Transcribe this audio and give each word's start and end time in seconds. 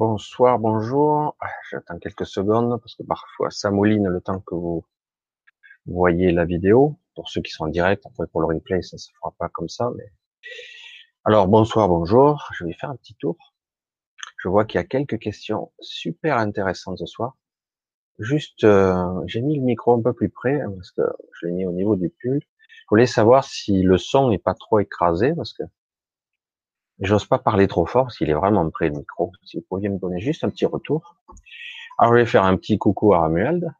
Bonsoir, 0.00 0.58
bonjour. 0.58 1.36
Ah, 1.40 1.50
j'attends 1.70 1.98
quelques 1.98 2.24
secondes 2.24 2.80
parce 2.80 2.94
que 2.94 3.02
parfois 3.02 3.50
ça 3.50 3.70
mouline 3.70 4.08
le 4.08 4.22
temps 4.22 4.40
que 4.40 4.54
vous 4.54 4.82
voyez 5.84 6.32
la 6.32 6.46
vidéo. 6.46 6.98
Pour 7.14 7.28
ceux 7.28 7.42
qui 7.42 7.52
sont 7.52 7.64
en 7.64 7.68
direct, 7.68 8.06
après 8.06 8.26
pour 8.26 8.40
le 8.40 8.46
replay, 8.46 8.80
ça 8.80 8.96
se 8.96 9.10
fera 9.12 9.34
pas 9.38 9.50
comme 9.50 9.68
ça. 9.68 9.90
Mais... 9.98 10.10
Alors 11.26 11.48
bonsoir, 11.48 11.86
bonjour. 11.86 12.48
Je 12.54 12.64
vais 12.64 12.72
faire 12.72 12.88
un 12.88 12.96
petit 12.96 13.14
tour. 13.16 13.36
Je 14.38 14.48
vois 14.48 14.64
qu'il 14.64 14.80
y 14.80 14.82
a 14.82 14.86
quelques 14.86 15.18
questions 15.18 15.70
super 15.80 16.38
intéressantes 16.38 16.96
ce 16.96 17.04
soir. 17.04 17.36
Juste, 18.18 18.64
euh, 18.64 19.04
j'ai 19.26 19.42
mis 19.42 19.58
le 19.58 19.64
micro 19.66 19.92
un 19.92 20.00
peu 20.00 20.14
plus 20.14 20.30
près 20.30 20.62
hein, 20.62 20.72
parce 20.76 20.92
que 20.92 21.02
je 21.34 21.46
l'ai 21.46 21.52
mis 21.52 21.66
au 21.66 21.72
niveau 21.72 21.96
du 21.96 22.08
pull. 22.08 22.40
Je 22.40 22.86
voulais 22.88 23.04
savoir 23.04 23.44
si 23.44 23.82
le 23.82 23.98
son 23.98 24.30
n'est 24.30 24.38
pas 24.38 24.54
trop 24.54 24.78
écrasé 24.78 25.34
parce 25.34 25.52
que 25.52 25.64
J'ose 27.00 27.24
pas 27.24 27.38
parler 27.38 27.66
trop 27.66 27.86
fort 27.86 28.08
qu'il 28.08 28.28
est 28.28 28.34
vraiment 28.34 28.68
près 28.70 28.88
le 28.88 28.98
micro. 28.98 29.32
Si 29.42 29.56
vous 29.56 29.64
pouviez 29.68 29.88
me 29.88 29.98
donner 29.98 30.20
juste 30.20 30.44
un 30.44 30.50
petit 30.50 30.66
retour. 30.66 31.16
Alors, 31.98 32.12
je 32.12 32.18
vais 32.18 32.26
faire 32.26 32.44
un 32.44 32.56
petit 32.56 32.78
coucou 32.78 33.14
à 33.14 33.20
Ramuald, 33.20 33.72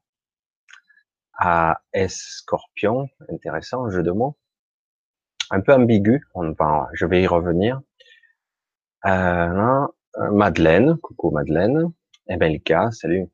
à 1.38 1.83
S 1.92 2.38
Scorpion, 2.38 3.09
intéressant, 3.28 3.91
jeu 3.91 4.02
de 4.02 4.11
mots. 4.11 4.37
Un 5.51 5.61
peu 5.61 5.75
ambigu, 5.75 6.27
on 6.34 6.55
je 6.95 7.06
vais 7.06 7.23
y 7.23 7.27
revenir. 7.27 7.80
Euh, 9.06 9.87
Madeleine, 10.33 10.97
coucou 10.97 11.30
Madeleine. 11.30 11.92
MLK, 12.28 12.92
salut. 12.92 13.28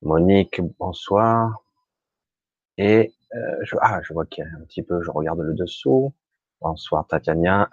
Monique, 0.00 0.60
bonsoir. 0.78 1.62
Et 2.78 3.12
euh, 3.34 3.56
je, 3.62 3.76
ah, 3.80 4.00
je 4.02 4.14
vois 4.14 4.24
qu'il 4.24 4.44
y 4.44 4.46
a 4.46 4.50
un 4.50 4.64
petit 4.64 4.82
peu, 4.82 5.02
je 5.02 5.10
regarde 5.10 5.40
le 5.40 5.54
dessous. 5.54 6.14
Bonsoir 6.60 7.06
Tatiana, 7.06 7.68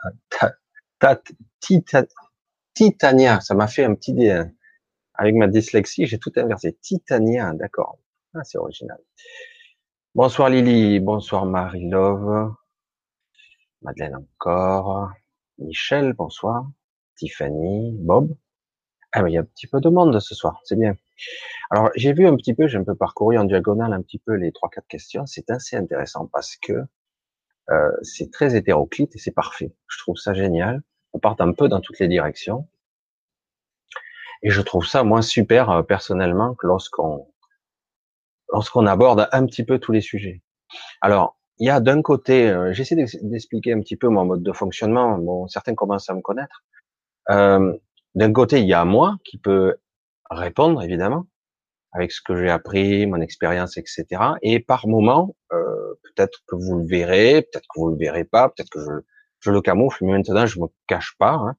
Titania, 2.74 3.40
ça 3.42 3.56
m'a 3.56 3.68
fait 3.68 3.84
un 3.86 3.96
petit 3.96 4.14
dé. 4.14 4.32
Hein. 4.32 4.52
Avec 5.14 5.36
ma 5.36 5.48
dyslexie, 5.48 6.06
j'ai 6.06 6.20
tout 6.20 6.32
inversé. 6.36 6.78
Titania, 6.82 7.54
d'accord. 7.54 8.00
Ah, 8.34 8.44
c'est 8.44 8.58
original. 8.58 9.00
Bonsoir 10.14 10.50
Lily, 10.50 11.00
bonsoir 11.00 11.46
Marie-Love. 11.46 12.54
Madeleine 13.82 14.16
encore. 14.16 15.12
Michel, 15.58 16.14
bonsoir. 16.14 16.68
Tiffany, 17.16 17.96
Bob. 18.00 18.36
Ah, 19.12 19.24
mais 19.24 19.32
il 19.32 19.36
y 19.36 19.38
a 19.38 19.42
un 19.42 19.46
petit 19.46 19.68
peu 19.68 19.80
de 19.80 19.88
monde 19.88 20.20
ce 20.20 20.36
soir, 20.36 20.60
c'est 20.66 20.78
bien. 20.78 20.96
Alors, 21.70 21.90
j'ai 21.96 22.12
vu 22.12 22.28
un 22.28 22.36
petit 22.36 22.54
peu, 22.54 22.68
j'ai 22.68 22.78
un 22.78 22.84
peu 22.84 22.96
parcouru 22.96 23.38
en 23.38 23.46
diagonale 23.46 23.94
un 23.94 24.02
petit 24.02 24.20
peu 24.20 24.34
les 24.34 24.52
trois, 24.52 24.70
quatre 24.70 24.88
questions. 24.88 25.26
C'est 25.26 25.50
assez 25.50 25.78
intéressant 25.78 26.28
parce 26.28 26.58
que 26.58 26.74
euh, 27.72 27.92
c'est 28.02 28.32
très 28.32 28.56
hétéroclite 28.56 29.16
et 29.16 29.20
c'est 29.20 29.32
parfait. 29.34 29.74
Je 29.88 30.00
trouve 30.00 30.18
ça 30.18 30.34
génial. 30.34 30.82
On 31.14 31.20
part 31.20 31.36
un 31.40 31.54
peu 31.54 31.68
dans 31.68 31.82
toutes 31.82 32.00
les 32.00 32.08
directions. 32.08 32.68
Et 34.44 34.50
je 34.50 34.62
trouve 34.62 34.86
ça 34.86 35.04
moins 35.04 35.22
super 35.22 35.70
euh, 35.70 35.84
personnellement 35.84 36.54
que 36.56 36.68
lorsqu'on 36.68 37.28
lorsqu'on 38.52 38.86
aborde 38.86 39.28
un 39.32 39.46
petit 39.46 39.64
peu 39.64 39.80
tous 39.80 39.92
les 39.92 40.02
sujets. 40.02 40.42
Alors, 41.02 41.38
il 41.58 41.68
y 41.68 41.70
a 41.70 41.80
d'un 41.80 42.02
côté, 42.02 42.50
euh, 42.50 42.74
j'essaie 42.74 42.96
d'expliquer 42.96 43.74
un 43.74 43.82
petit 43.82 43.96
peu 43.96 44.08
mon 44.10 44.26
mode 44.26 44.44
de 44.44 44.52
fonctionnement. 44.52 45.18
Bon, 45.18 45.48
certains 45.48 45.74
commencent 45.74 46.10
à 46.10 46.14
me 46.14 46.22
connaître. 46.22 46.64
Euh, 47.30 47.74
d'un 48.14 48.34
côté, 48.34 48.60
il 48.60 48.68
y 48.68 48.74
a 48.74 48.86
moi 48.86 49.18
qui 49.24 49.38
peut 49.38 49.76
répondre 50.30 50.82
évidemment 50.84 51.26
avec 51.96 52.12
ce 52.12 52.22
que 52.22 52.36
j'ai 52.36 52.50
appris, 52.50 53.08
mon 53.08 53.22
expérience, 53.22 53.78
etc. 53.78 54.06
Et 54.42 54.60
par 54.60 54.88
moment, 54.88 55.36
euh, 55.54 55.94
peut-être 56.04 56.44
que 56.48 56.56
vous 56.56 56.80
le 56.80 56.86
verrez, 56.86 57.42
peut-être 57.42 57.68
que 57.74 57.80
vous 57.80 57.90
le 57.90 57.98
verrez 57.98 58.26
pas, 58.26 58.50
peut-être 58.50 58.70
que 58.70 58.80
je, 59.40 59.52
le 59.52 59.62
camoufle, 59.62 60.04
mais 60.04 60.14
maintenant 60.14 60.46
je 60.46 60.60
me 60.60 60.68
cache 60.88 61.16
pas. 61.18 61.34
Hein. 61.34 61.56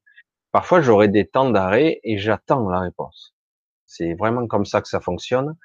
Parfois, 0.52 0.80
j'aurai 0.80 1.08
des 1.08 1.26
temps 1.26 1.50
d'arrêt 1.50 2.00
et 2.02 2.18
j'attends 2.18 2.68
la 2.68 2.80
réponse. 2.80 3.34
C'est 3.86 4.14
vraiment 4.14 4.46
comme 4.46 4.64
ça 4.64 4.82
que 4.82 4.88
ça 4.88 5.00
fonctionne. 5.00 5.56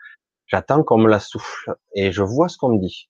J'attends 0.45 0.83
qu'on 0.83 0.99
me 0.99 1.09
la 1.09 1.19
souffle 1.19 1.75
et 1.95 2.11
je 2.11 2.21
vois 2.21 2.47
ce 2.47 2.57
qu'on 2.57 2.69
me 2.75 2.79
dit. 2.79 3.09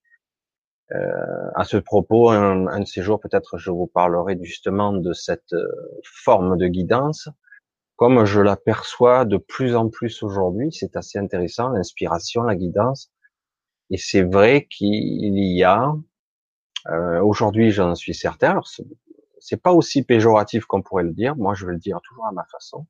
Euh, 0.94 1.52
à 1.56 1.64
ce 1.64 1.78
propos, 1.78 2.30
un, 2.30 2.68
un 2.68 2.80
de 2.80 2.85
ces 2.85 3.02
jours, 3.02 3.19
peut-être, 3.19 3.58
je 3.58 3.69
vous 3.72 3.88
parlerai 3.88 4.38
justement 4.41 4.94
de 4.94 5.14
cette 5.14 5.53
euh, 5.53 5.68
forme 6.03 6.58
de 6.58 6.68
guidance 6.68 7.30
comme 8.01 8.25
je 8.25 8.41
l'aperçois 8.41 9.25
de 9.25 9.38
plus 9.38 9.75
en 9.75 9.88
plus 9.88 10.23
aujourd'hui, 10.23 10.72
c'est 10.72 10.95
assez 10.95 11.19
intéressant, 11.19 11.69
l'inspiration, 11.69 12.41
la 12.41 12.56
guidance. 12.56 13.12
Et 13.91 13.97
c'est 13.97 14.23
vrai 14.23 14.66
qu'il 14.66 15.38
y 15.38 15.63
a, 15.63 15.94
euh, 16.88 17.22
aujourd'hui 17.22 17.69
j'en 17.69 17.94
suis 17.94 18.16
certain, 18.16 18.50
alors 18.50 18.67
c'est 19.40 19.61
pas 19.61 19.72
aussi 19.72 20.01
péjoratif 20.01 20.66
qu'on 20.66 20.81
pourrait 20.81 21.03
le 21.03 21.13
dire, 21.13 21.35
moi 21.35 21.53
je 21.53 21.67
vais 21.67 21.73
le 21.73 21.78
dire 21.78 22.00
toujours 22.01 22.25
à 22.25 22.31
ma 22.31 22.44
façon, 22.45 22.88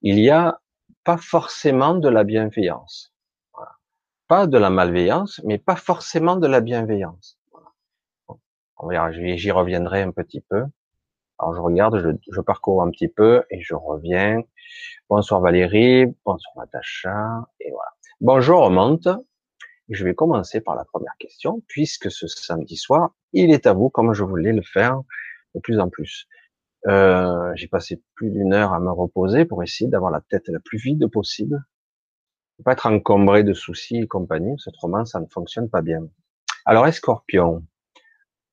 il 0.00 0.18
y 0.18 0.30
a 0.30 0.58
pas 1.04 1.18
forcément 1.18 1.94
de 1.94 2.08
la 2.08 2.24
bienveillance. 2.24 3.12
Pas 4.26 4.46
de 4.46 4.56
la 4.56 4.70
malveillance, 4.70 5.42
mais 5.44 5.58
pas 5.58 5.76
forcément 5.76 6.36
de 6.36 6.46
la 6.46 6.62
bienveillance. 6.62 7.38
On 8.78 8.88
verra, 8.88 9.12
j'y 9.12 9.50
reviendrai 9.50 10.00
un 10.00 10.12
petit 10.12 10.40
peu. 10.40 10.64
Alors 11.40 11.54
je 11.54 11.60
regarde, 11.62 12.20
je, 12.30 12.40
parcours 12.42 12.82
un 12.82 12.90
petit 12.90 13.08
peu 13.08 13.44
et 13.48 13.62
je 13.62 13.74
reviens. 13.74 14.42
Bonsoir 15.08 15.40
Valérie, 15.40 16.04
bonsoir 16.26 16.54
Natacha, 16.58 17.46
et 17.60 17.70
voilà. 17.70 17.90
Bonjour 18.20 18.64
remonte. 18.64 19.08
Je 19.88 20.04
vais 20.04 20.14
commencer 20.14 20.60
par 20.60 20.76
la 20.76 20.84
première 20.84 21.16
question, 21.18 21.62
puisque 21.66 22.10
ce 22.10 22.26
samedi 22.26 22.76
soir, 22.76 23.14
il 23.32 23.52
est 23.52 23.66
à 23.66 23.72
vous, 23.72 23.88
comme 23.88 24.12
je 24.12 24.22
voulais 24.22 24.52
le 24.52 24.60
faire 24.60 25.00
de 25.54 25.60
plus 25.60 25.80
en 25.80 25.88
plus. 25.88 26.28
Euh, 26.88 27.52
J'ai 27.54 27.68
passé 27.68 28.02
plus 28.16 28.30
d'une 28.30 28.52
heure 28.52 28.74
à 28.74 28.80
me 28.80 28.90
reposer 28.90 29.46
pour 29.46 29.62
essayer 29.62 29.88
d'avoir 29.88 30.10
la 30.10 30.20
tête 30.20 30.48
la 30.48 30.60
plus 30.60 30.76
vide 30.76 31.06
possible, 31.06 31.64
pas 32.66 32.72
être 32.72 32.86
encombré 32.86 33.44
de 33.44 33.54
soucis 33.54 33.96
et 33.96 34.06
compagnie. 34.06 34.56
Cette 34.58 34.76
romance, 34.76 35.12
ça 35.12 35.20
ne 35.20 35.26
fonctionne 35.26 35.70
pas 35.70 35.80
bien. 35.80 36.06
Alors, 36.66 36.86
Escorpion, 36.86 37.64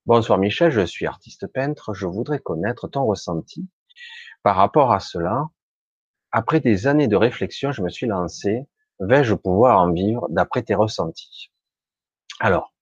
Bonsoir 0.07 0.40
Michel, 0.40 0.72
je 0.72 0.85
suis 0.85 1.06
artiste 1.06 1.47
peintre. 1.47 1.94
Je 1.94 2.06
voudrais 2.06 2.40
connaître 2.40 2.88
ton 2.88 3.06
ressenti 3.06 3.68
par 4.41 4.56
rapport 4.56 4.94
à 4.94 5.01
cela. 5.01 5.50
Après 6.31 6.62
des 6.62 6.88
années 6.88 7.09
de 7.09 7.18
réflexion, 7.18 7.73
je 7.73 7.81
me 7.81 7.90
suis 7.90 8.07
lancé. 8.07 8.62
Vais-je 9.01 9.34
pouvoir 9.34 9.81
en 9.81 9.91
vivre 9.91 10.25
d'après 10.29 10.63
tes 10.63 10.75
ressentis? 10.75 11.51
Alors, 12.40 12.73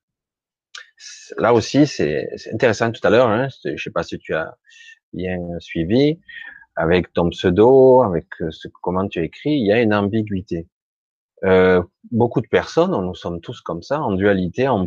là 1.39 1.55
aussi, 1.55 1.87
c'est 1.87 2.29
intéressant 2.53 2.91
tout 2.91 3.01
à 3.01 3.09
l'heure. 3.09 3.29
Hein, 3.29 3.47
je 3.63 3.71
ne 3.71 3.77
sais 3.77 3.89
pas 3.89 4.03
si 4.03 4.19
tu 4.19 4.35
as 4.35 4.55
bien 5.11 5.39
suivi 5.57 6.19
avec 6.75 7.11
ton 7.11 7.31
pseudo, 7.31 8.03
avec 8.03 8.27
ce, 8.51 8.67
comment 8.83 9.07
tu 9.07 9.23
écris. 9.23 9.57
Il 9.57 9.65
y 9.65 9.71
a 9.71 9.81
une 9.81 9.95
ambiguïté. 9.95 10.67
Euh, 11.43 11.81
beaucoup 12.11 12.41
de 12.41 12.47
personnes, 12.47 12.91
nous 12.91 13.15
sommes 13.15 13.41
tous 13.41 13.61
comme 13.61 13.81
ça, 13.81 13.99
en 13.99 14.11
dualité, 14.11 14.67
en 14.67 14.85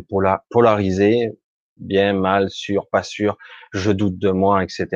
polarisé, 0.49 1.37
bien, 1.79 2.13
mal, 2.13 2.49
sûr, 2.49 2.87
pas 2.89 3.03
sûr, 3.03 3.37
je 3.73 3.91
doute 3.91 4.17
de 4.17 4.31
moi, 4.31 4.63
etc. 4.63 4.87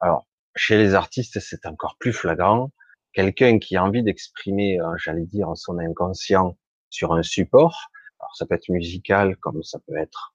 Alors, 0.00 0.26
chez 0.56 0.76
les 0.76 0.94
artistes, 0.94 1.40
c'est 1.40 1.66
encore 1.66 1.96
plus 1.98 2.12
flagrant. 2.12 2.70
Quelqu'un 3.12 3.58
qui 3.58 3.76
a 3.76 3.84
envie 3.84 4.02
d'exprimer, 4.02 4.80
euh, 4.80 4.96
j'allais 4.96 5.26
dire, 5.26 5.48
son 5.54 5.78
inconscient 5.78 6.56
sur 6.90 7.12
un 7.12 7.22
support, 7.22 7.90
alors 8.20 8.34
ça 8.36 8.46
peut 8.46 8.54
être 8.54 8.68
musical, 8.68 9.36
comme 9.36 9.62
ça 9.62 9.78
peut 9.86 9.96
être 9.96 10.34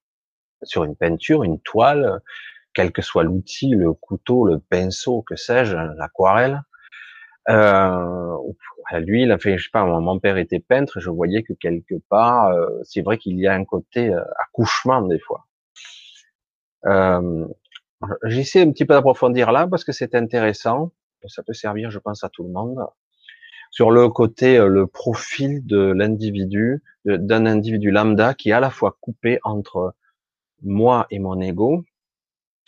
sur 0.63 0.83
une 0.83 0.95
peinture, 0.95 1.43
une 1.43 1.59
toile, 1.61 2.21
quel 2.73 2.91
que 2.91 3.01
soit 3.01 3.23
l'outil, 3.23 3.71
le 3.71 3.93
couteau, 3.93 4.45
le 4.45 4.59
pinceau, 4.59 5.21
que 5.23 5.35
sais-je, 5.35 5.75
l'aquarelle. 5.75 6.61
Euh, 7.49 8.37
lui, 8.99 9.23
il 9.23 9.31
a 9.31 9.37
fait, 9.37 9.57
je 9.57 9.66
sais 9.66 9.69
pas, 9.71 9.85
mon 9.85 10.19
père 10.19 10.37
était 10.37 10.59
peintre, 10.59 10.99
je 10.99 11.09
voyais 11.09 11.43
que 11.43 11.53
quelque 11.53 11.95
part, 12.09 12.47
euh, 12.47 12.67
c'est 12.83 13.01
vrai 13.01 13.17
qu'il 13.17 13.39
y 13.39 13.47
a 13.47 13.53
un 13.53 13.66
côté 13.66 14.09
euh, 14.09 14.23
accouchement 14.43 15.01
des 15.01 15.19
fois. 15.19 15.45
Euh, 16.85 17.47
J'essaie 18.23 18.61
un 18.61 18.72
petit 18.72 18.85
peu 18.85 18.93
d'approfondir 18.93 19.52
là 19.52 19.67
parce 19.67 19.84
que 19.84 19.91
c'est 19.91 20.16
intéressant. 20.16 20.91
Ça 21.28 21.43
peut 21.43 21.53
servir, 21.53 21.91
je 21.91 21.99
pense, 21.99 22.23
à 22.23 22.29
tout 22.29 22.43
le 22.43 22.49
monde. 22.49 22.79
Sur 23.72 23.91
le 23.91 24.08
côté, 24.09 24.58
euh, 24.58 24.67
le 24.67 24.87
profil 24.87 25.66
de 25.66 25.91
l'individu, 25.91 26.81
d'un 27.05 27.46
individu 27.46 27.91
lambda 27.91 28.34
qui 28.34 28.49
est 28.49 28.53
à 28.53 28.59
la 28.59 28.70
fois 28.70 28.97
coupé 29.02 29.40
entre 29.43 29.96
moi 30.61 31.08
et 31.11 31.20
mon 31.20 31.40
ego, 31.41 31.84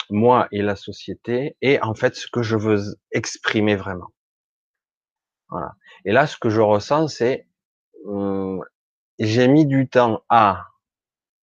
moi 0.09 0.47
et 0.51 0.61
la 0.61 0.75
société, 0.75 1.55
et 1.61 1.81
en 1.81 1.93
fait 1.95 2.15
ce 2.15 2.27
que 2.27 2.43
je 2.43 2.57
veux 2.57 2.97
exprimer 3.11 3.75
vraiment. 3.75 4.09
Voilà. 5.49 5.75
Et 6.05 6.11
là, 6.11 6.27
ce 6.27 6.37
que 6.37 6.49
je 6.49 6.61
ressens, 6.61 7.07
c'est 7.09 7.47
hum, 8.05 8.63
j'ai 9.19 9.47
mis 9.47 9.65
du 9.65 9.87
temps 9.87 10.23
à 10.29 10.67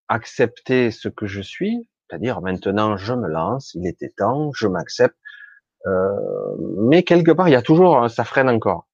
accepter 0.08 0.90
ce 0.90 1.08
que 1.08 1.26
je 1.26 1.40
suis, 1.40 1.88
c'est-à-dire 2.08 2.40
maintenant 2.40 2.96
je 2.96 3.14
me 3.14 3.28
lance, 3.28 3.74
il 3.74 3.86
était 3.86 4.10
temps, 4.10 4.50
je 4.54 4.66
m'accepte. 4.66 5.16
Euh, 5.86 6.56
mais 6.88 7.02
quelque 7.02 7.30
part, 7.30 7.48
il 7.48 7.52
y 7.52 7.56
a 7.56 7.62
toujours, 7.62 8.10
ça 8.10 8.24
freine 8.24 8.48
encore. 8.48 8.88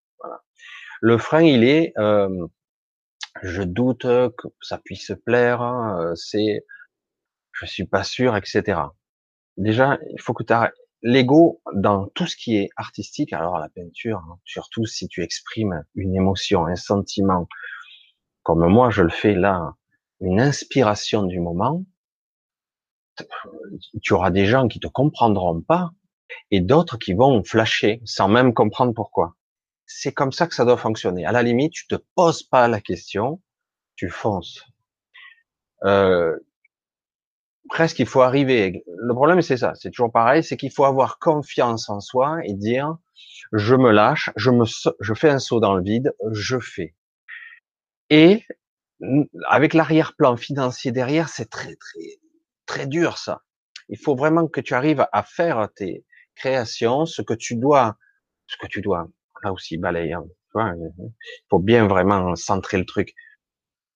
Le 1.00 1.18
frein, 1.18 1.42
il 1.42 1.64
est, 1.64 1.92
euh, 1.98 2.46
je 3.42 3.62
doute 3.62 4.02
que 4.02 4.48
ça 4.60 4.78
puisse 4.78 5.12
plaire, 5.24 5.60
hein, 5.62 6.12
c'est, 6.16 6.64
je 7.52 7.66
suis 7.66 7.86
pas 7.86 8.04
sûr, 8.04 8.36
etc. 8.36 8.80
Déjà, 9.56 9.98
il 10.12 10.20
faut 10.20 10.34
que 10.34 10.44
tu 10.44 10.54
l'ego 11.02 11.60
dans 11.74 12.06
tout 12.08 12.26
ce 12.26 12.36
qui 12.36 12.56
est 12.56 12.70
artistique, 12.76 13.32
alors 13.32 13.58
la 13.58 13.68
peinture, 13.68 14.18
hein, 14.18 14.38
surtout 14.44 14.86
si 14.86 15.06
tu 15.06 15.22
exprimes 15.22 15.84
une 15.94 16.16
émotion, 16.16 16.66
un 16.66 16.76
sentiment, 16.76 17.46
comme 18.42 18.66
moi 18.66 18.90
je 18.90 19.02
le 19.02 19.10
fais 19.10 19.34
là, 19.34 19.74
une 20.20 20.40
inspiration 20.40 21.22
du 21.24 21.40
moment, 21.40 21.84
tu 24.02 24.12
auras 24.12 24.30
des 24.30 24.46
gens 24.46 24.68
qui 24.68 24.80
te 24.80 24.88
comprendront 24.88 25.60
pas 25.60 25.90
et 26.50 26.60
d'autres 26.60 26.98
qui 26.98 27.14
vont 27.14 27.42
flasher 27.44 28.00
sans 28.04 28.28
même 28.28 28.54
comprendre 28.54 28.92
pourquoi. 28.94 29.34
C'est 29.86 30.12
comme 30.12 30.32
ça 30.32 30.46
que 30.46 30.54
ça 30.54 30.64
doit 30.64 30.76
fonctionner. 30.76 31.26
À 31.26 31.32
la 31.32 31.42
limite, 31.42 31.72
tu 31.72 31.86
te 31.86 31.96
poses 32.14 32.42
pas 32.42 32.68
la 32.68 32.80
question, 32.80 33.40
tu 33.96 34.08
fonces. 34.08 34.64
Euh, 35.84 36.36
presque 37.68 37.98
il 37.98 38.06
faut 38.06 38.22
arriver. 38.22 38.84
Le 38.86 39.14
problème 39.14 39.42
c'est 39.42 39.58
ça, 39.58 39.74
c'est 39.74 39.90
toujours 39.90 40.12
pareil, 40.12 40.42
c'est 40.42 40.56
qu'il 40.56 40.70
faut 40.70 40.84
avoir 40.84 41.18
confiance 41.18 41.88
en 41.90 42.00
soi 42.00 42.38
et 42.44 42.54
dire 42.54 42.96
je 43.52 43.74
me 43.74 43.90
lâche, 43.90 44.30
je 44.36 44.50
me, 44.50 44.64
je 45.00 45.14
fais 45.14 45.28
un 45.28 45.38
saut 45.38 45.60
dans 45.60 45.74
le 45.74 45.82
vide, 45.82 46.14
je 46.32 46.58
fais. 46.58 46.94
Et 48.10 48.42
avec 49.48 49.74
l'arrière-plan 49.74 50.36
financier 50.36 50.92
derrière, 50.92 51.28
c'est 51.28 51.50
très 51.50 51.74
très 51.76 52.18
très 52.66 52.86
dur 52.86 53.18
ça. 53.18 53.42
Il 53.88 53.98
faut 53.98 54.16
vraiment 54.16 54.48
que 54.48 54.60
tu 54.60 54.74
arrives 54.74 55.06
à 55.12 55.22
faire 55.22 55.68
tes 55.74 56.04
créations, 56.34 57.06
ce 57.06 57.22
que 57.22 57.34
tu 57.34 57.56
dois, 57.56 57.96
ce 58.46 58.56
que 58.56 58.66
tu 58.66 58.80
dois. 58.80 59.08
Là 59.42 59.52
aussi 59.52 59.76
balayer. 59.76 60.14
Hein, 60.14 60.24
il 60.54 61.12
faut 61.50 61.58
bien 61.58 61.86
vraiment 61.86 62.34
centrer 62.36 62.78
le 62.78 62.86
truc. 62.86 63.14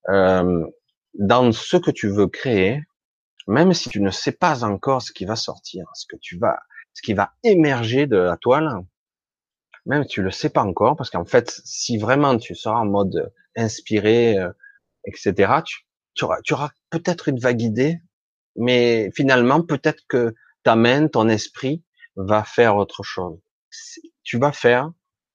Euh, 0.08 0.66
dans 1.14 1.52
ce 1.52 1.76
que 1.76 1.90
tu 1.90 2.08
veux 2.08 2.26
créer, 2.28 2.82
même 3.46 3.72
si 3.72 3.88
tu 3.88 4.00
ne 4.00 4.10
sais 4.10 4.32
pas 4.32 4.64
encore 4.64 5.02
ce 5.02 5.12
qui 5.12 5.24
va 5.24 5.36
sortir, 5.36 5.86
ce 5.94 6.06
que 6.06 6.16
tu 6.20 6.38
vas, 6.38 6.58
ce 6.92 7.02
qui 7.02 7.14
va 7.14 7.32
émerger 7.42 8.06
de 8.06 8.16
la 8.16 8.36
toile, 8.36 8.70
même 9.86 10.02
si 10.02 10.10
tu 10.10 10.22
le 10.22 10.30
sais 10.30 10.50
pas 10.50 10.62
encore, 10.62 10.96
parce 10.96 11.10
qu'en 11.10 11.24
fait, 11.24 11.60
si 11.64 11.96
vraiment 11.96 12.36
tu 12.36 12.54
seras 12.54 12.78
en 12.78 12.84
mode 12.84 13.32
inspiré, 13.56 14.38
euh, 14.38 14.50
etc., 15.04 15.62
tu, 16.14 16.24
auras, 16.24 16.40
tu 16.42 16.52
auras 16.52 16.70
peut-être 16.90 17.28
une 17.28 17.38
vague 17.38 17.62
idée, 17.62 18.00
mais 18.58 19.10
finalement, 19.14 19.62
peut-être 19.62 20.02
que 20.08 20.34
ta 20.62 20.76
main, 20.76 21.08
ton 21.08 21.28
esprit 21.28 21.82
va 22.16 22.44
faire 22.44 22.76
autre 22.76 23.02
chose. 23.02 23.40
Tu 24.22 24.38
vas 24.38 24.52
faire 24.52 24.90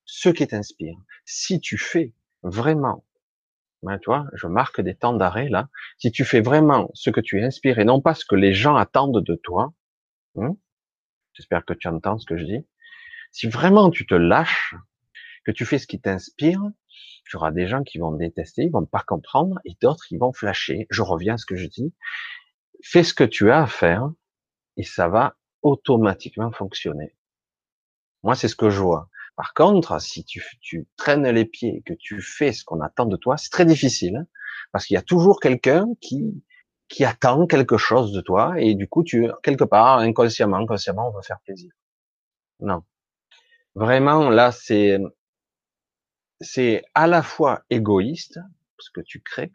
ce 0.05 0.29
qui 0.29 0.45
t'inspire. 0.47 0.97
Si 1.25 1.59
tu 1.59 1.77
fais 1.77 2.13
vraiment 2.43 3.03
ben, 3.83 3.99
tu 3.99 4.05
vois, 4.05 4.25
je 4.33 4.47
marque 4.47 4.79
des 4.81 4.95
temps 4.95 5.13
d'arrêt 5.13 5.49
là. 5.49 5.67
Si 5.97 6.11
tu 6.11 6.23
fais 6.23 6.39
vraiment 6.39 6.89
ce 6.93 7.09
que 7.09 7.19
tu 7.19 7.43
inspires 7.43 7.79
et 7.79 7.85
non 7.85 8.01
pas 8.01 8.13
ce 8.13 8.23
que 8.25 8.35
les 8.35 8.53
gens 8.53 8.75
attendent 8.77 9.21
de 9.21 9.35
toi, 9.35 9.73
hein, 10.37 10.55
j'espère 11.33 11.65
que 11.65 11.73
tu 11.73 11.89
entends 11.89 12.17
ce 12.17 12.25
que 12.25 12.37
je 12.37 12.45
dis. 12.45 12.65
Si 13.31 13.47
vraiment 13.47 13.89
tu 13.89 14.05
te 14.05 14.15
lâches, 14.15 14.75
que 15.43 15.51
tu 15.51 15.65
fais 15.65 15.79
ce 15.79 15.87
qui 15.87 15.99
t'inspire, 15.99 16.61
tu 17.25 17.35
auras 17.35 17.51
des 17.51 17.67
gens 17.67 17.83
qui 17.83 17.97
vont 17.97 18.13
détester, 18.13 18.63
ils 18.63 18.71
vont 18.71 18.85
pas 18.85 19.03
comprendre, 19.05 19.59
et 19.65 19.75
d'autres 19.81 20.05
ils 20.11 20.17
vont 20.17 20.31
flasher. 20.31 20.87
Je 20.89 21.01
reviens 21.01 21.33
à 21.33 21.37
ce 21.37 21.45
que 21.45 21.57
je 21.57 21.67
dis. 21.67 21.93
Fais 22.83 23.03
ce 23.03 23.13
que 23.13 23.23
tu 23.23 23.49
as 23.49 23.63
à 23.63 23.67
faire, 23.67 24.11
et 24.77 24.83
ça 24.83 25.07
va 25.07 25.35
automatiquement 25.61 26.51
fonctionner. 26.51 27.15
Moi, 28.23 28.35
c'est 28.35 28.49
ce 28.49 28.55
que 28.55 28.69
je 28.69 28.81
vois. 28.81 29.09
Par 29.35 29.53
contre, 29.53 29.99
si 29.99 30.23
tu, 30.25 30.43
tu 30.61 30.87
traînes 30.97 31.27
les 31.27 31.45
pieds, 31.45 31.81
que 31.85 31.93
tu 31.93 32.21
fais 32.21 32.51
ce 32.51 32.63
qu'on 32.63 32.81
attend 32.81 33.05
de 33.05 33.17
toi, 33.17 33.37
c'est 33.37 33.49
très 33.49 33.65
difficile, 33.65 34.17
hein, 34.17 34.27
parce 34.71 34.85
qu'il 34.85 34.95
y 34.95 34.97
a 34.97 35.01
toujours 35.01 35.39
quelqu'un 35.39 35.87
qui 36.01 36.43
qui 36.89 37.05
attend 37.05 37.47
quelque 37.47 37.77
chose 37.77 38.11
de 38.11 38.21
toi, 38.21 38.53
et 38.59 38.75
du 38.75 38.87
coup, 38.87 39.03
tu 39.03 39.27
quelque 39.41 39.63
part 39.63 39.99
inconsciemment, 39.99 40.57
inconsciemment, 40.57 41.09
on 41.09 41.11
va 41.11 41.21
faire 41.23 41.39
plaisir. 41.41 41.71
Non, 42.59 42.83
vraiment 43.75 44.29
là, 44.29 44.51
c'est 44.51 44.99
c'est 46.41 46.83
à 46.93 47.07
la 47.07 47.23
fois 47.23 47.63
égoïste 47.69 48.39
parce 48.77 48.89
que 48.89 49.01
tu 49.01 49.21
crées, 49.21 49.51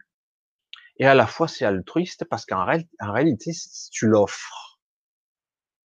et 0.99 1.07
à 1.07 1.15
la 1.15 1.25
fois 1.25 1.47
c'est 1.47 1.65
altruiste 1.65 2.25
parce 2.29 2.45
qu'en 2.45 2.61
en 2.61 3.11
réalité, 3.11 3.51
tu 3.91 4.07
l'offres, 4.07 4.79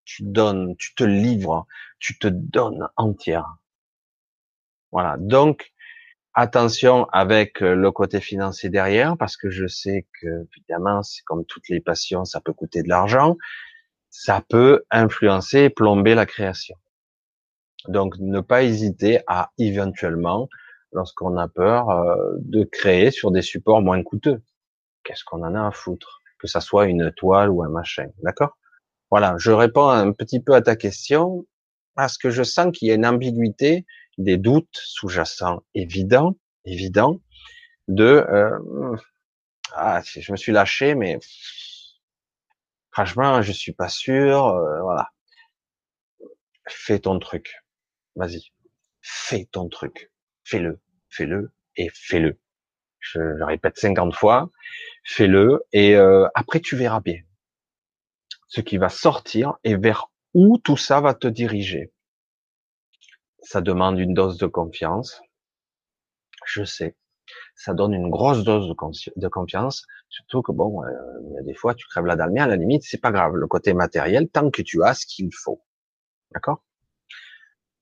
tu 0.05 0.23
donnes, 0.25 0.77
tu 0.77 0.95
te 0.95 1.05
livres, 1.05 1.67
tu 1.99 2.19
te 2.19 2.29
donnes 2.29 2.89
entière. 2.97 3.57
Voilà. 4.93 5.17
Donc, 5.19 5.73
attention 6.35 7.07
avec 7.13 7.63
euh, 7.63 7.75
le 7.75 7.91
côté 7.91 8.21
financier 8.21 8.71
derrière, 8.71 9.17
parce 9.17 9.37
que 9.37 9.51
je 9.51 9.67
sais 9.67 10.07
que, 10.21 10.47
évidemment, 10.57 11.03
c'est 11.03 11.23
comme 11.23 11.45
toutes 11.45 11.69
les 11.69 11.81
passions, 11.81 12.25
ça 12.25 12.41
peut 12.41 12.53
coûter 12.53 12.83
de 12.83 12.89
l'argent. 12.89 13.37
Ça 14.11 14.41
peut 14.49 14.85
influencer, 14.93 15.71
plomber 15.71 16.15
la 16.15 16.27
création. 16.27 16.77
Donc, 17.89 18.15
ne 18.21 18.41
pas 18.41 18.63
hésiter 18.63 19.21
à 19.27 19.51
éventuellement, 19.59 20.49
lorsqu'on 20.93 21.37
a 21.37 21.49
peur, 21.49 21.91
euh, 21.91 22.37
de 22.39 22.63
créer 22.63 23.11
sur 23.11 23.33
des 23.33 23.43
supports 23.43 23.83
moins 23.83 24.03
coûteux. 24.03 24.41
Qu'est-ce 25.05 25.25
qu'on 25.25 25.43
en 25.43 25.55
a 25.55 25.67
à 25.67 25.71
foutre 25.71 26.23
Que 26.39 26.47
ça 26.47 26.61
soit 26.61 26.87
une 26.87 27.13
toile 27.13 27.51
ou 27.51 27.63
un 27.63 27.69
machin, 27.69 28.09
d'accord? 28.23 28.59
Voilà, 29.11 29.37
je 29.39 29.51
réponds 29.51 29.89
un 29.89 30.13
petit 30.13 30.41
peu 30.41 30.55
à 30.55 30.63
ta 30.63 30.77
question 30.77 31.47
parce 31.95 32.19
que 32.19 32.31
je 32.31 32.43
sens 32.43 32.73
qu'il 32.73 32.89
y 32.89 32.91
a 32.91 32.95
une 32.95 33.07
ambiguïté 33.07 33.87
des 34.19 34.37
doutes 34.37 34.69
sous-jacents 34.73 35.63
évidents, 35.75 36.35
évidents, 36.65 37.21
de 37.89 38.05
euh, 38.29 38.97
ah, 39.75 40.03
je 40.05 40.33
me 40.33 40.37
suis 40.37 40.53
lâché, 40.53 40.95
mais 40.95 41.19
franchement, 42.91 43.43
je 43.43 43.53
suis 43.53 43.73
pas 43.73 43.89
sûr. 43.89 44.47
Euh, 44.47 44.81
voilà, 44.83 45.11
fais 46.69 46.99
ton 46.99 47.19
truc, 47.19 47.55
vas-y, 48.17 48.53
fais 49.03 49.47
ton 49.51 49.69
truc, 49.69 50.11
fais-le, 50.45 50.81
fais-le 51.11 51.53
et 51.77 51.91
fais-le. 51.93 52.39
Je 53.05 53.19
le 53.19 53.45
répète 53.45 53.77
50 53.77 54.15
fois, 54.15 54.51
fais-le 55.05 55.63
et 55.73 55.95
euh, 55.95 56.27
après 56.35 56.61
tu 56.61 56.75
verras 56.77 57.01
bien 57.01 57.21
ce 58.49 58.61
qui 58.61 58.79
va 58.79 58.89
sortir 58.89 59.55
et 59.63 59.77
vers 59.77 60.07
où 60.33 60.59
tout 60.59 60.77
ça 60.77 61.01
va 61.01 61.13
te 61.15 61.27
diriger 61.27 61.93
ça 63.45 63.61
demande 63.61 63.99
une 63.99 64.15
dose 64.15 64.39
de 64.39 64.47
confiance. 64.47 65.21
Je 66.47 66.65
sais. 66.65 66.97
Ça 67.55 67.73
donne 67.73 67.95
une 67.95 68.11
grosse 68.11 68.43
dose 68.45 68.69
de, 68.69 69.29
confiance, 69.29 69.87
surtout 70.09 70.43
que 70.43 70.53
bon, 70.53 70.83
euh, 70.83 70.89
il 71.23 71.35
y 71.35 71.39
a 71.39 71.43
des 71.43 71.55
fois 71.55 71.75
tu 71.75 71.87
crèves 71.87 72.05
la 72.05 72.17
dalle, 72.17 72.33
mais 72.33 72.41
à 72.41 72.47
la 72.47 72.57
limite 72.57 72.83
c'est 72.83 73.01
pas 73.01 73.13
grave. 73.13 73.35
Le 73.35 73.47
côté 73.47 73.73
matériel, 73.73 74.29
tant 74.29 74.51
que 74.51 74.61
tu 74.61 74.83
as 74.83 74.95
ce 74.95 75.07
qu'il 75.07 75.31
faut, 75.33 75.63
d'accord? 76.33 76.65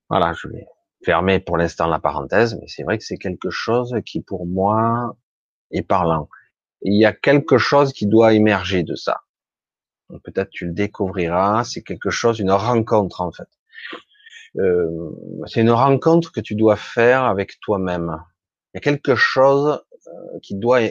Voilà, 0.09 0.33
je 0.33 0.47
vais 0.47 0.65
fermer 1.03 1.39
pour 1.39 1.57
l'instant 1.57 1.87
la 1.87 1.99
parenthèse, 1.99 2.57
mais 2.59 2.67
c'est 2.67 2.83
vrai 2.83 2.97
que 2.97 3.03
c'est 3.03 3.17
quelque 3.17 3.49
chose 3.49 3.95
qui 4.05 4.21
pour 4.21 4.45
moi 4.45 5.15
est 5.71 5.81
parlant. 5.81 6.29
Il 6.81 6.99
y 6.99 7.05
a 7.05 7.13
quelque 7.13 7.57
chose 7.57 7.93
qui 7.93 8.07
doit 8.07 8.33
émerger 8.33 8.83
de 8.83 8.95
ça. 8.95 9.21
Peut-être 10.23 10.49
tu 10.49 10.65
le 10.65 10.73
découvriras. 10.73 11.63
C'est 11.63 11.81
quelque 11.81 12.09
chose, 12.09 12.39
une 12.39 12.51
rencontre 12.51 13.21
en 13.21 13.31
fait. 13.31 13.47
Euh, 14.57 15.09
c'est 15.47 15.61
une 15.61 15.71
rencontre 15.71 16.31
que 16.31 16.39
tu 16.39 16.55
dois 16.55 16.75
faire 16.75 17.23
avec 17.23 17.59
toi-même. 17.59 18.17
Il 18.73 18.77
y 18.77 18.79
a 18.79 18.81
quelque 18.81 19.15
chose 19.15 19.81
euh, 20.07 20.39
qui 20.41 20.55
doit, 20.55 20.81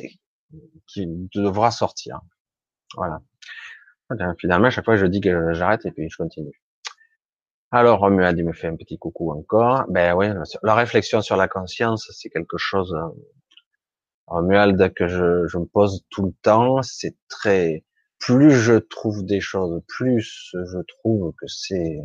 qui 0.87 1.07
devra 1.35 1.71
sortir. 1.71 2.21
Voilà. 2.97 3.21
Finalement, 4.39 4.67
à 4.67 4.71
chaque 4.71 4.85
fois, 4.85 4.97
je 4.97 5.07
dis 5.07 5.21
que 5.21 5.55
j'arrête 5.55 5.87
et 5.87 5.91
puis 5.91 6.09
je 6.11 6.17
continue. 6.17 6.61
Alors, 7.73 8.01
Romuald, 8.01 8.39
il 8.39 8.45
me 8.45 8.53
fait 8.53 8.69
un 8.69 8.77
petit 8.77 8.99
coucou 8.99 9.33
encore. 9.33 9.85
Ben 9.89 10.15
oui, 10.15 10.27
la 10.63 10.75
réflexion 10.75 11.23
sur 11.23 11.37
la 11.37 11.49
conscience, 11.49 12.11
c'est 12.13 12.29
quelque 12.29 12.59
chose, 12.59 12.95
euh, 12.95 13.09
Romuald, 14.27 14.93
que 14.95 15.09
je, 15.09 15.47
je 15.49 15.59
me 15.59 15.65
pose 15.65 16.05
tout 16.11 16.27
le 16.27 16.33
temps. 16.43 16.83
C'est 16.83 17.17
très, 17.29 17.85
plus 18.19 18.53
je 18.53 18.75
trouve 18.75 19.25
des 19.25 19.41
choses, 19.41 19.83
plus 19.89 20.55
je 20.55 20.79
trouve 21.01 21.33
que 21.39 21.47
c'est, 21.49 21.99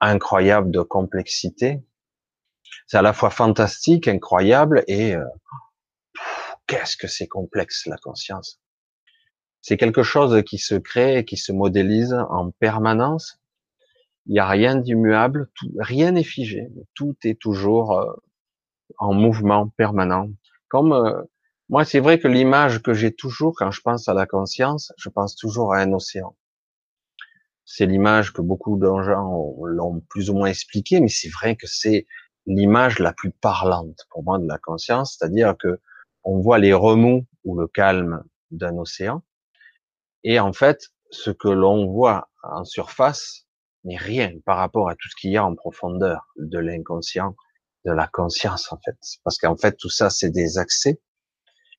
incroyable 0.00 0.70
de 0.70 0.80
complexité. 0.80 1.82
C'est 2.86 2.98
à 2.98 3.02
la 3.02 3.12
fois 3.12 3.30
fantastique, 3.30 4.08
incroyable 4.08 4.84
et 4.86 5.14
euh, 5.14 5.24
qu'est-ce 6.66 6.96
que 6.96 7.06
c'est 7.06 7.26
complexe 7.26 7.86
la 7.86 7.96
conscience. 7.96 8.60
C'est 9.62 9.76
quelque 9.76 10.02
chose 10.02 10.42
qui 10.44 10.58
se 10.58 10.74
crée, 10.74 11.24
qui 11.24 11.36
se 11.36 11.52
modélise 11.52 12.14
en 12.30 12.50
permanence. 12.50 13.40
Il 14.26 14.32
n'y 14.32 14.38
a 14.38 14.48
rien 14.48 14.76
d'immuable, 14.76 15.48
rien 15.78 16.12
n'est 16.12 16.24
figé, 16.24 16.68
tout 16.94 17.16
est 17.22 17.40
toujours 17.40 17.98
euh, 17.98 18.12
en 18.98 19.14
mouvement 19.14 19.68
permanent. 19.68 20.28
Comme 20.68 20.92
euh, 20.92 21.22
moi, 21.68 21.84
c'est 21.84 22.00
vrai 22.00 22.18
que 22.18 22.28
l'image 22.28 22.82
que 22.82 22.94
j'ai 22.94 23.12
toujours 23.12 23.54
quand 23.56 23.70
je 23.70 23.80
pense 23.80 24.08
à 24.08 24.14
la 24.14 24.26
conscience, 24.26 24.92
je 24.98 25.08
pense 25.08 25.36
toujours 25.36 25.74
à 25.74 25.78
un 25.78 25.92
océan 25.92 26.36
c'est 27.66 27.84
l'image 27.84 28.32
que 28.32 28.40
beaucoup 28.40 28.78
de 28.78 28.86
gens 29.02 29.52
l'ont 29.64 30.00
plus 30.08 30.30
ou 30.30 30.34
moins 30.34 30.48
expliqué, 30.48 31.00
mais 31.00 31.08
c'est 31.08 31.28
vrai 31.28 31.56
que 31.56 31.66
c'est 31.66 32.06
l'image 32.46 33.00
la 33.00 33.12
plus 33.12 33.32
parlante 33.32 34.06
pour 34.10 34.22
moi 34.22 34.38
de 34.38 34.46
la 34.46 34.58
conscience, 34.58 35.16
c'est-à-dire 35.18 35.56
que 35.58 35.80
on 36.22 36.40
voit 36.40 36.58
les 36.58 36.72
remous 36.72 37.26
ou 37.44 37.58
le 37.58 37.66
calme 37.66 38.22
d'un 38.52 38.78
océan, 38.78 39.22
et 40.22 40.38
en 40.38 40.52
fait, 40.52 40.90
ce 41.10 41.30
que 41.30 41.48
l'on 41.48 41.86
voit 41.86 42.28
en 42.42 42.64
surface 42.64 43.45
mais 43.86 43.96
rien 43.96 44.32
par 44.44 44.58
rapport 44.58 44.90
à 44.90 44.96
tout 44.96 45.08
ce 45.08 45.14
qu'il 45.16 45.30
y 45.30 45.36
a 45.36 45.44
en 45.44 45.54
profondeur 45.54 46.26
de 46.36 46.58
l'inconscient, 46.58 47.36
de 47.84 47.92
la 47.92 48.08
conscience 48.08 48.70
en 48.72 48.78
fait. 48.84 48.96
Parce 49.24 49.38
qu'en 49.38 49.56
fait 49.56 49.76
tout 49.76 49.88
ça 49.88 50.10
c'est 50.10 50.30
des 50.30 50.58
accès. 50.58 51.00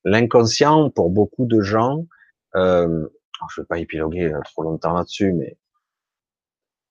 L'inconscient 0.05 0.89
pour 0.89 1.09
beaucoup 1.09 1.45
de 1.45 1.61
gens, 1.61 2.07
euh, 2.55 3.07
je 3.51 3.59
ne 3.59 3.63
vais 3.63 3.67
pas 3.67 3.77
épiloguer 3.77 4.31
euh, 4.31 4.39
trop 4.45 4.63
longtemps 4.63 4.93
là-dessus, 4.93 5.33
mais 5.33 5.57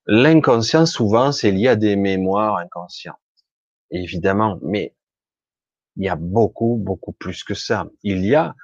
l'inconscient 0.06 0.84
souvent 0.84 1.32
c'est 1.32 1.50
lié 1.50 1.68
à 1.68 1.76
des 1.76 1.96
mémoires 1.96 2.58
inconscientes, 2.58 3.16
évidemment. 3.90 4.58
Mais 4.62 4.94
il 5.96 6.04
y 6.04 6.10
a 6.10 6.16
beaucoup 6.16 6.76
beaucoup 6.76 7.12
plus 7.12 7.42
que 7.42 7.54
ça. 7.54 7.86
Il 8.02 8.22
y 8.26 8.34
a 8.34 8.54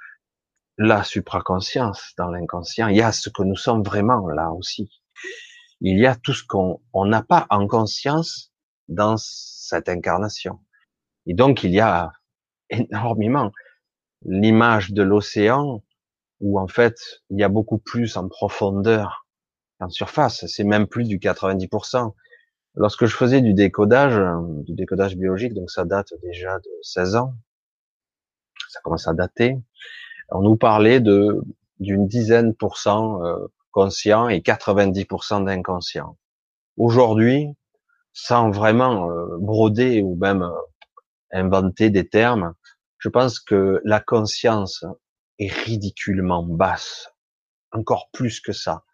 la 0.77 1.03
supraconscience 1.03 2.13
dans 2.15 2.29
l'inconscient. 2.29 2.89
Il 2.89 2.97
y 2.97 3.01
a 3.01 3.11
ce 3.11 3.29
que 3.29 3.41
nous 3.41 3.55
sommes 3.55 3.81
vraiment 3.81 4.27
là 4.27 4.51
aussi 4.51 5.01
il 5.81 5.99
y 5.99 6.05
a 6.05 6.15
tout 6.15 6.33
ce 6.33 6.43
qu'on 6.45 7.05
n'a 7.05 7.21
pas 7.23 7.45
en 7.49 7.67
conscience 7.67 8.51
dans 8.87 9.15
cette 9.17 9.89
incarnation. 9.89 10.59
Et 11.25 11.33
donc, 11.33 11.63
il 11.63 11.71
y 11.71 11.79
a 11.79 12.11
énormément 12.69 13.51
l'image 14.25 14.91
de 14.91 15.03
l'océan 15.03 15.83
où 16.39 16.59
en 16.59 16.67
fait, 16.67 16.97
il 17.29 17.39
y 17.39 17.43
a 17.43 17.49
beaucoup 17.49 17.77
plus 17.77 18.17
en 18.17 18.27
profondeur 18.27 19.25
qu'en 19.79 19.89
surface. 19.89 20.45
C'est 20.47 20.63
même 20.63 20.87
plus 20.87 21.07
du 21.07 21.19
90%. 21.19 22.13
Lorsque 22.75 23.05
je 23.05 23.15
faisais 23.15 23.41
du 23.41 23.53
décodage, 23.53 24.19
du 24.65 24.73
décodage 24.73 25.15
biologique, 25.15 25.53
donc 25.53 25.69
ça 25.69 25.85
date 25.85 26.13
déjà 26.23 26.57
de 26.59 26.69
16 26.81 27.15
ans, 27.15 27.33
ça 28.69 28.79
commence 28.83 29.07
à 29.07 29.13
dater, 29.13 29.57
on 30.29 30.41
nous 30.41 30.57
parlait 30.57 30.99
de 30.99 31.41
d'une 31.79 32.07
dizaine 32.07 32.55
pour 32.55 32.77
cent 32.77 33.23
euh, 33.25 33.47
conscient 33.73 34.29
et 34.29 34.39
90% 34.39 35.45
d'inconscient. 35.45 36.17
Aujourd'hui, 36.77 37.49
sans 38.13 38.51
vraiment 38.51 39.09
euh, 39.09 39.37
broder 39.39 40.01
ou 40.01 40.15
même 40.15 40.43
euh, 40.43 40.55
inventer 41.31 41.89
des 41.89 42.07
termes, 42.07 42.53
je 42.99 43.09
pense 43.09 43.39
que 43.39 43.81
la 43.83 43.99
conscience 43.99 44.85
est 45.39 45.51
ridiculement 45.51 46.43
basse, 46.43 47.09
encore 47.71 48.09
plus 48.13 48.39
que 48.39 48.53
ça. 48.53 48.85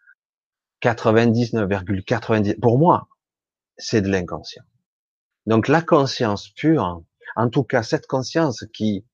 99,90 0.82 2.58
pour 2.58 2.78
moi, 2.78 3.08
c'est 3.76 4.00
de 4.00 4.08
l'inconscient. 4.08 4.64
Donc 5.46 5.68
la 5.68 5.82
conscience 5.82 6.48
pure, 6.48 7.02
en 7.36 7.50
tout 7.50 7.64
cas 7.64 7.82
cette 7.82 8.06
conscience 8.06 8.64
qui 8.72 9.06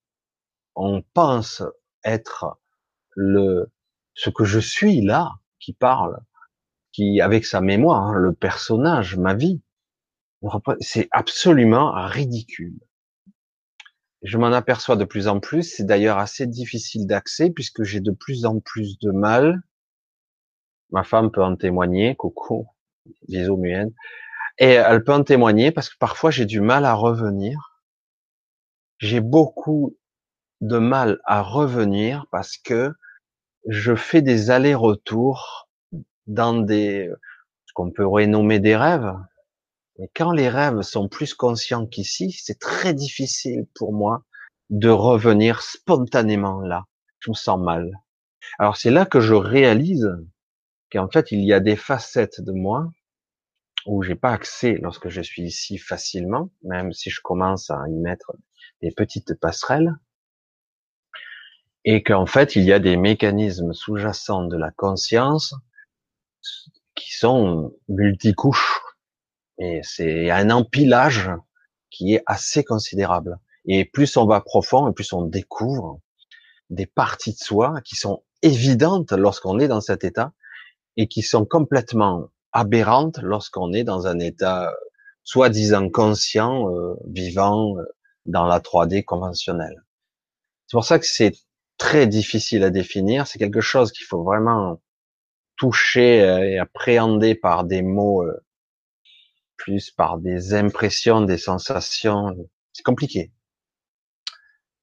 on 0.76 1.02
pense 1.14 1.62
être 2.04 2.58
le 3.14 3.70
ce 4.14 4.30
que 4.30 4.44
je 4.44 4.58
suis 4.58 5.02
là, 5.02 5.32
qui 5.66 5.72
parle, 5.72 6.20
qui 6.92 7.20
avec 7.20 7.44
sa 7.44 7.60
mémoire, 7.60 8.04
hein, 8.04 8.14
le 8.14 8.32
personnage, 8.32 9.16
ma 9.16 9.34
vie, 9.34 9.60
c'est 10.78 11.08
absolument 11.10 11.90
ridicule. 12.06 12.78
Je 14.22 14.38
m'en 14.38 14.52
aperçois 14.52 14.94
de 14.94 15.04
plus 15.04 15.26
en 15.26 15.40
plus. 15.40 15.64
C'est 15.64 15.84
d'ailleurs 15.84 16.18
assez 16.18 16.46
difficile 16.46 17.08
d'accès 17.08 17.50
puisque 17.50 17.82
j'ai 17.82 18.00
de 18.00 18.12
plus 18.12 18.46
en 18.46 18.60
plus 18.60 18.96
de 19.00 19.10
mal. 19.10 19.60
Ma 20.90 21.02
femme 21.02 21.32
peut 21.32 21.42
en 21.42 21.56
témoigner. 21.56 22.14
Coucou, 22.14 22.68
bisous 23.28 23.56
Muenne. 23.56 23.92
Et 24.58 24.74
elle 24.74 25.02
peut 25.02 25.14
en 25.14 25.24
témoigner 25.24 25.72
parce 25.72 25.88
que 25.88 25.98
parfois 25.98 26.30
j'ai 26.30 26.46
du 26.46 26.60
mal 26.60 26.84
à 26.84 26.94
revenir. 26.94 27.82
J'ai 28.98 29.20
beaucoup 29.20 29.98
de 30.60 30.78
mal 30.78 31.18
à 31.24 31.42
revenir 31.42 32.26
parce 32.30 32.56
que 32.56 32.94
je 33.66 33.94
fais 33.94 34.22
des 34.22 34.50
allers-retours 34.50 35.68
dans 36.26 36.54
des, 36.54 37.10
ce 37.66 37.72
qu'on 37.74 37.90
pourrait 37.90 38.26
nommer 38.26 38.60
des 38.60 38.76
rêves. 38.76 39.12
Et 39.98 40.10
quand 40.14 40.32
les 40.32 40.48
rêves 40.48 40.82
sont 40.82 41.08
plus 41.08 41.34
conscients 41.34 41.86
qu'ici, 41.86 42.32
c'est 42.32 42.58
très 42.58 42.94
difficile 42.94 43.66
pour 43.74 43.92
moi 43.92 44.24
de 44.70 44.88
revenir 44.88 45.62
spontanément 45.62 46.60
là. 46.60 46.84
Je 47.20 47.30
me 47.30 47.34
sens 47.34 47.58
mal. 47.58 47.90
Alors 48.58 48.76
c'est 48.76 48.90
là 48.90 49.06
que 49.06 49.20
je 49.20 49.34
réalise 49.34 50.10
qu'en 50.92 51.08
fait 51.08 51.32
il 51.32 51.44
y 51.44 51.52
a 51.52 51.60
des 51.60 51.76
facettes 51.76 52.40
de 52.40 52.52
moi 52.52 52.90
où 53.86 54.02
j'ai 54.02 54.16
pas 54.16 54.32
accès 54.32 54.78
lorsque 54.82 55.08
je 55.08 55.20
suis 55.20 55.42
ici 55.42 55.78
facilement, 55.78 56.50
même 56.62 56.92
si 56.92 57.10
je 57.10 57.20
commence 57.20 57.70
à 57.70 57.84
y 57.88 57.94
mettre 57.94 58.32
des 58.82 58.90
petites 58.90 59.34
passerelles 59.34 59.94
et 61.86 62.02
qu'en 62.02 62.26
fait 62.26 62.56
il 62.56 62.64
y 62.64 62.72
a 62.72 62.78
des 62.78 62.98
mécanismes 62.98 63.72
sous-jacents 63.72 64.44
de 64.44 64.58
la 64.58 64.70
conscience 64.72 65.54
qui 66.94 67.16
sont 67.16 67.72
multicouches 67.88 68.82
et 69.58 69.80
c'est 69.82 70.30
un 70.30 70.50
empilage 70.50 71.30
qui 71.90 72.14
est 72.14 72.22
assez 72.26 72.62
considérable. 72.64 73.38
Et 73.64 73.84
plus 73.84 74.16
on 74.16 74.26
va 74.26 74.40
profond 74.40 74.90
et 74.90 74.92
plus 74.92 75.12
on 75.12 75.22
découvre 75.22 76.00
des 76.68 76.86
parties 76.86 77.32
de 77.32 77.38
soi 77.38 77.80
qui 77.84 77.96
sont 77.96 78.22
évidentes 78.42 79.12
lorsqu'on 79.12 79.58
est 79.58 79.68
dans 79.68 79.80
cet 79.80 80.04
état 80.04 80.32
et 80.96 81.08
qui 81.08 81.22
sont 81.22 81.44
complètement 81.44 82.28
aberrantes 82.52 83.18
lorsqu'on 83.22 83.72
est 83.72 83.84
dans 83.84 84.06
un 84.06 84.18
état 84.18 84.72
soi-disant 85.24 85.88
conscient, 85.90 86.70
euh, 86.70 86.94
vivant 87.06 87.76
euh, 87.78 87.84
dans 88.26 88.44
la 88.44 88.60
3D 88.60 89.04
conventionnelle. 89.04 89.84
C'est 90.66 90.76
pour 90.76 90.84
ça 90.84 90.98
que 90.98 91.06
c'est 91.06 91.34
très 91.78 92.06
difficile 92.06 92.64
à 92.64 92.70
définir. 92.70 93.26
C'est 93.26 93.38
quelque 93.38 93.60
chose 93.60 93.92
qu'il 93.92 94.06
faut 94.06 94.22
vraiment 94.22 94.80
toucher 95.56 96.22
euh, 96.22 96.48
et 96.48 96.58
appréhender 96.58 97.34
par 97.34 97.64
des 97.64 97.82
mots, 97.82 98.22
euh, 98.22 98.44
plus 99.56 99.90
par 99.90 100.18
des 100.18 100.54
impressions, 100.54 101.22
des 101.22 101.38
sensations. 101.38 102.36
C'est 102.72 102.82
compliqué. 102.82 103.32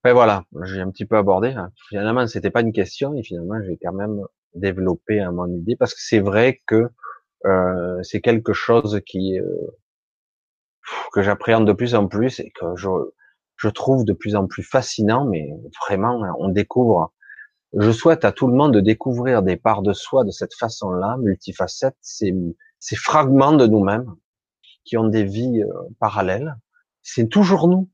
Et 0.05 0.11
voilà, 0.11 0.43
j'ai 0.63 0.81
un 0.81 0.91
petit 0.91 1.05
peu 1.05 1.17
abordé. 1.17 1.49
Hein. 1.49 1.71
Finalement, 1.87 2.27
c'était 2.27 2.49
pas 2.49 2.61
une 2.61 2.73
question 2.73 3.15
et 3.15 3.23
finalement, 3.23 3.61
j'ai 3.65 3.77
quand 3.81 3.93
même 3.93 4.21
développé 4.53 5.25
mon 5.31 5.47
idée 5.47 5.75
parce 5.75 5.93
que 5.93 6.01
c'est 6.01 6.19
vrai 6.19 6.61
que 6.67 6.89
euh, 7.45 8.01
c'est 8.03 8.21
quelque 8.21 8.53
chose 8.53 9.01
qui 9.05 9.39
euh, 9.39 9.47
que 11.13 11.21
j'appréhende 11.21 11.67
de 11.67 11.73
plus 11.73 11.95
en 11.95 12.07
plus 12.07 12.39
et 12.39 12.51
que 12.51 12.75
je 12.75 12.89
je 13.57 13.69
trouve 13.69 14.05
de 14.05 14.13
plus 14.13 14.35
en 14.35 14.47
plus 14.47 14.63
fascinant, 14.63 15.25
mais 15.25 15.49
vraiment, 15.85 16.21
on 16.39 16.49
découvre. 16.49 17.13
Je 17.73 17.91
souhaite 17.91 18.25
à 18.25 18.31
tout 18.31 18.47
le 18.47 18.53
monde 18.53 18.73
de 18.73 18.79
découvrir 18.79 19.41
des 19.41 19.57
parts 19.57 19.81
de 19.81 19.93
soi 19.93 20.23
de 20.23 20.31
cette 20.31 20.53
façon-là, 20.53 21.17
multifacette, 21.17 21.95
ces, 22.01 22.33
ces 22.79 22.95
fragments 22.95 23.53
de 23.53 23.65
nous-mêmes 23.65 24.13
qui 24.85 24.97
ont 24.97 25.07
des 25.07 25.23
vies 25.23 25.63
euh, 25.63 25.73
parallèles. 25.99 26.55
C'est 27.01 27.29
toujours 27.29 27.67
nous. 27.67 27.89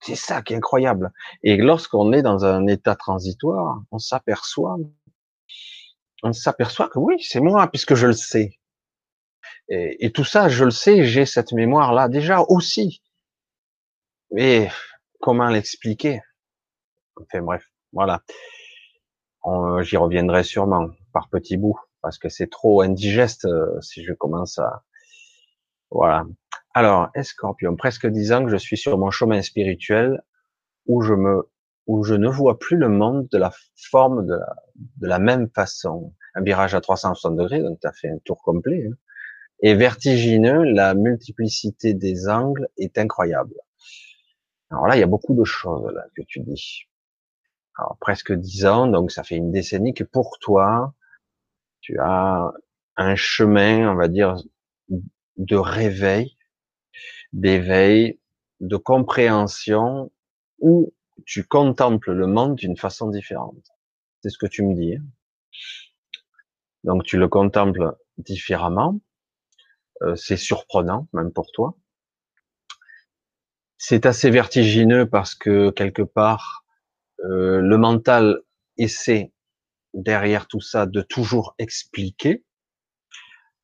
C'est 0.00 0.16
ça 0.16 0.40
qui 0.42 0.54
est 0.54 0.56
incroyable. 0.56 1.12
Et 1.42 1.58
lorsqu'on 1.58 2.12
est 2.12 2.22
dans 2.22 2.44
un 2.44 2.66
état 2.66 2.96
transitoire, 2.96 3.82
on 3.90 3.98
s'aperçoit, 3.98 4.78
on 6.22 6.32
s'aperçoit 6.32 6.88
que 6.88 6.98
oui, 6.98 7.16
c'est 7.22 7.40
moi, 7.40 7.66
puisque 7.68 7.94
je 7.94 8.06
le 8.06 8.14
sais. 8.14 8.58
Et, 9.68 10.06
et, 10.06 10.10
tout 10.10 10.24
ça, 10.24 10.48
je 10.48 10.64
le 10.64 10.70
sais, 10.70 11.04
j'ai 11.04 11.26
cette 11.26 11.52
mémoire-là 11.52 12.08
déjà 12.08 12.40
aussi. 12.40 13.02
Mais 14.30 14.70
comment 15.20 15.48
l'expliquer 15.48 16.20
Enfin 17.16 17.42
bref, 17.42 17.64
voilà. 17.92 18.22
J'y 19.82 19.96
reviendrai 19.96 20.42
sûrement 20.42 20.88
par 21.12 21.28
petits 21.28 21.56
bouts 21.56 21.78
parce 22.02 22.18
que 22.18 22.28
c'est 22.28 22.50
trop 22.50 22.82
indigeste 22.82 23.44
euh, 23.44 23.80
si 23.80 24.04
je 24.04 24.12
commence 24.12 24.58
à 24.58 24.82
voilà. 25.90 26.24
Alors, 26.72 27.10
Escorpion, 27.14 27.74
presque 27.76 28.06
dix 28.06 28.32
ans 28.32 28.44
que 28.44 28.50
je 28.50 28.56
suis 28.56 28.76
sur 28.76 28.96
mon 28.96 29.10
chemin 29.10 29.42
spirituel 29.42 30.22
où 30.86 31.02
je 31.02 31.14
me 31.14 31.48
où 31.86 32.04
je 32.04 32.14
ne 32.14 32.28
vois 32.28 32.58
plus 32.58 32.76
le 32.76 32.88
monde 32.88 33.26
de 33.32 33.38
la 33.38 33.50
forme 33.74 34.24
de 34.24 34.34
la, 34.34 34.56
de 34.76 35.08
la 35.08 35.18
même 35.18 35.48
façon. 35.52 36.14
Un 36.34 36.42
virage 36.42 36.76
à 36.76 36.80
360 36.80 37.34
degrés, 37.34 37.60
donc 37.60 37.80
tu 37.80 37.86
as 37.88 37.92
fait 37.92 38.08
un 38.08 38.18
tour 38.24 38.40
complet. 38.42 38.86
Hein. 38.88 38.94
Et 39.62 39.74
vertigineux, 39.74 40.62
la 40.62 40.94
multiplicité 40.94 41.92
des 41.92 42.28
angles 42.28 42.68
est 42.78 42.96
incroyable. 42.96 43.54
Alors 44.70 44.86
là, 44.86 44.96
il 44.96 45.00
y 45.00 45.02
a 45.02 45.08
beaucoup 45.08 45.34
de 45.34 45.44
choses 45.44 45.92
là 45.92 46.06
que 46.16 46.22
tu 46.22 46.40
dis. 46.40 46.84
Alors 47.76 47.96
presque 48.00 48.32
dix 48.32 48.66
ans, 48.66 48.86
donc 48.86 49.10
ça 49.10 49.24
fait 49.24 49.36
une 49.36 49.52
décennie 49.52 49.94
que 49.94 50.04
pour 50.04 50.38
toi, 50.38 50.94
tu 51.80 51.98
as 51.98 52.52
un 52.96 53.16
chemin, 53.16 53.90
on 53.90 53.96
va 53.96 54.08
dire, 54.08 54.36
de 55.36 55.56
réveil, 55.56 56.36
d'éveil, 57.32 58.20
de 58.60 58.76
compréhension, 58.76 60.12
où 60.58 60.92
tu 61.24 61.44
contemples 61.44 62.12
le 62.12 62.26
monde 62.26 62.56
d'une 62.56 62.76
façon 62.76 63.08
différente. 63.08 63.70
C'est 64.22 64.30
ce 64.30 64.38
que 64.38 64.46
tu 64.46 64.62
me 64.62 64.74
dis. 64.74 64.96
Hein. 64.96 65.04
Donc 66.84 67.04
tu 67.04 67.18
le 67.18 67.28
contemples 67.28 67.96
différemment. 68.18 69.00
Euh, 70.02 70.16
c'est 70.16 70.36
surprenant, 70.36 71.08
même 71.12 71.32
pour 71.32 71.50
toi. 71.52 71.76
C'est 73.82 74.04
assez 74.04 74.28
vertigineux 74.28 75.08
parce 75.08 75.34
que 75.34 75.70
quelque 75.70 76.02
part, 76.02 76.66
euh, 77.24 77.62
le 77.62 77.78
mental 77.78 78.42
essaie 78.76 79.32
derrière 79.94 80.48
tout 80.48 80.60
ça 80.60 80.84
de 80.84 81.00
toujours 81.00 81.54
expliquer. 81.58 82.44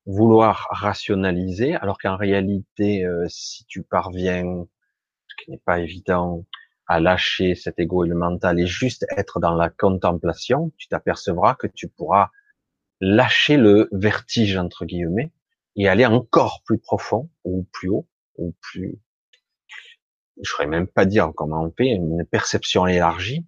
vouloir 0.07 0.69
rationaliser, 0.71 1.75
alors 1.75 1.99
qu'en 1.99 2.17
réalité, 2.17 3.05
euh, 3.05 3.27
si 3.29 3.67
tu 3.67 3.83
parviens, 3.83 4.67
ce 5.29 5.45
qui 5.45 5.51
n'est 5.51 5.59
pas 5.67 5.81
évident, 5.81 6.47
à 6.87 6.99
lâcher 6.99 7.55
cet 7.55 7.79
ego 7.79 8.05
et 8.05 8.09
le 8.09 8.15
mental 8.15 8.59
et 8.59 8.67
juste 8.67 9.05
être 9.17 9.39
dans 9.39 9.55
la 9.55 9.69
contemplation, 9.69 10.73
tu 10.79 10.89
t'apercevras 10.89 11.57
que 11.57 11.67
tu 11.67 11.89
pourras 11.89 12.31
lâcher 13.03 13.59
le 13.59 13.91
vertige 13.93 14.57
entre 14.57 14.87
guillemets 14.87 15.33
et 15.77 15.89
aller 15.89 16.07
encore 16.07 16.63
plus 16.65 16.79
profond 16.79 17.29
ou 17.45 17.67
plus 17.73 17.91
haut 17.91 18.09
ou 18.39 18.55
plus 18.63 18.99
je 20.43 20.63
ne 20.63 20.67
même 20.69 20.87
pas 20.87 21.05
dire 21.05 21.33
comment 21.35 21.65
on 21.65 21.71
fait 21.71 21.89
une 21.89 22.25
perception 22.27 22.87
élargie 22.87 23.45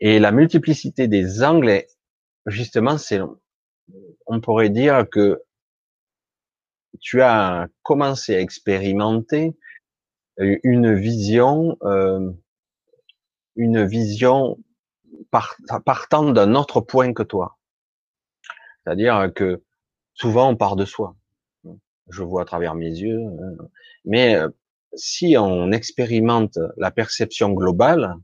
et 0.00 0.18
la 0.18 0.32
multiplicité 0.32 1.08
des 1.08 1.42
angles 1.42 1.84
justement 2.46 2.98
c'est 2.98 3.20
on 4.26 4.40
pourrait 4.40 4.70
dire 4.70 5.08
que 5.10 5.42
tu 7.00 7.22
as 7.22 7.68
commencé 7.82 8.34
à 8.34 8.40
expérimenter 8.40 9.56
une 10.38 10.94
vision 10.94 11.76
euh, 11.82 12.30
une 13.56 13.84
vision 13.84 14.58
partant 15.84 16.30
d'un 16.30 16.54
autre 16.54 16.80
point 16.80 17.12
que 17.12 17.22
toi. 17.22 17.58
C'est-à-dire 18.84 19.32
que 19.34 19.62
souvent 20.14 20.50
on 20.50 20.56
part 20.56 20.76
de 20.76 20.84
soi. 20.84 21.16
Je 22.10 22.22
vois 22.22 22.42
à 22.42 22.44
travers 22.44 22.74
mes 22.74 22.90
yeux, 22.90 23.24
hein. 23.24 23.56
mais 24.04 24.34
euh, 24.36 24.48
si 24.96 25.36
on 25.38 25.72
expérimente 25.72 26.58
la 26.76 26.90
perception 26.90 27.50
globale, 27.50 28.14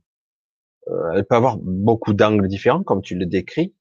euh, 0.88 1.12
elle 1.14 1.24
peut 1.24 1.36
avoir 1.36 1.58
beaucoup 1.58 2.14
d'angles 2.14 2.48
différents, 2.48 2.82
comme 2.82 3.02
tu 3.02 3.14
le 3.14 3.26
décris, 3.26 3.74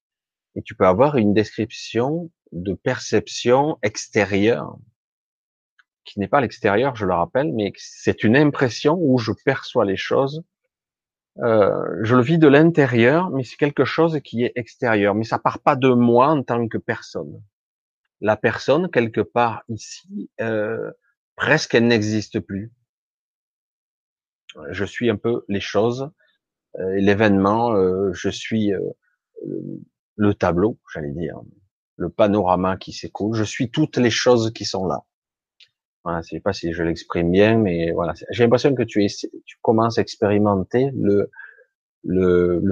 et 0.55 0.61
tu 0.61 0.75
peux 0.75 0.85
avoir 0.85 1.17
une 1.17 1.33
description 1.33 2.31
de 2.51 2.73
perception 2.73 3.77
extérieure, 3.83 4.77
qui 6.03 6.19
n'est 6.19 6.27
pas 6.27 6.41
l'extérieur, 6.41 6.95
je 6.95 7.05
le 7.05 7.13
rappelle, 7.13 7.53
mais 7.53 7.71
c'est 7.75 8.23
une 8.23 8.35
impression 8.35 8.97
où 8.99 9.17
je 9.17 9.31
perçois 9.45 9.85
les 9.85 9.97
choses 9.97 10.43
euh, 11.41 12.03
je 12.03 12.15
le 12.15 12.21
vis 12.21 12.37
de 12.37 12.47
l'intérieur, 12.47 13.29
mais 13.29 13.43
c'est 13.43 13.55
quelque 13.55 13.85
chose 13.85 14.19
qui 14.23 14.43
est 14.43 14.51
extérieur. 14.55 15.15
Mais 15.15 15.23
ça 15.23 15.39
part 15.39 15.59
pas 15.59 15.75
de 15.75 15.89
moi 15.89 16.27
en 16.27 16.43
tant 16.43 16.67
que 16.67 16.77
personne. 16.77 17.41
La 18.21 18.35
personne, 18.35 18.89
quelque 18.89 19.21
part 19.21 19.63
ici, 19.69 20.29
euh, 20.41 20.91
presque 21.35 21.75
elle 21.75 21.87
n'existe 21.87 22.39
plus. 22.41 22.71
Je 24.71 24.85
suis 24.85 25.09
un 25.09 25.15
peu 25.15 25.43
les 25.47 25.59
choses, 25.61 26.09
euh, 26.77 26.95
l'événement, 26.99 27.73
euh, 27.73 28.13
je 28.13 28.29
suis 28.29 28.73
euh, 28.73 28.79
le 30.15 30.33
tableau, 30.33 30.77
j'allais 30.93 31.11
dire, 31.11 31.39
le 31.97 32.09
panorama 32.09 32.77
qui 32.77 32.93
s'écoule. 32.93 33.35
Je 33.35 33.43
suis 33.43 33.71
toutes 33.71 33.97
les 33.97 34.11
choses 34.11 34.51
qui 34.53 34.65
sont 34.65 34.85
là. 34.85 35.03
Voilà, 36.03 36.21
je 36.21 36.29
sais 36.29 36.39
pas 36.39 36.53
si 36.53 36.71
je 36.73 36.83
l'exprime 36.83 37.31
bien, 37.31 37.57
mais 37.57 37.91
voilà. 37.91 38.13
J'ai 38.31 38.43
l'impression 38.43 38.73
que 38.73 38.83
tu, 38.83 39.03
es, 39.03 39.07
tu 39.45 39.57
commences 39.61 39.97
à 39.97 40.01
expérimenter 40.01 40.91
le, 40.93 41.29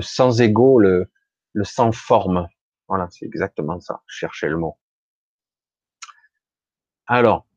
sans 0.02 0.42
ego, 0.42 0.80
le, 0.80 1.10
sans 1.64 1.92
forme. 1.92 2.48
Voilà, 2.88 3.08
c'est 3.12 3.26
exactement 3.26 3.80
ça. 3.80 4.02
Je 4.08 4.18
cherchais 4.18 4.48
le 4.48 4.58
mot. 4.58 4.78
Alors, 7.08 7.48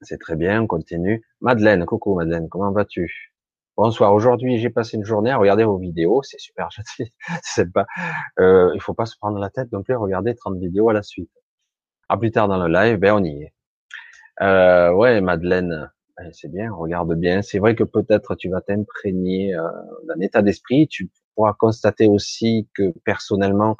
c'est 0.00 0.18
très 0.18 0.36
bien, 0.36 0.62
on 0.62 0.66
continue. 0.66 1.22
Madeleine, 1.40 1.84
coucou 1.84 2.14
Madeleine, 2.14 2.48
comment 2.48 2.72
vas-tu? 2.72 3.34
Bonsoir. 3.82 4.12
Aujourd'hui, 4.12 4.58
j'ai 4.58 4.68
passé 4.68 4.98
une 4.98 5.06
journée 5.06 5.30
à 5.30 5.38
regarder 5.38 5.64
vos 5.64 5.78
vidéos. 5.78 6.22
C'est 6.22 6.38
super 6.38 6.70
gentil. 6.70 7.14
c'est 7.42 7.72
pas, 7.72 7.86
euh, 8.38 8.70
il 8.74 8.80
faut 8.82 8.92
pas 8.92 9.06
se 9.06 9.16
prendre 9.16 9.38
la 9.38 9.48
tête 9.48 9.68
à 9.72 9.96
regarder 9.96 10.34
30 10.34 10.58
vidéos 10.58 10.90
à 10.90 10.92
la 10.92 11.02
suite. 11.02 11.30
À 12.10 12.18
plus 12.18 12.30
tard 12.30 12.46
dans 12.46 12.62
le 12.62 12.70
live, 12.70 12.98
ben 12.98 13.14
on 13.14 13.24
y 13.24 13.44
est. 13.44 13.54
Euh, 14.42 14.92
ouais, 14.92 15.22
Madeleine, 15.22 15.90
c'est 16.32 16.52
bien, 16.52 16.70
regarde 16.70 17.14
bien. 17.14 17.40
C'est 17.40 17.58
vrai 17.58 17.74
que 17.74 17.82
peut-être 17.82 18.34
tu 18.34 18.50
vas 18.50 18.60
t'imprégner 18.60 19.54
euh, 19.54 19.62
d'un 20.06 20.20
état 20.20 20.42
d'esprit. 20.42 20.86
Tu 20.86 21.08
pourras 21.34 21.54
constater 21.54 22.06
aussi 22.06 22.68
que 22.74 22.92
personnellement, 23.06 23.78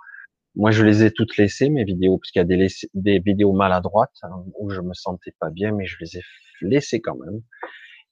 moi 0.54 0.70
je 0.70 0.82
les 0.82 1.04
ai 1.04 1.10
toutes 1.10 1.36
laissées 1.36 1.68
mes 1.68 1.84
vidéos, 1.84 2.16
parce 2.16 2.30
qu'il 2.30 2.40
y 2.40 2.42
a 2.42 2.46
des, 2.46 2.68
des 2.94 3.18
vidéos 3.18 3.52
maladroites 3.52 4.16
hein, 4.22 4.44
où 4.58 4.70
je 4.70 4.80
me 4.80 4.94
sentais 4.94 5.34
pas 5.38 5.50
bien, 5.50 5.72
mais 5.72 5.84
je 5.84 5.98
les 6.00 6.16
ai 6.16 6.22
laissées 6.62 7.02
quand 7.02 7.16
même. 7.16 7.42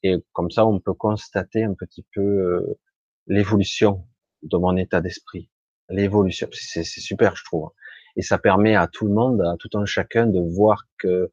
Et 0.02 0.16
comme 0.32 0.50
ça, 0.50 0.66
on 0.66 0.80
peut 0.80 0.94
constater 0.94 1.64
un 1.64 1.74
petit 1.74 2.06
peu 2.14 2.20
euh, 2.20 2.78
l'évolution 3.26 4.06
de 4.42 4.56
mon 4.56 4.76
état 4.76 5.00
d'esprit. 5.00 5.50
L'évolution, 5.88 6.48
c'est 6.52 6.84
super, 6.84 7.36
je 7.36 7.44
trouve. 7.44 7.70
Et 8.16 8.22
ça 8.22 8.38
permet 8.38 8.76
à 8.76 8.88
tout 8.88 9.06
le 9.06 9.12
monde, 9.14 9.40
à 9.42 9.56
tout 9.58 9.70
un 9.74 9.84
chacun, 9.84 10.26
de 10.26 10.40
voir 10.40 10.84
que 10.98 11.32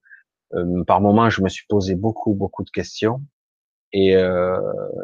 euh, 0.53 0.83
par 0.85 1.01
moments, 1.01 1.29
je 1.29 1.41
me 1.41 1.49
suis 1.49 1.65
posé 1.67 1.95
beaucoup, 1.95 2.33
beaucoup 2.33 2.63
de 2.63 2.69
questions. 2.69 3.21
Et, 3.91 4.15
euh, 4.15 4.59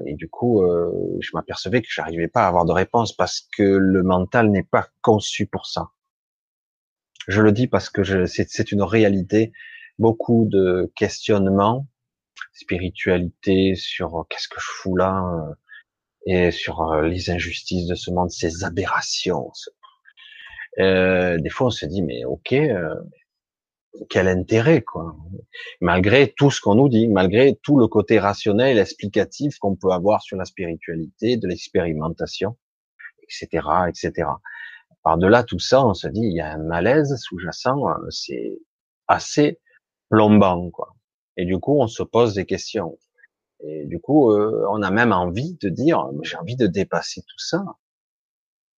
et 0.05 0.15
du 0.15 0.29
coup, 0.29 0.61
euh, 0.61 0.91
je 1.19 1.31
m'apercevais 1.33 1.81
que 1.81 1.87
j'arrivais 1.89 2.27
pas 2.27 2.45
à 2.45 2.47
avoir 2.47 2.65
de 2.65 2.71
réponse 2.71 3.15
parce 3.15 3.47
que 3.57 3.63
le 3.63 4.03
mental 4.03 4.51
n'est 4.51 4.63
pas 4.63 4.87
conçu 5.01 5.45
pour 5.45 5.65
ça. 5.65 5.89
Je 7.27 7.41
le 7.41 7.51
dis 7.51 7.67
parce 7.67 7.89
que 7.89 8.25
c'est 8.25 8.71
une 8.71 8.81
réalité. 8.81 9.53
Beaucoup 9.99 10.45
de 10.49 10.91
questionnements, 10.95 11.87
spiritualité 12.53 13.75
sur 13.75 14.25
qu'est-ce 14.29 14.47
que 14.47 14.59
je 14.59 14.65
fous 14.65 14.95
là, 14.95 15.23
et 16.25 16.51
sur 16.51 17.01
les 17.01 17.29
injustices 17.29 17.87
de 17.87 17.95
ce 17.95 18.11
monde, 18.11 18.29
ces 18.29 18.63
aberrations. 18.63 19.51
Euh, 20.79 21.37
des 21.39 21.49
fois, 21.49 21.67
on 21.67 21.71
se 21.71 21.85
dit 21.85 22.01
mais 22.01 22.23
ok, 22.25 22.53
quel 24.09 24.27
intérêt 24.27 24.81
quoi 24.81 25.15
Malgré 25.81 26.31
tout 26.31 26.51
ce 26.51 26.61
qu'on 26.61 26.75
nous 26.75 26.89
dit, 26.89 27.07
malgré 27.07 27.55
tout 27.61 27.77
le 27.77 27.87
côté 27.87 28.19
rationnel, 28.19 28.77
explicatif 28.77 29.57
qu'on 29.59 29.75
peut 29.75 29.91
avoir 29.91 30.21
sur 30.21 30.37
la 30.37 30.45
spiritualité, 30.45 31.37
de 31.37 31.47
l'expérimentation, 31.47 32.57
etc., 33.23 33.67
etc. 33.87 34.29
Par-delà 35.03 35.43
tout 35.43 35.59
ça, 35.59 35.85
on 35.85 35.93
se 35.93 36.07
dit 36.07 36.21
il 36.21 36.35
y 36.35 36.41
a 36.41 36.53
un 36.53 36.63
malaise 36.63 37.15
sous-jacent, 37.17 37.89
euh, 37.89 38.09
c'est 38.09 38.59
assez 39.07 39.59
plombant 40.09 40.69
quoi. 40.71 40.95
Et 41.41 41.45
du 41.45 41.59
coup, 41.59 41.81
on 41.81 41.87
se 41.87 42.03
pose 42.03 42.35
des 42.35 42.45
questions. 42.45 42.97
Et 43.63 43.85
du 43.85 43.99
coup, 43.99 44.31
euh, 44.31 44.65
on 44.71 44.81
a 44.81 44.91
même 44.91 45.11
envie 45.11 45.57
de 45.61 45.69
dire 45.69 46.07
j'ai 46.23 46.37
envie 46.37 46.55
de 46.55 46.67
dépasser 46.67 47.21
tout 47.21 47.39
ça. 47.39 47.63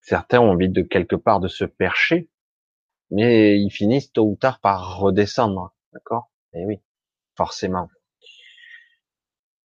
Certains 0.01 0.39
ont 0.39 0.51
envie 0.51 0.69
de 0.69 0.81
quelque 0.81 1.15
part 1.15 1.39
de 1.39 1.47
se 1.47 1.65
percher 1.65 2.29
mais 3.13 3.59
ils 3.59 3.69
finissent 3.69 4.11
tôt 4.11 4.25
ou 4.27 4.35
tard 4.35 4.59
par 4.59 4.97
redescendre, 4.97 5.73
d'accord? 5.93 6.31
Eh 6.53 6.65
oui, 6.65 6.81
forcément. 7.37 7.87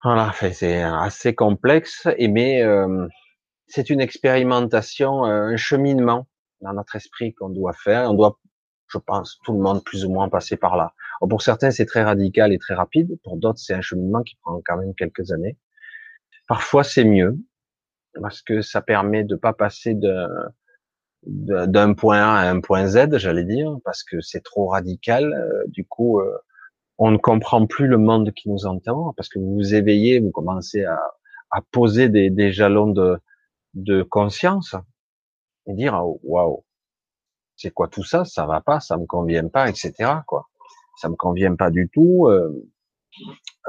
Voilà, 0.04 0.32
c'est 0.52 0.82
assez 0.82 1.34
complexe, 1.34 2.06
mais 2.18 2.62
euh, 2.62 3.08
c'est 3.66 3.90
une 3.90 4.00
expérimentation, 4.00 5.24
euh, 5.24 5.48
un 5.48 5.56
cheminement 5.56 6.28
dans 6.60 6.72
notre 6.74 6.94
esprit 6.96 7.34
qu'on 7.34 7.48
doit 7.48 7.72
faire. 7.72 8.10
On 8.10 8.14
doit, 8.14 8.38
je 8.88 8.98
pense, 8.98 9.38
tout 9.44 9.52
le 9.52 9.60
monde 9.60 9.82
plus 9.82 10.04
ou 10.04 10.10
moins 10.10 10.28
passer 10.28 10.56
par 10.56 10.76
là. 10.76 10.92
Pour 11.26 11.42
certains, 11.42 11.70
c'est 11.70 11.86
très 11.86 12.02
radical 12.02 12.52
et 12.52 12.58
très 12.58 12.74
rapide. 12.74 13.18
Pour 13.24 13.36
d'autres, 13.36 13.58
c'est 13.58 13.74
un 13.74 13.80
cheminement 13.80 14.22
qui 14.22 14.36
prend 14.36 14.60
quand 14.64 14.76
même 14.76 14.94
quelques 14.94 15.32
années. 15.32 15.56
Parfois, 16.46 16.84
c'est 16.84 17.04
mieux 17.04 17.38
parce 18.20 18.42
que 18.42 18.62
ça 18.62 18.80
permet 18.80 19.24
de 19.24 19.36
pas 19.36 19.52
passer 19.52 19.94
d'un 21.24 21.94
point 21.94 22.18
A 22.18 22.40
à 22.40 22.50
un 22.50 22.60
point 22.60 22.86
Z, 22.86 23.18
j'allais 23.18 23.44
dire, 23.44 23.76
parce 23.84 24.02
que 24.02 24.20
c'est 24.20 24.42
trop 24.42 24.68
radical. 24.68 25.32
Euh, 25.32 25.64
du 25.68 25.84
coup, 25.84 26.20
euh, 26.20 26.38
on 26.98 27.10
ne 27.10 27.16
comprend 27.18 27.66
plus 27.66 27.86
le 27.86 27.98
monde 27.98 28.32
qui 28.32 28.48
nous 28.48 28.66
entend, 28.66 29.12
parce 29.16 29.28
que 29.28 29.38
vous 29.38 29.54
vous 29.54 29.74
éveillez, 29.74 30.20
vous 30.20 30.30
commencez 30.30 30.84
à, 30.84 30.98
à 31.50 31.60
poser 31.70 32.08
des, 32.08 32.30
des, 32.30 32.52
jalons 32.52 32.88
de, 32.88 33.18
de 33.74 34.02
conscience 34.02 34.74
et 35.66 35.74
dire 35.74 35.94
oh, 35.94 36.20
waouh, 36.22 36.64
c'est 37.56 37.70
quoi 37.70 37.88
tout 37.88 38.04
ça? 38.04 38.24
Ça 38.24 38.46
va 38.46 38.60
pas, 38.60 38.80
ça 38.80 38.96
me 38.96 39.06
convient 39.06 39.48
pas, 39.48 39.68
etc. 39.68 39.92
Quoi, 40.26 40.46
ça 40.98 41.08
me 41.08 41.16
convient 41.16 41.54
pas 41.54 41.70
du 41.70 41.88
tout. 41.88 42.26
Euh, 42.26 42.50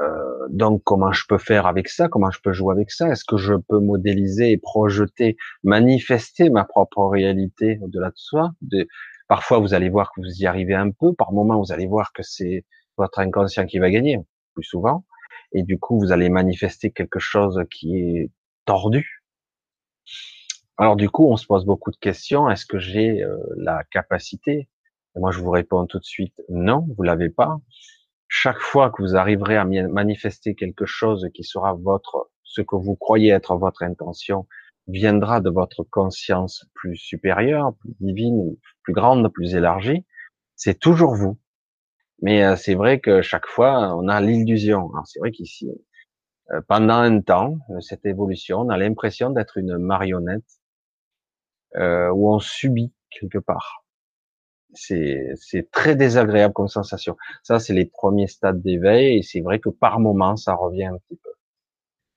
euh, 0.00 0.46
donc, 0.50 0.82
comment 0.84 1.12
je 1.12 1.24
peux 1.28 1.38
faire 1.38 1.66
avec 1.66 1.88
ça 1.88 2.08
Comment 2.08 2.30
je 2.30 2.40
peux 2.40 2.52
jouer 2.52 2.72
avec 2.72 2.90
ça? 2.90 3.08
Est-ce 3.08 3.24
que 3.24 3.36
je 3.36 3.54
peux 3.54 3.80
modéliser 3.80 4.52
et 4.52 4.58
projeter, 4.58 5.36
manifester 5.62 6.50
ma 6.50 6.64
propre 6.64 7.06
réalité 7.06 7.78
au-delà 7.82 8.08
de 8.08 8.16
soi? 8.16 8.52
Parfois, 9.28 9.58
vous 9.58 9.74
allez 9.74 9.90
voir 9.90 10.12
que 10.12 10.20
vous 10.20 10.42
y 10.42 10.46
arrivez 10.46 10.74
un 10.74 10.90
peu. 10.90 11.14
Par 11.14 11.32
moments, 11.32 11.60
vous 11.60 11.72
allez 11.72 11.86
voir 11.86 12.12
que 12.12 12.22
c'est 12.22 12.64
votre 12.96 13.18
inconscient 13.20 13.66
qui 13.66 13.78
va 13.78 13.90
gagner, 13.90 14.18
plus 14.54 14.64
souvent. 14.64 15.04
Et 15.52 15.62
du 15.62 15.78
coup, 15.78 15.98
vous 15.98 16.12
allez 16.12 16.28
manifester 16.28 16.90
quelque 16.90 17.18
chose 17.18 17.62
qui 17.70 17.98
est 17.98 18.30
tordu. 18.64 19.22
Alors, 20.78 20.96
du 20.96 21.10
coup, 21.10 21.28
on 21.30 21.36
se 21.36 21.46
pose 21.46 21.64
beaucoup 21.66 21.90
de 21.90 21.96
questions. 21.96 22.48
Est-ce 22.48 22.64
que 22.64 22.78
j'ai 22.78 23.22
euh, 23.22 23.36
la 23.56 23.84
capacité 23.90 24.68
Moi, 25.16 25.30
je 25.32 25.40
vous 25.40 25.50
réponds 25.50 25.86
tout 25.86 25.98
de 25.98 26.04
suite 26.04 26.40
non, 26.48 26.86
vous 26.96 27.02
l'avez 27.02 27.30
pas 27.30 27.58
chaque 28.32 28.60
fois 28.60 28.90
que 28.90 29.02
vous 29.02 29.16
arriverez 29.16 29.56
à 29.56 29.64
manifester 29.64 30.54
quelque 30.54 30.86
chose 30.86 31.28
qui 31.34 31.42
sera 31.42 31.74
votre, 31.74 32.30
ce 32.44 32.62
que 32.62 32.76
vous 32.76 32.94
croyez 32.94 33.32
être 33.32 33.56
votre 33.56 33.82
intention, 33.82 34.46
viendra 34.86 35.40
de 35.40 35.50
votre 35.50 35.82
conscience 35.82 36.64
plus 36.74 36.96
supérieure, 36.96 37.74
plus 37.80 37.90
divine, 38.00 38.56
plus 38.82 38.92
grande, 38.92 39.28
plus 39.32 39.56
élargie. 39.56 40.06
C'est 40.54 40.78
toujours 40.78 41.16
vous. 41.16 41.38
Mais 42.22 42.44
euh, 42.44 42.54
c'est 42.54 42.74
vrai 42.74 43.00
que 43.00 43.20
chaque 43.20 43.46
fois, 43.46 43.96
on 43.96 44.06
a 44.06 44.20
l'illusion. 44.20 44.90
C'est 45.06 45.18
vrai 45.18 45.32
qu'ici, 45.32 45.68
euh, 46.52 46.60
pendant 46.68 46.94
un 46.94 47.20
temps, 47.20 47.58
euh, 47.70 47.80
cette 47.80 48.06
évolution, 48.06 48.60
on 48.60 48.68
a 48.68 48.78
l'impression 48.78 49.30
d'être 49.30 49.58
une 49.58 49.76
marionnette 49.76 50.44
où 51.76 52.34
on 52.34 52.40
subit 52.40 52.92
quelque 53.10 53.38
part. 53.38 53.79
C'est 54.74 55.68
très 55.72 55.96
désagréable 55.96 56.54
comme 56.54 56.68
sensation. 56.68 57.16
Ça, 57.42 57.58
c'est 57.58 57.74
les 57.74 57.86
premiers 57.86 58.28
stades 58.28 58.62
d'éveil, 58.62 59.18
et 59.18 59.22
c'est 59.22 59.40
vrai 59.40 59.58
que 59.58 59.68
par 59.68 60.00
moment, 60.00 60.36
ça 60.36 60.54
revient 60.54 60.84
un 60.84 60.98
petit 60.98 61.16
peu. 61.16 61.30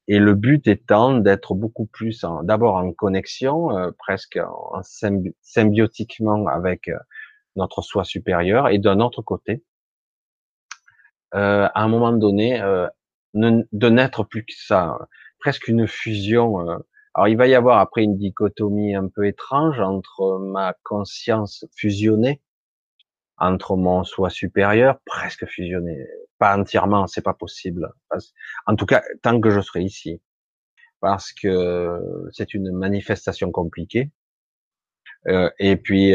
Et 0.08 0.20
le 0.20 0.36
but 0.36 0.68
étant 0.68 1.18
d'être 1.18 1.56
beaucoup 1.56 1.86
plus, 1.86 2.26
d'abord 2.44 2.76
en 2.76 2.92
connexion, 2.92 3.70
presque 3.98 4.38
en 4.38 4.82
symbiotiquement 5.42 6.48
avec 6.48 6.90
notre 7.56 7.82
soi 7.82 8.04
supérieur, 8.04 8.70
et 8.70 8.80
d'un 8.80 9.00
autre 9.00 9.22
côté, 9.22 9.64
euh, 11.36 11.68
à 11.74 11.84
un 11.84 11.88
moment 11.88 12.12
donné, 12.12 12.62
euh, 12.62 12.88
de 13.34 13.90
n'être 13.90 14.24
plus 14.24 14.46
que 14.46 14.54
ça, 14.56 14.98
presque 15.40 15.68
une 15.68 15.88
fusion. 15.88 16.84
Euh. 17.16 17.20
Alors 17.20 17.28
il 17.28 17.38
va 17.38 17.48
y 17.48 17.56
avoir 17.56 17.80
après 17.80 18.04
une 18.04 18.18
dichotomie 18.18 18.96
un 18.96 19.08
peu 19.08 19.28
étrange 19.28 19.80
entre 19.80 20.40
ma 20.40 20.76
conscience 20.84 21.66
fusionnée, 21.76 22.42
entre 23.38 23.76
mon 23.76 24.04
soi 24.04 24.30
supérieur, 24.30 25.00
presque 25.06 25.46
fusionné, 25.46 26.06
pas 26.40 26.58
entièrement, 26.58 27.08
c'est 27.08 27.22
pas 27.22 27.34
possible. 27.34 27.92
En 28.66 28.76
tout 28.76 28.86
cas, 28.86 29.04
tant 29.22 29.40
que 29.40 29.50
je 29.50 29.62
serai 29.62 29.82
ici, 29.82 30.22
parce 31.00 31.34
que 31.34 32.00
c'est 32.32 32.54
une 32.54 32.72
manifestation 32.72 33.52
compliquée. 33.52 34.12
Euh, 35.28 35.50
et 35.58 35.78
puis 35.78 36.14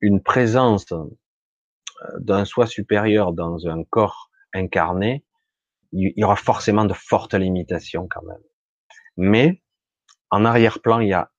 une 0.00 0.22
présence 0.22 0.86
d'un 2.18 2.44
soi 2.44 2.66
supérieur 2.66 3.32
dans 3.32 3.66
un 3.66 3.84
corps 3.84 4.30
incarné, 4.54 5.24
il 5.92 6.12
y 6.16 6.24
aura 6.24 6.36
forcément 6.36 6.84
de 6.84 6.94
fortes 6.94 7.34
limitations 7.34 8.06
quand 8.08 8.22
même. 8.22 8.42
Mais 9.16 9.62
en 10.30 10.44
arrière-plan, 10.44 11.00
il 11.00 11.08
y 11.08 11.12
a 11.12 11.30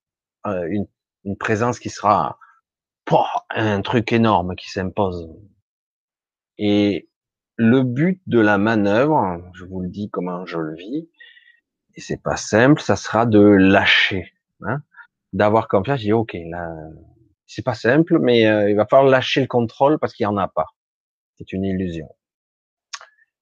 euh, 0.46 0.66
une, 0.70 0.86
une, 1.24 1.36
présence 1.36 1.78
qui 1.78 1.90
sera 1.90 2.38
un 3.50 3.82
truc 3.82 4.12
énorme 4.12 4.54
qui 4.56 4.70
s'impose. 4.70 5.28
Et 6.58 7.08
le 7.56 7.82
but 7.82 8.22
de 8.26 8.40
la 8.40 8.58
manœuvre, 8.58 9.42
je 9.54 9.64
vous 9.64 9.80
le 9.80 9.88
dis 9.88 10.10
comment 10.10 10.46
je 10.46 10.58
le 10.58 10.74
vis, 10.74 11.08
et 11.94 12.00
c'est 12.00 12.22
pas 12.22 12.36
simple, 12.36 12.80
ça 12.80 12.96
sera 12.96 13.26
de 13.26 13.40
lâcher, 13.40 14.32
hein, 14.62 14.82
d'avoir 15.32 15.68
confiance. 15.68 15.98
Je 15.98 16.04
dis 16.04 16.12
ok, 16.12 16.36
là, 16.46 16.72
c'est 17.46 17.62
pas 17.62 17.74
simple, 17.74 18.18
mais 18.18 18.46
euh, 18.46 18.70
il 18.70 18.76
va 18.76 18.86
falloir 18.86 19.10
lâcher 19.10 19.40
le 19.42 19.46
contrôle 19.46 19.98
parce 19.98 20.14
qu'il 20.14 20.24
y 20.24 20.26
en 20.26 20.38
a 20.38 20.48
pas. 20.48 20.68
C'est 21.36 21.52
une 21.52 21.64
illusion. 21.64 22.08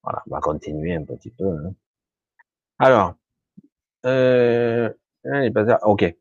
Voilà, 0.02 0.22
on 0.26 0.34
va 0.34 0.40
continuer 0.40 0.94
un 0.94 1.04
petit 1.04 1.30
peu. 1.30 1.46
Hein. 1.46 1.74
Alors, 2.78 3.14
euh, 4.06 4.92
ok. 5.24 6.14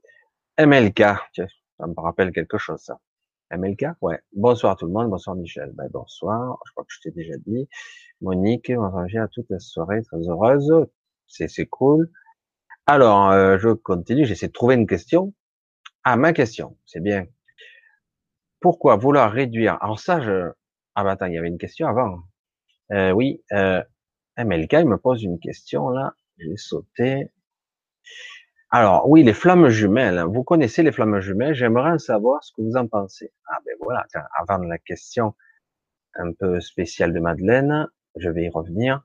MLK, 0.57 0.99
ça 0.99 1.87
me 1.87 1.99
rappelle 2.01 2.31
quelque 2.31 2.57
chose 2.57 2.79
ça. 2.81 2.99
MLK, 3.51 3.85
ouais. 4.01 4.19
Bonsoir 4.33 4.75
tout 4.75 4.85
le 4.85 4.91
monde, 4.91 5.09
bonsoir 5.09 5.35
Michel. 5.35 5.71
Ben, 5.73 5.87
bonsoir, 5.91 6.59
je 6.67 6.71
crois 6.71 6.83
que 6.83 6.93
je 6.93 7.01
t'ai 7.01 7.11
déjà 7.11 7.33
dit. 7.47 7.67
Monique, 8.21 8.71
on 8.75 8.89
va 8.89 9.05
à 9.21 9.27
toute 9.29 9.49
la 9.49 9.59
soirée, 9.59 10.03
très 10.03 10.17
heureuse. 10.17 10.71
C'est, 11.27 11.47
c'est 11.47 11.65
cool. 11.65 12.11
Alors, 12.85 13.31
euh, 13.31 13.57
je 13.57 13.69
continue, 13.69 14.25
j'essaie 14.25 14.47
de 14.47 14.53
trouver 14.53 14.75
une 14.75 14.87
question. 14.87 15.33
Ah, 16.03 16.17
ma 16.17 16.33
question, 16.33 16.77
c'est 16.85 17.01
bien 17.01 17.25
pourquoi 18.59 18.95
vouloir 18.97 19.31
réduire? 19.31 19.77
Alors 19.81 19.99
ça, 19.99 20.21
je... 20.21 20.51
Ah 20.95 21.03
bah 21.03 21.11
attends, 21.11 21.27
il 21.27 21.33
y 21.33 21.37
avait 21.37 21.47
une 21.47 21.57
question 21.57 21.87
avant. 21.87 22.19
Euh, 22.91 23.11
oui, 23.11 23.43
euh, 23.53 23.81
MLK, 24.37 24.73
il 24.73 24.87
me 24.87 24.97
pose 24.97 25.23
une 25.23 25.39
question 25.39 25.89
là. 25.89 26.13
J'ai 26.37 26.57
sauté. 26.57 27.31
Alors 28.71 29.09
oui, 29.09 29.23
les 29.23 29.33
flammes 29.33 29.69
jumelles. 29.69 30.23
Vous 30.27 30.43
connaissez 30.43 30.83
les 30.83 30.91
flammes 30.91 31.19
jumelles 31.19 31.55
J'aimerais 31.55 31.97
savoir 31.97 32.43
ce 32.43 32.51
que 32.53 32.61
vous 32.61 32.75
en 32.75 32.87
pensez. 32.87 33.31
Ah 33.47 33.57
ben 33.65 33.75
voilà, 33.81 34.05
tiens, 34.09 34.25
avant 34.37 34.59
la 34.59 34.77
question 34.77 35.33
un 36.15 36.33
peu 36.33 36.59
spéciale 36.59 37.13
de 37.13 37.19
Madeleine, 37.19 37.87
je 38.15 38.29
vais 38.29 38.43
y 38.45 38.49
revenir. 38.49 39.03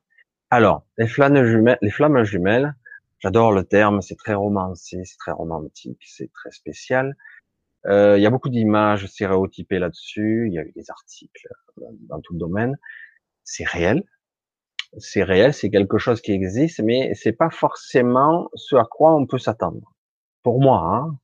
Alors, 0.50 0.86
les 0.98 1.06
flammes 1.06 1.44
jumelles, 1.44 1.78
les 1.80 1.90
flammes 1.90 2.24
jumelles, 2.24 2.74
j'adore 3.20 3.52
le 3.52 3.64
terme, 3.64 4.02
c'est 4.02 4.16
très 4.16 4.34
romancé, 4.34 5.02
c'est 5.04 5.16
très 5.18 5.32
romantique, 5.32 6.02
c'est 6.06 6.30
très 6.32 6.50
spécial. 6.50 7.16
Euh, 7.86 8.18
il 8.18 8.22
y 8.22 8.26
a 8.26 8.30
beaucoup 8.30 8.50
d'images 8.50 9.06
stéréotypées 9.06 9.78
là-dessus. 9.78 10.46
Il 10.48 10.54
y 10.54 10.58
a 10.58 10.62
eu 10.62 10.72
des 10.72 10.90
articles 10.90 11.48
dans 12.08 12.20
tout 12.20 12.34
le 12.34 12.38
domaine. 12.38 12.76
C'est 13.44 13.64
réel. 13.64 14.02
C'est 14.98 15.22
réel, 15.22 15.52
c'est 15.54 15.70
quelque 15.70 15.98
chose 15.98 16.20
qui 16.20 16.32
existe, 16.32 16.80
mais 16.80 17.12
c'est 17.14 17.32
pas 17.32 17.50
forcément 17.50 18.48
ce 18.54 18.76
à 18.76 18.84
quoi 18.84 19.14
on 19.14 19.26
peut 19.26 19.38
s'attendre. 19.38 19.92
Pour 20.42 20.60
moi, 20.60 20.80
hein, 20.84 21.18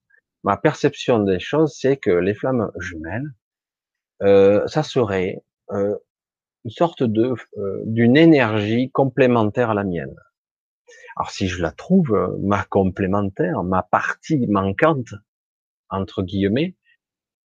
ma 0.45 0.57
perception 0.57 1.21
des 1.21 1.39
choses, 1.41 1.77
c'est 1.79 1.97
que 1.97 2.11
les 2.11 2.35
flammes 2.35 2.71
jumelles, 2.79 3.31
euh, 4.23 4.67
ça 4.67 4.83
serait 4.83 5.43
euh, 5.71 5.97
une 6.65 6.71
sorte 6.71 7.03
de 7.03 7.35
euh, 7.59 7.83
d'une 7.87 8.17
énergie 8.17 8.91
complémentaire 8.91 9.71
à 9.71 9.75
la 9.75 9.85
mienne. 9.85 10.15
Alors 11.17 11.31
si 11.31 11.49
je 11.49 11.63
la 11.63 11.71
trouve, 11.71 12.39
ma 12.41 12.65
complémentaire, 12.65 13.63
ma 13.63 13.83
partie 13.83 14.47
manquante, 14.49 15.15
entre 15.91 16.23
guillemets, 16.23 16.77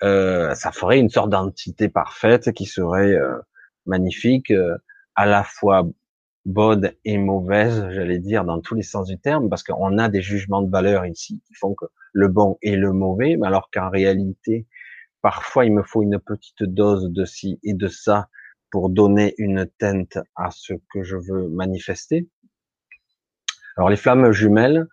euh, 0.04 0.54
ça 0.56 0.72
ferait 0.72 1.00
une 1.00 1.10
sorte 1.10 1.30
d'entité 1.30 1.90
parfaite 1.90 2.52
qui 2.54 2.66
serait 2.66 3.14
euh, 3.14 3.38
magnifique, 3.86 4.52
euh, 4.52 4.78
à 5.16 5.26
la 5.26 5.44
fois 5.44 5.88
bonne 6.46 6.92
et 7.04 7.18
mauvaise, 7.18 7.90
j'allais 7.90 8.20
dire 8.20 8.46
dans 8.46 8.62
tous 8.62 8.76
les 8.76 8.84
sens 8.84 9.08
du 9.08 9.18
terme, 9.18 9.50
parce 9.50 9.64
qu'on 9.64 9.98
a 9.98 10.10
des 10.10 10.22
jugements 10.22 10.62
de 10.62 10.70
valeur 10.70 11.06
ici 11.06 11.42
qui 11.48 11.54
font 11.56 11.74
que 11.74 11.86
le 12.14 12.28
bon 12.28 12.58
et 12.62 12.76
le 12.76 12.94
mauvais, 12.94 13.36
mais 13.36 13.48
alors 13.48 13.70
qu'en 13.72 13.90
réalité, 13.90 14.68
parfois 15.22 15.66
il 15.66 15.74
me 15.74 15.84
faut 15.84 16.04
une 16.04 16.20
petite 16.20 16.64
dose 16.64 17.12
de 17.12 17.26
ci 17.26 17.60
et 17.64 17.74
de 17.74 17.88
ça 17.88 18.30
pour 18.70 18.90
donner 18.90 19.34
une 19.38 19.68
teinte 19.80 20.20
à 20.36 20.52
ce 20.52 20.74
que 20.94 21.04
je 21.04 21.18
veux 21.18 21.50
manifester. 21.50 22.30
Alors 23.78 23.90
les 23.90 23.98
flammes 23.98 24.32
jumelles, 24.32 24.88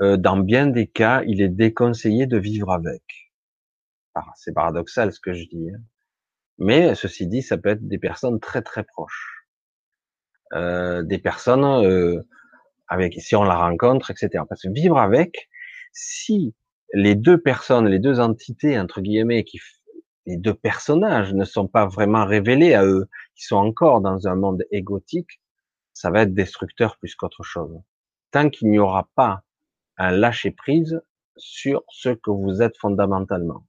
euh, 0.00 0.16
dans 0.16 0.38
bien 0.38 0.66
des 0.66 0.86
cas, 0.86 1.22
il 1.26 1.42
est 1.42 1.48
déconseillé 1.48 2.26
de 2.26 2.38
vivre 2.38 2.72
avec. 2.72 3.02
c'est 4.36 4.54
paradoxal 4.54 5.12
ce 5.12 5.20
que 5.20 5.34
je 5.34 5.44
dis. 5.44 5.70
Hein. 5.70 5.80
Mais 6.58 6.94
ceci 6.94 7.26
dit, 7.26 7.42
ça 7.42 7.56
peut 7.56 7.68
être 7.68 7.86
des 7.86 7.98
personnes 7.98 8.40
très 8.40 8.62
très 8.62 8.84
proches. 8.84 9.37
Euh, 10.54 11.02
des 11.02 11.18
personnes 11.18 11.64
euh, 11.64 12.22
avec 12.88 13.14
si 13.20 13.36
on 13.36 13.44
la 13.44 13.56
rencontre, 13.56 14.10
etc. 14.10 14.44
Parce 14.48 14.62
que 14.62 14.70
vivre 14.70 14.98
avec, 14.98 15.48
si 15.92 16.54
les 16.94 17.14
deux 17.14 17.38
personnes, 17.38 17.86
les 17.86 17.98
deux 17.98 18.18
entités 18.18 18.78
entre 18.78 19.02
guillemets, 19.02 19.44
qui 19.44 19.60
les 20.24 20.36
deux 20.36 20.54
personnages 20.54 21.34
ne 21.34 21.44
sont 21.44 21.68
pas 21.68 21.86
vraiment 21.86 22.24
révélés 22.24 22.74
à 22.74 22.84
eux, 22.84 23.08
qui 23.34 23.44
sont 23.44 23.56
encore 23.56 24.00
dans 24.00 24.26
un 24.26 24.36
monde 24.36 24.64
égotique, 24.70 25.40
ça 25.92 26.10
va 26.10 26.22
être 26.22 26.34
destructeur 26.34 26.96
plus 26.98 27.14
qu'autre 27.14 27.42
chose. 27.42 27.78
Tant 28.30 28.48
qu'il 28.50 28.70
n'y 28.70 28.78
aura 28.78 29.08
pas 29.14 29.42
un 29.96 30.10
lâcher 30.10 30.50
prise 30.50 31.02
sur 31.36 31.82
ce 31.90 32.10
que 32.10 32.30
vous 32.30 32.62
êtes 32.62 32.76
fondamentalement. 32.78 33.64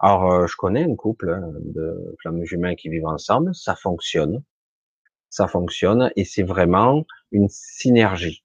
Alors, 0.00 0.32
euh, 0.32 0.46
je 0.46 0.56
connais 0.56 0.84
un 0.84 0.96
couple 0.96 1.30
hein, 1.30 1.50
de 1.60 2.16
flammes 2.20 2.44
jumelles 2.44 2.76
qui 2.76 2.88
vivent 2.88 3.06
ensemble, 3.06 3.54
ça 3.54 3.74
fonctionne, 3.74 4.42
ça 5.34 5.48
fonctionne 5.48 6.12
et 6.14 6.24
c'est 6.24 6.44
vraiment 6.44 7.04
une 7.32 7.48
synergie. 7.48 8.44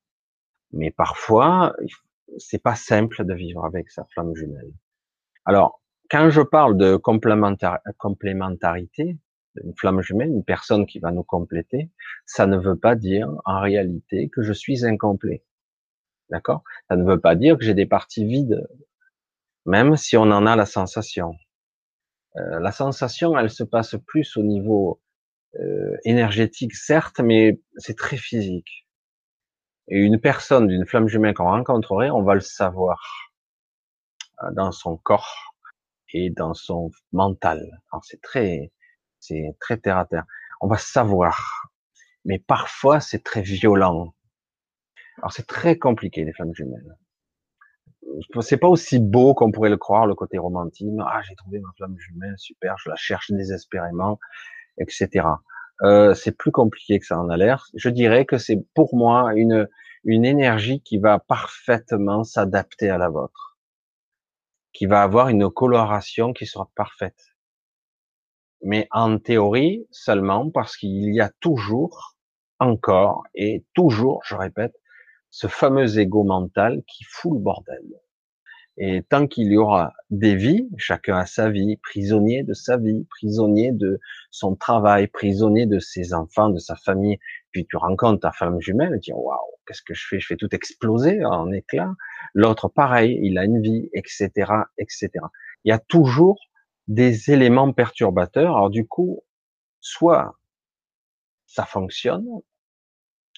Mais 0.72 0.90
parfois, 0.90 1.76
c'est 2.40 2.64
pas 2.64 2.74
simple 2.74 3.26
de 3.26 3.34
vivre 3.36 3.64
avec 3.64 3.92
sa 3.92 4.06
flamme 4.06 4.36
jumelle. 4.36 4.74
Alors, 5.46 5.84
quand 6.10 6.32
je 6.32 6.42
parle 6.42 6.78
de 6.78 6.96
complémentarité, 6.96 9.20
une 9.64 9.76
flamme 9.76 10.02
jumelle, 10.02 10.30
une 10.30 10.44
personne 10.44 10.88
qui 10.88 10.98
va 10.98 11.12
nous 11.12 11.24
compléter, 11.24 11.92
ça 12.26 12.48
ne 12.48 12.58
veut 12.58 12.78
pas 12.78 12.96
dire 12.96 13.30
en 13.46 13.62
réalité 13.62 14.30
que 14.30 14.42
je 14.42 14.54
suis 14.54 14.84
incomplet. 14.84 15.44
D'accord? 16.32 16.64
Ça 16.90 16.96
ne 16.96 17.04
veut 17.04 17.20
pas 17.20 17.36
dire 17.36 17.56
que 17.56 17.64
j'ai 17.64 17.76
des 17.76 17.86
parties 17.86 18.26
vides, 18.26 18.68
même 19.68 19.96
si 19.96 20.18
on 20.18 20.24
en 20.24 20.48
a 20.48 20.56
la 20.56 20.66
sensation. 20.66 21.36
Euh, 22.38 22.60
la 22.60 22.72
sensation, 22.72 23.38
elle 23.38 23.52
se 23.52 23.64
passe 23.64 23.96
plus 24.08 24.38
au 24.38 24.44
niveau 24.44 25.00
euh, 25.56 25.98
énergétique, 26.04 26.76
certes, 26.76 27.20
mais 27.20 27.60
c'est 27.78 27.98
très 27.98 28.18
physique. 28.18 28.88
Et 29.88 29.98
une 29.98 30.20
personne 30.20 30.68
d'une 30.68 30.86
flamme 30.86 31.08
jumelle 31.08 31.34
qu'on 31.34 31.46
rencontrerait, 31.46 32.12
on 32.12 32.22
va 32.22 32.36
le 32.36 32.42
savoir 32.42 33.32
euh, 34.44 34.52
dans 34.52 34.72
son 34.72 34.98
corps 34.98 35.56
et 36.14 36.30
dans 36.30 36.54
son 36.54 36.92
mental. 37.12 37.82
C'est 38.04 38.22
très, 38.22 38.72
c'est 39.20 39.56
très 39.60 39.78
terre 39.78 39.98
à 39.98 40.06
terre. 40.06 40.26
On 40.62 40.68
va 40.68 40.78
savoir, 40.78 41.72
mais 42.26 42.40
parfois 42.40 43.00
c'est 43.00 43.24
très 43.24 43.42
violent. 43.42 44.14
Alors 45.18 45.32
c'est 45.34 45.48
très 45.48 45.78
compliqué 45.78 46.24
les 46.24 46.34
flammes 46.34 46.54
jumelles. 46.54 46.96
c'est 48.42 48.58
pas 48.58 48.68
aussi 48.68 49.00
beau 49.00 49.34
qu'on 49.34 49.52
pourrait 49.52 49.70
le 49.70 49.78
croire, 49.78 50.06
le 50.06 50.16
côté 50.16 50.38
romantique. 50.38 50.88
Ah, 51.06 51.22
j'ai 51.28 51.36
trouvé 51.36 51.60
ma 51.60 51.70
flamme 51.76 51.98
jumelle, 51.98 52.36
super, 52.38 52.78
je 52.78 52.90
la 52.90 52.96
cherche 52.96 53.32
désespérément, 53.32 54.20
etc. 54.80 55.28
Euh, 55.84 56.14
c'est 56.14 56.36
plus 56.36 56.52
compliqué 56.52 57.00
que 57.00 57.06
ça 57.06 57.20
en 57.20 57.30
a 57.30 57.38
l'air. 57.38 57.68
Je 57.76 57.90
dirais 57.90 58.26
que 58.26 58.38
c'est 58.38 58.60
pour 58.74 58.96
moi 58.96 59.32
une 59.36 59.68
une 60.04 60.26
énergie 60.26 60.82
qui 60.82 60.98
va 60.98 61.20
parfaitement 61.20 62.24
s'adapter 62.24 62.90
à 62.90 62.98
la 62.98 63.10
vôtre, 63.10 63.58
qui 64.74 64.86
va 64.86 65.02
avoir 65.02 65.30
une 65.30 65.50
coloration 65.50 66.34
qui 66.34 66.46
sera 66.46 66.70
parfaite. 66.76 67.36
Mais 68.62 68.88
en 68.92 69.20
théorie 69.20 69.86
seulement 69.92 70.50
parce 70.50 70.78
qu'il 70.78 71.14
y 71.14 71.22
a 71.22 71.32
toujours, 71.40 72.18
encore 72.60 73.24
et 73.36 73.66
toujours, 73.74 74.22
je 74.26 74.36
répète, 74.36 74.76
ce 75.30 75.48
fameux 75.48 76.00
ego 76.00 76.24
mental 76.24 76.82
qui 76.88 77.04
fout 77.04 77.34
le 77.34 77.40
bordel. 77.40 77.86
Et 78.82 79.04
tant 79.04 79.28
qu'il 79.28 79.52
y 79.52 79.58
aura 79.58 79.94
des 80.10 80.38
vies, 80.38 80.70
chacun 80.78 81.18
a 81.18 81.26
sa 81.26 81.50
vie, 81.50 81.76
prisonnier 81.84 82.44
de 82.44 82.54
sa 82.54 82.78
vie, 82.78 83.06
prisonnier 83.10 83.74
de 83.74 84.00
son 84.32 84.56
travail, 84.56 85.08
prisonnier 85.08 85.66
de 85.66 85.80
ses 85.80 86.14
enfants, 86.14 86.50
de 86.50 86.60
sa 86.60 86.78
famille, 86.78 87.20
puis 87.52 87.68
tu 87.70 87.76
rencontres 87.76 88.22
ta 88.22 88.32
femme 88.32 88.62
jumelle, 88.62 88.98
tu 89.02 89.12
dis 89.12 89.14
waouh, 89.14 89.38
qu'est-ce 89.68 89.82
que 89.82 89.94
je 89.94 90.08
fais? 90.08 90.22
Je 90.22 90.28
fais 90.28 90.38
tout 90.38 90.56
exploser 90.56 91.26
en 91.26 91.52
éclats. 91.52 91.94
L'autre 92.34 92.70
pareil, 92.70 93.20
il 93.22 93.38
a 93.38 93.44
une 93.44 93.62
vie, 93.62 93.90
etc., 93.94 94.30
etc. 94.78 95.10
Il 95.66 95.70
y 95.70 95.74
a 95.74 95.80
toujours 95.80 96.40
des 96.88 97.32
éléments 97.32 97.74
perturbateurs. 97.74 98.56
Alors 98.56 98.70
du 98.70 98.88
coup, 98.88 99.26
soit 99.82 100.38
ça 101.48 101.66
fonctionne, 101.66 102.26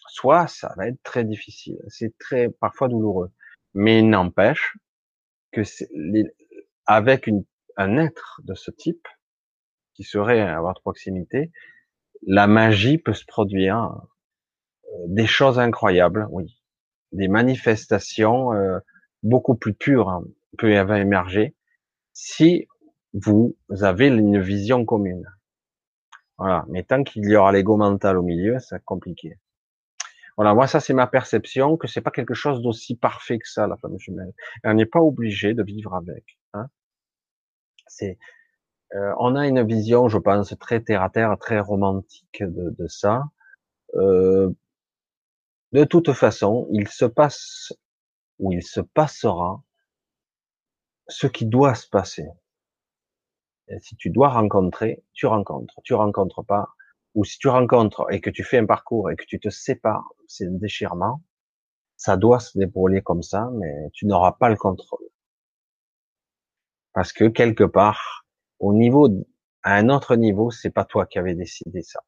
soit 0.08 0.46
ça 0.46 0.76
va 0.78 0.88
être 0.88 1.02
très 1.02 1.24
difficile. 1.24 1.80
C'est 1.88 2.16
très 2.20 2.50
parfois 2.50 2.90
douloureux, 2.90 3.32
mais 3.74 4.04
n'empêche 4.04 4.78
que 5.52 5.62
avec 6.86 7.30
un 7.78 7.98
être 7.98 8.42
de 8.44 8.54
ce 8.54 8.72
type 8.72 9.08
qui 9.94 10.04
serait 10.04 10.42
à 10.42 10.62
votre 10.62 10.82
proximité, 10.82 11.52
la 12.26 12.48
magie 12.48 12.98
peut 12.98 13.14
se 13.14 13.26
produire, 13.26 14.02
euh, 14.86 15.06
des 15.08 15.28
choses 15.28 15.60
incroyables, 15.60 16.28
oui, 16.32 16.62
des 17.12 17.28
manifestations 17.28 18.54
euh, 18.54 18.80
beaucoup 19.24 19.56
plus 19.56 19.74
pures 19.74 20.10
hein, 20.10 20.24
peuvent 20.58 20.92
émerger 20.92 21.56
si 22.14 22.68
vous 23.14 23.58
avez 23.82 24.08
une 24.08 24.40
vision 24.40 24.86
commune. 24.86 25.26
Voilà. 26.38 26.66
Mais 26.70 26.84
tant 26.84 27.04
qu'il 27.04 27.30
y 27.30 27.36
aura 27.36 27.52
l'ego 27.52 27.78
mental 27.78 28.18
au 28.18 28.24
milieu, 28.24 28.60
c'est 28.60 28.84
compliqué. 28.84 29.38
Voilà, 30.42 30.56
moi 30.56 30.66
ça 30.66 30.80
c'est 30.80 30.96
ma 30.96 31.06
perception 31.06 31.78
que 31.78 31.86
c'est 31.88 32.02
pas 32.02 32.10
quelque 32.10 32.34
chose 32.34 32.64
d'aussi 32.64 32.96
parfait 32.96 33.38
que 33.38 33.48
ça 33.48 33.68
la 33.68 33.78
femme 33.78 34.00
jumelle. 34.00 34.34
Et 34.64 34.70
on 34.70 34.74
n'est 34.74 34.88
pas 34.88 35.00
obligé 35.00 35.54
de 35.54 35.62
vivre 35.62 35.94
avec. 35.94 36.40
Hein. 36.54 36.66
C'est, 37.86 38.18
euh, 38.96 39.14
on 39.20 39.36
a 39.36 39.48
une 39.48 39.64
vision, 39.64 40.10
je 40.10 40.18
pense, 40.18 40.58
très 40.60 40.82
terre 40.82 41.04
à 41.04 41.12
terre, 41.12 41.38
très 41.38 41.60
romantique 41.60 42.42
de, 42.42 42.72
de 42.72 42.88
ça. 42.88 43.26
Euh, 43.94 44.50
de 45.74 45.84
toute 45.84 46.12
façon, 46.14 46.68
il 46.72 46.88
se 46.88 47.06
passe 47.06 47.72
ou 48.40 48.52
il 48.52 48.64
se 48.64 48.82
passera 48.82 49.62
ce 51.08 51.28
qui 51.28 51.46
doit 51.46 51.76
se 51.76 51.88
passer. 51.88 52.26
Et 53.68 53.80
si 53.80 53.96
tu 53.96 54.10
dois 54.10 54.30
rencontrer, 54.30 55.04
tu 55.14 55.28
rencontres. 55.28 55.80
Tu 55.84 55.94
rencontres 55.94 56.42
pas, 56.44 56.70
ou 57.16 57.26
si 57.26 57.38
tu 57.38 57.48
rencontres 57.50 58.06
et 58.12 58.22
que 58.22 58.30
tu 58.30 58.44
fais 58.44 58.58
un 58.58 58.66
parcours 58.66 59.12
et 59.12 59.16
que 59.16 59.26
tu 59.26 59.40
te 59.40 59.50
sépares, 59.50 60.08
c'est 60.28 60.48
un 60.48 60.52
déchirement, 60.52 61.22
ça 61.98 62.18
doit 62.18 62.40
se 62.40 62.58
débrouiller 62.58 63.02
comme 63.02 63.22
ça, 63.22 63.50
mais 63.54 63.90
tu 63.94 64.06
n'auras 64.08 64.34
pas 64.34 64.50
le 64.50 64.56
contrôle. 64.56 65.06
Parce 66.94 67.14
que 67.14 67.26
quelque 67.26 67.64
part, 67.64 68.26
au 68.60 68.74
niveau, 68.74 69.08
à 69.64 69.76
un 69.76 69.90
autre 69.90 70.16
niveau, 70.16 70.52
c'est 70.52 70.72
pas 70.72 70.86
toi 70.86 71.06
qui 71.06 71.20
avais 71.20 71.36
décidé 71.36 71.82
ça. 71.82 72.02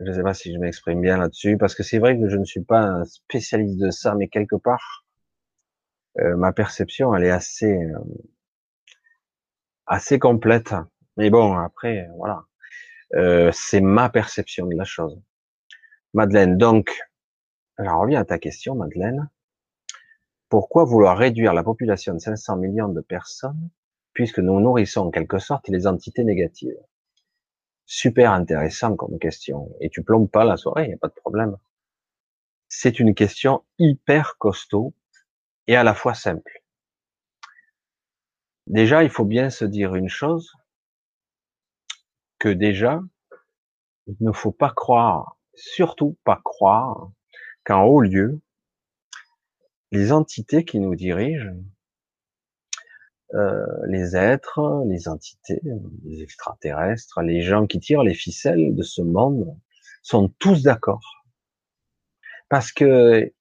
Je 0.00 0.04
ne 0.04 0.12
sais 0.12 0.22
pas 0.22 0.34
si 0.34 0.52
je 0.52 0.58
m'exprime 0.58 1.00
bien 1.00 1.16
là-dessus, 1.18 1.56
parce 1.58 1.74
que 1.74 1.82
c'est 1.82 1.98
vrai 1.98 2.18
que 2.18 2.28
je 2.28 2.36
ne 2.36 2.44
suis 2.44 2.62
pas 2.62 2.80
un 2.80 3.04
spécialiste 3.04 3.78
de 3.78 3.90
ça, 3.90 4.14
mais 4.14 4.28
quelque 4.28 4.56
part, 4.56 5.04
euh, 6.18 6.36
ma 6.36 6.52
perception, 6.52 7.14
elle 7.14 7.24
est 7.24 7.30
assez, 7.30 7.72
euh, 7.72 7.98
assez 9.86 10.18
complète. 10.18 10.74
Mais 11.16 11.30
bon, 11.30 11.56
après, 11.56 12.08
voilà. 12.16 12.44
Euh, 13.14 13.50
c'est 13.52 13.80
ma 13.80 14.08
perception 14.08 14.66
de 14.66 14.76
la 14.76 14.84
chose. 14.84 15.20
Madeleine, 16.14 16.56
donc, 16.56 16.98
alors 17.76 18.00
reviens 18.00 18.20
à 18.20 18.24
ta 18.24 18.38
question, 18.38 18.74
Madeleine. 18.74 19.28
Pourquoi 20.48 20.84
vouloir 20.84 21.16
réduire 21.16 21.54
la 21.54 21.64
population 21.64 22.14
de 22.14 22.18
500 22.18 22.56
millions 22.56 22.88
de 22.88 23.00
personnes 23.00 23.70
puisque 24.12 24.38
nous 24.38 24.60
nourrissons 24.60 25.06
en 25.06 25.10
quelque 25.10 25.38
sorte 25.38 25.68
les 25.68 25.86
entités 25.86 26.24
négatives? 26.24 26.76
Super 27.86 28.32
intéressant 28.32 28.96
comme 28.96 29.18
question. 29.18 29.74
Et 29.80 29.90
tu 29.90 30.02
plombes 30.02 30.30
pas 30.30 30.44
la 30.44 30.56
soirée, 30.56 30.84
il 30.84 30.88
n'y 30.88 30.94
a 30.94 30.98
pas 30.98 31.08
de 31.08 31.14
problème. 31.14 31.56
C'est 32.68 33.00
une 33.00 33.14
question 33.14 33.64
hyper 33.78 34.36
costaud 34.38 34.94
et 35.66 35.76
à 35.76 35.84
la 35.84 35.94
fois 35.94 36.14
simple. 36.14 36.62
Déjà, 38.66 39.02
il 39.02 39.10
faut 39.10 39.24
bien 39.24 39.50
se 39.50 39.64
dire 39.64 39.94
une 39.94 40.08
chose, 40.08 40.52
que 42.42 42.48
déjà, 42.48 43.00
il 44.08 44.16
ne 44.18 44.32
faut 44.32 44.50
pas 44.50 44.70
croire, 44.70 45.38
surtout 45.54 46.18
pas 46.24 46.40
croire, 46.44 47.12
qu'en 47.62 47.84
haut 47.84 48.00
lieu, 48.00 48.40
les 49.92 50.10
entités 50.10 50.64
qui 50.64 50.80
nous 50.80 50.96
dirigent, 50.96 51.54
euh, 53.34 53.64
les 53.86 54.16
êtres, 54.16 54.82
les 54.88 55.06
entités, 55.06 55.60
les 56.04 56.22
extraterrestres, 56.22 57.22
les 57.22 57.42
gens 57.42 57.68
qui 57.68 57.78
tirent 57.78 58.02
les 58.02 58.14
ficelles 58.14 58.74
de 58.74 58.82
ce 58.82 59.02
monde, 59.02 59.56
sont 60.02 60.28
tous 60.40 60.64
d'accord. 60.64 61.24
Parce 62.48 62.72
que 62.72 63.32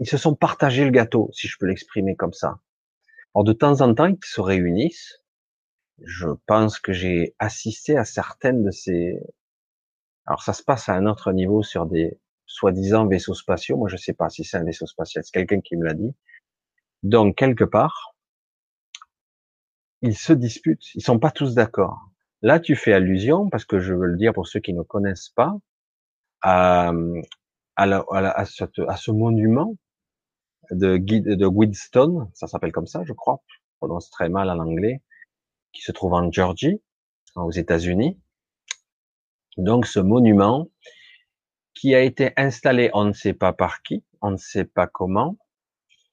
ils 0.00 0.08
se 0.08 0.16
sont 0.16 0.34
partagés 0.34 0.84
le 0.84 0.90
gâteau, 0.90 1.30
si 1.32 1.46
je 1.46 1.56
peux 1.56 1.66
l'exprimer 1.66 2.16
comme 2.16 2.32
ça. 2.32 2.58
Alors 3.32 3.44
de 3.44 3.52
temps 3.52 3.80
en 3.80 3.94
temps, 3.94 4.06
ils 4.06 4.18
se 4.24 4.40
réunissent 4.40 5.19
je 6.04 6.28
pense 6.46 6.78
que 6.78 6.92
j'ai 6.92 7.34
assisté 7.38 7.96
à 7.96 8.04
certaines 8.04 8.64
de 8.64 8.70
ces. 8.70 9.18
Alors 10.26 10.42
ça 10.42 10.52
se 10.52 10.62
passe 10.62 10.88
à 10.88 10.94
un 10.94 11.06
autre 11.06 11.32
niveau 11.32 11.62
sur 11.62 11.86
des 11.86 12.18
soi-disant 12.46 13.06
vaisseaux 13.06 13.34
spatiaux. 13.34 13.76
Moi, 13.76 13.88
je 13.88 13.96
sais 13.96 14.12
pas 14.12 14.28
si 14.28 14.44
c'est 14.44 14.56
un 14.56 14.64
vaisseau 14.64 14.86
spatial. 14.86 15.24
C'est 15.24 15.32
quelqu'un 15.32 15.60
qui 15.60 15.76
me 15.76 15.84
l'a 15.84 15.94
dit. 15.94 16.14
Donc 17.02 17.36
quelque 17.36 17.64
part, 17.64 18.14
ils 20.02 20.16
se 20.16 20.32
disputent. 20.32 20.94
Ils 20.94 21.02
sont 21.02 21.18
pas 21.18 21.30
tous 21.30 21.54
d'accord. 21.54 22.10
Là, 22.42 22.60
tu 22.60 22.76
fais 22.76 22.92
allusion 22.92 23.50
parce 23.50 23.64
que 23.64 23.80
je 23.80 23.94
veux 23.94 24.06
le 24.06 24.16
dire 24.16 24.32
pour 24.32 24.46
ceux 24.48 24.60
qui 24.60 24.72
ne 24.72 24.82
connaissent 24.82 25.30
pas 25.30 25.54
à 26.42 26.92
à, 27.76 28.44
ce, 28.44 29.10
monument 29.10 29.74
de, 30.70 30.98
de 30.98 32.28
ça 32.34 32.46
s'appelle 32.46 32.72
comme 32.72 32.86
ça, 32.86 33.02
je 33.04 33.12
crois. 33.14 33.42
Je 33.48 33.56
prononce 33.78 34.10
très 34.10 34.28
mal 34.28 34.50
en 34.50 34.58
anglais 34.58 35.00
qui 35.72 35.82
se 35.82 35.92
trouve 35.92 36.14
en 36.14 36.30
Georgie, 36.30 36.82
aux 37.36 37.50
États-Unis. 37.50 38.20
Donc 39.56 39.86
ce 39.86 40.00
monument 40.00 40.68
qui 41.74 41.94
a 41.94 42.00
été 42.00 42.32
installé, 42.36 42.90
on 42.94 43.04
ne 43.04 43.12
sait 43.12 43.34
pas 43.34 43.52
par 43.52 43.82
qui, 43.82 44.04
on 44.20 44.32
ne 44.32 44.36
sait 44.36 44.64
pas 44.64 44.86
comment, 44.86 45.38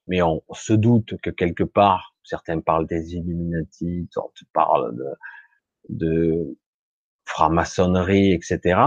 mais 0.06 0.22
on 0.22 0.42
se 0.52 0.72
doute 0.72 1.20
que 1.22 1.30
quelque 1.30 1.64
part, 1.64 2.14
certains 2.24 2.60
parlent 2.60 2.86
des 2.86 3.14
Illuminati, 3.14 4.08
d'autres 4.14 4.44
parlent 4.52 4.96
de, 4.96 5.06
de 5.88 6.58
franc-maçonnerie, 7.24 8.32
etc. 8.32 8.80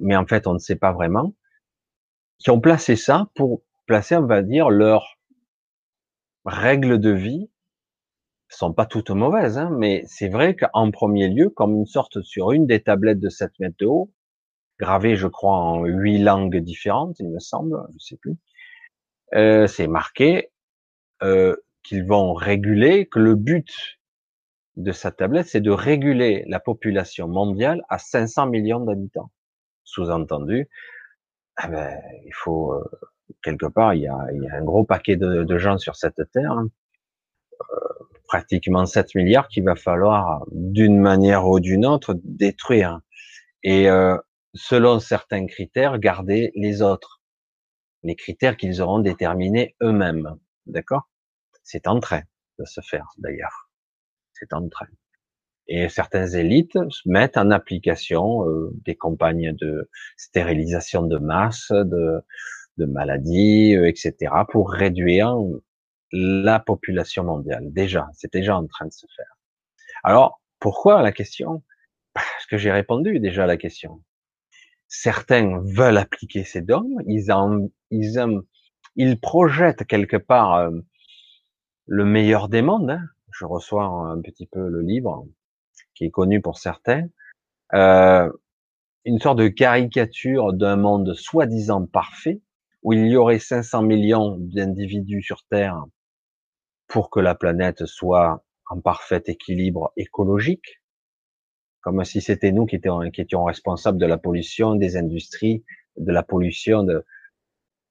Mais 0.00 0.16
en 0.16 0.26
fait, 0.26 0.46
on 0.46 0.54
ne 0.54 0.58
sait 0.58 0.76
pas 0.76 0.92
vraiment. 0.92 1.34
Qui 2.38 2.50
ont 2.50 2.60
placé 2.60 2.96
ça 2.96 3.30
pour 3.34 3.62
placer, 3.86 4.16
on 4.16 4.26
va 4.26 4.42
dire, 4.42 4.70
leur 4.70 5.18
règle 6.44 6.98
de 6.98 7.10
vie 7.10 7.50
sont 8.56 8.72
pas 8.72 8.86
toutes 8.86 9.10
mauvaises, 9.10 9.58
hein, 9.58 9.70
mais 9.70 10.02
c'est 10.06 10.28
vrai 10.28 10.56
qu'en 10.56 10.90
premier 10.90 11.28
lieu, 11.28 11.50
comme 11.50 11.74
une 11.76 11.86
sorte 11.86 12.22
sur 12.22 12.52
une 12.52 12.66
des 12.66 12.82
tablettes 12.82 13.20
de 13.20 13.28
7 13.28 13.52
mètres 13.60 13.76
de 13.78 13.86
haut, 13.86 14.10
gravée, 14.78 15.16
je 15.16 15.28
crois, 15.28 15.54
en 15.56 15.84
huit 15.84 16.18
langues 16.18 16.56
différentes, 16.58 17.18
il 17.20 17.28
me 17.30 17.38
semble, 17.38 17.76
je 17.94 17.98
sais 18.04 18.16
plus, 18.16 18.36
euh, 19.34 19.66
c'est 19.66 19.86
marqué 19.86 20.50
euh, 21.22 21.56
qu'ils 21.82 22.04
vont 22.04 22.34
réguler, 22.34 23.06
que 23.06 23.18
le 23.18 23.34
but 23.34 23.98
de 24.76 24.92
cette 24.92 25.18
tablette, 25.18 25.46
c'est 25.46 25.60
de 25.60 25.70
réguler 25.70 26.44
la 26.48 26.60
population 26.60 27.28
mondiale 27.28 27.82
à 27.88 27.98
500 27.98 28.46
millions 28.46 28.80
d'habitants. 28.80 29.30
Sous-entendu, 29.84 30.68
ah 31.56 31.68
ben, 31.68 32.00
il 32.24 32.34
faut 32.34 32.72
euh, 32.72 32.84
quelque 33.42 33.66
part, 33.66 33.94
il 33.94 34.02
y, 34.02 34.08
a, 34.08 34.18
il 34.34 34.42
y 34.42 34.48
a, 34.48 34.56
un 34.56 34.64
gros 34.64 34.84
paquet 34.84 35.16
de, 35.16 35.44
de 35.44 35.58
gens 35.58 35.78
sur 35.78 35.96
cette 35.96 36.30
terre. 36.32 36.52
Hein. 36.52 36.68
Pratiquement 38.26 38.86
7 38.86 39.14
milliards 39.14 39.48
qu'il 39.48 39.64
va 39.64 39.76
falloir 39.76 40.44
d'une 40.52 40.98
manière 40.98 41.46
ou 41.46 41.60
d'une 41.60 41.84
autre 41.84 42.14
détruire. 42.24 43.00
Et 43.62 43.90
euh, 43.90 44.16
selon 44.54 45.00
certains 45.00 45.46
critères, 45.46 45.98
garder 45.98 46.52
les 46.54 46.82
autres. 46.82 47.20
Les 48.02 48.16
critères 48.16 48.56
qu'ils 48.56 48.80
auront 48.82 48.98
déterminés 48.98 49.76
eux-mêmes. 49.82 50.36
d'accord? 50.66 51.08
C'est 51.62 51.86
en 51.86 52.00
train 52.00 52.22
de 52.58 52.64
se 52.64 52.80
faire, 52.80 53.06
d'ailleurs. 53.18 53.70
C'est 54.32 54.52
en 54.52 54.68
train. 54.68 54.86
Et 55.68 55.88
certaines 55.88 56.34
élites 56.34 56.78
mettent 57.06 57.36
en 57.36 57.50
application 57.50 58.48
euh, 58.48 58.70
des 58.84 58.96
campagnes 58.96 59.54
de 59.54 59.88
stérilisation 60.16 61.02
de 61.02 61.18
masse, 61.18 61.70
de, 61.70 62.20
de 62.78 62.86
maladies, 62.86 63.76
euh, 63.76 63.88
etc., 63.88 64.32
pour 64.50 64.72
réduire 64.72 65.36
la 66.12 66.60
population 66.60 67.24
mondiale. 67.24 67.72
Déjà, 67.72 68.08
c'est 68.12 68.32
déjà 68.32 68.56
en 68.56 68.66
train 68.66 68.86
de 68.86 68.92
se 68.92 69.06
faire. 69.16 69.38
Alors, 70.04 70.40
pourquoi 70.60 71.02
la 71.02 71.12
question? 71.12 71.62
Parce 72.12 72.46
que 72.48 72.58
j'ai 72.58 72.70
répondu 72.70 73.18
déjà 73.20 73.44
à 73.44 73.46
la 73.46 73.56
question. 73.56 74.02
Certains 74.88 75.60
veulent 75.64 75.96
appliquer 75.96 76.44
ces 76.44 76.60
dogmes, 76.60 77.00
ils, 77.06 77.32
en, 77.32 77.68
ils, 77.90 78.20
ils 78.96 79.18
projettent 79.18 79.86
quelque 79.86 80.18
part 80.18 80.54
euh, 80.54 80.70
le 81.86 82.04
meilleur 82.04 82.48
des 82.48 82.60
mondes. 82.60 82.90
Hein. 82.90 83.02
Je 83.32 83.46
reçois 83.46 83.84
un 83.84 84.20
petit 84.20 84.46
peu 84.46 84.68
le 84.68 84.82
livre 84.82 85.26
qui 85.94 86.04
est 86.04 86.10
connu 86.10 86.40
pour 86.40 86.58
certains, 86.58 87.06
euh, 87.74 88.30
une 89.04 89.18
sorte 89.18 89.38
de 89.38 89.48
caricature 89.48 90.52
d'un 90.52 90.76
monde 90.76 91.14
soi-disant 91.14 91.86
parfait, 91.86 92.40
où 92.82 92.92
il 92.92 93.06
y 93.06 93.16
aurait 93.16 93.38
500 93.38 93.82
millions 93.82 94.36
d'individus 94.38 95.22
sur 95.22 95.44
Terre 95.44 95.84
pour 96.92 97.08
que 97.08 97.20
la 97.20 97.34
planète 97.34 97.86
soit 97.86 98.44
en 98.68 98.78
parfait 98.80 99.22
équilibre 99.26 99.92
écologique, 99.96 100.82
comme 101.80 102.04
si 102.04 102.20
c'était 102.20 102.52
nous 102.52 102.66
qui 102.66 102.76
étions, 102.76 103.44
responsables 103.44 103.98
de 103.98 104.04
la 104.04 104.18
pollution 104.18 104.74
des 104.74 104.98
industries, 104.98 105.64
de 105.96 106.12
la 106.12 106.22
pollution 106.22 106.84
de, 106.84 107.04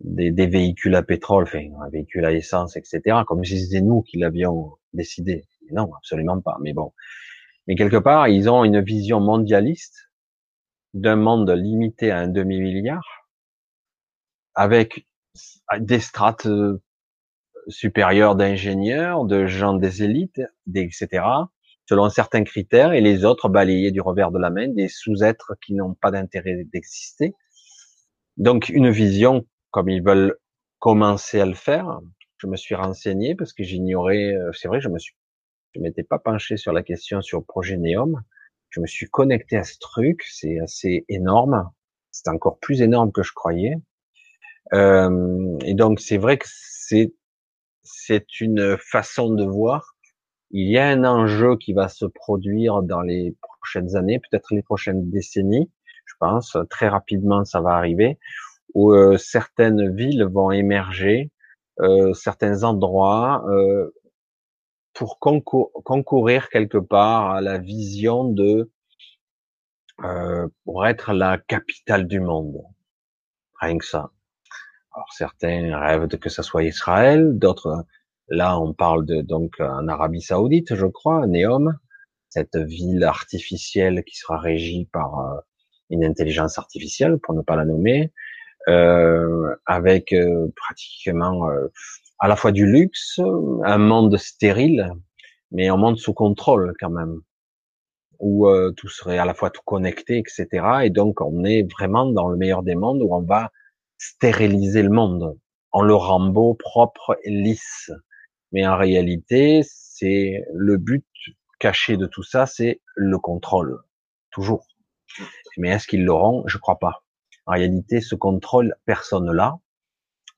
des, 0.01 0.29
des 0.29 0.45
véhicules 0.45 0.93
à 0.95 1.01
pétrole, 1.01 1.43
enfin, 1.45 1.67
véhicules 1.91 2.23
à 2.25 2.31
essence, 2.31 2.77
etc., 2.77 3.23
comme 3.27 3.43
si 3.43 3.59
c'était 3.59 3.81
nous 3.81 4.03
qui 4.03 4.19
l'avions 4.19 4.77
décidé. 4.93 5.45
Non, 5.71 5.91
absolument 5.95 6.39
pas. 6.39 6.57
Mais 6.61 6.73
bon, 6.73 6.93
mais 7.65 7.73
quelque 7.73 7.97
part, 7.97 8.27
ils 8.27 8.49
ont 8.49 8.63
une 8.63 8.81
vision 8.81 9.19
mondialiste 9.19 10.11
d'un 10.93 11.15
monde 11.15 11.49
limité 11.49 12.11
à 12.11 12.19
un 12.19 12.27
demi-milliard, 12.27 13.27
avec 14.53 15.07
des 15.79 15.99
strates 15.99 16.47
supérieures 17.67 18.35
d'ingénieurs, 18.35 19.25
de 19.25 19.45
gens 19.45 19.73
des 19.73 20.03
élites, 20.03 20.41
etc., 20.73 21.23
selon 21.87 22.09
certains 22.09 22.43
critères, 22.43 22.93
et 22.93 23.01
les 23.01 23.25
autres 23.25 23.49
balayés 23.49 23.91
du 23.91 24.01
revers 24.01 24.31
de 24.31 24.39
la 24.39 24.49
main, 24.49 24.69
des 24.69 24.87
sous-êtres 24.87 25.53
qui 25.65 25.73
n'ont 25.73 25.93
pas 25.93 26.11
d'intérêt 26.11 26.63
d'exister. 26.71 27.33
Donc 28.37 28.69
une 28.69 28.89
vision, 28.89 29.45
comme 29.71 29.89
ils 29.89 30.03
veulent 30.03 30.37
commencer 30.79 31.39
à 31.39 31.45
le 31.45 31.53
faire, 31.53 31.99
je 32.37 32.47
me 32.47 32.55
suis 32.55 32.75
renseigné 32.75 33.35
parce 33.35 33.53
que 33.53 33.63
j'ignorais, 33.63 34.33
euh, 34.33 34.51
c'est 34.53 34.67
vrai, 34.67 34.81
je 34.81 34.89
me 34.89 34.97
suis 34.97 35.13
je 35.75 35.79
m'étais 35.79 36.03
pas 36.03 36.19
penché 36.19 36.57
sur 36.57 36.73
la 36.73 36.83
question 36.83 37.21
sur 37.21 37.45
Progénéum. 37.45 38.21
Je 38.69 38.79
me 38.79 38.87
suis 38.87 39.07
connecté 39.07 39.57
à 39.57 39.63
ce 39.63 39.77
truc, 39.79 40.23
c'est 40.23 40.59
assez 40.59 41.05
énorme. 41.07 41.69
C'est 42.11 42.29
encore 42.29 42.59
plus 42.59 42.81
énorme 42.81 43.11
que 43.11 43.23
je 43.23 43.31
croyais. 43.33 43.75
Euh, 44.73 45.57
et 45.65 45.73
donc 45.73 45.99
c'est 45.99 46.17
vrai 46.17 46.37
que 46.37 46.47
c'est 46.47 47.13
c'est 47.93 48.39
une 48.39 48.77
façon 48.77 49.33
de 49.33 49.45
voir. 49.45 49.95
Il 50.51 50.69
y 50.69 50.77
a 50.77 50.87
un 50.87 51.03
enjeu 51.05 51.57
qui 51.57 51.73
va 51.73 51.87
se 51.87 52.05
produire 52.05 52.81
dans 52.83 53.01
les 53.01 53.35
prochaines 53.41 53.95
années, 53.95 54.19
peut-être 54.19 54.53
les 54.53 54.63
prochaines 54.63 55.09
décennies. 55.09 55.71
Je 56.05 56.13
pense 56.19 56.57
très 56.69 56.89
rapidement 56.89 57.45
ça 57.45 57.61
va 57.61 57.71
arriver 57.71 58.19
où 58.73 58.93
euh, 58.93 59.17
certaines 59.17 59.93
villes 59.95 60.23
vont 60.25 60.51
émerger, 60.51 61.31
euh, 61.79 62.13
certains 62.13 62.63
endroits 62.63 63.43
euh, 63.49 63.93
pour 64.93 65.19
concourir 65.19 66.49
quelque 66.49 66.77
part 66.77 67.31
à 67.31 67.41
la 67.41 67.57
vision 67.57 68.25
de 68.25 68.71
euh, 70.03 70.47
pour 70.65 70.85
être 70.85 71.13
la 71.13 71.37
capitale 71.37 72.07
du 72.07 72.19
monde. 72.19 72.61
Rien 73.59 73.77
que 73.77 73.85
ça. 73.85 74.11
Alors 74.93 75.11
certains 75.13 75.77
rêvent 75.79 76.07
de 76.07 76.17
que 76.17 76.29
ça 76.29 76.43
soit 76.43 76.63
Israël, 76.63 77.37
d'autres 77.37 77.85
là 78.27 78.59
on 78.59 78.73
parle 78.73 79.05
de 79.05 79.21
donc 79.21 79.59
en 79.59 79.87
Arabie 79.87 80.21
Saoudite, 80.21 80.75
je 80.75 80.85
crois, 80.85 81.27
Neom, 81.27 81.77
cette 82.29 82.57
ville 82.57 83.03
artificielle 83.03 84.03
qui 84.03 84.17
sera 84.17 84.37
régie 84.37 84.89
par 84.91 85.19
euh, 85.19 85.39
une 85.89 86.03
intelligence 86.03 86.57
artificielle 86.57 87.19
pour 87.19 87.33
ne 87.35 87.41
pas 87.41 87.55
la 87.55 87.65
nommer, 87.65 88.11
euh, 88.67 89.55
avec 89.65 90.13
euh, 90.13 90.47
pratiquement 90.55 91.49
euh, 91.49 91.67
à 92.19 92.27
la 92.27 92.35
fois 92.35 92.51
du 92.51 92.65
luxe, 92.65 93.19
un 93.63 93.77
monde 93.77 94.17
stérile, 94.17 94.91
mais 95.51 95.67
un 95.67 95.77
monde 95.77 95.97
sous 95.97 96.13
contrôle 96.13 96.73
quand 96.79 96.89
même, 96.89 97.21
où 98.19 98.47
euh, 98.47 98.71
tout 98.71 98.89
serait 98.89 99.17
à 99.17 99.25
la 99.25 99.33
fois 99.33 99.49
tout 99.49 99.63
connecté, 99.65 100.17
etc. 100.17 100.47
Et 100.83 100.89
donc 100.89 101.21
on 101.21 101.43
est 101.43 101.63
vraiment 101.71 102.05
dans 102.05 102.29
le 102.29 102.37
meilleur 102.37 102.63
des 102.63 102.75
mondes 102.75 103.01
où 103.01 103.13
on 103.15 103.21
va 103.21 103.51
stériliser 104.01 104.81
le 104.81 104.89
monde, 104.89 105.37
en 105.71 105.83
le 105.83 105.93
rend 105.93 106.29
beau, 106.29 106.55
propre 106.55 107.19
et 107.23 107.29
lisse. 107.29 107.91
Mais 108.51 108.65
en 108.65 108.75
réalité, 108.75 109.61
c'est 109.63 110.43
le 110.53 110.77
but 110.77 111.05
caché 111.59 111.97
de 111.97 112.07
tout 112.07 112.23
ça, 112.23 112.45
c'est 112.45 112.81
le 112.95 113.19
contrôle, 113.19 113.79
toujours. 114.31 114.65
Mais 115.57 115.69
est-ce 115.69 115.87
qu'ils 115.87 116.03
l'auront? 116.03 116.43
Je 116.47 116.57
crois 116.57 116.79
pas. 116.79 117.03
En 117.45 117.51
réalité, 117.51 118.01
ce 118.01 118.15
contrôle, 118.15 118.75
personne 118.85 119.31
là, 119.31 119.59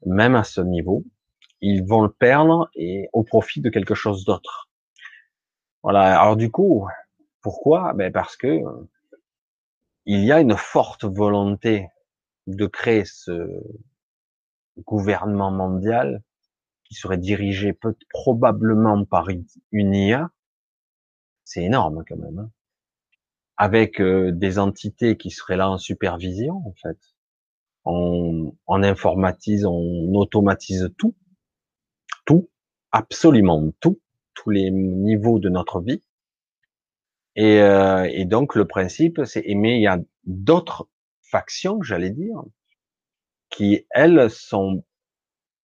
même 0.06 0.36
à 0.36 0.44
ce 0.44 0.60
niveau 0.60 1.06
ils 1.66 1.82
vont 1.86 2.02
le 2.02 2.12
perdre 2.12 2.70
et 2.76 3.08
au 3.14 3.24
profit 3.24 3.62
de 3.62 3.70
quelque 3.70 3.96
chose 3.96 4.26
d'autre. 4.26 4.70
Voilà. 5.82 6.20
Alors 6.20 6.36
du 6.36 6.52
coup, 6.52 6.86
pourquoi? 7.42 7.94
Ben 7.94 8.12
parce 8.12 8.36
que 8.36 8.60
il 10.06 10.26
y 10.26 10.34
a 10.34 10.42
une 10.42 10.58
forte 10.58 11.06
volonté 11.06 11.88
de 12.48 12.66
créer 12.68 13.06
ce 13.06 13.32
gouvernement 14.86 15.52
mondial 15.52 16.22
qui 16.84 16.96
serait 16.96 17.18
dirigé 17.18 17.74
peut 17.74 17.96
probablement 18.10 19.06
par 19.06 19.28
une 19.72 19.96
IA. 19.96 20.30
C'est 21.46 21.64
énorme 21.64 22.04
quand 22.08 22.18
même. 22.18 22.40
Hein. 22.40 22.52
avec 23.58 24.00
euh, 24.02 24.32
des 24.32 24.60
entités 24.60 25.18
qui 25.18 25.30
seraient 25.32 25.58
là 25.58 25.70
en 25.70 25.78
supervision 25.78 26.56
en 26.68 26.74
fait. 26.82 26.98
On, 27.86 28.56
on 28.68 28.84
informatise, 28.84 29.66
on 29.66 30.14
automatise 30.16 30.90
tout 30.98 31.16
tout, 32.26 32.50
absolument 32.92 33.72
tout, 33.80 34.00
tous 34.34 34.50
les 34.50 34.72
niveaux 34.72 35.40
de 35.40 35.50
notre 35.50 35.82
vie. 35.82 36.02
Et, 37.36 37.60
euh, 37.62 38.08
et 38.12 38.26
donc 38.26 38.56
le 38.56 38.66
principe, 38.66 39.22
c'est 39.26 39.44
mais 39.56 39.78
il 39.78 39.82
y 39.82 39.88
a 39.88 40.00
d'autres 40.26 40.88
factions, 41.34 41.82
j'allais 41.82 42.12
dire, 42.12 42.38
qui 43.50 43.88
elles 43.90 44.30
sont 44.30 44.86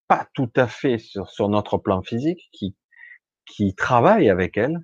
pas 0.08 0.27
tout 0.34 0.51
à 0.55 0.67
fait 0.67 0.97
sur, 0.97 1.29
sur 1.29 1.47
notre 1.49 1.77
plan 1.77 2.01
physique, 2.01 2.49
qui 2.51 2.75
qui 3.45 3.75
travaillent 3.75 4.29
avec 4.29 4.58
elles, 4.58 4.79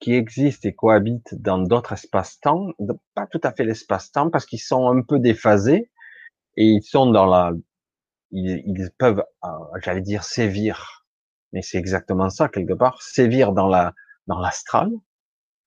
qui 0.00 0.14
existent 0.14 0.68
et 0.68 0.74
cohabitent 0.74 1.34
dans 1.34 1.58
d'autres 1.58 1.92
espaces-temps, 1.92 2.72
pas 3.14 3.26
tout 3.26 3.40
à 3.42 3.52
fait 3.52 3.64
l'espace-temps 3.64 4.30
parce 4.30 4.46
qu'ils 4.46 4.60
sont 4.60 4.88
un 4.88 5.02
peu 5.02 5.18
déphasés 5.18 5.90
et 6.56 6.64
ils 6.64 6.82
sont 6.82 7.10
dans 7.10 7.26
la 7.26 7.52
ils, 8.30 8.90
peuvent, 8.98 9.24
euh, 9.44 9.48
j'allais 9.82 10.02
dire, 10.02 10.22
sévir, 10.22 11.06
mais 11.52 11.62
c'est 11.62 11.78
exactement 11.78 12.28
ça 12.30 12.48
quelque 12.48 12.74
part, 12.74 13.00
sévir 13.02 13.52
dans 13.52 13.68
la 13.68 13.94
dans 14.26 14.38
l'astral, 14.38 14.90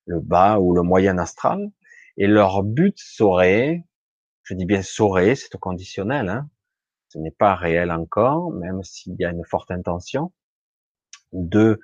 le 0.05 0.19
bas 0.19 0.59
ou 0.59 0.75
le 0.75 0.83
moyen 0.83 1.17
astral, 1.17 1.71
et 2.17 2.27
leur 2.27 2.63
but 2.63 2.95
serait, 2.97 3.83
je 4.43 4.53
dis 4.53 4.65
bien 4.65 4.81
serait, 4.81 5.35
c'est 5.35 5.53
au 5.55 5.59
conditionnel, 5.59 6.29
hein, 6.29 6.49
ce 7.09 7.17
n'est 7.17 7.31
pas 7.31 7.55
réel 7.55 7.91
encore, 7.91 8.51
même 8.51 8.83
s'il 8.83 9.15
y 9.19 9.25
a 9.25 9.31
une 9.31 9.45
forte 9.45 9.71
intention, 9.71 10.31
de 11.33 11.79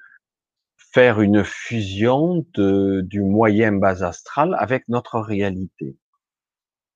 faire 0.78 1.22
une 1.22 1.44
fusion 1.44 2.46
de, 2.54 3.02
du 3.02 3.22
moyen 3.22 3.74
bas 3.74 4.04
astral 4.04 4.56
avec 4.60 4.88
notre 4.88 5.20
réalité. 5.20 5.98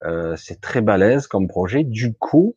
Euh, 0.04 0.36
c'est 0.36 0.62
très 0.62 0.82
balèze 0.82 1.28
comme 1.28 1.48
projet. 1.48 1.84
Du 1.84 2.14
coup, 2.14 2.56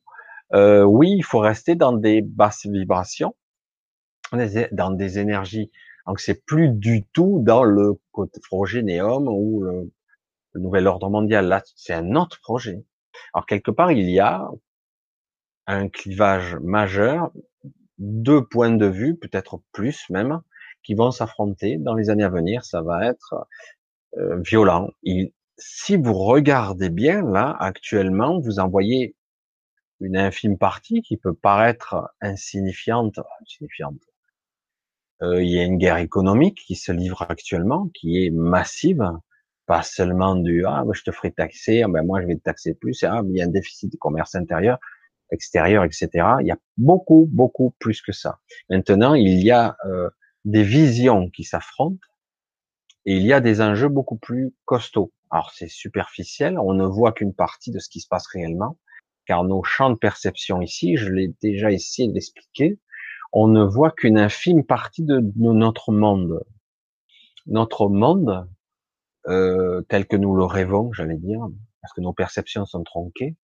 euh, 0.55 0.85
oui, 0.85 1.11
il 1.17 1.23
faut 1.23 1.41
rester 1.41 1.75
dans 1.75 1.93
des 1.93 2.23
basses 2.23 2.67
vibrations, 2.67 3.35
dans 4.33 4.91
des 4.91 5.19
énergies. 5.19 5.71
Donc 6.07 6.21
c'est 6.21 6.45
plus 6.45 6.69
du 6.71 7.05
tout 7.13 7.41
dans 7.43 7.65
le 7.65 7.95
côté 8.13 8.41
progénéum 8.41 9.29
ou 9.29 9.63
le, 9.63 9.91
nouvel 10.55 10.87
ordre 10.87 11.11
mondial. 11.11 11.49
Là, 11.49 11.63
c'est 11.77 11.95
un 11.95 12.15
autre 12.15 12.41
projet. 12.41 12.85
Alors 13.33 13.47
quelque 13.47 13.71
part, 13.71 13.93
il 13.93 14.09
y 14.11 14.21
a 14.21 14.49
un 15.67 15.89
clivage 15.89 16.57
majeur, 16.57 17.31
deux 17.99 18.45
points 18.45 18.75
de 18.77 18.87
vue, 18.87 19.17
peut-être 19.17 19.61
plus 19.73 20.09
même, 20.11 20.41
qui 20.83 20.95
vont 20.95 21.11
s'affronter 21.11 21.79
dans 21.79 21.95
les 21.95 22.11
années 22.11 22.25
à 22.25 22.29
venir. 22.29 22.65
Ça 22.65 22.83
va 22.83 23.07
être 23.07 23.47
euh, 24.19 24.41
violent. 24.41 24.91
si 25.57 25.97
vous 25.97 26.15
regardez 26.15 26.91
bien 26.91 27.23
là, 27.23 27.57
actuellement, 27.59 28.41
vous 28.41 28.59
en 28.59 28.69
voyez 28.69 29.17
une 30.01 30.17
infime 30.17 30.59
partie 30.59 31.03
qui 31.03 31.17
peut 31.17 31.35
paraître 31.35 32.11
insignifiante, 32.21 33.21
insignifiante. 33.41 34.01
Euh, 35.23 35.43
il 35.43 35.51
y 35.51 35.59
a 35.59 35.65
une 35.65 35.79
guerre 35.79 35.99
économique 35.99 36.63
qui 36.67 36.75
se 36.75 36.93
livre 36.93 37.23
actuellement, 37.23 37.89
qui 37.95 38.25
est 38.25 38.31
massive, 38.31 39.09
pas 39.67 39.83
seulement 39.83 40.37
du 40.37 40.65
ah 40.67 40.83
ben, 40.85 40.93
je 40.93 41.03
te 41.03 41.11
ferai 41.11 41.33
taxer, 41.33 41.83
ah, 41.83 41.89
ben 41.89 42.05
moi 42.05 42.21
je 42.21 42.27
vais 42.27 42.37
te 42.37 42.43
taxer 42.43 42.75
plus, 42.75 43.03
ah 43.05 43.23
il 43.27 43.37
y 43.37 43.43
a 43.43 43.45
un 43.45 43.49
déficit 43.49 43.93
de 43.93 43.97
commerce 43.97 44.35
intérieur, 44.35 44.79
extérieur, 45.31 45.85
etc. 45.85 46.09
Il 46.41 46.47
y 46.47 46.51
a 46.51 46.59
beaucoup 46.77 47.29
beaucoup 47.31 47.75
plus 47.79 48.03
que 48.03 48.13
ça. 48.13 48.39
Maintenant 48.71 49.15
il 49.15 49.43
y 49.43 49.51
a 49.51 49.77
euh, 49.87 50.11
des 50.45 50.63
visions 50.63 51.31
qui 51.31 51.45
s'affrontent 51.45 52.07
et 53.07 53.17
il 53.17 53.23
y 53.23 53.33
a 53.33 53.41
des 53.41 53.61
enjeux 53.61 53.89
beaucoup 53.89 54.17
plus 54.17 54.55
costauds. 54.65 55.13
Alors 55.31 55.51
c'est 55.53 55.69
superficiel, 55.69 56.59
on 56.59 56.75
ne 56.75 56.87
voit 56.87 57.13
qu'une 57.13 57.35
partie 57.35 57.71
de 57.71 57.79
ce 57.79 57.89
qui 57.89 58.01
se 58.01 58.09
passe 58.09 58.27
réellement, 58.27 58.79
car 59.27 59.45
nos 59.45 59.63
champs 59.63 59.91
de 59.91 59.99
perception 59.99 60.61
ici, 60.61 60.97
je 60.97 61.11
l'ai 61.11 61.35
déjà 61.43 61.73
essayé 61.73 62.09
d'expliquer, 62.09 62.79
on 63.33 63.49
ne 63.49 63.65
voit 63.65 63.91
qu'une 63.91 64.17
infime 64.17 64.65
partie 64.65 65.03
de, 65.03 65.21
notre 65.37 65.93
monde. 65.93 66.45
Notre 67.47 67.89
monde, 67.89 68.49
euh, 69.27 69.83
tel 69.89 70.07
que 70.07 70.17
nous 70.17 70.35
le 70.35 70.45
rêvons, 70.45 70.93
j'allais 70.93 71.17
dire, 71.17 71.41
parce 71.81 71.93
que 71.93 72.01
nos 72.01 72.13
perceptions 72.13 72.67
sont 72.67 72.83
tronquées, 72.83 73.37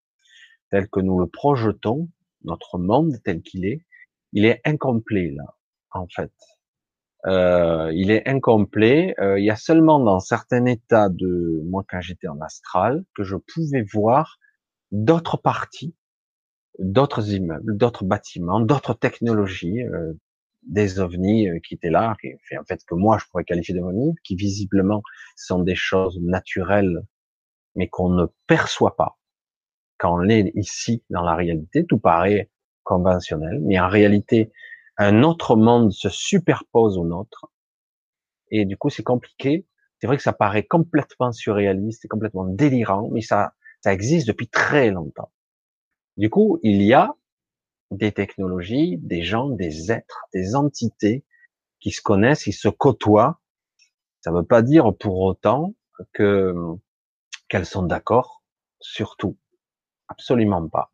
tel 0.71 0.89
que 0.89 1.01
nous 1.01 1.19
le 1.19 1.27
projetons, 1.27 2.09
notre 2.45 2.79
monde 2.79 3.17
tel 3.25 3.43
qu'il 3.43 3.65
est, 3.67 3.85
il 4.33 4.45
est 4.45 4.61
incomplet 4.65 5.31
là, 5.31 5.57
en 5.91 6.07
fait. 6.09 6.33
Euh, 7.27 7.93
il 7.95 8.11
est 8.11 8.27
incomplet. 8.29 9.15
Euh, 9.21 9.39
il 9.39 9.45
y 9.45 9.51
a 9.51 9.57
seulement 9.57 10.01
dans 10.01 10.21
certains 10.21 10.65
états 10.65 11.09
de 11.11 11.63
moi 11.67 11.85
quand 11.89 12.01
j'étais 12.01 12.29
en 12.29 12.41
astral 12.41 13.05
que 13.15 13.25
je 13.25 13.37
pouvais 13.37 13.83
voir 13.93 14.39
d'autres 14.91 15.37
parties, 15.37 15.95
d'autres 16.79 17.33
immeubles, 17.33 17.77
d'autres 17.77 18.05
bâtiments, 18.05 18.61
d'autres 18.61 18.95
technologies, 18.95 19.83
euh, 19.83 20.15
des 20.63 21.01
ovnis 21.01 21.49
qui 21.67 21.75
étaient 21.75 21.91
là, 21.91 22.17
qui 22.21 22.35
en 22.57 22.65
fait 22.65 22.85
que 22.85 22.95
moi 22.95 23.19
je 23.19 23.25
pourrais 23.31 23.45
qualifier 23.45 23.75
d'ovnis, 23.75 24.15
qui 24.25 24.37
visiblement 24.37 25.03
sont 25.37 25.61
des 25.61 25.75
choses 25.75 26.19
naturelles, 26.23 27.03
mais 27.75 27.89
qu'on 27.89 28.11
ne 28.11 28.27
perçoit 28.47 28.97
pas 28.97 29.19
quand 29.99 30.15
on 30.15 30.29
est 30.29 30.53
ici 30.55 31.03
dans 31.11 31.23
la 31.23 31.35
réalité. 31.35 31.85
Tout 31.87 31.99
paraît 31.99 32.51
conventionnel, 32.85 33.61
mais 33.63 33.79
en 33.79 33.89
réalité 33.89 34.53
un 34.97 35.23
autre 35.23 35.57
monde 35.57 35.93
se 35.93 36.11
superpose 36.11 36.99
au 36.99 37.07
nôtre. 37.07 37.47
Et 38.51 38.67
du 38.67 38.77
coup, 38.77 38.91
c'est 38.91 39.03
compliqué. 39.03 39.67
C'est 39.99 40.07
vrai 40.07 40.17
que 40.17 40.23
ça 40.23 40.35
paraît 40.35 40.65
complètement 40.65 41.33
surréaliste 41.33 42.05
et 42.05 42.09
complètement 42.09 42.45
délirant, 42.45 43.09
mais 43.11 43.23
ça, 43.23 43.55
ça 43.81 43.95
existe 43.95 44.27
depuis 44.27 44.49
très 44.49 44.91
longtemps. 44.91 45.31
Du 46.17 46.29
coup, 46.29 46.59
il 46.63 46.83
y 46.83 46.93
a 46.93 47.15
des 47.91 48.13
technologies, 48.13 48.99
des 48.99 49.23
gens, 49.23 49.49
des 49.49 49.91
êtres, 49.93 50.27
des 50.33 50.55
entités 50.55 51.25
qui 51.81 51.91
se 51.91 52.03
connaissent, 52.03 52.45
qui 52.45 52.53
se 52.53 52.69
côtoient. 52.69 53.41
Ça 54.21 54.31
ne 54.31 54.39
veut 54.39 54.47
pas 54.47 54.63
dire 54.63 54.95
pour 54.99 55.21
autant 55.21 55.75
que 56.13 56.55
qu'elles 57.49 57.67
sont 57.67 57.83
d'accord, 57.83 58.43
surtout, 58.81 59.37
absolument 60.09 60.69
pas. 60.69 60.93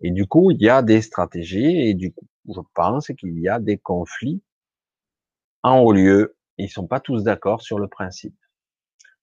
Et 0.00 0.10
du 0.10 0.26
coup, 0.26 0.50
il 0.50 0.60
y 0.60 0.68
a 0.68 0.82
des 0.82 1.02
stratégies 1.02 1.88
et 1.88 1.94
du 1.94 2.12
coup, 2.12 2.26
je 2.46 2.60
pense 2.74 3.08
qu'il 3.18 3.38
y 3.40 3.48
a 3.48 3.58
des 3.58 3.78
conflits 3.78 4.42
en 5.62 5.80
haut 5.80 5.92
lieu. 5.92 6.36
Ils 6.58 6.70
sont 6.70 6.86
pas 6.86 7.00
tous 7.00 7.24
d'accord 7.24 7.62
sur 7.62 7.78
le 7.78 7.88
principe 7.88 8.36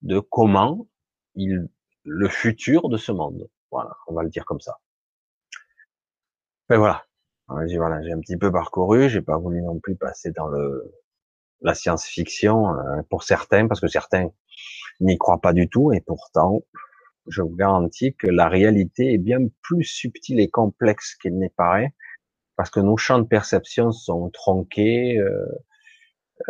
de 0.02 0.18
comment 0.18 0.86
il, 1.34 1.68
le 2.04 2.28
futur 2.28 2.88
de 2.88 2.96
ce 2.96 3.12
monde. 3.12 3.48
Voilà, 3.70 3.94
on 4.06 4.14
va 4.14 4.22
le 4.22 4.30
dire 4.30 4.44
comme 4.44 4.60
ça. 4.60 4.78
Mais 6.70 6.76
voilà. 6.76 7.04
J'ai 7.66 7.76
voilà, 7.78 7.96
un 7.96 8.20
petit 8.20 8.36
peu 8.36 8.50
parcouru. 8.50 9.08
J'ai 9.08 9.22
pas 9.22 9.38
voulu 9.38 9.62
non 9.62 9.78
plus 9.78 9.96
passer 9.96 10.32
dans 10.32 10.48
le 10.48 10.92
la 11.62 11.74
science-fiction 11.74 12.68
euh, 12.68 13.02
pour 13.08 13.22
certains, 13.22 13.66
parce 13.66 13.80
que 13.80 13.88
certains 13.88 14.28
n'y 15.00 15.16
croient 15.16 15.40
pas 15.40 15.54
du 15.54 15.68
tout, 15.68 15.92
et 15.92 16.00
pourtant, 16.00 16.62
je 17.28 17.42
vous 17.42 17.54
garantis 17.56 18.14
que 18.14 18.26
la 18.26 18.48
réalité 18.48 19.14
est 19.14 19.18
bien 19.18 19.38
plus 19.62 19.84
subtile 19.84 20.40
et 20.40 20.48
complexe 20.48 21.14
qu'il 21.16 21.38
n'est 21.38 21.52
paraît, 21.56 21.94
parce 22.56 22.70
que 22.70 22.80
nos 22.80 22.96
champs 22.96 23.18
de 23.18 23.26
perception 23.26 23.92
sont 23.92 24.30
tronqués, 24.30 25.18
euh, 25.18 25.46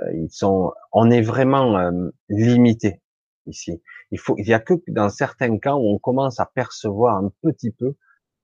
euh, 0.00 0.12
ils 0.14 0.30
sont, 0.30 0.72
on 0.92 1.10
est 1.10 1.22
vraiment 1.22 1.78
euh, 1.78 2.10
limité 2.28 3.00
ici. 3.46 3.82
Il 4.10 4.18
faut, 4.18 4.36
il 4.38 4.46
y 4.46 4.54
a 4.54 4.60
que 4.60 4.74
dans 4.88 5.08
certains 5.08 5.58
cas 5.58 5.74
où 5.74 5.88
on 5.88 5.98
commence 5.98 6.40
à 6.40 6.46
percevoir 6.46 7.16
un 7.16 7.32
petit 7.42 7.70
peu 7.70 7.94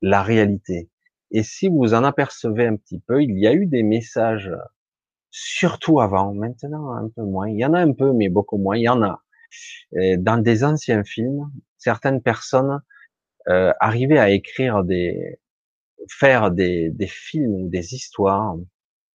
la 0.01 0.23
réalité. 0.23 0.91
Et 1.33 1.43
si 1.43 1.69
vous 1.69 1.95
en 1.95 2.05
apercevez 2.05 2.67
un 2.67 2.77
petit 2.77 3.01
peu, 3.01 3.23
il 3.23 3.39
y 3.39 3.47
a 3.47 3.55
eu 3.55 3.67
des 3.67 3.83
messages, 3.83 4.53
surtout 5.31 6.01
avant, 6.01 6.35
maintenant 6.35 6.93
un 6.93 7.09
peu 7.09 7.23
moins. 7.23 7.49
Il 7.49 7.59
y 7.59 7.65
en 7.65 7.75
a 7.75 7.81
un 7.81 7.93
peu, 7.93 8.13
mais 8.13 8.29
beaucoup 8.29 8.59
moins. 8.59 8.77
Il 8.77 8.83
y 8.83 8.89
en 8.89 9.03
a. 9.03 9.23
dans 9.93 10.43
des 10.43 10.65
anciens 10.65 11.05
films, 11.05 11.51
certaines 11.79 12.23
personnes 12.23 12.83
euh, 13.49 13.73
arrivaient 13.81 14.19
à 14.19 14.31
écrire 14.31 14.85
des, 14.85 15.41
faire 16.09 16.51
des, 16.51 16.91
des, 16.91 17.07
films 17.09 17.55
ou 17.55 17.69
des 17.69 17.95
histoires 17.95 18.57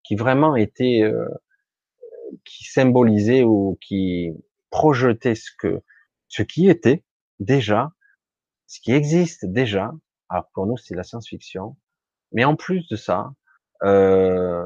qui 0.03 0.15
vraiment 0.15 0.55
étaient, 0.55 1.01
euh, 1.03 1.29
qui 2.43 2.65
symbolisaient 2.65 3.43
ou 3.43 3.77
qui 3.79 4.31
projetaient 4.69 5.35
ce 5.35 5.51
que, 5.57 5.81
ce 6.27 6.43
qui 6.43 6.67
était 6.69 7.03
déjà, 7.39 7.93
ce 8.67 8.81
qui 8.81 8.91
existe 8.91 9.45
déjà. 9.45 9.93
Alors 10.29 10.49
pour 10.53 10.67
nous 10.67 10.77
c'est 10.77 10.95
la 10.95 11.03
science-fiction, 11.03 11.77
mais 12.31 12.43
en 12.45 12.55
plus 12.55 12.87
de 12.89 12.95
ça, 12.95 13.31
euh, 13.83 14.65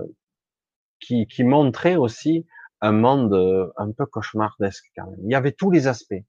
qui, 0.99 1.28
qui 1.28 1.43
montrait 1.43 1.95
aussi 1.95 2.45
un 2.82 2.91
monde 2.91 3.34
euh, 3.34 3.72
un 3.78 3.91
peu 3.91 4.05
cauchemardesque 4.05 4.91
quand 4.95 5.09
même. 5.09 5.20
Il 5.24 5.32
y 5.32 5.36
avait 5.36 5.51
tous 5.51 5.72
les 5.72 5.88
aspects. 5.88 6.24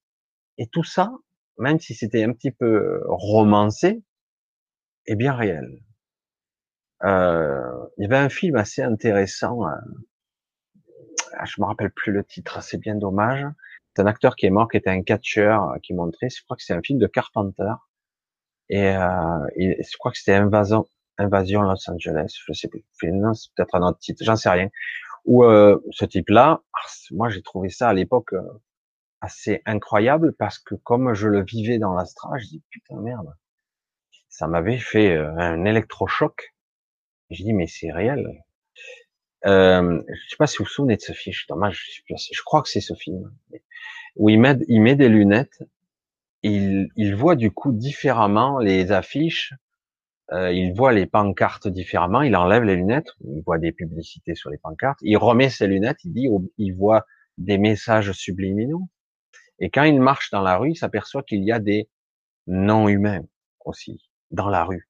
Et 0.58 0.66
tout 0.68 0.84
ça, 0.84 1.12
même 1.58 1.80
si 1.80 1.94
c'était 1.94 2.24
un 2.24 2.32
petit 2.32 2.50
peu 2.50 3.02
romancé, 3.06 4.02
est 5.06 5.16
bien 5.16 5.34
réel. 5.34 5.78
Euh, 7.04 7.86
il 7.98 8.02
y 8.02 8.06
avait 8.06 8.16
un 8.16 8.28
film 8.28 8.56
assez 8.56 8.82
intéressant, 8.82 9.66
euh, 9.66 9.74
ah, 11.34 11.44
je 11.44 11.60
me 11.60 11.66
rappelle 11.66 11.90
plus 11.90 12.12
le 12.12 12.24
titre, 12.24 12.62
c'est 12.62 12.78
bien 12.78 12.94
dommage. 12.94 13.44
C'est 13.94 14.02
un 14.02 14.06
acteur 14.06 14.36
qui 14.36 14.46
est 14.46 14.50
mort, 14.50 14.68
qui 14.70 14.76
était 14.76 14.90
un 14.90 15.02
catcheur, 15.02 15.70
euh, 15.70 15.78
qui 15.82 15.94
montrait, 15.94 16.28
je 16.30 16.42
crois 16.44 16.56
que 16.56 16.62
c'est 16.62 16.74
un 16.74 16.82
film 16.82 16.98
de 16.98 17.06
Carpenter, 17.06 17.72
et, 18.68 18.88
euh, 18.96 19.46
je 19.56 19.96
crois 19.98 20.12
que 20.12 20.18
c'était 20.18 20.34
Invasion, 20.34 20.86
Invasion 21.18 21.62
Los 21.62 21.90
Angeles, 21.90 22.34
je 22.46 22.52
sais 22.52 22.68
plus, 22.68 22.84
c'est 22.98 23.10
peut-être 23.10 23.74
un 23.74 23.82
autre 23.82 23.98
titre, 23.98 24.24
j'en 24.24 24.36
sais 24.36 24.50
rien. 24.50 24.68
Où 25.24 25.44
euh, 25.44 25.78
ce 25.90 26.04
type-là, 26.04 26.62
ah, 26.72 26.86
moi 27.12 27.28
j'ai 27.28 27.42
trouvé 27.42 27.68
ça 27.68 27.88
à 27.88 27.94
l'époque 27.94 28.32
euh, 28.32 28.42
assez 29.20 29.62
incroyable 29.66 30.34
parce 30.34 30.58
que 30.58 30.74
comme 30.74 31.14
je 31.14 31.28
le 31.28 31.44
vivais 31.44 31.78
dans 31.78 31.94
l'astral, 31.94 32.40
je 32.40 32.46
dis 32.48 32.62
putain 32.70 33.00
merde, 33.00 33.32
ça 34.28 34.48
m'avait 34.48 34.78
fait 34.78 35.14
euh, 35.14 35.30
un 35.36 35.64
électrochoc. 35.64 36.54
Je 37.30 37.44
dis 37.44 37.52
mais 37.52 37.66
c'est 37.68 37.92
réel. 37.92 38.42
Euh, 39.46 40.02
je 40.08 40.30
sais 40.30 40.36
pas 40.36 40.46
si 40.46 40.58
vous 40.58 40.64
vous 40.64 40.70
souvenez 40.70 40.96
de 40.96 41.00
ce 41.00 41.12
film, 41.12 41.34
dommage, 41.48 42.02
je, 42.06 42.42
crois 42.44 42.62
que 42.62 42.68
c'est 42.68 42.80
ce 42.80 42.94
film 42.94 43.32
où 44.16 44.28
il 44.28 44.40
met, 44.40 44.56
il 44.68 44.80
met 44.80 44.94
des 44.94 45.08
lunettes, 45.08 45.62
il, 46.42 46.90
il 46.96 47.16
voit 47.16 47.34
du 47.34 47.50
coup 47.50 47.72
différemment 47.72 48.58
les 48.58 48.92
affiches, 48.92 49.54
euh, 50.32 50.52
il 50.52 50.72
voit 50.74 50.92
les 50.92 51.06
pancartes 51.06 51.68
différemment, 51.68 52.22
il 52.22 52.34
enlève 52.36 52.62
les 52.62 52.76
lunettes, 52.76 53.12
il 53.20 53.42
voit 53.42 53.58
des 53.58 53.72
publicités 53.72 54.34
sur 54.34 54.50
les 54.50 54.58
pancartes, 54.58 54.98
il 55.02 55.16
remet 55.16 55.50
ses 55.50 55.66
lunettes, 55.66 56.04
il 56.04 56.12
dit, 56.12 56.28
il 56.58 56.72
voit 56.72 57.06
des 57.38 57.58
messages 57.58 58.12
subliminaux. 58.12 58.88
Et 59.58 59.70
quand 59.70 59.84
il 59.84 60.00
marche 60.00 60.30
dans 60.30 60.40
la 60.40 60.56
rue, 60.56 60.70
il 60.70 60.76
s'aperçoit 60.76 61.22
qu'il 61.22 61.44
y 61.44 61.52
a 61.52 61.58
des 61.58 61.88
non-humains 62.46 63.24
aussi 63.64 64.10
dans 64.30 64.48
la 64.48 64.64
rue. 64.64 64.88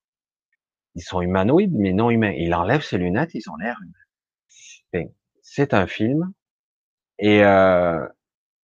Ils 0.95 1.03
sont 1.03 1.21
humanoïdes, 1.21 1.75
mais 1.75 1.93
non 1.93 2.11
humains. 2.11 2.33
Il 2.33 2.55
enlève 2.55 2.83
ses 2.83 2.99
lunettes, 2.99 3.35
ils 3.35 3.49
ont 3.51 3.57
l'air 3.57 3.77
humains. 3.83 5.09
C'est 5.43 5.75
un 5.75 5.87
film. 5.87 6.33
Et 7.19 7.45
euh, 7.45 8.07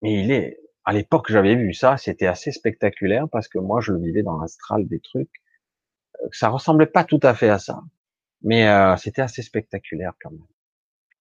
mais 0.03 0.23
il 0.23 0.31
est. 0.31 0.59
À 0.85 0.93
l'époque, 0.93 1.31
j'avais 1.31 1.55
vu 1.55 1.75
ça, 1.75 1.99
c'était 1.99 2.27
assez 2.27 2.51
spectaculaire 2.51 3.29
parce 3.31 3.49
que 3.49 3.59
moi, 3.59 3.81
je 3.81 3.93
vivais 3.93 4.23
dans 4.23 4.39
l'astral 4.41 4.87
des 4.87 5.01
trucs. 5.01 5.43
Euh, 6.23 6.29
ça 6.33 6.49
ressemblait 6.49 6.87
pas 6.87 7.05
tout 7.05 7.21
à 7.23 7.35
fait 7.35 7.49
à 7.49 7.59
ça, 7.59 7.81
mais 8.43 8.69
euh, 8.69 8.97
c'était 8.97 9.23
assez 9.23 9.43
spectaculaire 9.43 10.15
quand 10.21 10.31
même. 10.31 10.47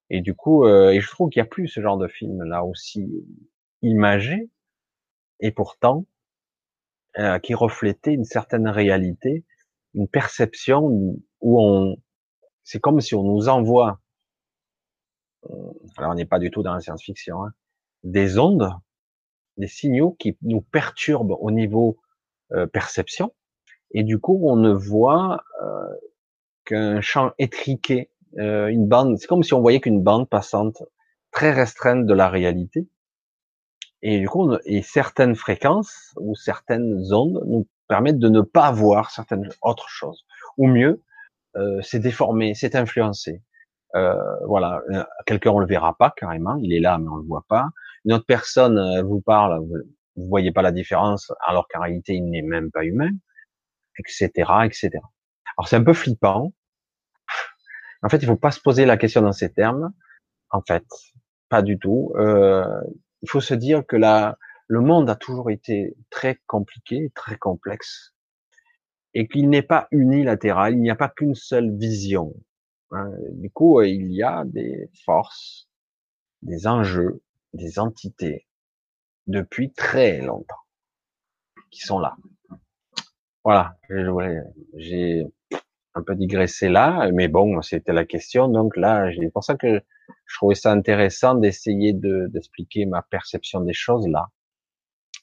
Et 0.10 0.22
du 0.22 0.34
coup, 0.36 0.66
euh, 0.66 0.92
et 0.92 1.02
je 1.02 1.10
trouve 1.10 1.30
qu'il 1.30 1.40
y 1.40 1.44
a 1.44 1.46
plus 1.46 1.68
ce 1.68 1.82
genre 1.82 1.98
de 1.98 2.08
film 2.08 2.44
là 2.44 2.64
aussi 2.64 3.10
imagé, 3.82 4.50
et 5.40 5.52
pourtant 5.52 6.06
euh, 7.20 7.40
qui 7.40 7.56
reflétait 7.56 8.14
une 8.14 8.26
certaine 8.26 8.68
réalité, 8.68 9.44
une 9.96 10.08
perception 10.08 10.84
où 11.42 11.62
on, 11.62 11.98
c'est 12.64 12.80
comme 12.80 13.02
si 13.02 13.16
on 13.16 13.24
nous 13.24 13.50
envoie, 13.50 14.00
euh, 15.50 15.74
alors 15.98 16.12
on 16.12 16.16
n'est 16.16 16.26
pas 16.26 16.40
du 16.40 16.52
tout 16.52 16.62
dans 16.62 16.74
la 16.74 16.80
science-fiction, 16.80 17.44
hein, 17.44 17.54
des 18.04 18.38
ondes, 18.38 18.72
des 19.58 19.68
signaux 19.68 20.12
qui 20.20 20.38
nous 20.44 20.62
perturbent 20.62 21.38
au 21.40 21.50
niveau 21.50 21.98
euh, 22.52 22.68
perception, 22.68 23.34
Et 23.92 24.04
du 24.04 24.20
coup, 24.20 24.40
on 24.44 24.56
ne 24.56 24.72
voit 24.72 25.44
euh, 25.62 25.88
qu'un 26.66 27.02
champ 27.02 27.32
étriqué, 27.40 28.10
euh, 28.38 28.68
une 28.68 28.88
bande. 28.88 29.18
C'est 29.18 29.28
comme 29.28 29.44
si 29.44 29.54
on 29.54 29.62
voyait 29.62 29.80
qu'une 29.80 30.04
bande 30.04 30.30
passante 30.30 30.84
très 31.32 31.52
restreinte 31.52 32.06
de 32.06 32.14
la 32.14 32.30
réalité. 32.30 32.88
Et 34.02 34.20
du 34.20 34.30
coup, 34.30 34.56
et 34.66 34.82
certaines 34.82 35.36
fréquences 35.36 36.14
ou 36.18 36.36
certaines 36.36 37.14
ondes 37.14 37.44
nous 37.48 37.68
permettent 37.88 38.20
de 38.20 38.30
ne 38.30 38.42
pas 38.42 38.72
voir 38.72 39.12
certaines 39.12 39.50
autres 39.62 39.90
choses. 39.90 40.26
Ou 40.58 40.68
mieux, 40.68 41.04
euh, 41.56 41.82
c'est 41.82 42.00
déformé, 42.00 42.54
c'est 42.54 42.76
influencé. 42.76 43.42
Euh, 43.96 44.14
voilà, 44.46 44.82
euh, 44.92 45.04
quelqu'un 45.26 45.52
on 45.52 45.60
le 45.60 45.66
verra 45.66 45.96
pas 45.98 46.14
carrément, 46.16 46.58
il 46.62 46.74
est 46.74 46.80
là 46.80 46.98
mais 46.98 47.08
on 47.08 47.16
le 47.16 47.26
voit 47.26 47.46
pas. 47.48 47.70
Une 48.06 48.14
autre 48.14 48.26
personne 48.26 48.78
elle 48.78 49.06
vous 49.06 49.22
parle, 49.22 49.60
vous, 49.60 49.78
vous 50.18 50.28
voyez 50.28 50.52
pas 50.52 50.62
la 50.62 50.72
différence, 50.72 51.32
alors 51.46 51.68
qu'en 51.70 51.82
réalité 51.82 52.14
il 52.14 52.30
n'est 52.30 52.42
même 52.42 52.70
pas 52.70 52.84
humain, 52.84 53.12
etc., 54.00 54.30
etc. 54.66 54.92
Alors 55.58 55.68
c'est 55.68 55.76
un 55.76 55.84
peu 55.84 55.94
flippant. 55.94 56.54
En 58.04 58.10
fait, 58.10 58.18
il 58.18 58.28
faut 58.28 58.36
pas 58.36 58.52
se 58.52 58.62
poser 58.62 58.86
la 58.86 58.98
question 58.98 59.22
dans 59.22 59.32
ces 59.32 59.52
termes. 59.52 59.92
En 60.52 60.62
fait, 60.62 60.86
pas 61.50 61.62
du 61.62 61.80
tout. 61.80 62.14
Euh, 62.18 62.64
il 63.22 63.30
faut 63.30 63.42
se 63.42 63.54
dire 63.54 63.86
que 63.86 63.96
la, 63.96 64.38
le 64.68 64.82
monde 64.82 65.10
a 65.10 65.16
toujours 65.16 65.50
été 65.50 65.96
très 66.10 66.40
compliqué, 66.46 67.12
très 67.16 67.38
complexe, 67.38 68.14
et 69.14 69.28
qu'il 69.28 69.50
n'est 69.50 69.64
pas 69.64 69.88
unilatéral, 69.92 70.74
il 70.74 70.82
n'y 70.82 70.90
a 70.90 70.96
pas 70.96 71.10
qu'une 71.10 71.36
seule 71.36 71.76
vision. 71.78 72.34
Hein. 72.92 73.12
Du 73.32 73.50
coup, 73.50 73.82
il 73.82 74.14
y 74.14 74.24
a 74.24 74.44
des 74.46 74.90
forces, 75.06 75.70
des 76.42 76.68
enjeux, 76.68 77.24
des 77.54 77.80
entités, 77.80 78.48
depuis 79.26 79.72
très 79.74 80.22
longtemps, 80.22 80.56
qui 81.72 81.82
sont 81.82 82.00
là. 82.00 82.16
Voilà, 83.48 83.78
j'ai 84.76 85.24
un 85.96 86.04
peu 86.04 86.16
digressé 86.16 86.68
là, 86.68 87.10
mais 87.14 87.30
bon, 87.30 87.62
c'était 87.62 87.94
la 87.94 88.04
question, 88.04 88.50
donc 88.50 88.76
là, 88.76 89.10
c'est 89.18 89.32
pour 89.32 89.46
ça 89.46 89.56
que 89.56 89.82
je 90.26 90.36
trouvais 90.36 90.54
ça 90.54 90.74
intéressant 90.74 91.34
d'essayer 91.34 91.94
d'expliquer 91.94 92.86
ma 92.86 93.04
perception 93.04 93.62
des 93.62 93.72
choses 93.72 94.06
là, 94.10 94.28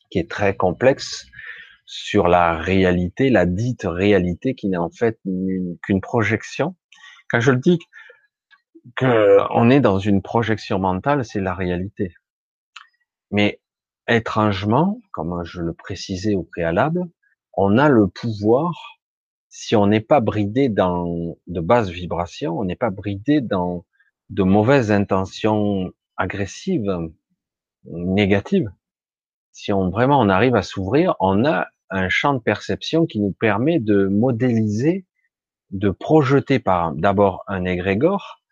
qui 0.09 0.21
est 0.21 0.31
très 0.31 0.57
complexe 0.57 1.27
sur 1.85 2.27
la 2.27 2.57
réalité, 2.57 3.29
la 3.29 3.45
dite 3.45 3.83
réalité, 3.85 4.55
qui 4.55 4.71
n'est 4.71 4.79
en 4.79 4.89
fait 4.89 5.21
qu'une 5.83 6.01
projection. 6.01 6.77
Quand 7.29 7.41
je 7.41 7.51
le 7.51 7.59
dis 7.59 7.79
que 8.97 9.39
on 9.51 9.69
est 9.69 9.81
dans 9.81 9.99
une 9.99 10.23
projection 10.23 10.79
mentale, 10.79 11.27
c'est 11.27 11.43
la 11.43 11.55
réalité. 11.55 12.15
Mais 13.31 13.61
étrangement, 14.09 15.03
comme 15.13 15.45
je 15.45 15.61
le 15.61 15.75
précisais 15.75 16.35
au 16.35 16.45
préalable, 16.45 17.03
on 17.57 17.79
a 17.79 17.89
le 17.89 18.09
pouvoir, 18.09 18.99
si 19.49 19.77
on 19.77 19.87
n'est 19.87 20.01
pas 20.01 20.21
bridé 20.21 20.69
dans 20.69 21.37
de 21.47 21.61
basses 21.61 21.91
vibrations, 21.91 22.59
on 22.59 22.65
n'est 22.65 22.77
pas 22.77 22.91
bridé 22.91 23.41
dans 23.41 23.85
de 24.31 24.43
mauvaises 24.43 24.91
intentions 24.91 25.93
agressives, 26.17 27.11
négatives. 27.85 28.71
Si 29.53 29.73
on 29.73 29.91
vraiment 29.91 30.21
on 30.21 30.29
arrive 30.29 30.57
à 30.57 30.63
s'ouvrir, 30.63 31.15
on 31.21 31.45
a 31.45 31.69
un 31.91 32.09
champ 32.09 32.35
de 32.35 32.41
perception 32.41 33.07
qui 33.07 33.21
nous 33.21 33.33
permet 33.33 33.79
de 33.79 34.07
modéliser, 34.07 35.07
de 35.71 35.91
projeter 35.91 36.59
par 36.59 36.93
d'abord 36.93 37.45
un 37.47 37.65
égrégore 37.65 38.43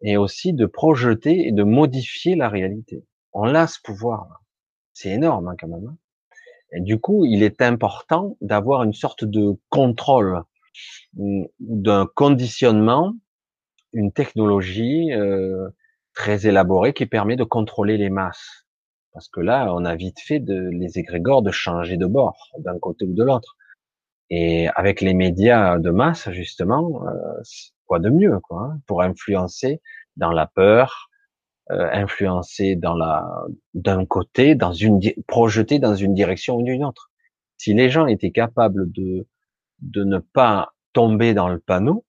et 0.00 0.16
aussi 0.16 0.52
de 0.52 0.66
projeter 0.66 1.46
et 1.46 1.52
de 1.52 1.62
modifier 1.62 2.34
la 2.34 2.48
réalité. 2.48 3.04
On 3.32 3.54
a 3.54 3.66
ce 3.66 3.78
pouvoir. 3.82 4.42
C'est 4.92 5.10
énorme 5.10 5.48
hein, 5.48 5.54
quand 5.58 5.68
même. 5.68 5.96
Du 6.72 6.98
coup, 6.98 7.24
il 7.24 7.42
est 7.42 7.62
important 7.62 8.36
d'avoir 8.40 8.82
une 8.82 8.92
sorte 8.92 9.24
de 9.24 9.56
contrôle, 9.70 10.42
d'un 11.14 12.06
conditionnement, 12.14 13.14
une 13.92 14.12
technologie 14.12 15.12
euh, 15.12 15.68
très 16.14 16.46
élaborée 16.46 16.92
qui 16.92 17.06
permet 17.06 17.36
de 17.36 17.44
contrôler 17.44 17.96
les 17.96 18.10
masses. 18.10 18.66
Parce 19.12 19.28
que 19.28 19.40
là, 19.40 19.72
on 19.74 19.84
a 19.84 19.96
vite 19.96 20.20
fait 20.20 20.40
de, 20.40 20.68
les 20.72 20.98
égrégores 20.98 21.42
de 21.42 21.50
changer 21.50 21.96
de 21.96 22.06
bord, 22.06 22.50
d'un 22.58 22.78
côté 22.78 23.04
ou 23.04 23.14
de 23.14 23.24
l'autre. 23.24 23.56
Et 24.30 24.68
avec 24.74 25.00
les 25.00 25.14
médias 25.14 25.78
de 25.78 25.90
masse, 25.90 26.30
justement, 26.30 27.02
euh, 27.06 27.42
quoi 27.86 27.98
de 27.98 28.10
mieux, 28.10 28.38
quoi, 28.40 28.64
hein, 28.64 28.80
pour 28.86 29.02
influencer 29.02 29.80
dans 30.16 30.32
la 30.32 30.46
peur, 30.46 31.07
euh, 31.70 31.88
influencer 31.92 32.76
dans 32.76 32.94
la 32.94 33.26
d'un 33.74 34.06
côté, 34.06 34.54
dans 34.54 34.72
une 34.72 35.00
projeter 35.26 35.78
dans 35.78 35.94
une 35.94 36.14
direction 36.14 36.56
ou 36.56 36.62
d'une 36.62 36.84
autre. 36.84 37.10
Si 37.58 37.74
les 37.74 37.90
gens 37.90 38.06
étaient 38.06 38.30
capables 38.30 38.90
de 38.92 39.26
de 39.80 40.04
ne 40.04 40.18
pas 40.18 40.72
tomber 40.92 41.34
dans 41.34 41.48
le 41.48 41.60
panneau, 41.60 42.04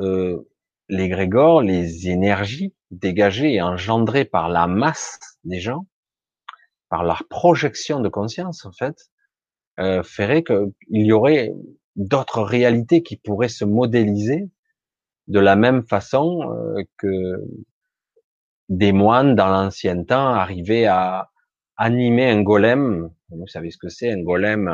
euh, 0.00 0.38
les 0.88 1.08
grégores, 1.08 1.62
les 1.62 2.08
énergies 2.08 2.74
dégagées 2.90 3.54
et 3.54 3.62
engendrées 3.62 4.24
par 4.24 4.48
la 4.48 4.66
masse 4.66 5.18
des 5.44 5.60
gens, 5.60 5.86
par 6.88 7.04
leur 7.04 7.24
projection 7.28 8.00
de 8.00 8.08
conscience 8.08 8.64
en 8.64 8.72
fait, 8.72 8.96
euh, 9.78 10.02
ferait 10.02 10.42
qu'il 10.42 10.72
y 10.90 11.12
aurait 11.12 11.52
d'autres 11.96 12.42
réalités 12.42 13.02
qui 13.02 13.16
pourraient 13.16 13.48
se 13.48 13.64
modéliser 13.64 14.48
de 15.26 15.40
la 15.40 15.56
même 15.56 15.86
façon 15.86 16.52
euh, 16.52 16.82
que 16.96 17.44
des 18.68 18.92
moines 18.92 19.34
dans 19.34 19.48
l'ancien 19.48 20.02
temps 20.04 20.28
arrivaient 20.34 20.86
à 20.86 21.30
animer 21.76 22.28
un 22.28 22.42
golem. 22.42 23.10
Vous 23.30 23.46
savez 23.46 23.70
ce 23.70 23.78
que 23.78 23.88
c'est 23.88 24.10
un 24.10 24.22
golem, 24.22 24.68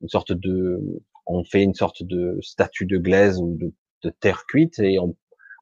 une 0.00 0.08
sorte 0.08 0.32
de, 0.32 0.80
on 1.26 1.44
fait 1.44 1.62
une 1.62 1.74
sorte 1.74 2.02
de 2.02 2.38
statue 2.42 2.86
de 2.86 2.98
glaise 2.98 3.38
ou 3.40 3.56
de, 3.58 3.72
terre 4.20 4.46
cuite 4.46 4.80
et 4.80 4.98
on, 4.98 5.14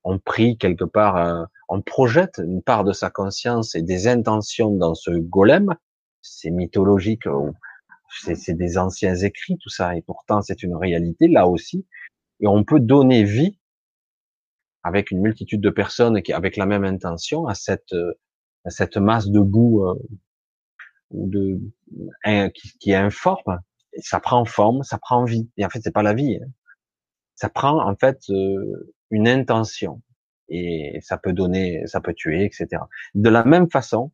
on 0.03 0.19
prie 0.19 0.57
quelque 0.57 0.85
part, 0.85 1.17
euh, 1.19 1.45
on 1.69 1.83
projette 1.83 2.41
une 2.43 2.63
part 2.63 2.85
de 2.85 2.93
sa 2.95 3.11
conscience 3.11 3.75
et 3.75 3.83
des 3.83 4.09
intentions 4.09 4.71
dans 4.71 4.95
ce 4.95 5.11
golem. 5.11 5.75
C'est 6.23 6.51
mythologique, 6.51 7.25
c'est 8.25 8.55
des 8.55 8.79
anciens 8.79 9.15
écrits 9.15 9.59
tout 9.63 9.69
ça 9.69 9.95
et 9.95 10.01
pourtant 10.01 10.41
c'est 10.41 10.63
une 10.63 10.75
réalité 10.75 11.29
là 11.29 11.47
aussi. 11.47 11.87
Et 12.41 12.47
on 12.47 12.65
peut 12.65 12.81
donner 12.81 13.25
vie 13.25 13.60
avec 14.83 15.11
une 15.11 15.21
multitude 15.21 15.61
de 15.61 15.71
personnes 15.71 16.23
qui, 16.23 16.33
avec 16.33 16.57
la 16.57 16.67
même 16.67 16.85
intention, 16.85 17.47
à 17.47 17.55
cette, 17.55 17.93
euh, 17.93 18.13
à 18.65 18.71
cette 18.71 18.97
masse 18.97 19.29
de 19.29 19.41
boue 19.41 19.85
euh, 19.85 19.95
ou 21.11 21.29
de 21.29 21.61
qui, 22.55 22.79
qui, 22.79 22.91
est 22.93 22.97
informe, 22.97 23.61
et 23.93 24.03
ça 24.03 24.21
prend 24.21 24.45
forme, 24.45 24.83
ça 24.83 24.99
prend 24.99 25.25
vie. 25.25 25.51
Et 25.57 25.65
en 25.65 25.71
fait, 25.71 25.81
c'est 25.83 25.93
pas 25.93 26.03
la 26.03 26.15
vie. 26.15 26.39
Hein. 26.43 26.49
Ça 27.35 27.49
prend 27.49 27.85
en 27.85 27.97
fait 27.97 28.21
euh, 28.31 28.95
une 29.11 29.29
intention 29.29 30.03
et 30.49 30.99
ça 31.03 31.17
peut 31.17 31.33
donner, 31.33 31.87
ça 31.87 32.01
peut 32.01 32.15
tuer, 32.15 32.45
etc. 32.45 32.83
De 33.15 33.31
la 33.31 33.45
même 33.45 33.71
façon, 33.71 34.13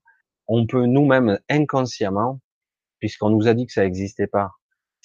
on 0.48 0.66
peut 0.66 0.86
nous-mêmes 0.86 1.38
inconsciemment, 1.48 2.40
puisqu'on 3.00 3.30
nous 3.30 3.48
a 3.48 3.54
dit 3.54 3.66
que 3.66 3.72
ça 3.72 3.82
n'existait 3.82 4.26
pas, 4.26 4.52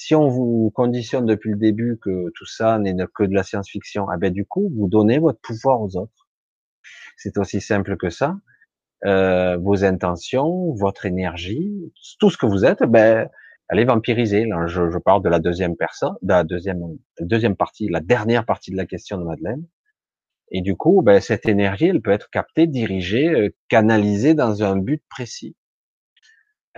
si 0.01 0.15
on 0.15 0.27
vous 0.27 0.71
conditionne 0.73 1.27
depuis 1.27 1.51
le 1.51 1.57
début 1.57 1.99
que 2.01 2.31
tout 2.33 2.47
ça 2.47 2.79
n'est 2.79 2.95
que 3.13 3.23
de 3.23 3.35
la 3.35 3.43
science-fiction, 3.43 4.09
ah 4.09 4.17
ben 4.17 4.33
du 4.33 4.45
coup, 4.47 4.67
vous 4.75 4.87
donnez 4.87 5.19
votre 5.19 5.39
pouvoir 5.41 5.79
aux 5.79 5.95
autres. 5.95 6.27
C'est 7.17 7.37
aussi 7.37 7.61
simple 7.61 7.97
que 7.97 8.09
ça. 8.09 8.35
Euh, 9.05 9.57
vos 9.57 9.85
intentions, 9.85 10.73
votre 10.73 11.05
énergie, 11.05 11.93
tout 12.19 12.31
ce 12.31 12.37
que 12.37 12.47
vous 12.47 12.65
êtes, 12.65 12.81
ben, 12.81 13.29
allez 13.69 13.85
vampiriser. 13.85 14.45
Là, 14.45 14.65
je, 14.65 14.89
je, 14.89 14.97
parle 14.97 15.21
de 15.21 15.29
la 15.29 15.39
deuxième 15.39 15.77
personne, 15.77 16.15
de 16.23 16.33
la 16.33 16.43
deuxième, 16.43 16.81
deuxième 17.19 17.55
partie, 17.55 17.87
la 17.87 17.99
dernière 17.99 18.47
partie 18.47 18.71
de 18.71 18.77
la 18.77 18.87
question 18.87 19.19
de 19.19 19.23
Madeleine. 19.23 19.67
Et 20.49 20.61
du 20.61 20.75
coup, 20.75 21.03
ben, 21.03 21.21
cette 21.21 21.47
énergie, 21.47 21.85
elle 21.85 22.01
peut 22.01 22.09
être 22.09 22.31
captée, 22.31 22.65
dirigée, 22.65 23.29
euh, 23.29 23.49
canalisée 23.69 24.33
dans 24.33 24.63
un 24.63 24.77
but 24.77 25.03
précis. 25.11 25.55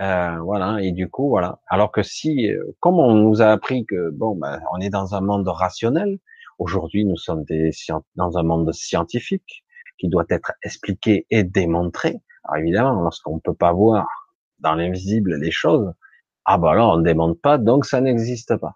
Euh, 0.00 0.38
voilà, 0.40 0.82
et 0.82 0.92
du 0.92 1.08
coup, 1.08 1.28
voilà. 1.28 1.60
Alors 1.68 1.92
que 1.92 2.02
si, 2.02 2.50
euh, 2.50 2.76
comme 2.80 2.98
on 2.98 3.14
nous 3.14 3.42
a 3.42 3.46
appris 3.46 3.86
que 3.86 4.10
bon, 4.10 4.34
ben, 4.34 4.60
on 4.72 4.80
est 4.80 4.90
dans 4.90 5.14
un 5.14 5.20
monde 5.20 5.46
rationnel, 5.46 6.18
aujourd'hui 6.58 7.04
nous 7.04 7.16
sommes 7.16 7.44
des, 7.44 7.70
dans 8.16 8.36
un 8.36 8.42
monde 8.42 8.72
scientifique 8.72 9.64
qui 9.98 10.08
doit 10.08 10.24
être 10.30 10.52
expliqué 10.64 11.26
et 11.30 11.44
démontré. 11.44 12.20
Alors 12.44 12.56
évidemment, 12.56 13.02
lorsqu'on 13.02 13.38
peut 13.38 13.54
pas 13.54 13.72
voir 13.72 14.06
dans 14.58 14.74
l'invisible 14.74 15.36
les 15.36 15.52
choses, 15.52 15.92
ah 16.44 16.58
ben 16.58 16.74
là 16.74 16.88
on 16.88 16.98
ne 16.98 17.04
démontre 17.04 17.40
pas, 17.40 17.58
donc 17.58 17.86
ça 17.86 18.00
n'existe 18.00 18.56
pas. 18.56 18.74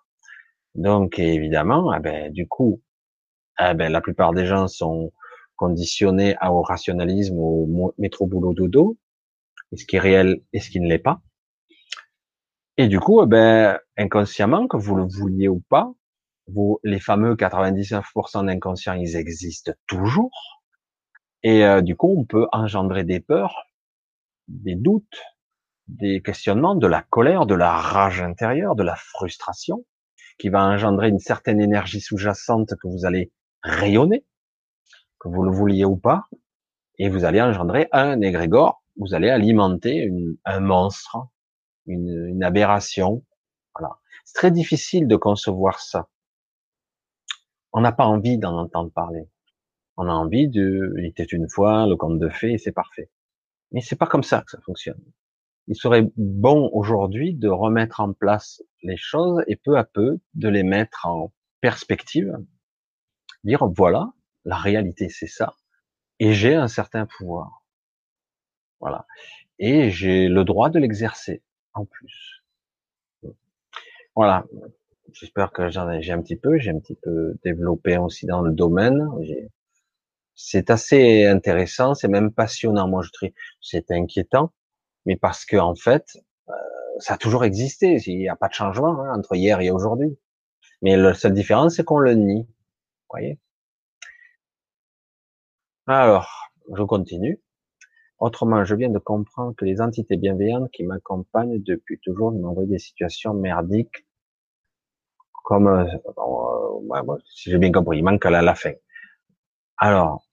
Donc 0.76 1.18
évidemment, 1.18 1.92
eh 1.94 2.00
ben 2.00 2.32
du 2.32 2.46
coup, 2.46 2.80
eh 3.60 3.74
ben 3.74 3.90
la 3.92 4.00
plupart 4.00 4.32
des 4.32 4.46
gens 4.46 4.68
sont 4.68 5.12
conditionnés 5.56 6.36
au 6.48 6.62
rationalisme, 6.62 7.36
au 7.38 7.92
métro 7.98 8.26
boulot 8.26 8.54
dodo, 8.54 8.96
et 9.72 9.76
ce 9.76 9.86
qui 9.86 9.96
est 9.96 10.00
réel 10.00 10.40
et 10.52 10.60
ce 10.60 10.70
qui 10.70 10.80
ne 10.80 10.88
l'est 10.88 10.98
pas. 10.98 11.20
Et 12.76 12.86
du 12.86 13.00
coup, 13.00 13.22
eh 13.22 13.26
ben, 13.26 13.78
inconsciemment, 13.96 14.68
que 14.68 14.76
vous 14.76 14.94
le 14.94 15.04
vouliez 15.04 15.48
ou 15.48 15.60
pas, 15.68 15.92
vous, 16.46 16.78
les 16.84 17.00
fameux 17.00 17.34
99% 17.34 18.46
d'inconscients, 18.46 18.94
ils 18.94 19.16
existent 19.16 19.72
toujours. 19.86 20.62
Et 21.42 21.64
euh, 21.64 21.80
du 21.80 21.96
coup, 21.96 22.14
on 22.16 22.24
peut 22.24 22.46
engendrer 22.52 23.04
des 23.04 23.20
peurs, 23.20 23.66
des 24.46 24.76
doutes, 24.76 25.22
des 25.88 26.22
questionnements, 26.22 26.74
de 26.74 26.86
la 26.86 27.02
colère, 27.02 27.46
de 27.46 27.54
la 27.54 27.72
rage 27.72 28.20
intérieure, 28.22 28.76
de 28.76 28.82
la 28.82 28.96
frustration, 28.96 29.84
qui 30.38 30.48
va 30.48 30.62
engendrer 30.62 31.08
une 31.08 31.18
certaine 31.18 31.60
énergie 31.60 32.00
sous-jacente 32.00 32.74
que 32.80 32.88
vous 32.88 33.04
allez 33.04 33.32
rayonner, 33.62 34.24
que 35.18 35.28
vous 35.28 35.42
le 35.42 35.50
vouliez 35.50 35.84
ou 35.84 35.96
pas, 35.96 36.26
et 36.99 37.09
vous 37.09 37.24
allez 37.24 37.40
engendrer 37.40 37.88
un 37.92 38.20
égrégore, 38.20 38.82
vous 38.96 39.14
allez 39.14 39.30
alimenter 39.30 40.11
un 40.44 40.61
monstre, 40.61 41.16
une, 41.86 42.26
une 42.28 42.42
aberration. 42.42 43.24
Voilà. 43.78 43.96
C'est 44.24 44.34
très 44.34 44.51
difficile 44.51 45.07
de 45.07 45.16
concevoir 45.16 45.80
ça. 45.80 46.09
On 47.72 47.80
n'a 47.80 47.92
pas 47.92 48.07
envie 48.07 48.38
d'en 48.38 48.57
entendre 48.59 48.90
parler. 48.90 49.28
On 49.96 50.09
a 50.09 50.12
envie 50.12 50.49
de, 50.49 50.94
il 50.99 51.07
était 51.07 51.24
une 51.24 51.49
fois, 51.49 51.86
le 51.86 51.96
conte 51.96 52.18
de 52.18 52.28
fées, 52.28 52.59
c'est 52.59 52.72
parfait. 52.72 53.11
Mais 53.72 53.80
c'est 53.80 53.96
pas 53.96 54.07
comme 54.07 54.22
ça 54.22 54.42
que 54.42 54.51
ça 54.51 54.61
fonctionne. 54.61 55.01
Il 55.66 55.76
serait 55.76 56.11
bon 56.16 56.70
aujourd'hui 56.72 57.34
de 57.34 57.49
remettre 57.49 58.01
en 58.01 58.12
place 58.12 58.62
les 58.82 58.96
choses 58.96 59.42
et 59.46 59.57
peu 59.57 59.76
à 59.76 59.84
peu 59.84 60.18
de 60.34 60.49
les 60.49 60.62
mettre 60.62 61.07
en 61.07 61.32
perspective. 61.61 62.32
Dire 63.44 63.66
voilà, 63.66 64.12
la 64.44 64.57
réalité 64.57 65.09
c'est 65.11 65.26
ça. 65.26 65.55
Et 66.20 66.32
j'ai 66.32 66.54
un 66.54 66.68
certain 66.68 67.06
pouvoir. 67.06 67.62
Voilà. 68.80 69.06
Et 69.58 69.90
j'ai 69.90 70.28
le 70.28 70.44
droit 70.44 70.70
de 70.70 70.78
l'exercer 70.78 71.42
en 71.74 71.84
plus. 71.84 72.42
Voilà. 74.14 74.44
J'espère 75.12 75.52
que 75.52 75.70
j'en 75.70 75.90
ai, 75.90 76.02
j'ai 76.02 76.12
un 76.12 76.20
petit 76.20 76.36
peu, 76.36 76.58
j'ai 76.58 76.70
un 76.70 76.78
petit 76.78 76.96
peu 76.96 77.34
développé 77.44 77.96
aussi 77.98 78.26
dans 78.26 78.42
le 78.42 78.52
domaine. 78.52 79.08
C'est 80.34 80.70
assez 80.70 81.26
intéressant, 81.26 81.94
c'est 81.94 82.08
même 82.08 82.32
passionnant. 82.32 82.88
Moi, 82.88 83.02
je 83.02 83.10
trouve, 83.10 83.30
c'est 83.60 83.90
inquiétant, 83.90 84.52
mais 85.06 85.16
parce 85.16 85.44
que 85.44 85.56
en 85.56 85.74
fait, 85.74 86.18
euh, 86.48 86.52
ça 86.98 87.14
a 87.14 87.16
toujours 87.16 87.44
existé. 87.44 88.00
Il 88.06 88.18
n'y 88.18 88.28
a 88.28 88.36
pas 88.36 88.48
de 88.48 88.54
changement 88.54 89.00
hein, 89.02 89.18
entre 89.18 89.34
hier 89.34 89.60
et 89.60 89.70
aujourd'hui. 89.70 90.18
Mais 90.82 90.96
la 90.96 91.14
seule 91.14 91.32
différence, 91.32 91.76
c'est 91.76 91.84
qu'on 91.84 91.98
le 91.98 92.14
nie. 92.14 92.42
Vous 92.42 92.46
voyez 93.10 93.38
Alors, 95.89 96.53
je 96.76 96.82
continue. 96.82 97.41
Autrement, 98.18 98.62
je 98.64 98.74
viens 98.74 98.91
de 98.91 98.99
comprendre 98.99 99.55
que 99.57 99.64
les 99.64 99.80
entités 99.80 100.18
bienveillantes 100.18 100.70
qui 100.70 100.84
m'accompagnent 100.84 101.62
depuis 101.62 101.99
toujours 102.01 102.30
m'envoient 102.32 102.66
des 102.66 102.78
situations 102.78 103.32
merdiques 103.32 104.05
comme 105.45 105.66
euh, 105.66 105.86
euh, 106.18 107.18
si 107.24 107.51
j'ai 107.51 107.57
bien 107.57 107.72
compris, 107.72 107.99
il 107.99 108.05
manque 108.05 108.26
la, 108.26 108.43
la 108.43 108.55
fin. 108.55 108.74
Alors, 109.78 110.28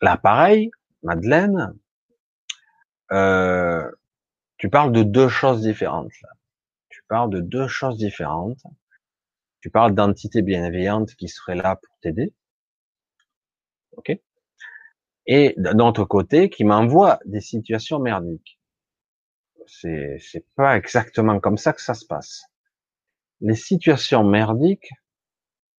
là 0.00 0.16
pareil, 0.16 0.72
Madeleine, 1.04 1.78
euh, 3.12 3.88
tu 4.56 4.70
parles 4.70 4.90
de 4.90 5.04
deux 5.04 5.28
choses 5.28 5.62
différentes. 5.62 6.10
Là. 6.22 6.30
Tu 6.88 7.04
parles 7.08 7.30
de 7.30 7.40
deux 7.40 7.68
choses 7.68 7.96
différentes. 7.96 8.58
Tu 9.60 9.70
parles 9.70 9.94
d'entités 9.94 10.42
bienveillantes 10.42 11.14
qui 11.14 11.28
seraient 11.28 11.54
là 11.54 11.76
pour 11.76 11.96
t'aider. 12.00 12.34
Ok 13.96 14.18
Et 15.28 15.54
d'un 15.56 15.78
autre 15.78 16.04
côté, 16.04 16.50
qui 16.50 16.64
m'envoient 16.64 17.20
des 17.24 17.40
situations 17.40 18.00
merdiques. 18.00 18.58
C'est, 19.66 20.16
c'est 20.18 20.46
pas 20.56 20.76
exactement 20.76 21.38
comme 21.38 21.58
ça 21.58 21.72
que 21.72 21.82
ça 21.82 21.94
se 21.94 22.04
passe 22.04 22.48
les 23.40 23.54
situations 23.54 24.24
merdiques 24.24 24.92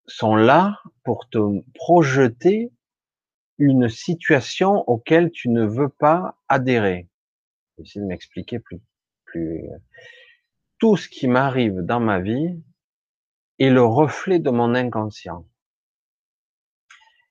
sont 0.07 0.37
là 0.37 0.81
pour 1.05 1.29
te 1.29 1.39
projeter 1.75 2.73
une 3.59 3.89
situation 3.89 4.89
auquel 4.89 5.31
tu 5.31 5.49
ne 5.49 5.65
veux 5.65 5.89
pas 5.89 6.39
adhérer. 6.49 7.09
J'essaie 7.77 8.01
de 8.01 8.05
m'expliquer 8.05 8.61
plus, 8.61 8.81
plus. 9.25 9.69
Tout 10.79 10.97
ce 10.97 11.09
qui 11.09 11.27
m'arrive 11.27 11.81
dans 11.81 12.01
ma 12.01 12.21
vie 12.21 12.61
est 13.59 13.71
le 13.71 13.83
reflet 13.83 14.39
de 14.39 14.51
mon 14.51 14.75
inconscient. 14.75 15.45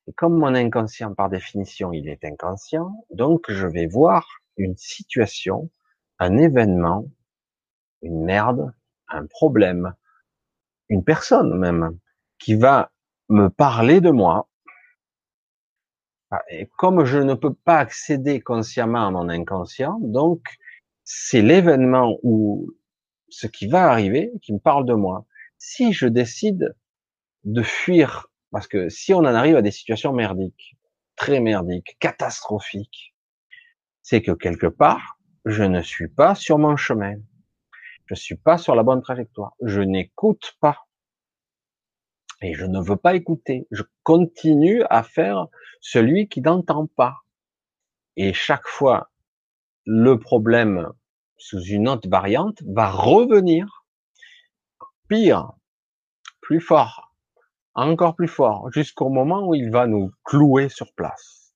Et 0.07 0.13
comme 0.13 0.37
mon 0.37 0.55
inconscient, 0.55 1.13
par 1.13 1.29
définition, 1.29 1.91
il 1.91 2.07
est 2.07 2.23
inconscient, 2.23 3.05
donc 3.11 3.51
je 3.51 3.67
vais 3.67 3.87
voir 3.87 4.25
une 4.55 4.77
situation, 4.77 5.69
un 6.17 6.37
événement, 6.37 7.05
une 8.01 8.23
merde, 8.23 8.73
un 9.09 9.25
problème, 9.25 9.93
une 10.89 11.03
personne 11.03 11.57
même, 11.57 11.99
qui 12.39 12.55
va 12.55 12.91
me 13.29 13.49
parler 13.49 13.99
de 13.99 14.09
moi. 14.09 14.47
Ah, 16.31 16.41
et 16.49 16.69
comme 16.77 17.03
je 17.03 17.17
ne 17.17 17.33
peux 17.33 17.53
pas 17.53 17.77
accéder 17.77 18.39
consciemment 18.39 19.07
à 19.07 19.11
mon 19.11 19.27
inconscient, 19.27 19.99
donc 20.01 20.41
c'est 21.03 21.41
l'événement 21.41 22.17
ou 22.23 22.71
ce 23.29 23.47
qui 23.47 23.67
va 23.67 23.89
arriver 23.89 24.31
qui 24.41 24.53
me 24.53 24.59
parle 24.59 24.85
de 24.85 24.93
moi. 24.93 25.25
Si 25.57 25.91
je 25.91 26.07
décide 26.07 26.75
de 27.43 27.63
fuir, 27.63 28.29
parce 28.57 28.67
que 28.67 28.89
si 28.89 29.13
on 29.13 29.19
en 29.19 29.25
arrive 29.25 29.55
à 29.55 29.61
des 29.61 29.69
situations 29.69 30.13
merdiques, 30.13 30.77
très 31.15 31.39
merdiques, 31.39 31.95
catastrophiques, 31.99 33.13
c'est 34.01 34.23
que 34.23 34.31
quelque 34.31 34.65
part, 34.65 35.19
je 35.45 35.61
ne 35.61 35.83
suis 35.83 36.07
pas 36.07 36.33
sur 36.33 36.57
mon 36.57 36.75
chemin. 36.75 37.17
Je 38.07 38.15
suis 38.15 38.35
pas 38.35 38.57
sur 38.57 38.73
la 38.73 38.81
bonne 38.81 39.03
trajectoire. 39.03 39.53
Je 39.61 39.81
n'écoute 39.81 40.57
pas. 40.59 40.87
Et 42.41 42.55
je 42.55 42.65
ne 42.65 42.81
veux 42.81 42.95
pas 42.95 43.13
écouter. 43.13 43.67
Je 43.69 43.83
continue 44.01 44.81
à 44.89 45.03
faire 45.03 45.45
celui 45.79 46.27
qui 46.27 46.41
n'entend 46.41 46.87
pas. 46.87 47.17
Et 48.15 48.33
chaque 48.33 48.65
fois, 48.65 49.11
le 49.85 50.17
problème 50.17 50.91
sous 51.37 51.61
une 51.61 51.87
autre 51.87 52.09
variante 52.09 52.63
va 52.65 52.89
revenir 52.89 53.85
pire, 55.07 55.51
plus 56.41 56.59
fort, 56.59 57.06
encore 57.77 58.15
plus 58.15 58.27
fort, 58.27 58.71
jusqu'au 58.71 59.09
moment 59.09 59.47
où 59.47 59.55
il 59.55 59.71
va 59.71 59.87
nous 59.87 60.11
clouer 60.23 60.67
sur 60.67 60.91
place. 60.93 61.53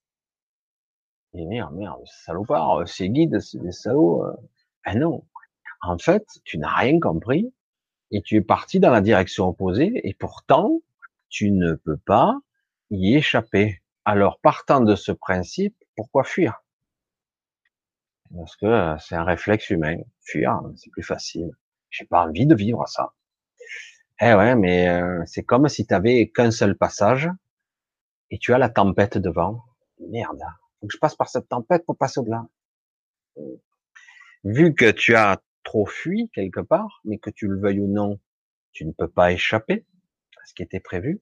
Et 1.34 1.44
merde, 1.44 1.74
merde, 1.74 2.00
salopard, 2.06 2.86
ces 2.86 3.10
guides, 3.10 3.40
c'est 3.40 3.58
des 3.58 3.72
salauds. 3.72 4.24
Ben 4.86 4.98
non, 4.98 5.24
en 5.82 5.98
fait, 5.98 6.24
tu 6.44 6.58
n'as 6.58 6.74
rien 6.74 7.00
compris 7.00 7.52
et 8.12 8.22
tu 8.22 8.36
es 8.36 8.40
parti 8.40 8.78
dans 8.78 8.90
la 8.90 9.00
direction 9.00 9.48
opposée 9.48 10.00
et 10.08 10.14
pourtant, 10.14 10.80
tu 11.28 11.50
ne 11.50 11.74
peux 11.74 11.96
pas 11.96 12.38
y 12.90 13.16
échapper. 13.16 13.82
Alors, 14.04 14.38
partant 14.40 14.80
de 14.80 14.94
ce 14.94 15.12
principe, 15.12 15.76
pourquoi 15.96 16.24
fuir? 16.24 16.62
Parce 18.34 18.56
que 18.56 18.66
euh, 18.66 18.98
c'est 18.98 19.14
un 19.14 19.24
réflexe 19.24 19.70
humain. 19.70 19.96
Fuir, 20.22 20.60
c'est 20.76 20.90
plus 20.90 21.02
facile. 21.02 21.50
J'ai 21.90 22.04
pas 22.04 22.24
envie 22.26 22.46
de 22.46 22.54
vivre 22.54 22.86
ça. 22.88 23.12
Eh 24.20 24.34
ouais, 24.34 24.54
mais 24.54 24.88
euh, 24.88 25.22
c'est 25.26 25.42
comme 25.42 25.68
si 25.68 25.86
tu 25.86 25.94
avais 25.94 26.28
qu'un 26.30 26.50
seul 26.50 26.76
passage 26.76 27.28
et 28.30 28.38
tu 28.38 28.52
as 28.52 28.58
la 28.58 28.68
tempête 28.68 29.18
devant. 29.18 29.62
Merde, 30.08 30.40
faut 30.80 30.86
que 30.86 30.94
je 30.94 30.98
passe 30.98 31.14
par 31.16 31.28
cette 31.28 31.48
tempête 31.48 31.84
pour 31.86 31.96
passer 31.96 32.20
au-delà. 32.20 32.46
Vu 34.44 34.74
que 34.74 34.90
tu 34.90 35.14
as 35.14 35.40
trop 35.64 35.86
fui 35.86 36.30
quelque 36.34 36.60
part, 36.60 37.00
mais 37.04 37.18
que 37.18 37.30
tu 37.30 37.46
le 37.46 37.58
veuilles 37.60 37.80
ou 37.80 37.88
non, 37.88 38.18
tu 38.72 38.84
ne 38.84 38.92
peux 38.92 39.08
pas 39.08 39.32
échapper 39.32 39.86
à 40.40 40.46
ce 40.46 40.54
qui 40.54 40.62
était 40.62 40.80
prévu. 40.80 41.20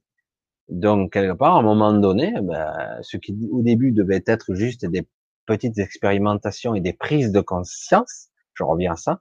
Donc, 0.69 1.13
quelque 1.13 1.35
part, 1.35 1.57
à 1.57 1.59
un 1.59 1.63
moment 1.63 1.93
donné, 1.93 2.33
ben, 2.43 2.99
ce 3.03 3.17
qui 3.17 3.37
au 3.51 3.63
début 3.63 3.93
devait 3.93 4.23
être 4.27 4.55
juste 4.55 4.87
des 4.87 5.07
petites 5.47 5.79
expérimentations 5.79 6.75
et 6.75 6.81
des 6.81 6.93
prises 6.93 7.33
de 7.33 7.41
conscience, 7.41 8.29
je 8.55 8.63
reviens 8.63 8.93
à 8.93 8.97
ça, 8.97 9.21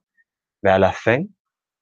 ben 0.64 0.74
à 0.74 0.80
la 0.80 0.92
fin, 0.92 1.24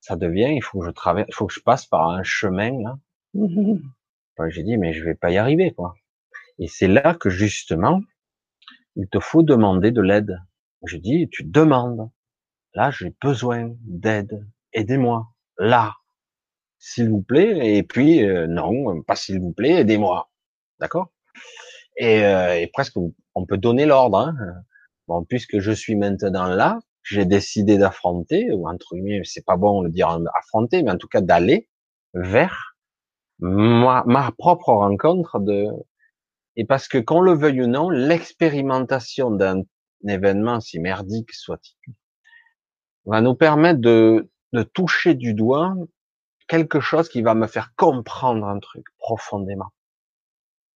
ça 0.08 0.16
devient, 0.16 0.54
il 0.56 0.64
faut 0.64 0.80
que 0.80 0.86
je 0.86 0.92
traverse, 0.92 1.28
il 1.30 1.36
faut 1.36 1.48
que 1.48 1.54
je 1.54 1.60
passe 1.60 1.86
par 1.86 2.10
un 2.10 2.24
chemin 2.24 2.72
là. 2.82 2.98
J'ai 4.50 4.64
dit, 4.64 4.78
mais 4.78 4.94
je 4.94 5.04
vais 5.04 5.16
pas 5.16 5.32
y 5.32 5.38
arriver, 5.38 5.74
quoi. 5.74 5.96
Et 6.60 6.68
c'est 6.68 6.88
là 6.88 7.16
que 7.16 7.30
justement, 7.30 8.02
il 8.96 9.08
te 9.10 9.20
faut 9.20 9.44
demander 9.44 9.92
de 9.92 10.02
l'aide. 10.02 10.40
Je 10.86 10.98
dis, 10.98 11.28
tu 11.30 11.44
demandes. 11.44 12.10
Là, 12.74 12.92
j'ai 12.92 13.14
besoin 13.22 13.74
d'aide. 13.82 14.48
Aidez-moi. 14.74 15.28
Là. 15.58 15.96
S'il 16.78 17.10
vous 17.10 17.22
plaît. 17.22 17.76
Et 17.76 17.84
puis, 17.84 18.24
euh, 18.24 18.46
non, 18.48 19.02
pas 19.02 19.16
s'il 19.16 19.40
vous 19.40 19.52
plaît, 19.54 19.82
aidez-moi. 19.82 20.30
D'accord? 20.80 21.12
Et, 21.98 22.24
euh, 22.24 22.60
et, 22.60 22.68
presque, 22.68 22.98
on 23.34 23.46
peut 23.46 23.58
donner 23.58 23.86
l'ordre. 23.86 24.20
Hein. 24.20 24.36
Bon, 25.08 25.24
puisque 25.26 25.60
je 25.60 25.72
suis 25.72 25.96
maintenant 25.96 26.46
là, 26.46 26.80
j'ai 27.10 27.26
décidé 27.26 27.78
d'affronter, 27.78 28.52
ou 28.52 28.68
entre 28.68 28.96
guillemets, 28.96 29.22
c'est 29.24 29.46
pas 29.46 29.56
bon 29.56 29.84
de 29.84 29.88
dire 29.88 30.20
affronter, 30.38 30.84
mais 30.84 30.92
en 30.92 30.98
tout 30.98 31.08
cas 31.08 31.22
d'aller 31.22 31.70
vers 32.14 32.76
ma, 33.40 34.32
propre 34.38 34.70
rencontre 34.70 35.40
de, 35.40 35.68
et 36.58 36.66
parce 36.66 36.88
que 36.88 36.98
qu'on 36.98 37.22
le 37.22 37.34
veuille 37.34 37.62
ou 37.62 37.68
non, 37.68 37.90
l'expérimentation 37.90 39.32
d'un 39.32 39.64
événement, 40.06 40.60
si 40.60 40.80
merdique 40.80 41.34
soit-il, 41.34 41.94
va 43.06 43.22
nous 43.22 43.36
permettre 43.36 43.80
de, 43.80 44.30
de 44.52 44.64
toucher 44.64 45.14
du 45.14 45.34
doigt 45.34 45.76
quelque 46.50 46.82
chose 46.82 47.08
qui 47.08 47.22
va 47.22 47.36
me 47.36 47.48
faire 47.48 47.74
comprendre 47.76 48.46
un 48.48 48.60
truc 48.60 48.86
profondément. 48.98 49.72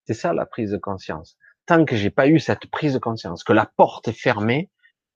C'est 0.05 0.13
ça 0.13 0.33
la 0.33 0.45
prise 0.45 0.71
de 0.71 0.77
conscience. 0.77 1.37
Tant 1.65 1.83
que 1.83 1.95
j'ai 1.95 2.09
pas 2.09 2.27
eu 2.27 2.39
cette 2.39 2.67
prise 2.67 2.93
de 2.93 2.99
conscience, 2.99 3.43
que 3.43 3.53
la 3.53 3.65
porte 3.65 4.07
est 4.07 4.13
fermée, 4.13 4.69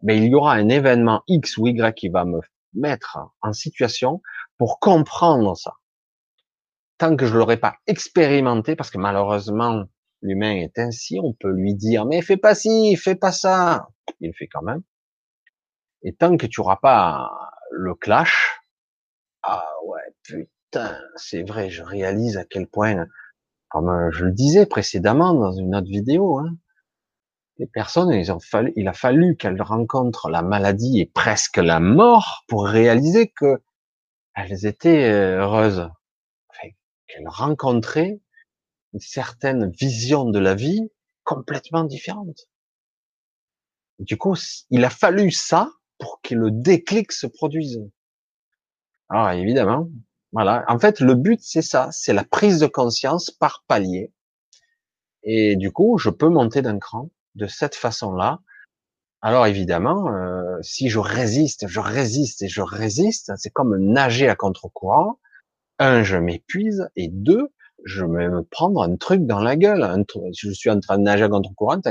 mais 0.04 0.18
il 0.18 0.26
y 0.26 0.36
aura 0.36 0.54
un 0.54 0.70
événement 0.70 1.24
X 1.28 1.58
ou 1.58 1.68
Y 1.68 1.93
qui 1.96 2.10
va 2.10 2.26
me 2.26 2.39
mettre 2.74 3.20
en 3.41 3.54
situation 3.54 4.22
pour 4.58 4.80
comprendre 4.80 5.56
ça. 5.58 5.74
tant 6.98 7.16
que 7.16 7.26
je 7.26 7.38
l'aurais 7.38 7.58
pas 7.58 7.76
expérimenté, 7.88 8.76
parce 8.76 8.89
que 8.89 8.98
malheureusement, 8.98 9.86
l'humain 10.22 10.56
est 10.56 10.80
ainsi, 10.80 11.20
on 11.22 11.34
peut 11.34 11.52
lui 11.52 11.76
dire, 11.76 12.06
mais 12.06 12.22
fais 12.22 12.38
pas 12.38 12.56
ci, 12.56 12.96
fais 12.96 13.16
pas 13.16 13.32
ça. 13.32 13.89
Il 14.22 14.28
le 14.30 14.34
fait 14.34 14.48
quand 14.48 14.62
même. 14.62 14.82
Et 16.04 16.14
tant 16.14 16.38
que 16.38 16.46
tu 16.46 16.62
auras 16.62 16.78
pas 16.78 17.32
le 17.72 17.96
clash, 17.96 18.62
ah 19.43 19.66
ouais, 19.86 20.16
putain, 20.24 20.98
c'est 21.16 21.43
vrai, 21.43 21.70
je 21.70 21.84
réalise 21.84 22.38
à 22.38 22.46
quel 22.46 22.68
point, 22.68 23.08
comme 23.70 24.10
je 24.12 24.26
le 24.26 24.32
disais 24.32 24.66
précédemment 24.66 25.34
dans 25.34 25.52
une 25.52 25.76
autre 25.76 25.88
vidéo, 25.88 26.39
hein, 26.39 26.56
les 27.58 27.68
personnes, 27.68 28.12
ont 28.32 28.39
fallu, 28.39 28.74
il 28.76 28.88
a 28.88 28.93
fallu 28.93 29.38
qu'elles 29.38 29.62
rencontrent 29.62 30.30
la 30.30 30.41
maladie 30.41 30.99
et 30.99 31.06
presque 31.06 31.58
la 31.58 31.80
mort 31.80 32.43
pour 32.47 32.68
réaliser 32.68 33.30
que 33.30 33.62
elles 34.36 34.66
étaient 34.66 35.10
euh, 35.10 35.39
heureuses, 35.39 35.89
qu'elles 37.08 37.28
rencontraient 37.28 38.20
une 38.93 38.99
certaine 38.99 39.72
vision 39.72 40.26
de 40.26 40.39
la 40.39 40.56
vie 40.56 40.89
complètement 41.24 41.86
différente. 41.86 42.47
Du 43.99 44.18
coup, 44.18 44.36
il 44.70 44.84
a 44.84 44.89
fallu 44.89 45.32
ça 45.32 45.72
pour 45.97 46.20
que 46.22 46.36
le 46.36 46.51
déclic 46.51 47.14
se 47.14 47.28
produise. 47.28 47.82
Alors 49.08 49.30
évidemment, 49.32 49.89
voilà. 50.34 50.66
En 50.68 50.80
fait, 50.80 50.99
le 50.99 51.16
but 51.16 51.39
c'est 51.41 51.62
ça, 51.62 51.89
c'est 51.91 52.14
la 52.14 52.26
prise 52.26 52.60
de 52.60 52.68
conscience 52.68 53.32
par 53.32 53.64
palier. 53.68 54.12
Et 55.24 55.56
du 55.56 55.72
coup, 55.72 55.97
je 55.97 56.10
peux 56.10 56.30
monter 56.30 56.62
d'un 56.62 56.80
cran 56.80 57.10
de 57.36 57.48
cette 57.48 57.76
façon-là. 57.76 58.40
Alors 59.22 59.48
évidemment, 59.48 60.10
euh, 60.10 60.58
si 60.62 60.90
je 60.90 61.00
résiste, 61.00 61.68
je 61.68 61.80
résiste 61.80 62.42
et 62.44 62.48
je 62.48 62.62
résiste, 62.62 63.34
c'est 63.38 63.50
comme 63.50 63.78
nager 63.78 64.30
à 64.30 64.36
contre-courant. 64.36 65.20
Un, 65.80 66.04
je 66.04 66.18
m'épuise 66.18 66.90
et 66.96 67.10
deux, 67.10 67.50
je 67.84 68.06
vais 68.06 68.30
me 68.30 68.44
prendre 68.44 68.82
un 68.82 68.96
truc 68.96 69.26
dans 69.26 69.40
la 69.40 69.56
gueule. 69.56 70.06
je 70.38 70.52
suis 70.52 70.70
en 70.70 70.80
train 70.80 70.98
de 70.98 71.04
nager 71.04 71.24
à 71.24 71.30
contre-courant, 71.30 71.82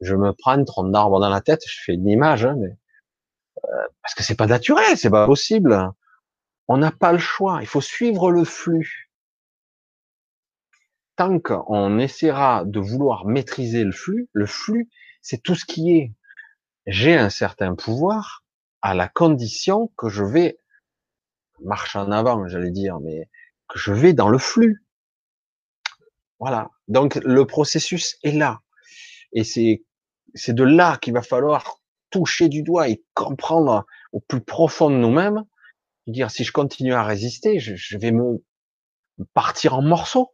je 0.00 0.14
me 0.14 0.32
prends 0.32 0.52
un 0.52 0.64
tronc 0.64 0.88
d'arbre 0.88 1.20
dans 1.20 1.28
la 1.28 1.40
tête, 1.40 1.62
je 1.66 1.80
fais 1.84 1.94
une 1.94 2.08
image, 2.08 2.44
hein, 2.44 2.56
mais 2.58 2.76
euh, 3.64 3.86
parce 4.02 4.14
que 4.14 4.22
c'est 4.22 4.36
pas 4.36 4.46
naturel, 4.46 4.96
c'est 4.96 5.10
pas 5.10 5.26
possible. 5.26 5.90
On 6.68 6.78
n'a 6.78 6.90
pas 6.90 7.12
le 7.12 7.18
choix, 7.18 7.58
il 7.60 7.66
faut 7.66 7.80
suivre 7.80 8.30
le 8.30 8.44
flux. 8.44 9.05
Tant 11.16 11.40
qu'on 11.40 11.98
essaiera 11.98 12.64
de 12.64 12.78
vouloir 12.78 13.26
maîtriser 13.26 13.84
le 13.84 13.92
flux, 13.92 14.28
le 14.32 14.46
flux, 14.46 14.90
c'est 15.22 15.42
tout 15.42 15.54
ce 15.54 15.64
qui 15.64 15.96
est. 15.96 16.12
J'ai 16.86 17.16
un 17.16 17.30
certain 17.30 17.74
pouvoir 17.74 18.44
à 18.82 18.94
la 18.94 19.08
condition 19.08 19.92
que 19.96 20.08
je 20.08 20.22
vais 20.22 20.58
marche 21.60 21.96
en 21.96 22.10
avant, 22.10 22.46
j'allais 22.46 22.70
dire, 22.70 23.00
mais 23.00 23.28
que 23.68 23.78
je 23.78 23.92
vais 23.92 24.12
dans 24.12 24.28
le 24.28 24.38
flux. 24.38 24.84
Voilà. 26.38 26.70
Donc 26.88 27.16
le 27.16 27.46
processus 27.46 28.18
est 28.22 28.32
là. 28.32 28.60
Et 29.32 29.44
c'est, 29.44 29.84
c'est 30.34 30.54
de 30.54 30.64
là 30.64 30.98
qu'il 30.98 31.14
va 31.14 31.22
falloir 31.22 31.80
toucher 32.10 32.48
du 32.48 32.62
doigt 32.62 32.88
et 32.88 33.02
comprendre 33.14 33.86
au 34.12 34.20
plus 34.20 34.40
profond 34.40 34.90
de 34.90 34.96
nous-mêmes, 34.96 35.44
dire 36.06 36.30
si 36.30 36.44
je 36.44 36.52
continue 36.52 36.94
à 36.94 37.02
résister, 37.02 37.58
je, 37.58 37.98
vais 37.98 38.12
me 38.12 38.44
partir 39.34 39.74
en 39.74 39.82
morceaux. 39.82 40.32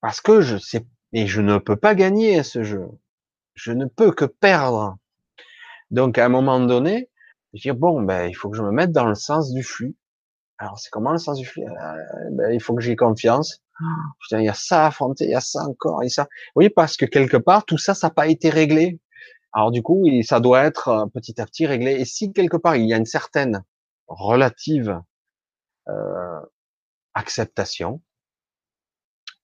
Parce 0.00 0.20
que 0.20 0.40
je 0.40 0.56
sais, 0.56 0.86
et 1.12 1.26
je 1.26 1.40
ne 1.40 1.58
peux 1.58 1.76
pas 1.76 1.94
gagner 1.94 2.38
à 2.38 2.44
ce 2.44 2.62
jeu. 2.62 2.88
Je 3.54 3.72
ne 3.72 3.86
peux 3.86 4.12
que 4.12 4.24
perdre. 4.24 4.96
Donc 5.90 6.18
à 6.18 6.26
un 6.26 6.28
moment 6.28 6.60
donné, 6.60 7.10
je 7.54 7.62
dire 7.62 7.74
bon 7.74 8.02
ben 8.02 8.26
il 8.28 8.34
faut 8.34 8.50
que 8.50 8.56
je 8.56 8.62
me 8.62 8.70
mette 8.70 8.92
dans 8.92 9.06
le 9.06 9.14
sens 9.14 9.52
du 9.52 9.62
flux. 9.62 9.96
Alors 10.58 10.78
c'est 10.78 10.90
comment 10.90 11.12
le 11.12 11.18
sens 11.18 11.38
du 11.38 11.46
flux? 11.46 11.64
Euh, 11.64 12.30
ben, 12.32 12.52
Il 12.52 12.60
faut 12.60 12.74
que 12.74 12.82
j'ai 12.82 12.96
confiance. 12.96 13.62
Putain, 14.20 14.40
il 14.40 14.46
y 14.46 14.48
a 14.48 14.54
ça 14.54 14.84
à 14.84 14.86
affronter, 14.88 15.24
il 15.26 15.30
y 15.30 15.34
a 15.34 15.40
ça 15.40 15.62
encore, 15.62 16.02
et 16.02 16.08
ça. 16.08 16.26
Oui, 16.56 16.68
parce 16.68 16.96
que 16.96 17.06
quelque 17.06 17.36
part, 17.36 17.64
tout 17.64 17.78
ça, 17.78 17.94
ça 17.94 18.08
n'a 18.08 18.10
pas 18.12 18.26
été 18.26 18.50
réglé. 18.50 18.98
Alors 19.52 19.70
du 19.70 19.82
coup, 19.82 20.04
ça 20.22 20.40
doit 20.40 20.64
être 20.64 20.88
euh, 20.88 21.06
petit 21.06 21.40
à 21.40 21.46
petit 21.46 21.66
réglé. 21.66 21.92
Et 21.92 22.04
si 22.04 22.32
quelque 22.32 22.56
part, 22.56 22.76
il 22.76 22.86
y 22.86 22.92
a 22.94 22.96
une 22.96 23.06
certaine 23.06 23.64
relative 24.08 25.00
euh, 25.88 26.40
acceptation, 27.14 28.02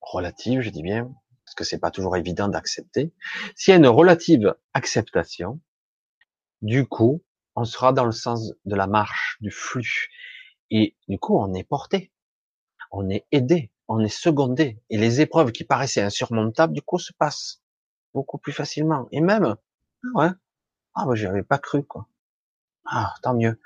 relative, 0.07 0.61
je 0.61 0.71
dis 0.71 0.83
bien, 0.83 1.13
parce 1.45 1.55
que 1.55 1.65
c'est 1.65 1.79
pas 1.79 1.91
toujours 1.91 2.17
évident 2.17 2.49
d'accepter. 2.49 3.13
S'il 3.57 3.73
y 3.73 3.75
a 3.75 3.79
une 3.79 3.87
relative 3.87 4.55
acceptation, 4.73 5.61
du 6.63 6.87
coup, 6.87 7.23
on 7.57 7.65
sera 7.65 7.93
dans 7.93 8.05
le 8.05 8.13
sens 8.13 8.53
de 8.65 8.75
la 8.75 8.87
marche, 8.87 9.37
du 9.41 9.51
flux. 9.51 10.09
Et 10.71 10.97
du 11.09 11.19
coup, 11.19 11.39
on 11.39 11.53
est 11.55 11.65
porté, 11.65 12.13
on 12.91 13.09
est 13.11 13.27
aidé, 13.33 13.71
on 13.89 14.01
est 14.01 14.09
secondé. 14.09 14.81
Et 14.91 14.99
les 14.99 15.21
épreuves 15.21 15.53
qui 15.53 15.65
paraissaient 15.65 16.03
insurmontables, 16.03 16.73
du 16.73 16.83
coup, 16.83 16.99
se 16.99 17.13
passent 17.13 17.63
beaucoup 18.15 18.39
plus 18.39 18.53
facilement. 18.53 19.09
Et 19.13 19.21
même, 19.21 19.57
ah 20.05 20.09
ouais, 20.15 20.31
ah 20.95 21.07
bah 21.07 21.15
j'y 21.15 21.27
avais 21.27 21.43
pas 21.43 21.59
cru, 21.59 21.85
quoi. 21.85 22.09
Ah, 22.87 23.15
tant 23.23 23.35
mieux. 23.35 23.61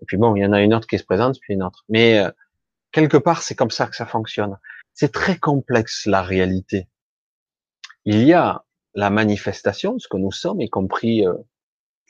Et 0.00 0.04
puis 0.04 0.16
bon, 0.16 0.34
il 0.36 0.42
y 0.42 0.46
en 0.46 0.52
a 0.52 0.60
une 0.60 0.74
autre 0.74 0.86
qui 0.86 0.98
se 0.98 1.04
présente, 1.04 1.38
puis 1.40 1.54
une 1.54 1.62
autre. 1.62 1.84
Mais 1.88 2.18
euh, 2.18 2.30
quelque 2.90 3.16
part, 3.16 3.42
c'est 3.42 3.54
comme 3.54 3.70
ça 3.70 3.86
que 3.86 3.96
ça 3.96 4.06
fonctionne. 4.06 4.58
C'est 4.94 5.12
très 5.12 5.38
complexe 5.38 6.06
la 6.06 6.22
réalité. 6.22 6.88
Il 8.04 8.22
y 8.24 8.32
a 8.32 8.64
la 8.94 9.10
manifestation, 9.10 9.98
ce 9.98 10.08
que 10.08 10.16
nous 10.16 10.32
sommes, 10.32 10.60
y 10.60 10.68
compris 10.68 11.26
euh, 11.26 11.34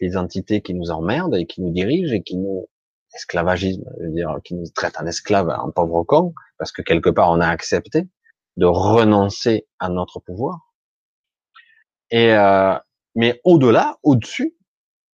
les 0.00 0.16
entités 0.16 0.62
qui 0.62 0.74
nous 0.74 0.90
emmerdent 0.90 1.36
et 1.36 1.46
qui 1.46 1.62
nous 1.62 1.70
dirigent 1.70 2.14
et 2.14 2.22
qui 2.22 2.36
nous 2.36 2.68
esclavagisme, 3.14 3.84
je 4.00 4.06
veux 4.06 4.12
dire, 4.12 4.36
qui 4.42 4.54
nous 4.54 4.66
traitent 4.74 4.98
en 4.98 5.06
esclaves, 5.06 5.50
en 5.50 5.70
pauvre 5.70 6.02
con, 6.02 6.34
parce 6.58 6.72
que 6.72 6.82
quelque 6.82 7.10
part 7.10 7.30
on 7.30 7.40
a 7.40 7.48
accepté 7.48 8.08
de 8.56 8.66
renoncer 8.66 9.66
à 9.78 9.88
notre 9.88 10.18
pouvoir. 10.18 10.72
Et 12.10 12.32
euh, 12.32 12.74
mais 13.14 13.40
au-delà, 13.44 13.98
au-dessus, 14.02 14.56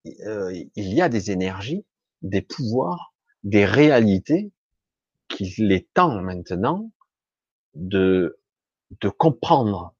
il 0.04 0.70
y 0.76 1.02
a 1.02 1.08
des 1.08 1.30
énergies 1.32 1.84
des 2.22 2.42
pouvoirs, 2.42 3.14
des 3.44 3.64
réalités 3.64 4.52
qu'il 5.28 5.72
est 5.72 5.88
temps 5.94 6.20
maintenant 6.20 6.90
de, 7.78 8.38
de 9.00 9.08
comprendre. 9.08 9.94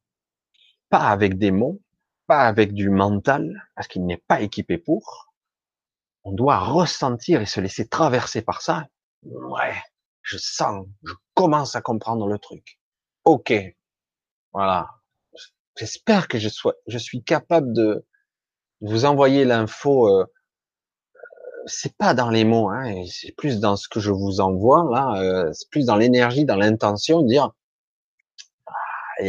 Pas 0.91 1.09
avec 1.11 1.39
des 1.39 1.51
mots, 1.51 1.81
pas 2.26 2.47
avec 2.47 2.72
du 2.74 2.91
mental, 2.91 3.68
parce 3.74 3.89
qu'il 3.89 4.05
n'est 4.07 4.22
pas 4.26 4.41
équipé 4.41 4.79
pour. 4.79 5.33
On 6.24 6.33
doit 6.33 6.59
ressentir 6.59 7.41
et 7.41 7.47
se 7.47 7.61
laisser 7.61 7.89
traverser 7.89 8.43
par 8.43 8.61
ça. 8.62 8.89
Ouais, 9.22 9.74
je 10.22 10.37
sens, 10.39 10.87
je 11.05 11.14
commence 11.35 11.76
à 11.76 11.81
comprendre 11.81 12.26
le 12.26 12.39
truc. 12.39 12.79
Ok, 13.24 13.53
voilà. 14.53 14.89
J'espère 15.76 16.29
que 16.29 16.39
je 16.39 16.49
sois, 16.49 16.74
je 16.87 16.99
suis 16.99 17.22
capable 17.22 17.72
de 17.72 18.05
vous 18.81 19.05
envoyer 19.05 19.45
l'info 19.45 20.09
euh, 20.09 20.26
c'est 21.68 21.97
pas 21.97 22.14
dans 22.14 22.31
les 22.31 22.45
mots, 22.45 22.68
hein, 22.70 23.05
c'est 23.07 23.33
plus 23.33 23.61
dans 23.61 23.76
ce 23.76 23.89
que 23.89 24.01
je 24.01 24.11
vous 24.11 24.41
envoie 24.41 24.89
là, 24.91 25.20
euh, 25.20 25.53
c'est 25.53 25.68
plus 25.70 25.87
dans 25.87 25.97
l'énergie, 25.97 26.45
dans 26.45 26.57
l'intention, 26.57 27.22
de 27.22 27.29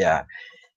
ah, 0.06 0.26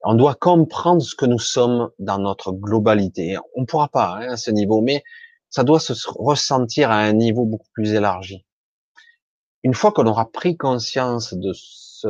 on 0.02 0.14
doit 0.14 0.34
comprendre 0.34 1.02
ce 1.02 1.14
que 1.14 1.26
nous 1.26 1.38
sommes 1.38 1.90
dans 1.98 2.18
notre 2.18 2.52
globalité. 2.52 3.36
On 3.54 3.66
pourra 3.66 3.88
pas 3.88 4.16
hein, 4.16 4.32
à 4.32 4.36
ce 4.36 4.50
niveau, 4.50 4.80
mais 4.80 5.04
ça 5.48 5.64
doit 5.64 5.80
se 5.80 5.92
ressentir 6.18 6.90
à 6.90 6.98
un 6.98 7.12
niveau 7.12 7.44
beaucoup 7.44 7.68
plus 7.72 7.92
élargi. 7.92 8.44
Une 9.62 9.74
fois 9.74 9.92
qu'on 9.92 10.06
aura 10.06 10.30
pris 10.30 10.56
conscience 10.56 11.34
de 11.34 11.52
ce, 11.54 12.08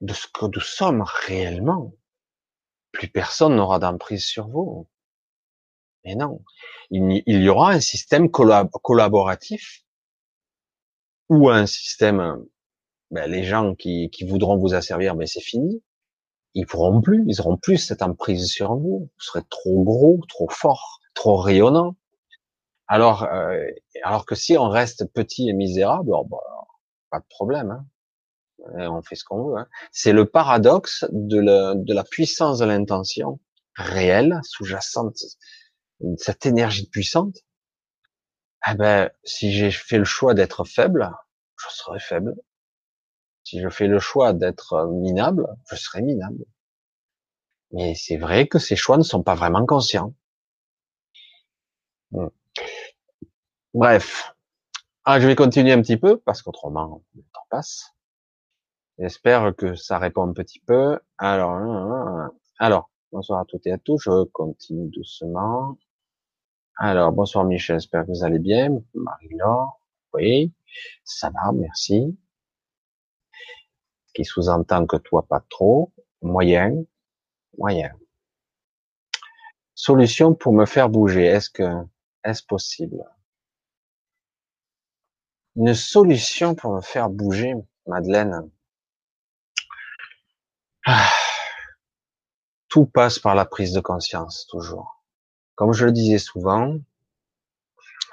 de 0.00 0.12
ce 0.12 0.26
que 0.28 0.46
nous 0.46 0.60
sommes 0.60 1.04
réellement, 1.26 1.92
plus 2.92 3.08
personne 3.08 3.56
n'aura 3.56 3.78
d'emprise 3.78 4.24
sur 4.24 4.48
vous. 4.48 4.86
Mais 6.04 6.14
non, 6.14 6.44
il, 6.90 7.22
y 7.26 7.48
aura 7.48 7.72
un 7.72 7.80
système 7.80 8.30
collaboratif 8.30 9.82
ou 11.28 11.48
un 11.48 11.66
système, 11.66 12.44
ben, 13.12 13.30
les 13.30 13.44
gens 13.44 13.74
qui, 13.74 14.10
voudront 14.26 14.58
vous 14.58 14.74
asservir, 14.74 15.14
mais 15.14 15.24
ben, 15.24 15.26
c'est 15.26 15.40
fini. 15.40 15.82
Ils 16.54 16.66
pourront 16.66 17.00
plus, 17.00 17.24
ils 17.28 17.40
auront 17.40 17.56
plus 17.56 17.78
cette 17.78 18.02
emprise 18.02 18.46
sur 18.46 18.74
vous. 18.74 19.10
Vous 19.12 19.24
serez 19.24 19.42
trop 19.48 19.82
gros, 19.82 20.20
trop 20.28 20.48
fort, 20.48 21.00
trop 21.14 21.36
rayonnant. 21.36 21.96
Alors, 22.88 23.24
euh, 23.24 23.64
alors 24.02 24.26
que 24.26 24.34
si 24.34 24.58
on 24.58 24.68
reste 24.68 25.06
petit 25.12 25.48
et 25.48 25.54
misérable, 25.54 26.10
oh, 26.12 26.24
bah, 26.24 26.38
pas 27.10 27.20
de 27.20 27.26
problème. 27.30 27.70
Hein. 27.70 27.86
On 28.90 29.02
fait 29.02 29.16
ce 29.16 29.24
qu'on 29.24 29.44
veut. 29.44 29.56
Hein. 29.58 29.66
C'est 29.92 30.12
le 30.12 30.26
paradoxe 30.26 31.04
de, 31.10 31.74
de 31.74 31.94
la 31.94 32.04
puissance 32.04 32.58
de 32.58 32.66
l'intention 32.66 33.40
réelle, 33.76 34.40
sous-jacente 34.42 35.16
cette 36.18 36.46
énergie 36.46 36.88
puissante, 36.88 37.38
eh 38.68 38.74
ben, 38.74 39.10
si 39.24 39.52
j'ai 39.52 39.70
fait 39.70 39.98
le 39.98 40.04
choix 40.04 40.34
d'être 40.34 40.64
faible, 40.64 41.10
je 41.56 41.66
serai 41.70 41.98
faible. 41.98 42.34
Si 43.52 43.60
je 43.60 43.68
fais 43.68 43.86
le 43.86 43.98
choix 43.98 44.32
d'être 44.32 44.86
minable, 44.86 45.46
je 45.68 45.76
serai 45.76 46.00
minable. 46.00 46.46
Mais 47.72 47.94
c'est 47.94 48.16
vrai 48.16 48.48
que 48.48 48.58
ces 48.58 48.76
choix 48.76 48.96
ne 48.96 49.02
sont 49.02 49.22
pas 49.22 49.34
vraiment 49.34 49.66
conscients. 49.66 50.14
Hmm. 52.12 52.28
Bref, 53.74 54.34
Ah, 55.04 55.20
je 55.20 55.26
vais 55.26 55.34
continuer 55.34 55.70
un 55.72 55.82
petit 55.82 55.98
peu 55.98 56.16
parce 56.16 56.40
qu'autrement 56.40 57.02
le 57.14 57.20
temps 57.24 57.46
passe. 57.50 57.94
J'espère 58.98 59.54
que 59.54 59.74
ça 59.74 59.98
répond 59.98 60.26
un 60.26 60.32
petit 60.32 60.60
peu. 60.60 60.98
Alors, 61.18 62.30
alors, 62.58 62.88
bonsoir 63.12 63.40
à 63.40 63.44
toutes 63.44 63.66
et 63.66 63.72
à 63.72 63.76
tous. 63.76 64.00
Je 64.02 64.24
continue 64.28 64.88
doucement. 64.88 65.76
Alors, 66.78 67.12
bonsoir 67.12 67.44
Michel, 67.44 67.80
j'espère 67.80 68.06
que 68.06 68.12
vous 68.12 68.24
allez 68.24 68.38
bien. 68.38 68.80
Marie-Laure, 68.94 69.78
oui, 70.14 70.54
ça 71.04 71.28
va, 71.28 71.52
merci. 71.52 72.16
Qui 74.14 74.24
sous-entend 74.24 74.86
que 74.86 74.96
toi, 74.96 75.26
pas 75.26 75.44
trop. 75.48 75.92
Moyen, 76.20 76.84
moyen. 77.58 77.92
Solution 79.74 80.34
pour 80.34 80.52
me 80.52 80.66
faire 80.66 80.88
bouger. 80.88 81.24
Est-ce 81.24 81.50
que, 81.50 81.84
est-ce 82.24 82.42
possible? 82.42 83.04
Une 85.56 85.74
solution 85.74 86.54
pour 86.54 86.74
me 86.74 86.80
faire 86.80 87.10
bouger, 87.10 87.54
Madeleine. 87.86 88.50
Tout 92.68 92.86
passe 92.86 93.18
par 93.18 93.34
la 93.34 93.44
prise 93.44 93.72
de 93.72 93.80
conscience, 93.80 94.46
toujours. 94.46 95.04
Comme 95.56 95.72
je 95.72 95.84
le 95.84 95.92
disais 95.92 96.18
souvent, 96.18 96.78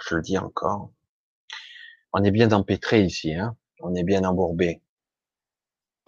je 0.08 0.16
le 0.16 0.22
dis 0.22 0.38
encore, 0.38 0.92
on 2.12 2.24
est 2.24 2.32
bien 2.32 2.52
empêtré 2.52 3.04
ici, 3.04 3.34
hein 3.34 3.56
on 3.80 3.96
est 3.96 4.04
bien 4.04 4.24
embourbé. 4.24 4.82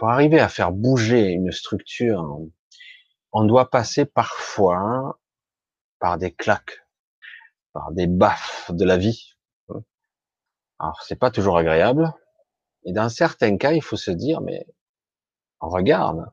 Pour 0.01 0.09
arriver 0.09 0.39
à 0.39 0.49
faire 0.49 0.71
bouger 0.71 1.27
une 1.27 1.51
structure, 1.51 2.39
on 3.33 3.43
doit 3.43 3.69
passer 3.69 4.03
parfois 4.03 5.19
par 5.99 6.17
des 6.17 6.33
claques, 6.33 6.87
par 7.71 7.91
des 7.91 8.07
baffes 8.07 8.71
de 8.71 8.83
la 8.83 8.97
vie. 8.97 9.35
Alors 10.79 10.99
c'est 11.03 11.17
pas 11.17 11.29
toujours 11.29 11.55
agréable. 11.59 12.11
Et 12.83 12.93
dans 12.93 13.09
certains 13.09 13.57
cas, 13.57 13.73
il 13.73 13.83
faut 13.83 13.95
se 13.95 14.09
dire, 14.09 14.41
mais 14.41 14.65
regarde, 15.59 16.25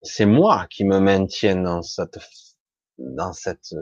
c'est 0.00 0.24
moi 0.24 0.66
qui 0.70 0.84
me 0.84 1.00
maintiens 1.00 1.56
dans 1.56 1.82
cette 1.82 2.18
dans 2.96 3.34
cette 3.34 3.74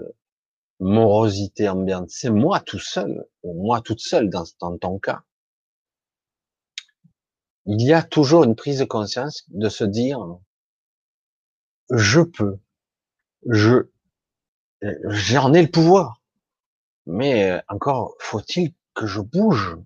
morosité 0.81 1.69
ambiante. 1.69 2.11
C'est 2.11 2.31
moi 2.31 2.59
tout 2.59 2.81
seul, 2.81 3.25
ou 3.45 3.63
moi 3.63 3.81
toute 3.83 4.01
seule 4.01 4.31
dans, 4.31 4.43
dans 4.61 4.77
ton 4.79 4.99
cas. 4.99 5.23
Il 7.67 7.83
y 7.83 7.93
a 7.93 8.03
toujours 8.03 8.45
une 8.45 8.57
prise 8.57 8.81
de 8.81 8.85
conscience 8.85 9.45
de 9.49 9.69
se 9.69 9.85
dire, 9.85 10.19
je 11.91 12.21
peux, 12.21 12.59
je, 13.49 13.89
j'en 14.81 15.53
ai 15.53 15.63
le 15.63 15.71
pouvoir. 15.71 16.21
Mais 17.07 17.63
encore 17.69 18.15
faut-il 18.19 18.75
que 18.95 19.07
je 19.07 19.21
bouge. 19.21 19.77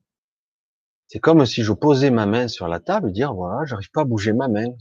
C'est 1.09 1.18
comme 1.18 1.47
si 1.47 1.62
je 1.62 1.72
posais 1.72 2.11
ma 2.11 2.27
main 2.27 2.49
sur 2.49 2.68
la 2.68 2.81
table 2.81 3.11
et 3.11 3.12
dire 3.12 3.33
voilà, 3.33 3.64
j'arrive 3.64 3.91
pas 3.91 4.03
à 4.03 4.05
bouger 4.05 4.33
ma 4.33 4.49
main 4.49 4.74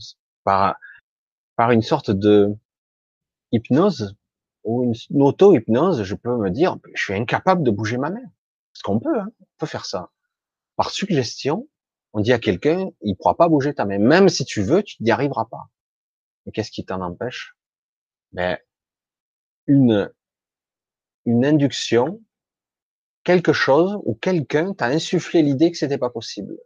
par 0.44 0.76
par 1.56 1.70
une 1.70 1.82
sorte 1.82 2.10
de 2.10 2.54
hypnose 3.52 4.16
ou 4.64 4.82
une, 4.82 5.22
auto-hypnose, 5.22 6.02
je 6.02 6.14
peux 6.14 6.36
me 6.36 6.50
dire, 6.50 6.76
je 6.94 7.02
suis 7.02 7.14
incapable 7.14 7.62
de 7.62 7.70
bouger 7.70 7.98
ma 7.98 8.10
main. 8.10 8.24
Parce 8.72 8.82
qu'on 8.82 8.98
peut, 8.98 9.18
hein, 9.18 9.28
on 9.40 9.46
peut 9.58 9.66
faire 9.66 9.86
ça. 9.86 10.10
Par 10.76 10.90
suggestion, 10.90 11.68
on 12.16 12.20
dit 12.22 12.32
à 12.32 12.38
quelqu'un, 12.38 12.88
il 13.02 13.14
pourra 13.14 13.36
pas 13.36 13.46
bouger 13.46 13.74
ta 13.74 13.84
main. 13.84 13.98
Même 13.98 14.30
si 14.30 14.46
tu 14.46 14.62
veux, 14.62 14.82
tu 14.82 15.02
n'y 15.02 15.10
arriveras 15.10 15.44
pas. 15.44 15.68
Et 16.46 16.50
qu'est-ce 16.50 16.70
qui 16.70 16.82
t'en 16.82 17.02
empêche? 17.02 17.54
Ben, 18.32 18.56
une, 19.66 20.10
une 21.26 21.44
induction, 21.44 22.22
quelque 23.22 23.52
chose 23.52 23.98
ou 24.06 24.14
quelqu'un 24.14 24.72
t'a 24.72 24.86
insufflé 24.86 25.42
l'idée 25.42 25.70
que 25.70 25.76
c'était 25.76 25.98
pas 25.98 26.08
possible. 26.08 26.56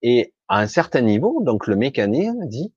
Et 0.00 0.32
à 0.48 0.60
un 0.60 0.66
certain 0.66 1.02
niveau, 1.02 1.42
donc 1.42 1.66
le 1.66 1.76
mécanisme 1.76 2.46
dit, 2.46 2.72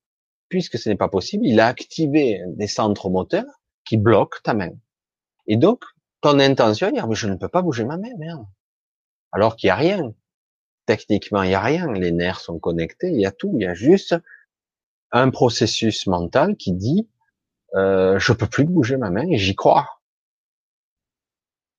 puisque 0.50 0.76
ce 0.76 0.90
n'est 0.90 0.96
pas 0.96 1.08
possible, 1.08 1.46
il 1.46 1.58
a 1.58 1.68
activé 1.68 2.42
des 2.48 2.66
centres 2.66 3.08
moteurs 3.08 3.62
qui 3.86 3.96
bloque 3.96 4.42
ta 4.42 4.52
main. 4.52 4.72
Et 5.46 5.56
donc, 5.56 5.82
ton 6.20 6.38
intention, 6.38 6.92
mais 6.92 7.14
je 7.14 7.28
ne 7.28 7.36
peux 7.36 7.48
pas 7.48 7.62
bouger 7.62 7.86
ma 7.86 7.96
main, 7.96 8.14
merde. 8.18 8.44
Alors 9.32 9.56
qu'il 9.56 9.68
n'y 9.68 9.72
a 9.72 9.76
rien. 9.76 10.12
Techniquement, 10.88 11.42
il 11.42 11.50
n'y 11.50 11.54
a 11.54 11.60
rien. 11.60 11.92
Les 11.92 12.12
nerfs 12.12 12.40
sont 12.40 12.58
connectés, 12.58 13.10
il 13.10 13.20
y 13.20 13.26
a 13.26 13.30
tout. 13.30 13.52
Il 13.58 13.62
y 13.62 13.66
a 13.66 13.74
juste 13.74 14.16
un 15.12 15.28
processus 15.28 16.06
mental 16.06 16.56
qui 16.56 16.72
dit, 16.72 17.10
euh, 17.74 18.18
je 18.18 18.32
peux 18.32 18.46
plus 18.46 18.64
bouger 18.64 18.96
ma 18.96 19.10
main 19.10 19.28
et 19.28 19.36
j'y 19.36 19.54
crois. 19.54 20.00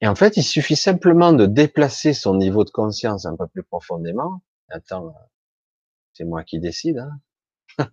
Et 0.01 0.07
en 0.07 0.13
fait, 0.13 0.37
il 0.37 0.43
suffit 0.43 0.75
simplement 0.75 1.33
de 1.33 1.47
déplacer 1.47 2.13
son 2.13 2.35
niveau 2.35 2.63
de 2.63 2.69
conscience 2.69 3.25
un 3.25 3.35
peu 3.35 3.47
plus 3.47 3.63
profondément. 3.63 4.43
Attends, 4.69 5.15
c'est 6.13 6.23
moi 6.23 6.43
qui 6.43 6.59
décide. 6.59 6.99
Hein. 6.99 7.87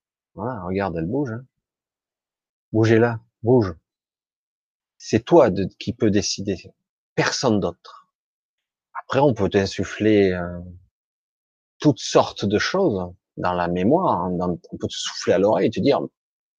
voilà, 0.34 0.60
regarde, 0.64 0.94
elle 0.98 1.06
bouge. 1.06 1.30
Hein. 1.30 1.46
Bougez-la 2.74 3.18
bouge. 3.42 3.74
C'est 4.98 5.24
toi 5.24 5.48
qui 5.78 5.94
peux 5.94 6.10
décider, 6.10 6.70
personne 7.14 7.60
d'autre. 7.60 7.99
Après, 9.10 9.18
on 9.18 9.34
peut 9.34 9.48
t'insuffler 9.48 10.30
euh, 10.30 10.60
toutes 11.80 11.98
sortes 11.98 12.44
de 12.44 12.60
choses 12.60 13.12
dans 13.38 13.54
la 13.54 13.66
mémoire. 13.66 14.20
Hein, 14.20 14.38
on 14.40 14.76
peut 14.76 14.86
te 14.86 14.94
souffler 14.94 15.32
à 15.32 15.38
l'oreille 15.38 15.66
et 15.66 15.70
te 15.70 15.80
dire 15.80 16.00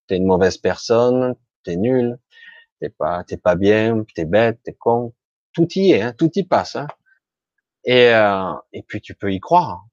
t'es 0.06 0.18
une 0.18 0.26
mauvaise 0.26 0.58
personne, 0.58 1.34
t'es 1.64 1.76
nul, 1.76 2.18
t'es 2.78 2.90
pas, 2.90 3.24
t'es 3.24 3.38
pas 3.38 3.54
bien, 3.54 4.04
t'es 4.14 4.26
bête, 4.26 4.60
t'es 4.64 4.74
con. 4.74 5.14
Tout 5.54 5.66
y 5.76 5.92
est, 5.92 6.02
hein, 6.02 6.12
tout 6.12 6.30
y 6.34 6.42
passe. 6.42 6.76
Hein. 6.76 6.88
Et 7.84 8.10
euh, 8.10 8.52
et 8.74 8.82
puis 8.82 9.00
tu 9.00 9.14
peux 9.14 9.32
y 9.32 9.40
croire. 9.40 9.86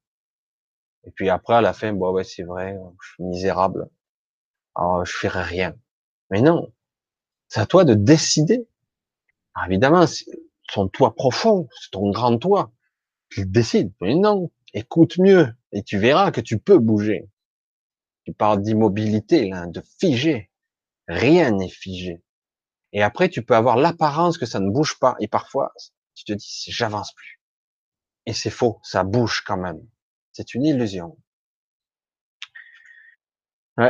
Et 1.04 1.12
puis 1.12 1.30
après 1.30 1.54
à 1.54 1.62
la 1.62 1.72
fin, 1.72 1.94
bon 1.94 2.12
ouais 2.12 2.24
c'est 2.24 2.42
vrai, 2.42 2.76
je 3.00 3.08
suis 3.14 3.24
misérable. 3.24 3.88
Alors 4.74 5.06
je 5.06 5.16
ferai 5.16 5.40
rien. 5.44 5.74
Mais 6.28 6.42
non, 6.42 6.70
c'est 7.48 7.60
à 7.60 7.66
toi 7.66 7.86
de 7.86 7.94
décider. 7.94 8.68
Alors 9.54 9.70
évidemment, 9.70 10.04
ton 10.72 10.88
toi 10.88 11.14
profond, 11.14 11.68
c'est 11.80 11.90
ton 11.90 12.10
grand 12.10 12.38
toi 12.38 12.72
qui 13.32 13.46
décide. 13.46 13.92
Mais 14.00 14.14
non, 14.14 14.50
écoute 14.74 15.18
mieux 15.18 15.48
et 15.72 15.82
tu 15.82 15.98
verras 15.98 16.30
que 16.30 16.40
tu 16.40 16.58
peux 16.58 16.78
bouger. 16.78 17.28
Tu 18.24 18.32
parles 18.32 18.62
d'immobilité, 18.62 19.48
là, 19.48 19.66
de 19.66 19.82
figé. 19.98 20.50
Rien 21.08 21.52
n'est 21.52 21.68
figé. 21.68 22.22
Et 22.92 23.02
après, 23.02 23.28
tu 23.28 23.42
peux 23.42 23.54
avoir 23.54 23.76
l'apparence 23.76 24.36
que 24.38 24.46
ça 24.46 24.60
ne 24.60 24.70
bouge 24.70 24.98
pas. 24.98 25.16
Et 25.20 25.28
parfois, 25.28 25.72
tu 26.14 26.24
te 26.24 26.32
dis, 26.32 26.64
j'avance 26.68 27.12
plus. 27.12 27.40
Et 28.26 28.32
c'est 28.32 28.50
faux, 28.50 28.80
ça 28.82 29.04
bouge 29.04 29.42
quand 29.46 29.56
même. 29.56 29.80
C'est 30.32 30.54
une 30.54 30.64
illusion 30.64 31.16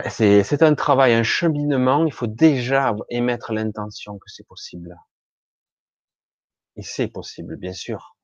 c'est 0.09 0.63
un 0.63 0.75
travail, 0.75 1.15
un 1.15 1.23
cheminement. 1.23 2.07
Il 2.07 2.13
faut 2.13 2.27
déjà 2.27 2.95
émettre 3.09 3.53
l'intention 3.53 4.19
que 4.19 4.29
c'est 4.29 4.47
possible. 4.47 4.97
Et 6.77 6.83
c'est 6.83 7.09
possible, 7.09 7.57
bien 7.57 7.73
sûr. 7.73 8.17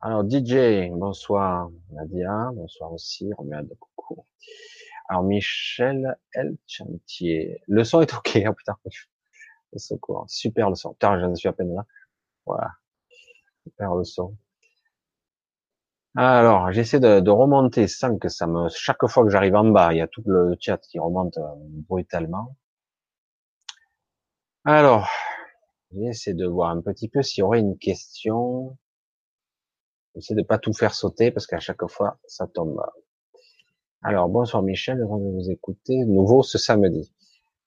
Alors 0.00 0.24
DJ, 0.28 0.90
bonsoir 0.92 1.70
Nadia, 1.90 2.50
bonsoir 2.54 2.92
aussi, 2.92 3.28
de 3.28 3.74
coucou. 3.74 4.24
Alors 5.08 5.24
Michel 5.24 6.16
El 6.32 6.56
Chantier, 6.66 7.60
le 7.66 7.84
son 7.84 8.00
est 8.02 8.14
ok, 8.14 8.38
oh 8.48 8.52
putain, 8.54 8.76
le 9.72 9.78
secours, 9.78 10.24
super 10.28 10.68
le 10.70 10.76
son. 10.76 10.92
Putain, 10.92 11.20
je 11.20 11.34
suis 11.34 11.48
à 11.48 11.52
peine 11.52 11.74
là. 11.74 11.86
Voilà, 12.46 12.72
super 13.64 13.94
le 13.94 14.04
son. 14.04 14.36
Alors, 16.18 16.72
j'essaie 16.72 16.98
de, 16.98 17.30
remonter 17.30 17.88
sans 17.88 18.18
que 18.18 18.28
ça 18.28 18.46
me... 18.46 18.68
Chaque 18.70 19.06
fois 19.06 19.22
que 19.24 19.30
j'arrive 19.30 19.54
en 19.54 19.64
bas, 19.70 19.92
il 19.92 19.98
y 19.98 20.00
a 20.00 20.06
tout 20.08 20.22
le 20.26 20.56
chat 20.58 20.78
qui 20.78 20.98
remonte 20.98 21.36
euh, 21.36 21.42
brutalement. 21.88 22.56
Alors, 24.68 25.08
j'essaie 25.92 26.34
de 26.34 26.44
voir 26.44 26.70
un 26.70 26.80
petit 26.80 27.08
peu 27.08 27.22
s'il 27.22 27.42
y 27.42 27.44
aurait 27.44 27.60
une 27.60 27.78
question. 27.78 28.76
J'essaie 30.16 30.34
de 30.34 30.42
pas 30.42 30.58
tout 30.58 30.72
faire 30.72 30.92
sauter 30.92 31.30
parce 31.30 31.46
qu'à 31.46 31.60
chaque 31.60 31.86
fois, 31.86 32.18
ça 32.26 32.48
tombe. 32.48 32.82
Alors, 34.02 34.28
bonsoir 34.28 34.64
Michel, 34.64 35.00
heureux 35.00 35.20
de 35.20 35.30
vous 35.30 35.52
écouter. 35.52 36.04
Nouveau 36.04 36.42
ce 36.42 36.58
samedi. 36.58 37.14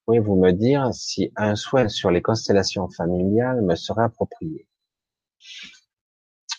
Pouvez-vous 0.03 0.35
me 0.35 0.51
dire 0.51 0.93
si 0.93 1.31
un 1.37 1.55
soin 1.55 1.87
sur 1.87 2.11
les 2.11 2.21
constellations 2.21 2.89
familiales 2.89 3.61
me 3.61 3.75
serait 3.75 4.03
approprié? 4.03 4.67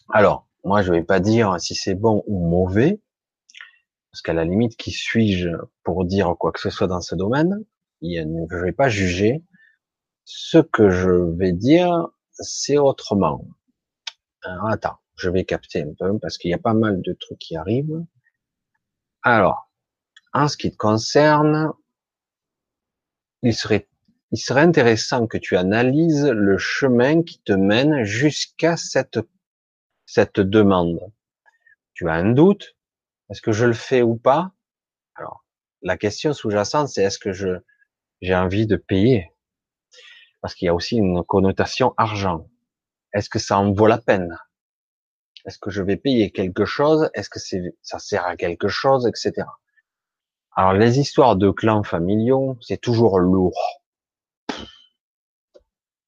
Alors, 0.08 0.48
moi, 0.64 0.80
je 0.80 0.90
vais 0.90 1.04
pas 1.04 1.20
dire 1.20 1.60
si 1.60 1.74
c'est 1.74 1.94
bon 1.94 2.24
ou 2.26 2.48
mauvais, 2.48 3.02
parce 4.10 4.22
qu'à 4.22 4.32
la 4.32 4.46
limite, 4.46 4.78
qui 4.78 4.90
suis-je 4.90 5.50
pour 5.84 6.06
dire 6.06 6.34
quoi 6.38 6.50
que 6.50 6.60
ce 6.60 6.70
soit 6.70 6.86
dans 6.86 7.02
ce 7.02 7.14
domaine? 7.14 7.62
Je 8.00 8.22
ne 8.22 8.64
vais 8.64 8.72
pas 8.72 8.88
juger. 8.88 9.44
Ce 10.32 10.58
que 10.58 10.90
je 10.90 11.10
vais 11.10 11.52
dire, 11.52 12.06
c'est 12.30 12.78
autrement. 12.78 13.48
Alors, 14.42 14.68
attends, 14.68 14.98
je 15.16 15.28
vais 15.28 15.44
capter 15.44 15.82
un 15.82 15.92
peu 15.98 16.20
parce 16.20 16.38
qu'il 16.38 16.52
y 16.52 16.54
a 16.54 16.58
pas 16.58 16.72
mal 16.72 17.02
de 17.02 17.12
trucs 17.14 17.40
qui 17.40 17.56
arrivent. 17.56 18.04
Alors, 19.22 19.72
en 20.32 20.46
ce 20.46 20.56
qui 20.56 20.70
te 20.70 20.76
concerne, 20.76 21.72
il 23.42 23.52
serait 23.56 23.88
intéressant 24.50 25.26
que 25.26 25.36
tu 25.36 25.56
analyses 25.56 26.26
le 26.26 26.58
chemin 26.58 27.24
qui 27.24 27.40
te 27.40 27.52
mène 27.52 28.04
jusqu'à 28.04 28.76
cette, 28.76 29.18
cette 30.06 30.38
demande. 30.38 31.00
Tu 31.92 32.08
as 32.08 32.14
un 32.14 32.30
doute, 32.30 32.76
est-ce 33.30 33.42
que 33.42 33.52
je 33.52 33.66
le 33.66 33.72
fais 33.72 34.02
ou 34.02 34.14
pas? 34.14 34.52
Alors, 35.16 35.44
la 35.82 35.98
question 35.98 36.32
sous-jacente, 36.32 36.88
c'est 36.88 37.02
est-ce 37.02 37.18
que 37.18 37.32
je 37.32 37.58
j'ai 38.20 38.36
envie 38.36 38.68
de 38.68 38.76
payer? 38.76 39.32
Parce 40.40 40.54
qu'il 40.54 40.66
y 40.66 40.68
a 40.68 40.74
aussi 40.74 40.96
une 40.96 41.22
connotation 41.24 41.94
argent. 41.96 42.46
Est-ce 43.12 43.28
que 43.28 43.38
ça 43.38 43.58
en 43.58 43.72
vaut 43.72 43.86
la 43.86 43.98
peine? 43.98 44.38
Est-ce 45.46 45.58
que 45.58 45.70
je 45.70 45.82
vais 45.82 45.96
payer 45.96 46.30
quelque 46.30 46.64
chose? 46.64 47.10
Est-ce 47.14 47.30
que 47.30 47.38
ça 47.82 47.98
sert 47.98 48.26
à 48.26 48.36
quelque 48.36 48.68
chose, 48.68 49.06
etc. 49.06 49.46
Alors 50.56 50.74
les 50.74 50.98
histoires 50.98 51.36
de 51.36 51.50
clans 51.50 51.82
familiaux, 51.82 52.56
c'est 52.60 52.80
toujours 52.80 53.18
lourd. 53.18 53.58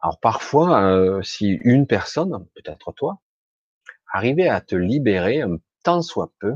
Alors 0.00 0.18
parfois, 0.20 0.82
euh, 0.82 1.22
si 1.22 1.58
une 1.62 1.86
personne, 1.86 2.46
peut-être 2.56 2.92
toi, 2.92 3.20
arrivait 4.12 4.48
à 4.48 4.60
te 4.60 4.74
libérer 4.74 5.42
un 5.42 5.58
tant 5.84 6.02
soit 6.02 6.32
peu 6.40 6.54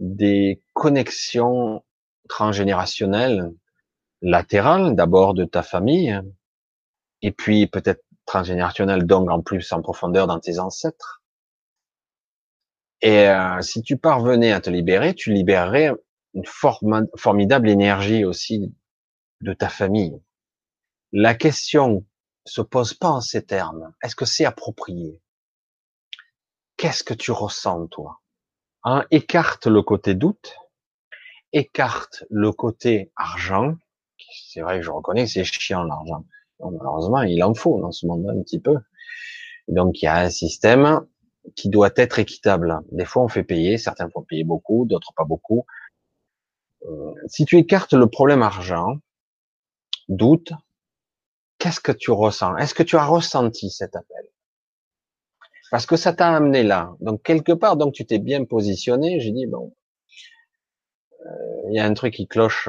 des 0.00 0.62
connexions 0.72 1.84
transgénérationnelles 2.28 3.52
latérales, 4.22 4.94
d'abord 4.94 5.34
de 5.34 5.44
ta 5.44 5.62
famille, 5.62 6.20
et 7.22 7.32
puis 7.32 7.66
peut-être 7.66 8.02
transgénérationnelles 8.26 9.06
donc 9.06 9.30
en 9.30 9.42
plus 9.42 9.72
en 9.72 9.82
profondeur 9.82 10.26
dans 10.26 10.40
tes 10.40 10.58
ancêtres. 10.58 11.22
Et 13.02 13.28
euh, 13.28 13.60
si 13.62 13.82
tu 13.82 13.96
parvenais 13.96 14.52
à 14.52 14.60
te 14.60 14.70
libérer, 14.70 15.14
tu 15.14 15.32
libérerais 15.32 15.90
une 16.34 16.44
formidable 17.16 17.68
énergie 17.68 18.24
aussi 18.24 18.74
de 19.40 19.52
ta 19.52 19.68
famille. 19.68 20.20
La 21.12 21.34
question 21.34 22.06
se 22.44 22.60
pose 22.60 22.94
pas 22.94 23.10
en 23.10 23.20
ces 23.20 23.44
termes. 23.44 23.92
Est-ce 24.02 24.14
que 24.14 24.24
c'est 24.24 24.44
approprié? 24.44 25.20
Qu'est-ce 26.76 27.04
que 27.04 27.14
tu 27.14 27.32
ressens 27.32 27.86
toi? 27.88 28.20
Hein, 28.84 29.04
Écarte 29.10 29.66
le 29.66 29.82
côté 29.82 30.14
doute, 30.14 30.56
écarte 31.52 32.24
le 32.30 32.52
côté 32.52 33.12
argent. 33.16 33.74
C'est 34.48 34.60
vrai 34.60 34.78
que 34.78 34.84
je 34.84 34.90
reconnais 34.90 35.24
que 35.24 35.30
c'est 35.30 35.44
chiant 35.44 35.82
l'argent. 35.84 36.24
Malheureusement, 36.62 37.22
il 37.22 37.42
en 37.42 37.54
faut 37.54 37.80
dans 37.80 37.92
ce 37.92 38.06
monde 38.06 38.28
un 38.28 38.42
petit 38.42 38.60
peu. 38.60 38.76
Donc 39.68 40.02
il 40.02 40.06
y 40.06 40.08
a 40.08 40.18
un 40.18 40.30
système 40.30 41.00
qui 41.56 41.68
doit 41.68 41.90
être 41.96 42.18
équitable. 42.18 42.80
Des 42.92 43.04
fois 43.04 43.22
on 43.22 43.28
fait 43.28 43.44
payer, 43.44 43.78
certains 43.78 44.08
font 44.10 44.22
payer 44.22 44.44
beaucoup, 44.44 44.84
d'autres 44.86 45.12
pas 45.14 45.24
beaucoup. 45.24 45.64
Euh, 46.86 47.12
si 47.26 47.44
tu 47.44 47.56
écartes 47.58 47.92
le 47.92 48.08
problème 48.08 48.42
argent, 48.42 48.96
doute, 50.08 50.52
qu'est-ce 51.58 51.80
que 51.80 51.92
tu 51.92 52.10
ressens? 52.10 52.56
Est-ce 52.56 52.74
que 52.74 52.82
tu 52.82 52.96
as 52.96 53.04
ressenti 53.04 53.70
cet 53.70 53.96
appel? 53.96 54.24
Parce 55.70 55.86
que 55.86 55.96
ça 55.96 56.12
t'a 56.12 56.34
amené 56.34 56.62
là. 56.62 56.94
Donc 57.00 57.22
quelque 57.22 57.52
part, 57.52 57.76
donc 57.76 57.94
tu 57.94 58.04
t'es 58.04 58.18
bien 58.18 58.44
positionné. 58.44 59.20
J'ai 59.20 59.30
dit 59.30 59.46
bon, 59.46 59.72
euh, 61.26 61.68
il 61.68 61.76
y 61.76 61.78
a 61.78 61.84
un 61.84 61.94
truc 61.94 62.14
qui 62.14 62.26
cloche, 62.26 62.68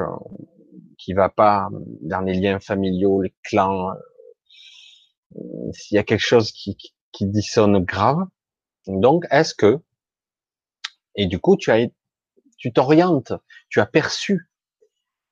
qui 1.01 1.13
va 1.13 1.29
pas 1.29 1.67
dans 2.01 2.21
les 2.21 2.35
liens 2.35 2.59
familiaux, 2.59 3.21
les 3.21 3.33
clans. 3.43 3.93
S'il 5.73 5.95
y 5.95 5.97
a 5.97 6.03
quelque 6.03 6.19
chose 6.19 6.51
qui, 6.51 6.75
qui, 6.75 6.93
qui 7.11 7.25
dissonne 7.25 7.83
grave. 7.83 8.27
Donc 8.85 9.25
est-ce 9.31 9.55
que 9.55 9.79
et 11.15 11.25
du 11.25 11.39
coup 11.39 11.57
tu 11.57 11.71
as 11.71 11.87
tu 12.57 12.71
t'orientes, 12.71 13.33
tu 13.69 13.79
as 13.79 13.87
perçu 13.87 14.51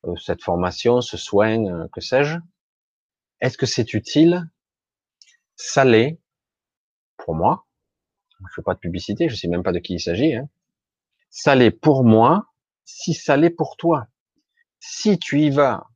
euh, 0.04 0.16
cette 0.16 0.42
formation, 0.42 1.00
ce 1.00 1.16
soin, 1.16 1.64
euh, 1.64 1.86
que 1.92 2.00
sais-je. 2.00 2.38
Est-ce 3.40 3.56
que 3.56 3.66
c'est 3.66 3.94
utile 3.94 4.50
Ça 5.54 5.84
l'est 5.84 6.18
pour 7.18 7.34
moi. 7.34 7.66
Je 8.40 8.54
fais 8.56 8.62
pas 8.62 8.74
de 8.74 8.80
publicité, 8.80 9.28
je 9.28 9.36
sais 9.36 9.46
même 9.46 9.62
pas 9.62 9.72
de 9.72 9.78
qui 9.78 9.94
il 9.94 10.00
s'agit. 10.00 10.34
Hein. 10.34 10.48
Ça 11.28 11.54
l'est 11.54 11.70
pour 11.70 12.02
moi, 12.02 12.46
si 12.84 13.14
ça 13.14 13.36
l'est 13.36 13.50
pour 13.50 13.76
toi? 13.76 14.08
Si 14.82 15.18
tu 15.18 15.40
y 15.40 15.50
vas, 15.50 15.86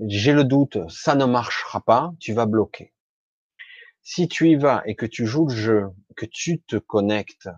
j'ai 0.00 0.32
le 0.32 0.42
doute, 0.42 0.78
ça 0.90 1.14
ne 1.14 1.24
marchera 1.24 1.80
pas, 1.80 2.12
tu 2.18 2.32
vas 2.32 2.46
bloquer. 2.46 2.92
Si 4.02 4.26
tu 4.26 4.50
y 4.50 4.56
vas 4.56 4.82
et 4.86 4.96
que 4.96 5.06
tu 5.06 5.24
joues 5.24 5.46
le 5.46 5.54
jeu, 5.54 5.84
que 6.16 6.26
tu 6.26 6.60
te 6.60 6.76
connectes 6.76 7.48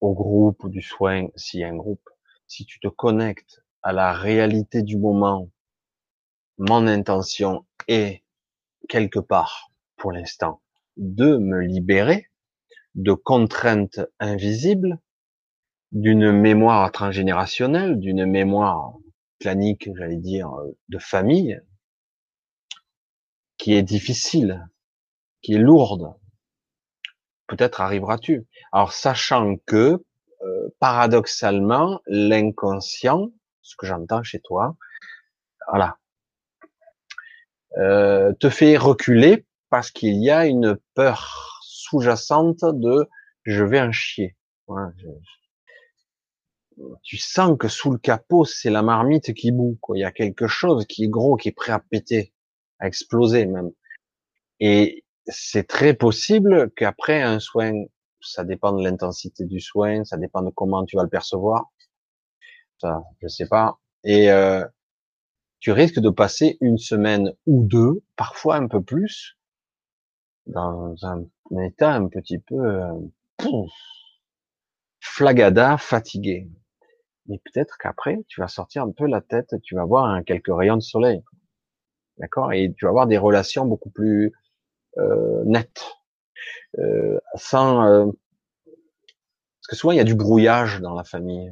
au 0.00 0.14
groupe 0.14 0.62
ou 0.62 0.68
du 0.68 0.80
soin, 0.80 1.26
s'il 1.34 1.60
y 1.60 1.64
a 1.64 1.68
un 1.68 1.76
groupe, 1.76 2.08
si 2.46 2.64
tu 2.66 2.78
te 2.78 2.86
connectes 2.86 3.64
à 3.82 3.92
la 3.92 4.12
réalité 4.12 4.82
du 4.82 4.96
moment, 4.96 5.50
mon 6.58 6.86
intention 6.86 7.66
est 7.88 8.22
quelque 8.88 9.18
part, 9.18 9.72
pour 9.96 10.12
l'instant, 10.12 10.62
de 10.96 11.36
me 11.36 11.60
libérer 11.62 12.28
de 12.94 13.12
contraintes 13.12 14.00
invisibles, 14.20 15.00
d'une 15.90 16.30
mémoire 16.30 16.92
transgénérationnelle, 16.92 17.98
d'une 17.98 18.24
mémoire 18.24 18.94
clanique, 19.42 19.90
j'allais 19.96 20.18
dire, 20.18 20.52
de 20.88 20.98
famille, 20.98 21.60
qui 23.58 23.74
est 23.74 23.82
difficile, 23.82 24.68
qui 25.40 25.54
est 25.54 25.58
lourde, 25.58 26.14
peut-être 27.48 27.80
arriveras-tu. 27.80 28.46
Alors, 28.70 28.92
sachant 28.92 29.56
que, 29.66 30.04
euh, 30.42 30.68
paradoxalement, 30.78 32.00
l'inconscient, 32.06 33.32
ce 33.62 33.74
que 33.74 33.86
j'entends 33.86 34.22
chez 34.22 34.40
toi, 34.40 34.76
voilà, 35.68 35.98
euh, 37.78 38.32
te 38.34 38.48
fait 38.48 38.76
reculer 38.76 39.44
parce 39.70 39.90
qu'il 39.90 40.22
y 40.22 40.30
a 40.30 40.46
une 40.46 40.78
peur 40.94 41.60
sous-jacente 41.62 42.64
de 42.64 43.08
je 43.42 43.64
vais 43.64 43.80
en 43.80 43.90
chier. 43.90 44.36
Tu 47.02 47.16
sens 47.16 47.56
que 47.58 47.68
sous 47.68 47.90
le 47.90 47.98
capot, 47.98 48.44
c'est 48.44 48.70
la 48.70 48.82
marmite 48.82 49.34
qui 49.34 49.52
boue. 49.52 49.78
Quoi. 49.80 49.98
Il 49.98 50.00
y 50.00 50.04
a 50.04 50.12
quelque 50.12 50.46
chose 50.46 50.86
qui 50.86 51.04
est 51.04 51.08
gros, 51.08 51.36
qui 51.36 51.48
est 51.48 51.52
prêt 51.52 51.72
à 51.72 51.78
péter, 51.78 52.32
à 52.78 52.86
exploser 52.86 53.46
même. 53.46 53.70
Et 54.60 55.04
c'est 55.26 55.66
très 55.66 55.94
possible 55.94 56.70
qu'après 56.76 57.22
un 57.22 57.40
soin, 57.40 57.72
ça 58.20 58.44
dépend 58.44 58.72
de 58.72 58.82
l'intensité 58.82 59.44
du 59.44 59.60
soin, 59.60 60.04
ça 60.04 60.16
dépend 60.16 60.42
de 60.42 60.50
comment 60.50 60.84
tu 60.84 60.96
vas 60.96 61.02
le 61.02 61.08
percevoir. 61.08 61.72
Ça, 62.78 63.02
je 63.20 63.28
sais 63.28 63.46
pas. 63.46 63.78
Et 64.04 64.30
euh, 64.30 64.64
tu 65.60 65.72
risques 65.72 66.00
de 66.00 66.10
passer 66.10 66.58
une 66.60 66.78
semaine 66.78 67.32
ou 67.46 67.64
deux, 67.64 68.02
parfois 68.16 68.56
un 68.56 68.66
peu 68.66 68.82
plus, 68.82 69.36
dans 70.46 70.94
un, 71.02 71.24
état 71.64 71.92
un 71.92 72.08
petit 72.08 72.38
peu 72.38 72.56
euh, 72.56 72.92
flagada, 75.00 75.76
fatigué. 75.78 76.48
Mais 77.26 77.40
peut-être 77.44 77.78
qu'après, 77.78 78.24
tu 78.28 78.40
vas 78.40 78.48
sortir 78.48 78.82
un 78.82 78.90
peu 78.90 79.06
la 79.06 79.20
tête, 79.20 79.54
tu 79.62 79.74
vas 79.74 79.84
voir 79.84 80.06
un, 80.06 80.22
quelques 80.22 80.50
rayons 80.50 80.76
de 80.76 80.82
soleil. 80.82 81.22
D'accord? 82.18 82.52
Et 82.52 82.72
tu 82.76 82.84
vas 82.84 82.90
avoir 82.90 83.06
des 83.06 83.18
relations 83.18 83.64
beaucoup 83.64 83.90
plus 83.90 84.32
euh, 84.98 85.42
net, 85.46 85.82
euh, 86.78 87.18
sans 87.34 87.86
euh, 87.86 88.04
parce 88.66 89.68
que 89.70 89.76
souvent 89.76 89.92
il 89.92 89.96
y 89.96 90.00
a 90.00 90.04
du 90.04 90.14
brouillage 90.14 90.80
dans 90.80 90.94
la 90.94 91.04
famille. 91.04 91.50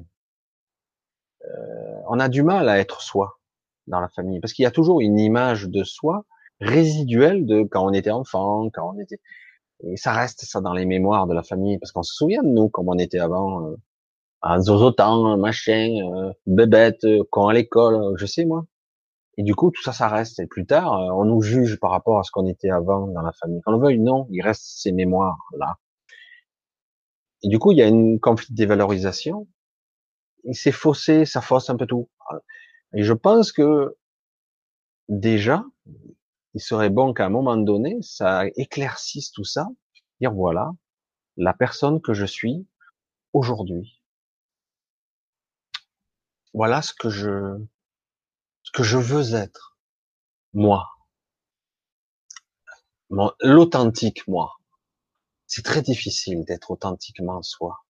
on 2.09 2.21
a 2.21 2.29
du 2.29 2.43
mal 2.43 2.69
à 2.69 2.79
être 2.79 3.01
soi 3.01 3.39
dans 3.87 4.01
la 4.01 4.09
famille 4.09 4.41
parce 4.41 4.53
qu'il 4.53 4.65
y 4.65 4.67
a 4.67 4.71
toujours 4.71 5.01
une 5.01 5.19
image 5.19 5.69
de 5.69 5.85
soi 5.85 6.25
résiduelle 6.61 7.47
de 7.47 7.63
quand 7.63 7.87
on 7.87 7.95
était 7.95 8.11
enfant, 8.11 8.69
quand 8.71 8.95
on 8.95 9.01
était 9.01 9.21
et 9.85 9.97
ça 9.97 10.13
reste 10.13 10.45
ça 10.45 10.61
dans 10.61 10.75
les 10.75 10.85
mémoires 10.85 11.27
de 11.27 11.35
la 11.35 11.43
famille 11.43 11.79
parce 11.79 11.93
qu'on 11.93 12.03
se 12.03 12.15
souvient 12.15 12.43
de 12.43 12.49
nous 12.49 12.69
comme 12.69 12.89
on 12.91 12.99
était 12.99 13.21
avant 13.21 13.75
euh, 14.45 14.49
à 14.49 14.61
zozotan, 14.61 15.37
machin, 15.39 15.95
euh, 16.15 16.33
bébête, 16.47 17.07
quand 17.31 17.49
à 17.49 17.53
l'école, 17.53 18.15
je 18.17 18.27
sais 18.27 18.45
moi. 18.45 18.67
Et 19.37 19.43
du 19.43 19.55
coup, 19.55 19.71
tout 19.71 19.83
ça, 19.83 19.93
ça 19.93 20.09
reste. 20.09 20.39
Et 20.41 20.47
plus 20.47 20.67
tard, 20.67 20.93
euh, 20.93 21.13
on 21.13 21.25
nous 21.25 21.41
juge 21.43 21.79
par 21.81 21.91
rapport 21.91 22.19
à 22.19 22.23
ce 22.25 22.31
qu'on 22.31 22.47
était 22.47 22.71
avant 22.71 23.07
dans 23.07 23.23
la 23.23 23.33
famille. 23.33 23.61
Quand 23.65 23.75
on 23.75 23.79
veut, 23.79 23.95
non, 23.97 24.27
il 24.31 24.43
reste 24.43 24.63
ces 24.65 24.93
mémoires-là. 24.93 25.79
Et 27.43 27.49
du 27.49 27.59
coup, 27.59 27.73
il 27.73 27.79
y 27.79 27.83
a 27.83 27.87
une 27.87 28.21
conflit 28.21 28.53
de 28.53 28.57
dévalorisation. 28.57 29.49
Et 30.45 30.55
c'est 30.55 30.73
faussé, 30.73 31.25
ça 31.25 31.41
fausse 31.41 31.71
un 31.71 31.77
peu 31.77 31.87
tout. 31.87 32.11
Et 32.95 33.03
je 33.03 33.13
pense 33.13 33.53
que, 33.53 33.97
déjà, 35.09 35.65
il 36.55 36.61
serait 36.61 36.91
bon 36.91 37.15
qu'à 37.15 37.27
un 37.27 37.31
moment 37.31 37.57
donné, 37.57 37.99
ça 38.03 38.45
éclaircisse 38.57 39.33
tout 39.33 39.45
ça. 39.45 39.69
Dire 40.21 40.33
voilà, 40.33 40.71
la 41.37 41.55
personne 41.55 42.01
que 42.01 42.13
je 42.13 42.27
suis 42.27 42.67
aujourd'hui. 43.33 44.00
Voilà 46.55 46.83
ce 46.83 46.95
que 46.95 47.11
je, 47.11 47.59
que 48.73 48.83
je 48.83 48.97
veux 48.99 49.35
être, 49.35 49.77
moi, 50.55 50.89
l'authentique 53.43 54.27
moi. 54.27 54.59
C'est 55.47 55.65
très 55.65 55.83
difficile 55.83 56.45
d'être 56.45 56.71
authentiquement 56.71 57.43
soi. 57.43 57.85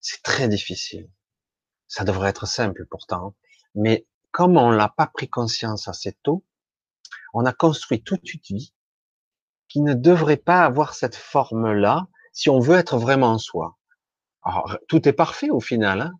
C'est 0.00 0.22
très 0.22 0.48
difficile. 0.48 1.10
Ça 1.88 2.04
devrait 2.04 2.30
être 2.30 2.46
simple 2.46 2.86
pourtant. 2.86 3.36
Mais 3.74 4.06
comme 4.32 4.56
on 4.56 4.70
l'a 4.70 4.88
pas 4.88 5.06
pris 5.06 5.28
conscience 5.28 5.88
assez 5.88 6.12
tôt, 6.22 6.44
On 7.32 7.44
a 7.44 7.52
construit 7.52 8.02
toute 8.02 8.32
une 8.34 8.40
vie 8.48 8.74
qui 9.68 9.80
ne 9.80 9.94
devrait 9.94 10.36
pas 10.36 10.64
avoir 10.64 10.94
cette 10.94 11.16
forme-là 11.16 12.08
si 12.32 12.50
on 12.50 12.60
veut 12.60 12.76
être 12.76 12.98
vraiment 12.98 13.38
soi. 13.38 13.76
Alors, 14.42 14.78
tout 14.88 15.08
est 15.08 15.12
parfait 15.12 15.50
au 15.50 15.60
final, 15.60 16.00
hein, 16.00 16.12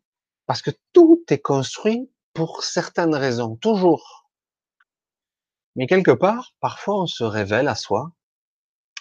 parce 0.47 0.63
que 0.63 0.71
tout 0.93 1.23
est 1.29 1.41
construit 1.41 2.11
pour 2.33 2.63
certaines 2.63 3.15
raisons, 3.15 3.57
toujours. 3.57 4.31
Mais 5.75 5.87
quelque 5.87 6.13
part, 6.13 6.55
parfois 6.61 7.03
on 7.03 7.07
se 7.07 7.25
révèle 7.25 7.69
à 7.69 7.75
soi, 7.75 8.13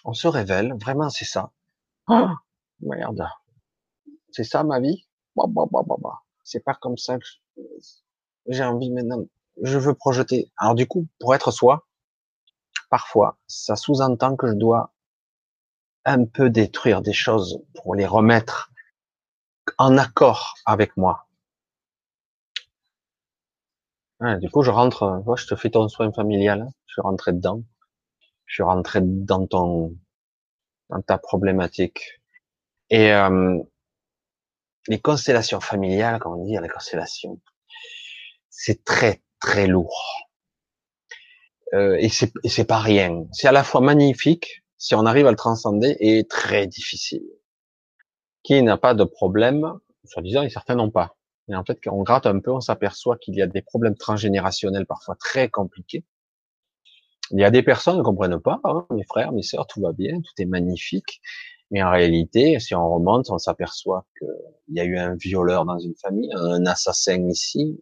on 0.03 0.13
se 0.13 0.27
révèle, 0.27 0.73
vraiment 0.79 1.09
c'est 1.09 1.25
ça. 1.25 1.51
Oh, 2.07 2.29
merde, 2.81 3.27
c'est 4.31 4.43
ça 4.43 4.63
ma 4.63 4.79
vie? 4.79 5.07
Bah, 5.35 5.45
bah, 5.47 5.65
bah. 5.71 6.21
C'est 6.43 6.63
pas 6.63 6.75
comme 6.75 6.97
ça 6.97 7.17
que 7.17 7.25
j'ai 8.47 8.63
envie 8.63 8.91
maintenant. 8.91 9.25
Je 9.61 9.77
veux 9.77 9.93
projeter. 9.93 10.51
Alors 10.57 10.75
du 10.75 10.87
coup, 10.87 11.07
pour 11.19 11.33
être 11.33 11.51
soi, 11.51 11.87
parfois, 12.89 13.37
ça 13.47 13.75
sous-entend 13.75 14.35
que 14.35 14.47
je 14.47 14.53
dois 14.53 14.93
un 16.05 16.25
peu 16.25 16.49
détruire 16.49 17.01
des 17.01 17.13
choses 17.13 17.63
pour 17.73 17.95
les 17.95 18.05
remettre 18.05 18.71
en 19.77 19.97
accord 19.97 20.55
avec 20.65 20.95
moi. 20.97 21.27
Du 24.21 24.49
coup, 24.49 24.63
je 24.63 24.71
rentre, 24.71 25.23
je 25.37 25.47
te 25.47 25.55
fais 25.55 25.69
ton 25.69 25.87
soin 25.87 26.11
familial, 26.11 26.61
hein. 26.61 26.69
je 26.87 26.93
suis 26.93 27.01
rentré 27.01 27.33
dedans. 27.33 27.63
Je 28.45 28.55
suis 28.55 28.63
rentré 28.63 28.99
dans 29.01 29.47
ton, 29.47 29.97
dans 30.89 31.01
ta 31.01 31.17
problématique. 31.17 32.21
Et 32.89 33.11
euh, 33.11 33.57
les 34.87 34.99
constellations 34.99 35.59
familiales, 35.59 36.19
comme 36.19 36.33
on 36.39 36.45
dit, 36.45 36.57
les 36.61 36.69
constellations, 36.69 37.41
c'est 38.49 38.83
très 38.85 39.21
très 39.39 39.67
lourd. 39.67 40.27
Euh, 41.73 41.97
et 41.99 42.09
c'est 42.09 42.65
pas 42.65 42.79
rien. 42.79 43.25
C'est 43.31 43.47
à 43.47 43.51
la 43.51 43.63
fois 43.63 43.81
magnifique 43.81 44.63
si 44.77 44.93
on 44.93 45.05
arrive 45.05 45.25
à 45.25 45.31
le 45.31 45.37
transcender 45.37 45.97
et 45.99 46.25
très 46.27 46.67
difficile. 46.67 47.23
Qui 48.43 48.61
n'a 48.61 48.77
pas 48.77 48.93
de 48.93 49.03
problème, 49.03 49.73
soi-disant, 50.03 50.43
et 50.43 50.49
certains 50.49 50.75
n'ont 50.75 50.91
pas. 50.91 51.17
Et 51.49 51.55
en 51.55 51.63
fait, 51.63 51.79
quand 51.83 51.93
on 51.93 52.03
gratte 52.03 52.25
un 52.25 52.39
peu, 52.39 52.51
on 52.51 52.61
s'aperçoit 52.61 53.17
qu'il 53.17 53.35
y 53.35 53.41
a 53.41 53.47
des 53.47 53.61
problèmes 53.61 53.95
transgénérationnels 53.95 54.85
parfois 54.85 55.15
très 55.15 55.49
compliqués. 55.49 56.03
Il 57.31 57.39
y 57.39 57.43
a 57.43 57.51
des 57.51 57.63
personnes 57.63 57.97
ne 57.97 58.03
comprennent 58.03 58.39
pas, 58.39 58.59
hein, 58.63 58.85
mes 58.91 59.03
frères, 59.03 59.31
mes 59.31 59.41
sœurs, 59.41 59.67
tout 59.67 59.81
va 59.81 59.91
bien, 59.91 60.21
tout 60.21 60.41
est 60.41 60.45
magnifique. 60.45 61.21
Mais 61.71 61.81
en 61.81 61.89
réalité, 61.89 62.59
si 62.59 62.75
on 62.75 62.87
remonte, 62.87 63.29
on 63.31 63.39
s'aperçoit 63.39 64.05
qu'il 64.19 64.75
y 64.75 64.79
a 64.79 64.83
eu 64.83 64.97
un 64.97 65.15
violeur 65.15 65.65
dans 65.65 65.79
une 65.79 65.95
famille, 65.95 66.31
un 66.35 66.65
assassin 66.67 67.27
ici, 67.27 67.81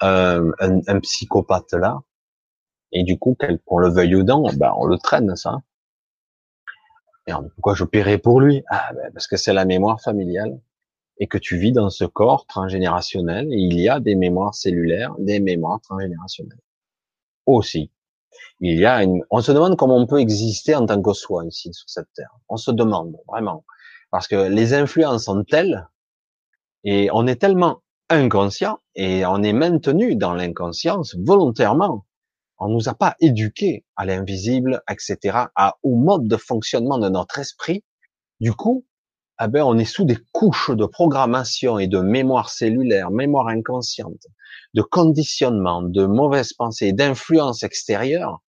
un, 0.00 0.50
un, 0.58 1.00
psychopathe 1.00 1.72
là. 1.74 2.00
Et 2.92 3.04
du 3.04 3.18
coup, 3.18 3.36
qu'on 3.66 3.78
le 3.78 3.88
veuille 3.88 4.16
ou 4.16 4.24
non, 4.24 4.42
ben, 4.56 4.72
on 4.76 4.86
le 4.86 4.98
traîne, 4.98 5.36
ça. 5.36 5.58
pourquoi 7.26 7.74
je 7.74 7.84
paierais 7.84 8.18
pour 8.18 8.40
lui? 8.40 8.64
Ah, 8.68 8.92
ben, 8.92 9.12
Parce 9.12 9.28
que 9.28 9.36
c'est 9.36 9.52
la 9.52 9.64
mémoire 9.64 10.00
familiale 10.00 10.60
et 11.20 11.28
que 11.28 11.38
tu 11.38 11.56
vis 11.56 11.72
dans 11.72 11.90
ce 11.90 12.04
corps 12.04 12.46
transgénérationnel 12.46 13.46
et 13.52 13.58
il 13.58 13.78
y 13.80 13.88
a 13.88 14.00
des 14.00 14.16
mémoires 14.16 14.54
cellulaires, 14.54 15.14
des 15.18 15.38
mémoires 15.38 15.80
transgénérationnelles 15.80 16.58
aussi 17.46 17.90
il 18.60 18.78
y 18.78 18.86
a 18.86 19.02
une, 19.02 19.22
on 19.30 19.40
se 19.40 19.52
demande 19.52 19.76
comment 19.76 19.96
on 19.96 20.06
peut 20.06 20.20
exister 20.20 20.74
en 20.74 20.86
tant 20.86 21.00
que 21.00 21.12
soi 21.12 21.44
ici 21.46 21.72
sur 21.72 21.88
cette 21.88 22.12
terre. 22.14 22.36
On 22.48 22.56
se 22.56 22.70
demande 22.70 23.16
vraiment 23.26 23.64
parce 24.10 24.28
que 24.28 24.48
les 24.48 24.74
influences 24.74 25.24
sont 25.24 25.44
telles 25.44 25.88
et 26.84 27.08
on 27.12 27.26
est 27.26 27.36
tellement 27.36 27.82
inconscient 28.08 28.78
et 28.94 29.24
on 29.24 29.42
est 29.42 29.52
maintenu 29.52 30.16
dans 30.16 30.34
l'inconscience 30.34 31.16
volontairement. 31.18 32.06
On 32.58 32.68
nous 32.68 32.90
a 32.90 32.94
pas 32.94 33.16
éduqués 33.20 33.86
à 33.96 34.04
l'invisible, 34.04 34.82
etc., 34.90 35.46
à, 35.56 35.76
au 35.82 35.96
mode 35.96 36.28
de 36.28 36.36
fonctionnement 36.36 36.98
de 36.98 37.08
notre 37.08 37.38
esprit. 37.38 37.84
Du 38.40 38.52
coup, 38.52 38.84
eh 39.42 39.48
ben, 39.48 39.62
on 39.62 39.78
est 39.78 39.86
sous 39.86 40.04
des 40.04 40.18
couches 40.32 40.70
de 40.70 40.84
programmation 40.84 41.78
et 41.78 41.86
de 41.86 42.00
mémoire 42.00 42.50
cellulaire, 42.50 43.10
mémoire 43.10 43.48
inconsciente, 43.48 44.26
de 44.74 44.82
conditionnement, 44.82 45.82
de 45.82 46.04
mauvaises 46.04 46.52
pensées, 46.52 46.92
d'influence 46.92 47.62
extérieure, 47.62 48.42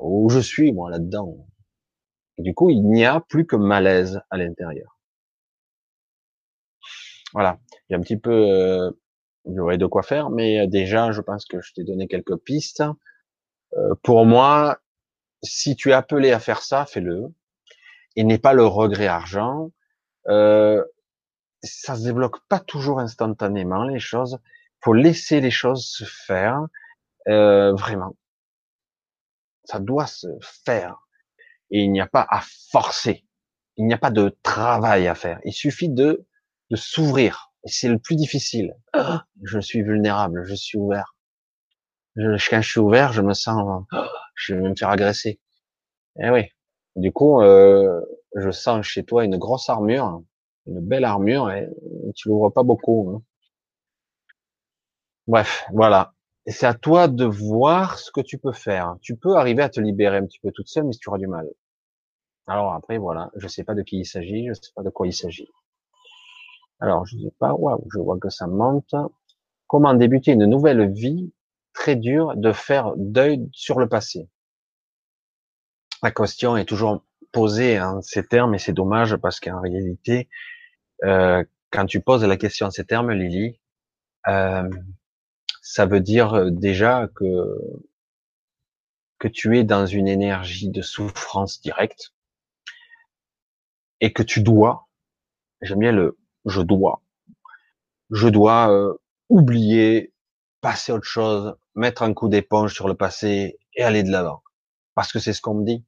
où 0.00 0.28
je 0.30 0.40
suis, 0.40 0.72
moi, 0.72 0.90
là-dedans. 0.90 1.46
Du 2.38 2.54
coup, 2.54 2.70
il 2.70 2.82
n'y 2.82 3.04
a 3.04 3.20
plus 3.20 3.46
que 3.46 3.56
malaise 3.56 4.20
à 4.30 4.36
l'intérieur. 4.36 4.98
Voilà. 7.32 7.60
Il 7.88 7.92
y 7.92 7.94
a 7.94 7.98
un 7.98 8.02
petit 8.02 8.16
peu, 8.16 8.50
euh, 8.50 8.90
de 9.44 9.86
quoi 9.86 10.02
faire, 10.02 10.30
mais 10.30 10.66
déjà, 10.66 11.12
je 11.12 11.20
pense 11.20 11.44
que 11.44 11.60
je 11.60 11.72
t'ai 11.72 11.84
donné 11.84 12.08
quelques 12.08 12.36
pistes. 12.36 12.82
Euh, 13.76 13.94
pour 14.02 14.26
moi, 14.26 14.78
si 15.42 15.76
tu 15.76 15.90
es 15.90 15.92
appelé 15.92 16.32
à 16.32 16.40
faire 16.40 16.62
ça, 16.62 16.84
fais-le. 16.86 17.28
Et 18.16 18.24
n'est 18.24 18.38
pas 18.38 18.54
le 18.54 18.66
regret 18.66 19.06
argent. 19.06 19.70
Euh, 20.28 20.84
ça 21.62 21.96
se 21.96 22.04
débloque 22.04 22.40
pas 22.48 22.60
toujours 22.60 23.00
instantanément 23.00 23.84
les 23.84 23.98
choses. 23.98 24.38
Faut 24.82 24.94
laisser 24.94 25.40
les 25.40 25.50
choses 25.50 25.86
se 25.86 26.04
faire 26.04 26.66
euh, 27.28 27.72
vraiment. 27.74 28.16
Ça 29.64 29.78
doit 29.78 30.06
se 30.06 30.28
faire 30.64 30.96
et 31.70 31.80
il 31.80 31.92
n'y 31.92 32.00
a 32.00 32.06
pas 32.06 32.26
à 32.28 32.42
forcer. 32.70 33.24
Il 33.76 33.86
n'y 33.86 33.94
a 33.94 33.98
pas 33.98 34.10
de 34.10 34.36
travail 34.42 35.06
à 35.06 35.14
faire. 35.14 35.40
Il 35.44 35.52
suffit 35.52 35.88
de 35.88 36.26
de 36.70 36.76
s'ouvrir. 36.76 37.52
Et 37.64 37.68
c'est 37.68 37.88
le 37.88 37.98
plus 37.98 38.16
difficile. 38.16 38.74
je 39.42 39.58
suis 39.58 39.82
vulnérable, 39.82 40.44
je 40.46 40.54
suis 40.54 40.78
ouvert. 40.78 41.14
Je, 42.16 42.36
quand 42.48 42.62
je 42.62 42.68
suis 42.68 42.80
ouvert, 42.80 43.12
je 43.12 43.22
me 43.22 43.34
sens, 43.34 43.84
je 44.34 44.54
vais 44.54 44.68
me 44.68 44.74
faire 44.74 44.90
agresser. 44.90 45.40
Eh 46.20 46.30
oui. 46.30 46.44
Du 46.96 47.12
coup, 47.12 47.40
euh, 47.40 48.00
je 48.36 48.50
sens 48.50 48.84
chez 48.86 49.04
toi 49.04 49.24
une 49.24 49.38
grosse 49.38 49.68
armure, 49.68 50.22
une 50.66 50.80
belle 50.80 51.04
armure, 51.04 51.50
et 51.50 51.68
tu 52.14 52.28
l'ouvres 52.28 52.50
pas 52.50 52.62
beaucoup. 52.62 53.10
Hein. 53.14 53.22
Bref, 55.26 55.64
voilà. 55.72 56.14
C'est 56.46 56.66
à 56.66 56.74
toi 56.74 57.06
de 57.06 57.24
voir 57.24 57.98
ce 57.98 58.10
que 58.10 58.20
tu 58.20 58.38
peux 58.38 58.52
faire. 58.52 58.96
Tu 59.02 59.16
peux 59.16 59.36
arriver 59.36 59.62
à 59.62 59.68
te 59.68 59.80
libérer 59.80 60.16
un 60.16 60.26
petit 60.26 60.40
peu 60.40 60.50
toute 60.52 60.68
seule, 60.68 60.84
mais 60.84 60.92
tu 60.92 61.08
auras 61.08 61.18
du 61.18 61.26
mal. 61.26 61.48
Alors 62.46 62.72
après, 62.74 62.98
voilà, 62.98 63.30
je 63.36 63.46
sais 63.46 63.62
pas 63.62 63.74
de 63.74 63.82
qui 63.82 63.98
il 63.98 64.06
s'agit, 64.06 64.48
je 64.48 64.54
sais 64.54 64.72
pas 64.74 64.82
de 64.82 64.90
quoi 64.90 65.06
il 65.06 65.12
s'agit. 65.12 65.48
Alors, 66.80 67.04
je 67.04 67.16
sais 67.18 67.32
pas, 67.38 67.52
waouh, 67.52 67.86
je 67.92 67.98
vois 67.98 68.18
que 68.18 68.30
ça 68.30 68.46
monte. 68.46 68.94
Comment 69.66 69.94
débuter 69.94 70.32
une 70.32 70.46
nouvelle 70.46 70.90
vie 70.92 71.32
très 71.74 71.94
dure 71.94 72.34
de 72.36 72.52
faire 72.52 72.94
deuil 72.96 73.48
sur 73.52 73.78
le 73.78 73.88
passé? 73.88 74.28
La 76.02 76.10
question 76.10 76.56
est 76.56 76.64
toujours 76.64 77.04
posée 77.32 77.80
en 77.80 78.02
ces 78.02 78.26
termes 78.26 78.54
et 78.54 78.58
c'est 78.58 78.72
dommage 78.72 79.16
parce 79.16 79.40
qu'en 79.40 79.60
réalité, 79.60 80.28
euh, 81.04 81.44
quand 81.70 81.86
tu 81.86 82.00
poses 82.00 82.24
la 82.24 82.36
question 82.36 82.66
en 82.66 82.70
ces 82.70 82.84
termes, 82.84 83.12
Lily, 83.12 83.60
euh, 84.28 84.68
ça 85.62 85.86
veut 85.86 86.00
dire 86.00 86.34
euh, 86.34 86.50
déjà 86.50 87.08
que 87.14 87.24
que 89.18 89.28
tu 89.28 89.58
es 89.58 89.64
dans 89.64 89.86
une 89.86 90.08
énergie 90.08 90.70
de 90.70 90.82
souffrance 90.82 91.60
directe 91.60 92.14
et 94.00 94.12
que 94.12 94.22
tu 94.22 94.42
dois, 94.42 94.88
j'aime 95.60 95.80
bien 95.80 95.92
le 95.92 96.18
je 96.46 96.62
dois, 96.62 97.02
je 98.10 98.28
dois 98.28 98.70
euh, 98.70 98.94
oublier, 99.28 100.12
passer 100.60 100.92
autre 100.92 101.04
chose, 101.04 101.54
mettre 101.74 102.02
un 102.02 102.14
coup 102.14 102.28
d'éponge 102.28 102.74
sur 102.74 102.88
le 102.88 102.94
passé 102.94 103.58
et 103.74 103.82
aller 103.82 104.02
de 104.02 104.10
l'avant. 104.10 104.42
Parce 104.94 105.12
que 105.12 105.18
c'est 105.18 105.32
ce 105.32 105.40
qu'on 105.40 105.54
me 105.54 105.64
dit. 105.64 105.84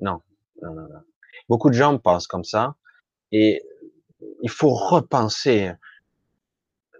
Non, 0.00 0.20
non, 0.62 0.74
non, 0.74 0.88
non. 0.88 1.02
Beaucoup 1.48 1.68
de 1.70 1.74
gens 1.74 1.98
pensent 1.98 2.26
comme 2.26 2.44
ça 2.44 2.76
et 3.32 3.62
il 4.42 4.50
faut 4.50 4.70
repenser. 4.74 5.72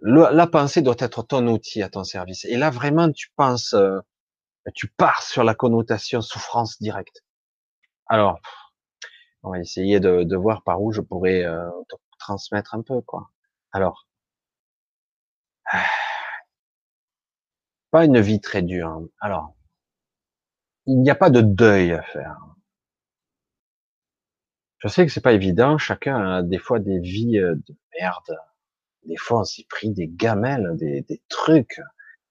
la 0.02 0.46
pensée 0.46 0.82
doit 0.82 0.96
être 0.98 1.22
ton 1.22 1.46
outil 1.48 1.82
à 1.82 1.88
ton 1.88 2.04
service. 2.04 2.44
Et 2.44 2.56
là, 2.56 2.70
vraiment, 2.70 3.10
tu 3.10 3.30
penses, 3.36 3.74
euh, 3.74 4.00
tu 4.74 4.88
pars 4.88 5.22
sur 5.22 5.44
la 5.44 5.54
connotation 5.54 6.20
souffrance 6.20 6.80
directe. 6.80 7.24
Alors, 8.06 8.40
on 9.42 9.50
va 9.50 9.60
essayer 9.60 10.00
de, 10.00 10.24
de 10.24 10.36
voir 10.36 10.62
par 10.62 10.82
où 10.82 10.92
je 10.92 11.00
pourrais 11.00 11.44
euh, 11.44 11.70
transmettre 12.18 12.74
un 12.74 12.82
peu, 12.82 13.00
quoi. 13.02 13.30
Alors, 13.72 14.06
pas 17.90 18.04
une 18.04 18.20
vie 18.20 18.40
très 18.40 18.62
dure. 18.62 19.02
Alors, 19.20 19.54
il 20.86 21.00
n'y 21.00 21.10
a 21.10 21.14
pas 21.14 21.30
de 21.30 21.40
deuil 21.40 21.92
à 21.92 22.02
faire. 22.02 22.36
Je 24.84 24.90
sais 24.90 25.06
que 25.06 25.12
c'est 25.12 25.22
pas 25.22 25.32
évident. 25.32 25.78
Chacun 25.78 26.16
a 26.16 26.42
des 26.42 26.58
fois 26.58 26.78
des 26.78 27.00
vies 27.00 27.38
euh, 27.38 27.54
de 27.54 27.74
merde. 27.98 28.36
Des 29.06 29.16
fois, 29.16 29.40
on 29.40 29.44
s'y 29.44 29.64
pris 29.64 29.88
des 29.90 30.08
gamelles, 30.08 30.76
des, 30.76 31.00
des 31.00 31.22
trucs. 31.30 31.80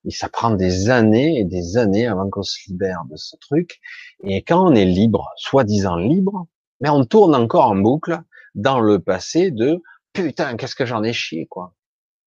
Et 0.05 0.11
ça 0.11 0.29
prend 0.29 0.51
des 0.51 0.91
années 0.91 1.39
et 1.39 1.45
des 1.45 1.77
années 1.77 2.05
avant 2.05 2.29
qu'on 2.29 2.43
se 2.43 2.59
libère 2.67 3.05
de 3.09 3.15
ce 3.15 3.35
truc. 3.37 3.79
Et 4.23 4.43
quand 4.43 4.69
on 4.69 4.75
est 4.75 4.85
libre, 4.85 5.31
soi-disant 5.35 5.95
libre, 5.95 6.45
mais 6.79 6.89
on 6.89 7.03
tourne 7.05 7.33
encore 7.33 7.71
en 7.71 7.75
boucle 7.75 8.21
dans 8.53 8.79
le 8.79 8.99
passé 8.99 9.49
de 9.49 9.81
putain, 10.13 10.55
qu'est-ce 10.55 10.75
que 10.75 10.85
j'en 10.85 11.01
ai 11.01 11.13
chié, 11.13 11.47
quoi. 11.47 11.73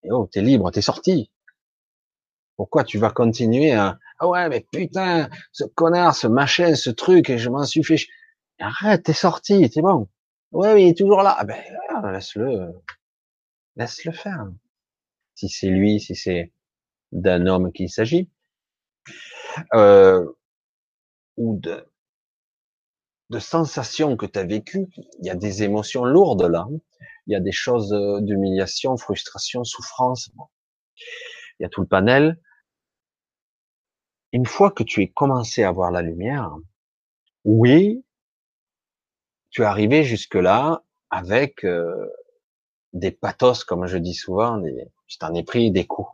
Et 0.02 0.10
oh, 0.10 0.26
t'es 0.26 0.42
libre, 0.42 0.72
t'es 0.72 0.82
sorti. 0.82 1.30
Pourquoi 2.56 2.82
tu 2.82 2.98
vas 2.98 3.10
continuer 3.10 3.74
à, 3.74 3.98
Ah 4.18 4.26
ouais, 4.26 4.48
mais 4.48 4.66
putain, 4.72 5.28
ce 5.52 5.62
connard, 5.62 6.16
ce 6.16 6.26
machin, 6.26 6.74
ce 6.74 6.90
truc, 6.90 7.30
et 7.30 7.38
je 7.38 7.48
m'en 7.48 7.64
suis 7.64 7.84
fait. 7.84 8.00
Arrête, 8.58 9.04
t'es 9.04 9.12
sorti, 9.12 9.70
c'est 9.72 9.82
bon. 9.82 10.08
Ouais, 10.52 10.74
mais 10.74 10.84
il 10.84 10.88
est 10.88 10.98
toujours 10.98 11.22
là. 11.22 11.36
Ah 11.38 11.44
ben, 11.44 11.56
laisse-le, 12.12 12.72
laisse-le 13.76 14.12
faire. 14.12 14.48
Si 15.34 15.48
c'est 15.48 15.68
lui, 15.70 16.00
si 16.00 16.16
c'est 16.16 16.52
d'un 17.12 17.46
homme 17.46 17.72
qu'il 17.72 17.90
s'agit, 17.90 18.30
euh, 19.74 20.26
ou 21.36 21.58
de, 21.60 21.86
de 23.30 23.38
sensations 23.38 24.16
que 24.16 24.26
tu 24.26 24.38
as 24.38 24.44
vécues, 24.44 24.86
il 25.20 25.26
y 25.26 25.30
a 25.30 25.36
des 25.36 25.62
émotions 25.62 26.04
lourdes 26.04 26.42
là. 26.42 26.66
Il 27.28 27.32
y 27.32 27.36
a 27.36 27.40
des 27.40 27.52
choses 27.52 27.90
d'humiliation, 28.22 28.96
frustration, 28.96 29.64
souffrance. 29.64 30.30
Il 31.58 31.62
y 31.62 31.66
a 31.66 31.68
tout 31.68 31.80
le 31.80 31.86
panel. 31.86 32.40
Une 34.32 34.46
fois 34.46 34.70
que 34.70 34.84
tu 34.84 35.02
es 35.02 35.08
commencé 35.08 35.64
à 35.64 35.72
voir 35.72 35.90
la 35.90 36.02
lumière, 36.02 36.54
oui, 37.44 38.04
tu 39.56 39.62
es 39.62 39.64
arrivé 39.64 40.04
jusque-là 40.04 40.82
avec 41.08 41.64
euh, 41.64 42.10
des 42.92 43.10
pathos, 43.10 43.64
comme 43.64 43.86
je 43.86 43.96
dis 43.96 44.12
souvent, 44.12 44.58
des, 44.58 44.92
tu 45.06 45.16
t'en 45.16 45.32
es 45.32 45.42
pris 45.42 45.70
des 45.70 45.86
coups. 45.86 46.10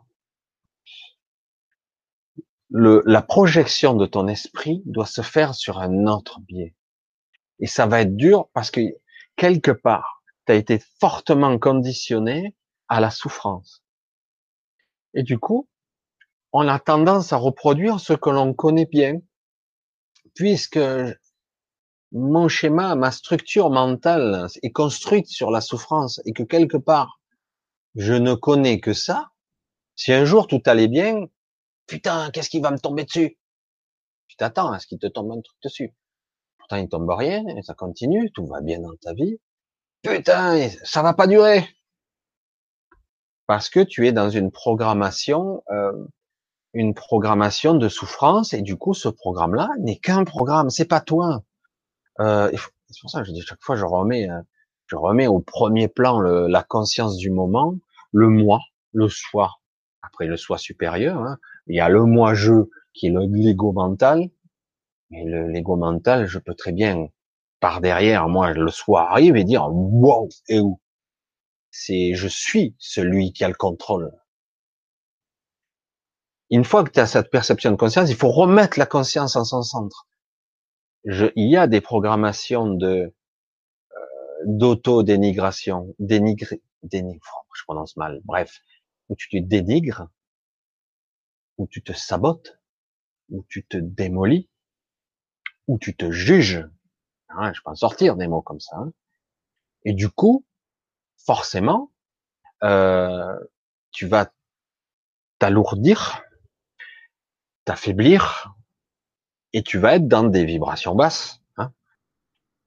La 2.69 3.21
projection 3.21 3.95
de 3.95 4.05
ton 4.05 4.29
esprit 4.29 4.81
doit 4.85 5.05
se 5.05 5.21
faire 5.21 5.55
sur 5.55 5.79
un 5.79 6.07
autre 6.07 6.39
biais. 6.39 6.73
Et 7.59 7.67
ça 7.67 7.85
va 7.85 7.99
être 7.99 8.15
dur 8.15 8.47
parce 8.53 8.71
que 8.71 8.79
quelque 9.35 9.71
part, 9.71 10.23
tu 10.45 10.53
as 10.53 10.55
été 10.55 10.79
fortement 11.01 11.59
conditionné 11.59 12.55
à 12.87 13.01
la 13.01 13.11
souffrance. 13.11 13.83
Et 15.13 15.23
du 15.23 15.37
coup, 15.37 15.67
on 16.53 16.69
a 16.69 16.79
tendance 16.79 17.33
à 17.33 17.37
reproduire 17.37 17.99
ce 17.99 18.13
que 18.13 18.29
l'on 18.29 18.53
connaît 18.53 18.87
bien, 18.89 19.19
puisque 20.33 20.79
mon 22.13 22.47
schéma, 22.47 22.95
ma 22.95 23.11
structure 23.11 23.71
mentale 23.71 24.47
est 24.61 24.71
construite 24.71 25.27
sur 25.27 25.49
la 25.49 25.61
souffrance 25.61 26.21
et 26.25 26.33
que 26.33 26.43
quelque 26.43 26.77
part, 26.77 27.19
je 27.95 28.13
ne 28.13 28.35
connais 28.35 28.79
que 28.79 28.93
ça. 28.93 29.31
Si 29.95 30.13
un 30.13 30.23
jour 30.23 30.47
tout 30.47 30.61
allait 30.65 30.87
bien, 30.87 31.25
putain, 31.87 32.29
qu'est-ce 32.31 32.49
qui 32.51 32.59
va 32.59 32.69
me 32.69 32.77
tomber 32.77 33.03
dessus? 33.03 33.37
Tu 34.27 34.35
t'attends 34.37 34.71
à 34.71 34.79
ce 34.79 34.87
qu'il 34.87 34.99
te 34.99 35.07
tombe 35.07 35.31
un 35.31 35.41
truc 35.41 35.57
dessus. 35.63 35.93
Pourtant, 36.59 36.77
il 36.77 36.87
tombe 36.87 37.09
rien, 37.09 37.43
et 37.57 37.63
ça 37.63 37.73
continue, 37.73 38.31
tout 38.31 38.45
va 38.45 38.61
bien 38.61 38.79
dans 38.79 38.95
ta 39.01 39.13
vie. 39.13 39.39
Putain, 40.03 40.69
ça 40.83 41.01
va 41.01 41.13
pas 41.13 41.27
durer. 41.27 41.67
Parce 43.47 43.69
que 43.69 43.79
tu 43.79 44.07
es 44.07 44.11
dans 44.11 44.29
une 44.29 44.51
programmation, 44.51 45.63
euh, 45.71 45.91
une 46.73 46.93
programmation 46.93 47.73
de 47.73 47.89
souffrance, 47.89 48.53
et 48.53 48.61
du 48.61 48.77
coup, 48.77 48.93
ce 48.93 49.09
programme-là 49.09 49.69
n'est 49.79 49.97
qu'un 49.97 50.23
programme, 50.23 50.69
c'est 50.69 50.85
pas 50.85 51.01
toi. 51.01 51.43
Euh, 52.19 52.51
c'est 52.89 53.01
pour 53.01 53.09
ça 53.09 53.21
que 53.21 53.27
je 53.27 53.31
dis 53.31 53.41
chaque 53.41 53.61
fois, 53.61 53.75
je 53.75 53.85
remets, 53.85 54.29
euh, 54.29 54.41
je 54.87 54.95
remets 54.95 55.27
au 55.27 55.39
premier 55.39 55.87
plan 55.87 56.19
le, 56.19 56.47
la 56.47 56.63
conscience 56.63 57.17
du 57.17 57.31
moment, 57.31 57.75
le 58.11 58.29
moi, 58.29 58.59
le 58.93 59.09
soi. 59.09 59.51
Après 60.01 60.25
le 60.25 60.37
soi 60.37 60.57
supérieur, 60.57 61.21
hein, 61.21 61.37
il 61.67 61.75
y 61.75 61.79
a 61.79 61.89
le 61.89 62.03
moi-je 62.03 62.53
qui 62.93 63.07
est 63.07 63.13
l'ego 63.13 63.71
mental. 63.71 64.29
Mais 65.09 65.25
l'ego 65.25 65.75
mental, 65.75 66.27
je 66.27 66.39
peux 66.39 66.55
très 66.55 66.71
bien, 66.71 67.07
par 67.59 67.81
derrière, 67.81 68.27
moi, 68.27 68.51
le 68.51 68.69
soi 68.69 69.09
arrive 69.11 69.35
et 69.35 69.43
dire, 69.43 69.67
wow, 69.71 70.27
et 70.49 70.59
où? 70.59 70.79
C'est, 71.71 72.13
je 72.13 72.27
suis 72.27 72.75
celui 72.77 73.31
qui 73.33 73.43
a 73.43 73.47
le 73.47 73.53
contrôle. 73.55 74.11
Une 76.49 76.63
fois 76.63 76.83
que 76.83 76.91
tu 76.91 76.99
as 76.99 77.07
cette 77.07 77.31
perception 77.31 77.71
de 77.71 77.75
conscience, 77.75 78.09
il 78.09 78.15
faut 78.15 78.31
remettre 78.31 78.77
la 78.77 78.85
conscience 78.85 79.35
en 79.35 79.45
son 79.45 79.63
centre 79.63 80.07
je, 81.05 81.27
il 81.35 81.49
y 81.49 81.57
a 81.57 81.67
des 81.67 81.81
programmations 81.81 82.73
de 82.73 83.13
euh, 83.95 83.99
d'auto-dénigration, 84.45 85.95
dénigrer, 85.99 86.61
dénigre, 86.83 87.45
je 87.55 87.63
prononce 87.63 87.97
mal, 87.97 88.21
bref, 88.25 88.61
où 89.09 89.15
tu 89.15 89.29
te 89.29 89.37
dénigres, 89.37 90.07
où 91.57 91.67
tu 91.67 91.81
te 91.83 91.93
sabotes, 91.93 92.59
où 93.29 93.45
tu 93.49 93.65
te 93.65 93.77
démolis, 93.77 94.49
où 95.67 95.77
tu 95.77 95.95
te 95.95 96.11
juges. 96.11 96.67
Hein, 97.29 97.51
je 97.53 97.61
peux 97.63 97.71
en 97.71 97.75
sortir 97.75 98.15
des 98.15 98.27
mots 98.27 98.41
comme 98.41 98.59
ça. 98.59 98.77
Hein. 98.77 98.91
Et 99.85 99.93
du 99.93 100.09
coup, 100.09 100.45
forcément, 101.17 101.91
euh, 102.63 103.37
tu 103.91 104.07
vas 104.07 104.31
t'alourdir, 105.39 106.23
t'affaiblir, 107.65 108.55
et 109.53 109.63
tu 109.63 109.77
vas 109.77 109.95
être 109.95 110.07
dans 110.07 110.23
des 110.23 110.45
vibrations 110.45 110.95
basses, 110.95 111.41
hein, 111.57 111.71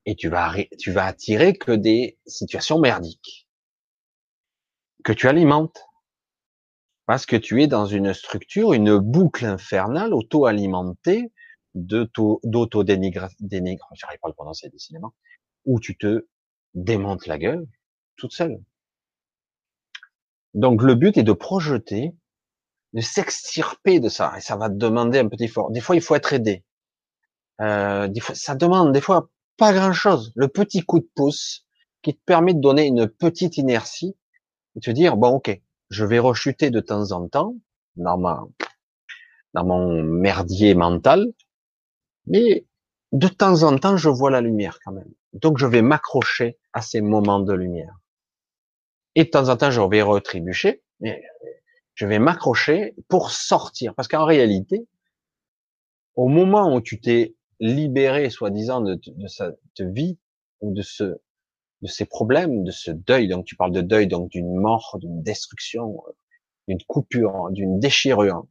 et 0.07 0.15
tu 0.15 0.29
vas, 0.29 0.55
tu 0.79 0.93
vas 0.93 1.05
attirer 1.05 1.55
que 1.55 1.73
des 1.73 2.19
situations 2.27 2.79
merdiques, 2.79 3.49
que 5.05 5.13
tu 5.13 5.29
alimentes, 5.29 5.85
parce 7.07 7.27
que 7.27 7.37
tu 7.37 7.63
es 7.63 7.67
dans 7.67 7.87
une 7.87 8.13
structure, 8.15 8.73
une 8.73 8.99
boucle 8.99 9.45
infernale 9.45 10.13
auto-alimentée 10.13 11.33
d'auto-dénigre, 11.75 13.29
j'arrive 13.93 14.19
pas 14.19 14.29
à 14.29 14.31
le 14.31 14.35
prononcer 14.35 14.71
où 15.67 15.79
tu 15.79 15.97
te 15.97 16.27
démontes 16.75 17.27
la 17.27 17.39
gueule 17.39 17.67
toute 18.17 18.33
seule. 18.33 18.59
Donc 20.55 20.83
le 20.83 20.95
but 20.95 21.19
est 21.19 21.23
de 21.23 21.33
projeter, 21.33 22.15
de 22.95 23.01
s'extirper 23.03 24.01
de 24.01 24.09
ça, 24.09 24.33
et 24.39 24.41
ça 24.41 24.57
va 24.57 24.71
te 24.71 24.75
demander 24.75 25.19
un 25.19 25.29
petit 25.29 25.45
effort. 25.45 25.71
Des 25.71 25.81
fois, 25.81 25.97
il 25.97 26.01
faut 26.03 26.15
être 26.15 26.33
aidé. 26.33 26.65
Euh, 27.61 28.09
ça 28.35 28.55
demande 28.55 28.93
des 28.93 29.01
fois 29.01 29.31
pas 29.57 29.73
grand-chose. 29.73 30.33
Le 30.37 30.49
petit 30.49 30.83
coup 30.83 31.01
de 31.01 31.09
pouce 31.15 31.67
qui 32.03 32.15
te 32.15 32.21
permet 32.25 32.55
de 32.55 32.61
donner 32.61 32.87
une 32.87 33.09
petite 33.09 33.57
inertie 33.57 34.17
et 34.77 34.81
te 34.81 34.91
dire 34.91 35.17
bon 35.17 35.37
ok, 35.37 35.61
je 35.91 36.05
vais 36.05 36.19
rechuter 36.19 36.71
de 36.71 36.81
temps 36.81 37.13
en 37.13 37.29
temps 37.29 37.55
dans 37.97 38.19
ma 38.19 38.45
dans 39.55 39.65
mon 39.65 40.03
merdier 40.03 40.75
mental, 40.75 41.33
mais 42.27 42.67
de 43.13 43.29
temps 43.29 43.63
en 43.63 43.79
temps 43.79 43.97
je 43.97 44.11
vois 44.11 44.31
la 44.31 44.43
lumière 44.43 44.79
quand 44.85 44.93
même. 44.93 45.11
Donc 45.33 45.59
je 45.59 45.67
vais 45.67 45.83
m'accrocher 45.83 46.59
à 46.75 46.83
ces 46.83 47.01
moments 47.01 47.41
de 47.41 47.55
lumière. 47.55 47.99
Et 49.15 49.25
de 49.25 49.31
temps 49.31 49.49
en 49.49 49.57
temps 49.57 49.71
je 49.71 49.81
vais 49.81 50.03
retrébucher, 50.03 50.83
mais 51.01 51.23
je 51.95 52.07
vais 52.07 52.19
m'accrocher 52.19 52.95
pour 53.09 53.31
sortir. 53.31 53.95
Parce 53.95 54.09
qu'en 54.09 54.27
réalité, 54.27 54.87
au 56.15 56.29
moment 56.29 56.75
où 56.75 56.81
tu 56.81 57.01
t'es 57.01 57.36
libéré, 57.61 58.31
soi-disant, 58.31 58.81
de, 58.81 58.95
de 58.95 59.27
cette 59.27 59.81
vie 59.81 60.19
ou 60.61 60.73
de 60.73 60.83
ce, 60.83 61.05
de 61.83 61.87
ces 61.89 62.05
problèmes, 62.05 62.65
de 62.65 62.71
ce 62.71 62.91
deuil. 62.91 63.29
Donc, 63.29 63.45
tu 63.45 63.57
parles 63.57 63.73
de 63.73 63.81
deuil, 63.81 64.09
donc 64.09 64.31
d'une 64.31 64.55
mort, 64.55 64.97
d'une 65.01 65.23
destruction, 65.23 66.03
euh, 66.09 66.13
d'une 66.69 66.83
coupure, 66.87 67.51
d'une 67.51 67.79
déchirure. 67.79 68.47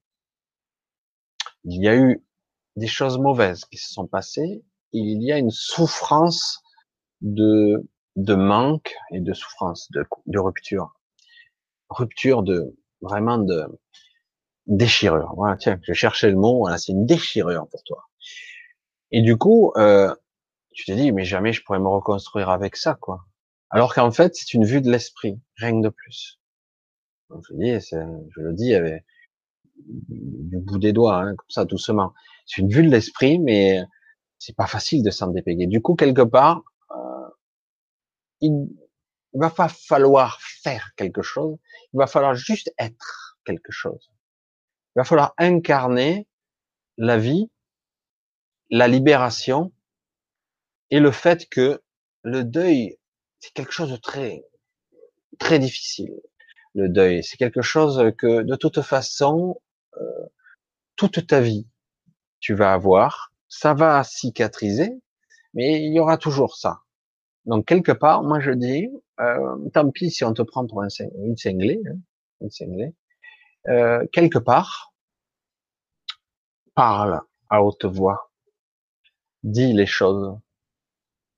Il 1.63 1.83
y 1.83 1.87
a 1.87 1.95
eu 1.95 2.23
des 2.75 2.87
choses 2.87 3.17
mauvaises 3.17 3.65
qui 3.65 3.77
se 3.77 3.91
sont 3.91 4.07
passées. 4.07 4.63
il 4.91 5.23
y 5.23 5.31
a 5.31 5.37
une 5.37 5.51
souffrance 5.51 6.61
de, 7.21 7.87
de 8.15 8.35
manque 8.35 8.93
et 9.11 9.19
de 9.19 9.33
souffrance, 9.33 9.89
de, 9.91 10.05
de 10.27 10.39
rupture. 10.39 10.93
Rupture 11.89 12.43
de, 12.43 12.75
vraiment 13.01 13.37
de 13.37 13.65
déchirure. 14.67 15.33
Voilà, 15.35 15.57
tiens, 15.57 15.79
je 15.81 15.93
cherchais 15.93 16.29
le 16.29 16.35
mot. 16.35 16.59
Voilà, 16.59 16.77
c'est 16.77 16.91
une 16.91 17.05
déchirure 17.05 17.67
pour 17.69 17.83
toi. 17.83 18.03
Et 19.11 19.21
du 19.21 19.37
coup, 19.37 19.71
euh, 19.77 20.13
tu 20.73 20.85
te 20.85 20.91
dis, 20.91 21.11
mais 21.11 21.25
jamais 21.25 21.53
je 21.53 21.63
pourrais 21.63 21.79
me 21.79 21.87
reconstruire 21.87 22.49
avec 22.49 22.75
ça, 22.75 22.95
quoi. 22.95 23.25
Alors 23.69 23.93
qu'en 23.93 24.11
fait, 24.11 24.35
c'est 24.35 24.53
une 24.53 24.65
vue 24.65 24.81
de 24.81 24.91
l'esprit, 24.91 25.39
rien 25.57 25.79
de 25.79 25.89
plus. 25.89 26.39
je, 27.29 27.53
dis, 27.55 27.87
je 27.89 28.41
le 28.41 28.53
dis 28.53 28.73
avec 28.73 29.03
du 29.87 30.57
bout 30.57 30.77
des 30.77 30.93
doigts, 30.93 31.17
hein, 31.17 31.35
comme 31.35 31.49
ça, 31.49 31.65
doucement. 31.65 32.13
C'est 32.45 32.61
une 32.61 32.69
vue 32.69 32.83
de 32.83 32.91
l'esprit, 32.91 33.39
mais 33.39 33.81
c'est 34.39 34.55
pas 34.55 34.67
facile 34.67 35.03
de 35.03 35.09
s'en 35.11 35.27
dépéguer. 35.27 35.67
Du 35.67 35.81
coup, 35.81 35.95
quelque 35.95 36.21
part, 36.21 36.63
euh, 36.91 37.29
il 38.41 38.67
va 39.33 39.49
pas 39.49 39.67
falloir 39.67 40.39
faire 40.41 40.91
quelque 40.95 41.21
chose, 41.21 41.57
il 41.93 41.97
va 41.97 42.07
falloir 42.07 42.35
juste 42.35 42.73
être 42.77 43.37
quelque 43.45 43.71
chose. 43.71 44.11
Il 44.95 44.99
va 44.99 45.03
falloir 45.03 45.33
incarner 45.37 46.27
la 46.97 47.17
vie 47.17 47.49
la 48.69 48.87
libération 48.87 49.71
et 50.91 50.99
le 50.99 51.11
fait 51.11 51.47
que 51.49 51.81
le 52.23 52.43
deuil, 52.43 52.97
c'est 53.39 53.53
quelque 53.53 53.71
chose 53.71 53.91
de 53.91 53.97
très, 53.97 54.43
très 55.39 55.59
difficile. 55.59 56.13
Le 56.73 56.89
deuil, 56.89 57.23
c'est 57.23 57.37
quelque 57.37 57.61
chose 57.61 58.11
que 58.17 58.41
de 58.41 58.55
toute 58.55 58.81
façon, 58.81 59.61
euh, 59.97 60.25
toute 60.95 61.27
ta 61.27 61.41
vie, 61.41 61.67
tu 62.39 62.53
vas 62.53 62.73
avoir. 62.73 63.31
Ça 63.47 63.73
va 63.73 64.03
cicatriser, 64.03 64.91
mais 65.53 65.81
il 65.81 65.93
y 65.93 65.99
aura 65.99 66.17
toujours 66.17 66.57
ça. 66.57 66.81
Donc 67.45 67.65
quelque 67.65 67.91
part, 67.91 68.23
moi 68.23 68.39
je 68.39 68.51
dis, 68.51 68.89
euh, 69.19 69.69
tant 69.73 69.89
pis 69.91 70.11
si 70.11 70.23
on 70.23 70.33
te 70.33 70.41
prend 70.41 70.65
pour 70.65 70.81
un, 70.81 70.87
une 71.17 71.37
cinglée, 71.37 71.81
hein, 71.87 71.97
une 72.41 72.49
cinglée. 72.49 72.93
Euh, 73.67 74.05
quelque 74.11 74.39
part, 74.39 74.93
parle 76.73 77.21
à 77.49 77.63
haute 77.63 77.85
voix. 77.85 78.31
Dis 79.45 79.73
les 79.73 79.85
choses. 79.85 80.39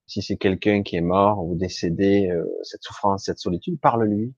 Si 0.06 0.22
c'est 0.22 0.38
quelqu'un 0.38 0.82
qui 0.82 0.96
est 0.96 1.02
mort 1.02 1.44
ou 1.46 1.58
décédé, 1.58 2.30
euh, 2.30 2.48
cette 2.64 2.82
souffrance, 2.82 3.26
cette 3.26 3.40
solitude, 3.40 3.82
parle-lui. 3.82 4.34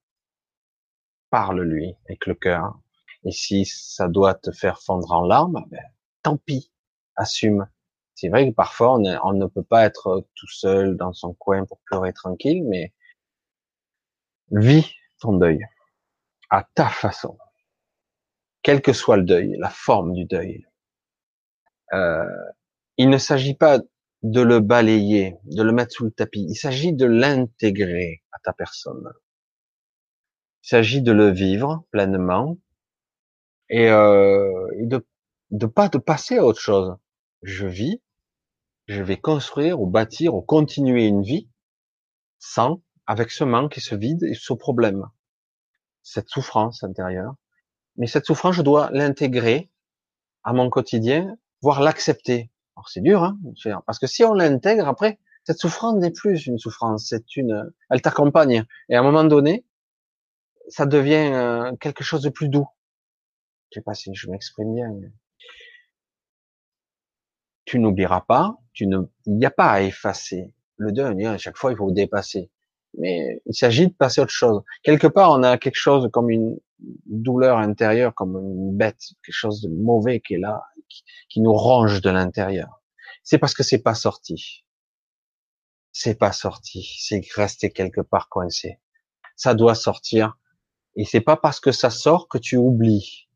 Parle-lui 1.30 1.96
avec 2.06 2.26
le 2.26 2.34
cœur. 2.34 2.80
Et 3.26 3.32
si 3.32 3.66
ça 3.66 4.08
doit 4.08 4.34
te 4.34 4.52
faire 4.52 4.82
fondre 4.82 5.12
en 5.12 5.22
larmes, 5.22 5.64
ben, 5.70 5.84
tant 6.24 6.38
pis, 6.38 6.72
assume. 7.16 7.68
C'est 8.16 8.30
vrai 8.30 8.50
que 8.50 8.56
parfois 8.56 8.96
on, 8.96 9.34
ne 9.34 9.46
peut 9.46 9.64
pas 9.64 9.86
être 9.86 10.26
tout 10.34 10.48
seul 10.48 10.98
dans 10.98 11.14
son 11.14 11.36
coin 11.36 11.64
pour 11.66 11.80
pleurer 11.86 12.12
tranquille, 12.12 12.64
mais 12.66 12.91
vis 14.50 14.91
ton 15.20 15.34
deuil 15.34 15.64
à 16.50 16.68
ta 16.74 16.90
façon, 16.90 17.38
quel 18.64 18.82
que 18.82 18.94
soit 18.94 19.18
le 19.18 19.26
deuil, 19.26 19.56
la 19.60 19.70
forme 19.70 20.14
du 20.14 20.26
deuil. 20.26 20.66
Euh, 21.94 22.26
il 23.00 23.10
ne 23.10 23.18
s'agit 23.18 23.56
pas 23.56 23.80
de 24.24 24.42
le 24.42 24.60
balayer, 24.60 25.38
de 25.46 25.64
le 25.64 25.72
mettre 25.72 25.94
sous 25.94 26.04
le 26.04 26.12
tapis. 26.12 26.46
Il 26.50 26.56
s'agit 26.56 26.92
de 26.94 27.06
l'intégrer 27.06 28.22
à 28.34 28.40
ta 28.44 28.52
personne. 28.52 29.10
Il 30.64 30.68
s'agit 30.68 31.02
de 31.02 31.14
le 31.14 31.32
vivre 31.32 31.86
pleinement 31.92 32.58
et, 33.70 33.90
euh, 33.90 34.68
de 34.82 35.06
de 35.52 35.66
pas 35.66 35.90
de 35.90 35.98
passer 35.98 36.38
à 36.38 36.46
autre 36.46 36.60
chose. 36.60 36.96
Je 37.42 37.66
vis, 37.66 38.02
je 38.88 39.02
vais 39.02 39.18
construire 39.18 39.82
ou 39.82 39.88
bâtir 39.88 40.36
ou 40.36 40.42
continuer 40.42 41.08
une 41.08 41.24
vie 41.24 41.50
sans, 42.38 42.82
avec 43.08 43.32
ce 43.32 43.46
manque 43.46 43.78
et 43.78 43.82
ce 43.82 43.96
vide 43.96 44.24
et 44.24 44.36
ce 44.36 44.54
problème, 44.54 45.08
cette 46.04 46.30
souffrance 46.30 46.84
intérieure. 46.84 47.34
Mais 47.96 48.08
cette 48.08 48.26
souffrance, 48.26 48.56
je 48.56 48.62
dois 48.62 48.90
l'intégrer 48.92 49.72
à 50.44 50.54
mon 50.54 50.70
quotidien, 50.70 51.38
voire 51.62 51.82
l'accepter. 51.82 52.52
Alors 52.80 52.88
c'est 52.88 53.01
dur, 53.01 53.23
hein, 53.23 53.38
parce 53.85 53.99
que 53.99 54.07
si 54.07 54.23
on 54.23 54.34
l'intègre 54.34 54.88
après, 54.88 55.19
cette 55.43 55.57
souffrance 55.57 55.99
n'est 55.99 56.11
plus 56.11 56.47
une 56.47 56.57
souffrance, 56.57 57.10
c'est 57.10 57.35
une, 57.35 57.69
elle 57.89 58.01
t'accompagne. 58.01 58.64
Et 58.88 58.95
à 58.95 59.01
un 59.01 59.03
moment 59.03 59.26
donné, 59.26 59.65
ça 60.69 60.85
devient 60.85 61.30
euh, 61.34 61.76
quelque 61.76 62.06
chose 62.06 62.22
de 62.22 62.30
plus 62.30 62.47
doux. 62.47 62.69
Je 63.69 63.80
sais 63.80 63.84
pas 63.84 63.93
si 63.95 64.15
je 64.15 64.30
m'exprime 64.30 64.73
bien. 64.76 64.89
Tu 67.65 67.80
n'oublieras 67.80 68.22
pas, 68.22 68.56
tu 68.72 68.88
ne, 68.88 68.99
il 69.26 69.35
n'y 69.35 69.45
a 69.45 69.51
pas 69.51 69.69
à 69.69 69.81
effacer. 69.81 70.53
Le 70.77 70.93
deuil, 70.93 71.26
à 71.26 71.38
chaque 71.38 71.57
fois, 71.57 71.72
il 71.73 71.77
faut 71.77 71.91
dépasser. 71.91 72.49
Mais 72.97 73.41
il 73.45 73.53
s'agit 73.53 73.89
de 73.89 73.93
passer 73.93 74.22
à 74.22 74.23
autre 74.23 74.31
chose. 74.31 74.64
Quelque 74.84 75.07
part, 75.07 75.31
on 75.31 75.43
a 75.43 75.57
quelque 75.57 75.76
chose 75.76 76.10
comme 76.14 76.30
une 76.30 76.57
douleur 77.06 77.57
intérieure, 77.57 78.14
comme 78.15 78.38
une 78.38 78.76
bête, 78.76 79.01
quelque 79.23 79.35
chose 79.35 79.61
de 79.61 79.69
mauvais 79.69 80.22
qui 80.22 80.35
est 80.35 80.39
là, 80.39 80.64
qui, 81.30 81.41
nous 81.41 81.53
ronge 81.53 82.01
de 82.01 82.10
l'intérieur. 82.10 82.81
C'est 83.23 83.38
parce 83.38 83.53
que 83.53 83.64
c'est 83.64 83.81
pas 83.81 83.95
sorti. 83.95 84.65
C'est 85.91 86.15
pas 86.15 86.31
sorti. 86.31 86.97
C'est 86.99 87.22
resté 87.35 87.72
quelque 87.72 88.01
part 88.01 88.30
coincé. 88.30 88.80
Ça 89.35 89.53
doit 89.53 89.76
sortir. 89.76 90.38
Et 90.95 91.06
c'est 91.06 91.22
pas 91.22 91.38
parce 91.38 91.60
que 91.60 91.72
ça 91.72 91.89
sort 91.89 92.27
que 92.27 92.38
tu 92.38 92.57
oublies. 92.57 93.27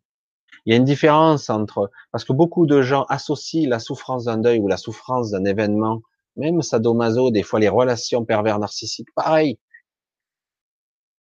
Il 0.66 0.72
y 0.72 0.74
a 0.74 0.78
une 0.78 0.86
différence 0.86 1.50
entre, 1.50 1.92
parce 2.12 2.24
que 2.24 2.34
beaucoup 2.34 2.66
de 2.66 2.82
gens 2.82 3.04
associent 3.10 3.70
la 3.70 3.80
souffrance 3.80 4.26
d'un 4.26 4.38
deuil 4.38 4.60
ou 4.60 4.68
la 4.68 4.78
souffrance 4.78 5.32
d'un 5.32 5.44
événement, 5.44 6.02
même 6.38 6.62
sadomaso, 6.62 7.32
des 7.32 7.44
fois 7.44 7.60
les 7.60 7.70
relations 7.70 8.26
pervers 8.26 8.60
narcissiques, 8.60 9.14
pareil. 9.14 9.60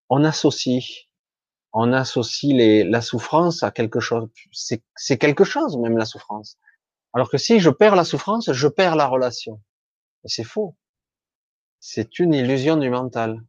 On 0.09 0.23
associe 0.23 1.07
on 1.73 1.91
associe 1.91 2.53
la 2.55 3.01
souffrance 3.01 3.63
à 3.63 3.71
quelque 3.71 3.99
chose. 3.99 4.29
C'est 4.51 5.17
quelque 5.17 5.43
chose, 5.43 5.75
même 5.77 5.97
la 5.97 6.05
souffrance. 6.05 6.57
Alors 7.13 7.29
que 7.29 7.37
si 7.37 7.59
je 7.59 7.69
perds 7.69 7.95
la 7.95 8.05
souffrance, 8.05 8.51
je 8.51 8.67
perds 8.67 8.95
la 8.95 9.07
relation. 9.07 9.59
Et 10.23 10.29
c'est 10.29 10.43
faux. 10.43 10.75
C'est 11.79 12.19
une 12.19 12.33
illusion 12.33 12.77
du 12.77 12.89
mental. 12.89 13.43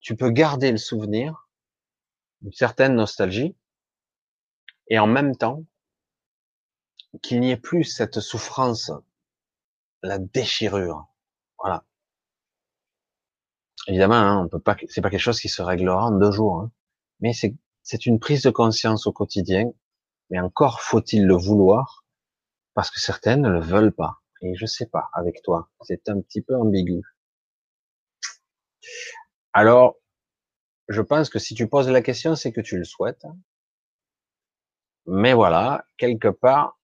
Tu 0.00 0.16
peux 0.16 0.30
garder 0.30 0.72
le 0.72 0.78
souvenir, 0.78 1.48
une 2.42 2.52
certaine 2.52 2.94
nostalgie, 2.94 3.54
et 4.88 4.98
en 4.98 5.06
même 5.06 5.36
temps, 5.36 5.62
qu'il 7.22 7.40
n'y 7.40 7.50
ait 7.50 7.56
plus 7.56 7.84
cette 7.84 8.20
souffrance, 8.20 8.90
la 10.02 10.18
déchirure. 10.18 11.06
Voilà. 11.58 11.84
Évidemment, 13.90 14.14
hein, 14.14 14.44
on 14.44 14.48
peut 14.48 14.60
pas, 14.60 14.76
c'est 14.88 15.00
pas 15.00 15.10
quelque 15.10 15.18
chose 15.18 15.40
qui 15.40 15.48
se 15.48 15.62
réglera 15.62 16.06
en 16.06 16.12
deux 16.12 16.30
jours, 16.30 16.60
hein. 16.60 16.70
mais 17.18 17.32
c'est, 17.32 18.06
une 18.06 18.20
prise 18.20 18.42
de 18.42 18.50
conscience 18.50 19.08
au 19.08 19.12
quotidien. 19.12 19.72
Mais 20.30 20.38
encore 20.38 20.80
faut-il 20.80 21.26
le 21.26 21.34
vouloir, 21.34 22.04
parce 22.74 22.88
que 22.92 23.00
certaines 23.00 23.42
ne 23.42 23.48
le 23.48 23.58
veulent 23.58 23.92
pas. 23.92 24.20
Et 24.42 24.54
je 24.54 24.64
sais 24.64 24.86
pas, 24.86 25.10
avec 25.12 25.42
toi, 25.42 25.70
c'est 25.80 26.08
un 26.08 26.20
petit 26.20 26.40
peu 26.40 26.54
ambigu. 26.54 27.02
Alors, 29.52 29.96
je 30.86 31.02
pense 31.02 31.28
que 31.28 31.40
si 31.40 31.56
tu 31.56 31.68
poses 31.68 31.88
la 31.88 32.00
question, 32.00 32.36
c'est 32.36 32.52
que 32.52 32.60
tu 32.60 32.78
le 32.78 32.84
souhaites. 32.84 33.26
Mais 35.06 35.32
voilà, 35.32 35.84
quelque 35.98 36.28
part, 36.28 36.78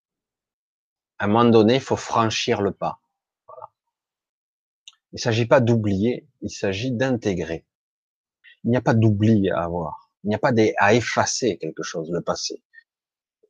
à 1.19 1.23
un 1.23 1.27
moment 1.27 1.45
donné, 1.45 1.75
il 1.75 1.81
faut 1.81 1.95
franchir 1.95 2.61
le 2.61 2.73
pas. 2.73 2.99
Il 5.17 5.21
ne 5.21 5.23
s'agit 5.23 5.47
pas 5.47 5.61
d'oublier, 5.61 6.27
il 6.41 6.51
s'agit 6.51 6.91
d'intégrer. 6.91 7.65
Il 8.63 8.69
n'y 8.69 8.77
a 8.77 8.81
pas 8.81 8.93
d'oubli 8.93 9.49
à 9.49 9.63
avoir. 9.63 10.11
Il 10.23 10.27
n'y 10.27 10.35
a 10.35 10.37
pas 10.37 10.51
à 10.77 10.93
effacer 10.93 11.57
quelque 11.57 11.81
chose, 11.81 12.11
le 12.11 12.21
passé. 12.21 12.61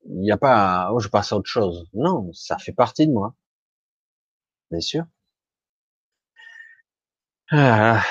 Il 0.06 0.22
n'y 0.22 0.32
a 0.32 0.38
pas, 0.38 0.92
oh, 0.94 1.00
je 1.00 1.10
passe 1.10 1.34
à 1.34 1.36
autre 1.36 1.50
chose. 1.50 1.90
Non, 1.92 2.32
ça 2.32 2.58
fait 2.58 2.72
partie 2.72 3.06
de 3.06 3.12
moi. 3.12 3.36
Bien 4.72 4.80
sûr. 4.80 5.04
Ah. 7.52 8.02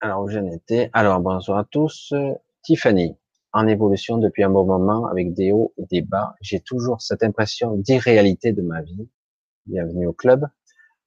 Alors, 0.00 0.30
j'en 0.30 0.46
étais. 0.52 0.88
Alors, 0.92 1.18
bonsoir 1.18 1.58
à 1.58 1.64
tous. 1.64 2.14
Tiffany, 2.62 3.18
en 3.52 3.66
évolution 3.66 4.18
depuis 4.18 4.44
un 4.44 4.50
bon 4.50 4.64
moment, 4.64 5.06
avec 5.06 5.34
des 5.34 5.50
hauts 5.50 5.74
et 5.78 5.86
des 5.86 6.02
bas. 6.02 6.36
J'ai 6.40 6.60
toujours 6.60 7.02
cette 7.02 7.24
impression 7.24 7.74
d'irréalité 7.74 8.52
de 8.52 8.62
ma 8.62 8.82
vie. 8.82 9.08
Bienvenue 9.66 10.06
au 10.06 10.12
club 10.12 10.48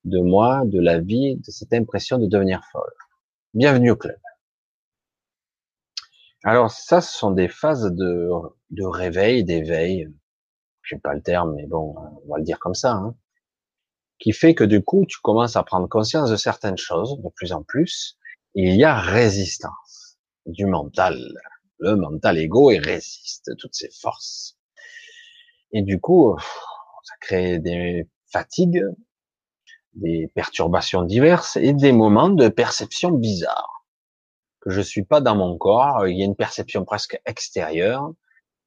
de 0.04 0.20
moi, 0.20 0.64
de 0.66 0.80
la 0.80 1.00
vie, 1.00 1.38
de 1.38 1.52
cette 1.52 1.74
impression 1.74 2.18
de 2.18 2.28
devenir 2.28 2.62
folle. 2.72 2.94
Bienvenue 3.54 3.92
au 3.92 3.96
club. 3.96 4.18
Alors 6.44 6.72
ça, 6.72 7.00
ce 7.00 7.18
sont 7.18 7.32
des 7.32 7.48
phases 7.48 7.90
de, 7.94 8.30
de 8.72 8.84
réveil, 8.84 9.46
d'éveil, 9.46 10.10
je 10.82 10.96
sais 10.96 11.02
pas 11.02 11.14
le 11.14 11.22
terme, 11.22 11.56
mais 11.56 11.66
bon, 11.66 11.96
on 11.98 12.32
va 12.32 12.38
le 12.38 12.44
dire 12.44 12.60
comme 12.60 12.74
ça, 12.74 12.92
hein, 12.92 13.16
qui 14.20 14.34
fait 14.34 14.54
que 14.54 14.66
du 14.66 14.84
coup, 14.84 15.06
tu 15.08 15.20
commences 15.22 15.56
à 15.56 15.64
prendre 15.64 15.88
conscience 15.88 16.30
de 16.30 16.36
certaines 16.36 16.78
choses 16.78 17.18
de 17.22 17.30
plus 17.36 17.54
en 17.54 17.64
plus. 17.64 18.18
il 18.56 18.76
y 18.76 18.84
a 18.84 19.00
résistance 19.00 20.18
du 20.46 20.66
mental. 20.66 21.18
Le 21.80 21.96
mental 21.96 22.38
ego, 22.38 22.72
il 22.72 22.80
résiste 22.80 23.56
toutes 23.58 23.74
ses 23.74 23.90
forces. 24.02 24.58
Et 25.72 25.82
du 25.82 26.00
coup, 26.00 26.38
ça 27.04 27.16
crée 27.22 27.60
des 27.60 28.10
fatigues, 28.32 28.84
des 29.96 30.32
perturbations 30.34 31.04
diverses 31.04 31.58
et 31.58 31.74
des 31.74 31.92
moments 31.92 32.30
de 32.30 32.48
perception 32.50 33.12
bizarre. 33.12 33.86
Que 34.62 34.70
je 34.70 34.82
suis 34.82 35.04
pas 35.04 35.22
dans 35.22 35.36
mon 35.36 35.58
corps, 35.58 36.08
il 36.08 36.18
y 36.18 36.22
a 36.22 36.26
une 36.26 36.36
perception 36.36 36.86
presque 36.86 37.20
extérieure 37.26 38.12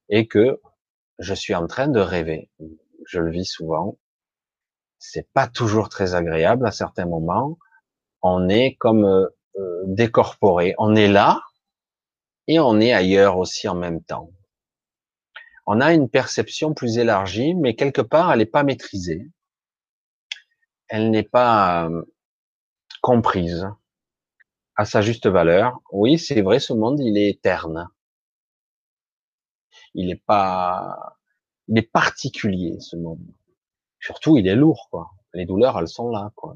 et 0.09 0.27
que 0.27 0.61
je 1.19 1.33
suis 1.33 1.55
en 1.55 1.67
train 1.67 1.87
de 1.87 1.99
rêver. 1.99 2.49
Je 3.05 3.19
le 3.19 3.31
vis 3.31 3.45
souvent. 3.45 3.97
C'est 4.99 5.27
pas 5.31 5.47
toujours 5.47 5.89
très 5.89 6.15
agréable 6.15 6.65
à 6.65 6.71
certains 6.71 7.05
moments. 7.05 7.57
On 8.21 8.49
est 8.49 8.75
comme 8.79 9.05
euh, 9.05 9.27
euh, 9.57 9.83
décorporé. 9.85 10.75
On 10.77 10.95
est 10.95 11.07
là 11.07 11.41
et 12.47 12.59
on 12.59 12.79
est 12.79 12.93
ailleurs 12.93 13.37
aussi 13.37 13.67
en 13.67 13.75
même 13.75 14.03
temps. 14.03 14.31
On 15.65 15.81
a 15.81 15.93
une 15.93 16.09
perception 16.09 16.73
plus 16.73 16.97
élargie, 16.97 17.53
mais 17.53 17.75
quelque 17.75 18.01
part, 18.01 18.31
elle 18.31 18.39
n'est 18.39 18.45
pas 18.45 18.63
maîtrisée 18.63 19.29
elle 20.89 21.11
n'est 21.11 21.23
pas 21.23 21.89
comprise 23.01 23.67
à 24.75 24.85
sa 24.85 25.01
juste 25.01 25.27
valeur. 25.27 25.79
Oui, 25.91 26.19
c'est 26.19 26.41
vrai, 26.41 26.59
ce 26.59 26.73
monde, 26.73 26.99
il 26.99 27.17
est 27.17 27.41
terne. 27.41 27.89
Il 29.93 30.11
est 30.11 30.23
pas, 30.25 31.17
il 31.67 31.77
est 31.77 31.91
particulier, 31.91 32.79
ce 32.79 32.95
monde. 32.95 33.25
Surtout, 33.99 34.37
il 34.37 34.47
est 34.47 34.55
lourd, 34.55 34.87
quoi. 34.91 35.11
Les 35.33 35.45
douleurs, 35.45 35.77
elles 35.79 35.87
sont 35.87 36.09
là, 36.09 36.31
quoi. 36.35 36.53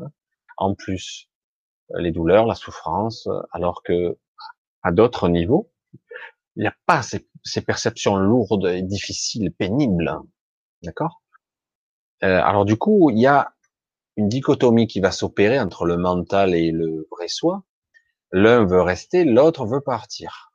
En 0.58 0.76
plus, 0.76 1.30
les 1.96 2.12
douleurs, 2.12 2.46
la 2.46 2.56
souffrance, 2.56 3.28
alors 3.52 3.84
que 3.84 4.18
à 4.84 4.92
d'autres 4.92 5.30
niveaux, 5.30 5.72
il 6.56 6.62
n'y 6.62 6.68
a 6.68 6.76
pas 6.86 7.02
ces, 7.02 7.28
ces, 7.44 7.62
perceptions 7.62 8.16
lourdes, 8.18 8.68
difficiles, 8.84 9.52
pénibles. 9.52 10.20
D'accord? 10.84 11.22
Euh, 12.24 12.42
Alors 12.44 12.66
du 12.66 12.78
coup, 12.78 13.10
il 13.10 13.20
y 13.20 13.28
a 13.28 13.54
une 14.18 14.30
dichotomie 14.30 14.88
qui 14.88 15.00
va 15.00 15.12
s'opérer 15.12 15.60
entre 15.60 15.86
le 15.86 15.98
mental 15.98 16.54
et 16.54 16.72
le 16.72 17.08
vrai 17.12 17.28
soi. 17.28 17.64
L'un 18.32 18.66
veut 18.66 18.82
rester, 18.82 19.24
l'autre 19.26 19.66
veut 19.66 19.82
partir. 19.82 20.54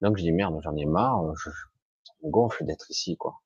Donc 0.00 0.16
je 0.16 0.22
dis 0.22 0.32
merde, 0.32 0.58
j'en 0.62 0.76
ai 0.76 0.84
marre, 0.84 1.34
je, 1.36 1.50
ça 2.04 2.12
me 2.22 2.30
gonfle 2.30 2.64
d'être 2.64 2.90
ici, 2.90 3.16
quoi. 3.16 3.40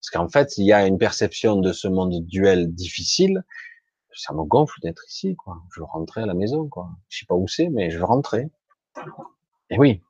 Parce 0.00 0.10
qu'en 0.10 0.28
fait, 0.28 0.56
il 0.58 0.64
y 0.64 0.72
a 0.72 0.86
une 0.86 0.98
perception 0.98 1.56
de 1.56 1.72
ce 1.72 1.88
monde 1.88 2.24
duel 2.24 2.72
difficile. 2.72 3.44
Ça 4.14 4.32
me 4.32 4.42
gonfle 4.44 4.80
d'être 4.80 5.04
ici, 5.08 5.36
quoi. 5.36 5.62
Je 5.74 5.80
veux 5.80 5.86
rentrer 5.86 6.22
à 6.22 6.26
la 6.26 6.34
maison, 6.34 6.68
quoi. 6.68 6.88
Je 7.08 7.18
sais 7.18 7.26
pas 7.26 7.34
où 7.34 7.46
c'est, 7.46 7.68
mais 7.68 7.90
je 7.90 7.98
veux 7.98 8.04
rentrer. 8.04 8.48
Et 9.70 9.78
oui. 9.78 10.02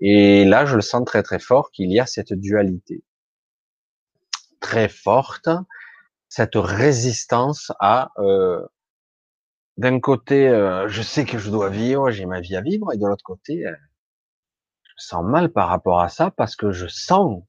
Et 0.00 0.44
là, 0.44 0.66
je 0.66 0.76
le 0.76 0.82
sens 0.82 1.04
très 1.04 1.22
très 1.22 1.38
fort 1.38 1.70
qu'il 1.70 1.90
y 1.90 2.00
a 2.00 2.06
cette 2.06 2.32
dualité 2.32 3.02
très 4.60 4.88
forte, 4.88 5.48
cette 6.28 6.56
résistance 6.56 7.72
à 7.80 8.10
euh, 8.18 8.64
d'un 9.76 10.00
côté, 10.00 10.48
euh, 10.48 10.88
je 10.88 11.02
sais 11.02 11.24
que 11.24 11.38
je 11.38 11.50
dois 11.50 11.70
vivre, 11.70 12.10
j'ai 12.10 12.26
ma 12.26 12.40
vie 12.40 12.56
à 12.56 12.60
vivre, 12.60 12.92
et 12.92 12.98
de 12.98 13.06
l'autre 13.06 13.24
côté, 13.24 13.66
euh, 13.66 13.74
je 14.84 15.04
sens 15.04 15.24
mal 15.24 15.50
par 15.50 15.68
rapport 15.68 16.00
à 16.00 16.08
ça 16.08 16.30
parce 16.30 16.56
que 16.56 16.72
je 16.72 16.86
sens, 16.86 17.42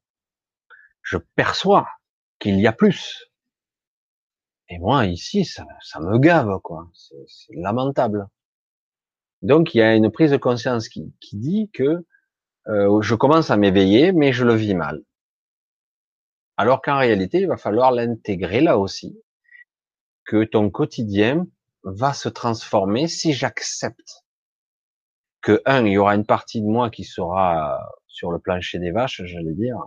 je 1.01 1.17
perçois 1.35 1.87
qu'il 2.39 2.59
y 2.59 2.67
a 2.67 2.71
plus. 2.71 3.25
Et 4.69 4.77
moi, 4.79 5.05
ici, 5.05 5.45
ça, 5.45 5.65
ça 5.81 5.99
me 5.99 6.19
gave, 6.19 6.59
quoi. 6.61 6.87
C'est 6.93 7.55
lamentable. 7.55 8.27
Donc, 9.41 9.73
il 9.73 9.79
y 9.79 9.81
a 9.81 9.95
une 9.95 10.11
prise 10.11 10.31
de 10.31 10.37
conscience 10.37 10.89
qui, 10.89 11.11
qui 11.19 11.37
dit 11.37 11.71
que 11.73 12.05
je 12.67 13.15
commence 13.15 13.49
à 13.49 13.57
m'éveiller, 13.57 14.11
mais 14.11 14.31
je 14.31 14.45
le 14.45 14.53
vis 14.53 14.75
mal. 14.75 15.01
Alors 16.59 16.81
qu'en 16.81 16.97
réalité, 16.97 17.39
il 17.39 17.47
va 17.47 17.55
falloir 17.55 17.93
l'intégrer 17.93 18.59
là 18.59 18.77
aussi, 18.77 19.17
que 20.25 20.43
ton 20.43 20.69
quotidien 20.69 21.47
va 21.83 22.11
se 22.11 22.27
transformer 22.27 23.07
si 23.07 23.31
j'accepte 23.31 24.25
que 25.39 25.61
un, 25.65 25.85
il 25.85 25.93
y 25.93 25.97
aura 25.97 26.15
une 26.15 26.25
partie 26.25 26.59
de 26.59 26.67
moi 26.67 26.89
qui 26.89 27.05
sera 27.05 27.79
sur 28.07 28.29
le 28.29 28.39
plancher 28.39 28.77
des 28.77 28.91
vaches, 28.91 29.21
j'allais 29.23 29.53
dire, 29.53 29.77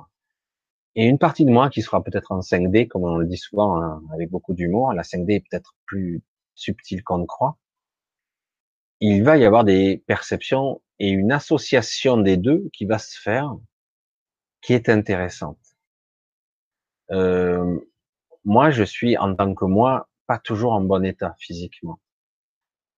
et 0.95 1.05
une 1.05 1.19
partie 1.19 1.45
de 1.45 1.51
moi 1.51 1.69
qui 1.69 1.83
sera 1.83 2.03
peut-être 2.03 2.33
en 2.33 2.41
5D, 2.41 2.89
comme 2.89 3.05
on 3.05 3.19
le 3.19 3.27
dit 3.27 3.37
souvent 3.37 3.77
hein, 3.77 4.03
avec 4.15 4.31
beaucoup 4.31 4.55
d'humour. 4.55 4.95
La 4.95 5.03
5D 5.03 5.31
est 5.31 5.45
peut-être 5.51 5.75
plus 5.85 6.23
subtile 6.55 7.05
qu'on 7.05 7.19
ne 7.19 7.27
croit. 7.27 7.59
Il 9.01 9.25
va 9.25 9.37
y 9.37 9.45
avoir 9.45 9.65
des 9.65 10.03
perceptions 10.07 10.81
et 10.99 11.11
une 11.11 11.33
association 11.33 12.17
des 12.17 12.39
deux 12.39 12.71
qui 12.73 12.87
va 12.87 12.99
se 12.99 13.21
faire, 13.21 13.55
qui 14.63 14.73
est 14.73 14.89
intéressante. 14.89 15.62
Euh, 17.13 17.79
moi, 18.45 18.71
je 18.71 18.85
suis 18.85 19.17
en 19.17 19.35
tant 19.35 19.55
que 19.55 19.65
moi 19.65 20.09
pas 20.27 20.39
toujours 20.39 20.73
en 20.73 20.81
bon 20.81 21.05
état 21.05 21.35
physiquement. 21.39 22.01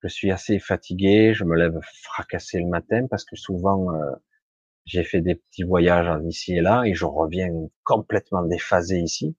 Je 0.02 0.08
suis 0.08 0.30
assez 0.30 0.58
fatigué, 0.58 1.34
je 1.34 1.44
me 1.44 1.56
lève 1.56 1.78
fracassé 2.02 2.60
le 2.60 2.66
matin 2.66 3.06
parce 3.08 3.24
que 3.24 3.36
souvent 3.36 3.92
euh, 3.94 4.12
j'ai 4.84 5.02
fait 5.02 5.20
des 5.20 5.34
petits 5.34 5.62
voyages 5.62 6.10
ici 6.26 6.54
et 6.54 6.60
là 6.60 6.84
et 6.84 6.94
je 6.94 7.06
reviens 7.06 7.50
complètement 7.84 8.42
déphasé 8.42 9.00
ici. 9.00 9.36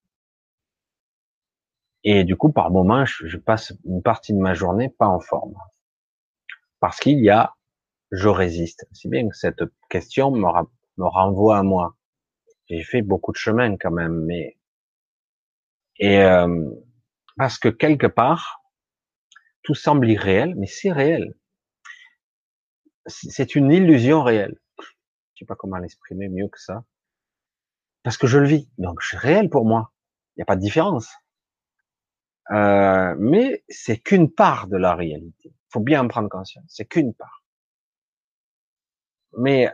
Et 2.04 2.24
du 2.24 2.36
coup, 2.36 2.52
par 2.52 2.70
moment, 2.72 3.06
je, 3.06 3.38
passe 3.38 3.74
une 3.86 4.04
partie 4.04 4.34
de 4.34 4.38
ma 4.40 4.54
journée 4.54 4.90
pas 4.90 5.08
en 5.08 5.20
forme. 5.20 5.56
Parce 6.80 7.00
qu'il 7.00 7.20
y 7.20 7.30
a, 7.30 7.56
je 8.12 8.30
résiste. 8.30 8.88
C'est 8.94 9.10
bien 9.10 9.28
que 9.28 9.36
cette 9.36 9.64
question 9.90 10.32
me, 10.32 10.48
me 10.98 11.06
renvoie 11.06 11.58
à 11.58 11.64
moi. 11.64 11.96
J'ai 12.68 12.84
fait 12.84 13.02
beaucoup 13.02 13.32
de 13.32 13.38
chemin 13.38 13.76
quand 13.78 13.92
même, 13.92 14.24
mais 14.26 14.58
et 15.98 16.22
euh, 16.22 16.70
parce 17.38 17.58
que 17.58 17.70
quelque 17.70 18.08
part, 18.08 18.62
tout 19.64 19.76
semble 19.76 20.10
irréel, 20.10 20.54
mais 20.58 20.68
c'est 20.68 20.92
réel. 20.92 21.36
C'est 23.08 23.56
une 23.56 23.72
illusion 23.72 24.24
réelle. 24.24 24.58
Je 24.80 25.40
sais 25.40 25.46
pas 25.46 25.56
comment 25.56 25.78
l'exprimer 25.78 26.30
mieux 26.30 26.48
que 26.48 26.60
ça. 26.60 26.84
Parce 28.04 28.18
que 28.18 28.28
je 28.28 28.40
le 28.40 28.48
vis. 28.48 28.70
Donc, 28.78 29.02
c'est 29.04 29.18
réel 29.18 29.50
pour 29.50 29.66
moi. 29.66 29.92
Il 30.36 30.40
n'y 30.40 30.44
a 30.44 30.46
pas 30.46 30.56
de 30.56 30.62
différence. 30.62 31.14
Euh, 32.52 33.16
mais 33.18 33.64
c'est 33.70 33.98
qu'une 33.98 34.32
part 34.32 34.68
de 34.68 34.78
la 34.78 34.96
réalité. 34.96 35.50
Il 35.50 35.72
faut 35.72 35.80
bien 35.80 36.04
en 36.04 36.08
prendre 36.08 36.30
conscience. 36.30 36.66
C'est 36.68 36.86
qu'une 36.86 37.14
part. 37.14 37.44
Mais 39.38 39.70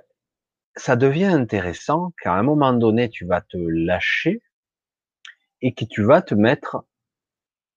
ça 0.76 0.96
devient 0.96 1.26
intéressant 1.26 2.14
qu'à 2.22 2.34
un 2.34 2.44
moment 2.44 2.74
donné, 2.74 3.10
tu 3.10 3.26
vas 3.26 3.42
te 3.42 3.58
lâcher 3.58 4.42
et 5.62 5.74
que 5.74 5.86
tu 5.86 6.04
vas 6.04 6.22
te 6.22 6.36
mettre 6.36 6.84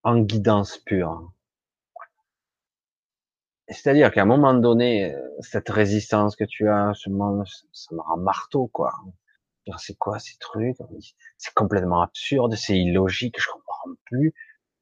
en 0.03 0.19
guidance 0.19 0.79
pure. 0.79 1.33
C'est-à-dire 3.69 4.13
qu'à 4.13 4.23
un 4.23 4.27
moment 4.27 4.55
donné, 4.55 5.15
cette 5.41 5.71
résistance 5.71 6.37
que 6.37 6.45
tu 6.45 6.69
as, 6.69 6.93
ça 6.95 7.11
me 7.11 8.01
rend 8.01 8.17
marteau, 8.19 8.67
quoi. 8.69 8.93
C'est 9.79 9.97
quoi 9.97 10.19
ces 10.19 10.37
trucs? 10.39 10.77
C'est 11.39 11.55
complètement 11.55 12.03
absurde, 12.03 12.55
c'est 12.55 12.79
illogique, 12.79 13.41
je 13.41 13.49
comprends 13.51 13.91
plus. 14.05 14.35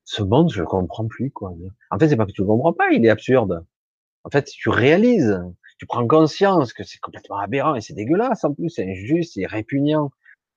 Ce 0.05 0.23
monde, 0.23 0.51
je 0.53 0.65
comprends 0.65 1.07
plus, 1.07 1.31
quoi. 1.31 1.53
En 1.93 1.99
fait, 1.99 2.09
c'est 2.09 2.17
pas 2.17 2.27
que 2.27 2.33
tu 2.33 2.41
le 2.41 2.49
comprends 2.49 2.73
pas, 2.73 2.91
il 2.91 3.07
est 3.07 3.11
absurde. 3.11 3.65
En 4.25 4.31
fait, 4.31 4.47
tu 4.47 4.69
réalises, 4.69 5.41
tu 5.79 5.87
prends 5.87 6.07
conscience 6.07 6.73
que 6.73 6.83
c'est 6.83 6.99
complètement 6.99 7.39
aberrant 7.39 7.77
et 7.77 7.81
c'est 7.81 7.95
dégueulasse 7.95 8.43
en 8.45 8.53
plus, 8.53 8.69
c'est 8.71 8.85
injuste, 8.91 9.35
c'est 9.35 9.47
répugnant. 9.47 10.11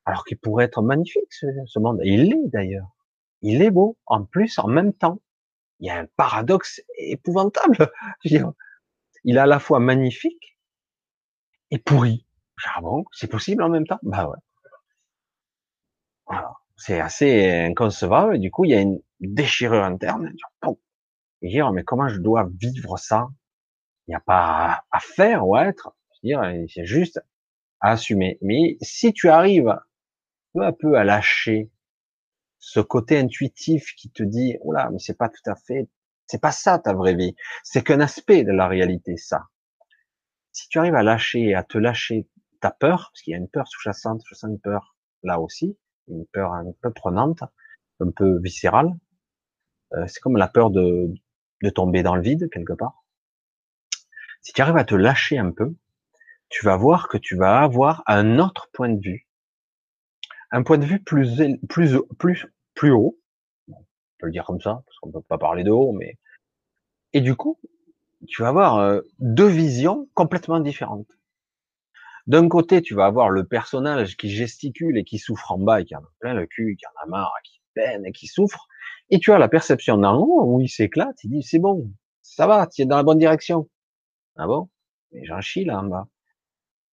Alors 0.06 0.24
qu'il 0.24 0.38
pourrait 0.38 0.64
être 0.64 0.82
magnifique, 0.82 1.32
ce, 1.32 1.46
ce 1.66 1.78
monde. 1.78 2.00
Il 2.04 2.30
l'est 2.30 2.48
d'ailleurs 2.48 2.96
il 3.42 3.62
est 3.62 3.70
beau, 3.70 3.96
en 4.06 4.24
plus, 4.24 4.58
en 4.58 4.66
même 4.66 4.92
temps. 4.92 5.20
Il 5.80 5.86
y 5.86 5.90
a 5.90 5.98
un 5.98 6.06
paradoxe 6.16 6.82
épouvantable. 6.96 7.92
Il 9.24 9.36
est 9.36 9.40
à 9.40 9.46
la 9.46 9.58
fois 9.58 9.78
magnifique 9.80 10.56
et 11.70 11.78
pourri. 11.78 12.26
Ah 12.64 12.80
bon, 12.80 13.04
c'est 13.12 13.26
possible 13.30 13.62
en 13.62 13.68
même 13.68 13.86
temps? 13.86 13.98
Bah 14.02 14.28
ouais. 14.28 14.38
C'est 16.76 17.00
assez 17.00 17.50
inconcevable. 17.50 18.38
Du 18.38 18.50
coup, 18.50 18.64
il 18.64 18.70
y 18.70 18.74
a 18.74 18.80
une 18.80 19.00
déchirure 19.20 19.82
interne. 19.82 20.32
Et 21.42 21.48
dire, 21.48 21.72
mais 21.72 21.84
comment 21.84 22.08
je 22.08 22.20
dois 22.20 22.48
vivre 22.58 22.98
ça? 22.98 23.28
Il 24.06 24.12
n'y 24.12 24.14
a 24.14 24.20
pas 24.20 24.84
à 24.90 25.00
faire 25.00 25.46
ou 25.46 25.56
à 25.56 25.66
être. 25.66 25.96
C'est 26.22 26.84
juste 26.86 27.20
à 27.80 27.92
assumer. 27.92 28.38
Mais 28.42 28.76
si 28.80 29.12
tu 29.12 29.28
arrives 29.28 29.74
peu 30.56 30.64
à 30.64 30.72
peu 30.72 30.94
à 30.96 31.04
lâcher 31.04 31.70
ce 32.58 32.80
côté 32.80 33.18
intuitif 33.18 33.94
qui 33.94 34.10
te 34.10 34.22
dit, 34.22 34.56
oh 34.62 34.72
là, 34.72 34.88
mais 34.90 34.98
c'est 34.98 35.16
pas 35.16 35.28
tout 35.28 35.50
à 35.50 35.54
fait, 35.54 35.90
c'est 36.26 36.40
pas 36.40 36.52
ça 36.52 36.78
ta 36.78 36.94
vraie 36.94 37.14
vie. 37.14 37.36
C'est 37.62 37.84
qu'un 37.84 38.00
aspect 38.00 38.42
de 38.42 38.52
la 38.52 38.66
réalité, 38.66 39.18
ça. 39.18 39.48
Si 40.52 40.68
tu 40.68 40.78
arrives 40.78 40.94
à 40.94 41.02
lâcher, 41.02 41.54
à 41.54 41.62
te 41.62 41.76
lâcher 41.76 42.26
ta 42.60 42.70
peur, 42.70 43.10
parce 43.12 43.22
qu'il 43.22 43.32
y 43.32 43.34
a 43.34 43.38
une 43.38 43.48
peur 43.48 43.68
sous-jacente, 43.68 44.22
je 44.26 44.34
sens 44.34 44.50
une 44.50 44.58
peur 44.58 44.96
là 45.22 45.40
aussi, 45.40 45.78
une 46.08 46.26
peur 46.32 46.54
un 46.54 46.72
peu 46.80 46.90
prenante, 46.90 47.42
un 48.00 48.10
peu 48.10 48.40
viscérale. 48.40 48.88
Euh, 49.92 50.06
c'est 50.06 50.20
comme 50.20 50.38
la 50.38 50.48
peur 50.48 50.70
de, 50.70 51.12
de 51.62 51.70
tomber 51.70 52.02
dans 52.02 52.16
le 52.16 52.22
vide 52.22 52.48
quelque 52.50 52.72
part. 52.72 53.04
Si 54.40 54.54
tu 54.54 54.62
arrives 54.62 54.78
à 54.78 54.84
te 54.84 54.94
lâcher 54.94 55.36
un 55.36 55.50
peu, 55.50 55.76
tu 56.48 56.64
vas 56.64 56.76
voir 56.76 57.08
que 57.08 57.18
tu 57.18 57.36
vas 57.36 57.60
avoir 57.60 58.02
un 58.06 58.38
autre 58.38 58.70
point 58.72 58.88
de 58.88 59.00
vue 59.00 59.25
un 60.56 60.62
point 60.62 60.78
de 60.78 60.86
vue 60.86 61.00
plus, 61.00 61.42
plus, 61.68 61.98
plus, 62.18 62.46
plus 62.74 62.90
haut. 62.90 63.18
On 63.68 63.74
peut 64.18 64.26
le 64.26 64.32
dire 64.32 64.46
comme 64.46 64.60
ça, 64.60 64.82
parce 64.86 64.98
qu'on 65.00 65.12
peut 65.12 65.20
pas 65.20 65.36
parler 65.36 65.64
de 65.64 65.70
haut, 65.70 65.92
mais, 65.92 66.18
et 67.12 67.20
du 67.20 67.34
coup, 67.34 67.60
tu 68.26 68.40
vas 68.40 68.48
avoir 68.48 68.78
euh, 68.78 69.02
deux 69.18 69.48
visions 69.48 70.08
complètement 70.14 70.58
différentes. 70.60 71.10
D'un 72.26 72.48
côté, 72.48 72.80
tu 72.80 72.94
vas 72.94 73.04
avoir 73.04 73.28
le 73.28 73.44
personnage 73.44 74.16
qui 74.16 74.30
gesticule 74.30 74.96
et 74.96 75.04
qui 75.04 75.18
souffre 75.18 75.52
en 75.52 75.58
bas 75.58 75.82
et 75.82 75.84
qui 75.84 75.94
en 75.94 76.00
a 76.00 76.10
plein 76.20 76.32
le 76.32 76.46
cul, 76.46 76.74
qui 76.76 76.86
en 76.86 77.04
a 77.04 77.06
marre, 77.06 77.34
qui 77.44 77.60
peine 77.74 78.06
et 78.06 78.12
qui 78.12 78.26
souffre. 78.26 78.66
Et 79.10 79.18
tu 79.18 79.32
as 79.32 79.38
la 79.38 79.48
perception 79.48 79.98
d'en 79.98 80.16
haut 80.18 80.42
où 80.46 80.60
il 80.62 80.70
s'éclate, 80.70 81.22
il 81.22 81.30
dit 81.30 81.42
c'est 81.42 81.58
bon, 81.58 81.92
ça 82.22 82.46
va, 82.46 82.66
tu 82.66 82.80
es 82.80 82.86
dans 82.86 82.96
la 82.96 83.02
bonne 83.02 83.18
direction. 83.18 83.68
Ah 84.36 84.46
bon? 84.46 84.70
Mais 85.12 85.26
j'en 85.26 85.42
chie 85.42 85.66
là 85.66 85.80
en 85.80 85.84
bas. 85.84 86.08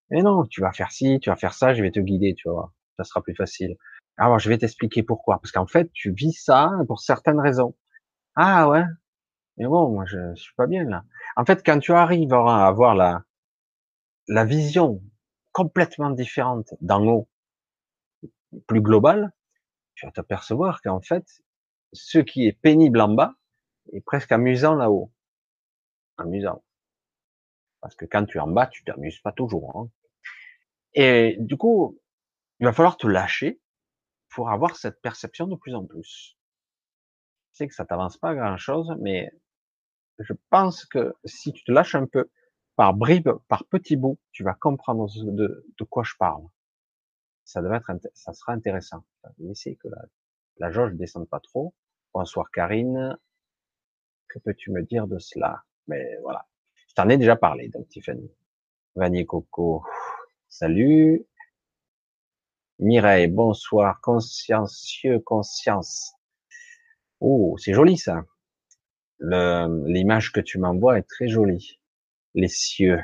Mais 0.09 0.23
non, 0.23 0.45
tu 0.45 0.61
vas 0.61 0.71
faire 0.73 0.91
ci, 0.91 1.19
tu 1.21 1.29
vas 1.29 1.35
faire 1.35 1.53
ça, 1.53 1.75
je 1.75 1.83
vais 1.83 1.91
te 1.91 1.99
guider, 1.99 2.33
tu 2.35 2.49
vois 2.49 2.73
ça 3.03 3.09
sera 3.09 3.21
plus 3.21 3.35
facile. 3.35 3.75
Alors, 4.17 4.39
je 4.39 4.49
vais 4.49 4.57
t'expliquer 4.57 5.03
pourquoi. 5.03 5.39
Parce 5.39 5.51
qu'en 5.51 5.67
fait, 5.67 5.91
tu 5.93 6.13
vis 6.13 6.33
ça 6.33 6.71
pour 6.87 6.99
certaines 6.99 7.39
raisons. 7.39 7.75
Ah 8.35 8.69
ouais? 8.69 8.83
Mais 9.57 9.65
bon, 9.65 9.89
moi, 9.89 10.05
je, 10.05 10.17
je 10.35 10.41
suis 10.41 10.55
pas 10.55 10.67
bien 10.67 10.83
là. 10.85 11.03
En 11.35 11.45
fait, 11.45 11.63
quand 11.65 11.79
tu 11.79 11.93
arrives 11.93 12.33
à 12.33 12.67
avoir 12.67 12.95
la, 12.95 13.23
la 14.27 14.45
vision 14.45 15.01
complètement 15.51 16.11
différente 16.11 16.73
d'en 16.81 17.05
haut, 17.05 17.27
plus 18.67 18.81
globale, 18.81 19.31
tu 19.95 20.05
vas 20.05 20.11
t'apercevoir 20.11 20.81
qu'en 20.81 21.01
fait, 21.01 21.25
ce 21.93 22.19
qui 22.19 22.47
est 22.47 22.53
pénible 22.53 23.01
en 23.01 23.09
bas 23.09 23.35
est 23.93 24.01
presque 24.01 24.31
amusant 24.31 24.75
là-haut. 24.75 25.11
Amusant. 26.17 26.63
Parce 27.81 27.95
que 27.95 28.05
quand 28.05 28.25
tu 28.25 28.37
es 28.37 28.41
en 28.41 28.47
bas, 28.47 28.67
tu 28.67 28.83
t'amuses 28.83 29.19
pas 29.19 29.31
toujours. 29.31 29.75
Hein. 29.75 29.89
Et 30.93 31.37
du 31.39 31.57
coup, 31.57 31.99
il 32.61 32.65
va 32.65 32.73
falloir 32.73 32.95
te 32.95 33.07
lâcher 33.07 33.59
pour 34.29 34.51
avoir 34.51 34.75
cette 34.77 35.01
perception 35.01 35.47
de 35.47 35.55
plus 35.55 35.73
en 35.75 35.85
plus. 35.85 36.37
Je 37.51 37.57
sais 37.57 37.67
que 37.67 37.73
ça 37.73 37.85
t'avance 37.85 38.17
pas 38.17 38.35
grand 38.35 38.55
chose, 38.55 38.95
mais 38.99 39.31
je 40.19 40.33
pense 40.51 40.85
que 40.85 41.13
si 41.25 41.51
tu 41.51 41.63
te 41.63 41.71
lâches 41.71 41.95
un 41.95 42.05
peu, 42.05 42.29
par 42.75 42.93
bribes, 42.93 43.31
par 43.47 43.65
petits 43.65 43.97
bouts, 43.97 44.19
tu 44.31 44.43
vas 44.43 44.53
comprendre 44.53 45.09
de, 45.15 45.65
quoi 45.89 46.03
je 46.03 46.13
parle. 46.17 46.45
ça 47.43 47.61
devrait 47.61 47.77
être, 47.77 48.09
ça 48.13 48.31
sera 48.33 48.53
intéressant. 48.53 49.03
Essayer 49.49 49.75
que 49.75 49.87
la, 49.87 50.01
la 50.57 50.71
jauge 50.71 50.93
descende 50.93 51.27
pas 51.27 51.39
trop. 51.39 51.73
Bonsoir 52.13 52.49
Karine. 52.51 53.17
Que 54.29 54.39
peux-tu 54.39 54.71
me 54.71 54.83
dire 54.83 55.07
de 55.07 55.17
cela? 55.17 55.63
Mais 55.87 56.17
voilà. 56.21 56.47
Je 56.87 56.93
t'en 56.93 57.09
ai 57.09 57.17
déjà 57.17 57.35
parlé, 57.35 57.69
donc 57.69 57.89
Tiffany. 57.89 58.31
Vanier 58.95 59.25
Coco. 59.25 59.83
Salut. 60.47 61.25
Mireille, 62.81 63.27
bonsoir. 63.27 64.01
Consciencieux, 64.01 65.19
conscience. 65.19 66.15
Oh, 67.19 67.55
c'est 67.59 67.73
joli 67.73 67.95
ça. 67.95 68.23
L'image 69.19 70.31
que 70.31 70.39
tu 70.39 70.57
m'envoies 70.57 70.97
est 70.97 71.07
très 71.07 71.27
jolie. 71.27 71.79
Les 72.33 72.47
cieux. 72.47 72.99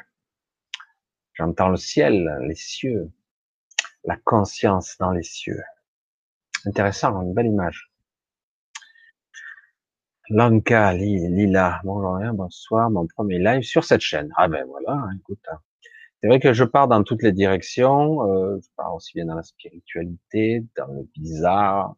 J'entends 1.34 1.70
le 1.70 1.78
ciel, 1.78 2.40
les 2.48 2.56
cieux. 2.56 3.12
La 4.04 4.18
conscience 4.18 4.98
dans 4.98 5.12
les 5.12 5.22
cieux. 5.22 5.62
Intéressant, 6.66 7.22
une 7.22 7.36
belle 7.36 7.45
image. 7.45 7.91
Lanka, 10.30 10.94
Lila, 10.94 11.82
bonjour, 11.84 12.18
bonsoir, 12.34 12.90
mon 12.90 13.06
premier 13.06 13.38
live 13.38 13.62
sur 13.62 13.84
cette 13.84 14.02
chaîne. 14.02 14.32
Ah 14.38 14.48
ben 14.48 14.66
voilà, 14.66 14.94
hein, 14.94 15.12
écoute. 15.20 15.48
C'est 16.22 16.27
vrai 16.27 16.39
que 16.39 16.53
je 16.53 16.64
pars 16.64 16.88
dans 16.88 17.03
toutes 17.03 17.23
les 17.23 17.31
directions. 17.31 18.23
Euh, 18.27 18.60
je 18.61 18.69
pars 18.76 18.95
aussi 18.95 19.11
bien 19.15 19.26
dans 19.26 19.35
la 19.35 19.44
spiritualité, 19.44 20.64
dans 20.76 20.88
le 20.88 21.03
bizarre. 21.15 21.95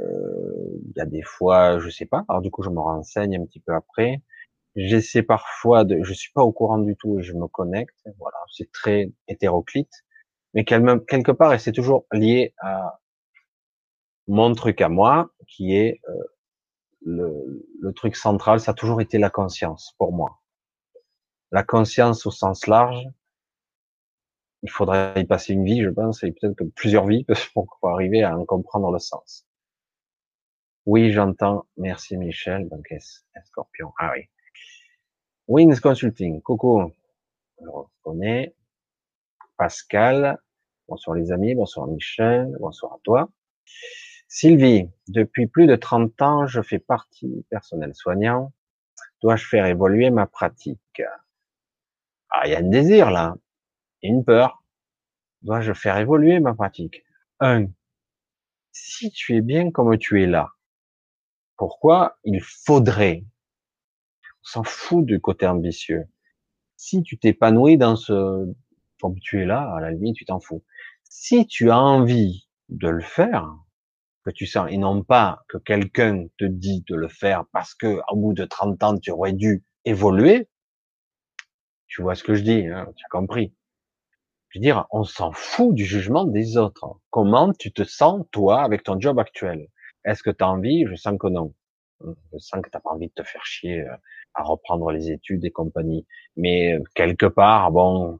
Euh, 0.00 0.80
il 0.86 0.92
y 0.96 1.00
a 1.00 1.06
des 1.06 1.22
fois, 1.22 1.78
je 1.80 1.88
sais 1.90 2.06
pas. 2.06 2.24
Alors 2.28 2.42
du 2.42 2.50
coup, 2.50 2.62
je 2.62 2.70
me 2.70 2.80
renseigne 2.80 3.36
un 3.40 3.46
petit 3.46 3.60
peu 3.60 3.74
après. 3.74 4.22
J'essaie 4.76 5.22
parfois 5.22 5.84
de, 5.84 6.02
je 6.02 6.12
suis 6.14 6.32
pas 6.32 6.42
au 6.42 6.52
courant 6.52 6.78
du 6.78 6.96
tout 6.96 7.20
et 7.20 7.22
je 7.22 7.32
me 7.34 7.46
connecte. 7.48 7.96
Voilà, 8.18 8.38
c'est 8.52 8.70
très 8.72 9.12
hétéroclite, 9.28 10.04
mais 10.54 10.64
quelque 10.64 11.32
part, 11.32 11.54
et 11.54 11.58
c'est 11.58 11.72
toujours 11.72 12.06
lié 12.12 12.54
à 12.60 13.00
mon 14.28 14.52
truc 14.54 14.80
à 14.80 14.88
moi, 14.88 15.30
qui 15.48 15.76
est 15.76 16.00
euh, 16.08 17.64
le 17.80 17.92
truc 17.92 18.16
central. 18.16 18.60
Ça 18.60 18.72
a 18.72 18.74
toujours 18.74 19.00
été 19.00 19.18
la 19.18 19.30
conscience 19.30 19.94
pour 19.98 20.12
moi. 20.12 20.40
La 21.54 21.62
conscience 21.62 22.26
au 22.26 22.32
sens 22.32 22.66
large, 22.66 23.06
il 24.64 24.70
faudrait 24.72 25.20
y 25.20 25.24
passer 25.24 25.52
une 25.52 25.64
vie, 25.64 25.82
je 25.84 25.88
pense, 25.88 26.24
et 26.24 26.32
peut-être 26.32 26.56
que 26.56 26.64
plusieurs 26.64 27.06
vies 27.06 27.24
pour 27.52 27.78
arriver 27.84 28.24
à 28.24 28.36
en 28.36 28.44
comprendre 28.44 28.90
le 28.90 28.98
sens. 28.98 29.46
Oui, 30.84 31.12
j'entends. 31.12 31.64
Merci 31.76 32.16
Michel. 32.16 32.68
Donc, 32.68 32.92
Scorpion. 33.44 33.92
Ah 34.00 34.10
oui. 34.16 34.28
Wings 35.46 35.78
Consulting. 35.78 36.42
Coco. 36.42 36.90
On 37.58 37.86
connaît. 38.02 38.56
Pascal. 39.56 40.40
Bonsoir 40.88 41.14
les 41.14 41.30
amis. 41.30 41.54
Bonsoir 41.54 41.86
Michel. 41.86 42.52
Bonsoir 42.58 42.94
à 42.94 42.98
toi. 43.04 43.30
Sylvie. 44.26 44.90
Depuis 45.06 45.46
plus 45.46 45.68
de 45.68 45.76
30 45.76 46.20
ans, 46.20 46.46
je 46.48 46.62
fais 46.62 46.80
partie 46.80 47.46
personnel 47.48 47.94
soignant. 47.94 48.52
Dois-je 49.22 49.46
faire 49.46 49.66
évoluer 49.66 50.10
ma 50.10 50.26
pratique? 50.26 51.00
Ah, 52.36 52.48
il 52.48 52.50
y 52.50 52.56
a 52.56 52.58
un 52.58 52.62
désir 52.62 53.12
là, 53.12 53.36
une 54.02 54.24
peur. 54.24 54.64
Dois-je 55.42 55.72
faire 55.72 55.98
évoluer 55.98 56.40
ma 56.40 56.52
pratique? 56.52 57.04
Un, 57.38 57.66
si 58.72 59.12
tu 59.12 59.36
es 59.36 59.40
bien 59.40 59.70
comme 59.70 59.96
tu 59.98 60.20
es 60.20 60.26
là, 60.26 60.50
pourquoi 61.56 62.18
il 62.24 62.40
faudrait? 62.42 63.24
On 64.24 64.46
s'en 64.46 64.64
fout 64.64 65.06
du 65.06 65.20
côté 65.20 65.46
ambitieux. 65.46 66.06
Si 66.76 67.02
tu 67.04 67.18
t'épanouis 67.18 67.78
dans 67.78 67.94
ce 67.94 68.52
comme 69.00 69.18
tu 69.20 69.40
es 69.40 69.44
là, 69.46 69.72
à 69.76 69.80
la 69.80 69.92
limite, 69.92 70.16
tu 70.16 70.24
t'en 70.24 70.40
fous. 70.40 70.64
Si 71.04 71.46
tu 71.46 71.70
as 71.70 71.78
envie 71.78 72.48
de 72.68 72.88
le 72.88 73.00
faire, 73.00 73.48
que 74.24 74.30
tu 74.30 74.46
sens, 74.46 74.68
et 74.70 74.78
non 74.78 75.04
pas 75.04 75.44
que 75.48 75.58
quelqu'un 75.58 76.26
te 76.38 76.44
dit 76.46 76.82
de 76.88 76.96
le 76.96 77.08
faire 77.08 77.44
parce 77.52 77.74
que 77.74 78.00
au 78.10 78.16
bout 78.16 78.32
de 78.32 78.44
30 78.44 78.82
ans, 78.82 78.98
tu 78.98 79.10
aurais 79.12 79.34
dû 79.34 79.62
évoluer, 79.84 80.48
tu 81.94 82.02
vois 82.02 82.16
ce 82.16 82.24
que 82.24 82.34
je 82.34 82.42
dis, 82.42 82.66
hein, 82.66 82.92
tu 82.96 83.04
as 83.04 83.08
compris. 83.08 83.54
Je 84.48 84.58
veux 84.58 84.62
dire, 84.62 84.84
on 84.90 85.04
s'en 85.04 85.30
fout 85.30 85.72
du 85.72 85.84
jugement 85.84 86.24
des 86.24 86.56
autres. 86.56 86.98
Comment 87.10 87.52
tu 87.52 87.72
te 87.72 87.84
sens, 87.84 88.26
toi, 88.32 88.64
avec 88.64 88.82
ton 88.82 88.98
job 88.98 89.20
actuel? 89.20 89.68
Est-ce 90.04 90.24
que 90.24 90.30
tu 90.30 90.42
as 90.42 90.48
envie? 90.48 90.86
Je 90.88 90.96
sens 90.96 91.16
que 91.16 91.28
non. 91.28 91.54
Je 92.00 92.38
sens 92.38 92.60
que 92.62 92.68
tu 92.68 92.80
pas 92.80 92.90
envie 92.90 93.06
de 93.06 93.12
te 93.12 93.22
faire 93.22 93.44
chier 93.46 93.82
euh, 93.82 93.96
à 94.34 94.42
reprendre 94.42 94.90
les 94.90 95.12
études 95.12 95.44
et 95.44 95.52
compagnie. 95.52 96.04
Mais 96.36 96.72
euh, 96.72 96.82
quelque 96.96 97.26
part, 97.26 97.70
bon, 97.70 98.18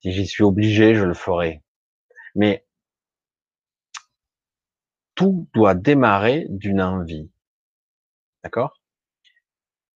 si 0.00 0.10
j'y 0.10 0.26
suis 0.26 0.42
obligé, 0.42 0.96
je 0.96 1.04
le 1.04 1.14
ferai. 1.14 1.62
Mais 2.34 2.66
tout 5.14 5.48
doit 5.54 5.76
démarrer 5.76 6.46
d'une 6.48 6.82
envie. 6.82 7.30
D'accord? 8.42 8.80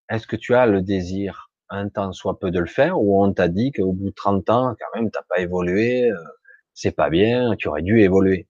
Est-ce 0.08 0.28
que 0.28 0.36
tu 0.36 0.54
as 0.54 0.66
le 0.66 0.82
désir 0.82 1.45
un 1.68 1.88
temps 1.88 2.12
soit 2.12 2.38
peu 2.38 2.50
de 2.50 2.60
le 2.60 2.66
faire, 2.66 3.00
ou 3.00 3.22
on 3.22 3.32
t'a 3.32 3.48
dit 3.48 3.72
qu'au 3.72 3.92
bout 3.92 4.10
de 4.10 4.14
30 4.14 4.50
ans, 4.50 4.76
quand 4.78 4.98
même, 5.00 5.10
t'as 5.10 5.22
pas 5.28 5.40
évolué, 5.40 6.10
euh, 6.10 6.16
c'est 6.74 6.92
pas 6.92 7.10
bien, 7.10 7.56
tu 7.56 7.68
aurais 7.68 7.82
dû 7.82 8.00
évoluer. 8.00 8.48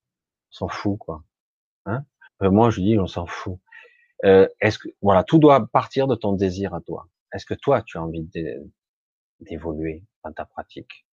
On 0.53 0.55
s'en 0.55 0.69
fout, 0.69 0.99
quoi. 0.99 1.25
Hein 1.87 2.05
euh, 2.43 2.51
moi, 2.51 2.71
je 2.71 2.81
dis, 2.81 2.99
on 2.99 3.07
s'en 3.07 3.27
fout. 3.27 3.59
Euh, 4.25 4.49
est-ce 4.61 4.79
que, 4.79 4.89
voilà, 5.03 5.25
tout 5.25 5.39
doit 5.39 5.67
partir 5.69 6.07
de 6.09 6.15
ton 6.15 6.33
désir 6.35 6.75
à 6.75 6.81
toi. 6.81 7.09
Est-ce 7.33 7.47
que 7.47 7.55
toi, 7.55 7.83
tu 7.83 7.99
as 7.99 8.03
envie 8.03 8.29
d'évoluer 9.41 10.05
dans 10.25 10.33
ta 10.33 10.45
pratique? 10.47 11.07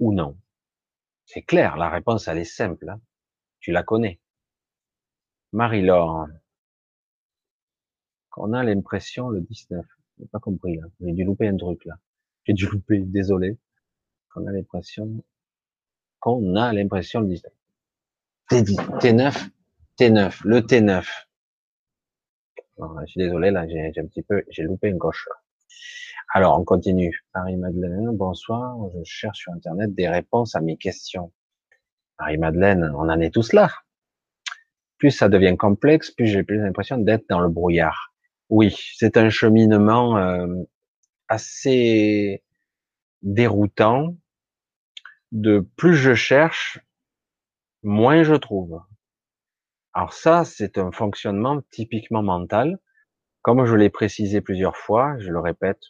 Ou 0.00 0.12
non? 0.12 0.36
C'est 1.26 1.42
clair, 1.42 1.76
la 1.76 1.88
réponse, 1.90 2.28
elle 2.28 2.38
est 2.38 2.44
simple. 2.44 2.88
Hein 2.88 3.00
tu 3.64 3.72
la 3.72 3.82
connais. 3.82 4.20
Marie-Laure, 5.52 6.26
on 8.36 8.52
a 8.52 8.62
l'impression 8.62 9.30
le 9.30 9.40
19 9.40 9.86
j'ai 10.18 10.26
pas 10.26 10.38
compris, 10.38 10.76
là. 10.76 10.86
J'ai 11.00 11.12
dû 11.12 11.24
louper 11.24 11.48
un 11.48 11.56
truc, 11.56 11.84
là. 11.84 11.94
J'ai 12.44 12.52
dû 12.52 12.66
louper, 12.66 13.00
désolé. 13.00 13.58
Qu'on 14.30 14.46
a 14.46 14.52
l'impression, 14.52 15.24
qu'on 16.20 16.56
a 16.56 16.72
l'impression 16.72 17.20
le 17.20 17.28
19. 17.28 17.52
T9, 18.50 19.48
T9, 19.98 20.40
le 20.44 20.60
T9. 20.60 21.06
je 22.78 23.06
suis 23.06 23.18
désolé, 23.18 23.50
là, 23.50 23.66
j'ai 23.68 23.92
un 23.96 24.06
petit 24.06 24.22
peu, 24.22 24.42
j'ai 24.48 24.62
loupé 24.62 24.88
une 24.88 24.98
gauche, 24.98 25.28
Alors, 26.34 26.58
on 26.58 26.64
continue. 26.64 27.24
Marie-Madeleine, 27.34 28.10
bonsoir. 28.16 28.76
Je 28.94 29.04
cherche 29.04 29.38
sur 29.38 29.52
Internet 29.52 29.94
des 29.94 30.08
réponses 30.08 30.54
à 30.56 30.60
mes 30.60 30.76
questions. 30.76 31.32
Marie-Madeleine, 32.18 32.92
on 32.94 33.08
en 33.08 33.20
est 33.20 33.32
tous 33.32 33.52
là. 33.52 33.70
Plus 34.98 35.10
ça 35.10 35.28
devient 35.28 35.56
complexe, 35.56 36.10
plus 36.10 36.26
j'ai 36.26 36.42
plus 36.42 36.58
l'impression 36.58 36.98
d'être 36.98 37.28
dans 37.28 37.40
le 37.40 37.48
brouillard. 37.48 38.13
Oui, 38.56 38.72
c'est 38.94 39.16
un 39.16 39.30
cheminement 39.30 40.16
euh, 40.16 40.46
assez 41.26 42.44
déroutant. 43.20 44.16
De 45.32 45.58
plus 45.76 45.96
je 45.96 46.14
cherche, 46.14 46.78
moins 47.82 48.22
je 48.22 48.34
trouve. 48.34 48.80
Alors 49.92 50.12
ça, 50.12 50.44
c'est 50.44 50.78
un 50.78 50.92
fonctionnement 50.92 51.62
typiquement 51.72 52.22
mental. 52.22 52.78
Comme 53.42 53.64
je 53.64 53.74
l'ai 53.74 53.90
précisé 53.90 54.40
plusieurs 54.40 54.76
fois, 54.76 55.18
je 55.18 55.32
le 55.32 55.40
répète, 55.40 55.80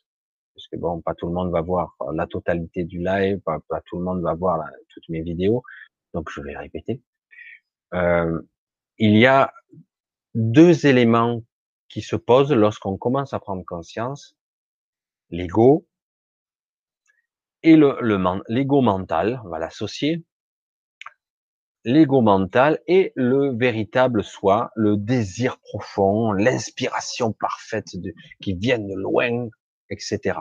parce 0.55 0.67
que 0.69 0.79
bon, 0.79 1.03
pas 1.03 1.15
tout 1.15 1.27
le 1.27 1.35
monde 1.35 1.53
va 1.53 1.61
voir 1.61 1.95
la 2.15 2.27
totalité 2.27 2.85
du 2.85 2.99
live, 3.05 3.41
pas, 3.41 3.61
tout 3.85 3.99
le 3.99 4.05
monde 4.05 4.23
va 4.23 4.33
voir 4.33 4.65
toutes 4.89 5.11
mes 5.11 5.21
vidéos, 5.21 5.63
donc 6.15 6.31
je 6.31 6.41
vais 6.41 6.57
répéter. 6.57 7.03
Euh, 7.93 8.41
il 8.97 9.19
y 9.19 9.27
a 9.27 9.53
deux 10.35 10.87
éléments 10.87 11.43
qui 11.89 12.03
se 12.03 12.17
pose 12.17 12.53
lorsqu'on 12.53 12.97
commence 12.97 13.33
à 13.35 13.41
prendre 13.41 13.65
conscience, 13.65 14.37
l'ego 15.31 15.87
et 17.63 17.77
le, 17.77 17.97
l'ego 18.49 18.81
mental, 18.83 19.41
on 19.45 19.49
va 19.49 19.59
l'associer, 19.59 20.23
l'ego 21.85 22.21
mental 22.21 22.81
et 22.87 23.13
le 23.15 23.57
véritable 23.57 24.25
soi, 24.25 24.71
le 24.75 24.97
désir 24.97 25.59
profond, 25.59 26.33
l'inspiration 26.33 27.33
parfaite 27.33 27.89
qui 28.43 28.55
viennent 28.55 28.89
de 28.89 28.95
loin, 28.95 29.49
etc. 29.91 30.39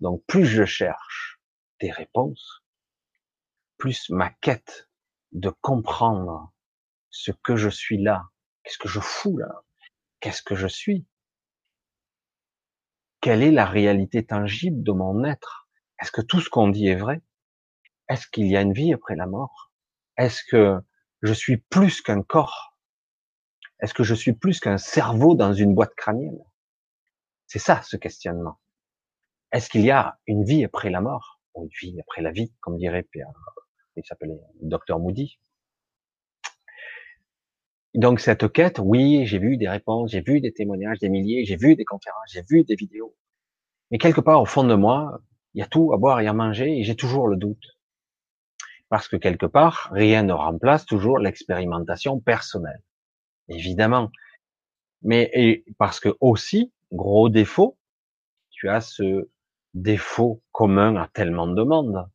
Donc 0.00 0.22
plus 0.26 0.46
je 0.46 0.64
cherche 0.64 1.40
des 1.80 1.90
réponses, 1.90 2.62
plus 3.76 4.10
ma 4.10 4.30
quête 4.30 4.88
de 5.32 5.50
comprendre 5.60 6.52
ce 7.10 7.32
que 7.32 7.56
je 7.56 7.68
suis 7.68 8.02
là, 8.02 8.24
qu'est-ce 8.62 8.78
que 8.78 8.88
je 8.88 9.00
fous 9.00 9.38
là, 9.38 9.62
Qu'est-ce 10.20 10.42
que 10.42 10.54
je 10.54 10.66
suis? 10.66 11.06
Quelle 13.20 13.42
est 13.42 13.50
la 13.50 13.66
réalité 13.66 14.24
tangible 14.24 14.82
de 14.82 14.92
mon 14.92 15.24
être? 15.24 15.68
Est-ce 16.00 16.12
que 16.12 16.20
tout 16.20 16.40
ce 16.40 16.48
qu'on 16.48 16.68
dit 16.68 16.88
est 16.88 16.96
vrai? 16.96 17.20
Est-ce 18.08 18.26
qu'il 18.26 18.46
y 18.46 18.56
a 18.56 18.62
une 18.62 18.72
vie 18.72 18.92
après 18.92 19.16
la 19.16 19.26
mort? 19.26 19.72
Est-ce 20.16 20.42
que 20.48 20.80
je 21.22 21.32
suis 21.32 21.56
plus 21.56 22.00
qu'un 22.00 22.22
corps? 22.22 22.76
Est-ce 23.80 23.94
que 23.94 24.04
je 24.04 24.14
suis 24.14 24.32
plus 24.32 24.60
qu'un 24.60 24.78
cerveau 24.78 25.34
dans 25.34 25.52
une 25.52 25.74
boîte 25.74 25.94
crânienne? 25.94 26.42
C'est 27.46 27.58
ça 27.58 27.82
ce 27.82 27.96
questionnement. 27.96 28.58
Est-ce 29.52 29.68
qu'il 29.70 29.82
y 29.82 29.90
a 29.90 30.18
une 30.26 30.44
vie 30.44 30.64
après 30.64 30.90
la 30.90 31.00
mort? 31.00 31.40
Ou 31.54 31.64
une 31.64 31.70
vie 31.80 32.00
après 32.00 32.22
la 32.22 32.30
vie, 32.30 32.52
comme 32.60 32.76
dirait 32.76 33.02
Pierre 33.02 33.32
il 33.98 34.06
s'appelait 34.06 34.38
Docteur 34.62 34.98
Moody. 34.98 35.38
Donc 37.94 38.20
cette 38.20 38.52
quête, 38.52 38.78
oui, 38.82 39.24
j'ai 39.26 39.38
vu 39.38 39.56
des 39.56 39.68
réponses, 39.68 40.10
j'ai 40.10 40.20
vu 40.20 40.40
des 40.40 40.52
témoignages, 40.52 40.98
des 40.98 41.08
milliers, 41.08 41.44
j'ai 41.44 41.56
vu 41.56 41.74
des 41.74 41.84
conférences, 41.84 42.30
j'ai 42.32 42.44
vu 42.48 42.64
des 42.64 42.74
vidéos. 42.74 43.14
Mais 43.90 43.98
quelque 43.98 44.20
part 44.20 44.42
au 44.42 44.46
fond 44.46 44.64
de 44.64 44.74
moi, 44.74 45.20
il 45.54 45.60
y 45.60 45.62
a 45.62 45.66
tout 45.66 45.92
à 45.92 45.96
boire 45.96 46.20
et 46.20 46.26
à 46.26 46.32
manger 46.32 46.78
et 46.78 46.84
j'ai 46.84 46.96
toujours 46.96 47.28
le 47.28 47.36
doute. 47.36 47.78
Parce 48.88 49.08
que 49.08 49.16
quelque 49.16 49.46
part, 49.46 49.90
rien 49.92 50.22
ne 50.22 50.32
remplace 50.32 50.86
toujours 50.86 51.18
l'expérimentation 51.18 52.20
personnelle. 52.20 52.82
Évidemment. 53.48 54.10
Mais 55.02 55.30
et 55.34 55.64
parce 55.78 56.00
que 56.00 56.10
aussi, 56.20 56.72
gros 56.92 57.28
défaut, 57.28 57.78
tu 58.50 58.68
as 58.68 58.80
ce 58.80 59.28
défaut 59.74 60.42
commun 60.52 60.96
à 60.96 61.08
tellement 61.08 61.46
de 61.46 61.62
monde. 61.62 62.08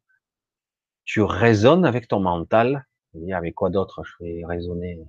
Tu 1.05 1.21
raisonnes 1.21 1.85
avec 1.85 2.07
ton 2.07 2.19
mental. 2.19 2.85
Et 3.15 3.33
avec 3.33 3.53
quoi 3.53 3.69
d'autre? 3.69 4.03
Je 4.03 4.23
vais 4.23 4.45
raisonner 4.45 4.99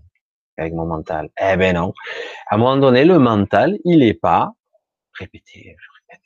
avec 0.57 0.73
mon 0.73 0.87
mental 0.87 1.31
Eh 1.41 1.57
ben 1.57 1.75
non. 1.75 1.93
À 2.49 2.55
un 2.55 2.59
moment 2.59 2.77
donné, 2.77 3.05
le 3.05 3.19
mental, 3.19 3.79
il 3.85 4.03
est 4.03 4.15
pas, 4.15 4.53
répétez, 5.15 5.77
je 5.79 5.89
répète, 6.01 6.25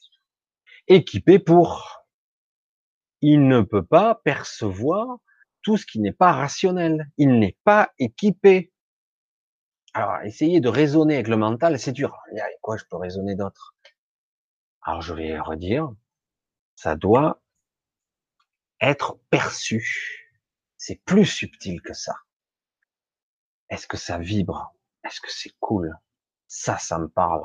équipé 0.88 1.38
pour 1.38 1.98
il 3.20 3.48
ne 3.48 3.62
peut 3.62 3.84
pas 3.84 4.14
percevoir 4.14 5.18
tout 5.62 5.76
ce 5.76 5.86
qui 5.86 6.00
n'est 6.00 6.12
pas 6.12 6.32
rationnel. 6.32 7.10
Il 7.16 7.38
n'est 7.38 7.56
pas 7.64 7.90
équipé. 7.98 8.72
Alors, 9.94 10.20
essayer 10.22 10.60
de 10.60 10.68
raisonner 10.68 11.14
avec 11.14 11.28
le 11.28 11.36
mental, 11.36 11.78
c'est 11.78 11.92
dur. 11.92 12.16
Avec 12.30 12.58
quoi 12.60 12.76
je 12.76 12.84
peux 12.88 12.96
raisonner 12.96 13.34
d'autre? 13.34 13.74
Alors, 14.82 15.02
je 15.02 15.14
vais 15.14 15.38
redire, 15.38 15.90
ça 16.76 16.94
doit 16.94 17.42
être 18.80 19.18
perçu. 19.30 20.30
C'est 20.76 21.02
plus 21.04 21.26
subtil 21.26 21.82
que 21.82 21.94
ça. 21.94 22.14
Est-ce 23.70 23.86
que 23.86 23.96
ça 23.96 24.18
vibre? 24.18 24.74
Est-ce 25.04 25.20
que 25.20 25.30
c'est 25.30 25.52
cool? 25.60 25.96
Ça, 26.46 26.78
ça 26.78 26.98
me 26.98 27.08
parle. 27.08 27.42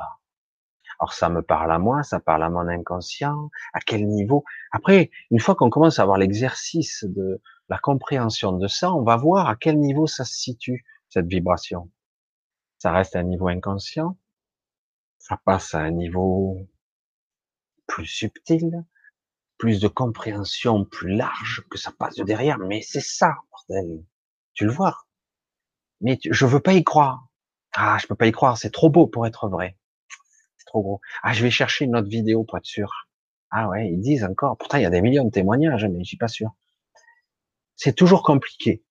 Alors 0.99 1.13
ça 1.13 1.29
me 1.29 1.41
parle 1.41 1.71
à 1.71 1.79
moi, 1.79 2.03
ça 2.03 2.19
parle 2.19 2.43
à 2.43 2.49
mon 2.49 2.67
inconscient, 2.67 3.49
à 3.73 3.79
quel 3.79 4.07
niveau? 4.07 4.43
Après, 4.71 5.11
une 5.31 5.39
fois 5.39 5.55
qu'on 5.55 5.69
commence 5.69 5.99
à 5.99 6.03
avoir 6.03 6.17
l'exercice 6.17 7.03
de 7.03 7.41
la 7.69 7.77
compréhension 7.77 8.53
de 8.53 8.67
ça, 8.67 8.93
on 8.93 9.03
va 9.03 9.17
voir 9.17 9.47
à 9.49 9.55
quel 9.55 9.79
niveau 9.79 10.07
ça 10.07 10.23
se 10.23 10.35
situe, 10.35 10.85
cette 11.09 11.27
vibration. 11.27 11.91
Ça 12.77 12.91
reste 12.91 13.15
à 13.15 13.19
un 13.19 13.23
niveau 13.23 13.47
inconscient, 13.47 14.17
ça 15.17 15.37
passe 15.43 15.73
à 15.73 15.79
un 15.79 15.91
niveau 15.91 16.67
plus 17.87 18.05
subtil, 18.05 18.83
plus 19.57 19.79
de 19.79 19.87
compréhension 19.87 20.85
plus 20.85 21.15
large, 21.15 21.65
que 21.69 21.77
ça 21.77 21.91
passe 21.91 22.15
de 22.15 22.23
derrière, 22.23 22.59
mais 22.59 22.81
c'est 22.81 23.01
ça, 23.01 23.35
bordel. 23.51 24.05
Tu 24.53 24.65
le 24.65 24.71
vois? 24.71 24.97
Mais 26.03 26.19
je 26.23 26.45
veux 26.45 26.59
pas 26.59 26.73
y 26.73 26.83
croire. 26.83 27.27
Ah, 27.73 27.97
je 27.99 28.05
peux 28.05 28.15
pas 28.15 28.27
y 28.27 28.31
croire, 28.31 28.57
c'est 28.57 28.69
trop 28.71 28.89
beau 28.91 29.07
pour 29.07 29.25
être 29.25 29.47
vrai 29.49 29.75
trop 30.73 30.81
gros. 30.81 31.01
Ah, 31.21 31.33
je 31.33 31.43
vais 31.43 31.51
chercher 31.51 31.85
une 31.85 31.95
autre 31.95 32.09
vidéo 32.09 32.43
pour 32.43 32.57
être 32.57 32.65
sûr. 32.65 33.07
Ah 33.51 33.69
ouais, 33.69 33.91
ils 33.91 34.01
disent 34.01 34.23
encore. 34.23 34.57
Pourtant, 34.57 34.77
il 34.77 34.83
y 34.83 34.87
a 34.87 34.89
des 34.89 35.01
millions 35.01 35.25
de 35.25 35.29
témoignages, 35.29 35.85
mais 35.85 35.99
je 35.99 36.07
suis 36.07 36.17
pas 36.17 36.27
sûr. 36.27 36.51
C'est 37.75 37.95
toujours 37.95 38.23
compliqué 38.23 38.83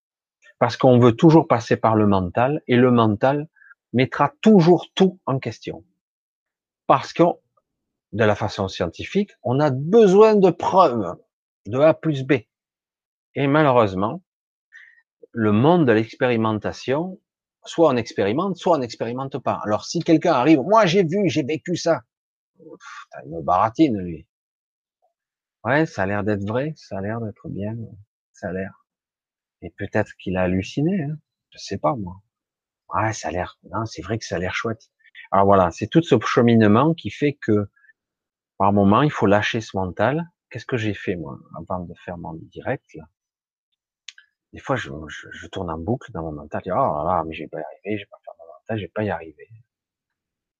parce 0.59 0.77
qu'on 0.77 0.99
veut 0.99 1.17
toujours 1.17 1.49
passer 1.49 1.77
par 1.77 1.97
le 1.97 2.07
mental 2.07 2.63
et 2.69 2.77
le 2.77 2.93
mental 2.93 3.49
mettra 3.93 4.33
toujours 4.41 4.87
tout 4.95 5.19
en 5.27 5.41
question. 5.41 5.85
Parce 6.87 7.13
que, 7.13 7.25
de 8.13 8.25
la 8.25 8.37
façon 8.37 8.69
scientifique, 8.69 9.33
on 9.43 9.59
a 9.59 9.71
besoin 9.71 10.37
de 10.37 10.51
preuves 10.51 11.17
de 11.67 11.79
A 11.79 11.95
plus 11.95 12.23
B. 12.23 12.35
Et 13.35 13.47
malheureusement, 13.47 14.23
le 15.33 15.53
monde 15.53 15.87
de 15.87 15.93
l'expérimentation 15.93 17.19
soit 17.65 17.89
on 17.93 17.97
expérimente, 17.97 18.57
soit 18.57 18.77
on 18.77 18.81
n'expérimente 18.81 19.39
pas. 19.39 19.61
Alors 19.65 19.85
si 19.85 20.01
quelqu'un 20.01 20.33
arrive, 20.33 20.61
moi 20.61 20.87
j'ai 20.87 21.05
vu, 21.05 21.29
j'ai 21.29 21.43
vécu 21.43 21.77
ça, 21.77 22.03
il 22.61 23.43
baratine 23.43 23.99
lui. 23.99 24.27
Ouais, 25.65 25.87
ça 25.87 26.03
a 26.03 26.07
l'air 26.07 26.25
d'être 26.25 26.45
vrai, 26.47 26.75
ça 26.77 26.99
a 26.99 27.01
l'air 27.01 27.21
d'être 27.21 27.49
bien, 27.49 27.77
ça 28.33 28.49
a 28.49 28.53
l'air. 28.53 28.85
Et 29.63 29.71
peut-être 29.71 30.13
qu'il 30.19 30.37
a 30.37 30.43
halluciné, 30.43 31.05
hein. 31.05 31.17
je 31.51 31.59
sais 31.59 31.79
pas 31.79 31.95
moi. 31.95 32.21
Ouais, 32.95 33.13
ça 33.13 33.29
a 33.29 33.31
l'air, 33.31 33.59
non, 33.71 33.87
c'est 33.87 34.03
vrai 34.03 34.19
que 34.19 34.25
ça 34.25 34.37
a 34.37 34.39
l'air 34.39 34.55
chouette. 34.55 34.91
Alors 35.31 35.47
voilà, 35.47 35.71
c'est 35.71 35.87
tout 35.87 36.03
ce 36.03 36.17
cheminement 36.21 36.95
qui 36.95 37.11
fait 37.11 37.35
que 37.35 37.71
par 38.59 38.73
moment 38.73 39.03
il 39.03 39.11
faut 39.11 39.27
lâcher 39.27 39.61
ce 39.61 39.77
mental. 39.77 40.29
Qu'est-ce 40.51 40.67
que 40.67 40.77
j'ai 40.77 40.95
fait 40.95 41.17
moi 41.17 41.39
avant 41.57 41.81
de 41.81 41.95
faire 42.05 42.19
mon 42.19 42.35
direct 42.35 42.85
là? 42.95 43.05
Des 44.53 44.59
fois, 44.59 44.77
je, 44.77 44.91
je, 45.09 45.47
tourne 45.49 45.71
en 45.71 45.79
boucle 45.79 46.13
dans 46.13 46.23
mon 46.23 46.33
mental. 46.33 46.61
Je 46.65 46.71
dis, 46.71 46.73
oh 46.73 47.05
là 47.07 47.23
mais 47.27 47.35
je 47.35 47.45
vais 47.45 47.49
pas 47.49 47.61
y 47.61 47.63
arriver, 47.63 47.99
je 47.99 48.05
vais 48.05 48.11
pas 48.11 48.19
faire 48.25 48.35
mon 48.39 48.47
mental, 48.47 48.79
je 48.79 48.83
vais 48.83 48.93
pas 48.95 49.05
y 49.05 49.11
arriver. 49.11 49.49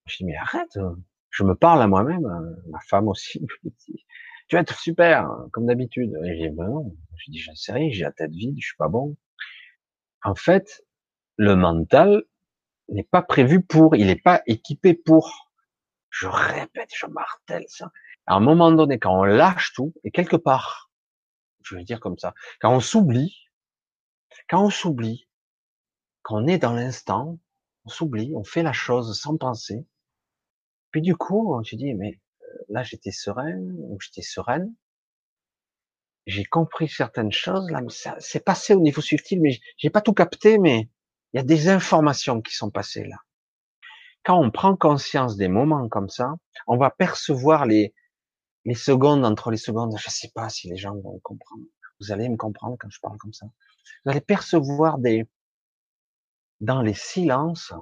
Je 0.05 0.17
dis, 0.17 0.25
mais 0.25 0.35
arrête, 0.35 0.77
je 1.29 1.43
me 1.43 1.55
parle 1.55 1.81
à 1.81 1.87
moi-même, 1.87 2.25
hein. 2.25 2.55
ma 2.67 2.79
femme 2.81 3.07
aussi, 3.07 3.45
tu 4.47 4.55
vas 4.55 4.61
être 4.61 4.77
super, 4.77 5.27
comme 5.51 5.65
d'habitude. 5.65 6.11
Je 6.23 6.33
dis, 6.33 6.49
ben 6.49 6.67
non, 6.67 6.95
je 7.17 7.31
dis, 7.31 7.39
j'en 7.39 7.55
sais 7.55 7.71
rien, 7.73 7.89
j'ai 7.91 8.03
la 8.03 8.11
tête 8.11 8.31
vide, 8.31 8.55
je 8.59 8.67
suis 8.67 8.77
pas 8.77 8.89
bon. 8.89 9.15
En 10.23 10.35
fait, 10.35 10.83
le 11.37 11.55
mental 11.55 12.23
n'est 12.89 13.03
pas 13.03 13.21
prévu 13.21 13.63
pour, 13.63 13.95
il 13.95 14.07
n'est 14.07 14.15
pas 14.15 14.41
équipé 14.47 14.93
pour. 14.93 15.51
Je 16.09 16.27
répète, 16.27 16.89
je 16.95 17.07
martèle 17.07 17.65
ça. 17.67 17.91
À 18.27 18.35
un 18.35 18.39
moment 18.39 18.71
donné, 18.71 18.99
quand 18.99 19.19
on 19.19 19.23
lâche 19.23 19.73
tout, 19.73 19.93
et 20.03 20.11
quelque 20.11 20.35
part, 20.35 20.91
je 21.63 21.75
vais 21.75 21.83
dire 21.83 21.99
comme 21.99 22.17
ça, 22.17 22.33
quand 22.59 22.73
on 22.73 22.79
s'oublie, 22.79 23.42
quand 24.49 24.65
on 24.65 24.69
s'oublie, 24.69 25.27
quand 26.21 26.43
on 26.43 26.47
est 26.47 26.57
dans 26.57 26.73
l'instant, 26.73 27.39
on 27.85 27.89
s'oublie, 27.89 28.33
on 28.35 28.43
fait 28.43 28.63
la 28.63 28.73
chose 28.73 29.19
sans 29.19 29.37
penser. 29.37 29.85
Puis 30.91 31.01
du 31.01 31.15
coup, 31.15 31.59
tu 31.63 31.75
dis, 31.75 31.93
mais 31.93 32.21
euh, 32.41 32.63
là 32.69 32.83
j'étais 32.83 33.11
serein 33.11 33.59
ou 33.77 33.97
j'étais 33.99 34.21
sereine. 34.21 34.73
J'ai 36.25 36.45
compris 36.45 36.87
certaines 36.87 37.31
choses 37.31 37.69
là, 37.69 37.81
mais 37.81 37.89
ça 37.89 38.15
c'est 38.19 38.43
passé 38.43 38.73
au 38.73 38.79
niveau 38.79 39.01
subtil, 39.01 39.41
mais 39.41 39.59
j'ai 39.77 39.89
pas 39.89 40.01
tout 40.01 40.13
capté, 40.13 40.57
mais 40.57 40.89
il 41.33 41.37
y 41.37 41.39
a 41.39 41.43
des 41.43 41.67
informations 41.67 42.41
qui 42.41 42.55
sont 42.55 42.69
passées 42.69 43.03
là. 43.03 43.17
Quand 44.23 44.39
on 44.39 44.51
prend 44.51 44.77
conscience 44.77 45.35
des 45.35 45.49
moments 45.49 45.89
comme 45.89 46.07
ça, 46.07 46.35
on 46.67 46.77
va 46.77 46.89
percevoir 46.91 47.65
les 47.65 47.93
les 48.65 48.75
secondes 48.75 49.25
entre 49.25 49.51
les 49.51 49.57
secondes. 49.57 49.93
Je 49.97 50.09
sais 50.09 50.31
pas 50.33 50.49
si 50.49 50.69
les 50.69 50.77
gens 50.77 50.95
vont 50.95 51.19
comprendre. 51.19 51.63
Vous 51.99 52.11
allez 52.11 52.29
me 52.29 52.37
comprendre 52.37 52.77
quand 52.79 52.89
je 52.89 52.99
parle 53.01 53.17
comme 53.17 53.33
ça. 53.33 53.47
Vous 54.03 54.11
allez 54.11 54.21
percevoir 54.21 54.97
des, 54.97 55.25
dans 56.61 56.81
les 56.81 56.93
silences, 56.93 57.73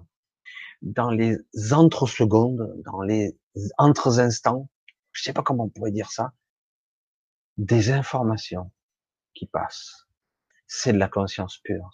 dans 0.81 1.11
les 1.11 1.37
entre-secondes, 1.71 2.81
dans 2.85 3.01
les 3.01 3.37
entre-instants, 3.77 4.69
je 5.11 5.23
sais 5.23 5.33
pas 5.33 5.43
comment 5.43 5.65
on 5.65 5.69
pourrait 5.69 5.91
dire 5.91 6.11
ça, 6.11 6.33
des 7.57 7.91
informations 7.91 8.71
qui 9.33 9.45
passent. 9.45 10.07
C'est 10.67 10.93
de 10.93 10.97
la 10.97 11.09
conscience 11.09 11.57
pure. 11.59 11.89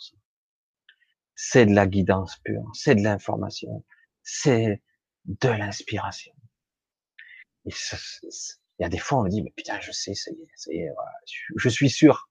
C'est 1.35 1.65
de 1.65 1.73
la 1.73 1.87
guidance 1.87 2.37
pure. 2.43 2.63
C'est 2.73 2.95
de 2.95 3.01
l'information. 3.01 3.83
C'est 4.23 4.81
de 5.25 5.49
l'inspiration. 5.49 6.33
il 7.65 7.73
y 8.79 8.85
a 8.85 8.89
des 8.89 8.97
fois, 8.97 9.19
on 9.19 9.23
me 9.23 9.29
dit, 9.29 9.41
mais 9.41 9.53
putain, 9.55 9.79
je 9.81 9.91
sais, 9.91 10.13
ça 10.13 10.31
y 10.31 10.41
est, 10.41 10.51
ça 10.55 10.71
y 10.71 10.77
est, 10.77 10.91
je 11.57 11.69
suis 11.69 11.89
sûr. 11.89 12.29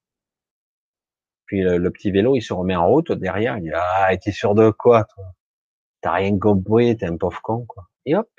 Puis 1.47 1.63
le, 1.63 1.91
petit 1.91 2.11
vélo, 2.11 2.35
il 2.37 2.43
se 2.43 2.53
remet 2.53 2.77
en 2.77 2.89
route 2.89 3.13
derrière. 3.13 3.57
Il 3.59 3.65
dit 3.65 3.71
ah, 3.75 4.11
t'es 4.17 4.33
sûr 4.33 4.55
de 4.55 4.71
quoi 4.71 5.05
toi? 5.05 5.33
T'as 6.01 6.13
rien 6.13 6.39
compris, 6.39 6.97
t'es 6.97 7.07
un 7.07 7.17
pauvre 7.17 7.41
con 7.43 7.67
quoi. 7.67 7.89
Et 8.05 8.17
hop, 8.17 8.31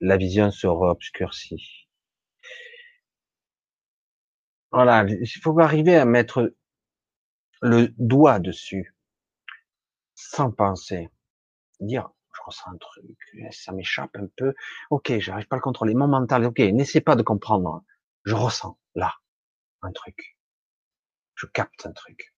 la 0.00 0.16
vision 0.16 0.50
se 0.50 0.66
obscurcit. 0.66 1.88
Voilà, 4.72 5.04
il 5.08 5.26
faut 5.42 5.58
arriver 5.58 5.96
à 5.96 6.04
mettre 6.04 6.54
le 7.62 7.88
doigt 7.98 8.38
dessus, 8.38 8.94
sans 10.14 10.52
penser, 10.52 11.10
dire 11.80 12.10
je 12.32 12.40
ressens 12.44 12.70
un 12.70 12.76
truc, 12.76 13.18
ça 13.50 13.72
m'échappe 13.72 14.16
un 14.16 14.26
peu. 14.36 14.54
Ok, 14.90 15.12
j'arrive 15.18 15.48
pas 15.48 15.56
à 15.56 15.58
le 15.58 15.62
contrôler. 15.62 15.94
Mon 15.94 16.06
mental, 16.06 16.44
ok, 16.44 16.60
n'essaie 16.60 17.00
pas 17.00 17.16
de 17.16 17.22
comprendre. 17.22 17.82
Je 18.24 18.34
ressens 18.34 18.78
là 18.94 19.14
un 19.82 19.92
truc 19.92 20.36
je 21.40 21.46
capte 21.46 21.86
un 21.86 21.92
truc. 21.92 22.34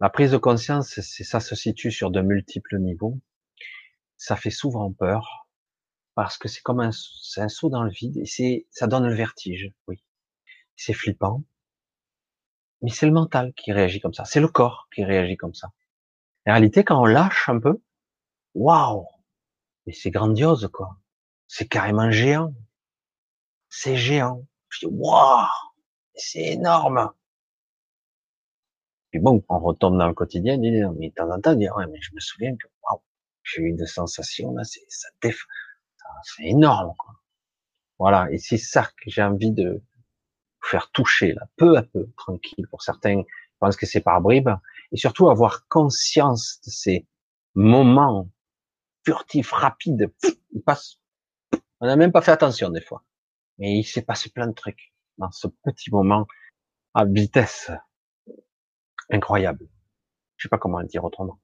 La 0.00 0.10
prise 0.10 0.32
de 0.32 0.36
conscience, 0.36 1.00
ça 1.00 1.40
se 1.40 1.54
situe 1.54 1.92
sur 1.92 2.10
de 2.10 2.20
multiples 2.20 2.78
niveaux. 2.78 3.20
Ça 4.16 4.34
fait 4.34 4.50
souvent 4.50 4.92
peur 4.92 5.48
parce 6.14 6.36
que 6.36 6.48
c'est 6.48 6.62
comme 6.62 6.80
un, 6.80 6.90
un 7.36 7.48
saut 7.48 7.68
dans 7.68 7.84
le 7.84 7.90
vide 7.90 8.16
et 8.16 8.26
c'est, 8.26 8.66
ça 8.70 8.88
donne 8.88 9.06
le 9.06 9.14
vertige. 9.14 9.72
Oui, 9.86 10.02
c'est 10.74 10.94
flippant, 10.94 11.44
mais 12.82 12.90
c'est 12.90 13.06
le 13.06 13.12
mental 13.12 13.52
qui 13.54 13.72
réagit 13.72 14.00
comme 14.00 14.14
ça. 14.14 14.24
C'est 14.24 14.40
le 14.40 14.48
corps 14.48 14.88
qui 14.92 15.04
réagit 15.04 15.36
comme 15.36 15.54
ça. 15.54 15.68
En 16.46 16.52
réalité, 16.52 16.82
quand 16.82 17.00
on 17.00 17.06
lâche 17.06 17.48
un 17.48 17.60
peu, 17.60 17.80
waouh, 18.54 19.06
mais 19.86 19.92
c'est 19.92 20.10
grandiose 20.10 20.68
quoi. 20.72 20.98
C'est 21.46 21.68
carrément 21.68 22.10
géant. 22.10 22.52
C'est 23.68 23.96
géant. 23.96 24.44
Waouh, 24.82 25.46
C'est 26.18 26.52
énorme. 26.52 27.12
Puis 29.10 29.20
bon, 29.20 29.42
on 29.48 29.58
retombe 29.58 29.96
dans 29.96 30.08
le 30.08 30.14
quotidien, 30.14 30.58
mais 30.58 31.08
de 31.08 31.14
temps 31.14 31.30
en 31.30 31.40
temps, 31.40 31.54
dire, 31.54 31.74
ouais, 31.76 31.86
mais 31.86 32.00
je 32.00 32.14
me 32.14 32.20
souviens 32.20 32.54
que, 32.56 32.66
waouh, 32.82 33.00
j'ai 33.42 33.62
eu 33.62 33.72
des 33.72 33.86
sensations, 33.86 34.52
là, 34.52 34.64
c'est, 34.64 34.84
ça 34.88 35.08
déf... 35.22 35.46
c'est 36.24 36.44
énorme, 36.44 36.94
quoi. 36.98 37.14
Voilà. 37.98 38.30
Et 38.30 38.38
c'est 38.38 38.58
ça 38.58 38.84
que 38.84 39.10
j'ai 39.10 39.22
envie 39.22 39.52
de 39.52 39.82
faire 40.62 40.90
toucher, 40.90 41.32
là, 41.32 41.48
peu 41.56 41.76
à 41.76 41.82
peu, 41.82 42.10
tranquille. 42.16 42.66
Pour 42.68 42.82
certains, 42.82 43.22
je 43.22 43.56
pense 43.58 43.76
que 43.76 43.86
c'est 43.86 44.00
par 44.00 44.20
bribes. 44.20 44.50
Et 44.92 44.96
surtout 44.96 45.30
avoir 45.30 45.66
conscience 45.68 46.60
de 46.66 46.70
ces 46.70 47.06
moments 47.54 48.28
furtifs, 49.04 49.52
rapides. 49.52 50.12
Ils 50.52 50.62
passent. 50.62 51.00
On 51.80 51.86
n'a 51.86 51.96
même 51.96 52.12
pas 52.12 52.22
fait 52.22 52.32
attention, 52.32 52.70
des 52.70 52.80
fois. 52.80 53.04
Mais 53.58 53.78
il 53.78 53.84
s'est 53.84 54.02
passé 54.02 54.30
plein 54.30 54.46
de 54.46 54.52
trucs 54.52 54.92
dans 55.18 55.30
ce 55.30 55.48
petit 55.64 55.90
moment 55.90 56.26
à 56.94 57.04
vitesse 57.04 57.70
incroyable. 59.10 59.68
Je 60.36 60.44
sais 60.44 60.48
pas 60.48 60.58
comment 60.58 60.80
le 60.80 60.86
dire 60.86 61.04
autrement. 61.04 61.38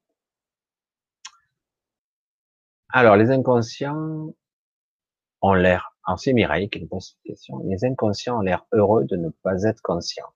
Alors, 2.91 3.17
les 3.17 3.31
inconscients 3.31 4.33
ont 5.43 5.55
l'air, 5.55 5.97
alors 6.05 6.19
c'est 6.19 6.33
Mireille 6.33 6.71
qui 6.71 6.87
pose 6.87 7.09
cette 7.09 7.23
question, 7.25 7.59
les 7.67 7.85
inconscients 7.85 8.39
ont 8.39 8.43
l'air 8.43 8.65
heureux 8.73 9.05
de 9.05 9.17
ne 9.17 9.31
pas 9.31 9.65
être 9.65 9.83
conscients. 9.83 10.33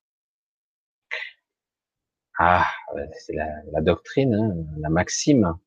Ah, 2.41 2.67
c'est 3.13 3.35
la, 3.35 3.81
doctrine, 3.81 4.35
hein, 4.35 4.55
la 4.79 4.89
maxime. 4.91 5.59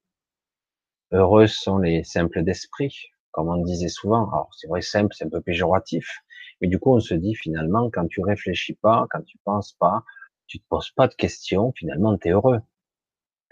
Heureux 1.12 1.48
sont 1.48 1.78
les 1.78 2.04
simples 2.04 2.44
d'esprit, 2.44 3.12
comme 3.32 3.50
on 3.50 3.58
disait 3.58 3.90
souvent. 3.90 4.30
Alors, 4.30 4.50
c'est 4.58 4.68
vrai, 4.68 4.82
simple, 4.82 5.14
c'est 5.14 5.26
un 5.26 5.30
peu 5.30 5.42
péjoratif. 5.42 6.24
Mais 6.62 6.68
du 6.68 6.80
coup, 6.80 6.94
on 6.94 7.00
se 7.00 7.16
dit 7.16 7.36
finalement, 7.36 7.90
quand 7.90 8.08
tu 8.08 8.22
réfléchis 8.22 8.76
pas, 8.76 9.08
quand 9.10 9.24
tu 9.24 9.38
penses 9.44 9.74
pas, 9.74 10.04
tu 10.48 10.60
te 10.60 10.66
poses 10.68 10.92
pas 10.92 11.08
de 11.08 11.16
questions, 11.16 11.74
finalement, 11.74 12.18
tu 12.18 12.28
es 12.28 12.32
heureux. 12.32 12.62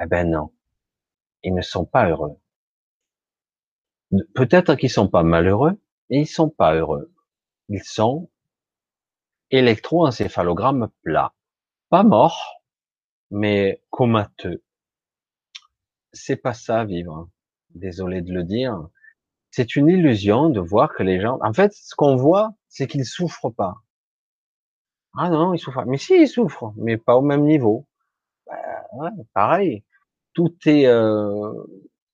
Eh 0.02 0.06
ben 0.06 0.30
non. 0.30 0.52
Ils 1.44 1.54
ne 1.54 1.62
sont 1.62 1.86
pas 1.86 2.10
heureux. 2.10 2.38
Peut-être 4.34 4.76
qu'ils 4.76 4.90
sont 4.90 5.08
pas 5.08 5.24
malheureux, 5.24 5.80
mais 6.10 6.22
ils 6.22 6.28
sont 6.28 6.50
pas 6.50 6.76
heureux. 6.76 7.12
Ils 7.70 7.84
sont 7.84 8.30
électroencéphalogrammes 9.52 10.90
plats. 11.04 11.34
Pas 11.90 12.04
morts, 12.04 12.64
mais 13.32 13.82
comateux. 13.90 14.64
C'est 16.12 16.38
pas 16.38 16.54
ça, 16.54 16.86
vivre. 16.86 17.30
Désolé 17.70 18.22
de 18.22 18.34
le 18.34 18.44
dire. 18.44 18.90
C'est 19.52 19.76
une 19.76 19.88
illusion 19.88 20.50
de 20.50 20.60
voir 20.60 20.94
que 20.94 21.04
les 21.04 21.20
gens, 21.20 21.40
en 21.42 21.54
fait, 21.54 21.74
ce 21.74 21.96
qu'on 21.96 22.16
voit, 22.16 22.54
c'est 22.70 22.88
qu'ils 22.88 23.06
souffrent 23.06 23.50
pas. 23.52 23.76
Ah 25.16 25.30
non, 25.30 25.54
ils 25.54 25.60
souffrent. 25.60 25.86
Mais 25.86 25.98
si, 25.98 26.16
ils 26.22 26.28
souffrent, 26.28 26.74
mais 26.78 26.98
pas 26.98 27.16
au 27.16 27.22
même 27.22 27.44
niveau. 27.44 27.86
Bah, 28.98 29.12
pareil. 29.34 29.84
Tout 30.34 30.56
est, 30.66 30.86
euh, 30.88 31.54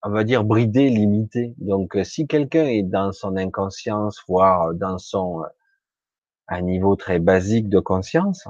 on 0.03 0.09
va 0.09 0.23
dire, 0.23 0.43
bridé, 0.43 0.89
limité. 0.89 1.53
Donc, 1.57 1.95
euh, 1.95 2.03
si 2.03 2.27
quelqu'un 2.27 2.65
est 2.65 2.83
dans 2.83 3.11
son 3.11 3.37
inconscience, 3.37 4.21
voire 4.27 4.73
dans 4.73 4.97
son 4.97 5.43
euh, 5.43 5.47
un 6.47 6.61
niveau 6.61 6.95
très 6.95 7.19
basique 7.19 7.69
de 7.69 7.79
conscience, 7.79 8.47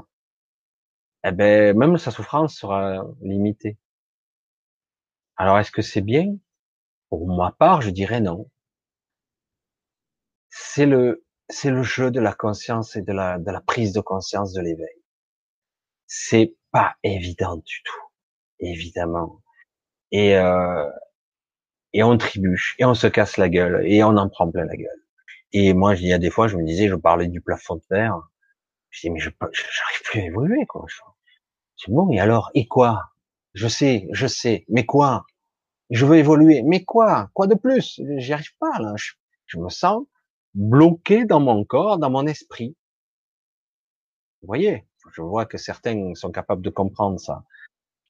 eh 1.24 1.32
ben, 1.32 1.76
même 1.76 1.98
sa 1.98 2.10
souffrance 2.10 2.54
sera 2.56 3.04
limitée. 3.20 3.76
Alors, 5.36 5.58
est-ce 5.58 5.70
que 5.72 5.82
c'est 5.82 6.02
bien? 6.02 6.36
Pour 7.10 7.28
ma 7.28 7.52
part, 7.52 7.82
je 7.82 7.90
dirais 7.90 8.20
non. 8.20 8.48
C'est 10.50 10.86
le, 10.86 11.24
c'est 11.48 11.70
le 11.70 11.82
jeu 11.82 12.10
de 12.10 12.20
la 12.20 12.32
conscience 12.32 12.96
et 12.96 13.02
de 13.02 13.12
la, 13.12 13.38
de 13.38 13.50
la 13.50 13.60
prise 13.60 13.92
de 13.92 14.00
conscience 14.00 14.52
de 14.52 14.60
l'éveil. 14.60 15.02
C'est 16.06 16.54
pas 16.72 16.96
évident 17.02 17.56
du 17.56 17.82
tout, 17.84 18.02
évidemment. 18.60 19.42
Et, 20.12 20.36
euh, 20.36 20.90
et 21.92 22.02
on 22.02 22.16
trébuche, 22.18 22.76
et 22.78 22.84
on 22.84 22.94
se 22.94 23.06
casse 23.06 23.36
la 23.36 23.48
gueule, 23.48 23.82
et 23.86 24.02
on 24.04 24.16
en 24.16 24.28
prend 24.28 24.50
plein 24.50 24.64
la 24.64 24.76
gueule. 24.76 25.02
Et 25.52 25.72
moi, 25.72 25.94
il 25.94 26.06
y 26.06 26.12
a 26.12 26.18
des 26.18 26.30
fois, 26.30 26.48
je 26.48 26.56
me 26.56 26.64
disais, 26.64 26.88
je 26.88 26.94
parlais 26.94 27.28
du 27.28 27.40
plafond 27.40 27.76
de 27.76 27.82
verre. 27.90 28.20
Je 28.90 29.00
dis, 29.02 29.10
mais 29.10 29.20
je 29.20 29.30
j'arrive 29.40 30.02
plus 30.04 30.20
à 30.20 30.24
évoluer, 30.24 30.66
quoi. 30.66 30.86
C'est 31.76 31.90
bon, 31.90 32.10
et 32.10 32.20
alors, 32.20 32.50
et 32.54 32.66
quoi? 32.66 33.12
Je 33.54 33.68
sais, 33.68 34.08
je 34.12 34.26
sais, 34.26 34.64
mais 34.68 34.84
quoi? 34.84 35.26
Je 35.90 36.04
veux 36.04 36.16
évoluer, 36.18 36.62
mais 36.62 36.84
quoi? 36.84 37.30
Quoi 37.34 37.46
de 37.46 37.54
plus? 37.54 38.00
J'y 38.18 38.32
arrive 38.32 38.56
pas, 38.58 38.78
là. 38.80 38.94
je 39.46 39.58
me 39.58 39.68
sens 39.68 40.04
bloqué 40.56 41.26
dans 41.26 41.38
mon 41.38 41.64
corps, 41.64 41.98
dans 41.98 42.10
mon 42.10 42.26
esprit. 42.26 42.74
Vous 44.40 44.46
voyez, 44.46 44.86
je 45.12 45.22
vois 45.22 45.46
que 45.46 45.58
certains 45.58 46.14
sont 46.14 46.32
capables 46.32 46.62
de 46.62 46.70
comprendre 46.70 47.20
ça. 47.20 47.44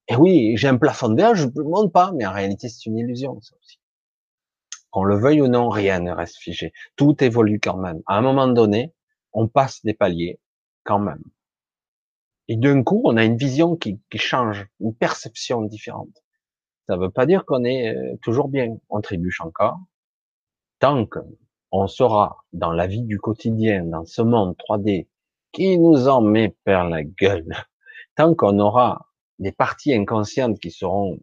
Et 0.08 0.16
oui, 0.16 0.56
j'ai 0.56 0.68
un 0.68 0.78
plafond 0.78 1.08
de 1.08 1.16
verre, 1.16 1.34
je 1.34 1.46
ne 1.46 1.62
monte 1.62 1.92
pas, 1.92 2.12
mais 2.12 2.24
en 2.24 2.32
réalité, 2.32 2.68
c'est 2.68 2.86
une 2.86 2.98
illusion, 2.98 3.40
ça 3.40 3.56
aussi. 3.56 3.80
Qu'on 4.90 5.02
le 5.02 5.16
veuille 5.16 5.42
ou 5.42 5.48
non, 5.48 5.68
rien 5.68 5.98
ne 5.98 6.12
reste 6.12 6.36
figé. 6.36 6.72
Tout 6.94 7.22
évolue 7.22 7.58
quand 7.58 7.76
même. 7.76 8.00
À 8.06 8.16
un 8.16 8.20
moment 8.20 8.46
donné, 8.46 8.94
on 9.32 9.48
passe 9.48 9.84
des 9.84 9.94
paliers, 9.94 10.38
quand 10.84 11.00
même. 11.00 11.22
Et 12.46 12.56
d'un 12.56 12.84
coup, 12.84 13.02
on 13.04 13.16
a 13.16 13.24
une 13.24 13.36
vision 13.36 13.74
qui, 13.74 14.00
qui 14.08 14.18
change, 14.18 14.68
une 14.78 14.94
perception 14.94 15.62
différente. 15.62 16.22
Ça 16.86 16.96
ne 16.96 17.00
veut 17.02 17.10
pas 17.10 17.26
dire 17.26 17.44
qu'on 17.44 17.64
est 17.64 17.92
euh, 17.92 18.16
toujours 18.22 18.48
bien. 18.48 18.76
On 18.88 19.00
trébuche 19.00 19.40
encore. 19.40 19.78
Tant 20.78 21.04
que 21.06 21.18
on 21.72 21.86
sera 21.86 22.44
dans 22.52 22.72
la 22.72 22.86
vie 22.86 23.02
du 23.02 23.18
quotidien, 23.18 23.84
dans 23.84 24.04
ce 24.04 24.22
monde 24.22 24.56
3D 24.56 25.08
qui 25.52 25.78
nous 25.78 26.08
en 26.08 26.20
met 26.20 26.54
per 26.64 26.84
la 26.90 27.02
gueule, 27.02 27.54
tant 28.14 28.34
qu'on 28.34 28.58
aura 28.58 29.06
des 29.38 29.52
parties 29.52 29.94
inconscientes 29.94 30.58
qui 30.60 30.70
seront 30.70 31.18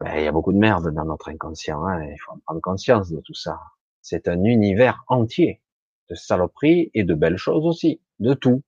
ben, 0.00 0.16
il 0.16 0.24
y 0.24 0.26
a 0.28 0.32
beaucoup 0.32 0.52
de 0.52 0.58
merde 0.58 0.94
dans 0.94 1.04
notre 1.04 1.28
inconscient, 1.28 1.84
hein, 1.84 2.04
il 2.04 2.16
faut 2.20 2.32
en 2.32 2.38
prendre 2.38 2.60
conscience 2.60 3.10
de 3.10 3.20
tout 3.20 3.34
ça. 3.34 3.58
C'est 4.00 4.28
un 4.28 4.44
univers 4.44 5.02
entier 5.08 5.60
de 6.08 6.14
saloperies 6.14 6.90
et 6.94 7.02
de 7.02 7.14
belles 7.14 7.36
choses 7.36 7.66
aussi, 7.66 8.00
de 8.20 8.34
tout. 8.34 8.62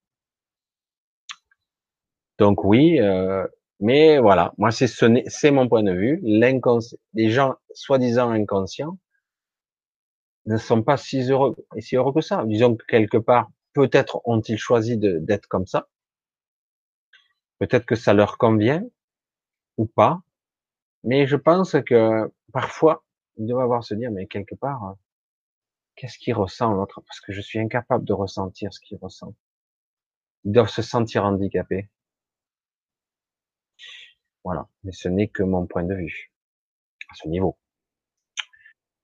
Donc 2.38 2.64
oui, 2.64 2.98
euh, 2.98 3.46
mais 3.78 4.18
voilà, 4.18 4.52
moi 4.58 4.70
c'est 4.72 4.88
c'est 4.88 5.50
mon 5.50 5.68
point 5.68 5.82
de 5.82 5.92
vue. 5.92 6.20
Les 6.24 7.30
gens 7.30 7.54
soi-disant 7.74 8.30
inconscients 8.30 8.98
ne 10.46 10.56
sont 10.56 10.82
pas 10.82 10.96
si 10.96 11.22
heureux 11.30 11.56
et 11.76 11.80
si 11.80 11.96
heureux 11.96 12.12
que 12.12 12.20
ça. 12.20 12.44
Disons 12.46 12.76
que 12.76 12.84
quelque 12.86 13.18
part, 13.18 13.50
peut-être 13.72 14.20
ont-ils 14.24 14.58
choisi 14.58 14.96
d'être 14.98 15.46
comme 15.46 15.66
ça. 15.66 15.88
Peut-être 17.58 17.86
que 17.86 17.94
ça 17.94 18.14
leur 18.14 18.38
convient 18.38 18.82
ou 19.76 19.86
pas. 19.86 20.22
Mais 21.04 21.26
je 21.26 21.36
pense 21.36 21.76
que 21.86 22.30
parfois, 22.52 23.04
ils 23.36 23.46
doivent 23.46 23.64
avoir 23.64 23.84
se 23.84 23.94
dire, 23.94 24.10
mais 24.10 24.26
quelque 24.26 24.54
part, 24.54 24.96
qu'est-ce 25.96 26.18
qu'il 26.18 26.34
ressent 26.34 26.72
l'autre? 26.72 27.02
Parce 27.06 27.20
que 27.20 27.32
je 27.32 27.40
suis 27.40 27.58
incapable 27.58 28.04
de 28.04 28.12
ressentir 28.12 28.72
ce 28.72 28.80
qu'il 28.80 28.98
ressent. 28.98 29.34
Ils 30.44 30.52
doivent 30.52 30.70
se 30.70 30.82
sentir 30.82 31.24
handicapés. 31.24 31.90
Voilà. 34.44 34.68
Mais 34.84 34.92
ce 34.92 35.08
n'est 35.08 35.28
que 35.28 35.42
mon 35.42 35.66
point 35.66 35.84
de 35.84 35.94
vue 35.94 36.32
à 37.10 37.14
ce 37.14 37.28
niveau. 37.28 37.58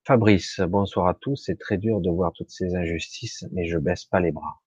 Fabrice, 0.07 0.61
bonsoir 0.61 1.09
à 1.09 1.15
tous. 1.15 1.35
C'est 1.35 1.59
très 1.59 1.79
dur 1.79 2.01
de 2.01 2.09
voir 2.11 2.33
toutes 2.33 2.51
ces 2.51 2.77
injustices, 2.77 3.45
mais 3.51 3.67
je 3.67 3.77
baisse 3.77 4.05
pas 4.05 4.21
les 4.21 4.31
bras. 4.31 4.63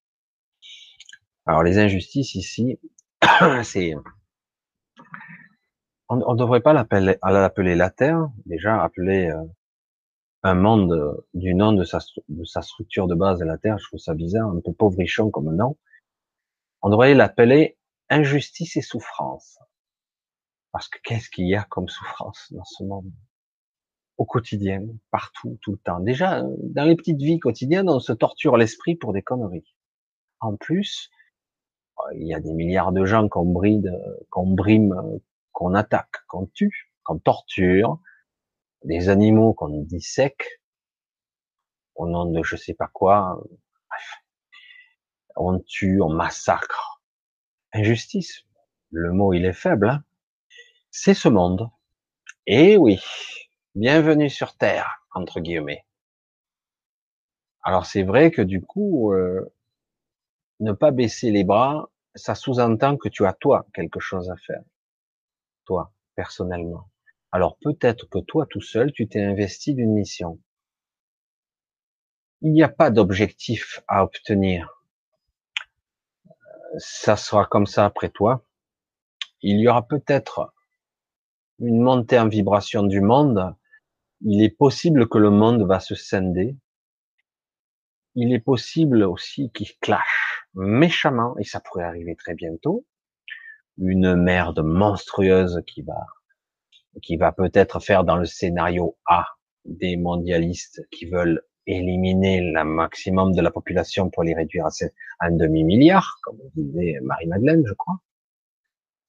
Alors 1.45 1.63
les 1.63 1.77
injustices 1.77 2.35
ici, 2.35 2.77
c'est, 3.63 3.95
on 6.09 6.17
ne 6.17 6.37
devrait 6.37 6.59
pas 6.59 6.73
l'appeler, 6.73 7.75
la 7.75 7.89
Terre, 7.89 8.27
déjà 8.47 8.83
appeler 8.83 9.29
euh, 9.29 9.41
un 10.43 10.55
monde 10.55 11.23
du 11.33 11.55
nom 11.55 11.71
de 11.71 11.85
sa, 11.85 11.99
de 12.27 12.43
sa 12.43 12.61
structure 12.61 13.07
de 13.07 13.15
base 13.15 13.39
de 13.39 13.45
la 13.45 13.57
Terre, 13.57 13.77
je 13.77 13.85
trouve 13.85 13.99
ça 13.99 14.15
bizarre, 14.15 14.49
un 14.49 14.59
peu 14.59 14.73
pauvrichon 14.73 15.31
comme 15.31 15.55
nom. 15.55 15.77
On 16.81 16.89
devrait 16.89 17.13
l'appeler 17.13 17.77
injustice 18.09 18.75
et 18.75 18.81
souffrance. 18.81 19.57
Parce 20.73 20.89
que 20.89 20.99
qu'est-ce 21.01 21.29
qu'il 21.29 21.47
y 21.47 21.55
a 21.55 21.63
comme 21.63 21.87
souffrance 21.87 22.51
dans 22.51 22.65
ce 22.65 22.83
monde? 22.83 23.13
Au 24.19 24.25
quotidien, 24.25 24.85
partout, 25.11 25.57
tout 25.61 25.71
le 25.71 25.77
temps. 25.77 26.01
Déjà, 26.01 26.43
dans 26.61 26.83
les 26.83 26.97
petites 26.97 27.21
vies 27.21 27.39
quotidiennes, 27.39 27.89
on 27.89 28.01
se 28.01 28.11
torture 28.11 28.57
l'esprit 28.57 28.95
pour 28.95 29.13
des 29.13 29.21
conneries. 29.21 29.73
En 30.41 30.57
plus, 30.57 31.09
il 32.13 32.27
y 32.27 32.33
a 32.33 32.41
des 32.41 32.53
milliards 32.53 32.91
de 32.91 33.05
gens 33.05 33.29
qu'on 33.29 33.45
bride, 33.45 33.97
qu'on 34.29 34.47
brime, 34.47 34.93
qu'on 35.53 35.73
attaque, 35.73 36.25
qu'on 36.27 36.47
tue, 36.47 36.91
qu'on 37.03 37.17
torture, 37.17 38.01
des 38.83 39.07
animaux 39.07 39.53
qu'on 39.53 39.69
dissèque 39.83 40.61
au 41.95 42.07
nom 42.07 42.25
de 42.25 42.43
je 42.43 42.57
sais 42.57 42.73
pas 42.73 42.89
quoi. 42.91 43.41
Bref. 43.89 44.15
On 45.37 45.59
tue, 45.59 46.01
on 46.01 46.09
massacre. 46.09 47.01
Injustice. 47.71 48.43
Le 48.91 49.13
mot, 49.13 49.31
il 49.31 49.45
est 49.45 49.53
faible. 49.53 49.89
Hein 49.89 50.03
C'est 50.91 51.13
ce 51.13 51.29
monde. 51.29 51.69
Et 52.47 52.75
oui, 52.75 52.99
bienvenue 53.75 54.29
sur 54.29 54.55
Terre, 54.57 55.05
entre 55.13 55.39
guillemets. 55.39 55.85
Alors 57.61 57.85
c'est 57.85 58.03
vrai 58.03 58.31
que 58.31 58.41
du 58.41 58.61
coup, 58.61 59.13
euh, 59.13 59.53
ne 60.59 60.71
pas 60.71 60.91
baisser 60.91 61.31
les 61.31 61.43
bras, 61.43 61.89
ça 62.15 62.35
sous-entend 62.35 62.97
que 62.97 63.09
tu 63.09 63.25
as 63.25 63.33
toi 63.33 63.67
quelque 63.73 63.99
chose 63.99 64.29
à 64.31 64.35
faire. 64.37 64.63
Toi, 65.65 65.93
personnellement. 66.15 66.89
Alors 67.31 67.57
peut-être 67.59 68.09
que 68.09 68.19
toi 68.19 68.47
tout 68.49 68.61
seul, 68.61 68.91
tu 68.91 69.07
t'es 69.07 69.23
investi 69.23 69.75
d'une 69.75 69.93
mission. 69.93 70.39
Il 72.41 72.53
n'y 72.53 72.63
a 72.63 72.69
pas 72.69 72.89
d'objectif 72.89 73.81
à 73.87 74.03
obtenir. 74.03 74.81
Ça 76.77 77.15
sera 77.15 77.45
comme 77.45 77.67
ça 77.67 77.85
après 77.85 78.09
toi. 78.09 78.43
Il 79.41 79.59
y 79.59 79.67
aura 79.67 79.87
peut-être 79.87 80.53
une 81.59 81.81
montée 81.81 82.19
en 82.19 82.27
vibration 82.27 82.83
du 82.83 83.01
monde. 83.01 83.55
Il 84.21 84.43
est 84.43 84.55
possible 84.55 85.07
que 85.07 85.17
le 85.17 85.29
monde 85.29 85.65
va 85.65 85.79
se 85.79 85.95
scinder. 85.95 86.57
Il 88.15 88.33
est 88.33 88.39
possible 88.39 89.03
aussi 89.03 89.51
qu'il 89.51 89.69
clash 89.79 90.45
méchamment, 90.55 91.37
et 91.37 91.43
ça 91.43 91.59
pourrait 91.59 91.83
arriver 91.83 92.15
très 92.15 92.33
bientôt, 92.33 92.85
une 93.77 94.15
merde 94.15 94.59
monstrueuse 94.59 95.61
qui 95.67 95.83
va, 95.83 96.05
qui 97.01 97.17
va 97.17 97.31
peut-être 97.31 97.79
faire 97.79 98.03
dans 98.03 98.17
le 98.17 98.25
scénario 98.25 98.97
A 99.05 99.25
des 99.65 99.95
mondialistes 99.95 100.81
qui 100.91 101.05
veulent 101.05 101.43
éliminer 101.65 102.41
le 102.41 102.63
maximum 102.63 103.33
de 103.33 103.41
la 103.41 103.51
population 103.51 104.09
pour 104.09 104.23
les 104.23 104.33
réduire 104.33 104.65
à 104.65 104.71
un 105.19 105.31
demi-milliard, 105.31 106.17
comme 106.23 106.39
disait 106.55 106.99
Marie-Madeleine, 107.03 107.63
je 107.65 107.73
crois. 107.73 107.99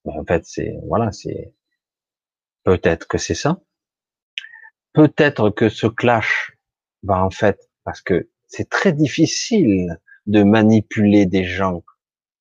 en 0.04 0.24
fait, 0.24 0.44
c'est, 0.44 0.76
voilà, 0.86 1.10
c'est, 1.10 1.54
peut-être 2.64 3.08
que 3.08 3.18
c'est 3.18 3.34
ça. 3.34 3.60
Peut-être 4.92 5.50
que 5.50 5.68
ce 5.68 5.86
clash 5.86 6.56
va 7.02 7.24
en 7.24 7.30
fait, 7.30 7.70
parce 7.84 8.02
que 8.02 8.28
c'est 8.48 8.68
très 8.68 8.92
difficile 8.92 9.98
de 10.26 10.42
manipuler 10.42 11.26
des 11.26 11.44
gens 11.44 11.82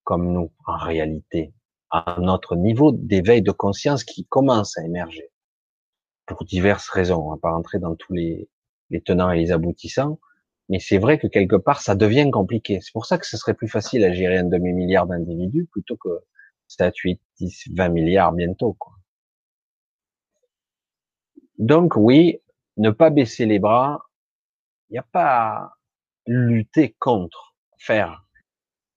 comme 0.04 0.34
nous, 0.34 0.52
en 0.66 0.78
réalité, 0.78 1.54
à 1.92 2.18
notre 2.20 2.56
niveau 2.56 2.92
d'éveil 2.92 3.44
de 3.44 3.52
conscience 3.52 4.04
qui 4.04 4.26
commence 4.26 4.78
à 4.78 4.84
émerger. 4.84 5.30
Pour 6.26 6.44
diverses 6.46 6.90
raisons. 6.90 7.28
On 7.28 7.30
va 7.32 7.38
pas 7.38 7.52
rentrer 7.52 7.80
dans 7.80 7.96
tous 7.96 8.14
les, 8.14 8.50
tenants 9.06 9.32
et 9.32 9.38
les 9.38 9.52
aboutissants. 9.52 10.20
Mais 10.68 10.80
c'est 10.80 10.98
vrai 10.98 11.18
que 11.18 11.28
quelque 11.28 11.56
part, 11.56 11.82
ça 11.82 11.96
devient 11.96 12.30
compliqué. 12.32 12.80
C'est 12.82 12.92
pour 12.92 13.06
ça 13.06 13.18
que 13.18 13.26
ce 13.26 13.38
serait 13.38 13.56
plus 13.56 13.68
facile 13.68 14.04
à 14.04 14.14
gérer 14.14 14.38
un 14.38 14.44
demi-milliard 14.44 15.08
d'individus 15.08 15.68
plutôt 15.72 15.98
que 15.98 16.10
7, 16.68 16.96
8, 16.96 17.22
10, 17.40 17.64
20 17.76 17.90
milliards 17.90 18.32
bientôt. 18.34 18.78
Donc 21.60 21.98
oui, 21.98 22.42
ne 22.78 22.90
pas 22.90 23.10
baisser 23.10 23.46
les 23.46 23.60
bras, 23.60 24.10
il 24.90 24.94
n'y 24.94 24.98
a 25.00 25.04
pas 25.04 25.26
à 25.26 25.78
lutter 26.26 26.96
contre, 27.00 27.56
faire. 27.78 28.26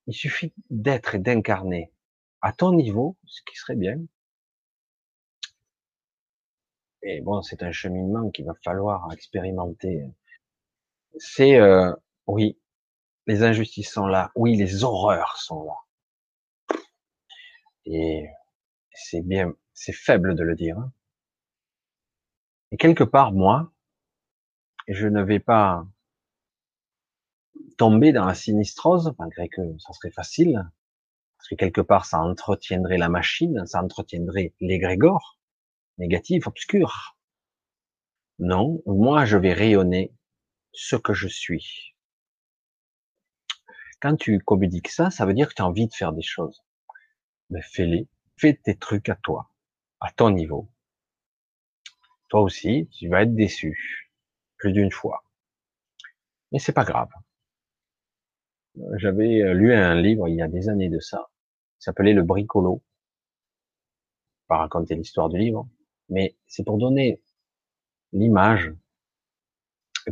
Il 0.07 0.15
suffit 0.15 0.55
d'être 0.71 1.17
et 1.17 1.19
d'incarner 1.19 1.93
à 2.41 2.53
ton 2.53 2.73
niveau, 2.73 3.17
ce 3.27 3.43
qui 3.43 3.57
serait 3.57 3.77
bien. 3.77 3.99
Et 7.03 7.21
bon, 7.21 7.43
c'est 7.43 7.65
un 7.65 7.73
cheminement 7.73 8.31
qu'il 8.31 8.47
va 8.47 8.55
falloir 8.63 9.13
expérimenter. 9.13 10.07
C'est 11.19 11.57
euh, 11.57 11.93
oui, 12.29 12.59
les 13.27 13.43
injustices 13.43 13.93
sont 13.93 14.07
là, 14.07 14.31
oui, 14.37 14.57
les 14.57 14.85
horreurs 14.85 15.37
sont 15.39 15.65
là. 15.65 16.77
Et 17.87 18.29
c'est 18.93 19.23
bien, 19.23 19.53
c'est 19.75 19.93
faible 19.93 20.37
de 20.37 20.45
le 20.45 20.55
dire. 20.55 20.79
Hein. 20.79 20.93
Et 22.73 22.79
quelque 22.79 23.05
part, 23.05 23.33
moi, 23.33 23.71
je 24.89 25.07
ne 25.07 25.23
vais 25.23 25.41
pas 25.41 25.87
tomber 27.77 28.13
dans 28.13 28.25
la 28.25 28.35
sinistrose, 28.35 29.15
malgré 29.19 29.51
que 29.51 29.61
ça 29.79 29.93
serait 29.93 30.11
facile, 30.11 30.71
parce 31.37 31.51
que 31.51 31.55
quelque 31.55 31.83
part, 31.83 32.07
ça 32.07 32.21
entretiendrait 32.21 32.97
la 32.97 33.11
machine, 33.11 33.67
ça 33.67 33.83
entretiendrait 33.83 34.55
l'égrégore, 34.61 35.39
négatif, 35.99 36.47
obscur. 36.47 37.19
Non, 38.39 38.83
moi, 38.87 39.27
je 39.27 39.37
vais 39.37 39.53
rayonner 39.53 40.15
ce 40.73 40.97
que 40.97 41.13
je 41.13 41.29
suis. 41.29 41.95
Quand 44.01 44.17
tu 44.17 44.39
communiques 44.39 44.89
ça, 44.89 45.11
ça 45.11 45.27
veut 45.27 45.35
dire 45.35 45.51
que 45.51 45.55
tu 45.55 45.63
as 45.63 45.67
envie 45.67 45.89
de 45.89 45.95
faire 45.95 46.15
des 46.15 46.23
choses. 46.23 46.65
Mais 47.51 47.61
fais-les, 47.61 48.09
fais 48.39 48.55
tes 48.55 48.79
trucs 48.79 49.11
à 49.11 49.17
toi, 49.17 49.51
à 50.01 50.11
ton 50.11 50.31
niveau 50.31 50.71
toi 52.33 52.41
aussi, 52.41 52.89
tu 52.93 53.09
vas 53.09 53.25
être 53.25 53.35
déçu 53.35 54.11
plus 54.57 54.73
d'une 54.73 54.91
fois. 54.91 55.23
Mais 56.51 56.59
c'est 56.59 56.73
pas 56.73 56.85
grave. 56.85 57.11
J'avais 58.95 59.43
euh, 59.43 59.53
lu 59.53 59.75
un 59.75 59.95
livre 60.01 60.29
il 60.29 60.37
y 60.37 60.41
a 60.41 60.49
des 60.49 60.71
années 60.71 60.89
de 60.89 60.99
ça, 60.99 61.29
qui 61.79 61.85
s'appelait 61.85 62.15
Le 62.15 62.23
Bricolo. 62.23 62.83
Pas 64.49 64.57
raconter 64.57 64.95
l'histoire 64.95 65.29
du 65.29 65.37
livre, 65.37 65.69
mais 66.09 66.35
c'est 66.47 66.65
pour 66.65 66.79
donner 66.79 67.21
l'image 68.15 68.73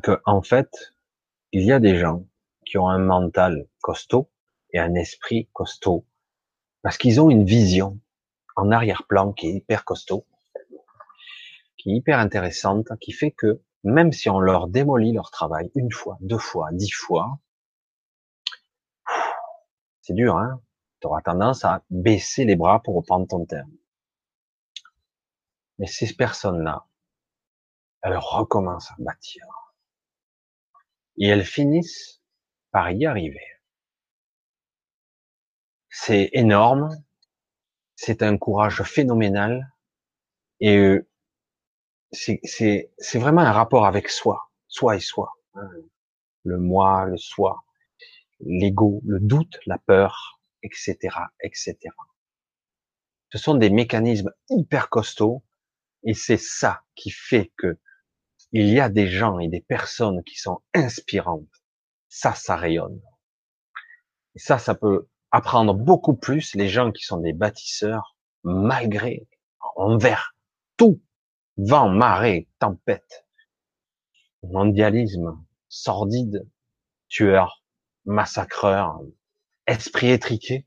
que, 0.03 0.21
en 0.27 0.43
fait, 0.43 0.93
il 1.53 1.63
y 1.63 1.73
a 1.73 1.81
des 1.81 1.97
gens 1.97 2.27
qui 2.67 2.77
ont 2.77 2.91
un 2.91 2.99
mental 2.99 3.67
costaud 3.81 4.29
et 4.75 4.79
un 4.79 4.95
esprit 4.95 5.49
costaud 5.55 6.05
parce 6.83 6.99
qu'ils 6.99 7.19
ont 7.19 7.31
une 7.31 7.47
vision 7.47 7.99
en 8.57 8.71
arrière-plan 8.71 9.33
qui 9.33 9.47
est 9.47 9.55
hyper 9.55 9.87
costaud 9.87 10.27
qui 11.81 11.91
est 11.91 11.97
hyper 11.97 12.19
intéressante, 12.19 12.89
qui 13.01 13.13
fait 13.13 13.31
que 13.31 13.63
même 13.85 14.13
si 14.13 14.29
on 14.29 14.39
leur 14.39 14.69
démolit 14.69 15.13
leur 15.13 15.31
travail 15.31 15.71
une 15.75 15.91
fois, 15.91 16.19
deux 16.21 16.39
fois, 16.39 16.69
dix 16.73 16.91
fois, 16.91 17.41
c'est 20.03 20.13
dur, 20.13 20.37
hein 20.37 20.61
Tu 21.01 21.07
auras 21.07 21.23
tendance 21.23 21.65
à 21.65 21.83
baisser 21.89 22.45
les 22.45 22.57
bras 22.57 22.83
pour 22.83 22.97
reprendre 22.97 23.27
ton 23.27 23.47
terme. 23.47 23.73
Mais 25.79 25.87
ces 25.87 26.15
personnes-là, 26.15 26.87
elles 28.03 28.19
recommencent 28.19 28.91
à 28.91 28.97
bâtir. 28.99 29.47
Et 31.17 31.29
elles 31.29 31.47
finissent 31.47 32.21
par 32.73 32.91
y 32.91 33.07
arriver. 33.07 33.47
C'est 35.89 36.29
énorme, 36.35 36.91
c'est 37.97 38.23
un 38.23 38.37
courage 38.37 38.83
phénoménal, 38.83 39.73
et 40.61 41.01
c'est 42.13 43.19
vraiment 43.19 43.43
un 43.43 43.53
rapport 43.53 43.87
avec 43.87 44.09
soi, 44.09 44.51
soi 44.69 44.97
et 44.97 45.01
soi. 45.01 45.33
Le 46.45 46.59
moi, 46.59 47.07
le 47.07 47.17
soi, 47.17 47.63
l'ego, 48.41 49.01
le 49.05 49.21
doute, 49.21 49.59
la 49.67 49.79
peur, 49.79 50.41
etc., 50.63 50.97
etc. 51.43 51.77
Ce 53.33 53.39
sont 53.39 53.55
des 53.55 53.71
mécanismes 53.71 54.33
hyper 54.49 54.89
costauds 54.89 55.45
et 56.03 56.15
c'est 56.15 56.39
ça 56.39 56.83
qui 56.95 57.11
fait 57.11 57.53
que 57.57 57.79
il 58.53 58.69
y 58.69 58.81
a 58.81 58.89
des 58.89 59.07
gens 59.07 59.39
et 59.39 59.49
des 59.49 59.61
personnes 59.61 60.25
qui 60.25 60.37
sont 60.37 60.61
inspirantes. 60.75 61.47
Ça, 62.09 62.35
ça 62.35 62.57
rayonne. 62.57 63.01
Ça, 64.35 64.59
ça 64.59 64.75
peut 64.75 65.07
apprendre 65.31 65.75
beaucoup 65.75 66.17
plus 66.17 66.57
les 66.57 66.69
gens 66.69 66.91
qui 66.91 67.05
sont 67.05 67.19
des 67.19 67.33
bâtisseurs 67.33 68.17
malgré, 68.43 69.29
envers 69.77 70.35
tout 70.77 71.01
vent, 71.67 71.89
marée, 71.89 72.49
tempête, 72.59 73.27
mondialisme, 74.43 75.39
sordide, 75.69 76.49
tueur, 77.09 77.63
massacreur, 78.05 79.01
esprit 79.67 80.11
étriqué. 80.11 80.67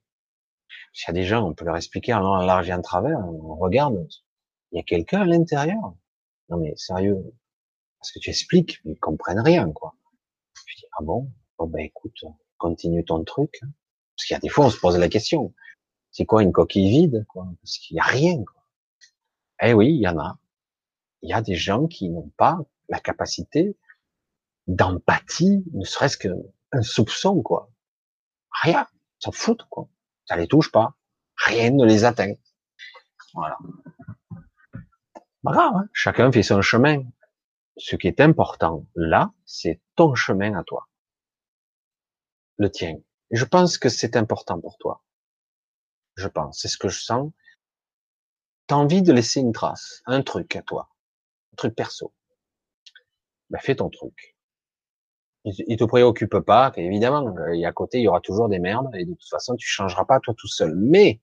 S'il 0.94 1.08
y 1.08 1.12
a 1.12 1.14
des 1.14 1.24
gens, 1.24 1.48
on 1.48 1.54
peut 1.54 1.66
leur 1.66 1.78
expliquer 1.78 2.14
en 2.14 2.38
large 2.38 2.70
et 2.70 2.74
en 2.74 2.82
travers, 2.82 3.18
on 3.20 3.56
regarde, 3.56 4.08
il 4.72 4.78
y 4.78 4.80
a 4.80 4.84
quelqu'un 4.84 5.22
à 5.22 5.26
l'intérieur. 5.26 5.96
Non 6.50 6.58
mais 6.58 6.76
sérieux, 6.76 7.18
parce 8.00 8.12
que 8.12 8.20
tu 8.20 8.30
expliques, 8.30 8.80
ils 8.86 9.00
comprennent 9.00 9.40
rien, 9.40 9.72
quoi. 9.72 9.96
Je 10.68 10.76
dis, 10.76 10.86
ah 11.00 11.04
bon? 11.04 11.32
Ben 11.60 11.80
écoute, 11.80 12.26
continue 12.58 13.06
ton 13.06 13.24
truc. 13.24 13.58
Hein. 13.64 13.70
Parce 14.16 14.26
qu'il 14.28 14.36
y 14.36 14.38
a 14.38 14.42
des 14.42 14.50
fois, 14.50 14.66
on 14.66 14.70
se 14.70 14.78
pose 14.78 14.98
la 14.98 15.08
question. 15.08 15.54
C'est 16.12 16.26
quoi 16.26 16.44
une 16.44 16.52
coquille 16.52 16.90
vide, 16.90 17.26
quoi? 17.30 17.48
Parce 17.62 17.78
qu'il 17.78 17.96
y 17.96 18.00
a 18.00 18.04
rien, 18.04 18.44
quoi. 18.44 18.62
Eh 19.62 19.74
oui, 19.74 19.88
il 19.88 20.02
y 20.02 20.08
en 20.08 20.20
a 20.20 20.38
il 21.24 21.30
y 21.30 21.34
a 21.34 21.42
des 21.42 21.56
gens 21.56 21.88
qui 21.88 22.10
n'ont 22.10 22.30
pas 22.38 22.60
la 22.90 23.00
capacité 23.00 23.78
d'empathie, 24.68 25.64
ne 25.74 25.86
serait-ce 25.86 26.18
qu'un 26.18 26.82
soupçon, 26.82 27.42
quoi. 27.42 27.72
Rien. 28.62 28.86
S'en 29.20 29.32
foutent, 29.32 29.66
quoi. 29.70 29.88
Ça 30.26 30.36
les 30.36 30.48
touche 30.48 30.72
pas. 30.72 30.96
Rien 31.38 31.72
ne 31.72 31.86
les 31.86 32.04
atteint. 32.04 32.34
Voilà. 33.34 33.58
Hein. 35.46 35.88
chacun 35.94 36.32
fait 36.32 36.44
son 36.44 36.62
chemin. 36.62 37.04
Ce 37.78 37.96
qui 37.96 38.08
est 38.08 38.22
important 38.22 38.86
là, 38.96 39.34
c'est 39.46 39.82
ton 39.96 40.14
chemin 40.16 40.58
à 40.58 40.64
toi. 40.64 40.88
Le 42.58 42.70
tien. 42.70 42.98
Je 43.32 43.46
pense 43.46 43.78
que 43.78 43.90
c'est 43.90 44.16
important 44.16 44.60
pour 44.60 44.78
toi. 44.78 45.04
Je 46.16 46.28
pense. 46.28 46.60
C'est 46.60 46.68
ce 46.68 46.78
que 46.78 46.90
je 46.90 47.02
sens. 47.02 47.32
T'as 48.68 48.76
envie 48.76 49.02
de 49.02 49.12
laisser 49.12 49.40
une 49.40 49.54
trace, 49.54 50.04
un 50.06 50.22
truc 50.22 50.56
à 50.56 50.62
toi 50.62 50.93
truc 51.56 51.76
perso. 51.76 52.14
Ben, 53.50 53.60
fais 53.60 53.76
ton 53.76 53.90
truc. 53.90 54.36
il 55.46 55.78
te 55.78 55.84
préoccupe 55.84 56.40
pas, 56.40 56.72
évidemment, 56.78 57.36
et 57.54 57.66
à 57.66 57.72
côté, 57.72 58.00
il 58.00 58.04
y 58.04 58.08
aura 58.08 58.22
toujours 58.22 58.50
des 58.50 58.60
merdes, 58.60 58.90
et 58.96 59.06
de 59.06 59.14
toute 59.14 59.30
façon, 59.30 59.56
tu 59.56 59.68
changeras 59.68 60.06
pas 60.06 60.20
toi 60.20 60.34
tout 60.38 60.48
seul. 60.48 60.74
Mais, 60.76 61.20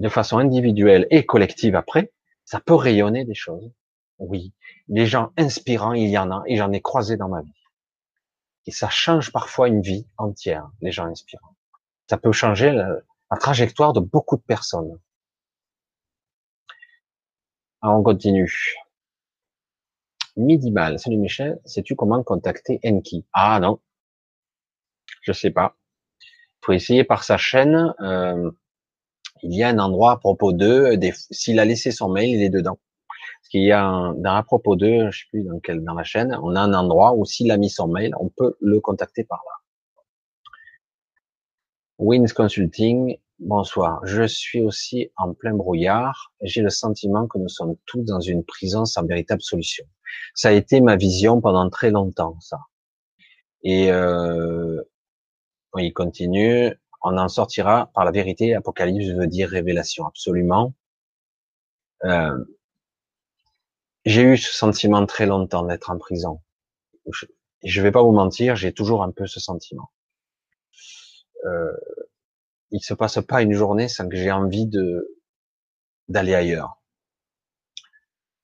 de 0.00 0.08
façon 0.08 0.38
individuelle 0.38 1.06
et 1.10 1.24
collective 1.24 1.76
après, 1.76 2.12
ça 2.44 2.60
peut 2.60 2.74
rayonner 2.74 3.24
des 3.24 3.34
choses. 3.34 3.70
Oui. 4.18 4.52
Les 4.88 5.06
gens 5.06 5.32
inspirants, 5.36 5.94
il 5.94 6.08
y 6.08 6.18
en 6.18 6.30
a, 6.30 6.42
et 6.46 6.56
j'en 6.56 6.72
ai 6.72 6.80
croisé 6.80 7.16
dans 7.16 7.28
ma 7.28 7.42
vie. 7.42 7.52
Et 8.66 8.70
ça 8.70 8.88
change 8.88 9.32
parfois 9.32 9.68
une 9.68 9.82
vie 9.82 10.06
entière, 10.16 10.70
les 10.80 10.92
gens 10.92 11.06
inspirants. 11.06 11.56
Ça 12.08 12.18
peut 12.18 12.32
changer 12.32 12.72
la, 12.72 13.00
trajectoire 13.40 13.92
de 13.92 14.00
beaucoup 14.00 14.36
de 14.36 14.42
personnes. 14.42 14.96
On 17.82 18.02
continue. 18.02 18.74
Midi 20.36 20.72
mal. 20.72 20.98
Salut 20.98 21.18
Michel, 21.18 21.60
sais-tu 21.64 21.94
comment 21.94 22.22
contacter 22.24 22.80
Enki? 22.84 23.24
Ah 23.32 23.60
non, 23.60 23.78
je 25.22 25.32
sais 25.32 25.50
pas. 25.50 25.76
Il 26.20 26.66
faut 26.66 26.72
essayer 26.72 27.04
par 27.04 27.22
sa 27.22 27.36
chaîne. 27.36 27.94
Euh, 28.00 28.50
il 29.42 29.54
y 29.54 29.62
a 29.62 29.68
un 29.68 29.78
endroit 29.78 30.12
à 30.12 30.16
propos 30.16 30.52
d'eux. 30.52 30.98
S'il 31.30 31.60
a 31.60 31.64
laissé 31.64 31.90
son 31.90 32.08
mail, 32.08 32.30
il 32.30 32.42
est 32.42 32.50
dedans. 32.50 32.78
Parce 33.40 33.48
qu'il 33.50 33.62
y 33.62 33.72
a 33.72 33.84
un, 33.84 34.14
dans 34.14 34.34
à 34.34 34.42
propos 34.42 34.74
d'eux, 34.74 35.10
je 35.10 35.20
sais 35.20 35.26
plus 35.30 35.44
dans 35.44 35.60
quel 35.60 35.84
dans 35.84 35.94
la 35.94 36.04
chaîne, 36.04 36.36
on 36.42 36.56
a 36.56 36.60
un 36.60 36.74
endroit 36.74 37.14
où 37.14 37.24
s'il 37.24 37.50
a 37.52 37.56
mis 37.56 37.70
son 37.70 37.86
mail, 37.88 38.12
on 38.18 38.28
peut 38.28 38.56
le 38.60 38.80
contacter 38.80 39.22
par 39.24 39.42
là. 39.44 39.52
Wins 41.98 42.32
Consulting, 42.32 43.18
bonsoir. 43.38 44.04
Je 44.04 44.22
suis 44.26 44.60
aussi 44.60 45.10
en 45.16 45.34
plein 45.34 45.54
brouillard. 45.54 46.32
J'ai 46.42 46.62
le 46.62 46.70
sentiment 46.70 47.26
que 47.26 47.38
nous 47.38 47.48
sommes 47.48 47.76
tous 47.86 48.02
dans 48.02 48.20
une 48.20 48.44
prison 48.44 48.84
sans 48.84 49.04
véritable 49.04 49.42
solution. 49.42 49.84
Ça 50.34 50.48
a 50.48 50.52
été 50.52 50.80
ma 50.80 50.96
vision 50.96 51.40
pendant 51.40 51.68
très 51.70 51.90
longtemps, 51.90 52.38
ça. 52.40 52.60
Et 53.62 53.90
euh, 53.90 54.82
il 55.78 55.92
continue, 55.92 56.72
on 57.02 57.16
en 57.16 57.28
sortira 57.28 57.90
par 57.94 58.04
la 58.04 58.10
vérité. 58.10 58.54
Apocalypse 58.54 59.14
veut 59.16 59.26
dire 59.26 59.48
révélation, 59.48 60.06
absolument. 60.06 60.74
Euh, 62.04 62.44
j'ai 64.04 64.22
eu 64.22 64.36
ce 64.36 64.52
sentiment 64.52 65.06
très 65.06 65.26
longtemps 65.26 65.64
d'être 65.64 65.90
en 65.90 65.98
prison. 65.98 66.40
Je, 67.10 67.26
je 67.64 67.80
vais 67.80 67.90
pas 67.90 68.02
vous 68.02 68.12
mentir, 68.12 68.56
j'ai 68.56 68.72
toujours 68.72 69.02
un 69.02 69.10
peu 69.10 69.26
ce 69.26 69.40
sentiment. 69.40 69.90
Euh, 71.46 71.72
il 72.74 72.82
se 72.82 72.92
passe 72.92 73.20
pas 73.24 73.40
une 73.40 73.52
journée 73.52 73.86
sans 73.86 74.08
que 74.08 74.16
j'ai 74.16 74.32
envie 74.32 74.66
de 74.66 75.16
d'aller 76.08 76.34
ailleurs. 76.34 76.82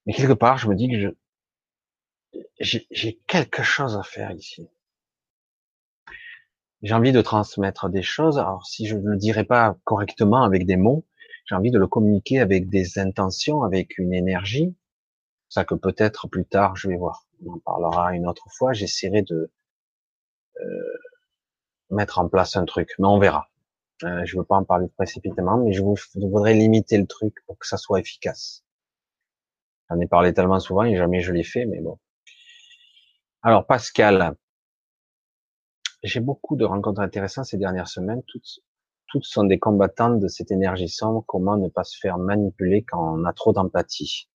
Mais 0.05 0.13
quelque 0.13 0.31
part, 0.31 0.57
je 0.57 0.69
me 0.69 0.75
dis 0.75 0.89
que 0.89 1.13
je, 2.61 2.79
j'ai 2.91 3.19
quelque 3.27 3.61
chose 3.61 3.97
à 3.97 4.03
faire 4.03 4.31
ici. 4.31 4.69
J'ai 6.81 6.93
envie 6.93 7.11
de 7.11 7.21
transmettre 7.21 7.89
des 7.89 8.01
choses. 8.01 8.39
Alors, 8.39 8.65
si 8.65 8.87
je 8.87 8.95
ne 8.95 9.09
le 9.09 9.17
dirais 9.17 9.43
pas 9.43 9.77
correctement 9.83 10.43
avec 10.43 10.65
des 10.65 10.77
mots, 10.77 11.05
j'ai 11.45 11.55
envie 11.55 11.69
de 11.69 11.77
le 11.77 11.87
communiquer 11.87 12.39
avec 12.39 12.69
des 12.69 12.99
intentions, 12.99 13.63
avec 13.63 13.97
une 13.97 14.13
énergie. 14.13 14.73
Ça 15.49 15.65
que 15.65 15.75
peut-être 15.75 16.29
plus 16.29 16.45
tard, 16.45 16.77
je 16.77 16.87
vais 16.87 16.95
voir. 16.95 17.27
On 17.45 17.55
en 17.55 17.59
parlera 17.59 18.15
une 18.15 18.25
autre 18.27 18.47
fois. 18.57 18.71
J'essaierai 18.71 19.23
de 19.23 19.51
euh, 20.61 20.97
mettre 21.89 22.19
en 22.19 22.29
place 22.29 22.55
un 22.55 22.63
truc, 22.63 22.91
mais 22.97 23.07
on 23.07 23.19
verra. 23.19 23.50
Euh, 24.03 24.25
je 24.25 24.37
veux 24.37 24.43
pas 24.43 24.55
en 24.55 24.63
parler 24.63 24.87
précipitamment, 24.95 25.57
mais 25.57 25.73
je, 25.73 25.81
vous, 25.81 25.95
voudrais 26.15 26.53
limiter 26.53 26.97
le 26.97 27.07
truc 27.07 27.35
pour 27.45 27.57
que 27.57 27.67
ça 27.67 27.77
soit 27.77 27.99
efficace. 27.99 28.63
J'en 29.89 29.99
ai 29.99 30.07
parlé 30.07 30.33
tellement 30.33 30.59
souvent 30.59 30.83
et 30.83 30.95
jamais 30.95 31.21
je 31.21 31.31
l'ai 31.31 31.43
fait, 31.43 31.65
mais 31.65 31.81
bon. 31.81 31.99
Alors 33.43 33.65
Pascal, 33.65 34.35
j'ai 36.03 36.19
beaucoup 36.19 36.55
de 36.55 36.65
rencontres 36.65 37.01
intéressantes 37.01 37.45
ces 37.45 37.57
dernières 37.57 37.87
semaines. 37.87 38.23
Toutes, 38.27 38.61
toutes 39.07 39.25
sont 39.25 39.43
des 39.43 39.59
combattantes 39.59 40.19
de 40.19 40.27
cette 40.27 40.51
énergie 40.51 40.89
sombre. 40.89 41.23
Comment 41.27 41.57
ne 41.57 41.67
pas 41.67 41.83
se 41.83 41.97
faire 41.99 42.17
manipuler 42.17 42.83
quand 42.83 43.19
on 43.19 43.25
a 43.25 43.33
trop 43.33 43.53
d'empathie? 43.53 44.29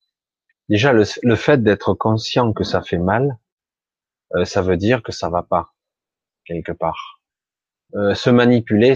Déjà, 0.69 0.93
le, 0.93 1.37
fait 1.37 1.63
d'être 1.63 1.95
conscient 1.95 2.53
que 2.53 2.65
ça 2.65 2.83
fait 2.83 2.99
mal, 2.99 3.39
euh, 4.35 4.45
ça 4.45 4.63
veut 4.63 4.77
dire 4.77 5.03
que 5.03 5.13
ça 5.13 5.31
va 5.31 5.43
pas 5.43 5.73
quelque 6.45 6.73
part. 6.73 7.21
Euh, 7.95 8.15
se 8.15 8.31
manipuler, 8.31 8.95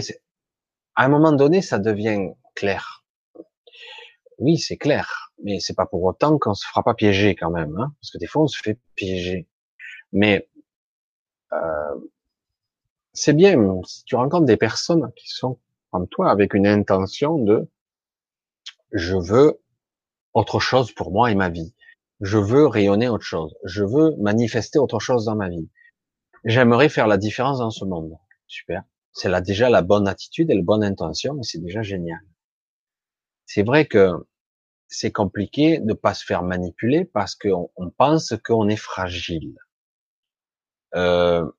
à 0.95 1.05
un 1.05 1.09
moment 1.09 1.31
donné, 1.31 1.61
ça 1.61 1.79
devient 1.79 2.29
clair. 2.55 3.05
Oui, 4.39 4.57
c'est 4.57 4.77
clair, 4.77 5.31
mais 5.43 5.59
c'est 5.59 5.75
pas 5.75 5.85
pour 5.85 6.03
autant 6.03 6.37
qu'on 6.39 6.53
se 6.53 6.65
fera 6.67 6.83
pas 6.83 6.95
piéger 6.95 7.35
quand 7.35 7.51
même, 7.51 7.77
hein, 7.77 7.93
parce 8.01 8.11
que 8.11 8.17
des 8.17 8.27
fois 8.27 8.43
on 8.43 8.47
se 8.47 8.59
fait 8.59 8.79
piéger. 8.95 9.47
Mais 10.11 10.49
euh, 11.53 11.95
c'est 13.13 13.33
bien 13.33 13.55
si 13.85 14.03
tu 14.05 14.15
rencontres 14.15 14.45
des 14.45 14.57
personnes 14.57 15.11
qui 15.15 15.29
sont 15.29 15.59
comme 15.91 16.07
toi 16.07 16.31
avec 16.31 16.53
une 16.53 16.67
intention 16.67 17.37
de 17.37 17.69
je 18.91 19.15
veux 19.15 19.61
autre 20.33 20.59
chose 20.59 20.91
pour 20.93 21.11
moi 21.11 21.31
et 21.31 21.35
ma 21.35 21.49
vie. 21.49 21.73
Je 22.21 22.37
veux 22.37 22.67
rayonner 22.67 23.09
autre 23.09 23.25
chose. 23.25 23.55
Je 23.63 23.83
veux 23.83 24.15
manifester 24.17 24.79
autre 24.79 24.99
chose 24.99 25.25
dans 25.25 25.35
ma 25.35 25.49
vie. 25.49 25.69
J'aimerais 26.45 26.89
faire 26.89 27.07
la 27.07 27.17
différence 27.17 27.59
dans 27.59 27.69
ce 27.69 27.85
monde. 27.85 28.17
Super. 28.47 28.83
C'est 29.13 29.29
là 29.29 29.41
déjà 29.41 29.69
la 29.69 29.81
bonne 29.81 30.07
attitude 30.07 30.49
et 30.51 30.55
la 30.55 30.63
bonne 30.63 30.83
intention 30.83 31.37
et 31.39 31.43
c'est 31.43 31.59
déjà 31.59 31.81
génial. 31.81 32.21
C'est 33.45 33.63
vrai 33.63 33.85
que 33.85 34.11
c'est 34.87 35.11
compliqué 35.11 35.79
de 35.79 35.93
pas 35.93 36.13
se 36.13 36.25
faire 36.25 36.43
manipuler 36.43 37.05
parce 37.05 37.35
qu'on 37.35 37.69
on 37.75 37.89
pense 37.89 38.33
qu'on 38.43 38.67
est 38.69 38.77
fragile 38.77 39.55
euh, 40.95 41.49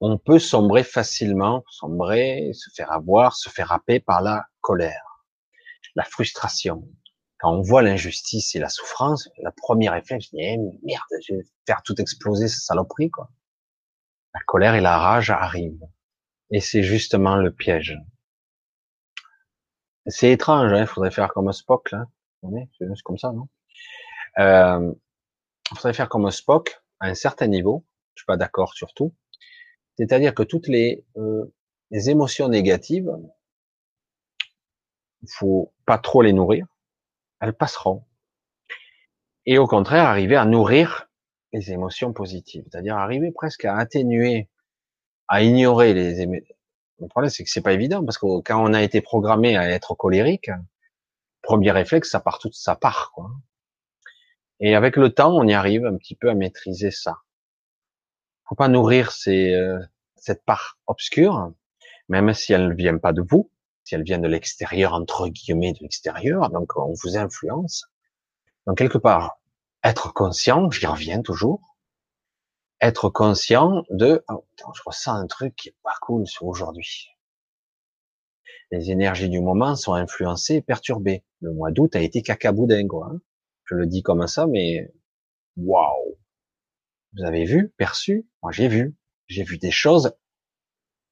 on 0.00 0.18
peut 0.18 0.38
sombrer 0.38 0.84
facilement, 0.84 1.64
sombrer, 1.70 2.50
se 2.52 2.70
faire 2.74 2.92
avoir, 2.92 3.34
se 3.34 3.48
faire 3.48 3.72
happer 3.72 4.00
par 4.00 4.20
la 4.20 4.46
colère, 4.60 5.24
la 5.94 6.04
frustration. 6.04 6.86
Quand 7.38 7.52
on 7.52 7.62
voit 7.62 7.82
l'injustice 7.82 8.54
et 8.54 8.58
la 8.58 8.68
souffrance, 8.68 9.28
la 9.42 9.52
première 9.52 9.92
réflexe, 9.92 10.28
c'est 10.30 10.38
eh, 10.38 10.58
merde, 10.82 11.02
je 11.26 11.34
vais 11.34 11.42
faire 11.66 11.82
tout 11.82 11.98
exploser 12.00 12.48
ce 12.48 12.60
saloperie, 12.60 13.10
quoi. 13.10 13.30
La 14.34 14.40
colère 14.46 14.74
et 14.74 14.80
la 14.80 14.98
rage 14.98 15.30
arrivent. 15.30 15.86
Et 16.50 16.60
c'est 16.60 16.82
justement 16.82 17.36
le 17.36 17.52
piège. 17.52 17.98
C'est 20.06 20.30
étrange, 20.30 20.72
hein, 20.72 20.82
il 20.82 20.86
faudrait 20.86 21.10
faire 21.10 21.32
comme 21.32 21.52
Spock, 21.52 21.90
là. 21.90 22.06
C'est 22.78 22.86
comme 23.04 23.18
ça, 23.18 23.32
non? 23.32 23.48
Euh, 24.38 24.92
il 25.72 25.76
faudrait 25.76 25.94
faire 25.94 26.08
comme 26.08 26.30
Spock, 26.30 26.80
à 27.00 27.08
un 27.08 27.14
certain 27.14 27.48
niveau, 27.48 27.84
je 28.14 28.20
suis 28.20 28.26
pas 28.26 28.36
d'accord 28.36 28.74
sur 28.74 28.94
tout, 28.94 29.14
c'est-à-dire 29.96 30.34
que 30.34 30.42
toutes 30.44 30.68
les, 30.68 31.04
euh, 31.16 31.52
les 31.90 32.10
émotions 32.10 32.48
négatives, 32.48 33.10
faut 35.28 35.72
pas 35.86 35.98
trop 35.98 36.22
les 36.22 36.32
nourrir, 36.32 36.66
elles 37.40 37.54
passeront. 37.54 38.04
Et 39.44 39.58
au 39.58 39.66
contraire, 39.66 40.04
arriver 40.04 40.36
à 40.36 40.44
nourrir 40.44 41.08
les 41.52 41.72
émotions 41.72 42.12
positives, 42.12 42.64
c'est-à-dire 42.70 42.96
arriver 42.96 43.32
presque 43.32 43.64
à 43.64 43.76
atténuer, 43.76 44.48
à 45.28 45.42
ignorer 45.42 45.94
les. 45.94 46.26
Le 46.98 47.08
problème, 47.08 47.30
c'est 47.30 47.44
que 47.44 47.50
c'est 47.50 47.60
pas 47.60 47.72
évident 47.72 48.04
parce 48.04 48.16
que 48.16 48.40
quand 48.40 48.62
on 48.62 48.72
a 48.72 48.82
été 48.82 49.00
programmé 49.00 49.56
à 49.56 49.68
être 49.68 49.94
colérique, 49.94 50.50
premier 51.42 51.70
réflexe, 51.70 52.10
ça 52.10 52.20
part 52.20 52.38
tout, 52.38 52.50
ça 52.52 52.74
part, 52.74 53.12
quoi. 53.12 53.30
Et 54.60 54.74
avec 54.74 54.96
le 54.96 55.10
temps, 55.10 55.36
on 55.36 55.46
y 55.46 55.52
arrive 55.52 55.84
un 55.84 55.96
petit 55.96 56.14
peu 56.14 56.30
à 56.30 56.34
maîtriser 56.34 56.90
ça 56.90 57.18
faut 58.46 58.54
pas 58.54 58.68
nourrir 58.68 59.10
ces, 59.10 59.52
euh, 59.52 59.78
cette 60.16 60.44
part 60.44 60.78
obscure, 60.86 61.52
même 62.08 62.32
si 62.32 62.52
elle 62.52 62.68
ne 62.68 62.74
vient 62.74 62.98
pas 62.98 63.12
de 63.12 63.22
vous, 63.22 63.50
si 63.84 63.94
elle 63.94 64.02
vient 64.02 64.18
de 64.18 64.28
l'extérieur, 64.28 64.94
entre 64.94 65.28
guillemets, 65.28 65.72
de 65.72 65.78
l'extérieur, 65.80 66.48
donc 66.50 66.76
on 66.76 66.92
vous 67.02 67.16
influence. 67.16 67.86
Donc 68.66 68.78
quelque 68.78 68.98
part, 68.98 69.38
être 69.82 70.12
conscient, 70.12 70.70
j'y 70.70 70.86
reviens 70.86 71.22
toujours, 71.22 71.75
être 72.80 73.08
conscient 73.08 73.84
de, 73.90 74.24
oh, 74.28 74.44
je 74.74 74.82
ressens 74.84 75.14
un 75.14 75.26
truc 75.26 75.56
qui 75.56 75.70
est 75.70 75.76
pas 75.82 75.94
cool 76.02 76.26
sur 76.26 76.46
aujourd'hui. 76.46 77.08
Les 78.70 78.90
énergies 78.90 79.28
du 79.28 79.40
moment 79.40 79.76
sont 79.76 79.94
influencées 79.94 80.56
et 80.56 80.62
perturbées. 80.62 81.24
Le 81.40 81.52
mois 81.52 81.70
d'août 81.70 81.94
a 81.94 82.00
été 82.00 82.22
cacaboudin, 82.22 82.86
quoi. 82.88 83.10
Hein. 83.12 83.20
Je 83.64 83.74
le 83.74 83.86
dis 83.86 84.02
comme 84.02 84.26
ça, 84.26 84.46
mais 84.46 84.92
waouh 85.56 86.16
vous 87.16 87.24
avez 87.24 87.44
vu, 87.44 87.72
perçu? 87.78 88.28
Moi, 88.42 88.52
j'ai 88.52 88.68
vu. 88.68 88.94
J'ai 89.28 89.42
vu 89.42 89.58
des 89.58 89.70
choses 89.70 90.14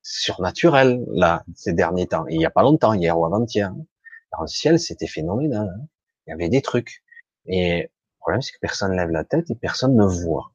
surnaturelles, 0.02 1.02
là, 1.08 1.44
ces 1.54 1.72
derniers 1.72 2.06
temps. 2.06 2.26
Il 2.28 2.38
n'y 2.38 2.44
a 2.44 2.50
pas 2.50 2.62
longtemps, 2.62 2.92
hier 2.92 3.18
ou 3.18 3.24
avant-hier. 3.24 3.72
Dans 4.32 4.42
le 4.42 4.46
ciel, 4.46 4.78
c'était 4.78 5.06
phénoménal. 5.06 5.68
Hein. 5.68 5.86
il 6.26 6.30
y 6.30 6.32
avait 6.34 6.50
des 6.50 6.60
trucs. 6.60 7.02
Et 7.46 7.82
le 7.82 8.18
problème, 8.20 8.42
c'est 8.42 8.52
que 8.52 8.58
personne 8.60 8.92
ne 8.92 8.96
lève 8.96 9.10
la 9.10 9.24
tête 9.24 9.50
et 9.50 9.54
personne 9.54 9.96
ne 9.96 10.04
voit. 10.04 10.52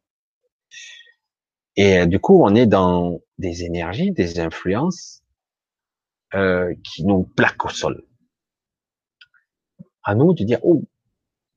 Et 1.81 2.05
du 2.07 2.19
coup, 2.19 2.43
on 2.43 2.55
est 2.55 2.65
dans 2.65 3.21
des 3.37 3.63
énergies, 3.63 4.11
des 4.11 4.41
influences 4.41 5.23
euh, 6.33 6.75
qui 6.83 7.05
nous 7.05 7.23
plaquent 7.23 7.63
au 7.63 7.69
sol. 7.69 8.03
À 10.03 10.13
nous 10.13 10.33
de 10.33 10.43
dire, 10.43 10.59
oh, 10.63 10.83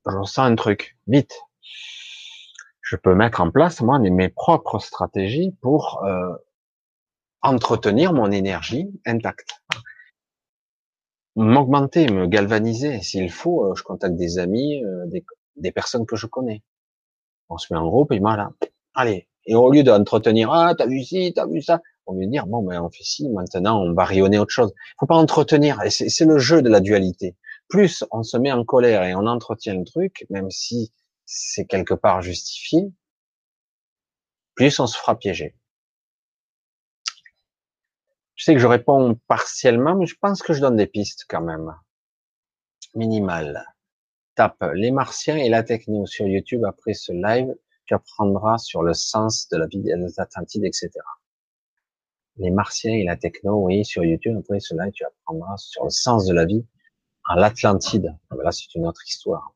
j'en 0.05 0.23
sens 0.23 0.49
un 0.49 0.55
truc, 0.55 0.97
vite, 1.07 1.37
je 2.79 2.95
peux 2.95 3.13
mettre 3.15 3.41
en 3.41 3.51
place 3.51 3.81
moi 3.81 3.99
mes 3.99 4.29
propres 4.29 4.79
stratégies 4.79 5.57
pour 5.59 6.01
euh, 6.05 6.33
entretenir 7.41 8.13
mon 8.13 8.31
énergie 8.31 8.97
intacte, 9.05 9.61
m'augmenter, 11.35 12.07
me 12.07 12.27
galvaniser. 12.27 13.01
S'il 13.01 13.29
faut, 13.29 13.65
euh, 13.65 13.75
je 13.75 13.83
contacte 13.83 14.15
des 14.15 14.37
amis, 14.39 14.85
euh, 14.85 15.05
des, 15.07 15.25
des, 15.57 15.73
personnes 15.73 16.05
que 16.05 16.15
je 16.15 16.27
connais. 16.27 16.63
On 17.49 17.57
se 17.57 17.73
met 17.73 17.77
en 17.77 17.89
groupe 17.89 18.13
et 18.13 18.19
voilà. 18.19 18.53
Allez. 18.93 19.27
Et 19.45 19.55
au 19.55 19.69
lieu 19.71 19.83
d'entretenir, 19.83 20.51
ah, 20.51 20.73
t'as 20.75 20.85
vu 20.85 21.03
ci, 21.03 21.33
t'as 21.35 21.45
vu 21.47 21.61
ça, 21.61 21.81
on 22.05 22.15
veut 22.15 22.25
dire, 22.27 22.47
bon, 22.47 22.63
ben, 22.63 22.81
on 22.81 22.89
fait 22.89 23.03
ci, 23.03 23.29
maintenant, 23.29 23.81
on 23.81 23.93
va 23.93 24.05
rayonner 24.05 24.39
autre 24.39 24.51
chose. 24.51 24.73
Faut 24.99 25.05
pas 25.05 25.15
entretenir. 25.15 25.81
Et 25.83 25.89
c'est 25.89 26.25
le 26.25 26.37
jeu 26.37 26.61
de 26.61 26.69
la 26.69 26.79
dualité. 26.79 27.35
Plus 27.67 28.03
on 28.11 28.23
se 28.23 28.37
met 28.37 28.51
en 28.51 28.63
colère 28.63 29.03
et 29.03 29.15
on 29.15 29.25
entretient 29.25 29.75
le 29.75 29.83
truc, 29.83 30.25
même 30.29 30.49
si 30.49 30.91
c'est 31.25 31.65
quelque 31.65 31.93
part 31.93 32.21
justifié, 32.21 32.91
plus 34.55 34.79
on 34.79 34.87
se 34.87 34.97
fera 34.97 35.17
piéger. 35.17 35.55
Je 38.35 38.45
sais 38.45 38.53
que 38.53 38.59
je 38.59 38.67
réponds 38.67 39.19
partiellement, 39.27 39.95
mais 39.95 40.05
je 40.05 40.15
pense 40.19 40.41
que 40.41 40.53
je 40.53 40.61
donne 40.61 40.75
des 40.75 40.87
pistes 40.87 41.25
quand 41.29 41.41
même. 41.41 41.73
Minimal. 42.95 43.65
Tape 44.35 44.63
les 44.73 44.91
martiens 44.91 45.37
et 45.37 45.49
la 45.49 45.63
techno 45.63 46.05
sur 46.05 46.27
YouTube 46.27 46.65
après 46.65 46.93
ce 46.93 47.11
live. 47.13 47.55
Tu 47.85 47.93
apprendras 47.93 48.57
sur 48.57 48.83
le 48.83 48.93
sens 48.93 49.47
de 49.49 49.57
la 49.57 49.67
vie 49.67 49.81
des 49.81 50.19
Atlantides, 50.19 50.63
etc. 50.63 50.89
Les 52.37 52.49
martiens 52.49 52.93
et 52.93 53.03
la 53.03 53.15
techno, 53.17 53.65
oui, 53.65 53.85
sur 53.85 54.03
YouTube 54.03 54.37
après 54.39 54.59
ce 54.59 54.73
live, 54.73 54.91
tu 54.93 55.05
apprendras 55.05 55.57
sur 55.57 55.83
le 55.83 55.89
sens 55.89 56.25
de 56.25 56.33
la 56.33 56.45
vie 56.45 56.65
à 57.27 57.35
l'Atlantide. 57.35 58.15
Ah 58.29 58.35
ben 58.35 58.43
là, 58.43 58.51
c'est 58.51 58.73
une 58.75 58.87
autre 58.87 59.01
histoire. 59.05 59.53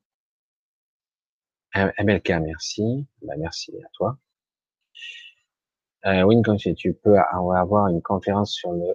MLK, 1.76 2.30
merci. 2.42 3.08
Ben, 3.22 3.36
merci 3.38 3.72
à 3.84 3.90
toi. 3.94 4.18
Euh, 6.06 6.22
oui, 6.24 6.38
tu 6.76 6.94
peux 6.94 7.18
avoir 7.18 7.88
une 7.88 8.02
conférence 8.02 8.54
sur 8.54 8.72
le, 8.72 8.94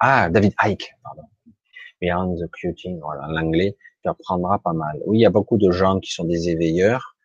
ah, 0.00 0.28
David 0.30 0.54
Icke, 0.64 0.94
pardon. 1.02 1.22
Beyond 2.00 2.36
the 2.36 2.50
Cuting, 2.50 3.00
voilà, 3.00 3.26
l'anglais, 3.28 3.76
tu 4.06 4.10
apprendras 4.10 4.58
pas 4.58 4.72
mal. 4.72 5.00
Oui, 5.06 5.18
il 5.18 5.20
y 5.22 5.26
a 5.26 5.30
beaucoup 5.30 5.58
de 5.58 5.70
gens 5.70 6.00
qui 6.00 6.12
sont 6.12 6.24
des 6.24 6.48
éveilleurs. 6.48 7.16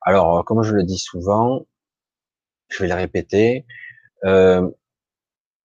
Alors, 0.00 0.38
euh, 0.38 0.42
comme 0.42 0.62
je 0.62 0.74
le 0.74 0.82
dis 0.82 0.98
souvent, 0.98 1.66
je 2.68 2.82
vais 2.82 2.88
le 2.88 2.94
répéter, 2.94 3.66
euh, 4.24 4.68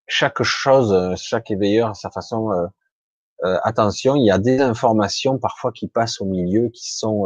chaque 0.08 0.44
chose, 0.44 1.16
chaque 1.18 1.52
éveilleur 1.52 1.90
a 1.90 1.94
sa 1.94 2.10
façon, 2.10 2.52
euh, 2.52 3.58
attention, 3.64 4.16
il 4.16 4.26
y 4.26 4.32
a 4.32 4.38
des 4.38 4.60
informations 4.60 5.38
parfois 5.38 5.72
qui 5.72 5.88
passent 5.88 6.22
au 6.22 6.26
milieu 6.26 6.70
qui 6.70 6.92
sont 6.94 7.26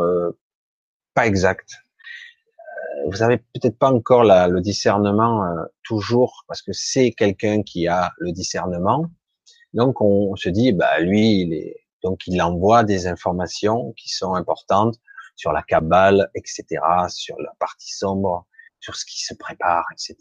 pas 1.14 1.28
exactes 1.28 1.76
vous 3.08 3.22
avez 3.22 3.38
peut-être 3.38 3.78
pas 3.78 3.92
encore 3.92 4.24
le 4.24 4.62
discernement 4.62 5.44
toujours 5.84 6.46
parce 6.48 6.62
que 6.62 6.72
c'est 6.72 7.12
quelqu'un 7.12 7.64
qui 7.64 7.88
a 7.88 8.14
le 8.18 8.32
discernement. 8.32 9.08
Donc 9.74 10.00
on, 10.02 10.36
se 10.36 10.50
dit, 10.50 10.72
bah 10.72 11.00
lui, 11.00 11.42
il 11.42 11.54
est 11.54 11.83
donc 12.04 12.22
il 12.28 12.42
envoie 12.42 12.84
des 12.84 13.08
informations 13.08 13.94
qui 13.94 14.10
sont 14.10 14.34
importantes 14.34 14.96
sur 15.36 15.52
la 15.52 15.64
cabale, 15.64 16.30
etc., 16.36 16.66
sur 17.10 17.40
la 17.40 17.54
partie 17.60 17.92
sombre, 17.94 18.46
sur 18.80 18.96
ce 18.96 19.06
qui 19.06 19.24
se 19.24 19.34
prépare, 19.34 19.86
etc. 19.92 20.18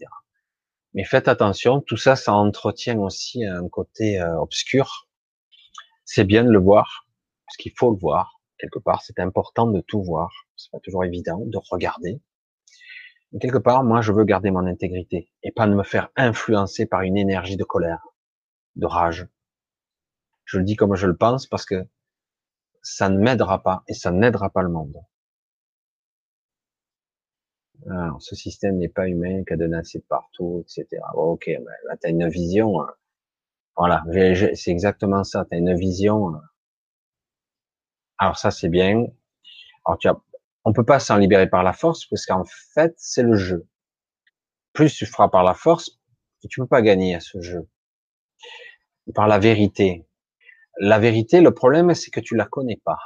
Mais 0.94 1.04
faites 1.04 1.28
attention, 1.28 1.80
tout 1.80 1.96
ça, 1.96 2.16
ça 2.16 2.32
entretient 2.34 2.98
aussi 2.98 3.44
un 3.44 3.68
côté 3.68 4.20
euh, 4.20 4.38
obscur. 4.38 5.09
C'est 6.04 6.24
bien 6.24 6.44
de 6.44 6.50
le 6.50 6.59
voir, 6.59 7.06
parce 7.46 7.56
qu'il 7.56 7.72
faut 7.76 7.90
le 7.90 7.98
voir 7.98 8.40
quelque 8.59 8.78
part. 8.78 9.02
C'est 9.02 9.18
important 9.18 9.66
de 9.66 9.80
tout 9.80 10.02
voir. 10.02 10.30
C'est 10.56 10.70
pas 10.70 10.80
toujours 10.80 11.04
évident 11.04 11.40
de 11.44 11.59
regarder 11.70 12.20
quelque 13.40 13.59
part, 13.59 13.84
moi, 13.84 14.00
je 14.00 14.12
veux 14.12 14.24
garder 14.24 14.50
mon 14.50 14.66
intégrité 14.66 15.30
et 15.42 15.52
pas 15.52 15.66
de 15.66 15.74
me 15.74 15.82
faire 15.82 16.10
influencer 16.16 16.86
par 16.86 17.02
une 17.02 17.16
énergie 17.16 17.56
de 17.56 17.64
colère, 17.64 18.06
de 18.76 18.86
rage. 18.86 19.26
Je 20.44 20.59
le 20.59 20.64
dis 20.64 20.77
comme 20.77 20.94
je 20.94 21.06
le 21.06 21.16
pense 21.16 21.47
parce 21.47 21.64
que 21.64 21.86
ça 22.82 23.09
ne 23.09 23.19
m'aidera 23.19 23.62
pas 23.62 23.85
et 23.89 23.94
ça 23.94 24.10
n'aidera 24.10 24.51
pas 24.51 24.62
le 24.62 24.69
monde. 24.69 24.97
Alors, 27.90 28.23
ce 28.23 28.36
système 28.36 28.78
n'est 28.78 28.89
pas 28.89 29.09
humain, 29.09 29.43
cadenassé 29.44 29.98
de 29.98 30.05
partout, 30.05 30.64
etc. 30.64 31.02
ok, 31.14 31.47
ben, 31.47 31.74
là, 31.89 31.97
tu 31.97 32.06
as 32.06 32.10
une 32.10 32.28
vision. 32.28 32.81
Hein. 32.81 32.93
Voilà, 33.77 34.05
c'est 34.55 34.70
exactement 34.70 35.24
ça. 35.24 35.44
Tu 35.51 35.56
as 35.56 35.59
une 35.59 35.74
vision. 35.74 36.35
Hein. 36.35 36.43
Alors 38.19 38.39
ça, 38.39 38.52
c'est 38.52 38.69
bien. 38.69 39.06
Alors, 39.85 39.98
tu 39.98 40.09
as 40.09 40.16
on 40.64 40.73
peut 40.73 40.85
pas 40.85 41.01
s'en 41.01 41.16
libérer 41.16 41.48
par 41.48 41.62
la 41.62 41.73
force, 41.73 42.06
parce 42.06 42.27
qu'en 42.27 42.44
fait, 42.44 42.94
c'est 42.97 43.23
le 43.23 43.36
jeu. 43.36 43.66
Plus 44.73 44.94
tu 44.94 45.06
feras 45.06 45.28
par 45.28 45.43
la 45.43 45.55
force, 45.55 46.01
tu 46.48 46.60
peux 46.60 46.66
pas 46.66 46.82
gagner 46.82 47.14
à 47.14 47.20
ce 47.20 47.40
jeu. 47.40 47.69
Par 49.14 49.27
la 49.27 49.39
vérité. 49.39 50.06
La 50.78 50.99
vérité, 50.99 51.40
le 51.40 51.53
problème, 51.53 51.94
c'est 51.94 52.11
que 52.11 52.20
tu 52.20 52.36
la 52.36 52.47
connais 52.47 52.81
pas. 52.85 52.99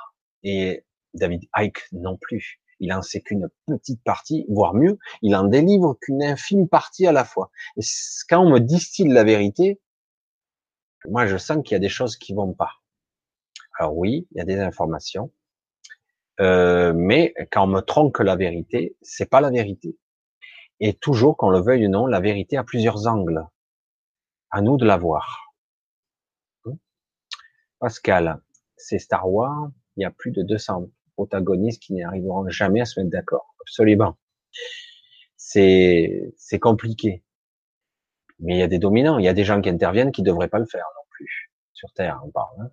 Et 0.42 0.84
David 1.14 1.44
Icke 1.56 1.88
non 1.92 2.16
plus. 2.16 2.60
Il 2.78 2.92
en 2.92 3.02
sait 3.02 3.20
qu'une 3.20 3.48
petite 3.66 4.02
partie, 4.04 4.44
voire 4.48 4.74
mieux, 4.74 4.98
il 5.22 5.34
en 5.34 5.44
délivre 5.44 5.98
qu'une 6.00 6.22
infime 6.22 6.68
partie 6.68 7.06
à 7.06 7.12
la 7.12 7.24
fois. 7.24 7.50
Et 7.76 7.82
quand 8.28 8.40
on 8.40 8.50
me 8.50 8.60
distille 8.60 9.08
la 9.08 9.24
vérité, 9.24 9.80
moi 11.08 11.26
je 11.26 11.36
sens 11.38 11.62
qu'il 11.64 11.72
y 11.72 11.76
a 11.76 11.80
des 11.80 11.88
choses 11.88 12.16
qui 12.16 12.34
vont 12.34 12.52
pas. 12.52 12.72
Alors 13.78 13.96
oui, 13.96 14.26
il 14.30 14.38
y 14.38 14.40
a 14.40 14.44
des 14.44 14.58
informations, 14.58 15.32
euh, 16.40 16.92
mais 16.94 17.34
quand 17.50 17.64
on 17.64 17.68
me 17.68 17.80
trompe 17.80 18.18
la 18.18 18.36
vérité, 18.36 18.96
c'est 19.02 19.30
pas 19.30 19.40
la 19.40 19.50
vérité. 19.50 19.96
Et 20.80 20.92
toujours, 20.92 21.36
qu'on 21.36 21.50
le 21.50 21.60
veuille 21.60 21.86
ou 21.86 21.90
non, 21.90 22.06
la 22.06 22.20
vérité 22.20 22.58
a 22.58 22.64
plusieurs 22.64 23.06
angles. 23.06 23.46
À 24.50 24.60
nous 24.60 24.76
de 24.76 24.84
la 24.84 24.98
voir. 24.98 25.45
Pascal, 27.78 28.40
c'est 28.76 28.98
Star 28.98 29.28
Wars. 29.30 29.70
Il 29.96 30.02
y 30.02 30.04
a 30.04 30.10
plus 30.10 30.30
de 30.30 30.42
200 30.42 30.88
protagonistes 31.14 31.82
qui 31.82 31.94
n'arriveront 31.94 32.48
jamais 32.48 32.80
à 32.80 32.84
se 32.84 33.00
mettre 33.00 33.10
d'accord. 33.10 33.54
Absolument. 33.60 34.16
C'est, 35.36 36.32
c'est 36.36 36.58
compliqué. 36.58 37.22
Mais 38.38 38.56
il 38.56 38.58
y 38.58 38.62
a 38.62 38.68
des 38.68 38.78
dominants. 38.78 39.18
Il 39.18 39.24
y 39.24 39.28
a 39.28 39.34
des 39.34 39.44
gens 39.44 39.60
qui 39.60 39.70
interviennent 39.70 40.12
qui 40.12 40.22
devraient 40.22 40.48
pas 40.48 40.58
le 40.58 40.66
faire 40.66 40.84
non 40.96 41.02
plus. 41.10 41.50
Sur 41.72 41.92
Terre, 41.92 42.20
on 42.24 42.30
parle. 42.30 42.60
Hein. 42.60 42.70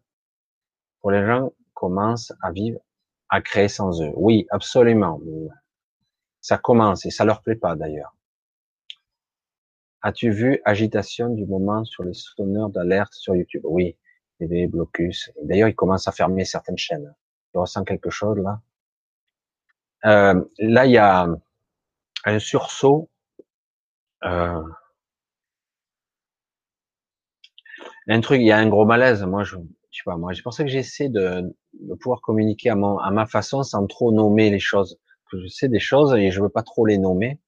Pour 0.99 1.11
les 1.11 1.25
gens 1.25 1.51
commencent 1.73 2.33
à 2.41 2.51
vivre 2.51 2.79
à 3.29 3.41
créer 3.41 3.67
sans 3.67 4.01
eux. 4.01 4.11
Oui, 4.15 4.45
absolument. 4.51 5.19
Ça 6.39 6.57
commence 6.57 7.05
et 7.05 7.09
ça 7.09 7.25
leur 7.25 7.41
plaît 7.41 7.55
pas 7.55 7.75
d'ailleurs. 7.75 8.15
As-tu 10.01 10.29
vu 10.29 10.61
agitation 10.65 11.29
du 11.29 11.45
moment 11.45 11.83
sur 11.85 12.03
les 12.03 12.13
sonneurs 12.13 12.69
d'alerte 12.69 13.13
sur 13.13 13.35
YouTube? 13.35 13.63
Oui, 13.63 13.97
TV, 14.39 14.67
blocus. 14.67 15.31
D'ailleurs, 15.43 15.69
ils 15.69 15.75
commencent 15.75 16.07
à 16.07 16.11
fermer 16.11 16.45
certaines 16.45 16.77
chaînes. 16.77 17.13
Tu 17.51 17.59
ressens 17.59 17.83
quelque 17.83 18.09
chose 18.09 18.37
là? 18.39 18.61
Euh, 20.05 20.43
Là, 20.59 20.85
il 20.85 20.91
y 20.91 20.97
a 20.97 21.27
un 22.25 22.39
sursaut. 22.39 23.09
Euh, 24.23 24.63
un 28.07 28.21
truc, 28.21 28.39
il 28.41 28.47
y 28.47 28.51
a 28.51 28.57
un 28.57 28.67
gros 28.67 28.85
malaise. 28.85 29.23
Moi, 29.23 29.43
je, 29.43 29.57
je 29.91 29.97
sais 29.97 30.03
pas, 30.05 30.17
moi, 30.17 30.33
c'est 30.33 30.41
pour 30.41 30.53
ça 30.53 30.63
que 30.63 30.69
j'essaie 30.69 31.09
de, 31.09 31.55
pouvoir 31.99 32.21
communiquer 32.21 32.69
à, 32.69 32.75
mon, 32.75 32.97
à 32.97 33.11
ma 33.11 33.25
façon 33.25 33.63
sans 33.63 33.85
trop 33.87 34.11
nommer 34.11 34.49
les 34.49 34.59
choses. 34.59 34.99
Je 35.31 35.47
sais 35.47 35.67
des 35.67 35.79
choses 35.79 36.13
et 36.15 36.31
je 36.31 36.41
veux 36.41 36.49
pas 36.49 36.63
trop 36.63 36.85
les 36.85 36.97
nommer 36.97 37.39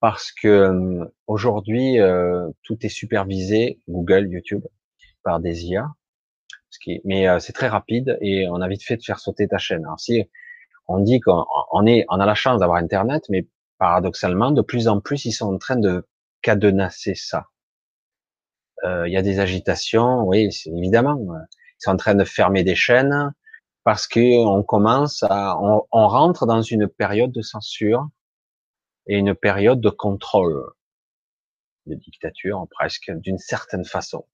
parce 0.00 0.30
que 0.30 0.48
euh, 0.48 1.04
aujourd'hui 1.26 1.98
euh, 2.00 2.48
tout 2.62 2.76
est 2.84 2.88
supervisé, 2.88 3.80
Google, 3.88 4.28
YouTube, 4.30 4.64
par 5.26 5.40
des 5.40 5.66
IA. 5.66 5.88
Ce 6.70 6.78
qui, 6.78 7.00
mais 7.04 7.28
euh, 7.28 7.40
c'est 7.40 7.52
très 7.52 7.66
rapide 7.66 8.16
et 8.20 8.48
on 8.48 8.60
a 8.60 8.68
vite 8.68 8.84
fait 8.84 8.96
de 8.96 9.02
faire 9.02 9.18
sauter 9.18 9.48
ta 9.48 9.58
chaîne. 9.58 9.84
Alors 9.84 9.98
si 9.98 10.30
on 10.86 11.00
dit 11.00 11.18
qu'on 11.20 11.86
est, 11.86 12.06
on 12.08 12.20
a 12.20 12.26
la 12.26 12.36
chance 12.36 12.60
d'avoir 12.60 12.78
Internet, 12.78 13.24
mais 13.28 13.48
paradoxalement, 13.78 14.52
de 14.52 14.62
plus 14.62 14.86
en 14.86 15.00
plus, 15.00 15.24
ils 15.24 15.32
sont 15.32 15.52
en 15.52 15.58
train 15.58 15.76
de 15.76 16.06
cadenasser 16.42 17.16
ça. 17.16 17.48
Euh, 18.84 19.08
il 19.08 19.12
y 19.12 19.16
a 19.16 19.22
des 19.22 19.40
agitations, 19.40 20.22
oui, 20.22 20.48
évidemment. 20.66 21.18
Euh, 21.34 21.40
ils 21.50 21.82
sont 21.82 21.90
en 21.90 21.96
train 21.96 22.14
de 22.14 22.24
fermer 22.24 22.62
des 22.62 22.76
chaînes 22.76 23.32
parce 23.82 24.06
qu'on 24.06 24.62
commence 24.62 25.24
à, 25.24 25.58
on, 25.60 25.82
on, 25.90 26.06
rentre 26.06 26.46
dans 26.46 26.62
une 26.62 26.86
période 26.86 27.32
de 27.32 27.42
censure 27.42 28.06
et 29.08 29.16
une 29.16 29.34
période 29.34 29.80
de 29.80 29.90
contrôle, 29.90 30.70
de 31.86 31.96
dictature 31.96 32.64
presque, 32.70 33.10
d'une 33.10 33.38
certaine 33.38 33.84
façon. 33.84 34.24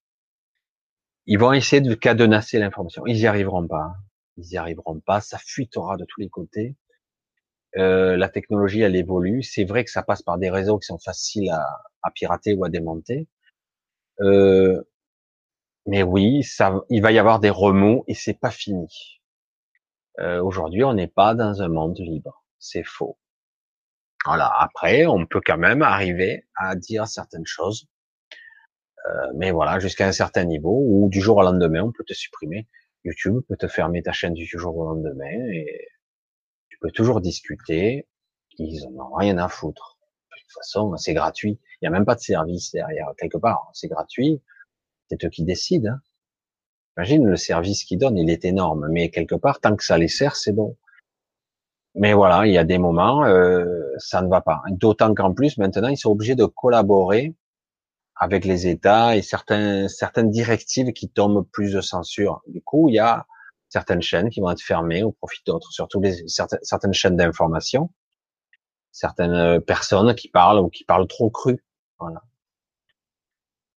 Ils 1.27 1.39
vont 1.39 1.53
essayer 1.53 1.81
de 1.83 1.95
cadenasser 1.95 2.59
l'information. 2.59 3.07
Ils 3.07 3.19
y 3.19 3.27
arriveront 3.27 3.67
pas. 3.67 3.95
Ils 4.37 4.53
y 4.53 4.57
arriveront 4.57 5.01
pas. 5.01 5.21
Ça 5.21 5.39
fuitera 5.39 5.97
de 5.97 6.05
tous 6.05 6.21
les 6.21 6.29
côtés. 6.29 6.77
Euh, 7.79 8.17
la 8.17 8.29
technologie, 8.29 8.81
elle 8.83 8.97
évolue. 8.97 9.43
C'est 9.43 9.65
vrai 9.65 9.85
que 9.85 9.91
ça 9.91 10.03
passe 10.03 10.23
par 10.23 10.39
des 10.39 10.51
réseaux 10.51 10.79
qui 10.79 10.87
sont 10.87 10.99
faciles 10.99 11.51
à, 11.51 11.65
à 12.03 12.11
pirater 12.11 12.55
ou 12.55 12.65
à 12.65 12.69
démonter. 12.69 13.29
Euh, 14.21 14.83
mais 15.87 16.03
oui, 16.03 16.43
ça, 16.45 16.81
il 16.91 17.03
va 17.03 17.13
y 17.13 17.19
avoir 17.19 17.41
des 17.41 17.51
remous 17.51 18.05
et 18.09 18.15
c'est 18.15 18.39
pas 18.39 18.51
fini. 18.51 19.21
Euh, 20.21 20.43
Aujourd'hui, 20.43 20.85
on 20.85 20.95
n'est 20.95 21.09
pas 21.09 21.35
dans 21.35 21.63
un 21.63 21.69
monde 21.69 21.99
libre. 21.99 22.45
c'est 22.59 22.85
faux. 22.85 23.19
Voilà. 24.25 24.53
Après, 24.59 25.07
on 25.07 25.27
peut 25.27 25.41
quand 25.45 25.59
même 25.59 25.83
arriver 25.83 26.47
à 26.57 26.77
dire 26.77 27.09
certaines 27.09 27.47
choses, 27.47 27.89
euh, 29.07 29.33
mais 29.35 29.51
voilà, 29.51 29.79
jusqu'à 29.79 30.07
un 30.07 30.13
certain 30.13 30.45
niveau 30.45 30.85
où 30.87 31.09
du 31.09 31.21
jour 31.21 31.37
au 31.39 31.43
lendemain, 31.43 31.83
on 31.83 31.93
peut 31.93 32.05
te 32.05 32.15
supprimer. 32.15 32.69
YouTube 33.05 33.41
peut 33.49 33.57
te 33.57 33.67
fermer 33.67 34.03
ta 34.03 34.13
chaîne 34.13 34.35
du 34.35 34.47
jour 34.47 34.77
au 34.77 34.85
lendemain 34.85 35.51
et 35.53 35.89
tu 36.69 36.79
peux 36.81 36.91
toujours 36.91 37.21
discuter. 37.21 38.07
Ils 38.59 38.87
en 38.87 38.93
ont 38.93 39.15
rien 39.15 39.39
à 39.39 39.49
foutre. 39.49 39.99
De 40.31 40.41
toute 40.41 40.53
façon, 40.53 40.97
c'est 40.97 41.15
gratuit. 41.15 41.59
Il 41.81 41.85
n'y 41.85 41.89
a 41.89 41.91
même 41.91 42.05
pas 42.05 42.15
de 42.15 42.21
service 42.21 42.71
derrière 42.73 43.09
quelque 43.19 43.39
part. 43.39 43.71
C'est 43.73 43.89
gratuit. 43.89 44.41
C'est 45.11 45.25
eux 45.25 45.31
qui 45.31 45.45
décident. 45.45 45.91
Hein. 45.91 46.01
Imagine 46.97 47.27
le 47.27 47.37
service 47.37 47.85
qu'ils 47.85 47.99
donnent, 47.99 48.19
il 48.19 48.31
est 48.31 48.45
énorme, 48.45 48.89
mais 48.91 49.11
quelque 49.11 49.35
part, 49.35 49.61
tant 49.61 49.77
que 49.77 49.85
ça 49.85 49.97
les 49.97 50.09
sert, 50.09 50.37
c'est 50.37 50.53
bon. 50.53 50.77
Mais 51.95 52.13
voilà, 52.13 52.47
il 52.47 52.53
y 52.53 52.59
a 52.59 52.65
des 52.65 52.79
moments, 52.79 53.25
euh, 53.25 53.65
ça 53.99 54.23
ne 54.23 54.29
va 54.29 54.41
pas. 54.41 54.63
D'autant 54.71 55.15
qu'en 55.15 55.33
plus, 55.33 55.59
maintenant, 55.59 55.89
ils 55.89 55.97
sont 55.97 56.11
obligés 56.11 56.35
de 56.35 56.45
collaborer 56.45 57.35
avec 58.23 58.45
les 58.45 58.69
États 58.69 59.17
et 59.17 59.21
certains, 59.21 59.89
certaines 59.89 60.31
directives 60.31 60.93
qui 60.93 61.09
tombent 61.09 61.45
plus 61.51 61.73
de 61.73 61.81
censure. 61.81 62.41
Du 62.47 62.63
coup, 62.63 62.89
il 62.89 62.95
y 62.95 63.01
a 63.01 63.27
certaines 63.69 64.01
chaînes 64.01 64.31
qui 64.31 64.39
vont 64.41 64.53
être 64.53 64.63
fermées 64.63 65.03
au 65.03 65.11
profit 65.11 65.43
d'autres, 65.45 65.73
surtout 65.73 66.01
les, 66.01 66.29
certaines, 66.29 66.61
certaines 66.63 66.95
chaînes 66.95 67.17
d'information, 67.17 67.91
certaines 68.93 69.61
personnes 69.63 70.15
qui 70.15 70.29
parlent 70.29 70.61
ou 70.61 70.69
qui 70.69 70.85
parlent 70.85 71.09
trop 71.09 71.31
cru. 71.31 71.65
Voilà. 71.99 72.23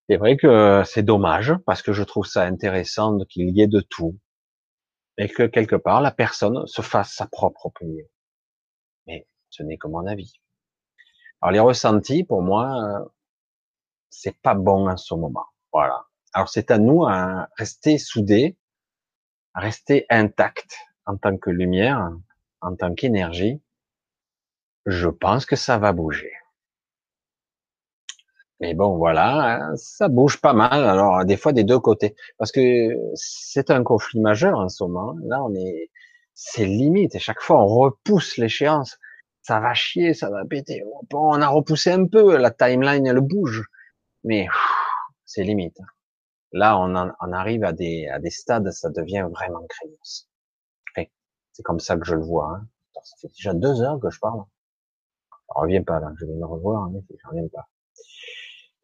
C'est 0.07 0.17
vrai 0.17 0.37
que 0.37 0.83
c'est 0.85 1.01
dommage 1.01 1.55
parce 1.65 1.81
que 1.81 1.91
je 1.91 2.03
trouve 2.03 2.27
ça 2.27 2.43
intéressant 2.43 3.17
qu'il 3.27 3.49
y 3.49 3.63
ait 3.63 3.67
de 3.67 3.81
tout 3.81 4.15
et 5.17 5.27
que 5.27 5.47
quelque 5.47 5.75
part 5.75 6.01
la 6.01 6.11
personne 6.11 6.67
se 6.67 6.83
fasse 6.83 7.15
sa 7.15 7.25
propre 7.25 7.65
opinion. 7.65 8.05
Mais 9.07 9.27
ce 9.49 9.63
n'est 9.63 9.77
que 9.77 9.87
mon 9.87 10.05
avis. 10.05 10.39
Alors 11.41 11.51
les 11.51 11.59
ressentis, 11.59 12.23
pour 12.23 12.43
moi, 12.43 13.09
c'est 14.09 14.37
pas 14.41 14.55
bon 14.55 14.89
en 14.89 14.97
ce 14.97 15.13
moment. 15.13 15.45
Voilà. 15.71 16.05
Alors 16.33 16.49
c'est 16.49 16.71
à 16.71 16.77
nous 16.77 17.05
à 17.05 17.47
rester 17.57 17.97
soudés, 17.97 18.57
à 19.53 19.61
rester 19.61 20.05
intacts 20.09 20.77
en 21.05 21.17
tant 21.17 21.37
que 21.37 21.49
lumière, 21.49 22.11
en 22.61 22.75
tant 22.75 22.93
qu'énergie. 22.93 23.61
Je 24.85 25.09
pense 25.09 25.45
que 25.45 25.55
ça 25.55 25.77
va 25.77 25.93
bouger. 25.93 26.31
Mais 28.61 28.73
bon, 28.73 28.97
voilà, 28.97 29.57
hein, 29.57 29.75
ça 29.75 30.07
bouge 30.07 30.39
pas 30.39 30.53
mal. 30.53 30.85
Alors, 30.85 31.25
des 31.25 31.35
fois, 31.37 31.51
des 31.51 31.63
deux 31.63 31.79
côtés, 31.79 32.15
parce 32.37 32.51
que 32.51 32.97
c'est 33.13 33.69
un 33.69 33.83
conflit 33.83 34.19
majeur 34.19 34.57
en 34.59 34.69
ce 34.69 34.83
moment. 34.83 35.15
Là, 35.25 35.43
on 35.43 35.53
est, 35.55 35.89
c'est 36.33 36.65
limite. 36.65 37.15
Et 37.15 37.19
chaque 37.19 37.41
fois, 37.41 37.61
on 37.61 37.67
repousse 37.67 38.37
l'échéance. 38.37 38.97
Ça 39.41 39.59
va 39.59 39.73
chier, 39.73 40.13
ça 40.13 40.29
va 40.29 40.45
péter. 40.45 40.83
On 41.13 41.41
a 41.41 41.47
repoussé 41.47 41.91
un 41.91 42.05
peu. 42.07 42.37
La 42.37 42.51
timeline, 42.51 43.05
elle 43.05 43.19
bouge, 43.19 43.63
mais 44.25 44.47
c'est 45.25 45.43
limite. 45.43 45.77
Là, 46.51 46.77
on, 46.77 46.95
en, 46.95 47.31
arrive 47.31 47.63
à 47.63 47.73
des, 47.73 48.07
à 48.07 48.19
des 48.19 48.29
stades, 48.29 48.69
ça 48.71 48.89
devient 48.89 49.27
vraiment 49.31 49.65
craignos. 49.67 50.29
c'est 51.53 51.63
comme 51.63 51.79
ça 51.79 51.97
que 51.97 52.05
je 52.05 52.15
le 52.15 52.23
vois. 52.23 52.49
Hein. 52.55 52.67
Ça 53.03 53.17
fait 53.21 53.27
déjà 53.29 53.53
deux 53.53 53.81
heures 53.81 53.99
que 53.99 54.09
je 54.09 54.19
parle. 54.19 54.43
Je 55.31 55.59
reviens 55.59 55.83
pas 55.83 55.99
là. 55.99 56.11
Je 56.19 56.25
vais 56.25 56.33
me 56.33 56.45
revoir, 56.45 56.89
mais 56.89 56.99
je 57.09 57.27
reviens 57.27 57.47
pas. 57.47 57.67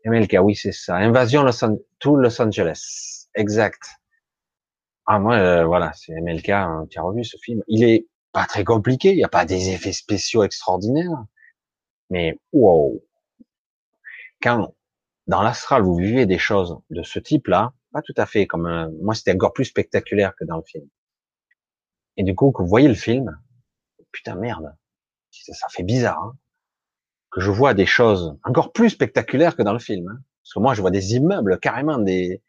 MLK, 0.05 0.37
oui, 0.41 0.55
c'est 0.55 0.71
ça. 0.71 0.95
Invasion 0.97 1.43
Los 1.43 1.63
tout 1.99 2.15
Los 2.15 2.41
Angeles. 2.41 3.27
Exact. 3.35 3.81
Ah, 5.05 5.19
moi, 5.19 5.35
euh, 5.35 5.65
voilà, 5.65 5.91
c'est 5.93 6.13
MLK, 6.13 6.49
hein, 6.49 6.87
tu 6.89 6.99
as 6.99 7.01
revu 7.01 7.23
ce 7.23 7.37
film. 7.37 7.63
Il 7.67 7.83
est 7.83 8.07
pas 8.31 8.45
très 8.45 8.63
compliqué, 8.63 9.11
il 9.11 9.17
n'y 9.17 9.23
a 9.23 9.29
pas 9.29 9.45
des 9.45 9.69
effets 9.69 9.91
spéciaux 9.91 10.43
extraordinaires. 10.43 11.25
Mais, 12.09 12.39
wow. 12.53 13.03
Quand, 14.41 14.73
dans 15.27 15.41
l'astral, 15.41 15.83
vous 15.83 15.95
vivez 15.95 16.25
des 16.25 16.39
choses 16.39 16.79
de 16.89 17.03
ce 17.03 17.19
type-là, 17.19 17.73
pas 17.91 18.01
tout 18.01 18.13
à 18.17 18.25
fait 18.25 18.47
comme 18.47 18.65
un, 18.65 18.89
moi, 19.01 19.13
c'était 19.15 19.33
encore 19.33 19.53
plus 19.53 19.65
spectaculaire 19.65 20.35
que 20.35 20.45
dans 20.45 20.57
le 20.57 20.63
film. 20.63 20.87
Et 22.17 22.23
du 22.23 22.35
coup, 22.35 22.51
que 22.51 22.61
vous 22.61 22.67
voyez 22.67 22.87
le 22.87 22.93
film, 22.95 23.39
putain, 24.11 24.35
merde. 24.35 24.75
Ça 25.31 25.67
fait 25.69 25.83
bizarre, 25.83 26.21
hein 26.21 26.37
que 27.31 27.39
je 27.39 27.49
vois 27.49 27.73
des 27.73 27.85
choses 27.85 28.37
encore 28.43 28.73
plus 28.73 28.91
spectaculaires 28.91 29.55
que 29.55 29.63
dans 29.63 29.73
le 29.73 29.79
film. 29.79 30.07
Hein. 30.09 30.19
Parce 30.43 30.53
que 30.53 30.59
moi, 30.59 30.73
je 30.73 30.81
vois 30.81 30.91
des 30.91 31.15
immeubles 31.15 31.59
carrément 31.59 31.97
des 31.97 32.43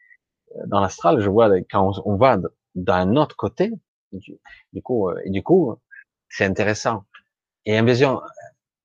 euh, 0.55 0.61
dans 0.67 0.81
l'astral. 0.81 1.21
Je 1.21 1.29
vois 1.29 1.49
quand 1.71 1.93
on, 2.05 2.17
va 2.17 2.37
d'un 2.75 3.15
autre 3.15 3.35
côté. 3.35 3.71
Du, 4.11 4.81
coup, 4.83 5.09
euh, 5.09 5.19
et 5.25 5.31
du 5.31 5.41
coup, 5.41 5.75
c'est 6.29 6.45
intéressant. 6.45 7.05
Et 7.65 7.77
invasion, 7.77 8.21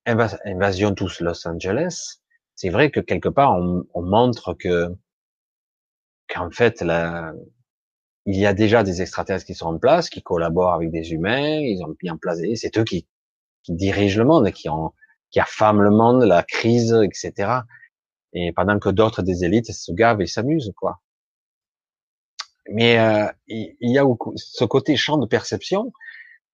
invasion 0.06 0.94
tous 0.94 1.20
Los 1.20 1.46
Angeles. 1.46 2.20
C'est 2.58 2.70
vrai 2.70 2.90
que 2.90 2.98
quelque 2.98 3.28
part, 3.28 3.52
on, 3.56 3.84
on 3.94 4.02
montre 4.02 4.52
que 4.52 4.92
qu'en 6.26 6.50
fait, 6.50 6.82
il 8.26 8.36
y 8.36 8.46
a 8.46 8.52
déjà 8.52 8.82
des 8.82 9.00
extraterrestres 9.00 9.46
qui 9.46 9.54
sont 9.54 9.68
en 9.68 9.78
place, 9.78 10.10
qui 10.10 10.22
collaborent 10.22 10.74
avec 10.74 10.90
des 10.90 11.12
humains. 11.12 11.60
Ils 11.60 11.80
ont 11.84 11.94
mis 12.02 12.10
en 12.10 12.18
place. 12.18 12.40
C'est 12.56 12.76
eux 12.76 12.82
qui, 12.82 13.06
qui 13.62 13.74
dirigent 13.74 14.18
le 14.18 14.24
monde, 14.24 14.50
qui 14.50 14.68
ont 14.68 14.92
qui 15.30 15.38
affame 15.38 15.82
le 15.82 15.90
monde, 15.90 16.24
la 16.24 16.42
crise, 16.42 16.92
etc. 17.04 17.52
Et 18.32 18.50
pendant 18.52 18.80
que 18.80 18.88
d'autres 18.88 19.22
des 19.22 19.44
élites 19.44 19.70
se 19.70 19.92
gavent 19.92 20.20
et 20.20 20.26
s'amusent, 20.26 20.72
quoi. 20.76 21.00
Mais 22.72 22.98
euh, 22.98 23.30
il 23.46 23.76
y 23.80 23.98
a 23.98 24.04
ce 24.36 24.64
côté 24.64 24.96
champ 24.96 25.16
de 25.16 25.26
perception 25.26 25.92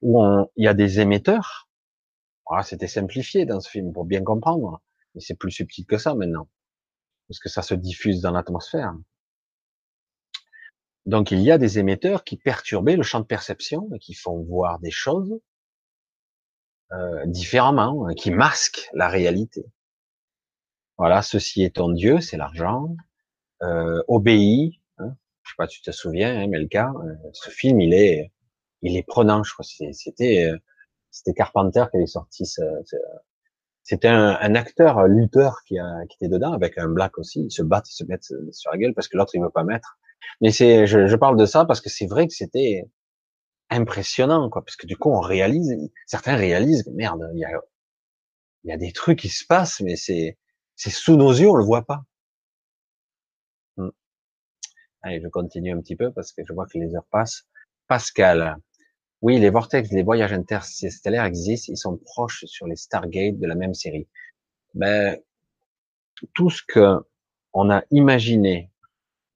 où 0.02 0.22
il 0.56 0.64
y 0.64 0.68
a 0.68 0.74
des 0.74 1.00
émetteurs. 1.00 1.68
Ah, 2.50 2.62
C'était 2.62 2.88
simplifié 2.88 3.46
dans 3.46 3.60
ce 3.60 3.70
film 3.70 3.92
pour 3.92 4.04
bien 4.04 4.22
comprendre, 4.22 4.82
mais 5.14 5.20
c'est 5.20 5.36
plus 5.36 5.50
subtil 5.50 5.86
que 5.86 5.98
ça 5.98 6.14
maintenant, 6.14 6.48
parce 7.28 7.38
que 7.38 7.48
ça 7.48 7.62
se 7.62 7.74
diffuse 7.74 8.20
dans 8.20 8.32
l'atmosphère. 8.32 8.94
Donc 11.06 11.30
il 11.30 11.40
y 11.40 11.50
a 11.50 11.58
des 11.58 11.78
émetteurs 11.78 12.24
qui 12.24 12.36
perturbaient 12.36 12.96
le 12.96 13.02
champ 13.02 13.20
de 13.20 13.26
perception 13.26 13.90
et 13.94 13.98
qui 13.98 14.14
font 14.14 14.42
voir 14.42 14.78
des 14.78 14.90
choses 14.90 15.38
euh, 16.92 17.26
différemment, 17.26 18.06
hein, 18.06 18.14
qui 18.14 18.30
masque 18.30 18.88
la 18.94 19.08
réalité. 19.08 19.66
Voilà, 20.96 21.22
ceci 21.22 21.62
est 21.64 21.76
ton 21.76 21.90
Dieu, 21.90 22.20
c'est 22.20 22.36
l'argent. 22.36 22.96
Euh, 23.62 24.02
obéis. 24.08 24.80
Hein, 24.98 25.16
je 25.42 25.50
sais 25.50 25.54
pas, 25.58 25.66
tu 25.66 25.82
te 25.82 25.90
souviens, 25.90 26.38
hein, 26.38 26.46
Melka. 26.46 26.92
Euh, 27.04 27.14
ce 27.32 27.50
film, 27.50 27.80
il 27.80 27.94
est, 27.94 28.32
il 28.82 28.96
est 28.96 29.02
prenant. 29.02 29.42
Je 29.42 29.52
crois, 29.52 29.64
c'était, 29.64 30.44
euh, 30.44 30.58
c'était 31.10 31.34
Carpenter 31.34 31.84
qui 31.90 31.96
avait 31.96 32.06
sorti. 32.06 32.46
Ce, 32.46 32.62
c'était 33.84 34.08
un, 34.08 34.36
un, 34.40 34.54
acteur 34.56 35.06
lutteur 35.06 35.62
qui, 35.66 35.78
a, 35.78 36.04
qui 36.08 36.16
était 36.16 36.28
dedans 36.28 36.52
avec 36.52 36.78
un 36.78 36.88
black 36.88 37.18
aussi. 37.18 37.44
Ils 37.44 37.52
se 37.52 37.62
battent, 37.62 37.88
ils 37.90 37.96
se 37.96 38.04
mettent 38.04 38.32
sur 38.50 38.70
la 38.72 38.78
gueule 38.78 38.94
parce 38.94 39.08
que 39.08 39.16
l'autre 39.16 39.34
il 39.34 39.42
veut 39.42 39.50
pas 39.50 39.64
mettre. 39.64 39.98
Mais 40.40 40.50
c'est, 40.50 40.86
je, 40.86 41.06
je 41.06 41.16
parle 41.16 41.36
de 41.36 41.46
ça 41.46 41.64
parce 41.64 41.80
que 41.80 41.90
c'est 41.90 42.06
vrai 42.06 42.26
que 42.26 42.32
c'était, 42.32 42.84
impressionnant, 43.70 44.50
quoi, 44.50 44.64
parce 44.64 44.76
que 44.76 44.86
du 44.86 44.96
coup, 44.96 45.10
on 45.10 45.20
réalise, 45.20 45.76
certains 46.06 46.36
réalisent, 46.36 46.86
merde, 46.94 47.28
il 47.34 47.40
y 47.40 47.44
a, 47.44 47.50
il 48.64 48.70
y 48.70 48.72
a 48.72 48.76
des 48.76 48.92
trucs 48.92 49.18
qui 49.18 49.28
se 49.28 49.44
passent, 49.46 49.80
mais 49.80 49.96
c'est, 49.96 50.38
c'est 50.76 50.90
sous 50.90 51.16
nos 51.16 51.32
yeux, 51.32 51.48
on 51.48 51.56
le 51.56 51.64
voit 51.64 51.84
pas. 51.84 52.02
Hmm. 53.76 53.90
Allez, 55.02 55.20
je 55.20 55.28
continue 55.28 55.72
un 55.72 55.80
petit 55.80 55.96
peu 55.96 56.12
parce 56.12 56.32
que 56.32 56.42
je 56.46 56.52
vois 56.52 56.66
que 56.66 56.78
les 56.78 56.94
heures 56.94 57.06
passent. 57.10 57.46
Pascal. 57.88 58.56
Oui, 59.24 59.38
les 59.38 59.48
vortex, 59.48 59.90
les 59.90 60.02
voyages 60.02 60.34
interstellaires 60.34 61.24
existent, 61.24 61.72
ils 61.72 61.78
sont 61.78 61.96
proches 61.96 62.44
sur 62.44 62.66
les 62.66 62.76
Stargate 62.76 63.38
de 63.38 63.46
la 63.46 63.54
même 63.54 63.72
série. 63.72 64.06
Ben, 64.74 65.18
tout 66.34 66.50
ce 66.50 66.60
que 66.68 66.98
on 67.54 67.70
a 67.70 67.84
imaginé, 67.90 68.70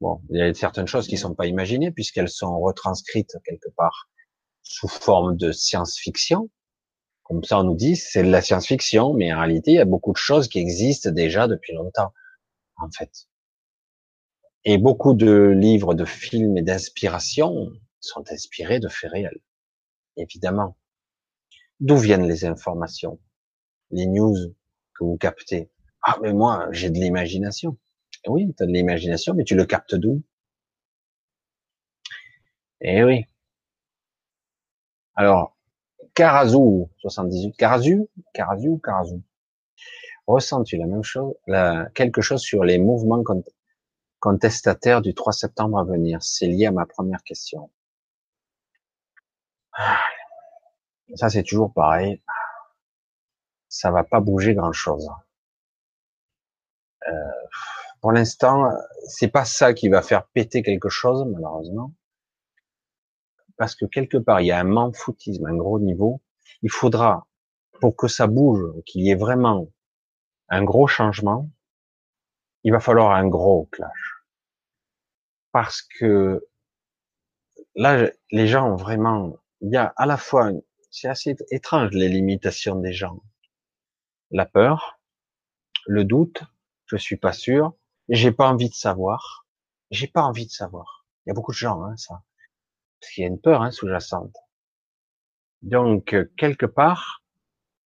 bon, 0.02 0.20
il 0.28 0.40
y 0.40 0.42
a 0.42 0.52
certaines 0.52 0.86
choses 0.86 1.08
qui 1.08 1.16
sont 1.16 1.34
pas 1.34 1.46
imaginées 1.46 1.90
puisqu'elles 1.90 2.28
sont 2.28 2.60
retranscrites 2.60 3.38
quelque 3.46 3.70
part 3.78 4.10
sous 4.62 4.88
forme 4.88 5.38
de 5.38 5.52
science-fiction. 5.52 6.50
Comme 7.22 7.42
ça, 7.42 7.58
on 7.58 7.64
nous 7.64 7.74
dit, 7.74 7.96
c'est 7.96 8.22
de 8.22 8.30
la 8.30 8.42
science-fiction, 8.42 9.14
mais 9.14 9.32
en 9.32 9.38
réalité, 9.38 9.70
il 9.70 9.76
y 9.76 9.80
a 9.80 9.86
beaucoup 9.86 10.12
de 10.12 10.18
choses 10.18 10.48
qui 10.48 10.58
existent 10.58 11.10
déjà 11.10 11.48
depuis 11.48 11.72
longtemps, 11.72 12.12
en 12.76 12.90
fait. 12.90 13.26
Et 14.66 14.76
beaucoup 14.76 15.14
de 15.14 15.54
livres, 15.58 15.94
de 15.94 16.04
films 16.04 16.58
et 16.58 16.62
d'inspiration 16.62 17.70
sont 18.00 18.30
inspirés 18.30 18.80
de 18.80 18.88
faits 18.88 19.12
réels, 19.12 19.40
évidemment. 20.18 20.76
D'où 21.80 21.96
viennent 21.96 22.26
les 22.26 22.44
informations, 22.44 23.18
les 23.90 24.06
news 24.06 24.36
que 24.94 25.04
vous 25.04 25.16
captez? 25.16 25.70
Ah, 26.02 26.18
mais 26.22 26.32
moi, 26.32 26.68
j'ai 26.72 26.90
de 26.90 26.98
l'imagination. 26.98 27.78
Oui, 28.26 28.52
tu 28.56 28.62
as 28.62 28.66
de 28.66 28.72
l'imagination, 28.72 29.34
mais 29.34 29.44
tu 29.44 29.54
le 29.54 29.64
captes 29.64 29.94
d'où? 29.94 30.22
Eh 32.80 33.02
oui, 33.04 33.24
alors, 35.18 35.56
Karazou, 36.14 36.90
78, 36.98 37.56
Karazu, 37.56 38.06
Karazu 38.32 38.68
ou 38.68 38.78
Karazou 38.78 39.20
Ressens-tu 40.28 40.76
la 40.76 40.86
même 40.86 41.02
chose, 41.02 41.34
quelque 41.92 42.20
chose 42.20 42.40
sur 42.40 42.62
les 42.62 42.78
mouvements 42.78 43.24
contestataires 44.20 45.02
du 45.02 45.14
3 45.14 45.32
septembre 45.32 45.76
à 45.76 45.82
venir? 45.82 46.22
C'est 46.22 46.46
lié 46.46 46.66
à 46.66 46.70
ma 46.70 46.86
première 46.86 47.24
question. 47.24 47.68
Ça, 51.14 51.28
c'est 51.28 51.42
toujours 51.42 51.72
pareil. 51.72 52.22
ça 53.68 53.90
va 53.90 54.04
pas 54.04 54.20
bouger 54.20 54.54
grand 54.54 54.72
chose. 54.72 55.08
Euh, 57.06 57.12
pour 58.00 58.12
l'instant, 58.12 58.70
c'est 59.08 59.28
pas 59.28 59.44
ça 59.44 59.74
qui 59.74 59.88
va 59.88 60.02
faire 60.02 60.26
péter 60.28 60.62
quelque 60.62 60.88
chose, 60.88 61.24
malheureusement. 61.26 61.92
Parce 63.56 63.74
que 63.74 63.86
quelque 63.86 64.18
part, 64.18 64.40
il 64.40 64.46
y 64.46 64.52
a 64.52 64.58
un 64.60 64.64
manfoutisme, 64.64 65.46
un 65.46 65.56
gros 65.56 65.80
niveau. 65.80 66.22
Il 66.62 66.70
faudra, 66.70 67.26
pour 67.80 67.96
que 67.96 68.08
ça 68.08 68.26
bouge, 68.26 68.64
qu'il 68.86 69.02
y 69.02 69.10
ait 69.10 69.16
vraiment 69.16 69.68
un 70.48 70.62
gros 70.62 70.86
changement, 70.86 71.50
il 72.62 72.72
va 72.72 72.80
falloir 72.80 73.12
un 73.12 73.26
gros 73.26 73.68
clash. 73.72 74.24
Parce 75.52 75.82
que 75.82 76.46
là, 77.74 78.10
les 78.30 78.46
gens 78.46 78.72
ont 78.72 78.76
vraiment, 78.76 79.36
il 79.60 79.72
y 79.72 79.76
a 79.76 79.92
à 79.96 80.06
la 80.06 80.16
fois, 80.16 80.50
c'est 80.90 81.08
assez 81.08 81.36
étrange 81.50 81.90
les 81.92 82.08
limitations 82.08 82.76
des 82.76 82.92
gens. 82.92 83.22
La 84.30 84.46
peur, 84.46 85.00
le 85.86 86.04
doute, 86.04 86.42
je 86.86 86.96
suis 86.96 87.16
pas 87.16 87.32
sûr, 87.32 87.74
j'ai 88.08 88.32
pas 88.32 88.48
envie 88.48 88.68
de 88.68 88.74
savoir, 88.74 89.46
j'ai 89.90 90.06
pas 90.06 90.22
envie 90.22 90.46
de 90.46 90.50
savoir. 90.50 91.06
Il 91.24 91.30
y 91.30 91.32
a 91.32 91.34
beaucoup 91.34 91.52
de 91.52 91.56
gens, 91.56 91.82
hein, 91.82 91.96
ça, 91.96 92.22
parce 93.00 93.12
qu'il 93.12 93.22
y 93.22 93.26
a 93.26 93.28
une 93.28 93.40
peur 93.40 93.62
hein, 93.62 93.70
sous-jacente. 93.70 94.34
Donc 95.62 96.14
euh, 96.14 96.32
quelque 96.36 96.66
part, 96.66 97.22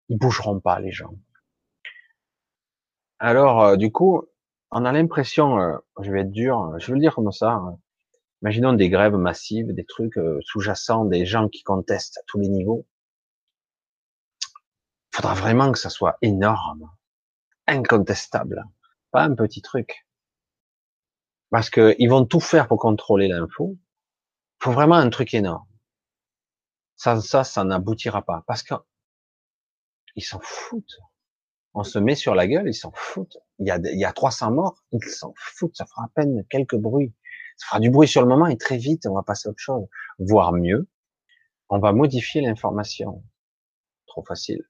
ils 0.08 0.18
bougeront 0.18 0.60
pas 0.60 0.78
les 0.80 0.92
gens. 0.92 1.14
Alors 3.18 3.62
euh, 3.62 3.76
du 3.76 3.90
coup, 3.90 4.22
on 4.70 4.84
a 4.84 4.92
l'impression, 4.92 5.58
euh, 5.58 5.76
je 6.00 6.10
vais 6.10 6.20
être 6.22 6.32
dur, 6.32 6.78
je 6.78 6.88
veux 6.88 6.94
le 6.94 7.00
dire 7.00 7.14
comme 7.14 7.32
ça. 7.32 7.52
Hein. 7.52 7.78
Imaginons 8.42 8.72
des 8.72 8.90
grèves 8.90 9.16
massives, 9.16 9.72
des 9.72 9.84
trucs 9.84 10.18
sous-jacents, 10.42 11.04
des 11.04 11.26
gens 11.26 11.48
qui 11.48 11.62
contestent 11.62 12.18
à 12.18 12.22
tous 12.26 12.38
les 12.38 12.48
niveaux. 12.48 12.86
Faudra 15.14 15.34
vraiment 15.34 15.72
que 15.72 15.78
ça 15.78 15.90
soit 15.90 16.16
énorme, 16.22 16.90
incontestable, 17.66 18.64
pas 19.10 19.22
un 19.22 19.34
petit 19.34 19.62
truc 19.62 20.06
parce 21.52 21.68
qu'ils 21.68 22.08
vont 22.08 22.24
tout 22.24 22.40
faire 22.40 22.66
pour 22.66 22.78
contrôler 22.78 23.28
l'info. 23.28 23.76
Faut 24.58 24.72
vraiment 24.72 24.96
un 24.96 25.10
truc 25.10 25.34
énorme. 25.34 25.66
Ça, 26.96 27.20
ça, 27.20 27.44
ça 27.44 27.62
n'aboutira 27.62 28.22
pas, 28.22 28.42
parce 28.46 28.62
que 28.62 28.74
ils 30.16 30.24
s'en 30.24 30.40
foutent. 30.42 30.98
On 31.74 31.84
se 31.84 31.98
met 31.98 32.14
sur 32.14 32.34
la 32.34 32.46
gueule, 32.46 32.68
ils 32.68 32.74
s'en 32.74 32.90
foutent. 32.94 33.36
Il 33.58 33.66
y 33.66 33.70
a, 33.70 33.76
il 33.76 33.98
y 33.98 34.04
a 34.06 34.12
300 34.12 34.50
morts, 34.50 34.82
ils 34.92 35.04
s'en 35.04 35.34
foutent. 35.36 35.76
Ça 35.76 35.84
fera 35.84 36.04
à 36.04 36.08
peine 36.14 36.42
quelques 36.48 36.76
bruits. 36.76 37.12
Ça 37.62 37.68
fera 37.68 37.80
du 37.80 37.90
bruit 37.90 38.08
sur 38.08 38.22
le 38.22 38.28
moment 38.28 38.46
et 38.46 38.56
très 38.56 38.76
vite, 38.76 39.06
on 39.06 39.14
va 39.14 39.22
passer 39.22 39.48
à 39.48 39.50
autre 39.50 39.60
chose. 39.60 39.86
Voire 40.18 40.52
mieux, 40.52 40.88
on 41.68 41.78
va 41.78 41.92
modifier 41.92 42.40
l'information. 42.40 43.22
Trop 44.06 44.24
facile. 44.24 44.68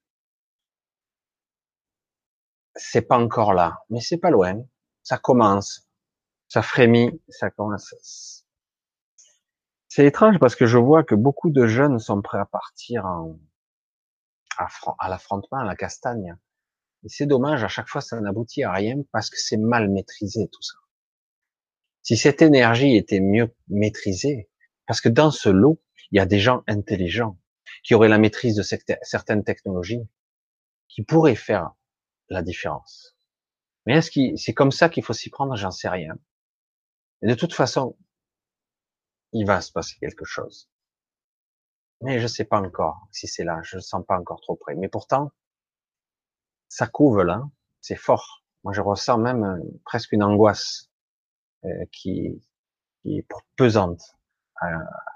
C'est 2.75 3.01
pas 3.01 3.17
encore 3.17 3.53
là, 3.53 3.83
mais 3.89 3.99
c'est 3.99 4.17
pas 4.17 4.29
loin. 4.29 4.63
Ça 5.03 5.17
commence 5.17 5.87
ça 6.53 6.61
frémit, 6.61 7.19
ça 7.29 7.49
commence. 7.49 8.45
C'est 9.87 10.05
étrange 10.05 10.37
parce 10.37 10.55
que 10.55 10.67
je 10.67 10.77
vois 10.77 11.03
que 11.03 11.15
beaucoup 11.15 11.49
de 11.49 11.65
jeunes 11.65 11.97
sont 11.97 12.21
prêts 12.21 12.37
à 12.37 12.45
partir 12.45 13.07
à, 13.07 15.09
l'affrontement, 15.09 15.57
à 15.57 15.65
la 15.65 15.75
castagne. 15.75 16.37
Et 17.03 17.09
c'est 17.09 17.25
dommage, 17.25 17.63
à 17.63 17.67
chaque 17.67 17.87
fois 17.87 18.01
ça 18.01 18.21
n'aboutit 18.21 18.63
à 18.63 18.71
rien 18.71 18.97
parce 19.11 19.31
que 19.31 19.37
c'est 19.39 19.57
mal 19.57 19.89
maîtrisé 19.89 20.47
tout 20.51 20.61
ça. 20.61 20.77
Si 22.03 22.17
cette 22.17 22.41
énergie 22.41 22.95
était 22.95 23.21
mieux 23.21 23.55
maîtrisée, 23.69 24.49
parce 24.85 25.01
que 25.01 25.09
dans 25.09 25.31
ce 25.31 25.49
lot, 25.49 25.81
il 26.11 26.17
y 26.17 26.19
a 26.19 26.25
des 26.25 26.39
gens 26.39 26.63
intelligents 26.67 27.39
qui 27.83 27.95
auraient 27.95 28.09
la 28.09 28.17
maîtrise 28.17 28.55
de 28.55 28.63
certaines 29.01 29.43
technologies, 29.43 30.07
qui 30.89 31.03
pourraient 31.03 31.35
faire 31.35 31.71
la 32.29 32.43
différence. 32.43 33.17
Mais 33.85 33.95
est-ce 33.95 34.11
que 34.11 34.35
c'est 34.37 34.53
comme 34.53 34.71
ça 34.71 34.89
qu'il 34.89 35.03
faut 35.03 35.13
s'y 35.13 35.29
prendre? 35.29 35.55
J'en 35.55 35.71
sais 35.71 35.89
rien. 35.89 36.17
Et 37.21 37.27
de 37.27 37.33
toute 37.35 37.53
façon, 37.53 37.97
il 39.31 39.45
va 39.45 39.61
se 39.61 39.71
passer 39.71 39.95
quelque 39.99 40.25
chose. 40.25 40.69
Mais 42.01 42.17
je 42.17 42.23
ne 42.23 42.27
sais 42.27 42.45
pas 42.45 42.59
encore 42.59 43.07
si 43.11 43.27
c'est 43.27 43.43
là. 43.43 43.61
Je 43.63 43.77
ne 43.77 43.81
sens 43.81 44.03
pas 44.05 44.17
encore 44.19 44.41
trop 44.41 44.55
près. 44.55 44.75
Mais 44.75 44.89
pourtant, 44.89 45.31
ça 46.67 46.85
couve 46.85 47.21
là. 47.21 47.43
C'est 47.79 47.95
fort. 47.95 48.43
Moi, 48.63 48.73
je 48.73 48.81
ressens 48.81 49.17
même 49.17 49.43
euh, 49.43 49.59
presque 49.85 50.11
une 50.11 50.23
angoisse 50.23 50.89
qui, 51.91 52.41
qui, 53.01 53.19
est 53.19 53.27
pesante 53.55 54.01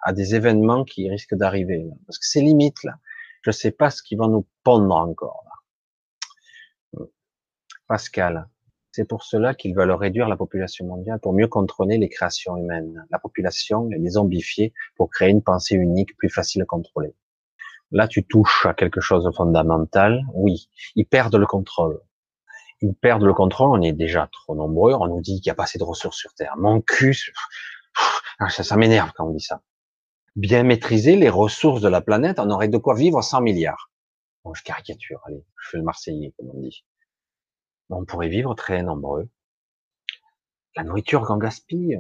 à, 0.03 0.14
des 0.14 0.36
événements 0.36 0.84
qui 0.84 1.10
risquent 1.10 1.36
d'arriver. 1.36 1.88
Parce 2.06 2.19
que 2.19 2.26
c'est 2.26 2.41
limite 2.41 2.84
là. 2.84 2.98
Je 3.44 3.49
ne 3.49 3.53
sais 3.53 3.72
pas 3.72 3.90
ce 3.90 4.03
qui 4.03 4.15
va 4.15 4.28
nous 4.28 4.45
pondre 4.64 4.95
encore 4.95 5.44
là. 5.45 7.06
Pascal, 7.88 8.49
c'est 8.91 9.06
pour 9.06 9.24
cela 9.24 9.53
qu'ils 9.53 9.76
veulent 9.76 9.91
réduire 9.91 10.28
la 10.28 10.36
population 10.36 10.86
mondiale 10.86 11.19
pour 11.19 11.34
mieux 11.34 11.48
contrôler 11.48 11.98
les 11.98 12.10
créations 12.10 12.57
humaines. 12.57 13.06
La 13.10 13.19
population 13.19 13.88
les 13.90 14.10
zombifier 14.10 14.74
pour 14.95 15.10
créer 15.10 15.30
une 15.30 15.44
pensée 15.44 15.76
unique 15.76 16.18
plus 16.18 16.30
facile 16.30 16.64
à 16.64 16.65
contrôler. 16.65 17.14
Là, 17.91 18.07
tu 18.07 18.26
touches 18.26 18.65
à 18.65 18.74
quelque 18.74 18.99
chose 18.99 19.24
de 19.24 19.32
fondamental. 19.32 20.26
Oui, 20.34 20.69
ils 20.95 21.06
perdent 21.06 21.36
le 21.36 21.45
contrôle. 21.45 22.02
Ils 22.82 22.94
perdent 22.94 23.24
le 23.24 23.34
contrôle. 23.34 23.72
On 23.72 23.82
est 23.82 23.94
déjà 23.94 24.30
trop 24.32 24.56
nombreux. 24.56 24.94
On 24.94 25.08
nous 25.08 25.22
dit 25.22 25.41
qu'il 25.41 25.49
n'y 25.49 25.54
a 25.54 25.56
pas 25.56 25.64
assez 25.64 25.80
de 25.80 25.84
ressources 25.84 26.18
sur 26.18 26.34
Terre. 26.34 26.56
Mon 26.58 26.82
cul, 26.82 27.16
ça, 28.49 28.64
ça 28.64 28.78
m'énerve 28.78 29.12
quand 29.16 29.28
on 29.28 29.32
dit 29.32 29.41
ça. 29.44 29.62
Bien 30.36 30.64
maîtriser 30.64 31.16
les 31.16 31.30
ressources 31.30 31.82
de 31.82 31.88
la 31.90 32.02
planète, 32.02 32.40
on 32.40 32.49
aurait 32.52 32.68
de 32.68 32.78
quoi 32.78 32.94
vivre 32.94 33.22
100 33.22 33.41
milliards. 33.41 33.91
Bon, 34.44 34.54
je 34.54 34.64
caricature, 34.64 35.20
allez, 35.26 35.44
je 35.64 35.70
fais 35.70 35.78
le 35.78 35.84
Marseillais, 35.84 36.34
comme 36.38 36.52
on 36.54 36.60
dit 36.60 36.86
on 37.90 38.06
pourrait 38.06 38.30
vivre 38.30 38.54
très 38.54 38.84
nombreux. 38.84 39.30
La 40.76 40.84
nourriture 40.84 41.26
qu'on 41.26 41.38
gaspille. 41.38 41.99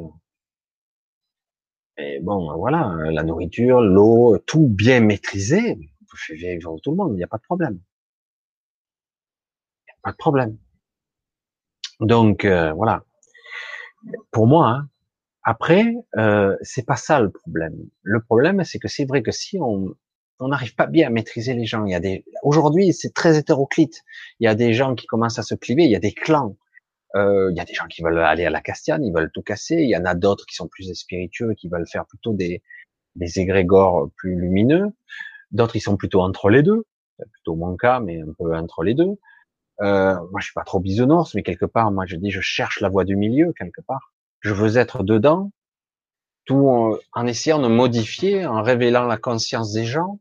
Et 1.97 2.19
bon, 2.19 2.55
voilà, 2.57 2.95
la 3.11 3.23
nourriture, 3.23 3.81
l'eau, 3.81 4.37
tout 4.45 4.67
bien 4.67 4.99
maîtrisé. 4.99 5.77
On 6.01 6.05
peut 6.05 6.33
vivre 6.35 6.77
tout 6.83 6.91
le 6.91 6.97
monde, 6.97 7.13
il 7.13 7.17
n'y 7.17 7.23
a 7.23 7.27
pas 7.27 7.37
de 7.37 7.43
problème. 7.43 7.79
Il 9.79 9.87
n'y 9.87 9.93
a 9.93 9.99
pas 10.03 10.11
de 10.11 10.17
problème. 10.17 10.57
Donc 11.99 12.45
euh, 12.45 12.71
voilà. 12.73 13.03
Pour 14.31 14.47
moi, 14.47 14.69
hein, 14.69 14.89
après, 15.43 15.93
euh, 16.17 16.55
c'est 16.61 16.85
pas 16.85 16.95
ça 16.95 17.19
le 17.19 17.31
problème. 17.31 17.75
Le 18.03 18.21
problème, 18.21 18.63
c'est 18.63 18.79
que 18.79 18.87
c'est 18.87 19.05
vrai 19.05 19.23
que 19.23 19.31
si 19.31 19.57
on, 19.59 19.95
on 20.39 20.49
n'arrive 20.49 20.75
pas 20.75 20.87
bien 20.87 21.07
à 21.07 21.09
maîtriser 21.09 21.53
les 21.53 21.65
gens. 21.65 21.85
Il 21.85 21.91
y 21.91 21.95
a 21.95 21.99
des, 21.99 22.25
aujourd'hui, 22.43 22.93
c'est 22.93 23.13
très 23.13 23.37
hétéroclite. 23.37 24.03
Il 24.39 24.45
y 24.45 24.47
a 24.47 24.55
des 24.55 24.73
gens 24.73 24.95
qui 24.95 25.07
commencent 25.07 25.39
à 25.39 25.43
se 25.43 25.55
cliver. 25.55 25.85
Il 25.85 25.91
y 25.91 25.95
a 25.95 25.99
des 25.99 26.13
clans. 26.13 26.55
Euh, 27.15 27.49
il 27.51 27.57
y 27.57 27.61
a 27.61 27.65
des 27.65 27.73
gens 27.73 27.87
qui 27.87 28.03
veulent 28.03 28.19
aller 28.19 28.45
à 28.45 28.49
la 28.49 28.61
Castiane, 28.61 29.03
ils 29.03 29.13
veulent 29.13 29.31
tout 29.31 29.41
casser. 29.41 29.75
Il 29.75 29.89
y 29.89 29.95
en 29.95 30.05
a 30.05 30.13
d'autres 30.13 30.45
qui 30.45 30.55
sont 30.55 30.67
plus 30.67 30.93
spiritueux, 30.93 31.53
qui 31.53 31.69
veulent 31.69 31.87
faire 31.87 32.05
plutôt 32.05 32.33
des, 32.33 32.61
des 33.15 33.39
égrégores 33.39 34.09
plus 34.17 34.35
lumineux. 34.35 34.87
D'autres, 35.51 35.77
ils 35.77 35.81
sont 35.81 35.97
plutôt 35.97 36.21
entre 36.21 36.49
les 36.49 36.63
deux. 36.63 36.83
C'est 37.17 37.29
plutôt 37.31 37.55
mon 37.55 37.75
cas, 37.77 37.99
mais 37.99 38.21
un 38.21 38.33
peu 38.37 38.55
entre 38.55 38.83
les 38.83 38.93
deux. 38.93 39.17
Euh, 39.81 40.15
moi, 40.31 40.39
je 40.39 40.45
suis 40.45 40.53
pas 40.53 40.63
trop 40.63 40.79
bisounours, 40.79 41.33
mais 41.35 41.43
quelque 41.43 41.65
part, 41.65 41.91
moi, 41.91 42.05
je 42.05 42.15
dis, 42.15 42.31
je 42.31 42.41
cherche 42.41 42.81
la 42.81 42.89
voie 42.89 43.05
du 43.05 43.15
milieu, 43.15 43.53
quelque 43.53 43.81
part. 43.81 44.13
Je 44.41 44.53
veux 44.53 44.77
être 44.77 45.03
dedans, 45.03 45.51
tout 46.45 46.67
en, 46.67 46.97
en 47.13 47.27
essayant 47.27 47.59
de 47.59 47.67
modifier, 47.67 48.45
en 48.45 48.63
révélant 48.63 49.03
la 49.05 49.17
conscience 49.17 49.73
des 49.73 49.85
gens, 49.85 50.19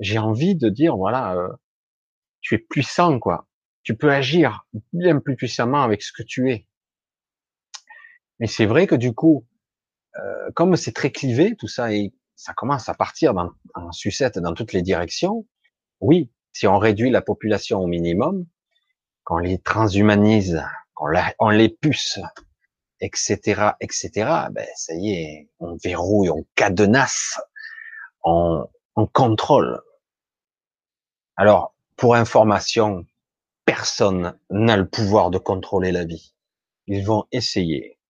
j'ai 0.00 0.18
envie 0.18 0.54
de 0.54 0.68
dire 0.68 0.96
voilà, 0.96 1.34
euh, 1.34 1.48
tu 2.40 2.54
es 2.54 2.58
puissant 2.58 3.18
quoi. 3.18 3.46
Tu 3.82 3.96
peux 3.96 4.10
agir 4.12 4.66
bien 4.92 5.18
plus 5.18 5.36
puissamment 5.36 5.82
avec 5.82 6.02
ce 6.02 6.12
que 6.12 6.22
tu 6.22 6.50
es. 6.50 6.66
Mais 8.38 8.46
c'est 8.46 8.66
vrai 8.66 8.86
que 8.86 8.94
du 8.94 9.14
coup, 9.14 9.46
euh, 10.18 10.50
comme 10.54 10.76
c'est 10.76 10.92
très 10.92 11.10
clivé 11.10 11.56
tout 11.56 11.68
ça 11.68 11.92
et 11.92 12.12
ça 12.36 12.54
commence 12.54 12.88
à 12.88 12.94
partir 12.94 13.34
dans, 13.34 13.50
en 13.74 13.92
sucette 13.92 14.38
dans 14.38 14.54
toutes 14.54 14.72
les 14.72 14.82
directions. 14.82 15.46
Oui, 16.00 16.30
si 16.58 16.66
on 16.66 16.78
réduit 16.78 17.10
la 17.10 17.22
population 17.22 17.78
au 17.78 17.86
minimum, 17.86 18.44
qu'on 19.22 19.38
les 19.38 19.60
transhumanise, 19.60 20.60
qu'on 20.94 21.12
on 21.38 21.50
les 21.50 21.68
puce, 21.68 22.18
etc., 23.00 23.70
etc., 23.80 24.10
ben 24.50 24.66
ça 24.74 24.92
y 24.94 25.12
est, 25.12 25.48
on 25.60 25.76
verrouille, 25.76 26.30
on 26.30 26.44
cadenasse, 26.56 27.40
on, 28.24 28.66
on 28.96 29.06
contrôle. 29.06 29.80
Alors, 31.36 31.76
pour 31.94 32.16
information, 32.16 33.06
personne 33.64 34.36
n'a 34.50 34.76
le 34.76 34.88
pouvoir 34.88 35.30
de 35.30 35.38
contrôler 35.38 35.92
la 35.92 36.04
vie. 36.04 36.34
Ils 36.88 37.06
vont 37.06 37.24
essayer. 37.30 38.00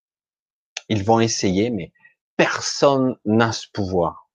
Ils 0.88 1.04
vont 1.04 1.20
essayer, 1.20 1.68
mais 1.68 1.92
personne 2.38 3.18
n'a 3.26 3.52
ce 3.52 3.66
pouvoir 3.70 4.30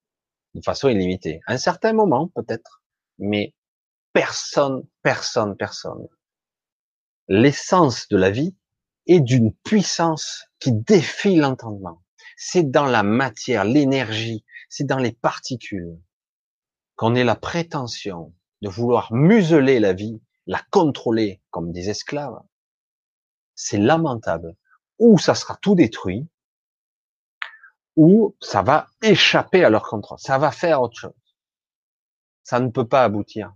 de 0.53 0.61
façon 0.61 0.87
illimitée. 0.87 1.41
À 1.47 1.53
un 1.53 1.57
certain 1.57 1.93
moment, 1.93 2.27
peut-être, 2.35 2.83
mais 3.17 3.55
personne, 4.13 4.83
personne, 5.01 5.55
personne. 5.57 6.07
L'essence 7.27 8.07
de 8.09 8.17
la 8.17 8.29
vie 8.29 8.55
est 9.07 9.19
d'une 9.19 9.53
puissance 9.53 10.45
qui 10.59 10.71
défie 10.71 11.35
l'entendement. 11.35 12.01
C'est 12.37 12.69
dans 12.69 12.85
la 12.85 13.03
matière, 13.03 13.63
l'énergie, 13.63 14.45
c'est 14.69 14.85
dans 14.85 14.97
les 14.97 15.11
particules 15.11 15.99
qu'on 16.95 17.15
ait 17.15 17.23
la 17.23 17.35
prétention 17.35 18.33
de 18.61 18.69
vouloir 18.69 19.11
museler 19.11 19.79
la 19.79 19.93
vie, 19.93 20.21
la 20.45 20.61
contrôler 20.71 21.41
comme 21.49 21.71
des 21.71 21.89
esclaves, 21.89 22.41
c'est 23.55 23.77
lamentable. 23.77 24.55
Ou 24.99 25.17
ça 25.17 25.35
sera 25.35 25.57
tout 25.57 25.75
détruit, 25.75 26.27
ou 27.95 28.35
ça 28.41 28.61
va 28.61 28.87
échapper 29.01 29.63
à 29.63 29.69
leur 29.69 29.83
contrôle. 29.83 30.19
Ça 30.19 30.37
va 30.37 30.51
faire 30.51 30.81
autre 30.81 30.97
chose. 30.97 31.11
Ça 32.43 32.59
ne 32.59 32.69
peut 32.69 32.87
pas 32.87 33.03
aboutir. 33.03 33.53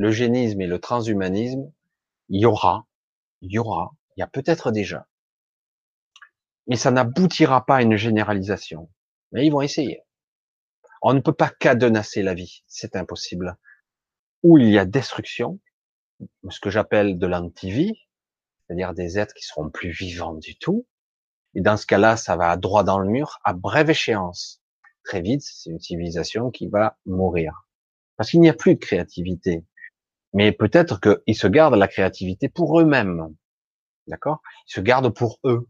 Le 0.00 0.10
génisme 0.10 0.62
et 0.62 0.66
le 0.66 0.80
transhumanisme, 0.80 1.70
il 2.30 2.40
y 2.40 2.46
aura, 2.46 2.86
il 3.42 3.52
y 3.52 3.58
aura, 3.58 3.92
il 4.16 4.20
y 4.20 4.22
a 4.22 4.26
peut-être 4.26 4.70
déjà. 4.70 5.06
Mais 6.66 6.76
ça 6.76 6.90
n'aboutira 6.90 7.66
pas 7.66 7.76
à 7.76 7.82
une 7.82 7.96
généralisation. 7.96 8.90
Mais 9.30 9.44
ils 9.44 9.50
vont 9.50 9.60
essayer. 9.60 10.00
On 11.02 11.12
ne 11.12 11.20
peut 11.20 11.34
pas 11.34 11.50
cadenasser 11.50 12.22
la 12.22 12.32
vie. 12.32 12.62
C'est 12.66 12.96
impossible. 12.96 13.58
Où 14.42 14.56
il 14.56 14.70
y 14.70 14.78
a 14.78 14.86
destruction, 14.86 15.60
ce 16.48 16.60
que 16.60 16.70
j'appelle 16.70 17.18
de 17.18 17.26
l'antivie, 17.26 18.08
c'est-à-dire 18.66 18.94
des 18.94 19.18
êtres 19.18 19.34
qui 19.34 19.44
seront 19.44 19.68
plus 19.68 19.90
vivants 19.90 20.32
du 20.32 20.56
tout. 20.56 20.86
Et 21.54 21.60
dans 21.60 21.76
ce 21.76 21.84
cas-là, 21.84 22.16
ça 22.16 22.36
va 22.36 22.56
droit 22.56 22.84
dans 22.84 23.00
le 23.00 23.10
mur 23.10 23.38
à 23.44 23.52
brève 23.52 23.90
échéance. 23.90 24.62
Très 25.04 25.20
vite, 25.20 25.42
c'est 25.42 25.68
une 25.68 25.78
civilisation 25.78 26.50
qui 26.50 26.68
va 26.68 26.96
mourir. 27.04 27.66
Parce 28.16 28.30
qu'il 28.30 28.40
n'y 28.40 28.48
a 28.48 28.54
plus 28.54 28.76
de 28.76 28.80
créativité. 28.80 29.62
Mais 30.32 30.52
peut-être 30.52 31.00
qu'ils 31.00 31.36
se 31.36 31.46
gardent 31.46 31.74
la 31.74 31.88
créativité 31.88 32.48
pour 32.48 32.80
eux-mêmes. 32.80 33.34
D'accord? 34.06 34.40
Ils 34.68 34.74
se 34.74 34.80
gardent 34.80 35.14
pour 35.14 35.40
eux. 35.44 35.68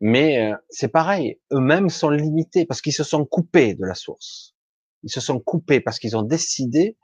Mais 0.00 0.52
euh, 0.52 0.56
c'est 0.70 0.88
pareil, 0.88 1.40
eux-mêmes 1.52 1.90
sont 1.90 2.10
limités 2.10 2.64
parce 2.66 2.80
qu'ils 2.80 2.94
se 2.94 3.04
sont 3.04 3.24
coupés 3.26 3.74
de 3.74 3.84
la 3.84 3.94
source. 3.94 4.54
Ils 5.02 5.10
se 5.10 5.20
sont 5.20 5.40
coupés 5.40 5.80
parce 5.80 5.98
qu'ils 5.98 6.16
ont 6.16 6.22
décidé 6.22 6.96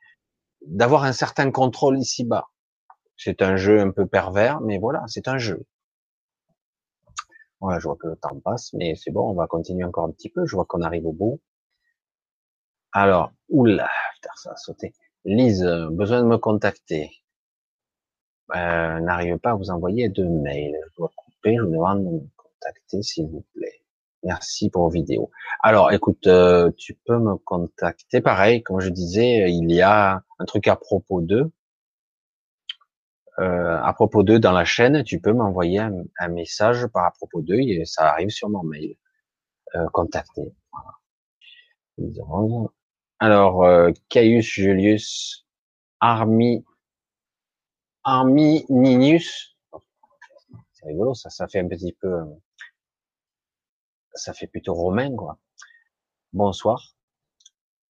d'avoir 0.67 1.05
un 1.05 1.13
certain 1.13 1.51
contrôle 1.51 1.99
ici-bas. 1.99 2.49
C'est 3.17 3.43
un 3.43 3.57
jeu 3.57 3.81
un 3.81 3.91
peu 3.91 4.07
pervers, 4.07 4.61
mais 4.63 4.79
voilà, 4.79 5.03
c'est 5.07 5.29
un 5.29 5.37
jeu. 5.37 5.67
Voilà, 7.61 7.79
je 7.79 7.85
vois 7.85 7.97
que 7.97 8.07
le 8.07 8.17
temps 8.17 8.41
passe, 8.41 8.73
mais 8.73 8.95
c'est 8.95 9.11
bon, 9.11 9.31
on 9.31 9.35
va 9.35 9.47
continuer 9.47 9.85
encore 9.85 10.07
un 10.07 10.13
petit 10.13 10.31
peu. 10.31 10.47
Je 10.47 10.57
vois 10.57 10.65
qu'on 10.65 10.81
arrive 10.81 11.07
au 11.07 11.13
bout. 11.13 11.41
Alors, 12.93 13.33
oula, 13.51 13.89
putain, 14.15 14.31
ça 14.37 14.53
a 14.53 14.57
sauté. 14.57 14.95
Lise, 15.25 15.65
besoin 15.91 16.23
de 16.23 16.27
me 16.27 16.39
contacter. 16.39 17.11
Euh, 18.57 19.01
N'arrive 19.01 19.39
pas 19.39 19.51
à 19.51 19.55
vous 19.55 19.71
envoyer 19.71 20.09
de 20.09 20.25
mails. 20.25 20.77
Je 20.91 20.97
dois 20.97 21.13
couper, 21.15 21.57
je 21.57 21.63
vous 21.63 21.71
demande 21.71 22.05
de 22.05 22.11
me 22.11 22.29
contacter, 22.37 23.03
s'il 23.03 23.29
vous 23.29 23.45
plaît. 23.55 23.83
Merci 24.23 24.71
pour 24.71 24.83
vos 24.85 24.91
vidéos. 24.91 25.31
Alors, 25.63 25.93
écoute, 25.93 26.27
euh, 26.27 26.71
tu 26.77 26.95
peux 26.95 27.19
me 27.19 27.37
contacter. 27.37 28.21
Pareil, 28.21 28.63
comme 28.63 28.81
je 28.81 28.91
disais, 28.91 29.51
il 29.51 29.71
y 29.73 29.81
a 29.81 30.23
un 30.39 30.45
truc 30.45 30.69
à 30.69 30.77
propos 30.77 31.21
d'eux. 31.23 31.51
Euh, 33.39 33.79
à 33.83 33.93
propos 33.95 34.23
d'eux 34.23 34.39
dans 34.39 34.53
la 34.53 34.65
chaîne, 34.67 35.03
tu 35.05 35.21
peux 35.21 35.33
m'envoyer 35.33 35.79
un, 35.79 36.29
message 36.29 36.87
par 36.89 37.07
à 37.07 37.11
propos 37.13 37.41
d'eux 37.41 37.61
et 37.61 37.85
ça 37.87 38.11
arrive 38.11 38.29
sur 38.29 38.51
mon 38.51 38.63
mail. 38.63 38.97
Euh, 39.75 39.87
contacter. 39.93 40.53
Alors, 43.23 43.65
euh, 43.65 43.91
Caius 44.09 44.47
Julius 44.47 45.47
Armi 46.01 46.65
Armininius. 48.03 49.59
C'est 50.73 50.87
rigolo, 50.87 51.13
ça, 51.13 51.29
ça 51.29 51.47
fait 51.47 51.59
un 51.59 51.69
petit 51.69 51.93
peu, 51.93 52.09
euh, 52.09 52.25
ça 54.15 54.33
fait 54.33 54.47
plutôt 54.47 54.73
romain, 54.73 55.15
quoi. 55.15 55.39
Bonsoir. 56.33 56.95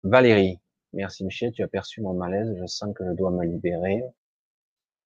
Valérie. 0.03 0.59
Merci 0.95 1.25
Michel, 1.25 1.53
tu 1.53 1.63
as 1.63 1.69
perçu 1.69 2.01
mon 2.01 2.15
malaise. 2.15 2.53
Je 2.61 2.67
sens 2.67 2.93
que 2.93 3.05
je 3.07 3.13
dois 3.13 3.31
me 3.31 3.45
libérer 3.45 4.03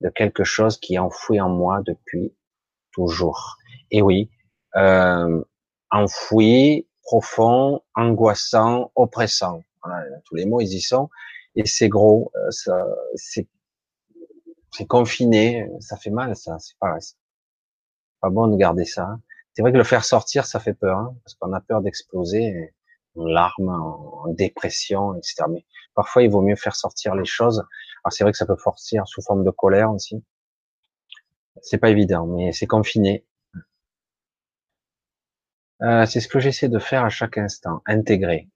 de 0.00 0.08
quelque 0.08 0.44
chose 0.44 0.78
qui 0.78 0.94
est 0.94 0.98
enfoui 0.98 1.38
en 1.38 1.50
moi 1.50 1.82
depuis 1.84 2.34
toujours. 2.92 3.58
Et 3.90 4.00
oui, 4.00 4.30
euh, 4.76 5.44
enfoui, 5.90 6.88
profond, 7.02 7.82
angoissant, 7.94 8.90
oppressant. 8.94 9.62
Voilà, 9.84 10.04
tous 10.24 10.34
les 10.34 10.46
mots 10.46 10.60
ils 10.60 10.74
y 10.74 10.80
sont. 10.80 11.10
Et 11.56 11.66
c'est 11.66 11.88
gros, 11.88 12.32
euh, 12.36 12.50
ça, 12.50 12.86
c'est, 13.14 13.48
c'est 14.72 14.86
confiné, 14.86 15.68
ça 15.80 15.96
fait 15.96 16.10
mal, 16.10 16.36
ça. 16.36 16.58
C'est 16.58 16.76
pas, 16.78 16.96
pas 18.20 18.30
bon 18.30 18.48
de 18.48 18.56
garder 18.56 18.84
ça. 18.84 19.18
C'est 19.54 19.62
vrai 19.62 19.72
que 19.72 19.78
le 19.78 19.84
faire 19.84 20.04
sortir, 20.04 20.46
ça 20.46 20.58
fait 20.58 20.74
peur, 20.74 20.98
hein, 20.98 21.16
parce 21.24 21.34
qu'on 21.34 21.52
a 21.52 21.60
peur 21.60 21.80
d'exploser 21.80 22.74
en 23.16 23.26
larmes, 23.26 23.68
en, 23.68 24.28
dépression, 24.32 25.14
etc. 25.14 25.44
Mais 25.50 25.64
parfois, 25.94 26.22
il 26.22 26.30
vaut 26.30 26.42
mieux 26.42 26.56
faire 26.56 26.76
sortir 26.76 27.14
les 27.14 27.24
choses. 27.24 27.64
Alors 28.04 28.12
c'est 28.12 28.24
vrai 28.24 28.32
que 28.32 28.38
ça 28.38 28.46
peut 28.46 28.56
sortir 28.56 29.06
sous 29.06 29.22
forme 29.22 29.44
de 29.44 29.50
colère 29.50 29.92
aussi. 29.92 30.24
C'est 31.62 31.78
pas 31.78 31.90
évident, 31.90 32.26
mais 32.26 32.52
c'est 32.52 32.66
confiné. 32.66 33.24
Euh, 35.82 36.06
c'est 36.06 36.20
ce 36.20 36.28
que 36.28 36.40
j'essaie 36.40 36.68
de 36.68 36.78
faire 36.78 37.04
à 37.04 37.10
chaque 37.10 37.38
instant, 37.38 37.82
intégrer. 37.86 38.48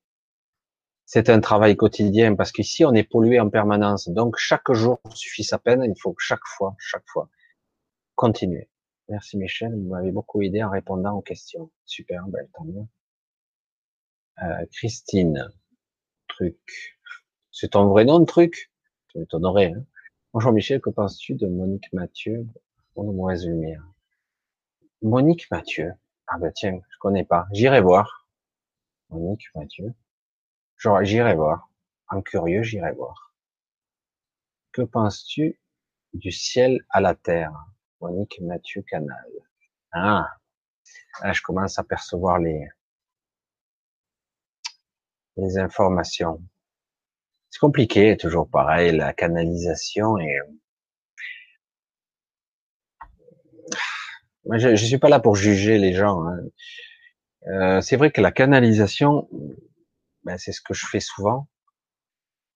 C'est 1.10 1.30
un 1.30 1.40
travail 1.40 1.74
quotidien 1.74 2.34
parce 2.34 2.52
qu'ici 2.52 2.84
on 2.84 2.92
est 2.92 3.02
pollué 3.02 3.40
en 3.40 3.48
permanence. 3.48 4.10
Donc 4.10 4.36
chaque 4.36 4.70
jour 4.72 5.00
suffit 5.14 5.42
sa 5.42 5.58
peine. 5.58 5.82
Il 5.82 5.98
faut 5.98 6.14
chaque 6.18 6.44
fois, 6.44 6.76
chaque 6.78 7.08
fois, 7.08 7.30
continuer. 8.14 8.68
Merci 9.08 9.38
Michel, 9.38 9.72
vous 9.74 9.88
m'avez 9.88 10.12
beaucoup 10.12 10.42
aidé 10.42 10.62
en 10.62 10.68
répondant 10.68 11.14
aux 11.16 11.22
questions. 11.22 11.70
Super, 11.86 12.28
belle, 12.28 12.50
tant 12.52 12.64
mieux. 12.64 12.84
Euh, 14.42 14.66
Christine, 14.70 15.48
truc. 16.28 16.98
C'est 17.52 17.68
ton 17.68 17.86
vrai 17.86 18.04
nom, 18.04 18.22
truc? 18.26 18.70
Tu 19.08 19.18
m'étonnerais. 19.18 19.72
Hein 19.74 19.86
Bonjour 20.34 20.52
Michel, 20.52 20.82
que 20.82 20.90
penses-tu 20.90 21.36
de 21.36 21.46
Monique 21.46 21.90
Mathieu 21.94 22.46
Pour 22.92 23.04
mauvaise 23.04 23.46
lumière. 23.46 23.82
Monique 25.00 25.50
Mathieu? 25.50 25.94
Ah 26.26 26.36
bah 26.38 26.52
tiens, 26.52 26.78
je 26.90 26.98
connais 26.98 27.24
pas. 27.24 27.46
J'irai 27.52 27.80
voir. 27.80 28.28
Monique 29.08 29.48
Mathieu. 29.54 29.94
J'irai 30.78 31.34
voir. 31.34 31.70
En 32.08 32.22
curieux, 32.22 32.62
j'irai 32.62 32.92
voir. 32.92 33.34
Que 34.72 34.82
penses-tu 34.82 35.60
du 36.14 36.30
ciel 36.30 36.80
à 36.90 37.00
la 37.00 37.14
terre 37.14 37.52
Monique 38.00 38.40
Mathieu 38.40 38.82
Canal? 38.82 39.28
Ah, 39.92 40.26
là, 41.22 41.32
je 41.32 41.42
commence 41.42 41.78
à 41.78 41.84
percevoir 41.84 42.38
les, 42.38 42.68
les 45.36 45.58
informations. 45.58 46.42
C'est 47.50 47.60
compliqué, 47.60 48.16
toujours 48.16 48.48
pareil, 48.48 48.96
la 48.96 49.12
canalisation 49.12 50.18
et 50.18 50.38
je, 54.52 54.76
je 54.76 54.84
suis 54.84 54.98
pas 54.98 55.08
là 55.08 55.20
pour 55.20 55.36
juger 55.36 55.78
les 55.78 55.92
gens. 55.92 56.26
Hein. 56.26 56.38
Euh, 57.48 57.80
c'est 57.80 57.96
vrai 57.96 58.10
que 58.10 58.20
la 58.20 58.32
canalisation, 58.32 59.28
ben, 60.24 60.38
c'est 60.38 60.52
ce 60.52 60.60
que 60.60 60.74
je 60.74 60.86
fais 60.86 61.00
souvent. 61.00 61.48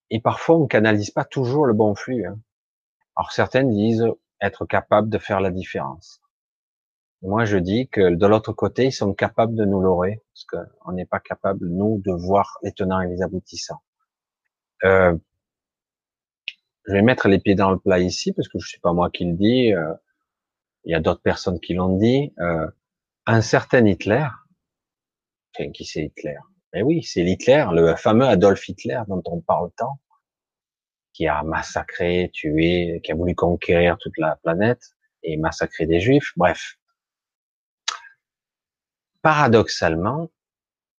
Et 0.09 0.21
parfois, 0.21 0.57
on 0.57 0.67
canalise 0.67 1.11
pas 1.11 1.25
toujours 1.25 1.65
le 1.65 1.73
bon 1.73 1.95
flux. 1.95 2.25
Hein. 2.25 2.39
Alors 3.15 3.31
certaines 3.31 3.69
disent 3.69 4.05
être 4.41 4.65
capable 4.65 5.09
de 5.09 5.17
faire 5.17 5.39
la 5.39 5.51
différence. 5.51 6.21
Moi, 7.21 7.45
je 7.45 7.57
dis 7.57 7.87
que 7.87 8.13
de 8.13 8.27
l'autre 8.27 8.51
côté, 8.51 8.87
ils 8.87 8.91
sont 8.91 9.13
capables 9.13 9.55
de 9.55 9.63
nous 9.63 9.81
leurrer, 9.81 10.21
parce 10.33 10.65
qu'on 10.65 10.91
n'est 10.91 11.05
pas 11.05 11.21
capable, 11.21 11.65
nous, 11.67 12.01
de 12.05 12.11
voir 12.11 12.57
les 12.63 12.73
tenants 12.73 12.99
et 12.99 13.07
les 13.07 13.21
aboutissants. 13.21 13.81
Euh, 14.83 15.15
je 16.85 16.91
vais 16.91 17.01
mettre 17.01 17.29
les 17.29 17.39
pieds 17.39 17.55
dans 17.55 17.71
le 17.71 17.79
plat 17.79 17.99
ici, 17.99 18.33
parce 18.33 18.49
que 18.49 18.59
je 18.59 18.67
suis 18.67 18.79
pas 18.81 18.91
moi 18.91 19.09
qui 19.09 19.23
le 19.23 19.37
dis, 19.37 19.73
euh, 19.73 19.93
il 20.83 20.91
y 20.91 20.95
a 20.95 20.99
d'autres 20.99 21.21
personnes 21.21 21.61
qui 21.61 21.73
l'ont 21.75 21.95
dit. 21.95 22.33
Euh, 22.39 22.67
un 23.25 23.41
certain 23.41 23.85
Hitler, 23.85 24.27
enfin, 25.55 25.71
qui 25.71 25.85
c'est 25.85 26.03
Hitler? 26.03 26.35
Eh 26.75 26.81
oui, 26.81 27.03
c'est 27.03 27.21
Hitler, 27.21 27.65
le 27.71 27.95
fameux 27.95 28.25
Adolf 28.25 28.67
Hitler 28.67 29.01
dont 29.07 29.21
on 29.27 29.41
parle 29.41 29.69
tant, 29.77 29.99
qui 31.13 31.27
a 31.27 31.43
massacré, 31.43 32.31
tué, 32.33 32.99
qui 33.03 33.11
a 33.11 33.15
voulu 33.15 33.35
conquérir 33.35 33.97
toute 33.99 34.17
la 34.17 34.37
planète 34.37 34.81
et 35.21 35.37
massacrer 35.37 35.85
des 35.85 35.99
juifs. 35.99 36.33
Bref, 36.35 36.79
paradoxalement, 39.21 40.31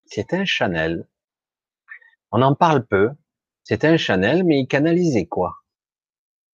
c'est 0.06 0.34
un 0.34 0.46
Chanel. 0.46 1.08
On 2.32 2.44
en 2.44 2.54
parle 2.54 2.86
peu. 2.86 3.10
C'est 3.64 3.84
un 3.86 3.98
Chanel, 3.98 4.44
mais 4.44 4.60
il 4.60 4.68
canalisait 4.68 5.26
quoi? 5.26 5.56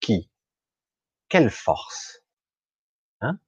Qui? 0.00 0.30
Quelle 1.28 1.50
force? 1.50 2.22
Hein? 3.20 3.38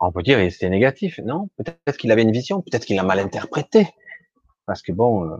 On 0.00 0.10
peut 0.10 0.22
dire 0.22 0.38
c'était 0.50 0.70
négatif, 0.70 1.18
non? 1.18 1.48
Peut-être 1.56 1.96
qu'il 1.96 2.10
avait 2.10 2.22
une 2.22 2.32
vision, 2.32 2.62
peut-être 2.62 2.86
qu'il 2.86 2.98
a 2.98 3.02
mal 3.04 3.20
interprété, 3.20 3.86
parce 4.70 4.82
que 4.82 4.92
bon, 4.92 5.28
euh, 5.28 5.36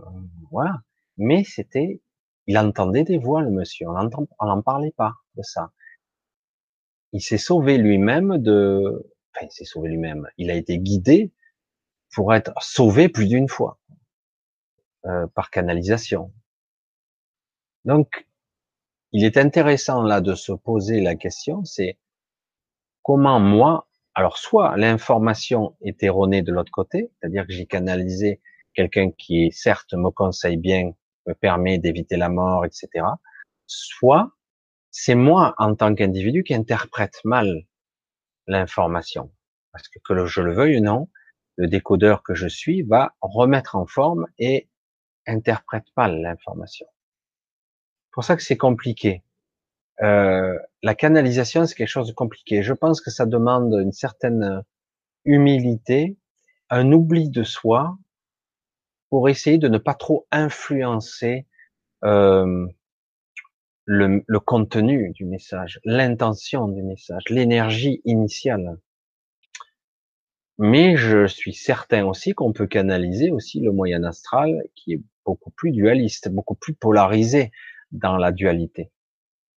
voilà. 0.51 0.81
Mais 1.15 1.45
c'était, 1.45 2.01
il 2.47 2.57
entendait 2.57 3.05
des 3.05 3.17
voix, 3.17 3.41
le 3.41 3.49
monsieur. 3.49 3.87
On 3.87 4.45
n'en 4.45 4.61
parlait 4.61 4.91
pas 4.91 5.13
de 5.35 5.41
ça. 5.41 5.71
Il 7.13 7.21
s'est 7.21 7.37
sauvé 7.37 7.77
lui-même 7.77 8.39
de, 8.39 9.09
enfin, 9.33 9.45
il 9.45 9.51
s'est 9.53 9.63
sauvé 9.63 9.87
lui-même. 9.87 10.27
Il 10.37 10.51
a 10.51 10.55
été 10.55 10.79
guidé 10.79 11.31
pour 12.13 12.33
être 12.33 12.51
sauvé 12.59 13.07
plus 13.07 13.29
d'une 13.29 13.47
fois 13.47 13.79
euh, 15.05 15.27
par 15.27 15.49
canalisation. 15.49 16.33
Donc, 17.85 18.27
il 19.13 19.23
est 19.23 19.37
intéressant 19.37 20.03
là 20.03 20.19
de 20.19 20.35
se 20.35 20.51
poser 20.51 20.99
la 20.99 21.15
question, 21.15 21.63
c'est 21.63 21.97
comment 23.01 23.39
moi, 23.39 23.87
alors 24.13 24.37
soit 24.37 24.75
l'information 24.75 25.77
est 25.79 26.03
erronée 26.03 26.41
de 26.41 26.51
l'autre 26.51 26.73
côté, 26.73 27.13
c'est-à-dire 27.21 27.47
que 27.47 27.53
j'ai 27.53 27.65
canalisé 27.65 28.41
quelqu'un 28.73 29.11
qui 29.11 29.51
certes 29.51 29.93
me 29.93 30.09
conseille 30.09 30.57
bien, 30.57 30.91
me 31.27 31.33
permet 31.33 31.77
d'éviter 31.77 32.17
la 32.17 32.29
mort, 32.29 32.65
etc. 32.65 33.05
Soit 33.67 34.31
c'est 34.91 35.15
moi 35.15 35.55
en 35.57 35.75
tant 35.75 35.95
qu'individu 35.95 36.43
qui 36.43 36.53
interprète 36.53 37.19
mal 37.23 37.65
l'information. 38.47 39.31
Parce 39.71 39.87
que 39.87 39.99
que 39.99 40.25
je 40.25 40.41
le 40.41 40.53
veuille 40.53 40.77
ou 40.77 40.83
non, 40.83 41.09
le 41.55 41.67
décodeur 41.67 42.23
que 42.23 42.33
je 42.33 42.47
suis 42.47 42.81
va 42.81 43.15
remettre 43.21 43.75
en 43.75 43.85
forme 43.85 44.27
et 44.37 44.69
interprète 45.27 45.85
mal 45.95 46.21
l'information. 46.21 46.87
C'est 48.05 48.11
pour 48.11 48.23
ça 48.23 48.35
que 48.35 48.43
c'est 48.43 48.57
compliqué. 48.57 49.23
Euh, 50.01 50.57
la 50.81 50.95
canalisation, 50.95 51.65
c'est 51.65 51.75
quelque 51.75 51.87
chose 51.87 52.07
de 52.07 52.13
compliqué. 52.13 52.63
Je 52.63 52.73
pense 52.73 53.01
que 53.01 53.11
ça 53.11 53.25
demande 53.25 53.73
une 53.79 53.91
certaine 53.91 54.63
humilité, 55.23 56.17
un 56.69 56.91
oubli 56.91 57.29
de 57.29 57.43
soi, 57.43 57.97
pour 59.11 59.29
essayer 59.29 59.57
de 59.59 59.67
ne 59.67 59.77
pas 59.77 59.93
trop 59.93 60.25
influencer 60.31 61.45
euh, 62.03 62.65
le, 63.85 64.23
le, 64.25 64.39
contenu 64.39 65.11
du 65.11 65.25
message, 65.25 65.81
l'intention 65.83 66.69
du 66.69 66.81
message, 66.81 67.23
l'énergie 67.29 68.01
initiale. 68.05 68.77
Mais 70.57 70.95
je 70.95 71.27
suis 71.27 71.53
certain 71.53 72.05
aussi 72.05 72.33
qu'on 72.33 72.53
peut 72.53 72.67
canaliser 72.67 73.31
aussi 73.31 73.59
le 73.59 73.73
moyen 73.73 74.03
astral 74.05 74.63
qui 74.75 74.93
est 74.93 75.01
beaucoup 75.25 75.51
plus 75.51 75.71
dualiste, 75.71 76.29
beaucoup 76.29 76.55
plus 76.55 76.73
polarisé 76.73 77.51
dans 77.91 78.15
la 78.15 78.31
dualité. 78.31 78.91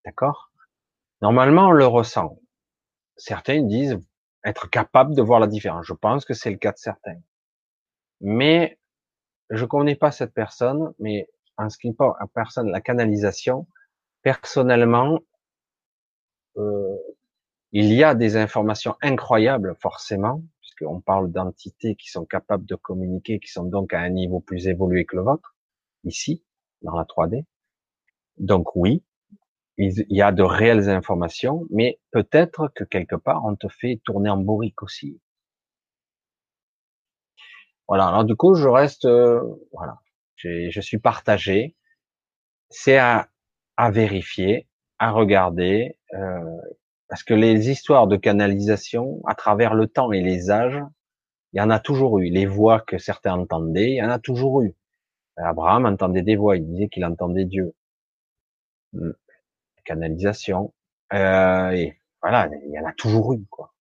D'accord? 0.04 0.50
Normalement, 1.22 1.68
on 1.68 1.72
le 1.72 1.86
ressent. 1.86 2.40
Certains 3.16 3.62
disent 3.62 4.00
être 4.44 4.68
capable 4.68 5.14
de 5.14 5.22
voir 5.22 5.38
la 5.38 5.46
différence. 5.46 5.86
Je 5.86 5.94
pense 5.94 6.24
que 6.24 6.34
c'est 6.34 6.50
le 6.50 6.56
cas 6.56 6.72
de 6.72 6.78
certains. 6.78 7.20
Mais 8.20 8.78
je 9.56 9.64
connais 9.64 9.96
pas 9.96 10.10
cette 10.10 10.32
personne, 10.34 10.92
mais 10.98 11.28
en 11.56 11.70
ce 11.70 11.78
qui 11.78 11.92
pas 11.92 12.16
à 12.18 12.26
personne, 12.26 12.70
la 12.70 12.80
canalisation, 12.80 13.66
personnellement, 14.22 15.20
euh, 16.56 16.96
il 17.72 17.92
y 17.92 18.04
a 18.04 18.14
des 18.14 18.36
informations 18.36 18.96
incroyables, 19.02 19.74
forcément, 19.80 20.42
puisqu'on 20.60 21.00
parle 21.00 21.30
d'entités 21.30 21.96
qui 21.96 22.08
sont 22.10 22.24
capables 22.24 22.66
de 22.66 22.76
communiquer, 22.76 23.40
qui 23.40 23.50
sont 23.50 23.64
donc 23.64 23.92
à 23.92 24.00
un 24.00 24.10
niveau 24.10 24.40
plus 24.40 24.68
évolué 24.68 25.04
que 25.04 25.16
le 25.16 25.22
vôtre, 25.22 25.56
ici, 26.04 26.44
dans 26.82 26.96
la 26.96 27.04
3D. 27.04 27.44
Donc 28.38 28.74
oui, 28.76 29.02
il 29.76 30.04
y 30.08 30.22
a 30.22 30.32
de 30.32 30.42
réelles 30.42 30.88
informations, 30.88 31.66
mais 31.70 31.98
peut-être 32.12 32.70
que 32.74 32.84
quelque 32.84 33.16
part, 33.16 33.44
on 33.44 33.56
te 33.56 33.68
fait 33.68 34.00
tourner 34.04 34.30
en 34.30 34.36
bourrique 34.36 34.82
aussi. 34.82 35.20
Voilà. 37.88 38.06
Alors 38.08 38.24
du 38.24 38.36
coup, 38.36 38.54
je 38.54 38.68
reste, 38.68 39.04
euh, 39.04 39.40
voilà, 39.72 39.98
je 40.36 40.80
suis 40.80 40.98
partagé. 40.98 41.76
C'est 42.70 42.98
à, 42.98 43.28
à 43.76 43.90
vérifier, 43.90 44.68
à 44.98 45.10
regarder, 45.10 45.98
euh, 46.14 46.60
parce 47.08 47.22
que 47.22 47.34
les 47.34 47.70
histoires 47.70 48.06
de 48.06 48.16
canalisation 48.16 49.20
à 49.26 49.34
travers 49.34 49.74
le 49.74 49.86
temps 49.86 50.12
et 50.12 50.20
les 50.20 50.50
âges, 50.50 50.82
il 51.52 51.58
y 51.58 51.60
en 51.60 51.70
a 51.70 51.78
toujours 51.78 52.18
eu. 52.18 52.30
Les 52.30 52.46
voix 52.46 52.80
que 52.80 52.98
certains 52.98 53.34
entendaient, 53.34 53.90
il 53.92 53.96
y 53.96 54.02
en 54.02 54.10
a 54.10 54.18
toujours 54.18 54.62
eu. 54.62 54.74
Abraham 55.36 55.86
entendait 55.86 56.22
des 56.22 56.36
voix, 56.36 56.56
il 56.56 56.66
disait 56.66 56.88
qu'il 56.88 57.04
entendait 57.04 57.44
Dieu. 57.44 57.74
Hmm. 58.92 59.12
Canalisation. 59.84 60.72
Euh, 61.12 61.70
et 61.70 62.00
voilà, 62.22 62.48
il 62.66 62.72
y 62.72 62.78
en 62.78 62.86
a 62.86 62.92
toujours 62.92 63.34
eu, 63.34 63.44
quoi. 63.50 63.74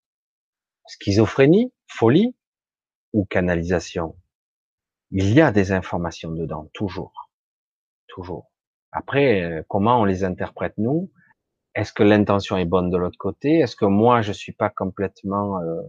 Schizophrénie, 0.87 1.71
folie, 1.87 2.35
ou 3.13 3.25
canalisation. 3.25 4.15
Il 5.11 5.31
y 5.33 5.41
a 5.41 5.51
des 5.51 5.71
informations 5.71 6.31
dedans, 6.31 6.69
toujours. 6.73 7.29
Toujours. 8.07 8.51
Après, 8.91 9.43
euh, 9.43 9.63
comment 9.69 10.01
on 10.01 10.05
les 10.05 10.23
interprète 10.23 10.73
nous? 10.77 11.11
Est-ce 11.75 11.93
que 11.93 12.03
l'intention 12.03 12.57
est 12.57 12.65
bonne 12.65 12.89
de 12.89 12.97
l'autre 12.97 13.17
côté? 13.17 13.59
Est-ce 13.59 13.75
que 13.75 13.85
moi, 13.85 14.21
je 14.21 14.31
suis 14.31 14.51
pas 14.51 14.69
complètement... 14.69 15.59
Euh, 15.61 15.81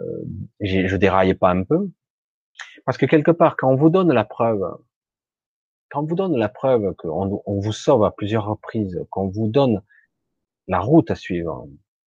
euh, 0.00 0.24
je 0.60 0.96
déraille 0.96 1.34
pas 1.34 1.50
un 1.50 1.62
peu? 1.62 1.90
Parce 2.84 2.98
que 2.98 3.06
quelque 3.06 3.30
part, 3.30 3.56
quand 3.56 3.70
on 3.70 3.76
vous 3.76 3.90
donne 3.90 4.12
la 4.12 4.24
preuve, 4.24 4.62
quand 5.90 6.02
on 6.02 6.06
vous 6.06 6.16
donne 6.16 6.36
la 6.36 6.48
preuve 6.48 6.94
qu'on 6.96 7.42
on 7.46 7.60
vous 7.60 7.72
sauve 7.72 8.04
à 8.04 8.10
plusieurs 8.10 8.46
reprises, 8.46 9.04
qu'on 9.10 9.28
vous 9.28 9.48
donne 9.48 9.82
la 10.66 10.80
route 10.80 11.10
à 11.10 11.14
suivre, 11.14 11.66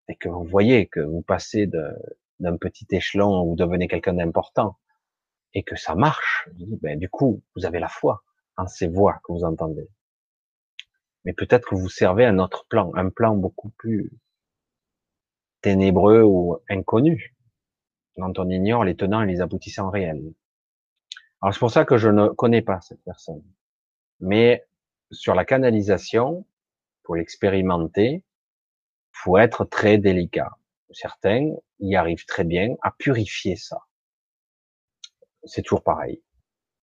et 0.09 0.15
que 0.15 0.29
vous 0.29 0.43
voyez 0.43 0.87
que 0.87 0.99
vous 0.99 1.21
passez 1.21 1.67
de, 1.67 1.93
d'un 2.39 2.57
petit 2.57 2.87
échelon, 2.91 3.45
vous 3.45 3.55
devenez 3.55 3.87
quelqu'un 3.87 4.13
d'important, 4.13 4.77
et 5.53 5.63
que 5.63 5.75
ça 5.75 5.95
marche, 5.95 6.49
ben, 6.81 6.99
du 6.99 7.09
coup, 7.09 7.41
vous 7.55 7.65
avez 7.65 7.79
la 7.79 7.87
foi 7.87 8.23
en 8.57 8.67
ces 8.67 8.87
voix 8.87 9.19
que 9.23 9.31
vous 9.31 9.43
entendez. 9.43 9.89
Mais 11.25 11.33
peut-être 11.33 11.69
que 11.69 11.75
vous 11.75 11.89
servez 11.89 12.25
un 12.25 12.39
autre 12.39 12.65
plan, 12.69 12.91
un 12.95 13.09
plan 13.09 13.35
beaucoup 13.35 13.69
plus 13.69 14.11
ténébreux 15.61 16.21
ou 16.21 16.59
inconnu, 16.69 17.35
dont 18.17 18.33
on 18.37 18.49
ignore 18.49 18.83
les 18.83 18.95
tenants 18.95 19.21
et 19.21 19.27
les 19.27 19.41
aboutissants 19.41 19.89
réels. 19.89 20.33
Alors 21.41 21.53
c'est 21.53 21.59
pour 21.59 21.71
ça 21.71 21.85
que 21.85 21.97
je 21.97 22.09
ne 22.09 22.29
connais 22.29 22.61
pas 22.61 22.81
cette 22.81 23.03
personne. 23.03 23.43
Mais 24.19 24.65
sur 25.11 25.35
la 25.35 25.45
canalisation, 25.45 26.45
pour 27.03 27.15
l'expérimenter, 27.15 28.23
faut 29.11 29.37
être 29.37 29.65
très 29.65 29.97
délicat. 29.97 30.57
Certains 30.91 31.55
y 31.79 31.95
arrivent 31.95 32.25
très 32.25 32.43
bien 32.43 32.75
à 32.81 32.91
purifier 32.91 33.55
ça. 33.55 33.79
C'est 35.43 35.61
toujours 35.61 35.83
pareil. 35.83 36.21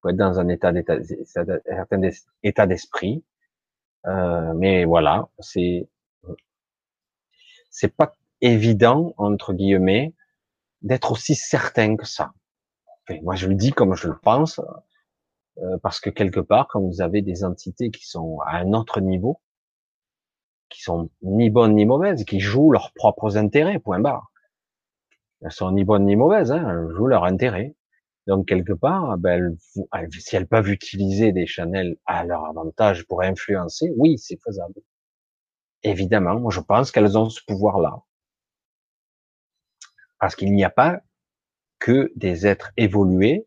Faut 0.01 0.09
être 0.11 0.17
dans 0.17 0.39
un 0.39 0.49
état 0.49 0.73
certain 1.25 2.01
état 2.43 2.67
d'esprit. 2.67 3.25
Euh, 4.07 4.53
mais 4.55 4.85
voilà, 4.85 5.29
c'est 5.39 5.89
c'est 7.71 7.95
pas 7.95 8.15
évident 8.41 9.15
entre 9.17 9.53
guillemets 9.55 10.15
d'être 10.83 11.13
aussi 11.13 11.35
certain 11.35 11.97
que 11.97 12.07
ça. 12.07 12.33
moi, 13.23 13.35
je 13.35 13.49
le 13.49 13.55
dis 13.55 13.73
comme 13.73 13.95
je 13.95 14.09
le 14.09 14.19
pense, 14.19 14.61
euh, 15.59 15.79
parce 15.83 16.01
que 16.01 16.11
quelque 16.11 16.41
part, 16.41 16.69
quand 16.69 16.81
vous 16.81 17.01
avez 17.01 17.23
des 17.23 17.45
entités 17.45 17.91
qui 17.91 18.07
sont 18.07 18.39
à 18.47 18.59
un 18.59 18.73
autre 18.75 19.01
niveau, 19.01 19.41
qui 20.69 20.83
sont 20.83 21.11
ni 21.23 21.51
bonnes 21.51 21.75
ni 21.75 21.87
mauvaises, 21.87 22.25
qui 22.25 22.41
jouent 22.41 22.71
leurs 22.71 22.93
propres 22.93 23.37
intérêts, 23.37 23.79
point 23.79 24.01
barre. 24.01 24.31
Elles 25.45 25.53
sont 25.53 25.71
ni 25.73 25.85
bonnes 25.85 26.07
ni 26.07 26.17
mauvaises, 26.17 26.51
hein, 26.51 26.67
elles 26.69 26.97
jouent 26.97 27.07
leur 27.07 27.25
intérêt. 27.25 27.77
Donc 28.27 28.49
quelque 28.49 28.73
part, 28.73 29.19
ben, 29.19 29.57
si 30.11 30.37
elles 30.37 30.49
peuvent 30.49 30.71
utiliser 30.71 31.33
des 31.33 31.47
channels 31.47 31.99
à 32.07 32.25
leur 32.25 32.47
avantage 32.47 33.07
pour 33.07 33.23
influencer, 33.23 33.93
oui, 33.99 34.17
c'est 34.19 34.41
faisable. 34.43 34.81
Évidemment, 35.83 36.49
je 36.49 36.61
pense 36.61 36.91
qu'elles 36.91 37.19
ont 37.19 37.29
ce 37.29 37.43
pouvoir-là. 37.47 38.03
Parce 40.19 40.35
qu'il 40.35 40.55
n'y 40.55 40.65
a 40.65 40.71
pas 40.71 41.03
que 41.79 42.11
des 42.17 42.47
êtres 42.47 42.73
évolués 42.79 43.47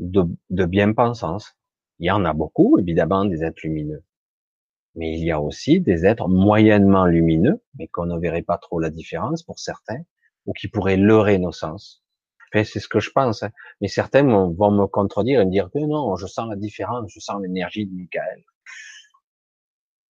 de, 0.00 0.24
de 0.50 0.64
bien-pensance. 0.64 1.56
Il 2.00 2.06
y 2.06 2.10
en 2.10 2.24
a 2.24 2.32
beaucoup, 2.32 2.78
évidemment, 2.80 3.24
des 3.24 3.44
êtres 3.44 3.60
lumineux. 3.62 4.02
Mais 4.96 5.16
il 5.16 5.24
y 5.24 5.30
a 5.30 5.40
aussi 5.40 5.80
des 5.80 6.04
êtres 6.04 6.28
moyennement 6.28 7.06
lumineux, 7.06 7.62
mais 7.78 7.86
qu'on 7.86 8.06
ne 8.06 8.18
verrait 8.18 8.42
pas 8.42 8.58
trop 8.58 8.80
la 8.80 8.90
différence 8.90 9.44
pour 9.44 9.60
certains, 9.60 10.02
ou 10.46 10.52
qui 10.52 10.68
pourraient 10.68 10.96
leurrer 10.96 11.38
nos 11.38 11.52
sens. 11.52 12.02
c'est 12.52 12.64
ce 12.64 12.88
que 12.88 13.00
je 13.00 13.10
pense. 13.10 13.42
Hein. 13.42 13.50
Mais 13.80 13.88
certains 13.88 14.24
vont 14.24 14.70
me 14.70 14.86
contredire 14.86 15.40
et 15.40 15.44
me 15.44 15.50
dire 15.50 15.70
que 15.72 15.78
non, 15.78 16.16
je 16.16 16.26
sens 16.26 16.48
la 16.48 16.56
différence, 16.56 17.10
je 17.12 17.20
sens 17.20 17.40
l'énergie 17.42 17.86
de 17.86 17.94
Michael. 17.94 18.44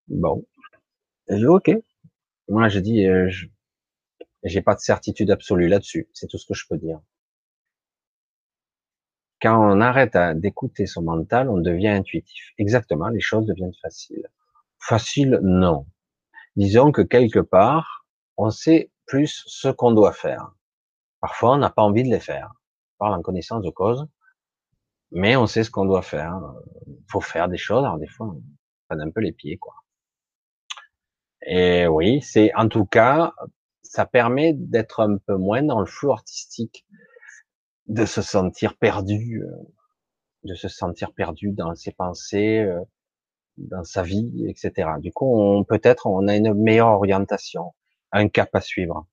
Bon. 0.08 0.44
ok. 1.30 1.70
Moi, 2.48 2.68
je 2.68 2.80
dis, 2.80 3.06
euh, 3.06 3.30
j'ai 4.44 4.62
pas 4.62 4.74
de 4.74 4.80
certitude 4.80 5.30
absolue 5.30 5.68
là-dessus. 5.68 6.08
C'est 6.12 6.26
tout 6.26 6.38
ce 6.38 6.46
que 6.46 6.54
je 6.54 6.66
peux 6.68 6.78
dire. 6.78 7.00
Quand 9.40 9.58
on 9.58 9.80
arrête 9.80 10.16
d'écouter 10.38 10.86
son 10.86 11.02
mental, 11.02 11.48
on 11.48 11.58
devient 11.58 11.88
intuitif. 11.88 12.52
Exactement, 12.58 13.08
les 13.08 13.20
choses 13.20 13.46
deviennent 13.46 13.74
faciles. 13.82 14.28
Facile, 14.78 15.40
non. 15.42 15.86
Disons 16.54 16.92
que 16.92 17.02
quelque 17.02 17.40
part, 17.40 18.06
on 18.36 18.50
sait 18.50 18.91
plus 19.06 19.44
ce 19.46 19.68
qu'on 19.68 19.92
doit 19.92 20.12
faire. 20.12 20.52
Parfois, 21.20 21.52
on 21.52 21.58
n'a 21.58 21.70
pas 21.70 21.82
envie 21.82 22.02
de 22.02 22.08
les 22.08 22.20
faire. 22.20 22.52
On 22.96 23.04
parle 23.06 23.14
en 23.14 23.22
connaissance 23.22 23.62
de 23.62 23.70
cause, 23.70 24.06
mais 25.10 25.36
on 25.36 25.46
sait 25.46 25.64
ce 25.64 25.70
qu'on 25.70 25.84
doit 25.84 26.02
faire. 26.02 26.40
Faut 27.10 27.20
faire 27.20 27.48
des 27.48 27.58
choses. 27.58 27.84
Alors 27.84 27.98
des 27.98 28.08
fois, 28.08 28.26
on 28.28 28.42
prend 28.88 29.00
un 29.00 29.10
peu 29.10 29.20
les 29.20 29.32
pieds, 29.32 29.58
quoi. 29.58 29.74
Et 31.44 31.86
oui, 31.86 32.22
c'est 32.22 32.54
en 32.54 32.68
tout 32.68 32.86
cas, 32.86 33.34
ça 33.82 34.06
permet 34.06 34.52
d'être 34.54 35.00
un 35.00 35.18
peu 35.18 35.36
moins 35.36 35.62
dans 35.62 35.80
le 35.80 35.86
flou 35.86 36.12
artistique 36.12 36.86
de 37.86 38.06
se 38.06 38.22
sentir 38.22 38.76
perdu, 38.78 39.42
euh, 39.42 39.56
de 40.44 40.54
se 40.54 40.68
sentir 40.68 41.12
perdu 41.12 41.52
dans 41.52 41.74
ses 41.74 41.92
pensées, 41.92 42.60
euh, 42.60 42.80
dans 43.58 43.84
sa 43.84 44.02
vie, 44.02 44.46
etc. 44.48 44.90
Du 45.00 45.12
coup, 45.12 45.26
on, 45.26 45.64
peut-être 45.64 46.06
on 46.06 46.28
a 46.28 46.36
une 46.36 46.54
meilleure 46.54 46.88
orientation, 46.88 47.74
un 48.12 48.28
cap 48.28 48.54
à 48.54 48.60
suivre. 48.60 49.06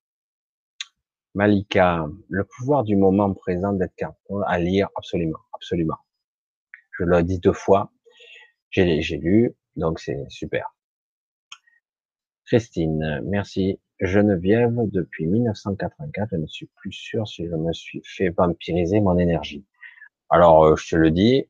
Malika, 1.36 2.06
le 2.28 2.44
pouvoir 2.44 2.84
du 2.84 2.96
moment 2.96 3.34
présent 3.34 3.74
d'être 3.74 3.96
capable 3.96 4.44
à 4.48 4.60
lire, 4.60 4.90
absolument, 4.96 5.40
absolument. 5.54 5.98
Je 6.98 7.06
l'ai 7.06 7.24
dit 7.24 7.40
deux 7.40 7.54
fois, 7.54 7.92
j'ai 8.72 9.00
lu, 9.18 9.56
donc 9.76 10.00
c'est 10.00 10.26
super. 10.30 10.76
Christine, 12.46 13.22
merci. 13.26 13.80
Geneviève, 14.00 14.76
depuis 14.86 15.28
1984, 15.28 16.30
je 16.32 16.38
ne 16.38 16.48
suis 16.48 16.68
plus 16.78 16.92
sûr 16.92 17.28
si 17.28 17.46
je 17.46 17.56
me 17.56 17.74
suis 17.74 18.02
fait 18.06 18.30
vampiriser 18.30 19.02
mon 19.02 19.18
énergie. 19.18 19.66
Alors, 20.30 20.64
euh, 20.64 20.76
je 20.76 20.90
te 20.90 20.96
le 20.96 21.12
dis, 21.12 21.50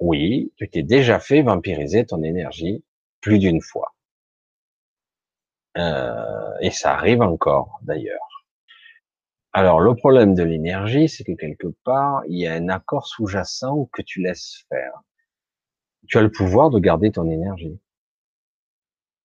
oui, 0.00 0.52
tu 0.56 0.68
t'es 0.68 0.82
déjà 0.82 1.20
fait 1.20 1.42
vampiriser 1.42 2.04
ton 2.04 2.22
énergie 2.22 2.84
plus 3.20 3.38
d'une 3.38 3.60
fois. 3.62 3.94
Euh, 5.76 6.52
et 6.60 6.70
ça 6.70 6.94
arrive 6.94 7.22
encore, 7.22 7.78
d'ailleurs. 7.82 8.44
Alors, 9.52 9.80
le 9.80 9.94
problème 9.94 10.34
de 10.34 10.42
l'énergie, 10.42 11.08
c'est 11.08 11.24
que 11.24 11.32
quelque 11.32 11.68
part, 11.84 12.22
il 12.28 12.38
y 12.38 12.46
a 12.46 12.54
un 12.54 12.68
accord 12.68 13.06
sous-jacent 13.06 13.88
que 13.92 14.02
tu 14.02 14.20
laisses 14.20 14.64
faire. 14.68 14.92
Tu 16.08 16.18
as 16.18 16.22
le 16.22 16.30
pouvoir 16.30 16.70
de 16.70 16.78
garder 16.78 17.12
ton 17.12 17.30
énergie 17.30 17.78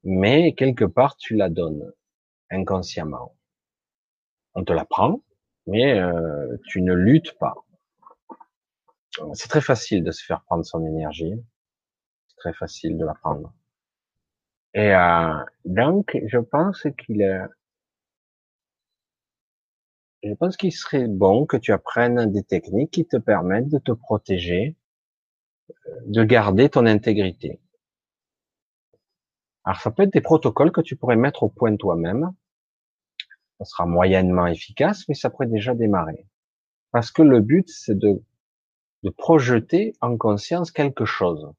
mais 0.03 0.53
quelque 0.53 0.85
part 0.85 1.17
tu 1.17 1.35
la 1.35 1.49
donnes 1.49 1.91
inconsciemment. 2.49 3.35
On 4.55 4.63
te 4.63 4.73
la 4.73 4.85
prend, 4.85 5.21
mais 5.67 5.99
euh, 5.99 6.57
tu 6.67 6.81
ne 6.81 6.93
luttes 6.93 7.37
pas. 7.39 7.55
C'est 9.33 9.49
très 9.49 9.61
facile 9.61 10.03
de 10.03 10.11
se 10.11 10.23
faire 10.23 10.41
prendre 10.43 10.65
son 10.65 10.85
énergie. 10.85 11.33
C'est 12.27 12.37
très 12.37 12.53
facile 12.53 12.97
de 12.97 13.05
la 13.05 13.13
prendre. 13.13 13.53
Et 14.73 14.93
euh, 14.93 15.33
donc, 15.65 16.17
je 16.27 16.37
pense 16.37 16.85
qu'il 16.97 17.21
est, 17.21 17.41
je 20.23 20.33
pense 20.33 20.57
qu'il 20.57 20.71
serait 20.71 21.07
bon 21.07 21.45
que 21.45 21.57
tu 21.57 21.71
apprennes 21.71 22.31
des 22.31 22.43
techniques 22.43 22.91
qui 22.91 23.05
te 23.05 23.17
permettent 23.17 23.69
de 23.69 23.79
te 23.79 23.91
protéger, 23.91 24.75
de 26.05 26.23
garder 26.23 26.69
ton 26.69 26.85
intégrité. 26.85 27.59
Alors 29.63 29.79
ça 29.81 29.91
peut 29.91 30.03
être 30.03 30.13
des 30.13 30.21
protocoles 30.21 30.71
que 30.71 30.81
tu 30.81 30.95
pourrais 30.95 31.15
mettre 31.15 31.43
au 31.43 31.49
point 31.49 31.75
toi-même. 31.75 32.31
Ça 33.59 33.65
sera 33.65 33.85
moyennement 33.85 34.47
efficace, 34.47 35.07
mais 35.07 35.15
ça 35.15 35.29
pourrait 35.29 35.47
déjà 35.47 35.73
démarrer. 35.73 36.25
Parce 36.91 37.11
que 37.11 37.21
le 37.21 37.41
but, 37.41 37.69
c'est 37.69 37.97
de, 37.97 38.21
de 39.03 39.09
projeter 39.09 39.93
en 40.01 40.17
conscience 40.17 40.71
quelque 40.71 41.05
chose. 41.05 41.51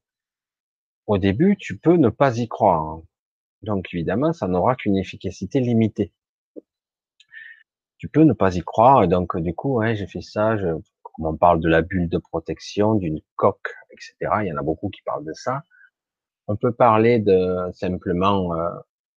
Au 1.07 1.17
début, 1.17 1.57
tu 1.57 1.77
peux 1.77 1.95
ne 1.95 2.09
pas 2.09 2.37
y 2.37 2.47
croire. 2.47 3.01
Donc 3.63 3.93
évidemment, 3.93 4.33
ça 4.33 4.47
n'aura 4.47 4.75
qu'une 4.75 4.97
efficacité 4.97 5.59
limitée. 5.59 6.13
Tu 7.97 8.07
peux 8.07 8.23
ne 8.23 8.33
pas 8.33 8.55
y 8.55 8.61
croire, 8.61 9.03
et 9.03 9.07
donc 9.07 9.37
du 9.37 9.53
coup, 9.53 9.77
ouais, 9.77 9.95
j'ai 9.95 10.07
fait 10.07 10.21
ça, 10.21 10.55
comme 10.57 11.25
on 11.25 11.37
parle 11.37 11.59
de 11.59 11.69
la 11.69 11.81
bulle 11.81 12.09
de 12.09 12.17
protection, 12.17 12.95
d'une 12.95 13.19
coque, 13.35 13.75
etc. 13.91 14.15
Il 14.41 14.47
y 14.47 14.53
en 14.53 14.57
a 14.57 14.63
beaucoup 14.63 14.89
qui 14.89 15.01
parlent 15.03 15.25
de 15.25 15.33
ça. 15.33 15.63
On 16.47 16.55
peut 16.55 16.73
parler 16.73 17.19
de 17.19 17.71
simplement 17.73 18.55
euh, 18.55 18.69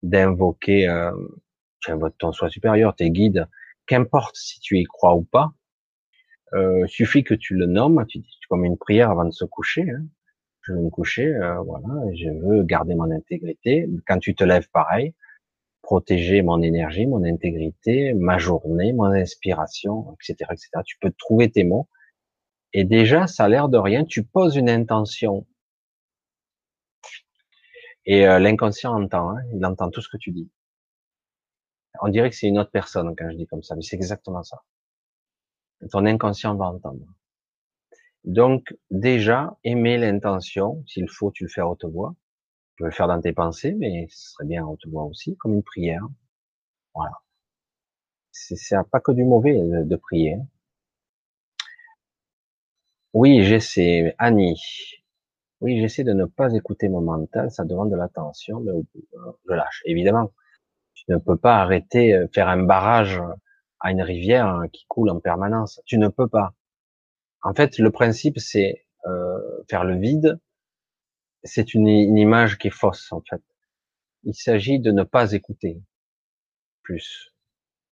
d'invoquer, 0.03 0.89
euh, 0.89 1.13
tu 1.81 1.91
invoques 1.91 2.19
ton 2.19 2.33
soi 2.33 2.51
supérieur, 2.51 2.95
tes 2.95 3.11
guides, 3.11 3.49
qu'importe 3.87 4.37
si 4.37 4.61
tu 4.61 4.79
y 4.79 4.85
crois 4.85 5.15
ou 5.15 5.23
pas. 5.23 5.53
Euh, 6.53 6.87
suffit 6.87 7.25
que 7.25 7.35
tu 7.35 7.55
le 7.55 7.67
nommes, 7.67 8.05
tu 8.07 8.19
dis 8.19 8.39
comme 8.49 8.65
une 8.65 8.77
prière 8.79 9.11
avant 9.11 9.25
de 9.25 9.33
se 9.33 9.45
coucher. 9.45 9.91
Hein. 9.91 10.05
Je 10.65 10.73
veux 10.73 10.81
me 10.81 10.91
coucher, 10.91 11.27
euh, 11.27 11.61
voilà, 11.61 11.89
je 12.15 12.31
veux 12.31 12.63
garder 12.63 12.95
mon 12.95 13.11
intégrité. 13.11 13.89
Quand 14.07 14.19
tu 14.19 14.35
te 14.35 14.45
lèves, 14.45 14.69
pareil, 14.71 15.15
protéger 15.83 16.43
mon 16.43 16.63
énergie, 16.63 17.07
mon 17.07 17.23
intégrité, 17.25 18.15
ma 18.15 18.39
journée, 18.39 18.93
mon 18.93 19.07
inspiration, 19.07 20.15
etc., 20.15 20.51
etc. 20.53 20.71
Tu 20.87 20.97
peux 21.01 21.13
trouver 21.13 21.51
tes 21.51 21.65
mots. 21.65 21.89
Et 22.73 22.85
déjà, 22.85 23.27
ça 23.27 23.45
a 23.45 23.49
l'air 23.49 23.69
de 23.69 23.79
rien. 23.79 24.05
Tu 24.05 24.25
poses 24.25 24.57
une 24.57 24.71
intention 24.71 25.47
et 28.07 28.27
euh, 28.27 28.39
l'inconscient 28.39 28.95
entend, 28.95 29.31
hein, 29.31 29.43
il 29.55 29.65
entend 29.65 29.91
tout 29.91 30.03
ce 30.03 30.09
que 30.09 30.17
tu 30.19 30.31
dis. 30.31 30.51
On 32.03 32.09
dirait 32.09 32.29
que 32.31 32.37
c'est 32.37 32.49
une 32.49 32.59
autre 32.59 32.71
personne 32.71 33.15
quand 33.17 33.31
je 33.31 33.37
dis 33.37 33.47
comme 33.47 33.63
ça, 33.63 33.77
mais 33.77 33.83
c'est 33.83 33.97
exactement 33.97 34.43
ça. 34.43 34.63
Ton 35.91 36.05
inconscient 36.07 36.55
va 36.57 36.67
entendre. 36.67 37.07
Donc 38.25 38.75
déjà, 38.91 39.57
aimer 39.65 39.99
l'intention, 39.99 40.83
s'il 40.87 41.09
faut, 41.09 41.31
tu 41.31 41.45
le 41.45 41.51
fais 41.51 41.61
à 41.63 41.69
haute 41.69 41.85
voix. 41.85 42.15
Tu 42.77 42.83
peux 42.83 42.87
le 42.87 42.93
faire 42.93 43.09
dans 43.09 43.21
tes 43.21 43.33
pensées, 43.33 43.75
mais 43.79 44.07
ce 44.11 44.33
serait 44.33 44.47
bien 44.47 44.65
à 44.65 44.67
haute 44.67 44.87
voix 44.87 45.05
aussi, 45.05 45.37
comme 45.37 45.55
une 45.55 45.63
prière. 45.63 46.07
Voilà. 46.95 47.13
C'est 48.33 48.77
pas 48.91 49.01
que 49.01 49.13
du 49.13 49.25
mauvais 49.25 49.55
de, 49.55 49.83
de 49.85 49.97
prier. 49.97 50.37
Oui, 53.15 53.45
j'essaie. 53.45 54.15
Annie, 54.19 54.61
oui, 55.61 55.81
j'essaie 55.81 56.05
de 56.05 56.13
ne 56.13 56.25
pas 56.27 56.53
écouter 56.53 56.89
mon 56.89 57.01
mental, 57.01 57.51
ça 57.51 57.65
demande 57.65 57.91
de 57.91 57.97
l'attention, 57.97 58.61
mais 58.61 58.73
je 59.49 59.55
lâche. 59.55 59.83
Évidemment, 59.87 60.33
tu 60.95 61.05
ne 61.09 61.19
peux 61.19 61.37
pas 61.37 61.57
arrêter, 61.59 62.15
euh, 62.15 62.29
faire 62.35 62.49
un 62.49 62.63
barrage 62.63 63.21
à 63.81 63.93
une 63.93 64.03
rivière 64.03 64.47
hein, 64.47 64.69
qui 64.73 64.87
coule 64.89 65.11
en 65.11 65.21
permanence. 65.21 65.81
Tu 65.87 65.99
ne 65.99 66.09
peux 66.09 66.29
pas. 66.29 66.55
En 67.45 67.55
fait, 67.55 67.79
le 67.79 67.91
principe, 67.91 68.39
c'est 68.39 68.87
euh, 69.07 69.63
faire 69.69 69.85
le 69.85 69.99
vide. 69.99 70.41
C'est 71.45 71.75
une, 71.75 71.89
une 71.89 72.17
image 72.17 72.59
qui 72.59 72.69
est 72.69 72.71
fausse, 72.71 73.13
en 73.13 73.21
fait. 73.21 73.43
Il 74.23 74.35
s'agit 74.35 74.81
de 74.81 74.91
ne 74.91 75.03
pas 75.03 75.33
écouter 75.33 75.83
plus 76.83 77.35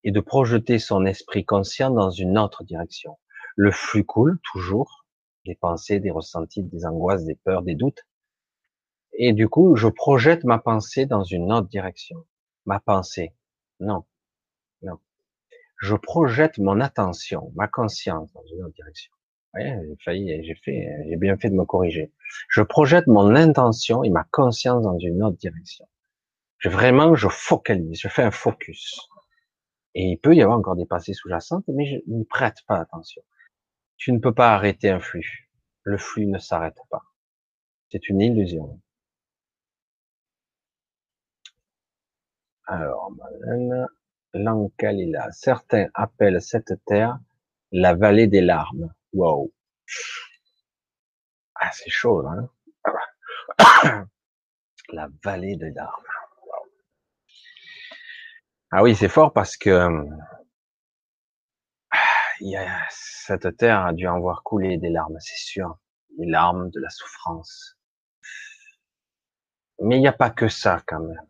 et 0.05 0.11
de 0.11 0.21
projeter 0.21 0.79
son 0.79 1.05
esprit 1.05 1.45
conscient 1.45 1.91
dans 1.91 2.11
une 2.11 2.39
autre 2.39 2.65
direction. 2.65 3.19
Le 3.55 3.71
flux 3.71 4.05
coule 4.05 4.41
toujours, 4.53 5.05
des 5.45 5.55
pensées, 5.55 6.01
des 6.01 6.11
ressentis, 6.11 6.63
des 6.63 6.87
angoisses, 6.87 7.25
des 7.25 7.35
peurs, 7.35 7.63
des 7.63 7.75
doutes. 7.75 8.07
Et 9.13 9.35
du 9.35 9.49
coup, 9.51 9.77
je 9.77 9.89
projette 9.89 10.45
ma 10.45 10.59
pensée 10.59 11.05
dans 11.05 11.25
une 11.25 11.53
autre 11.53 11.69
direction. 11.69 12.25
Ma 12.65 12.81
pensée. 12.81 13.35
Non. 13.81 14.07
Non. 14.81 14.99
Je 15.77 15.95
projette 15.95 16.57
mon 16.57 16.81
attention, 16.81 17.53
ma 17.55 17.69
conscience 17.69 18.33
dans 18.33 18.45
une 18.47 18.65
autre 18.65 18.75
direction. 18.75 19.13
Oui, 19.55 19.63
j'ai 19.65 19.97
failli, 20.03 20.45
j'ai 20.45 20.55
fait, 20.55 20.89
j'ai 21.09 21.17
bien 21.17 21.37
fait 21.37 21.51
de 21.51 21.55
me 21.55 21.65
corriger. 21.65 22.11
Je 22.49 22.63
projette 22.63 23.07
mon 23.07 23.35
intention 23.37 24.03
et 24.03 24.11
ma 24.11 24.25
conscience 24.31 24.83
dans 24.83 24.99
une 24.99 25.23
autre 25.23 25.37
direction. 25.37 25.87
Je 26.59 26.69
vraiment, 26.71 27.15
je 27.15 27.29
focalise, 27.29 28.01
je 28.01 28.09
fais 28.09 28.23
un 28.23 28.31
focus. 28.31 29.09
Et 29.95 30.05
il 30.13 30.19
peut 30.19 30.35
y 30.35 30.43
avoir 30.43 30.59
encore 30.59 30.77
des 30.77 30.87
pensées 30.87 31.13
sous-jacentes, 31.13 31.65
mais 31.69 31.85
je 31.87 31.97
n'y 32.07 32.25
prête 32.25 32.59
pas 32.67 32.79
attention. 32.79 33.23
Tu 33.97 34.13
ne 34.13 34.19
peux 34.19 34.35
pas 34.35 34.55
arrêter 34.55 34.89
un 34.91 35.01
flux. 35.01 35.51
Le 35.83 35.99
flux 35.99 36.27
ne 36.27 36.39
s'arrête 36.39 36.79
pas. 36.91 37.03
C'est 37.91 38.09
une 38.09 38.21
illusion. 38.23 38.81
Alors, 42.67 43.13
Lankalila. 44.35 45.31
Certains 45.33 45.89
appellent 45.95 46.41
cette 46.41 46.73
terre 46.87 47.19
la 47.71 47.95
vallée 47.95 48.29
des 48.29 48.41
larmes. 48.41 48.93
Wow. 49.13 49.53
Ah, 51.55 51.71
c'est 51.73 51.91
chaud, 51.91 52.27
hein? 52.27 52.49
la 54.93 55.09
vallée 55.25 55.57
des 55.57 55.71
larmes. 55.71 56.05
Ah 58.71 58.83
oui, 58.83 58.97
c'est 58.97 59.09
fort 59.09 59.33
parce 59.33 59.57
que 59.57 60.07
cette 62.91 63.57
terre 63.57 63.85
a 63.85 63.93
dû 63.93 64.07
en 64.09 64.21
voir 64.21 64.43
couler 64.43 64.79
des 64.79 64.91
larmes, 64.91 65.19
c'est 65.21 65.45
sûr. 65.45 65.79
Des 66.19 66.27
larmes, 66.27 66.71
de 66.71 66.81
la 66.81 66.91
souffrance. 66.91 67.79
Mais 69.81 69.97
il 69.97 70.01
n'y 70.01 70.09
a 70.09 70.13
pas 70.13 70.31
que 70.31 70.49
ça 70.49 70.83
quand 70.87 71.01
même. 71.01 71.27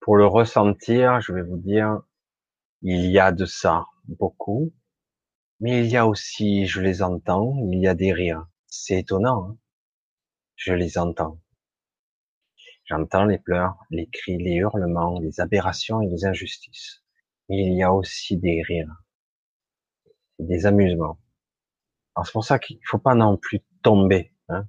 Pour 0.00 0.16
le 0.16 0.26
ressentir, 0.26 1.20
je 1.20 1.32
vais 1.32 1.42
vous 1.42 1.56
dire, 1.56 2.00
il 2.82 3.10
y 3.10 3.18
a 3.18 3.32
de 3.32 3.44
ça 3.44 3.86
beaucoup, 4.04 4.72
mais 5.60 5.84
il 5.84 5.90
y 5.90 5.96
a 5.96 6.06
aussi, 6.06 6.66
je 6.66 6.80
les 6.80 7.02
entends, 7.02 7.56
il 7.72 7.80
y 7.80 7.88
a 7.88 7.94
des 7.94 8.12
rires. 8.12 8.46
C'est 8.66 8.98
étonnant, 9.00 9.50
hein 9.50 9.56
je 10.56 10.72
les 10.72 10.98
entends. 10.98 11.40
J'entends 12.86 13.24
les 13.24 13.38
pleurs, 13.38 13.76
les 13.90 14.08
cris, 14.08 14.38
les 14.38 14.54
hurlements, 14.54 15.20
les 15.20 15.40
aberrations 15.40 16.00
et 16.02 16.08
les 16.08 16.24
injustices 16.24 17.02
il 17.48 17.74
y 17.74 17.82
a 17.82 17.92
aussi 17.92 18.36
des 18.36 18.62
rires, 18.62 19.02
des 20.38 20.66
amusements. 20.66 21.18
Alors 22.14 22.26
c'est 22.26 22.32
pour 22.32 22.44
ça 22.44 22.58
qu'il 22.58 22.78
faut 22.84 22.98
pas 22.98 23.14
non 23.14 23.36
plus 23.36 23.60
tomber. 23.82 24.32
Hein. 24.48 24.66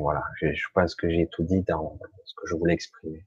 Voilà, 0.00 0.24
je, 0.40 0.48
pense 0.74 0.96
que 0.96 1.08
j'ai 1.08 1.28
tout 1.28 1.44
dit 1.44 1.62
dans 1.62 1.98
ce 2.24 2.34
que 2.34 2.46
je 2.48 2.56
voulais 2.56 2.74
exprimer. 2.74 3.24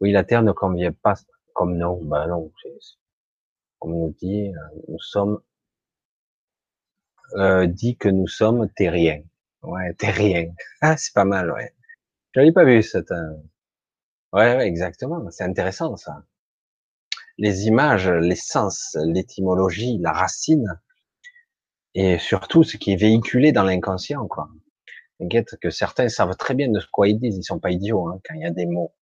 Oui, 0.00 0.10
la 0.10 0.24
Terre 0.24 0.42
ne 0.42 0.52
convient 0.52 0.92
pas 0.92 1.14
comme 1.52 1.76
non. 1.76 2.02
Ben 2.02 2.28
non, 2.28 2.50
on 3.86 3.90
nous 3.90 4.14
dit, 4.20 4.52
nous 4.88 4.98
sommes 4.98 5.40
euh, 7.34 7.66
dit 7.66 7.96
que 7.96 8.08
nous 8.08 8.28
sommes 8.28 8.68
terriens. 8.70 9.22
Ouais, 9.62 9.94
terriens. 9.94 10.52
Ah, 10.80 10.96
c'est 10.96 11.14
pas 11.14 11.24
mal, 11.24 11.50
ouais. 11.52 11.74
Je 12.34 12.40
l'avais 12.40 12.52
pas 12.52 12.64
vu 12.64 12.82
cette. 12.82 13.10
Ouais, 14.32 14.56
ouais, 14.56 14.66
exactement. 14.66 15.30
C'est 15.30 15.44
intéressant 15.44 15.96
ça. 15.96 16.24
Les 17.38 17.66
images, 17.66 18.08
l'essence, 18.08 18.96
l'étymologie, 19.04 19.98
la 19.98 20.12
racine, 20.12 20.80
et 21.94 22.18
surtout 22.18 22.62
ce 22.64 22.76
qui 22.76 22.92
est 22.92 22.96
véhiculé 22.96 23.52
dans 23.52 23.64
l'inconscient, 23.64 24.26
quoi. 24.26 24.48
T'inquiète 25.18 25.56
que 25.60 25.70
certains 25.70 26.08
savent 26.08 26.36
très 26.36 26.54
bien 26.54 26.68
de 26.68 26.80
quoi 26.92 27.08
ils 27.08 27.18
disent. 27.18 27.38
Ils 27.38 27.44
sont 27.44 27.58
pas 27.60 27.70
idiots 27.70 28.08
hein, 28.08 28.20
quand 28.24 28.34
il 28.34 28.42
y 28.42 28.44
a 28.44 28.50
des 28.50 28.66
mots. 28.66 28.92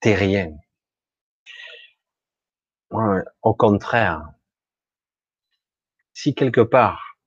Terrien. 0.00 0.56
Au 2.90 3.54
contraire, 3.54 4.32
si 6.12 6.34
quelque 6.34 6.60
part, 6.60 7.18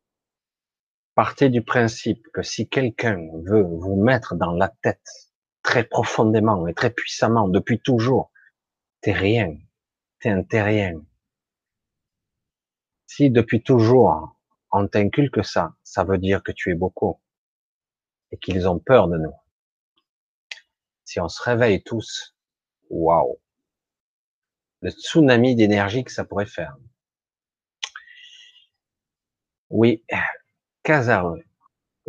partez 1.15 1.49
du 1.49 1.61
principe 1.61 2.25
que 2.33 2.41
si 2.41 2.69
quelqu'un 2.69 3.29
veut 3.43 3.63
vous 3.63 4.01
mettre 4.01 4.35
dans 4.35 4.53
la 4.53 4.69
tête 4.81 5.05
très 5.63 5.83
profondément 5.83 6.65
et 6.67 6.73
très 6.73 6.91
puissamment 6.91 7.47
depuis 7.47 7.79
toujours, 7.81 8.31
t'es 9.01 9.11
rien, 9.11 9.57
t'es 10.19 10.29
un 10.29 10.43
terrien. 10.43 11.01
Si 13.05 13.29
depuis 13.29 13.61
toujours 13.61 14.35
on 14.71 14.87
t'inculque 14.87 15.43
ça, 15.43 15.75
ça 15.83 16.03
veut 16.03 16.17
dire 16.19 16.41
que 16.41 16.51
tu 16.51 16.71
es 16.71 16.75
beaucoup 16.75 17.19
et 18.31 18.37
qu'ils 18.37 18.67
ont 18.67 18.79
peur 18.79 19.07
de 19.07 19.17
nous. 19.17 19.35
Si 21.03 21.19
on 21.19 21.27
se 21.27 21.41
réveille 21.41 21.83
tous, 21.83 22.35
waouh, 22.89 23.39
le 24.81 24.91
tsunami 24.91 25.55
d'énergie 25.55 26.03
que 26.03 26.11
ça 26.11 26.23
pourrait 26.23 26.45
faire. 26.45 26.75
Oui, 29.69 30.03
Kazaru, 30.83 31.45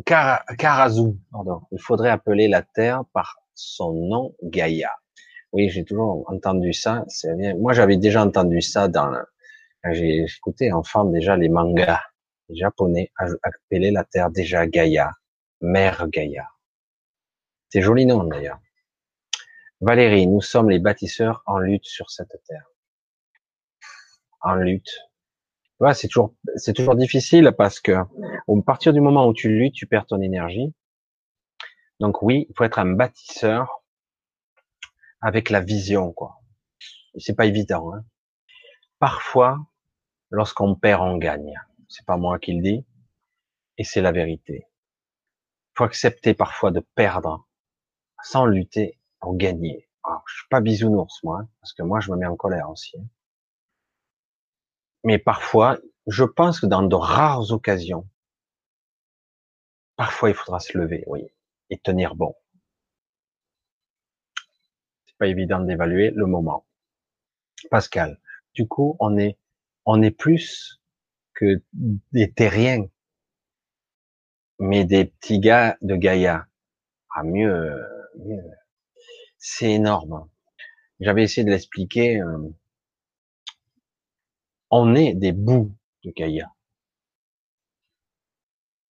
Karazu, 0.05 1.19
pardon. 1.31 1.63
Il 1.73 1.81
faudrait 1.81 2.11
appeler 2.11 2.49
la 2.49 2.63
Terre 2.63 3.05
par 3.13 3.39
son 3.55 3.93
nom 3.93 4.35
Gaïa. 4.43 4.91
Oui, 5.53 5.69
j'ai 5.69 5.85
toujours 5.85 6.25
entendu 6.31 6.73
ça. 6.73 7.05
C'est 7.09 7.37
bien. 7.37 7.55
Moi, 7.57 7.73
j'avais 7.73 7.97
déjà 7.97 8.25
entendu 8.25 8.63
ça 8.63 8.89
dans. 8.89 9.13
J'ai 9.91 10.25
écouté 10.25 10.73
enfant 10.73 11.05
déjà 11.05 11.37
les 11.37 11.49
mangas 11.49 12.01
les 12.51 12.57
japonais 12.57 13.11
appeler 13.17 13.91
la 13.91 14.05
Terre 14.05 14.31
déjà 14.31 14.67
Gaïa, 14.67 15.13
mère 15.61 16.09
Gaïa. 16.09 16.49
C'est 17.69 17.81
joli 17.81 18.07
nom 18.07 18.25
d'ailleurs. 18.25 18.59
Valérie, 19.81 20.27
nous 20.27 20.41
sommes 20.41 20.71
les 20.71 20.79
bâtisseurs 20.79 21.43
en 21.47 21.59
lutte 21.59 21.87
sur 21.87 22.11
cette 22.11 22.37
terre. 22.47 22.67
En 24.41 24.55
lutte 24.55 25.11
c'est 25.95 26.09
toujours, 26.09 26.35
c'est 26.57 26.75
toujours 26.75 26.95
difficile 26.95 27.53
parce 27.57 27.81
que, 27.81 27.93
à 27.93 28.07
partir 28.67 28.93
du 28.93 29.01
moment 29.01 29.27
où 29.27 29.33
tu 29.33 29.49
luttes, 29.49 29.75
tu 29.75 29.87
perds 29.87 30.07
ton 30.07 30.21
énergie. 30.21 30.75
Donc 32.01 32.23
oui, 32.23 32.47
il 32.49 32.55
faut 32.57 32.65
être 32.65 32.79
un 32.79 32.93
bâtisseur 32.93 33.83
avec 35.21 35.51
la 35.51 35.61
vision, 35.61 36.13
quoi. 36.13 36.41
C'est 37.19 37.35
pas 37.35 37.47
évident. 37.47 37.95
Hein. 37.95 38.05
Parfois, 38.99 39.59
lorsqu'on 40.31 40.75
perd, 40.75 41.03
on 41.03 41.17
gagne. 41.17 41.55
C'est 41.89 42.07
pas 42.07 42.17
moi 42.17 42.39
qui 42.39 42.53
le 42.53 42.63
dis, 42.63 42.87
et 43.79 43.85
c'est 43.85 44.03
la 44.03 44.13
vérité. 44.13 44.67
Faut 45.75 45.85
accepter 45.85 46.35
parfois 46.35 46.71
de 46.71 46.81
perdre 46.95 47.49
sans 48.23 48.45
lutter 48.45 49.00
pour 49.21 49.37
gagner. 49.37 49.89
Alors, 50.05 50.23
je 50.27 50.35
suis 50.37 50.49
pas 50.49 50.61
bisounours 50.61 51.23
moi, 51.23 51.41
hein, 51.41 51.49
parce 51.61 51.73
que 51.73 51.83
moi 51.83 52.01
je 52.01 52.11
me 52.11 52.17
mets 52.17 52.27
en 52.27 52.37
colère 52.37 52.71
aussi. 52.71 52.97
Mais 55.05 55.19
parfois, 55.19 55.79
je 56.07 56.25
pense 56.25 56.61
que 56.61 56.67
dans 56.67 56.83
de 56.83 56.95
rares 56.95 57.53
occasions, 57.53 58.07
parfois 59.97 60.31
il 60.31 60.35
faudra 60.35 60.61
se 60.61 60.77
lever, 60.77 61.05
oui, 61.07 61.29
et 61.71 61.79
tenir 61.79 62.15
bon. 62.15 62.35
C'est 65.07 65.17
pas 65.19 65.27
évident 65.27 65.61
d'évaluer 65.61 66.11
le 66.11 66.27
moment. 66.27 66.67
Pascal, 67.71 68.19
du 68.55 68.67
coup, 68.67 68.97
on 69.01 69.19
est, 69.19 69.39
on 69.85 70.03
est 70.03 70.11
plus 70.11 70.81
que 71.35 71.63
des 72.13 72.33
terriens, 72.33 72.87
mais 74.59 74.85
des 74.85 75.07
petits 75.07 75.41
gars 75.41 75.77
de 75.83 75.97
Gaïa. 75.97 76.47
Ah, 77.15 77.23
mieux. 77.23 77.83
C'est 79.41 79.73
énorme. 79.73 80.29
J'avais 81.01 81.23
essayé 81.23 81.45
de 81.45 81.51
l'expliquer. 81.51 82.21
Euh, 82.21 82.51
on 84.71 84.95
est 84.95 85.15
des 85.15 85.33
bouts 85.33 85.75
de 86.05 86.11
Gaïa. 86.11 86.55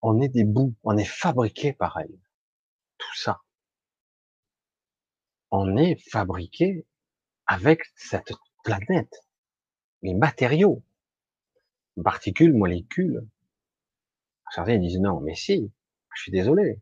On 0.03 0.21
est 0.21 0.29
des 0.29 0.45
bouts, 0.45 0.75
on 0.83 0.97
est 0.97 1.05
fabriqué 1.05 1.73
par 1.73 1.99
elle. 1.99 2.19
Tout 2.99 3.15
ça. 3.15 3.43
On 5.53 5.77
est 5.77 5.97
fabriqué 6.11 6.85
avec 7.47 7.83
cette 7.95 8.33
planète. 8.65 9.25
Les 10.03 10.15
matériaux. 10.15 10.83
Particules, 12.03 12.55
molécules. 12.55 13.25
Certains 14.51 14.79
disent 14.79 14.99
non, 14.99 15.21
mais 15.21 15.37
si, 15.37 15.71
je 16.17 16.23
suis 16.23 16.33
désolé. 16.33 16.81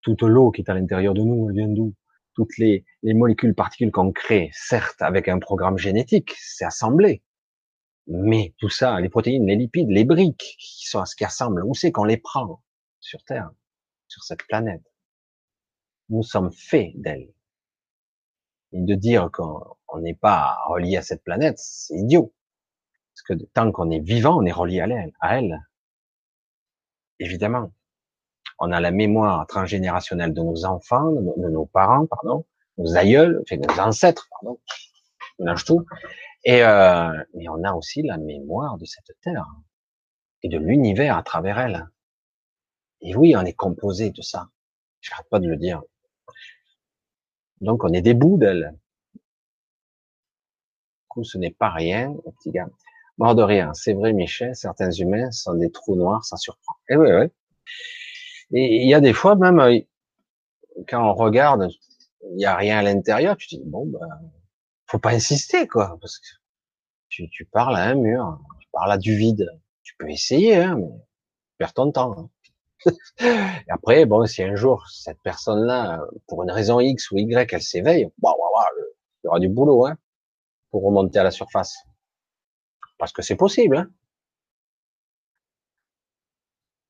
Toute 0.00 0.22
l'eau 0.22 0.50
qui 0.50 0.62
est 0.62 0.70
à 0.70 0.74
l'intérieur 0.74 1.14
de 1.14 1.22
nous, 1.22 1.50
elle 1.50 1.56
vient 1.56 1.68
d'où? 1.68 1.94
Toutes 2.34 2.56
les, 2.58 2.84
les 3.02 3.14
molécules, 3.14 3.54
particules 3.54 3.90
qu'on 3.90 4.12
crée, 4.12 4.50
certes 4.52 5.02
avec 5.02 5.28
un 5.28 5.38
programme 5.38 5.78
génétique, 5.78 6.34
c'est 6.38 6.64
assemblé. 6.64 7.22
Mais 8.06 8.54
tout 8.58 8.68
ça, 8.68 9.00
les 9.00 9.08
protéines, 9.08 9.46
les 9.46 9.56
lipides, 9.56 9.90
les 9.90 10.04
briques 10.04 10.56
qui 10.58 10.86
sont 10.86 11.00
à 11.00 11.06
ce 11.06 11.14
qui 11.14 11.24
ressemble, 11.24 11.64
où 11.64 11.74
c'est 11.74 11.92
qu'on 11.92 12.04
les 12.04 12.16
prend 12.16 12.62
sur 12.98 13.22
Terre, 13.24 13.50
sur 14.08 14.22
cette 14.24 14.46
planète 14.46 14.82
Nous 16.08 16.22
sommes 16.22 16.50
faits 16.52 16.92
d'elle. 16.96 17.32
Et 18.72 18.80
de 18.82 18.94
dire 18.94 19.30
qu'on 19.32 20.00
n'est 20.00 20.14
pas 20.14 20.58
relié 20.68 20.96
à 20.96 21.02
cette 21.02 21.24
planète, 21.24 21.58
c'est 21.58 21.94
idiot. 21.94 22.34
Parce 23.14 23.22
que 23.22 23.44
tant 23.52 23.70
qu'on 23.72 23.90
est 23.90 24.00
vivant, 24.00 24.38
on 24.40 24.44
est 24.44 24.52
relié 24.52 24.80
à 24.80 24.86
elle, 24.86 25.12
à 25.20 25.38
elle. 25.38 25.58
Évidemment. 27.18 27.72
On 28.60 28.72
a 28.72 28.80
la 28.80 28.90
mémoire 28.90 29.46
transgénérationnelle 29.46 30.34
de 30.34 30.42
nos 30.42 30.66
enfants, 30.66 31.10
de 31.10 31.48
nos 31.48 31.64
parents, 31.64 32.06
pardon, 32.06 32.44
nos 32.76 32.94
aïeuls, 32.96 33.42
enfin, 33.42 33.56
nos 33.56 33.80
ancêtres, 33.80 34.28
pardon. 34.30 34.60
On 35.38 35.44
mélange 35.44 35.64
tout. 35.64 35.86
Et 36.44 36.62
euh, 36.62 37.12
mais 37.34 37.48
on 37.48 37.64
a 37.64 37.72
aussi 37.72 38.02
la 38.02 38.18
mémoire 38.18 38.76
de 38.76 38.84
cette 38.84 39.12
terre 39.22 39.46
et 40.42 40.48
de 40.48 40.58
l'univers 40.58 41.16
à 41.16 41.22
travers 41.22 41.58
elle. 41.58 41.88
Et 43.00 43.16
oui, 43.16 43.34
on 43.36 43.42
est 43.42 43.54
composé 43.54 44.10
de 44.10 44.22
ça. 44.22 44.48
J'arrête 45.00 45.28
pas 45.30 45.38
de 45.38 45.48
le 45.48 45.56
dire. 45.56 45.82
Donc 47.62 47.84
on 47.84 47.92
est 47.92 48.02
des 48.02 48.14
bouts 48.14 48.38
d'elle. 48.38 48.78
Du 49.14 49.20
coup, 51.08 51.24
ce 51.24 51.38
n'est 51.38 51.50
pas 51.50 51.70
rien, 51.70 52.14
petit 52.38 52.50
gars. 52.50 52.68
Mort 53.18 53.34
de 53.34 53.42
rien. 53.42 53.72
C'est 53.74 53.94
vrai, 53.94 54.12
Michel, 54.12 54.54
certains 54.54 54.90
humains 54.90 55.30
sont 55.30 55.54
des 55.54 55.70
trous 55.70 55.96
noirs, 55.96 56.24
ça 56.24 56.36
surprend. 56.36 56.74
Et 56.88 56.96
oui, 56.96 57.08
oui. 57.10 57.26
Et 58.52 58.82
il 58.82 58.88
y 58.88 58.94
a 58.94 59.00
des 59.00 59.12
fois 59.12 59.36
même, 59.36 59.60
euh, 59.60 59.78
quand 60.88 61.02
on 61.08 61.14
regarde, 61.14 61.68
il 62.30 62.36
n'y 62.36 62.44
a 62.44 62.56
rien 62.56 62.78
à 62.78 62.82
l'intérieur, 62.82 63.36
tu 63.36 63.48
dis, 63.48 63.62
bon, 63.64 63.86
ben, 63.86 64.06
faut 64.86 64.98
pas 64.98 65.10
insister, 65.12 65.66
quoi, 65.68 65.96
parce 66.00 66.18
que 66.18 66.26
tu, 67.08 67.28
tu 67.30 67.44
parles 67.44 67.76
à 67.76 67.84
un 67.84 67.94
mur, 67.94 68.38
tu 68.60 68.68
parles 68.72 68.92
à 68.92 68.98
du 68.98 69.14
vide. 69.16 69.48
Tu 69.82 69.94
peux 69.98 70.10
essayer, 70.10 70.56
hein, 70.56 70.76
mais 70.76 70.88
tu 70.88 71.56
perds 71.58 71.74
ton 71.74 71.92
temps. 71.92 72.14
Hein. 72.18 72.92
Et 73.66 73.70
après, 73.70 74.06
bon, 74.06 74.24
si 74.26 74.42
un 74.42 74.54
jour 74.54 74.86
cette 74.88 75.20
personne-là, 75.22 76.00
pour 76.26 76.42
une 76.42 76.50
raison 76.50 76.80
X 76.80 77.10
ou 77.10 77.18
Y, 77.18 77.52
elle 77.52 77.62
s'éveille, 77.62 78.10
bah, 78.18 78.32
il 78.36 79.26
y 79.26 79.28
aura 79.28 79.40
du 79.40 79.48
boulot, 79.48 79.86
hein, 79.86 79.96
pour 80.70 80.84
remonter 80.84 81.18
à 81.18 81.24
la 81.24 81.30
surface. 81.30 81.76
Parce 82.98 83.12
que 83.12 83.22
c'est 83.22 83.36
possible, 83.36 83.76
hein. 83.76 83.90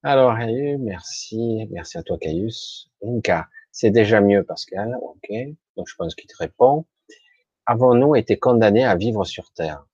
Alors, 0.03 0.35
merci, 0.79 1.69
merci 1.71 1.99
à 1.99 2.03
toi, 2.03 2.17
Caius. 2.19 2.91
Inca, 3.05 3.49
c'est 3.71 3.91
déjà 3.91 4.21
mieux, 4.21 4.43
Pascal, 4.45 4.97
ok. 5.03 5.31
Donc, 5.77 5.89
je 5.89 5.95
pense 5.97 6.15
qu'il 6.15 6.27
te 6.27 6.37
répond 6.37 6.87
avons-nous 7.71 8.17
été 8.17 8.37
condamnés 8.37 8.85
à 8.85 8.97
vivre 8.97 9.25
sur 9.25 9.53
Terre? 9.53 9.85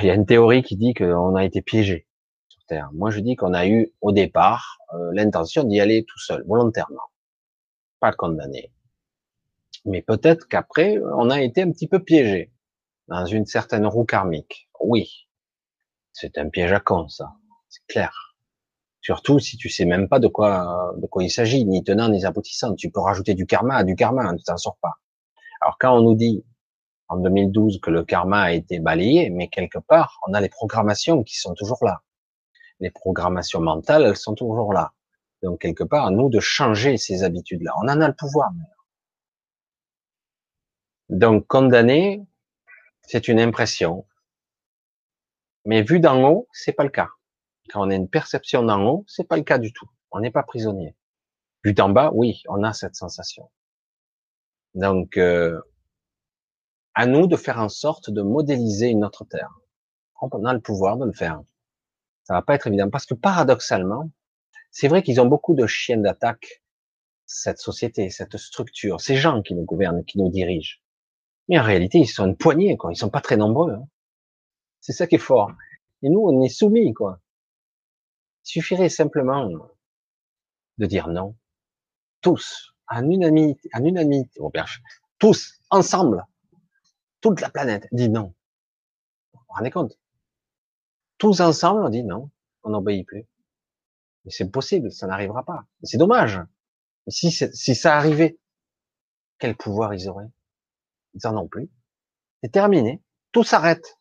Il 0.00 0.06
y 0.06 0.10
a 0.10 0.14
une 0.14 0.26
théorie 0.26 0.64
qui 0.64 0.76
dit 0.76 0.94
qu'on 0.94 1.36
a 1.36 1.44
été 1.44 1.62
piégé 1.62 2.08
sur 2.48 2.64
Terre. 2.64 2.90
Moi, 2.92 3.10
je 3.10 3.20
dis 3.20 3.36
qu'on 3.36 3.54
a 3.54 3.66
eu 3.68 3.92
au 4.00 4.10
départ 4.10 4.78
euh, 4.94 5.10
l'intention 5.12 5.62
d'y 5.62 5.80
aller 5.80 6.04
tout 6.04 6.18
seul, 6.18 6.44
volontairement, 6.48 7.08
pas 8.00 8.12
condamné. 8.12 8.72
Mais 9.84 10.02
peut-être 10.02 10.48
qu'après, 10.48 10.98
on 11.16 11.30
a 11.30 11.40
été 11.40 11.62
un 11.62 11.70
petit 11.70 11.86
peu 11.86 12.02
piégé 12.02 12.50
dans 13.06 13.26
une 13.26 13.46
certaine 13.46 13.86
roue 13.86 14.04
karmique. 14.04 14.68
Oui, 14.80 15.28
c'est 16.12 16.36
un 16.38 16.48
piège 16.48 16.72
à 16.72 16.80
con, 16.80 17.08
ça, 17.08 17.32
c'est 17.74 17.86
clair. 17.92 18.36
Surtout 19.00 19.38
si 19.38 19.56
tu 19.56 19.68
sais 19.68 19.84
même 19.84 20.08
pas 20.08 20.18
de 20.18 20.28
quoi 20.28 20.94
de 20.96 21.06
quoi 21.06 21.24
il 21.24 21.30
s'agit, 21.30 21.64
ni 21.64 21.82
tenant 21.84 22.08
ni 22.08 22.24
aboutissant. 22.24 22.74
Tu 22.74 22.90
peux 22.90 23.00
rajouter 23.00 23.34
du 23.34 23.46
karma 23.46 23.76
à 23.76 23.84
du 23.84 23.96
karma, 23.96 24.34
tu 24.36 24.44
t'en 24.44 24.56
sors 24.56 24.76
pas. 24.80 24.94
Alors 25.60 25.76
quand 25.78 25.96
on 25.96 26.02
nous 26.02 26.14
dit 26.14 26.44
en 27.08 27.16
2012 27.18 27.80
que 27.80 27.90
le 27.90 28.04
karma 28.04 28.42
a 28.42 28.52
été 28.52 28.78
balayé, 28.78 29.30
mais 29.30 29.48
quelque 29.48 29.78
part, 29.78 30.20
on 30.26 30.34
a 30.34 30.40
les 30.40 30.48
programmations 30.48 31.22
qui 31.22 31.36
sont 31.36 31.54
toujours 31.54 31.84
là. 31.84 32.02
Les 32.80 32.90
programmations 32.90 33.60
mentales, 33.60 34.04
elles 34.04 34.16
sont 34.16 34.34
toujours 34.34 34.72
là. 34.72 34.92
Donc 35.42 35.60
quelque 35.60 35.84
part, 35.84 36.06
à 36.06 36.10
nous 36.10 36.30
de 36.30 36.40
changer 36.40 36.96
ces 36.96 37.24
habitudes-là. 37.24 37.72
On 37.82 37.88
en 37.88 38.00
a 38.00 38.08
le 38.08 38.14
pouvoir. 38.14 38.50
Donc 41.10 41.46
condamner, 41.46 42.24
c'est 43.02 43.28
une 43.28 43.40
impression. 43.40 44.06
Mais 45.66 45.82
vu 45.82 46.00
d'en 46.00 46.22
haut, 46.22 46.48
c'est 46.52 46.72
pas 46.72 46.84
le 46.84 46.90
cas. 46.90 47.10
Quand 47.70 47.86
on 47.86 47.90
a 47.90 47.94
une 47.94 48.08
perception 48.08 48.62
d'en 48.62 48.84
haut, 48.86 49.04
c'est 49.08 49.26
pas 49.26 49.36
le 49.36 49.42
cas 49.42 49.58
du 49.58 49.72
tout. 49.72 49.88
On 50.10 50.20
n'est 50.20 50.30
pas 50.30 50.42
prisonnier. 50.42 50.94
Vu 51.64 51.72
d'en 51.72 51.88
bas, 51.88 52.10
oui, 52.12 52.42
on 52.48 52.62
a 52.62 52.72
cette 52.72 52.94
sensation. 52.94 53.50
Donc, 54.74 55.16
euh, 55.16 55.60
à 56.94 57.06
nous 57.06 57.26
de 57.26 57.36
faire 57.36 57.58
en 57.58 57.68
sorte 57.68 58.10
de 58.10 58.22
modéliser 58.22 58.88
une 58.88 59.04
autre 59.04 59.24
terre. 59.24 59.52
On 60.20 60.44
a 60.44 60.54
le 60.54 60.60
pouvoir 60.60 60.96
de 60.96 61.04
le 61.04 61.12
faire. 61.12 61.42
Ça 62.22 62.34
va 62.34 62.42
pas 62.42 62.54
être 62.54 62.66
évident 62.66 62.88
parce 62.88 63.04
que 63.06 63.14
paradoxalement, 63.14 64.10
c'est 64.70 64.88
vrai 64.88 65.02
qu'ils 65.02 65.20
ont 65.20 65.26
beaucoup 65.26 65.54
de 65.54 65.66
chiens 65.66 65.98
d'attaque, 65.98 66.62
cette 67.26 67.58
société, 67.58 68.10
cette 68.10 68.36
structure, 68.36 69.00
ces 69.00 69.16
gens 69.16 69.42
qui 69.42 69.54
nous 69.54 69.64
gouvernent, 69.64 70.04
qui 70.04 70.18
nous 70.18 70.30
dirigent. 70.30 70.78
Mais 71.48 71.58
en 71.58 71.62
réalité, 71.62 71.98
ils 71.98 72.06
sont 72.06 72.26
une 72.26 72.36
poignée, 72.36 72.76
quoi. 72.76 72.92
Ils 72.92 72.96
sont 72.96 73.10
pas 73.10 73.20
très 73.20 73.36
nombreux. 73.36 73.72
Hein. 73.72 73.86
C'est 74.80 74.92
ça 74.92 75.06
qui 75.06 75.16
est 75.16 75.18
fort. 75.18 75.52
Et 76.02 76.08
nous, 76.08 76.20
on 76.20 76.42
est 76.42 76.48
soumis, 76.48 76.92
quoi. 76.94 77.20
Suffirait 78.44 78.90
simplement 78.90 79.50
de 80.78 80.86
dire 80.86 81.08
non. 81.08 81.34
Tous, 82.20 82.74
en 82.88 83.08
unanimité, 83.10 83.68
en 83.74 83.84
unanimité, 83.84 84.40
tous, 85.18 85.60
ensemble, 85.70 86.24
toute 87.20 87.40
la 87.40 87.50
planète 87.50 87.88
dit 87.90 88.10
non. 88.10 88.34
Vous 89.32 89.40
vous 89.40 89.54
rendez 89.54 89.70
compte? 89.70 89.98
Tous 91.16 91.40
ensemble, 91.40 91.84
on 91.84 91.88
dit 91.88 92.04
non, 92.04 92.30
on 92.62 92.70
n'obéit 92.70 93.06
plus. 93.06 93.26
Mais 94.24 94.30
c'est 94.30 94.50
possible, 94.50 94.92
ça 94.92 95.06
n'arrivera 95.06 95.42
pas. 95.44 95.64
C'est 95.82 95.98
dommage. 95.98 96.40
si, 97.08 97.30
ça 97.32 97.96
arrivait, 97.96 98.38
quel 99.38 99.56
pouvoir 99.56 99.94
ils 99.94 100.08
auraient? 100.08 100.30
Ils 101.14 101.26
en 101.26 101.36
ont 101.36 101.48
plus. 101.48 101.70
C'est 102.42 102.52
terminé. 102.52 103.02
Tout 103.32 103.44
s'arrête. 103.44 103.98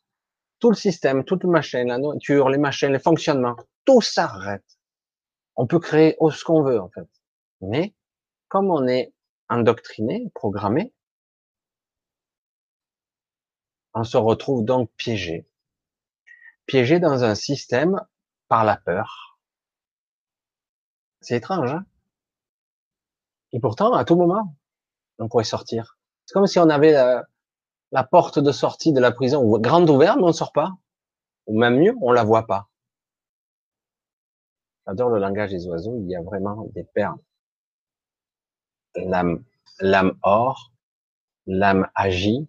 Tout 0.60 0.70
le 0.70 0.76
système, 0.76 1.24
toute 1.24 1.46
machine, 1.46 1.88
la 1.88 1.98
nourriture, 1.98 2.50
les 2.50 2.58
machines, 2.58 2.92
les 2.92 3.00
fonctionnements, 3.00 3.58
tout 3.86 4.02
s'arrête. 4.02 4.80
On 5.56 5.68
peut 5.68 5.80
créer 5.80 6.18
ce 6.20 6.44
qu'on 6.44 6.64
veut, 6.64 6.80
en 6.80 6.90
fait. 6.90 7.08
Mais, 7.62 7.94
comme 8.48 8.72
on 8.72 8.88
est 8.88 9.14
endoctriné, 9.50 10.32
programmé, 10.34 10.94
on 13.94 14.04
se 14.04 14.18
retrouve 14.18 14.66
donc 14.66 14.90
piégé. 14.98 15.48
Piégé 16.66 17.00
dans 17.00 17.24
un 17.24 17.36
système 17.36 18.02
par 18.48 18.64
la 18.64 18.78
peur. 18.78 19.38
C'est 21.22 21.38
étrange, 21.38 21.72
hein? 21.72 21.86
Et 23.52 23.60
pourtant, 23.60 23.94
à 23.94 24.04
tout 24.04 24.16
moment, 24.16 24.56
on 25.20 25.30
pourrait 25.30 25.44
sortir. 25.44 25.98
C'est 26.26 26.34
comme 26.34 26.48
si 26.48 26.60
on 26.60 26.70
avait 26.70 26.92
la, 27.92 28.04
porte 28.04 28.40
de 28.40 28.52
sortie 28.52 28.94
de 28.94 29.00
la 29.00 29.12
prison 29.12 29.58
grande 29.60 29.90
ouverte, 29.90 30.18
mais 30.18 30.24
on 30.24 30.28
ne 30.28 30.34
sort 30.34 30.52
pas. 30.52 30.72
Ou 31.46 31.60
même 31.60 31.78
mieux, 31.80 31.96
on 32.02 32.12
la 32.12 32.24
voit 32.24 32.48
pas. 32.48 32.70
J'adore 34.86 35.10
le 35.10 35.20
langage 35.20 35.52
des 35.52 35.68
oiseaux, 35.68 35.98
il 35.98 36.10
y 36.10 36.16
a 36.16 36.22
vraiment 36.22 36.68
des 36.74 36.84
perles. 36.84 37.20
L'âme, 38.96 39.44
l'âme 39.80 40.18
or, 40.22 40.72
l'âme 41.48 41.88
agit, 41.96 42.48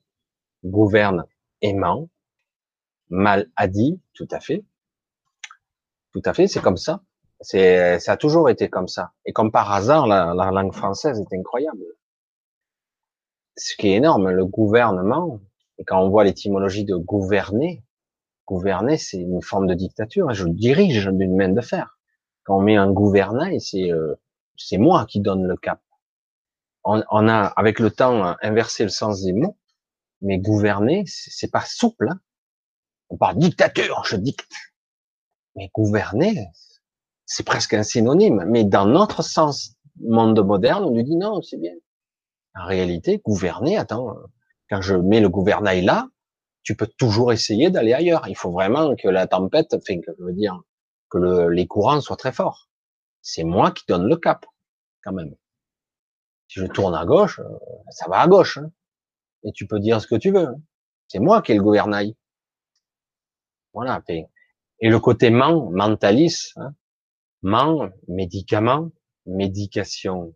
gouverne 0.64 1.24
aimant, 1.62 2.08
mal 3.08 3.50
a 3.56 3.68
dit, 3.68 4.00
tout 4.14 4.28
à 4.30 4.40
fait. 4.40 4.64
Tout 6.12 6.22
à 6.24 6.34
fait, 6.34 6.46
c'est 6.46 6.60
comme 6.60 6.76
ça. 6.76 7.02
C'est, 7.40 7.98
ça 8.00 8.12
a 8.12 8.16
toujours 8.16 8.48
été 8.50 8.68
comme 8.68 8.88
ça. 8.88 9.12
Et 9.24 9.32
comme 9.32 9.52
par 9.52 9.72
hasard, 9.72 10.06
la, 10.06 10.34
la 10.34 10.50
langue 10.50 10.72
française 10.72 11.20
est 11.20 11.36
incroyable. 11.36 11.84
Ce 13.56 13.76
qui 13.76 13.88
est 13.88 13.96
énorme, 13.96 14.30
le 14.30 14.44
gouvernement, 14.44 15.40
et 15.78 15.84
quand 15.84 16.00
on 16.00 16.08
voit 16.08 16.24
l'étymologie 16.24 16.84
de 16.84 16.96
gouverner, 16.96 17.84
gouverner, 18.46 18.96
c'est 18.96 19.18
une 19.18 19.42
forme 19.42 19.66
de 19.66 19.74
dictature. 19.74 20.32
Je 20.32 20.46
dirige 20.48 21.06
d'une 21.06 21.36
main 21.36 21.48
de 21.48 21.60
fer. 21.60 21.98
Quand 22.44 22.58
on 22.58 22.62
met 22.62 22.76
un 22.76 22.90
gouvernail, 22.90 23.60
c'est 23.60 23.90
euh, 23.92 24.14
c'est 24.56 24.78
moi 24.78 25.06
qui 25.06 25.20
donne 25.20 25.46
le 25.46 25.56
cap. 25.56 25.80
On, 26.84 27.02
on, 27.10 27.28
a, 27.28 27.46
avec 27.56 27.78
le 27.78 27.90
temps, 27.90 28.36
inversé 28.42 28.84
le 28.84 28.90
sens 28.90 29.22
des 29.22 29.32
mots. 29.32 29.56
Mais 30.20 30.38
gouverner, 30.38 31.04
c'est 31.06 31.50
pas 31.50 31.64
souple. 31.66 32.08
Hein. 32.10 32.20
On 33.10 33.16
parle 33.16 33.36
dictature, 33.36 34.04
je 34.06 34.16
dicte. 34.16 34.50
Mais 35.56 35.70
gouverner, 35.74 36.46
c'est 37.26 37.44
presque 37.44 37.74
un 37.74 37.82
synonyme. 37.82 38.44
Mais 38.46 38.64
dans 38.64 38.86
notre 38.86 39.22
sens, 39.22 39.74
monde 40.00 40.44
moderne, 40.44 40.84
on 40.84 40.90
nous 40.90 41.02
dit 41.02 41.16
non, 41.16 41.42
c'est 41.42 41.58
bien. 41.58 41.74
En 42.54 42.66
réalité, 42.66 43.18
gouverner, 43.18 43.76
attends, 43.76 44.14
quand 44.70 44.80
je 44.80 44.94
mets 44.94 45.20
le 45.20 45.28
gouvernail 45.28 45.82
là, 45.82 46.08
tu 46.62 46.74
peux 46.76 46.86
toujours 46.86 47.32
essayer 47.32 47.70
d'aller 47.70 47.92
ailleurs. 47.92 48.26
Il 48.28 48.36
faut 48.36 48.50
vraiment 48.50 48.94
que 48.96 49.08
la 49.08 49.26
tempête, 49.26 49.74
enfin, 49.74 50.00
je 50.06 50.24
veux 50.24 50.32
dire, 50.32 50.60
que 51.14 51.18
le, 51.18 51.48
les 51.48 51.66
courants 51.66 52.00
soient 52.00 52.16
très 52.16 52.32
forts. 52.32 52.68
C'est 53.22 53.44
moi 53.44 53.70
qui 53.70 53.84
donne 53.86 54.08
le 54.08 54.16
cap, 54.16 54.44
quand 55.04 55.12
même. 55.12 55.34
Si 56.48 56.60
je 56.60 56.66
tourne 56.66 56.94
à 56.94 57.04
gauche, 57.04 57.38
euh, 57.38 57.58
ça 57.90 58.08
va 58.08 58.20
à 58.20 58.26
gauche. 58.26 58.58
Hein 58.58 58.70
et 59.44 59.52
tu 59.52 59.66
peux 59.66 59.78
dire 59.78 60.00
ce 60.00 60.06
que 60.06 60.16
tu 60.16 60.30
veux. 60.30 60.48
Hein. 60.48 60.60
C'est 61.08 61.20
moi 61.20 61.42
qui 61.42 61.52
ai 61.52 61.54
le 61.54 61.62
gouvernail. 61.62 62.16
Voilà. 63.72 64.02
Et 64.08 64.88
le 64.88 64.98
côté 64.98 65.30
ment, 65.30 65.70
mentaliste, 65.70 66.56
hein, 66.56 66.74
ment, 67.42 67.90
médicament, 68.08 68.90
médication, 69.26 70.34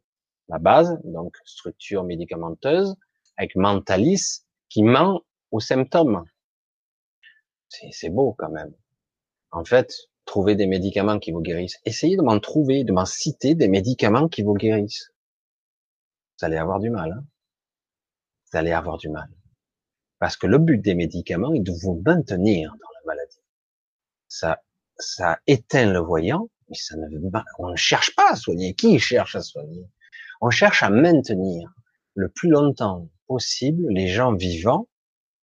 la 0.49 0.59
base, 0.59 1.01
donc 1.05 1.37
structure 1.45 2.05
médicamenteuse, 2.05 2.95
avec 3.37 3.57
mentaliste 3.57 4.47
qui 4.69 4.83
ment 4.83 5.23
aux 5.51 5.61
symptômes. 5.61 6.25
C'est 7.69 8.11
beau 8.11 8.35
quand 8.39 8.51
même. 8.51 8.75
En 9.51 9.65
fait, 9.65 10.08
trouver 10.29 10.55
des 10.55 10.67
médicaments 10.67 11.19
qui 11.19 11.33
vous 11.33 11.41
guérissent. 11.41 11.79
Essayez 11.85 12.17
de 12.17 12.23
m'en 12.23 12.39
trouver, 12.39 12.85
de 12.85 12.93
m'en 12.93 13.07
citer 13.07 13.55
des 13.55 13.69
médicaments 13.69 14.29
qui 14.29 14.43
vous 14.43 14.55
guérissent. 14.55 15.11
Vous 16.39 16.47
allez 16.47 16.59
avoir 16.59 16.79
du 16.79 16.91
mal. 16.91 17.13
Hein 17.13 17.25
vous 18.51 18.59
allez 18.59 18.73
avoir 18.73 18.99
du 18.99 19.09
mal. 19.09 19.29
Parce 20.19 20.37
que 20.37 20.47
le 20.47 20.59
but 20.59 20.79
des 20.79 20.95
médicaments 20.95 21.53
est 21.55 21.61
de 21.61 21.73
vous 21.73 22.03
maintenir 22.05 22.71
dans 22.73 22.89
la 22.95 23.15
maladie. 23.15 23.41
Ça, 24.29 24.63
ça 24.99 25.39
éteint 25.47 25.91
le 25.93 26.01
voyant, 26.01 26.49
mais 26.69 26.77
ça 26.77 26.97
ne, 26.97 27.07
on 27.59 27.71
ne 27.71 27.77
cherche 27.77 28.15
pas 28.15 28.31
à 28.31 28.37
soigner. 28.37 28.75
Qui 28.75 28.99
cherche 28.99 29.37
à 29.37 29.43
soigner? 29.43 29.89
On 30.41 30.51
cherche 30.51 30.83
à 30.83 30.91
maintenir 30.91 31.73
le 32.15 32.29
plus 32.29 32.51
longtemps 32.51 33.09
possible 33.27 33.85
les 33.91 34.09
gens 34.09 34.35
vivants, 34.35 34.89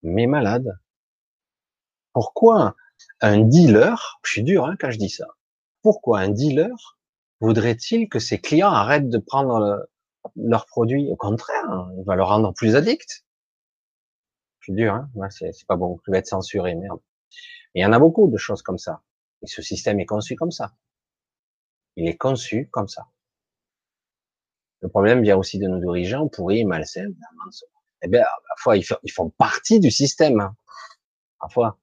mais 0.04 0.28
malades. 0.28 0.78
Pourquoi? 2.14 2.76
Un 3.22 3.40
dealer, 3.40 4.20
je 4.24 4.32
suis 4.32 4.44
dur 4.44 4.66
hein, 4.66 4.76
quand 4.80 4.92
je 4.92 4.98
dis 4.98 5.10
ça, 5.10 5.28
pourquoi 5.82 6.20
un 6.20 6.30
dealer 6.30 7.00
voudrait-il 7.40 8.10
que 8.10 8.20
ses 8.20 8.40
clients 8.40 8.72
arrêtent 8.72 9.10
de 9.10 9.18
prendre 9.18 9.60
le, 9.60 9.90
leur 10.36 10.66
produit. 10.66 11.10
Au 11.12 11.16
contraire, 11.16 11.90
il 11.98 12.04
va 12.06 12.16
le 12.16 12.24
rendre 12.24 12.54
plus 12.54 12.76
addict. 12.76 13.26
C'est 14.66 14.74
dur, 14.74 14.94
hein 14.94 15.10
c'est 15.30 15.52
pas 15.68 15.76
bon. 15.76 16.00
Je 16.06 16.12
vais 16.12 16.18
être 16.18 16.28
censuré, 16.28 16.76
merde. 16.76 17.00
il 17.76 17.84
y 17.84 17.86
en 17.86 17.94
a 17.94 18.00
beaucoup 18.00 18.28
de 18.28 18.38
choses 18.38 18.62
comme 18.62 18.80
ça. 18.80 19.02
Et 19.42 19.48
ce 19.48 19.62
système 19.62 20.00
est 20.00 20.06
conçu 20.06 20.36
comme 20.36 20.52
ça. 20.52 20.74
Il 21.96 22.08
est 22.08 22.18
conçu 22.18 22.68
comme 22.72 22.88
ça. 22.88 23.08
Le 24.82 24.90
problème 24.90 25.22
vient 25.22 25.38
aussi 25.38 25.60
de 25.60 25.68
nos 25.68 25.80
dirigeants 25.80 26.28
pourris, 26.28 26.66
malsains. 26.66 27.12
Eh 28.02 28.08
bien, 28.08 28.24
parfois, 28.50 28.78
ils 28.78 29.12
font 29.12 29.30
partie 29.30 29.80
du 29.80 29.92
système. 29.92 30.40
Hein. 30.40 30.56
Parfois. 31.40 31.80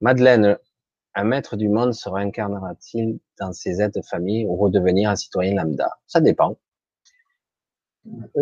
Madeleine, 0.00 0.58
un 1.14 1.24
maître 1.24 1.56
du 1.56 1.68
monde 1.68 1.94
se 1.94 2.08
réincarnera-t-il 2.08 3.18
dans 3.38 3.52
ses 3.52 3.80
aides 3.80 3.94
de 3.94 4.02
famille 4.02 4.44
ou 4.46 4.56
redevenir 4.56 5.10
un 5.10 5.16
citoyen 5.16 5.54
lambda? 5.54 5.88
Ça 6.06 6.20
dépend. 6.20 6.58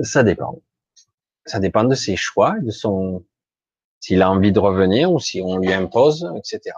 Ça 0.02 0.22
dépend. 0.22 0.60
Ça 1.46 1.60
dépend 1.60 1.84
de 1.84 1.94
ses 1.94 2.16
choix, 2.16 2.58
de 2.60 2.70
son, 2.70 3.24
s'il 4.00 4.22
a 4.22 4.30
envie 4.30 4.52
de 4.52 4.58
revenir 4.58 5.12
ou 5.12 5.20
si 5.20 5.40
on 5.40 5.58
lui 5.58 5.72
impose, 5.72 6.28
etc. 6.36 6.74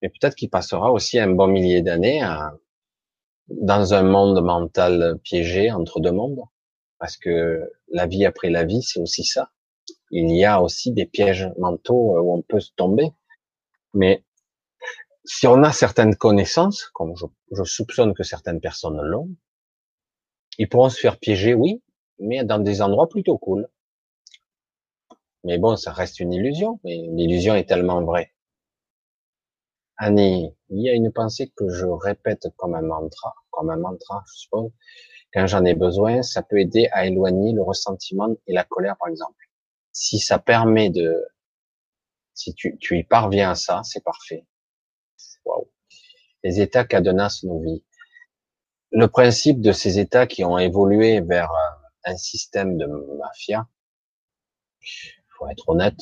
Mais 0.00 0.08
peut-être 0.08 0.34
qu'il 0.34 0.48
passera 0.48 0.90
aussi 0.90 1.18
un 1.18 1.30
bon 1.30 1.48
millier 1.48 1.82
d'années 1.82 2.24
dans 3.48 3.94
un 3.94 4.02
monde 4.02 4.42
mental 4.42 5.18
piégé 5.22 5.70
entre 5.70 6.00
deux 6.00 6.12
mondes. 6.12 6.40
Parce 6.98 7.16
que 7.16 7.70
la 7.88 8.06
vie 8.06 8.24
après 8.24 8.50
la 8.50 8.64
vie, 8.64 8.82
c'est 8.82 9.00
aussi 9.00 9.24
ça. 9.24 9.50
Il 10.10 10.34
y 10.34 10.44
a 10.44 10.60
aussi 10.62 10.92
des 10.92 11.06
pièges 11.06 11.48
mentaux 11.58 12.18
où 12.18 12.32
on 12.32 12.42
peut 12.42 12.60
se 12.60 12.72
tomber. 12.76 13.12
Mais 13.94 14.24
si 15.24 15.46
on 15.46 15.62
a 15.62 15.72
certaines 15.72 16.16
connaissances, 16.16 16.86
comme 16.94 17.14
je, 17.16 17.64
soupçonne 17.64 18.14
que 18.14 18.22
certaines 18.22 18.60
personnes 18.60 19.00
l'ont, 19.00 19.28
ils 20.58 20.68
pourront 20.68 20.88
se 20.88 20.98
faire 20.98 21.18
piéger, 21.18 21.54
oui, 21.54 21.82
mais 22.18 22.44
dans 22.44 22.58
des 22.58 22.82
endroits 22.82 23.08
plutôt 23.08 23.38
cool. 23.38 23.68
Mais 25.44 25.58
bon, 25.58 25.76
ça 25.76 25.92
reste 25.92 26.20
une 26.20 26.32
illusion, 26.32 26.80
mais 26.84 26.96
l'illusion 26.96 27.54
est 27.54 27.64
tellement 27.64 28.02
vraie. 28.02 28.32
Annie, 29.96 30.54
il 30.70 30.82
y 30.82 30.88
a 30.88 30.94
une 30.94 31.12
pensée 31.12 31.52
que 31.54 31.68
je 31.68 31.86
répète 31.86 32.48
comme 32.56 32.74
un 32.74 32.82
mantra, 32.82 33.34
comme 33.50 33.70
un 33.70 33.76
mantra, 33.76 34.24
je 34.28 34.40
suppose. 34.40 34.70
Quand 35.32 35.46
j'en 35.46 35.64
ai 35.64 35.74
besoin, 35.74 36.22
ça 36.22 36.42
peut 36.42 36.58
aider 36.58 36.88
à 36.92 37.06
éloigner 37.06 37.52
le 37.52 37.62
ressentiment 37.62 38.34
et 38.46 38.52
la 38.52 38.64
colère, 38.64 38.96
par 38.98 39.08
exemple. 39.08 39.49
Si 39.92 40.18
ça 40.18 40.38
permet 40.38 40.90
de, 40.90 41.14
si 42.34 42.54
tu, 42.54 42.78
tu 42.78 42.98
y 42.98 43.04
parviens 43.04 43.50
à 43.50 43.54
ça, 43.54 43.82
c'est 43.84 44.02
parfait. 44.02 44.46
Waouh. 45.44 45.70
Les 46.42 46.60
états 46.60 46.84
cadenassent 46.84 47.42
nos 47.42 47.60
vies. 47.60 47.84
Le 48.92 49.08
principe 49.08 49.60
de 49.60 49.72
ces 49.72 49.98
états 49.98 50.26
qui 50.26 50.44
ont 50.44 50.58
évolué 50.58 51.20
vers 51.20 51.50
un 52.04 52.16
système 52.16 52.76
de 52.76 52.86
mafia, 53.18 53.68
faut 55.38 55.48
être 55.48 55.68
honnête, 55.68 56.00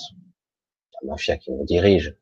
la 0.94 1.10
mafia 1.10 1.36
qui 1.36 1.50
nous 1.52 1.64
dirige. 1.64 2.16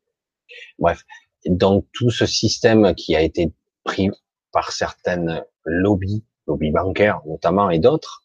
Bref, 0.78 1.04
donc 1.46 1.86
tout 1.92 2.10
ce 2.10 2.26
système 2.26 2.94
qui 2.94 3.14
a 3.14 3.20
été 3.20 3.52
pris 3.84 4.10
par 4.52 4.72
certaines 4.72 5.44
lobbies, 5.64 6.24
lobbies 6.46 6.70
bancaires 6.70 7.20
notamment 7.26 7.70
et 7.70 7.78
d'autres, 7.78 8.24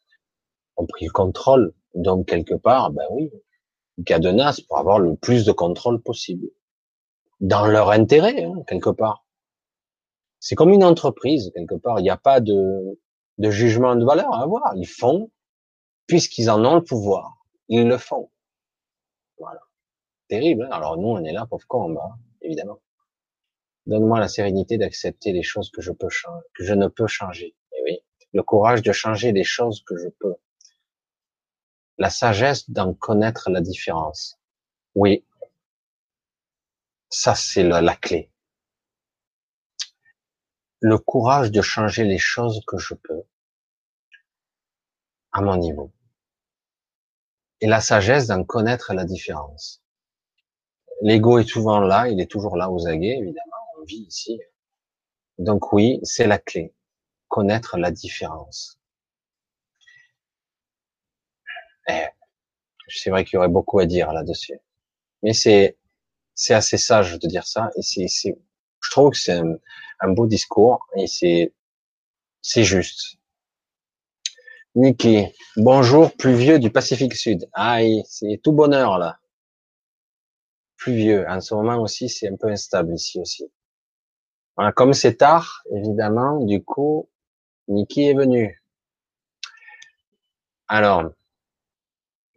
ont 0.77 0.85
pris 0.85 1.05
le 1.05 1.11
contrôle. 1.11 1.73
Donc 1.93 2.27
quelque 2.27 2.53
part, 2.53 2.91
ben 2.91 3.05
oui, 3.11 3.31
cadenas 4.05 4.61
pour 4.67 4.77
avoir 4.77 4.99
le 4.99 5.15
plus 5.15 5.45
de 5.45 5.51
contrôle 5.51 6.01
possible. 6.01 6.47
Dans 7.39 7.65
leur 7.65 7.89
intérêt, 7.91 8.43
hein, 8.43 8.63
quelque 8.67 8.89
part. 8.89 9.25
C'est 10.39 10.55
comme 10.55 10.71
une 10.71 10.83
entreprise, 10.83 11.51
quelque 11.53 11.75
part. 11.75 11.99
Il 11.99 12.03
n'y 12.03 12.09
a 12.09 12.17
pas 12.17 12.39
de, 12.39 12.99
de 13.37 13.49
jugement 13.49 13.95
de 13.95 14.05
valeur 14.05 14.33
à 14.33 14.43
avoir. 14.43 14.73
Ils 14.75 14.87
font, 14.87 15.31
puisqu'ils 16.07 16.49
en 16.49 16.63
ont 16.65 16.75
le 16.75 16.83
pouvoir. 16.83 17.37
Ils 17.67 17.87
le 17.87 17.97
font. 17.97 18.31
Voilà. 19.37 19.61
Terrible. 20.27 20.63
Hein. 20.63 20.69
Alors 20.71 20.97
nous, 20.97 21.09
on 21.09 21.23
est 21.23 21.31
là, 21.31 21.45
pauvre 21.45 21.65
combat, 21.67 22.17
évidemment. 22.41 22.79
Donne-moi 23.87 24.19
la 24.19 24.27
sérénité 24.27 24.77
d'accepter 24.77 25.31
les 25.31 25.41
choses 25.41 25.71
que 25.71 25.81
je 25.81 25.91
peux 25.91 26.09
changer, 26.09 26.45
que 26.55 26.63
je 26.63 26.73
ne 26.73 26.87
peux 26.87 27.07
changer. 27.07 27.47
Et 27.47 27.77
eh 27.77 27.83
oui, 27.83 27.99
le 28.33 28.43
courage 28.43 28.83
de 28.83 28.91
changer 28.91 29.31
les 29.31 29.43
choses 29.43 29.83
que 29.83 29.97
je 29.97 30.09
peux. 30.19 30.35
La 32.01 32.09
sagesse 32.09 32.67
d'en 32.67 32.95
connaître 32.95 33.51
la 33.51 33.61
différence. 33.61 34.39
Oui, 34.95 35.23
ça 37.11 37.35
c'est 37.35 37.61
la, 37.61 37.95
clé. 37.95 38.31
Le 40.79 40.97
courage 40.97 41.51
de 41.51 41.61
changer 41.61 42.03
les 42.03 42.17
choses 42.17 42.63
que 42.65 42.79
je 42.79 42.95
peux 42.95 43.21
à 45.31 45.41
mon 45.41 45.57
niveau. 45.57 45.91
Et 47.59 47.67
la 47.67 47.81
sagesse 47.81 48.25
d'en 48.25 48.43
connaître 48.45 48.95
la 48.95 49.05
différence. 49.05 49.83
L'ego 51.01 51.37
est 51.37 51.47
souvent 51.47 51.81
là, 51.81 52.07
il 52.07 52.19
est 52.19 52.31
toujours 52.31 52.57
là 52.57 52.71
aux 52.71 52.87
aguets, 52.87 53.19
évidemment 53.19 53.83
vie 53.85 54.07
ici. 54.07 54.41
Donc 55.37 55.71
oui, 55.71 55.99
c'est 56.01 56.25
la 56.25 56.39
clé. 56.39 56.73
Connaître 57.27 57.77
la 57.77 57.91
différence. 57.91 58.81
Eh, 61.80 61.80
c'est 62.87 63.09
vrai 63.09 63.23
qu'il 63.23 63.35
y 63.35 63.37
aurait 63.37 63.47
beaucoup 63.47 63.79
à 63.79 63.85
dire 63.85 64.11
là-dessus. 64.11 64.59
Mais 65.23 65.33
c'est, 65.33 65.77
c'est 66.35 66.53
assez 66.53 66.77
sage 66.77 67.19
de 67.19 67.27
dire 67.27 67.47
ça. 67.47 67.69
Et 67.77 67.81
c'est, 67.81 68.07
c'est, 68.07 68.37
je 68.81 68.91
trouve 68.91 69.11
que 69.11 69.17
c'est 69.17 69.39
un, 69.99 70.09
beau 70.09 70.27
discours 70.27 70.87
et 70.95 71.07
c'est, 71.07 71.53
c'est 72.41 72.63
juste. 72.63 73.17
Niki, 74.73 75.27
bonjour, 75.57 76.15
pluvieux 76.15 76.57
du 76.57 76.71
Pacifique 76.71 77.15
Sud. 77.15 77.49
Aïe, 77.53 78.03
c'est 78.07 78.39
tout 78.43 78.53
bonheur 78.53 78.97
là. 78.97 79.19
Pluvieux. 80.77 81.25
En 81.27 81.41
ce 81.41 81.53
moment 81.53 81.77
aussi, 81.81 82.09
c'est 82.09 82.29
un 82.29 82.37
peu 82.37 82.47
instable 82.47 82.93
ici 82.93 83.19
aussi. 83.19 83.51
Voilà, 84.55 84.71
comme 84.71 84.93
c'est 84.93 85.15
tard, 85.15 85.63
évidemment, 85.75 86.43
du 86.43 86.63
coup, 86.63 87.09
Niki 87.67 88.09
est 88.09 88.13
venu. 88.13 88.61
Alors, 90.67 91.11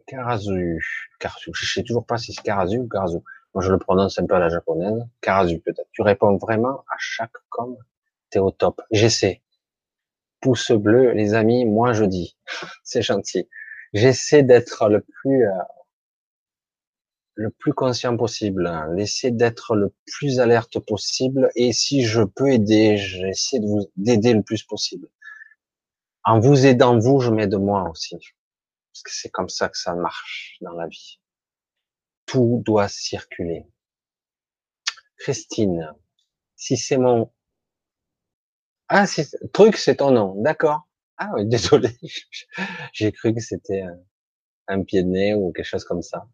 Karazu, 0.07 0.79
Karazu, 1.19 1.51
je 1.53 1.73
sais 1.73 1.83
toujours 1.83 2.05
pas 2.05 2.17
si 2.17 2.33
c'est 2.33 2.41
Karazu 2.43 2.77
ou 2.79 2.87
Karazu. 2.87 3.17
Moi, 3.53 3.63
je 3.63 3.71
le 3.71 3.79
prononce 3.79 4.19
un 4.19 4.25
peu 4.25 4.35
à 4.35 4.39
la 4.39 4.49
japonaise. 4.49 5.05
Karazu, 5.21 5.59
peut-être. 5.59 5.89
Tu 5.93 6.01
réponds 6.01 6.37
vraiment 6.37 6.83
à 6.89 6.95
chaque 6.97 7.37
com. 7.49 7.77
T'es 8.29 8.39
au 8.39 8.51
top. 8.51 8.81
J'essaie. 8.91 9.41
Pouce 10.41 10.71
bleu, 10.71 11.11
les 11.11 11.33
amis, 11.33 11.65
moi 11.65 11.93
je 11.93 12.03
dis. 12.03 12.37
c'est 12.83 13.01
gentil. 13.01 13.47
J'essaie 13.93 14.43
d'être 14.43 14.89
le 14.89 15.01
plus, 15.01 15.47
euh, 15.47 15.53
le 17.35 17.49
plus 17.49 17.73
conscient 17.73 18.15
possible, 18.17 18.69
laissez 18.93 19.31
d'être 19.31 19.75
le 19.75 19.93
plus 20.05 20.39
alerte 20.39 20.79
possible, 20.79 21.49
et 21.55 21.73
si 21.73 22.03
je 22.03 22.23
peux 22.23 22.51
aider, 22.51 22.97
j'essaie 22.97 23.59
d'aider 23.97 24.33
le 24.33 24.41
plus 24.41 24.63
possible. 24.63 25.07
En 26.23 26.39
vous 26.39 26.65
aidant 26.65 26.97
vous, 26.97 27.19
je 27.19 27.29
m'aide 27.31 27.55
moi 27.55 27.89
aussi, 27.89 28.17
parce 28.95 29.03
que 29.03 29.11
c'est 29.11 29.29
comme 29.29 29.49
ça 29.49 29.67
que 29.67 29.77
ça 29.77 29.93
marche 29.93 30.57
dans 30.61 30.71
la 30.71 30.87
vie. 30.87 31.19
Tout 32.25 32.63
doit 32.65 32.87
circuler. 32.87 33.67
Christine, 35.17 35.93
si 36.55 36.77
c'est 36.77 36.97
mon 36.97 37.29
ah, 38.87 39.05
truc, 39.51 39.75
c'est 39.75 39.97
ton 39.97 40.11
nom, 40.11 40.41
d'accord. 40.41 40.87
Ah 41.17 41.31
oui, 41.33 41.45
désolé, 41.49 41.89
j'ai 42.93 43.11
cru 43.11 43.33
que 43.33 43.41
c'était 43.41 43.83
un, 44.67 44.83
pied 44.83 45.03
de 45.03 45.09
nez 45.09 45.33
ou 45.33 45.51
quelque 45.51 45.65
chose 45.65 45.83
comme 45.83 46.01
ça. 46.01 46.29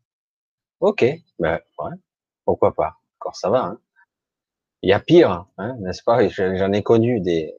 Ok, 0.82 1.04
ben 1.40 1.60
ouais, 1.80 1.96
pourquoi 2.46 2.76
pas. 2.76 3.00
Encore 3.20 3.36
ça 3.36 3.50
va. 3.50 3.64
Hein. 3.64 3.82
Il 4.84 4.90
y 4.92 4.94
a 4.94 5.00
pire, 5.00 5.48
hein, 5.58 5.78
n'est-ce 5.80 6.04
pas? 6.04 6.28
J'en 6.28 6.72
ai 6.74 6.84
connu 6.84 7.22
des 7.22 7.58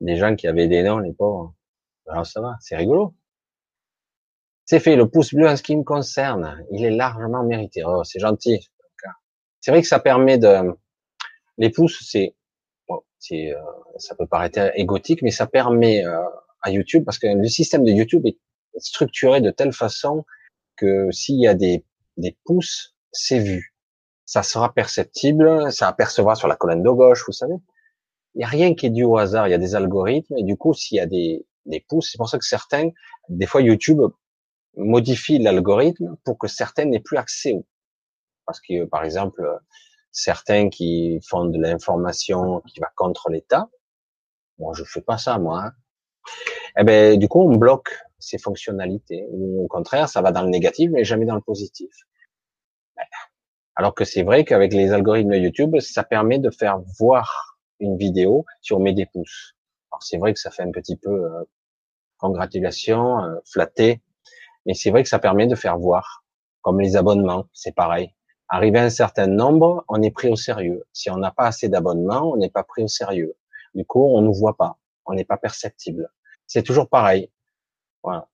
des 0.00 0.16
gens 0.16 0.36
qui 0.36 0.46
avaient 0.46 0.68
des 0.68 0.82
noms, 0.82 1.00
les 1.00 1.12
pauvres. 1.12 1.54
Alors 2.06 2.26
ça 2.26 2.40
va, 2.40 2.56
c'est 2.60 2.76
rigolo. 2.76 3.14
C'est 4.66 4.80
fait, 4.80 4.96
le 4.96 5.08
pouce 5.08 5.32
bleu 5.32 5.48
en 5.48 5.56
ce 5.56 5.62
qui 5.62 5.76
me 5.76 5.84
concerne, 5.84 6.62
il 6.72 6.84
est 6.84 6.90
largement 6.90 7.42
mérité. 7.44 7.82
Oh, 7.84 8.04
c'est 8.04 8.18
gentil. 8.18 8.68
C'est 9.60 9.70
vrai 9.70 9.80
que 9.80 9.88
ça 9.88 9.98
permet 9.98 10.38
de... 10.38 10.76
Les 11.58 11.70
pouces, 11.70 11.98
c'est... 12.08 12.34
Bon, 12.88 13.00
euh, 13.32 13.54
ça 13.96 14.14
peut 14.14 14.26
paraître 14.26 14.70
égotique, 14.74 15.22
mais 15.22 15.30
ça 15.30 15.46
permet 15.46 16.04
euh, 16.04 16.20
à 16.62 16.70
YouTube, 16.70 17.04
parce 17.04 17.18
que 17.18 17.26
le 17.26 17.48
système 17.48 17.84
de 17.84 17.90
YouTube 17.90 18.26
est 18.26 18.38
structuré 18.78 19.40
de 19.40 19.50
telle 19.50 19.72
façon 19.72 20.24
que 20.76 21.10
s'il 21.10 21.40
y 21.40 21.48
a 21.48 21.54
des 21.54 21.84
des 22.16 22.36
pouces, 22.44 22.94
c'est 23.12 23.38
vu. 23.38 23.74
Ça 24.24 24.42
sera 24.42 24.72
perceptible, 24.72 25.70
ça 25.72 25.88
apercevra 25.88 26.34
sur 26.34 26.48
la 26.48 26.56
colonne 26.56 26.82
de 26.82 26.90
gauche, 26.90 27.24
vous 27.26 27.32
savez. 27.32 27.54
Il 28.34 28.38
n'y 28.38 28.44
a 28.44 28.48
rien 28.48 28.74
qui 28.74 28.86
est 28.86 28.90
dû 28.90 29.04
au 29.04 29.16
hasard, 29.16 29.48
il 29.48 29.52
y 29.52 29.54
a 29.54 29.58
des 29.58 29.74
algorithmes, 29.74 30.36
et 30.36 30.42
du 30.42 30.56
coup, 30.56 30.74
s'il 30.74 30.96
y 30.96 31.00
a 31.00 31.06
des, 31.06 31.46
des 31.64 31.84
pouces, 31.88 32.10
c'est 32.10 32.18
pour 32.18 32.28
ça 32.28 32.38
que 32.38 32.44
certains, 32.44 32.90
des 33.28 33.46
fois 33.46 33.62
YouTube 33.62 34.00
modifie 34.76 35.38
l'algorithme 35.38 36.16
pour 36.24 36.38
que 36.38 36.48
certains 36.48 36.84
n'aient 36.84 37.00
plus 37.00 37.16
accès. 37.16 37.54
Parce 38.46 38.60
que, 38.60 38.84
par 38.84 39.04
exemple, 39.04 39.42
certains 40.12 40.70
qui 40.70 41.20
font 41.26 41.46
de 41.46 41.58
l'information 41.60 42.60
qui 42.66 42.80
va 42.80 42.88
contre 42.94 43.30
l'État, 43.30 43.68
moi 44.58 44.72
je 44.74 44.84
fais 44.84 45.02
pas 45.02 45.18
ça, 45.18 45.38
moi. 45.38 45.64
Hein. 45.64 45.72
Eh 46.78 46.84
ben, 46.84 47.18
du 47.18 47.28
coup, 47.28 47.40
on 47.40 47.56
bloque 47.56 47.90
ces 48.18 48.38
fonctionnalités. 48.38 49.26
Ou 49.30 49.64
au 49.64 49.68
contraire, 49.68 50.08
ça 50.08 50.22
va 50.22 50.32
dans 50.32 50.42
le 50.42 50.50
négatif, 50.50 50.90
mais 50.92 51.04
jamais 51.04 51.26
dans 51.26 51.34
le 51.34 51.40
positif. 51.40 51.90
Alors 53.74 53.94
que 53.94 54.04
c'est 54.04 54.22
vrai 54.22 54.44
qu'avec 54.44 54.72
les 54.72 54.92
algorithmes 54.92 55.32
de 55.32 55.36
YouTube, 55.36 55.78
ça 55.80 56.02
permet 56.02 56.38
de 56.38 56.50
faire 56.50 56.80
voir 56.98 57.58
une 57.78 57.98
vidéo 57.98 58.46
si 58.62 58.72
on 58.72 58.80
met 58.80 58.94
des 58.94 59.06
pouces. 59.06 59.54
Alors 59.92 60.02
c'est 60.02 60.16
vrai 60.16 60.32
que 60.32 60.40
ça 60.40 60.50
fait 60.50 60.62
un 60.62 60.70
petit 60.70 60.96
peu 60.96 61.10
euh, 61.10 61.44
congratulation, 62.16 63.22
euh, 63.22 63.34
mais 64.66 64.74
c'est 64.74 64.90
vrai 64.90 65.02
que 65.02 65.08
ça 65.08 65.18
permet 65.18 65.46
de 65.46 65.54
faire 65.54 65.78
voir. 65.78 66.24
Comme 66.60 66.80
les 66.80 66.96
abonnements, 66.96 67.46
c'est 67.52 67.74
pareil. 67.74 68.12
Arrivé 68.48 68.78
à 68.78 68.84
un 68.84 68.90
certain 68.90 69.28
nombre, 69.28 69.84
on 69.88 70.02
est 70.02 70.10
pris 70.10 70.28
au 70.28 70.36
sérieux. 70.36 70.84
Si 70.92 71.10
on 71.10 71.16
n'a 71.16 71.30
pas 71.30 71.46
assez 71.46 71.68
d'abonnements, 71.68 72.32
on 72.32 72.36
n'est 72.36 72.50
pas 72.50 72.64
pris 72.64 72.82
au 72.82 72.88
sérieux. 72.88 73.36
Du 73.74 73.84
coup, 73.84 74.04
on 74.04 74.20
ne 74.22 74.28
voit 74.28 74.56
pas, 74.56 74.78
on 75.06 75.14
n'est 75.14 75.24
pas 75.24 75.36
perceptible. 75.36 76.10
C'est 76.46 76.62
toujours 76.62 76.88
pareil. 76.88 77.30
Voilà. 78.02 78.28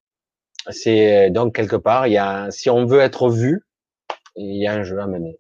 C'est 0.71 1.31
donc 1.31 1.55
quelque 1.55 1.77
part, 1.77 2.07
il 2.07 2.15
y 2.15 2.19
a, 2.19 2.51
si 2.51 2.71
on 2.71 2.87
veut 2.87 3.01
être 3.01 3.29
vu, 3.31 3.67
il 4.37 4.57
y 4.57 4.67
a 4.67 4.73
un 4.73 4.83
jeu 4.83 5.01
à 5.01 5.07
mener. 5.07 5.39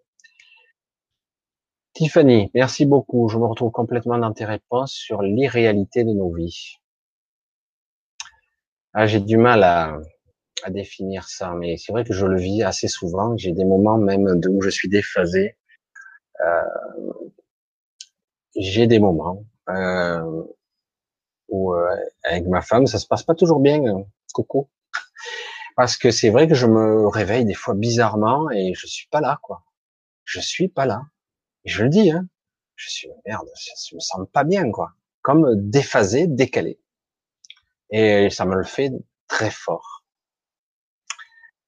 Tiffany, 1.95 2.51
merci 2.55 2.87
beaucoup. 2.87 3.29
Je 3.29 3.39
me 3.39 3.45
retrouve 3.45 3.71
complètement 3.71 4.19
dans 4.19 4.33
tes 4.33 4.45
réponses 4.45 4.93
sur 4.93 5.23
l'irréalité 5.23 6.05
de 6.05 6.13
nos 6.13 6.33
vies. 6.33 6.77
Ah, 8.95 9.07
j'ai 9.07 9.21
du 9.21 9.37
mal 9.37 9.63
à, 9.63 9.99
à, 10.65 10.71
définir 10.71 11.29
ça, 11.29 11.53
mais 11.55 11.77
c'est 11.77 11.93
vrai 11.93 12.05
que 12.05 12.13
je 12.13 12.27
le 12.27 12.39
vis 12.39 12.63
assez 12.63 12.89
souvent. 12.89 13.37
J'ai 13.37 13.53
des 13.53 13.65
moments 13.65 13.99
même 13.99 14.27
où 14.49 14.63
je 14.63 14.71
suis 14.71 14.89
déphasé. 14.89 15.57
Euh, 16.41 16.63
j'ai 18.57 18.87
des 18.87 18.99
moments 18.99 19.45
euh, 19.69 20.43
où 21.49 21.75
euh, 21.75 21.97
avec 22.25 22.47
ma 22.47 22.63
femme, 22.63 22.87
ça 22.87 22.99
se 22.99 23.07
passe 23.07 23.23
pas 23.23 23.35
toujours 23.35 23.61
bien. 23.61 23.85
Hein 23.87 24.05
coucou. 24.33 24.69
Parce 25.77 25.97
que 25.97 26.11
c'est 26.11 26.31
vrai 26.31 26.49
que 26.49 26.55
je 26.55 26.67
me 26.67 27.07
réveille 27.07 27.45
des 27.45 27.55
fois 27.55 27.75
bizarrement 27.75 28.51
et 28.51 28.75
je 28.75 28.87
suis 28.87 29.07
pas 29.09 29.21
là, 29.21 29.39
quoi. 29.43 29.65
Je 30.25 30.41
suis 30.41 30.69
pas 30.69 30.87
là. 30.87 31.03
Je 31.65 31.85
le 31.85 31.89
dis, 31.89 32.11
hein. 32.11 32.27
Je 32.77 32.91
suis, 32.91 33.09
merde, 33.27 33.49
je 33.89 33.95
me 33.95 34.01
sens 34.01 34.27
pas 34.33 34.45
bien, 34.45 34.71
quoi. 34.71 34.93
Comme 35.23 35.71
déphasé, 35.71 36.27
décalé. 36.27 36.81
Et 37.91 38.29
ça 38.31 38.45
me 38.45 38.57
le 38.57 38.65
fait 38.65 38.91
très 39.29 39.51
fort. 39.51 39.92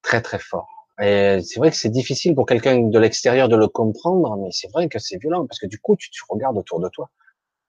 Très, 0.05 0.23
très 0.23 0.39
fort. 0.39 0.69
Et 1.03 1.41
c'est 1.43 1.59
vrai 1.59 1.71
que 1.71 1.77
c'est 1.77 1.89
difficile 1.91 2.37
pour 2.37 2.47
quelqu'un 2.47 2.79
de 2.89 2.99
l'extérieur 3.01 3.49
de 3.49 3.57
le 3.57 3.67
comprendre, 3.67 4.37
mais 4.37 4.51
c'est 4.53 4.71
vrai 4.71 4.89
que 4.89 5.01
c'est 5.01 5.17
violent, 5.19 5.47
parce 5.47 5.59
que 5.59 5.67
du 5.67 5.81
coup, 5.81 5.97
tu, 5.97 6.11
tu 6.11 6.23
regardes 6.29 6.57
autour 6.57 6.79
de 6.79 6.89
toi. 6.89 7.11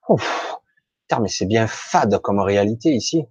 Ouf, 0.10 0.58
putain, 1.02 1.22
mais 1.22 1.30
c'est 1.30 1.48
bien 1.48 1.66
fade 1.68 2.20
comme 2.20 2.40
réalité 2.40 2.92
ici 2.94 3.26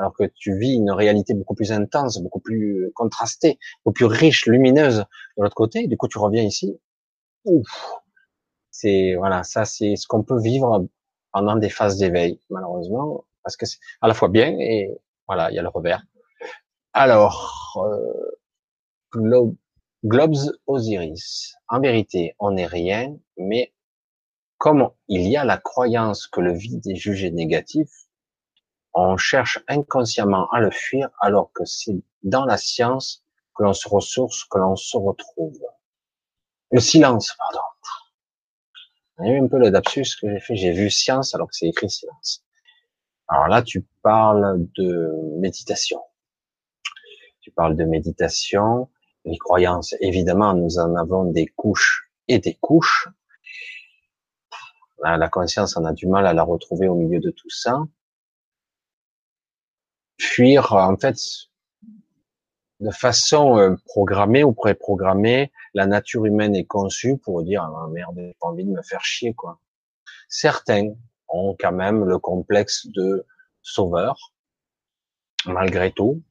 alors 0.00 0.14
que 0.14 0.24
tu 0.34 0.56
vis 0.58 0.74
une 0.76 0.90
réalité 0.90 1.34
beaucoup 1.34 1.54
plus 1.54 1.72
intense, 1.72 2.18
beaucoup 2.22 2.40
plus 2.40 2.90
contrastée, 2.94 3.58
beaucoup 3.84 3.92
plus 3.94 4.06
riche, 4.06 4.46
lumineuse 4.46 5.04
de 5.36 5.42
l'autre 5.42 5.54
côté. 5.54 5.86
Du 5.88 5.98
coup, 5.98 6.08
tu 6.08 6.18
reviens 6.18 6.42
ici. 6.42 6.80
Ouf, 7.44 7.68
c'est 8.70 9.14
voilà, 9.16 9.42
ça 9.42 9.64
c'est 9.66 9.96
ce 9.96 10.06
qu'on 10.06 10.22
peut 10.22 10.40
vivre 10.40 10.86
pendant 11.32 11.56
des 11.56 11.68
phases 11.68 11.98
d'éveil, 11.98 12.40
malheureusement, 12.48 13.24
parce 13.42 13.56
que 13.58 13.66
c'est 13.66 13.78
à 14.00 14.08
la 14.08 14.14
fois 14.14 14.28
bien 14.28 14.56
et 14.58 14.90
voilà, 15.26 15.50
il 15.50 15.56
y 15.56 15.58
a 15.58 15.62
le 15.62 15.68
revers. 15.68 16.02
Alors, 16.94 17.76
euh, 17.84 18.39
Globes 19.12 19.56
Osiris. 20.66 21.54
En 21.68 21.80
vérité, 21.80 22.34
on 22.38 22.52
n'est 22.52 22.66
rien, 22.66 23.16
mais 23.36 23.72
comme 24.58 24.90
il 25.08 25.28
y 25.28 25.36
a 25.36 25.44
la 25.44 25.58
croyance 25.58 26.26
que 26.26 26.40
le 26.40 26.52
vide 26.52 26.86
est 26.86 26.96
jugé 26.96 27.30
négatif, 27.30 27.88
on 28.92 29.16
cherche 29.16 29.58
inconsciemment 29.68 30.48
à 30.50 30.60
le 30.60 30.70
fuir 30.70 31.10
alors 31.20 31.52
que 31.52 31.64
c'est 31.64 32.02
dans 32.22 32.44
la 32.44 32.56
science 32.56 33.24
que 33.56 33.62
l'on 33.62 33.72
se 33.72 33.88
ressource, 33.88 34.44
que 34.44 34.58
l'on 34.58 34.76
se 34.76 34.96
retrouve. 34.96 35.60
Le 36.70 36.80
silence, 36.80 37.34
pardon. 37.38 37.60
Il 39.22 39.32
eu 39.32 39.40
un 39.44 39.48
peu 39.48 39.58
le 39.58 39.68
lapsus 39.68 40.16
que 40.20 40.30
j'ai 40.30 40.40
fait, 40.40 40.56
j'ai 40.56 40.72
vu 40.72 40.90
science 40.90 41.34
alors 41.34 41.48
que 41.48 41.54
c'est 41.54 41.66
écrit 41.66 41.90
silence. 41.90 42.42
Alors 43.28 43.48
là, 43.48 43.62
tu 43.62 43.86
parles 44.02 44.66
de 44.76 45.12
méditation. 45.38 46.00
Tu 47.40 47.50
parles 47.50 47.76
de 47.76 47.84
méditation, 47.84 48.88
les 49.24 49.38
croyances. 49.38 49.94
Évidemment, 50.00 50.54
nous 50.54 50.78
en 50.78 50.94
avons 50.96 51.24
des 51.24 51.46
couches 51.46 52.10
et 52.28 52.38
des 52.38 52.54
couches. 52.54 53.08
La 55.02 55.28
conscience, 55.28 55.76
on 55.76 55.84
a 55.84 55.92
du 55.92 56.06
mal 56.06 56.26
à 56.26 56.34
la 56.34 56.42
retrouver 56.42 56.88
au 56.88 56.94
milieu 56.94 57.20
de 57.20 57.30
tout 57.30 57.48
ça 57.50 57.82
fuir 60.20 60.74
en 60.74 60.96
fait 60.96 61.16
de 62.80 62.90
façon 62.90 63.58
euh, 63.58 63.74
programmée 63.86 64.44
ou 64.44 64.52
préprogrammée. 64.52 65.50
La 65.74 65.86
nature 65.86 66.24
humaine 66.24 66.54
est 66.54 66.64
conçue 66.64 67.16
pour 67.18 67.42
dire 67.42 67.62
ah, 67.62 67.88
merde, 67.90 68.14
j'ai 68.16 68.36
pas 68.40 68.48
envie 68.48 68.64
de 68.64 68.70
me 68.70 68.82
faire 68.82 69.04
chier 69.04 69.34
quoi. 69.34 69.58
Certains 70.28 70.92
ont 71.28 71.56
quand 71.58 71.72
même 71.72 72.04
le 72.04 72.18
complexe 72.18 72.86
de 72.88 73.26
sauveur 73.62 74.32
malgré 75.46 75.90
tout, 75.90 76.22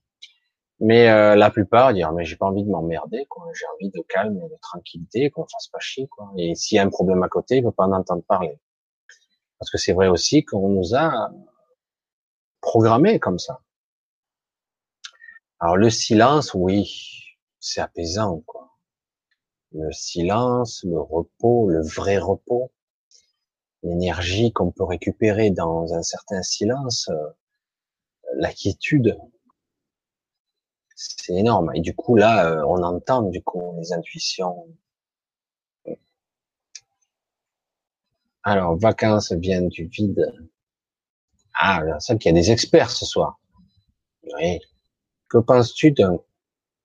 mais 0.79 1.09
euh, 1.09 1.35
la 1.35 1.49
plupart 1.51 1.93
dire 1.93 2.11
mais 2.13 2.25
j'ai 2.25 2.35
pas 2.35 2.45
envie 2.47 2.63
de 2.63 2.69
m'emmerder 2.69 3.25
quoi. 3.29 3.45
J'ai 3.53 3.65
envie 3.75 3.89
de 3.89 4.01
calme 4.07 4.37
et 4.37 4.49
de 4.49 4.57
tranquillité, 4.61 5.29
qu'on 5.29 5.45
fasse 5.45 5.67
pas 5.67 5.79
chier 5.79 6.07
quoi. 6.07 6.31
Et 6.37 6.55
s'il 6.55 6.77
y 6.77 6.79
a 6.79 6.83
un 6.83 6.89
problème 6.89 7.23
à 7.23 7.29
côté, 7.29 7.57
il 7.57 7.63
faut 7.63 7.71
pas 7.71 7.85
en 7.85 7.93
entendre 7.93 8.23
parler. 8.23 8.59
Parce 9.59 9.71
que 9.71 9.77
c'est 9.77 9.93
vrai 9.93 10.07
aussi 10.07 10.45
qu'on 10.45 10.69
nous 10.69 10.95
a 10.95 11.31
programmé 12.61 13.19
comme 13.19 13.39
ça. 13.39 13.61
Alors 15.59 15.75
le 15.75 15.89
silence, 15.89 16.53
oui, 16.53 17.35
c'est 17.59 17.81
apaisant, 17.81 18.41
quoi. 18.45 18.77
Le 19.71 19.91
silence, 19.91 20.83
le 20.83 20.99
repos, 20.99 21.69
le 21.69 21.81
vrai 21.81 22.17
repos, 22.17 22.71
l'énergie 23.83 24.51
qu'on 24.53 24.71
peut 24.71 24.85
récupérer 24.85 25.51
dans 25.51 25.93
un 25.93 26.01
certain 26.01 26.41
silence, 26.41 27.09
euh, 27.09 27.29
la 28.37 28.51
quiétude, 28.53 29.17
c'est 30.99 31.33
énorme. 31.33 31.71
Et 31.75 31.81
du 31.81 31.95
coup, 31.95 32.15
là, 32.15 32.45
euh, 32.45 32.63
on 32.67 32.83
entend 32.83 33.21
du 33.23 33.41
coup 33.41 33.73
les 33.77 33.93
intuitions. 33.93 34.67
Alors, 38.43 38.77
vacances 38.77 39.31
viennent 39.31 39.69
du 39.69 39.85
vide. 39.85 40.33
Ah, 41.53 41.81
ça 41.99 42.15
qu'il 42.15 42.33
y 42.33 42.37
a 42.37 42.41
des 42.41 42.51
experts 42.51 42.91
ce 42.91 43.05
soir. 43.05 43.39
Oui, 44.23 44.59
que 45.29 45.37
penses-tu 45.37 45.91
d'un 45.91 46.19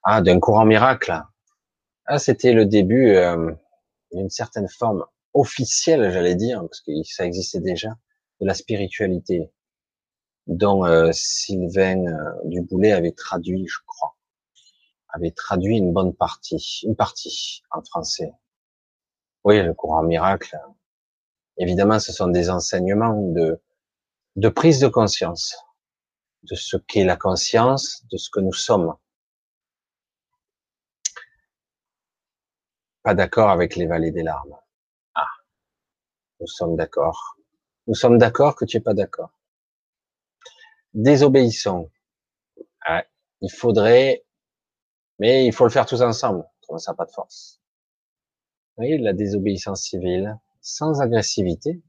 ah, 0.05 0.21
d'un 0.21 0.39
courant 0.39 0.67
miracle 0.67 1.21
Ah, 2.07 2.19
c'était 2.19 2.53
le 2.53 2.67
début 2.67 3.11
euh, 3.17 3.53
d'une 4.13 4.31
certaine 4.31 4.69
forme 4.69 5.05
officielle, 5.33 6.13
j'allais 6.13 6.37
dire, 6.37 6.61
parce 6.61 6.81
que 6.83 6.93
ça 7.05 7.25
existait 7.25 7.61
déjà, 7.61 7.91
de 8.41 8.47
la 8.47 8.55
spiritualité, 8.55 9.51
dont 10.47 10.85
euh, 10.85 11.11
Sylvain 11.13 12.07
euh, 12.07 12.33
Duboulet 12.45 12.93
avait 12.93 13.13
traduit, 13.13 13.67
je 13.67 13.79
crois, 13.87 14.17
avait 15.09 15.31
traduit 15.31 15.79
une 15.79 15.93
bonne 15.93 16.15
partie, 16.15 16.81
une 16.85 16.97
partie 16.97 17.63
en 17.71 17.83
français. 17.83 18.33
Oui, 19.45 19.63
le 19.63 19.75
courant 19.75 20.03
miracle. 20.03 20.59
Évidemment, 21.59 21.99
ce 21.99 22.13
sont 22.13 22.29
des 22.29 22.51
enseignements 22.51 23.31
de 23.33 23.61
de 24.37 24.49
prise 24.49 24.81
de 24.81 24.89
conscience 24.89 25.57
de 26.45 26.55
ce 26.55 26.77
qu'est 26.77 27.05
la 27.05 27.17
conscience, 27.17 28.05
de 28.11 28.17
ce 28.17 28.31
que 28.31 28.41
nous 28.41 28.53
sommes. 28.53 28.95
Pas 33.03 33.15
d'accord 33.15 33.51
avec 33.51 33.77
les 33.77 33.87
vallées 33.87 34.11
des 34.11 34.23
larmes. 34.23 34.57
Ah, 35.15 35.27
nous 36.41 36.47
sommes 36.47 36.77
d'accord. 36.77 37.37
Nous 37.87 37.95
sommes 37.95 38.19
d'accord 38.19 38.57
que 38.57 38.65
tu 38.65 38.79
es 38.79 38.81
pas 38.81 38.95
d'accord. 38.95 39.34
Désobéissons. 40.95 41.91
Ah, 42.87 43.05
il 43.41 43.51
faudrait, 43.51 44.25
mais 45.19 45.47
il 45.47 45.53
faut 45.53 45.65
le 45.65 45.71
faire 45.71 45.87
tous 45.87 46.03
ensemble. 46.03 46.45
ça 46.79 46.93
n'a 46.93 46.97
pas 46.97 47.05
de 47.05 47.11
force. 47.11 47.61
Oui, 48.77 48.99
la 48.99 49.13
désobéissance 49.13 49.83
civile, 49.83 50.39
sans 50.61 51.01
agressivité, 51.01 51.83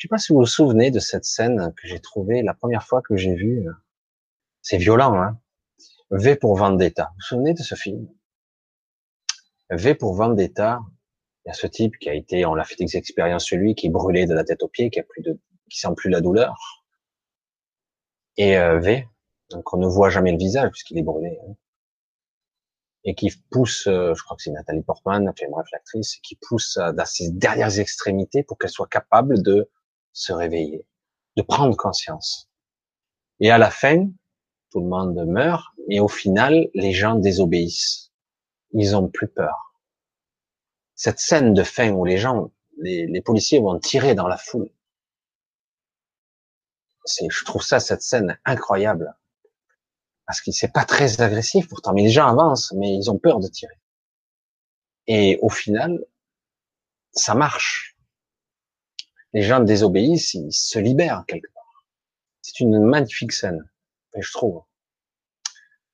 je 0.00 0.06
sais 0.06 0.08
pas 0.08 0.16
si 0.16 0.32
vous 0.32 0.38
vous 0.38 0.46
souvenez 0.46 0.90
de 0.90 0.98
cette 0.98 1.26
scène 1.26 1.74
que 1.76 1.86
j'ai 1.86 2.00
trouvée 2.00 2.40
la 2.40 2.54
première 2.54 2.84
fois 2.84 3.02
que 3.02 3.16
j'ai 3.16 3.34
vu. 3.34 3.66
C'est 4.62 4.78
violent, 4.78 5.14
hein. 5.20 5.38
V 6.10 6.36
pour 6.36 6.56
Vendetta. 6.56 7.08
Vous 7.10 7.16
vous 7.16 7.26
souvenez 7.26 7.52
de 7.52 7.62
ce 7.62 7.74
film? 7.74 8.08
V 9.68 9.94
pour 9.94 10.14
Vendetta. 10.14 10.80
Il 11.44 11.48
y 11.48 11.50
a 11.50 11.52
ce 11.52 11.66
type 11.66 11.98
qui 11.98 12.08
a 12.08 12.14
été, 12.14 12.46
on 12.46 12.54
l'a 12.54 12.64
fait 12.64 12.76
des 12.76 12.96
expériences 12.96 13.44
sur 13.44 13.58
lui, 13.58 13.74
qui 13.74 13.88
est 13.88 13.90
brûlé 13.90 14.24
de 14.24 14.32
la 14.32 14.42
tête 14.42 14.62
aux 14.62 14.68
pieds, 14.68 14.88
qui 14.88 15.00
a 15.00 15.02
plus 15.02 15.20
de, 15.20 15.38
qui 15.68 15.78
sent 15.78 15.92
plus 15.94 16.08
la 16.08 16.22
douleur. 16.22 16.79
Et 18.40 18.56
euh, 18.56 18.78
V, 18.78 19.06
donc 19.50 19.70
on 19.74 19.76
ne 19.76 19.86
voit 19.86 20.08
jamais 20.08 20.32
le 20.32 20.38
visage 20.38 20.70
puisqu'il 20.70 20.96
est 20.96 21.02
brûlé. 21.02 21.38
Hein. 21.46 21.52
Et 23.04 23.14
qui 23.14 23.30
pousse, 23.50 23.86
euh, 23.86 24.14
je 24.14 24.22
crois 24.24 24.34
que 24.34 24.42
c'est 24.42 24.50
Nathalie 24.50 24.82
Portman, 24.82 25.28
enfin 25.28 25.44
bref 25.50 25.66
l'actrice, 25.72 26.16
qui 26.22 26.36
pousse 26.36 26.78
euh, 26.78 26.90
dans 26.92 27.04
ses 27.04 27.32
dernières 27.32 27.78
extrémités 27.78 28.42
pour 28.42 28.56
qu'elle 28.56 28.70
soit 28.70 28.86
capable 28.86 29.42
de 29.42 29.70
se 30.14 30.32
réveiller, 30.32 30.86
de 31.36 31.42
prendre 31.42 31.76
conscience. 31.76 32.48
Et 33.40 33.50
à 33.50 33.58
la 33.58 33.70
fin, 33.70 34.08
tout 34.70 34.80
le 34.80 34.86
monde 34.86 35.22
meurt, 35.26 35.66
et 35.90 36.00
au 36.00 36.08
final, 36.08 36.70
les 36.72 36.92
gens 36.92 37.16
désobéissent. 37.16 38.10
Ils 38.72 38.96
ont 38.96 39.08
plus 39.08 39.28
peur. 39.28 39.74
Cette 40.94 41.18
scène 41.18 41.52
de 41.52 41.62
fin 41.62 41.90
où 41.90 42.06
les 42.06 42.16
gens, 42.16 42.52
les, 42.78 43.20
policiers 43.20 43.60
vont 43.60 43.78
tirer 43.78 44.14
dans 44.14 44.28
la 44.28 44.38
foule. 44.38 44.70
Je 47.06 47.44
trouve 47.44 47.62
ça, 47.62 47.80
cette 47.80 48.02
scène 48.02 48.38
incroyable. 48.44 49.14
Parce 50.26 50.40
que 50.40 50.52
c'est 50.52 50.72
pas 50.72 50.84
très 50.84 51.20
agressif 51.20 51.68
pourtant, 51.68 51.92
mais 51.92 52.02
les 52.02 52.10
gens 52.10 52.28
avancent, 52.28 52.72
mais 52.72 52.94
ils 52.94 53.10
ont 53.10 53.18
peur 53.18 53.40
de 53.40 53.48
tirer. 53.48 53.78
Et 55.06 55.38
au 55.42 55.48
final, 55.48 56.04
ça 57.12 57.34
marche 57.34 57.90
les 59.32 59.42
gens 59.42 59.60
désobéissent, 59.60 60.34
ils 60.34 60.52
se 60.52 60.78
libèrent 60.78 61.24
quelque 61.26 61.52
part. 61.52 61.86
C'est 62.42 62.60
une 62.60 62.80
magnifique 62.80 63.32
scène, 63.32 63.68
je 64.16 64.32
trouve. 64.32 64.62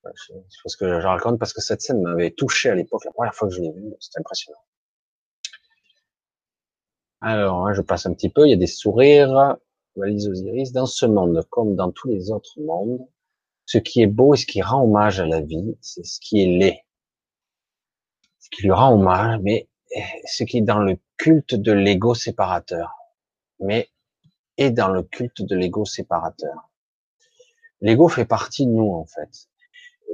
C'est 0.05 0.35
ce 0.67 0.76
que 0.76 1.01
je 1.01 1.07
raconte 1.07 1.39
parce 1.39 1.52
que 1.52 1.60
cette 1.60 1.83
scène 1.83 2.01
m'avait 2.01 2.31
touché 2.31 2.70
à 2.70 2.75
l'époque, 2.75 3.05
la 3.05 3.12
première 3.12 3.35
fois 3.35 3.49
que 3.49 3.55
je 3.55 3.60
l'ai 3.60 3.73
vue, 3.73 3.93
c'était 4.01 4.20
impressionnant. 4.20 4.60
Alors, 7.20 7.67
hein, 7.67 7.75
je 7.75 7.81
passe 7.81 8.07
un 8.07 8.15
petit 8.15 8.28
peu, 8.28 8.47
il 8.47 8.51
y 8.51 8.52
a 8.52 8.57
des 8.57 8.68
sourires, 8.68 9.57
valise 9.97 10.28
Osiris, 10.28 10.73
dans 10.73 10.86
ce 10.86 11.07
monde, 11.07 11.44
comme 11.50 11.75
dans 11.75 11.91
tous 11.91 12.08
les 12.08 12.31
autres 12.31 12.60
mondes, 12.60 13.07
ce 13.65 13.78
qui 13.78 14.02
est 14.02 14.07
beau 14.07 14.34
et 14.34 14.36
ce 14.36 14.47
qui 14.47 14.62
rend 14.62 14.84
hommage 14.84 15.20
à 15.20 15.26
la 15.26 15.41
vie, 15.41 15.76
c'est 15.81 16.05
ce 16.05 16.20
qui 16.20 16.42
est 16.42 16.58
laid. 16.58 16.84
Ce 18.39 18.49
qui 18.50 18.62
lui 18.62 18.73
rend 18.73 18.94
hommage, 18.94 19.41
mais 19.42 19.68
eh, 19.94 20.02
ce 20.26 20.44
qui 20.44 20.58
est 20.58 20.62
dans 20.62 20.78
le 20.78 20.99
culte 21.16 21.55
de 21.55 21.73
l'ego 21.73 22.15
séparateur 22.15 22.97
mais 23.60 23.91
est 24.57 24.70
dans 24.70 24.89
le 24.89 25.02
culte 25.02 25.42
de 25.42 25.57
l'ego 25.57 25.84
séparateur. 25.84 26.70
L'ego 27.81 28.08
fait 28.08 28.25
partie 28.25 28.66
de 28.66 28.73
nous, 28.73 28.91
en 28.92 29.05
fait. 29.05 29.49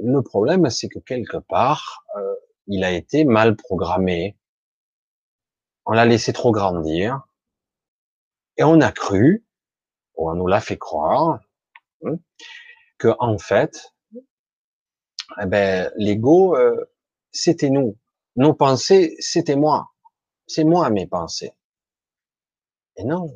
le 0.01 0.21
problème, 0.21 0.69
c'est 0.69 0.89
que 0.89 0.99
quelque 0.99 1.37
part, 1.37 2.05
euh, 2.17 2.35
il 2.67 2.83
a 2.83 2.91
été 2.91 3.25
mal 3.25 3.55
programmé. 3.55 4.37
On 5.85 5.93
l'a 5.93 6.05
laissé 6.05 6.33
trop 6.33 6.51
grandir. 6.51 7.21
Et 8.57 8.63
on 8.63 8.81
a 8.81 8.91
cru, 8.91 9.45
on 10.15 10.35
nous 10.35 10.47
l'a 10.47 10.61
fait 10.61 10.77
croire, 10.77 11.39
que 12.97 13.09
en 13.19 13.37
fait, 13.37 13.93
eh 15.41 15.45
ben, 15.45 15.91
l'ego, 15.95 16.55
euh, 16.55 16.91
c'était 17.31 17.69
nous. 17.69 17.97
Nos 18.35 18.53
pensées, 18.53 19.15
c'était 19.19 19.55
moi. 19.55 19.91
C'est 20.47 20.63
moi 20.63 20.89
mes 20.89 21.07
pensées. 21.07 21.53
Et 22.97 23.03
non. 23.03 23.33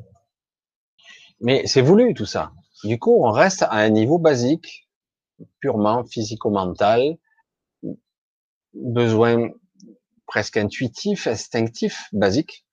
Mais 1.40 1.66
c'est 1.66 1.82
voulu 1.82 2.14
tout 2.14 2.26
ça. 2.26 2.52
Du 2.84 2.98
coup, 2.98 3.24
on 3.24 3.30
reste 3.30 3.62
à 3.62 3.72
un 3.72 3.90
niveau 3.90 4.18
basique, 4.18 4.88
purement 5.60 6.04
physico-mental, 6.04 7.18
besoin 8.72 9.50
presque 10.26 10.56
intuitif, 10.56 11.26
instinctif, 11.26 12.08
basique. 12.12 12.66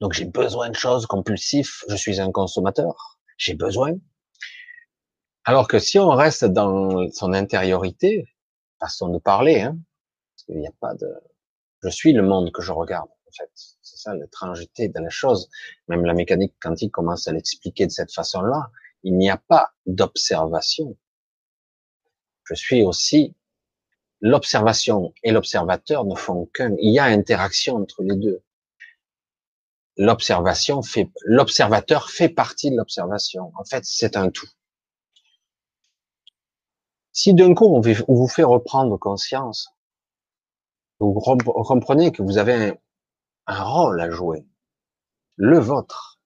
Donc 0.00 0.12
j'ai 0.12 0.24
besoin 0.24 0.70
de 0.70 0.76
choses 0.76 1.06
compulsifs, 1.06 1.84
je 1.88 1.96
suis 1.96 2.20
un 2.20 2.32
consommateur, 2.32 3.18
j'ai 3.36 3.54
besoin. 3.54 3.92
Alors 5.44 5.68
que 5.68 5.78
si 5.78 5.98
on 5.98 6.10
reste 6.10 6.44
dans 6.44 7.10
son 7.12 7.32
intériorité, 7.32 8.26
façon 8.78 9.08
de 9.08 9.18
parler, 9.18 9.60
hein, 9.60 9.78
parce 10.34 10.44
qu'il 10.44 10.58
n'y 10.58 10.66
a 10.66 10.72
pas 10.80 10.94
de, 10.94 11.06
je 11.82 11.88
suis 11.88 12.12
le 12.12 12.22
monde 12.22 12.52
que 12.52 12.62
je 12.62 12.72
regarde, 12.72 13.08
en 13.08 13.30
fait. 13.32 13.50
C'est 13.54 13.96
ça 13.96 14.14
l'étrangeté 14.14 14.88
de 14.88 15.00
la 15.00 15.10
chose. 15.10 15.48
Même 15.88 16.04
la 16.04 16.14
mécanique 16.14 16.54
quantique 16.60 16.92
commence 16.92 17.26
à 17.28 17.32
l'expliquer 17.32 17.86
de 17.86 17.90
cette 17.90 18.12
façon-là. 18.12 18.70
Il 19.02 19.16
n'y 19.16 19.30
a 19.30 19.38
pas 19.38 19.72
d'observation. 19.86 20.96
Je 22.44 22.54
suis 22.54 22.82
aussi 22.82 23.34
l'observation 24.20 25.14
et 25.22 25.32
l'observateur 25.32 26.04
ne 26.04 26.14
font 26.14 26.46
qu'un. 26.52 26.74
Il 26.78 26.92
y 26.92 26.98
a 26.98 27.04
interaction 27.04 27.76
entre 27.76 28.02
les 28.02 28.16
deux. 28.16 28.42
L'observation 29.96 30.82
fait, 30.82 31.10
l'observateur 31.24 32.10
fait 32.10 32.28
partie 32.28 32.70
de 32.70 32.76
l'observation. 32.76 33.52
En 33.56 33.64
fait, 33.64 33.84
c'est 33.84 34.16
un 34.16 34.30
tout. 34.30 34.48
Si 37.12 37.34
d'un 37.34 37.54
coup 37.54 37.66
on 37.66 37.80
vous 37.80 38.28
fait 38.28 38.44
reprendre 38.44 38.96
conscience, 38.96 39.74
vous 41.00 41.14
comprenez 41.14 42.12
que 42.12 42.22
vous 42.22 42.38
avez 42.38 42.78
un, 43.46 43.64
rôle 43.64 44.00
à 44.00 44.10
jouer, 44.10 44.46
le 45.36 45.58
vôtre, 45.58 46.20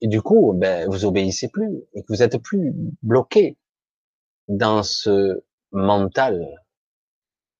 et 0.00 0.08
du 0.08 0.20
coup, 0.20 0.52
ben, 0.54 0.88
vous 0.88 1.04
obéissez 1.04 1.48
plus 1.48 1.82
et 1.94 2.02
que 2.02 2.06
vous 2.08 2.22
êtes 2.22 2.38
plus 2.38 2.72
bloqué 3.02 3.56
dans 4.48 4.82
ce 4.82 5.42
mental, 5.72 6.62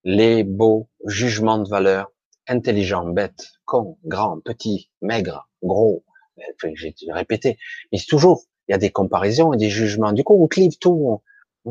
les 0.04 0.44
beaux 0.44 0.88
jugements 1.06 1.58
de 1.58 1.68
valeur, 1.68 2.10
intelligent, 2.48 3.04
bête, 3.06 3.52
con, 3.64 3.98
grand, 4.04 4.40
petit, 4.40 4.90
maigre, 5.02 5.48
gros. 5.62 6.04
J'ai 6.74 6.94
répété, 7.08 7.58
mais 7.90 7.98
c'est 7.98 8.06
toujours, 8.06 8.44
il 8.68 8.72
y 8.72 8.74
a 8.74 8.78
des 8.78 8.90
comparaisons 8.90 9.52
et 9.52 9.56
des 9.56 9.70
jugements. 9.70 10.12
Du 10.12 10.22
coup, 10.22 10.34
on 10.34 10.46
clive 10.48 10.76
tout, 10.78 11.22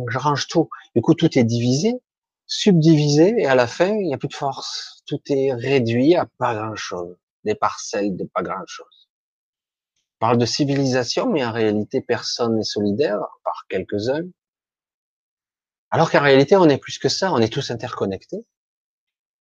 je 0.10 0.18
range 0.18 0.48
tout. 0.48 0.70
Du 0.96 1.02
coup, 1.02 1.14
tout 1.14 1.38
est 1.38 1.44
divisé, 1.44 2.02
subdivisé, 2.48 3.36
et 3.38 3.46
à 3.46 3.56
la 3.56 3.68
fin, 3.68 3.94
il 3.94 4.08
n'y 4.08 4.14
a 4.14 4.18
plus 4.18 4.28
de 4.28 4.34
force. 4.34 5.04
Tout 5.06 5.22
est 5.30 5.54
réduit 5.54 6.16
à 6.16 6.26
pas 6.38 6.56
grand-chose. 6.56 7.16
Des 7.44 7.56
parcelles 7.56 8.16
de 8.16 8.24
pas 8.24 8.42
grand-chose. 8.42 9.10
On 10.20 10.28
parle 10.28 10.38
de 10.38 10.46
civilisation, 10.46 11.32
mais 11.32 11.46
en 11.46 11.52
réalité, 11.52 12.02
personne 12.02 12.58
n'est 12.58 12.64
solidaire, 12.64 13.20
par 13.44 13.66
quelques-uns. 13.70 14.24
Alors 15.92 16.10
qu'en 16.10 16.22
réalité, 16.22 16.56
on 16.56 16.68
est 16.68 16.78
plus 16.78 16.98
que 16.98 17.10
ça, 17.10 17.32
on 17.32 17.38
est 17.38 17.54
tous 17.54 17.70
interconnectés. 17.70 18.46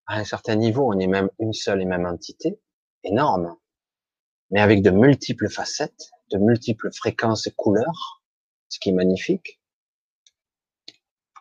À 0.07 0.18
un 0.18 0.24
certain 0.24 0.57
niveau, 0.57 0.92
on 0.92 0.99
est 0.99 1.07
même 1.07 1.31
une 1.39 1.52
seule 1.52 1.81
et 1.81 1.86
même 1.86 2.07
entité, 2.07 2.60
énorme, 3.05 3.57
mais 4.50 4.60
avec 4.60 4.83
de 4.83 4.91
multiples 4.91 5.49
facettes, 5.49 6.10
de 6.31 6.39
multiples 6.39 6.91
fréquences 6.92 7.47
et 7.47 7.52
couleurs, 7.52 8.23
ce 8.68 8.78
qui 8.78 8.91
est 8.91 8.92
magnifique. 8.92 9.60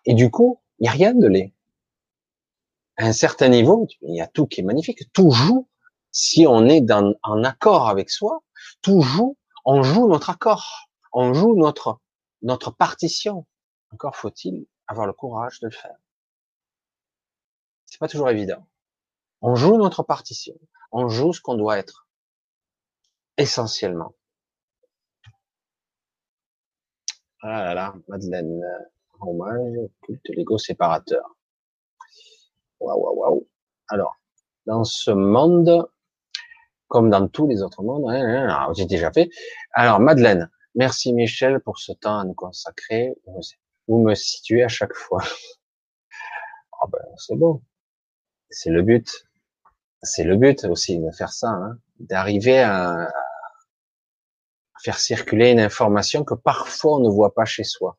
Et 0.05 0.13
du 0.13 0.31
coup, 0.31 0.61
il 0.79 0.83
n'y 0.83 0.89
a 0.89 0.91
rien 0.91 1.13
de 1.13 1.27
laid. 1.27 1.53
À 2.97 3.05
un 3.05 3.13
certain 3.13 3.49
niveau, 3.49 3.87
il 4.01 4.15
y 4.15 4.21
a 4.21 4.27
tout 4.27 4.47
qui 4.47 4.61
est 4.61 4.63
magnifique. 4.63 5.11
Tout 5.13 5.31
joue 5.31 5.67
si 6.11 6.45
on 6.47 6.67
est 6.67 6.85
en 6.91 7.43
accord 7.43 7.89
avec 7.89 8.09
soi. 8.09 8.43
Tout 8.81 9.01
joue, 9.01 9.37
on 9.65 9.81
joue 9.83 10.07
notre 10.07 10.29
accord. 10.29 10.89
On 11.11 11.33
joue 11.33 11.55
notre, 11.55 11.99
notre 12.41 12.71
partition. 12.71 13.45
Encore 13.91 14.15
faut-il 14.15 14.67
avoir 14.87 15.07
le 15.07 15.13
courage 15.13 15.59
de 15.59 15.67
le 15.67 15.71
faire. 15.71 15.95
C'est 17.93 17.99
pas 17.99 18.07
toujours 18.07 18.31
évident. 18.31 18.65
On 19.41 19.53
joue 19.53 19.77
notre 19.77 20.01
partition. 20.01 20.55
On 20.91 21.09
joue 21.09 21.31
ce 21.31 21.39
qu'on 21.39 21.53
doit 21.53 21.77
être. 21.77 22.07
Essentiellement. 23.37 24.15
Ah 27.41 27.63
là 27.65 27.73
là, 27.75 27.93
Madeleine 28.07 28.63
hommage 29.19 29.77
culte 30.01 30.27
l'ego 30.29 30.57
séparateur. 30.57 31.37
Waouh, 32.79 32.99
waouh, 32.99 33.19
waouh. 33.19 33.47
Alors, 33.89 34.15
dans 34.65 34.83
ce 34.85 35.11
monde, 35.11 35.87
comme 36.87 37.11
dans 37.11 37.27
tous 37.27 37.45
les 37.45 37.61
autres 37.61 37.83
mondes, 37.83 38.09
hein, 38.09 38.25
hein, 38.25 38.47
hein, 38.49 38.73
j'ai 38.73 38.87
déjà 38.87 39.11
fait. 39.11 39.29
Alors, 39.71 39.99
Madeleine, 39.99 40.49
merci 40.73 41.13
Michel 41.13 41.59
pour 41.59 41.77
ce 41.77 41.91
temps 41.91 42.17
à 42.17 42.25
nous 42.25 42.33
consacrer. 42.33 43.13
Vous 43.87 43.99
me 43.99 44.15
situez 44.15 44.63
à 44.63 44.67
chaque 44.67 44.95
fois. 44.95 45.21
Oh 46.81 46.87
ben, 46.91 46.97
c'est 47.17 47.35
bon. 47.35 47.61
C'est 48.53 48.69
le 48.69 48.83
but. 48.83 49.25
C'est 50.03 50.23
le 50.23 50.37
but 50.37 50.63
aussi 50.65 50.99
de 50.99 51.09
faire 51.11 51.33
ça, 51.33 51.49
hein, 51.49 51.79
d'arriver 51.99 52.59
à, 52.59 53.11
faire 54.83 54.99
circuler 54.99 55.51
une 55.51 55.59
information 55.59 56.23
que 56.23 56.35
parfois 56.35 56.97
on 56.97 56.99
ne 56.99 57.09
voit 57.09 57.33
pas 57.33 57.45
chez 57.45 57.63
soi. 57.63 57.97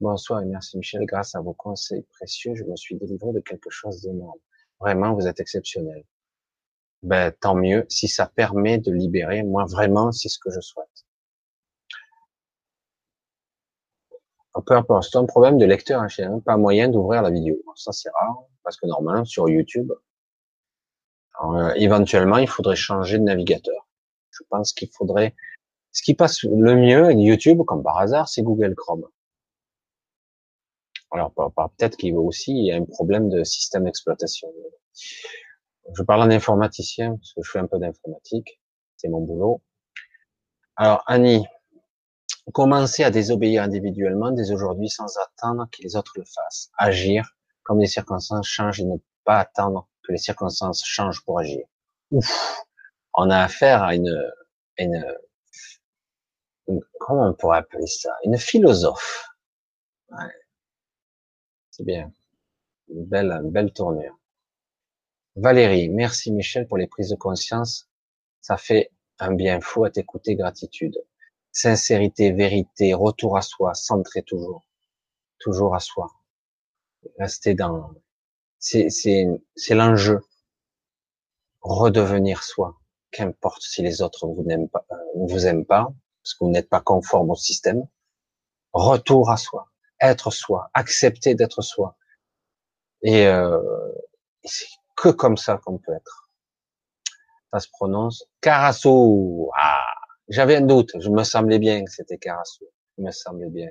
Bonsoir 0.00 0.40
et 0.40 0.46
merci 0.46 0.78
Michel. 0.78 1.04
Grâce 1.04 1.34
à 1.34 1.40
vos 1.40 1.52
conseils 1.52 2.06
précieux, 2.14 2.54
je 2.54 2.64
me 2.64 2.76
suis 2.76 2.96
délivré 2.96 3.32
de 3.32 3.40
quelque 3.40 3.68
chose 3.68 4.00
d'énorme. 4.00 4.38
Vraiment, 4.80 5.12
vous 5.12 5.26
êtes 5.26 5.40
exceptionnel. 5.40 6.04
Ben, 7.02 7.30
tant 7.32 7.54
mieux 7.54 7.84
si 7.90 8.08
ça 8.08 8.26
permet 8.26 8.78
de 8.78 8.90
libérer. 8.90 9.42
Moi, 9.42 9.66
vraiment, 9.66 10.12
c'est 10.12 10.30
ce 10.30 10.38
que 10.38 10.50
je 10.50 10.60
souhaite. 10.60 11.04
Peu 14.66 14.74
importe, 14.74 15.08
c'est 15.10 15.18
un 15.18 15.26
problème 15.26 15.58
de 15.58 15.66
lecteur, 15.66 16.02
hein, 16.02 16.40
pas 16.40 16.56
moyen 16.56 16.88
d'ouvrir 16.88 17.22
la 17.22 17.30
vidéo. 17.30 17.56
Ça, 17.76 17.92
c'est 17.92 18.10
rare, 18.10 18.44
parce 18.68 18.76
que 18.76 18.86
normalement, 18.86 19.24
sur 19.24 19.48
YouTube, 19.48 19.90
euh, 21.42 21.72
éventuellement, 21.76 22.36
il 22.36 22.46
faudrait 22.46 22.76
changer 22.76 23.16
de 23.16 23.22
navigateur. 23.22 23.88
Je 24.30 24.42
pense 24.50 24.74
qu'il 24.74 24.90
faudrait, 24.90 25.34
ce 25.90 26.02
qui 26.02 26.12
passe 26.12 26.42
le 26.42 26.76
mieux 26.76 27.06
avec 27.06 27.16
YouTube, 27.18 27.62
comme 27.66 27.82
par 27.82 27.96
hasard, 27.96 28.28
c'est 28.28 28.42
Google 28.42 28.74
Chrome. 28.74 29.08
Alors 31.10 31.32
peut-être 31.32 31.96
qu'il 31.96 32.10
y 32.10 32.14
a 32.14 32.20
aussi 32.20 32.70
un 32.70 32.84
problème 32.84 33.30
de 33.30 33.42
système 33.42 33.84
d'exploitation. 33.84 34.48
Je 34.92 36.02
parle 36.02 36.20
en 36.20 36.30
informaticien 36.30 37.16
parce 37.16 37.32
que 37.32 37.42
je 37.42 37.50
fais 37.50 37.60
un 37.60 37.66
peu 37.66 37.78
d'informatique, 37.78 38.60
c'est 38.98 39.08
mon 39.08 39.22
boulot. 39.22 39.62
Alors 40.76 41.02
Annie, 41.06 41.46
commencer 42.52 43.02
à 43.02 43.10
désobéir 43.10 43.62
individuellement 43.62 44.30
dès 44.30 44.52
aujourd'hui 44.52 44.90
sans 44.90 45.16
attendre 45.16 45.66
que 45.72 45.82
les 45.82 45.96
autres 45.96 46.12
le 46.16 46.24
fassent. 46.26 46.70
Agir 46.76 47.37
comme 47.68 47.80
les 47.80 47.86
circonstances 47.86 48.48
changent 48.48 48.80
et 48.80 48.84
ne 48.84 48.96
pas 49.24 49.40
attendre 49.40 49.90
que 50.02 50.12
les 50.12 50.18
circonstances 50.18 50.82
changent 50.82 51.22
pour 51.22 51.38
agir. 51.38 51.66
Ouf, 52.10 52.64
on 53.12 53.28
a 53.28 53.40
affaire 53.42 53.82
à 53.82 53.94
une, 53.94 54.34
comment 56.98 57.28
on 57.28 57.34
pourrait 57.34 57.58
appeler 57.58 57.86
ça, 57.86 58.16
une 58.24 58.38
philosophe. 58.38 59.28
C'est 61.70 61.84
bien. 61.84 62.10
Une 62.88 63.04
belle, 63.04 63.38
belle 63.44 63.70
tournure. 63.74 64.18
Valérie, 65.36 65.90
merci 65.90 66.32
Michel 66.32 66.66
pour 66.66 66.78
les 66.78 66.86
prises 66.86 67.10
de 67.10 67.16
conscience. 67.16 67.90
Ça 68.40 68.56
fait 68.56 68.92
un 69.18 69.34
bien 69.34 69.60
fou 69.60 69.84
à 69.84 69.90
t'écouter, 69.90 70.36
gratitude. 70.36 70.96
Sincérité, 71.52 72.32
vérité, 72.32 72.94
retour 72.94 73.36
à 73.36 73.42
soi, 73.42 73.74
centré 73.74 74.22
toujours. 74.22 74.64
Toujours 75.38 75.74
à 75.74 75.80
soi. 75.80 76.17
Rester 77.18 77.54
dans, 77.54 77.92
c'est, 78.58 78.90
c'est, 78.90 79.26
c'est 79.56 79.74
l'enjeu. 79.74 80.20
Redevenir 81.60 82.42
soi. 82.42 82.76
Qu'importe 83.10 83.62
si 83.62 83.82
les 83.82 84.02
autres 84.02 84.26
vous 84.26 84.42
n'aiment 84.44 84.68
pas, 84.68 84.84
euh, 84.92 84.96
vous 85.14 85.46
aiment 85.46 85.64
pas, 85.64 85.88
parce 86.22 86.34
que 86.34 86.44
vous 86.44 86.50
n'êtes 86.50 86.68
pas 86.68 86.80
conforme 86.80 87.30
au 87.30 87.36
système. 87.36 87.86
Retour 88.72 89.30
à 89.30 89.36
soi 89.36 89.68
être 90.00 90.30
soi, 90.30 90.70
accepter 90.74 91.34
d'être 91.34 91.62
soi. 91.62 91.96
Et, 93.02 93.26
euh, 93.26 93.60
c'est 94.44 94.66
que 94.96 95.08
comme 95.10 95.36
ça 95.36 95.58
qu'on 95.58 95.78
peut 95.78 95.92
être. 95.92 96.28
Ça 97.52 97.60
se 97.60 97.68
prononce 97.70 98.24
Carasso. 98.40 99.50
Ah, 99.56 99.84
j'avais 100.28 100.56
un 100.56 100.62
doute. 100.62 100.92
Je 100.98 101.08
me 101.08 101.24
semblais 101.24 101.58
bien 101.58 101.84
que 101.84 101.90
c'était 101.90 102.18
Carasso. 102.18 102.66
Il 102.98 103.04
me 103.04 103.10
semblait 103.10 103.48
bien. 103.50 103.70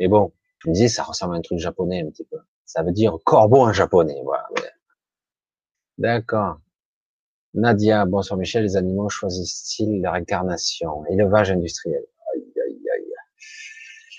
Mais 0.00 0.08
bon, 0.08 0.32
Je 0.58 0.68
me 0.68 0.74
disais, 0.74 0.88
ça 0.88 1.02
ressemble 1.04 1.34
à 1.34 1.38
un 1.38 1.42
truc 1.42 1.58
japonais 1.58 2.02
un 2.02 2.10
petit 2.10 2.24
peu. 2.24 2.38
Ça 2.64 2.82
veut 2.82 2.92
dire 2.92 3.16
corbeau 3.24 3.60
en 3.60 3.72
japonais, 3.72 4.20
voilà. 4.24 4.48
D'accord. 5.98 6.58
Nadia, 7.54 8.06
bonsoir 8.06 8.38
Michel, 8.38 8.62
les 8.62 8.76
animaux 8.76 9.10
choisissent-ils 9.10 10.00
leur 10.00 10.14
incarnation? 10.14 11.04
Élevage 11.06 11.50
industriel. 11.50 12.02
Aïe, 12.34 12.52
aïe, 12.66 12.80
aïe. 12.94 13.12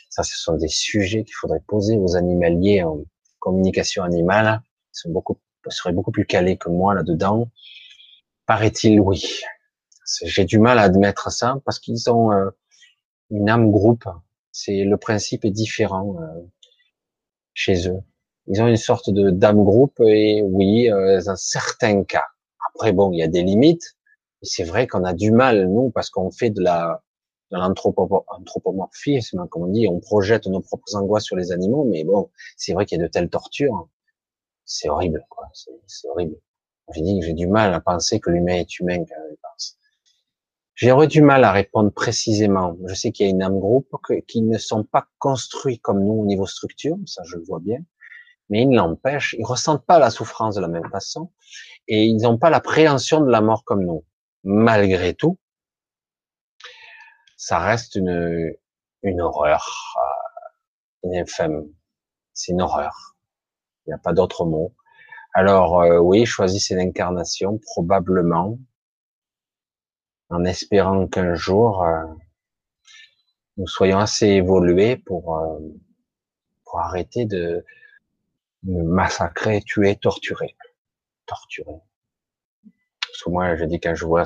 Ça, 0.09 0.21
ce 0.21 0.37
sont 0.37 0.55
des 0.55 0.67
sujets 0.67 1.23
qu'il 1.23 1.33
faudrait 1.33 1.63
poser 1.67 1.97
aux 1.97 2.15
animaliers 2.15 2.83
en 2.83 3.03
communication 3.39 4.03
animale. 4.03 4.61
Ils 4.63 4.99
sont 4.99 5.11
beaucoup, 5.11 5.39
seraient 5.69 5.93
beaucoup 5.93 6.11
plus 6.11 6.27
calés 6.27 6.57
que 6.57 6.69
moi 6.69 6.93
là-dedans. 6.93 7.49
Paraît-il, 8.45 8.99
oui. 8.99 9.41
J'ai 10.23 10.45
du 10.45 10.59
mal 10.59 10.77
à 10.77 10.83
admettre 10.83 11.31
ça 11.31 11.59
parce 11.65 11.79
qu'ils 11.79 12.11
ont 12.11 12.31
euh, 12.31 12.51
une 13.31 13.49
âme 13.49 13.71
groupe. 13.71 14.05
C'est 14.51 14.83
le 14.83 14.97
principe 14.97 15.43
est 15.43 15.51
différent 15.51 16.17
euh, 16.21 16.41
chez 17.55 17.89
eux. 17.89 18.01
Ils 18.47 18.61
ont 18.61 18.67
une 18.67 18.77
sorte 18.77 19.09
de 19.09 19.29
d'âme 19.29 19.63
groupe 19.63 19.99
et 20.01 20.41
oui, 20.41 20.89
euh, 20.91 21.21
dans 21.25 21.35
certains 21.35 22.03
cas. 22.03 22.25
Après, 22.73 22.91
bon, 22.91 23.11
il 23.11 23.19
y 23.19 23.23
a 23.23 23.27
des 23.27 23.43
limites. 23.43 23.95
C'est 24.41 24.63
vrai 24.63 24.87
qu'on 24.87 25.05
a 25.05 25.13
du 25.13 25.31
mal, 25.31 25.67
nous, 25.69 25.91
parce 25.91 26.09
qu'on 26.09 26.31
fait 26.31 26.49
de 26.49 26.61
la 26.61 27.01
de 27.51 27.57
l'anthropomorphisme, 27.57 29.47
comme 29.47 29.63
on 29.63 29.67
dit, 29.67 29.87
on 29.87 29.99
projette 29.99 30.47
nos 30.47 30.61
propres 30.61 30.95
angoisses 30.95 31.25
sur 31.25 31.35
les 31.35 31.51
animaux, 31.51 31.85
mais 31.85 32.03
bon, 32.03 32.31
c'est 32.57 32.73
vrai 32.73 32.85
qu'il 32.85 32.97
y 32.97 33.01
a 33.01 33.03
de 33.03 33.09
telles 33.11 33.29
tortures. 33.29 33.89
C'est 34.65 34.89
horrible, 34.89 35.23
quoi. 35.29 35.47
C'est 35.53 36.07
horrible. 36.09 36.35
J'ai 36.93 37.01
dit 37.01 37.19
que 37.19 37.25
j'ai 37.25 37.33
du 37.33 37.47
mal 37.47 37.73
à 37.73 37.79
penser 37.79 38.19
que 38.19 38.29
l'humain 38.29 38.55
est 38.55 38.79
humain 38.79 38.97
quand 38.97 39.15
il 39.29 39.37
pense. 39.41 39.77
J'aurais 40.75 41.07
du 41.07 41.21
mal 41.21 41.43
à 41.43 41.51
répondre 41.51 41.91
précisément. 41.91 42.75
Je 42.87 42.95
sais 42.95 43.11
qu'il 43.11 43.27
y 43.27 43.29
a 43.29 43.31
une 43.31 43.43
âme 43.43 43.59
groupe 43.59 43.89
qui 44.27 44.41
ne 44.41 44.57
sont 44.57 44.83
pas 44.83 45.07
construits 45.19 45.79
comme 45.79 46.03
nous 46.03 46.21
au 46.21 46.25
niveau 46.25 46.47
structure, 46.47 46.97
ça 47.05 47.21
je 47.25 47.37
le 47.37 47.43
vois 47.43 47.59
bien, 47.59 47.79
mais 48.49 48.63
ils 48.63 48.73
l'empêchent, 48.73 49.35
ils 49.37 49.45
ressentent 49.45 49.85
pas 49.85 49.99
la 49.99 50.09
souffrance 50.09 50.55
de 50.55 50.61
la 50.61 50.67
même 50.67 50.89
façon 50.91 51.31
et 51.87 52.03
ils 52.05 52.17
n'ont 52.17 52.37
pas 52.37 52.49
l'appréhension 52.49 53.21
de 53.21 53.29
la 53.29 53.41
mort 53.41 53.63
comme 53.63 53.83
nous. 53.83 54.05
Malgré 54.43 55.13
tout, 55.13 55.39
ça 57.37 57.59
reste 57.59 57.95
une, 57.95 58.53
une 59.03 59.21
horreur, 59.21 59.95
euh, 59.97 61.07
une 61.07 61.15
infâme. 61.17 61.65
C'est 62.33 62.51
une 62.51 62.61
horreur. 62.61 63.15
Il 63.85 63.89
n'y 63.89 63.93
a 63.93 63.97
pas 63.97 64.13
d'autre 64.13 64.45
mot. 64.45 64.73
Alors 65.33 65.81
euh, 65.81 65.99
oui, 65.99 66.25
choisissez 66.25 66.75
l'incarnation, 66.75 67.59
probablement, 67.59 68.59
en 70.29 70.43
espérant 70.45 71.07
qu'un 71.07 71.35
jour 71.35 71.83
euh, 71.83 72.03
nous 73.57 73.67
soyons 73.67 73.99
assez 73.99 74.27
évolués 74.27 74.97
pour, 74.97 75.39
pour 76.65 76.79
arrêter 76.79 77.25
de, 77.25 77.63
de 78.63 78.81
massacrer, 78.81 79.61
tuer, 79.61 79.95
torturer 79.97 80.55
torturé. 81.25 81.73
Parce 83.01 83.23
que 83.23 83.29
moi, 83.29 83.55
je 83.55 83.65
dis 83.65 83.79
quand 83.79 83.95
je 83.95 84.05
vois, 84.05 84.23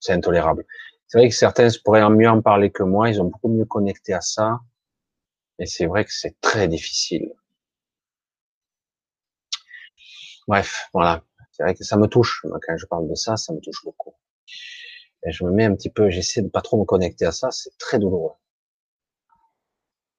c'est 0.00 0.12
intolérable. 0.12 0.64
C'est 1.08 1.18
vrai 1.18 1.28
que 1.28 1.34
certains 1.34 1.68
pourraient 1.84 2.08
mieux 2.10 2.28
en 2.28 2.42
parler 2.42 2.70
que 2.70 2.82
moi, 2.82 3.08
ils 3.08 3.20
ont 3.20 3.26
beaucoup 3.26 3.48
mieux 3.48 3.64
connecté 3.64 4.12
à 4.12 4.20
ça. 4.20 4.60
Et 5.58 5.66
c'est 5.66 5.86
vrai 5.86 6.04
que 6.04 6.12
c'est 6.12 6.38
très 6.40 6.68
difficile. 6.68 7.32
Bref, 10.48 10.88
voilà. 10.92 11.24
C'est 11.52 11.62
vrai 11.62 11.74
que 11.74 11.84
ça 11.84 11.96
me 11.96 12.06
touche. 12.06 12.42
Quand 12.42 12.76
je 12.76 12.86
parle 12.86 13.08
de 13.08 13.14
ça, 13.14 13.36
ça 13.36 13.52
me 13.52 13.60
touche 13.60 13.82
beaucoup. 13.84 14.14
Et 15.26 15.32
je 15.32 15.44
me 15.44 15.50
mets 15.50 15.64
un 15.64 15.74
petit 15.74 15.90
peu, 15.90 16.10
j'essaie 16.10 16.42
de 16.42 16.48
pas 16.48 16.60
trop 16.60 16.78
me 16.78 16.84
connecter 16.84 17.24
à 17.24 17.32
ça, 17.32 17.50
c'est 17.50 17.76
très 17.78 17.98
douloureux. 17.98 18.34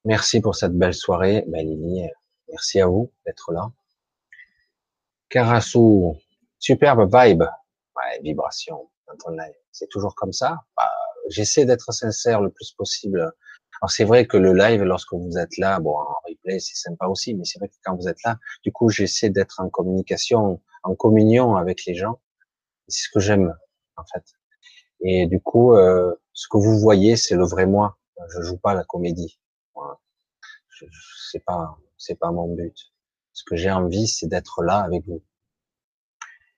Merci 0.05 0.41
pour 0.41 0.55
cette 0.55 0.73
belle 0.73 0.93
soirée, 0.93 1.45
Lily. 1.47 2.09
Merci 2.49 2.79
à 2.81 2.87
vous 2.87 3.11
d'être 3.25 3.51
là. 3.51 3.71
Karasu, 5.29 6.13
superbe 6.59 7.09
vibe. 7.13 7.43
Ouais, 7.95 8.19
vibration. 8.21 8.89
C'est 9.71 9.89
toujours 9.89 10.15
comme 10.15 10.33
ça. 10.33 10.61
Bah, 10.75 10.89
J'essaie 11.29 11.65
d'être 11.65 11.91
sincère 11.91 12.41
le 12.41 12.49
plus 12.49 12.71
possible. 12.71 13.19
Alors 13.81 13.91
c'est 13.91 14.05
vrai 14.05 14.25
que 14.25 14.37
le 14.37 14.53
live, 14.53 14.83
lorsque 14.83 15.13
vous 15.13 15.37
êtes 15.37 15.57
là, 15.57 15.79
bon, 15.79 15.97
en 15.97 16.15
replay, 16.27 16.59
c'est 16.59 16.75
sympa 16.75 17.07
aussi, 17.07 17.35
mais 17.35 17.43
c'est 17.43 17.59
vrai 17.59 17.67
que 17.67 17.75
quand 17.83 17.95
vous 17.95 18.07
êtes 18.07 18.23
là, 18.23 18.37
du 18.63 18.71
coup, 18.71 18.89
j'essaie 18.89 19.29
d'être 19.29 19.59
en 19.59 19.69
communication, 19.69 20.61
en 20.83 20.95
communion 20.95 21.55
avec 21.57 21.85
les 21.85 21.93
gens. 21.93 22.19
C'est 22.87 23.03
ce 23.03 23.09
que 23.13 23.19
j'aime, 23.19 23.55
en 23.97 24.03
fait. 24.05 24.23
Et 25.01 25.27
du 25.27 25.39
coup, 25.41 25.73
euh, 25.75 26.15
ce 26.33 26.47
que 26.47 26.57
vous 26.57 26.79
voyez, 26.79 27.17
c'est 27.17 27.35
le 27.35 27.45
vrai 27.45 27.65
moi. 27.65 27.97
Je 28.29 28.41
joue 28.41 28.57
pas 28.57 28.73
la 28.73 28.83
comédie. 28.83 29.39
Voilà. 29.75 29.99
Je, 30.69 30.85
c'est 31.31 31.43
pas, 31.43 31.77
c'est 31.97 32.19
pas 32.19 32.31
mon 32.31 32.53
but. 32.53 32.75
Ce 33.33 33.43
que 33.43 33.55
j'ai 33.55 33.71
envie, 33.71 34.07
c'est 34.07 34.27
d'être 34.27 34.63
là 34.63 34.79
avec 34.79 35.05
vous. 35.05 35.23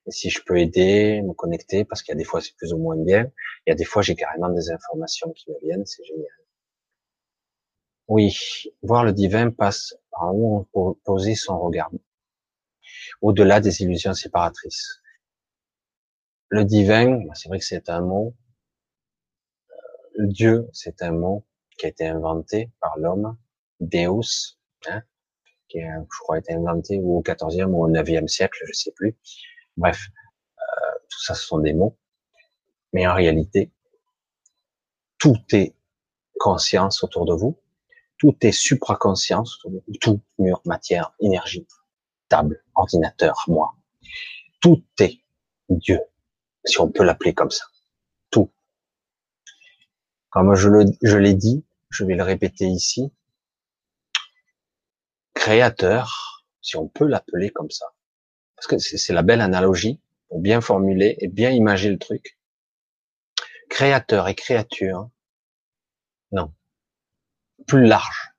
Et 0.06 0.10
si 0.12 0.30
je 0.30 0.42
peux 0.44 0.58
aider, 0.58 1.22
me 1.22 1.34
connecter, 1.34 1.84
parce 1.84 2.02
qu'il 2.02 2.12
y 2.12 2.16
a 2.16 2.18
des 2.18 2.24
fois 2.24 2.40
c'est 2.40 2.56
plus 2.56 2.72
ou 2.72 2.78
moins 2.78 2.96
bien, 2.96 3.30
il 3.66 3.70
y 3.70 3.72
a 3.72 3.74
des 3.74 3.84
fois 3.84 4.02
j'ai 4.02 4.14
carrément 4.14 4.48
des 4.48 4.70
informations 4.70 5.30
qui 5.32 5.50
me 5.50 5.58
viennent, 5.60 5.84
c'est 5.86 6.04
génial. 6.04 6.26
Oui, 8.08 8.36
voir 8.82 9.04
le 9.04 9.12
divin 9.12 9.50
passe 9.50 9.94
par 10.10 10.34
où 10.34 10.66
on 10.74 10.94
poser 11.04 11.34
son 11.34 11.60
regard, 11.60 11.90
au-delà 13.20 13.60
des 13.60 13.82
illusions 13.82 14.14
séparatrices. 14.14 15.00
Le 16.48 16.64
divin, 16.64 17.20
c'est 17.34 17.48
vrai 17.48 17.60
que 17.60 17.64
c'est 17.64 17.88
un 17.88 18.00
mot. 18.00 18.34
Euh, 20.18 20.26
Dieu, 20.26 20.68
c'est 20.72 21.02
un 21.02 21.12
mot 21.12 21.44
qui 21.78 21.86
a 21.86 21.88
été 21.90 22.08
inventé 22.08 22.72
par 22.80 22.98
l'homme. 22.98 23.36
Deus, 23.78 24.58
hein, 24.88 25.02
qui 25.70 25.80
je 25.80 26.18
crois, 26.20 26.36
a 26.36 26.38
été 26.40 26.52
inventé 26.52 26.98
ou 26.98 27.18
au 27.18 27.22
14e 27.22 27.66
ou 27.66 27.84
au 27.84 27.88
9e 27.88 28.26
siècle, 28.26 28.58
je 28.66 28.72
sais 28.72 28.92
plus. 28.92 29.16
Bref, 29.76 30.08
euh, 30.58 30.98
tout 31.08 31.22
ça, 31.22 31.34
ce 31.34 31.46
sont 31.46 31.58
des 31.58 31.72
mots. 31.72 31.96
Mais 32.92 33.06
en 33.06 33.14
réalité, 33.14 33.70
tout 35.18 35.38
est 35.52 35.74
conscience 36.38 37.04
autour 37.04 37.24
de 37.24 37.34
vous. 37.34 37.58
Tout 38.18 38.36
est 38.42 38.52
supraconscience 38.52 39.64
autour. 39.64 39.82
Tout, 40.00 40.20
mur, 40.38 40.60
matière, 40.64 41.14
énergie, 41.20 41.66
table, 42.28 42.62
ordinateur, 42.74 43.44
moi. 43.46 43.74
Tout 44.60 44.84
est 44.98 45.20
Dieu, 45.68 46.00
si 46.64 46.80
on 46.80 46.90
peut 46.90 47.04
l'appeler 47.04 47.32
comme 47.32 47.50
ça. 47.50 47.64
Tout. 48.30 48.50
Comme 50.30 50.54
je 50.54 51.16
l'ai 51.16 51.34
dit, 51.34 51.64
je 51.90 52.04
vais 52.04 52.14
le 52.14 52.22
répéter 52.22 52.66
ici, 52.66 53.12
créateur, 55.40 56.44
si 56.60 56.76
on 56.76 56.86
peut 56.86 57.06
l'appeler 57.06 57.48
comme 57.48 57.70
ça, 57.70 57.86
parce 58.56 58.66
que 58.66 58.76
c'est 58.76 59.14
la 59.14 59.22
belle 59.22 59.40
analogie 59.40 59.98
pour 60.28 60.38
bien 60.38 60.60
formuler 60.60 61.16
et 61.20 61.28
bien 61.28 61.48
imaginer 61.48 61.94
le 61.94 61.98
truc. 61.98 62.38
Créateur 63.70 64.28
et 64.28 64.34
créature, 64.34 65.08
non, 66.30 66.52
plus 67.66 67.86
large. 67.86 68.34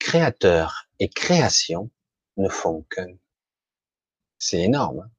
Créateur 0.00 0.88
et 0.98 1.08
création 1.08 1.92
ne 2.38 2.48
font 2.48 2.82
qu'un. 2.90 3.14
C'est 4.36 4.62
énorme. 4.62 5.02
Hein. 5.02 5.10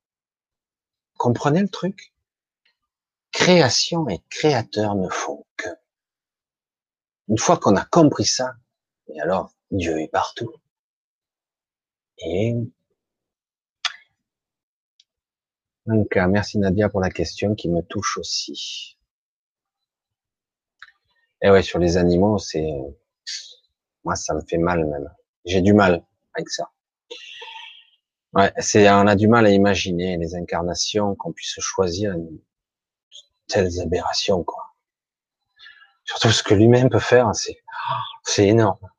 Comprenez 1.18 1.62
le 1.62 1.70
truc? 1.70 2.14
Création 3.32 4.10
et 4.10 4.22
créateur 4.30 4.96
ne 4.96 5.08
font 5.08 5.46
qu'un. 5.56 5.78
Une 7.30 7.38
fois 7.38 7.56
qu'on 7.56 7.78
a 7.78 7.86
compris 7.86 8.26
ça, 8.26 8.56
et 9.08 9.22
alors 9.22 9.54
Dieu 9.72 10.02
est 10.02 10.12
partout. 10.12 10.52
Et 12.20 12.54
donc, 15.86 16.16
merci 16.16 16.58
Nadia 16.60 16.90
pour 16.90 17.00
la 17.00 17.10
question 17.10 17.56
qui 17.56 17.70
me 17.70 17.82
touche 17.82 18.18
aussi. 18.18 18.98
Et 21.42 21.50
ouais, 21.50 21.62
sur 21.62 21.80
les 21.80 21.98
animaux, 21.98 22.38
c'est 22.40 22.68
moi 24.04 24.16
ça 24.16 24.34
me 24.34 24.42
fait 24.50 24.58
mal 24.58 24.86
même. 24.86 25.10
J'ai 25.46 25.62
du 25.62 25.74
mal 25.74 26.04
avec 26.34 26.50
ça. 26.50 26.72
Ouais, 28.34 28.52
c'est 28.60 28.90
on 28.90 29.08
a 29.08 29.16
du 29.16 29.28
mal 29.28 29.46
à 29.46 29.50
imaginer 29.52 30.18
les 30.18 30.36
incarnations 30.36 31.16
qu'on 31.16 31.32
puisse 31.32 31.60
choisir 31.60 32.14
une 32.14 32.40
telles 33.48 33.80
aberrations 33.82 34.44
quoi. 34.44 34.64
Surtout 36.04 36.32
ce 36.32 36.44
que 36.44 36.54
lui-même 36.54 36.90
peut 36.90 37.00
faire, 37.00 37.34
c'est 37.36 37.58
c'est 38.24 38.48
énorme. 38.48 38.90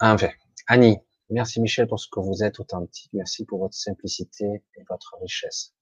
Enfin, 0.00 0.30
Annie, 0.66 0.98
Merci 1.30 1.60
Michel 1.60 1.86
pour 1.86 2.00
ce 2.00 2.08
que 2.08 2.18
vous 2.18 2.42
êtes 2.42 2.58
authentique. 2.58 3.10
Merci 3.12 3.44
pour 3.44 3.60
votre 3.60 3.74
simplicité 3.74 4.64
et 4.76 4.82
votre 4.88 5.16
richesse. 5.22 5.72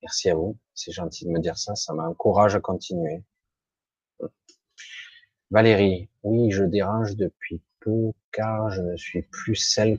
Merci 0.00 0.30
à 0.30 0.36
vous. 0.36 0.56
C'est 0.74 0.92
gentil 0.92 1.24
de 1.24 1.30
me 1.30 1.40
dire 1.40 1.58
ça. 1.58 1.74
Ça 1.74 1.92
m'encourage 1.92 2.54
à 2.54 2.60
continuer. 2.60 3.24
Valérie, 5.50 6.08
oui, 6.22 6.52
je 6.52 6.62
dérange 6.62 7.16
depuis 7.16 7.60
peu 7.80 8.12
car 8.30 8.70
je 8.70 8.80
ne 8.80 8.96
suis 8.96 9.22
plus 9.22 9.56
celle 9.56 9.98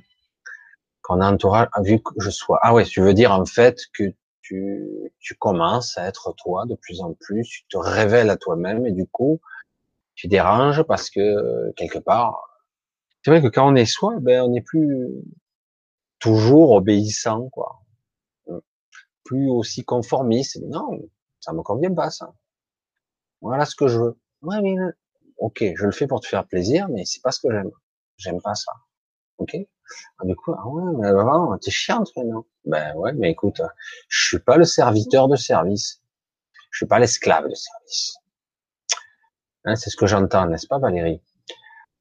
qu'on 1.02 1.22
entourage, 1.22 1.68
vu 1.84 2.02
que 2.02 2.14
je 2.20 2.30
sois. 2.30 2.60
Ah 2.62 2.74
ouais, 2.74 2.86
tu 2.86 3.02
veux 3.02 3.14
dire 3.14 3.34
en 3.34 3.46
fait 3.46 3.82
que 3.94 4.06
tu, 4.42 4.88
tu 5.20 5.36
commences 5.36 5.98
à 5.98 6.08
être 6.08 6.34
toi 6.38 6.66
de 6.66 6.76
plus 6.76 7.02
en 7.02 7.14
plus, 7.14 7.44
tu 7.44 7.66
te 7.66 7.78
révèles 7.78 8.30
à 8.30 8.38
toi-même 8.38 8.86
et 8.86 8.94
du 8.94 9.06
coup, 9.06 9.42
tu 10.16 10.28
déranges 10.28 10.84
parce 10.84 11.10
que 11.10 11.72
quelque 11.76 12.00
part, 12.00 12.53
C'est 13.24 13.32
vrai 13.32 13.42
que 13.42 13.48
quand 13.48 13.72
on 13.72 13.76
est 13.76 13.86
soi, 13.86 14.16
ben 14.20 14.42
on 14.42 14.50
n'est 14.50 14.62
plus 14.62 15.08
toujours 16.20 16.72
obéissant, 16.72 17.50
quoi. 17.50 17.82
Plus 19.24 19.50
aussi 19.50 19.86
conformiste. 19.86 20.60
Non, 20.64 20.90
ça 21.40 21.54
me 21.54 21.62
convient 21.62 21.94
pas, 21.94 22.10
ça. 22.10 22.34
Voilà 23.42 23.66
ce 23.66 23.76
que 23.76 23.88
je 23.88 24.00
veux. 24.00 24.20
Ouais, 24.42 24.62
mais, 24.62 24.76
ok, 25.38 25.64
je 25.76 25.86
le 25.86 25.92
fais 25.92 26.08
pour 26.08 26.20
te 26.20 26.28
faire 26.28 26.46
plaisir, 26.46 26.90
mais 26.90 27.06
c'est 27.06 27.22
pas 27.22 27.32
ce 27.32 27.40
que 27.40 27.52
j'aime. 27.52 27.72
J'aime 28.18 28.42
pas 28.42 28.56
ça. 28.56 28.74
Ok? 29.38 29.56
Ah, 30.20 30.26
du 30.26 30.36
coup, 30.36 30.54
ah 30.54 30.68
ouais, 30.68 30.94
mais 30.98 31.12
vraiment, 31.12 31.58
t'es 31.58 31.72
chiante 31.72 32.12
maintenant. 32.18 32.46
Ben 32.66 32.94
ouais, 32.96 33.14
mais 33.14 33.32
écoute, 33.32 33.62
je 34.10 34.28
suis 34.28 34.40
pas 34.40 34.58
le 34.58 34.66
serviteur 34.66 35.30
de 35.30 35.36
service. 35.38 36.02
Je 36.72 36.78
suis 36.78 36.88
pas 36.88 37.00
l'esclave 37.00 37.48
de 37.48 37.56
service. 37.56 38.16
Hein, 39.66 39.76
c'est 39.76 39.90
ce 39.90 39.96
que 39.96 40.08
j'entends, 40.08 40.48
n'est-ce 40.48 40.68
pas, 40.68 40.80
Valérie? 40.80 41.22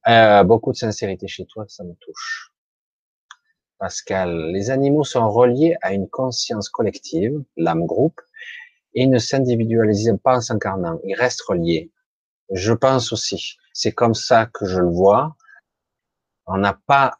Euh, 0.09 0.45
Beaucoup 0.45 0.73
de 0.73 0.77
sincérité 0.77 1.27
chez 1.29 1.47
toi, 1.47 1.65
ça 1.69 1.85
me 1.85 1.95
touche. 1.95 2.53
Pascal, 3.79 4.53
les 4.53 4.71
animaux 4.71 5.05
sont 5.05 5.29
reliés 5.31 5.77
à 5.83 5.93
une 5.93 6.09
conscience 6.09 6.69
collective, 6.69 7.43
l'âme 7.57 7.85
groupe, 7.85 8.21
et 8.95 9.07
ne 9.07 9.19
s'individualisent 9.19 10.19
pas 10.23 10.37
en 10.37 10.41
s'incarnant. 10.41 11.01
Ils 11.05 11.15
restent 11.15 11.43
reliés. 11.43 11.91
Je 12.53 12.73
pense 12.73 13.13
aussi. 13.13 13.57
C'est 13.73 13.93
comme 13.93 14.15
ça 14.15 14.47
que 14.47 14.67
je 14.67 14.81
le 14.81 14.89
vois. 14.89 15.37
On 16.47 16.59
n'a 16.59 16.79
pas 16.87 17.19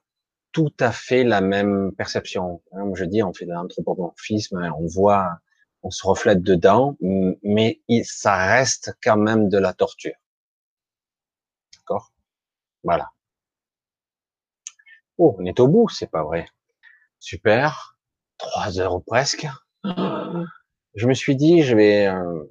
tout 0.52 0.73
à 0.78 0.93
fait 0.93 1.25
la 1.25 1.41
même 1.41 1.93
perception. 1.97 2.62
Comme 2.70 2.94
je 2.94 3.05
dis, 3.05 3.23
on 3.23 3.33
fait 3.33 3.47
de 3.47 3.52
l'anthropomorphisme, 3.52 4.70
on 4.78 4.86
voit, 4.86 5.39
on 5.83 5.91
se 5.91 6.07
reflète 6.07 6.43
dedans, 6.43 6.97
mais 7.43 7.81
ça 8.05 8.36
reste 8.36 8.93
quand 9.02 9.17
même 9.17 9.49
de 9.49 9.59
la 9.59 9.73
torture. 9.73 10.15
D'accord? 11.77 12.11
Voilà. 12.85 13.11
Oh, 15.19 15.36
on 15.39 15.44
est 15.44 15.61
au 15.61 15.69
bout, 15.69 15.89
c'est 15.89 16.11
pas 16.11 16.25
vrai. 16.25 16.47
Super. 17.20 17.97
Trois 18.39 18.81
heures 18.81 19.02
presque. 19.05 19.47
Je 20.94 21.07
me 21.07 21.15
suis 21.15 21.36
dit, 21.36 21.62
je 21.62 21.75
vais, 21.75 22.07
euh, 22.07 22.44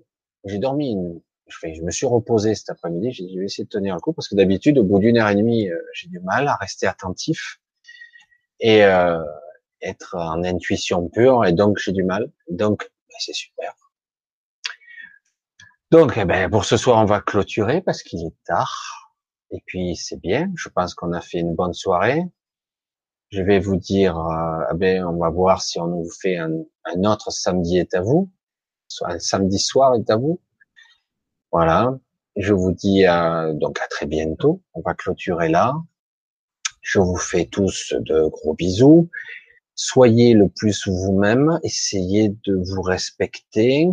j'ai 0.45 0.57
dormi 0.57 0.93
une, 0.93 1.21
je, 1.47 1.81
me 1.83 1.91
suis 1.91 2.07
reposé 2.07 2.55
cet 2.55 2.69
après-midi. 2.69 3.11
J'ai 3.11 3.25
dit, 3.25 3.33
je 3.35 3.39
vais 3.39 3.45
essayer 3.45 3.65
de 3.65 3.69
tenir 3.69 3.95
un 3.95 3.99
coup 3.99 4.13
parce 4.13 4.27
que 4.27 4.35
d'habitude, 4.35 4.77
au 4.79 4.83
bout 4.83 4.99
d'une 4.99 5.17
heure 5.17 5.29
et 5.29 5.35
demie, 5.35 5.69
euh, 5.69 5.79
j'ai 5.93 6.07
du 6.07 6.19
mal 6.19 6.47
à 6.47 6.55
rester 6.55 6.87
attentif 6.87 7.59
et 8.59 8.83
euh, 8.83 9.23
être 9.81 10.15
en 10.15 10.43
intuition 10.43 11.07
pure. 11.09 11.45
Et 11.45 11.53
donc, 11.53 11.77
j'ai 11.77 11.91
du 11.91 12.03
mal. 12.03 12.31
Donc, 12.49 12.89
ben, 13.09 13.15
c'est 13.19 13.33
super. 13.33 13.73
Donc, 15.91 16.13
eh 16.17 16.25
ben, 16.25 16.49
pour 16.49 16.65
ce 16.65 16.77
soir, 16.77 16.97
on 16.99 17.05
va 17.05 17.21
clôturer 17.21 17.81
parce 17.81 18.01
qu'il 18.01 18.25
est 18.25 18.35
tard. 18.45 19.10
Et 19.51 19.61
puis, 19.65 19.95
c'est 19.95 20.19
bien. 20.19 20.51
Je 20.55 20.69
pense 20.69 20.93
qu'on 20.93 21.13
a 21.13 21.21
fait 21.21 21.39
une 21.39 21.55
bonne 21.55 21.73
soirée. 21.73 22.23
Je 23.29 23.41
vais 23.41 23.59
vous 23.59 23.77
dire, 23.77 24.15
ben, 24.75 25.05
on 25.05 25.17
va 25.17 25.29
voir 25.29 25.61
si 25.61 25.79
on 25.79 25.87
nous 25.87 26.09
fait 26.09 26.37
un, 26.37 26.51
autre 27.03 27.31
samedi 27.31 27.77
est 27.77 27.93
à 27.93 28.01
vous. 28.01 28.29
Un 29.05 29.19
samedi 29.19 29.59
soir 29.59 29.95
est 29.95 30.09
à 30.09 30.17
vous. 30.17 30.41
Voilà. 31.51 31.97
Je 32.35 32.53
vous 32.53 32.71
dis 32.71 33.05
euh, 33.07 33.53
donc 33.53 33.79
à 33.81 33.87
très 33.87 34.05
bientôt. 34.05 34.61
On 34.73 34.81
va 34.81 34.93
clôturer 34.93 35.49
là. 35.49 35.75
Je 36.81 36.99
vous 36.99 37.17
fais 37.17 37.45
tous 37.45 37.93
de 37.99 38.27
gros 38.27 38.53
bisous. 38.53 39.09
Soyez 39.75 40.33
le 40.33 40.49
plus 40.49 40.87
vous-même. 40.87 41.59
Essayez 41.63 42.29
de 42.45 42.55
vous 42.55 42.81
respecter 42.81 43.87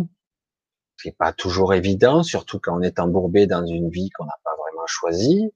c'est 1.01 1.15
pas 1.15 1.31
toujours 1.31 1.73
évident, 1.73 2.23
surtout 2.23 2.59
quand 2.59 2.77
on 2.77 2.81
est 2.81 2.99
embourbé 2.99 3.47
dans 3.47 3.65
une 3.65 3.89
vie 3.89 4.09
qu'on 4.09 4.25
n'a 4.25 4.37
pas 4.43 4.55
choisie, 4.89 5.51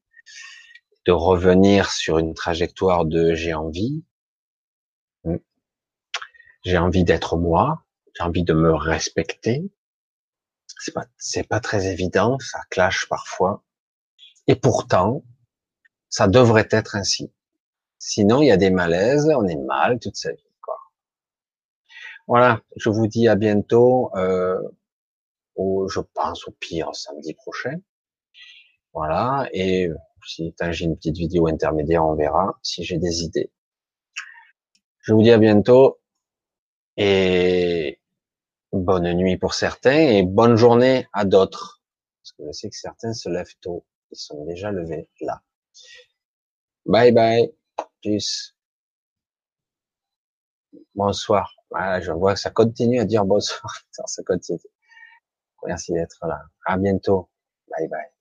de 1.06 1.12
revenir 1.12 1.92
sur 1.92 2.18
une 2.18 2.34
trajectoire 2.34 3.06
de 3.06 3.34
j'ai 3.34 3.54
envie, 3.54 4.04
j'ai 6.64 6.78
envie 6.78 7.04
d'être 7.04 7.38
moi, 7.38 7.84
j'ai 8.16 8.24
envie 8.24 8.44
de 8.44 8.54
me 8.54 8.74
respecter. 8.74 9.70
C'est 10.80 10.94
pas, 10.94 11.06
c'est 11.18 11.48
pas 11.48 11.60
très 11.60 11.88
évident, 11.88 12.40
ça 12.40 12.60
clash 12.70 13.08
parfois. 13.10 13.64
Et 14.48 14.56
pourtant, 14.56 15.24
ça 16.10 16.28
devrait 16.28 16.68
être 16.72 16.96
ainsi. 16.96 17.34
Sinon, 18.00 18.42
il 18.42 18.48
y 18.48 18.52
a 18.52 18.58
des 18.58 18.70
malaises, 18.70 19.30
on 19.36 19.48
est 19.48 19.58
mal 19.58 20.00
toute 20.00 20.16
sa 20.16 20.32
vie. 20.32 20.54
Quoi. 20.62 20.78
Voilà, 22.28 22.62
je 22.76 22.90
vous 22.90 23.08
dis 23.08 23.28
à 23.28 23.36
bientôt. 23.36 24.12
Euh, 24.16 24.60
je 25.88 26.00
pense 26.00 26.48
au 26.48 26.52
pire 26.52 26.94
samedi 26.96 27.34
prochain. 27.34 27.80
Voilà, 28.94 29.48
et 29.54 29.90
si 30.26 30.54
j'ai 30.72 30.86
une 30.86 30.96
petite 30.96 31.18
vidéo 31.18 31.48
intermédiaire, 31.48 32.06
on 32.06 32.16
verra 32.16 32.58
si 32.62 32.84
j'ai 32.84 32.98
des 32.98 33.24
idées. 33.24 33.52
Je 35.00 35.14
vous 35.14 35.22
dis 35.22 35.32
à 35.32 35.38
bientôt 35.38 36.00
et 36.96 38.00
bonne 38.72 39.12
nuit 39.14 39.38
pour 39.38 39.54
certains 39.54 40.00
et 40.00 40.24
bonne 40.24 40.56
journée 40.56 41.08
à 41.12 41.26
d'autres. 41.26 41.82
Parce 42.22 42.32
que 42.34 42.44
je 42.48 42.52
sais 42.52 42.70
que 42.70 42.76
certains 42.78 43.14
se 43.14 43.30
lèvent 43.30 43.56
tôt. 43.62 43.86
Ils 44.12 44.18
sont 44.18 44.46
déjà 44.46 44.72
levés 44.72 45.10
là. 45.22 45.42
Bye 46.86 47.12
bye. 47.12 47.52
Tschüss. 48.02 48.56
Bonsoir. 50.96 51.54
Voilà, 51.72 52.00
je 52.02 52.12
vois 52.12 52.36
que 52.36 52.40
ça 52.40 52.52
continue 52.52 53.00
à 53.00 53.06
dire 53.06 53.26
bonsoir. 53.26 53.82
Ça 54.06 54.24
continue. 54.24 54.60
Merci 55.66 55.94
d'être 55.94 56.20
là. 56.28 56.44
À 56.66 56.78
bientôt. 56.78 57.30
Bye 57.70 57.88
bye. 57.88 58.13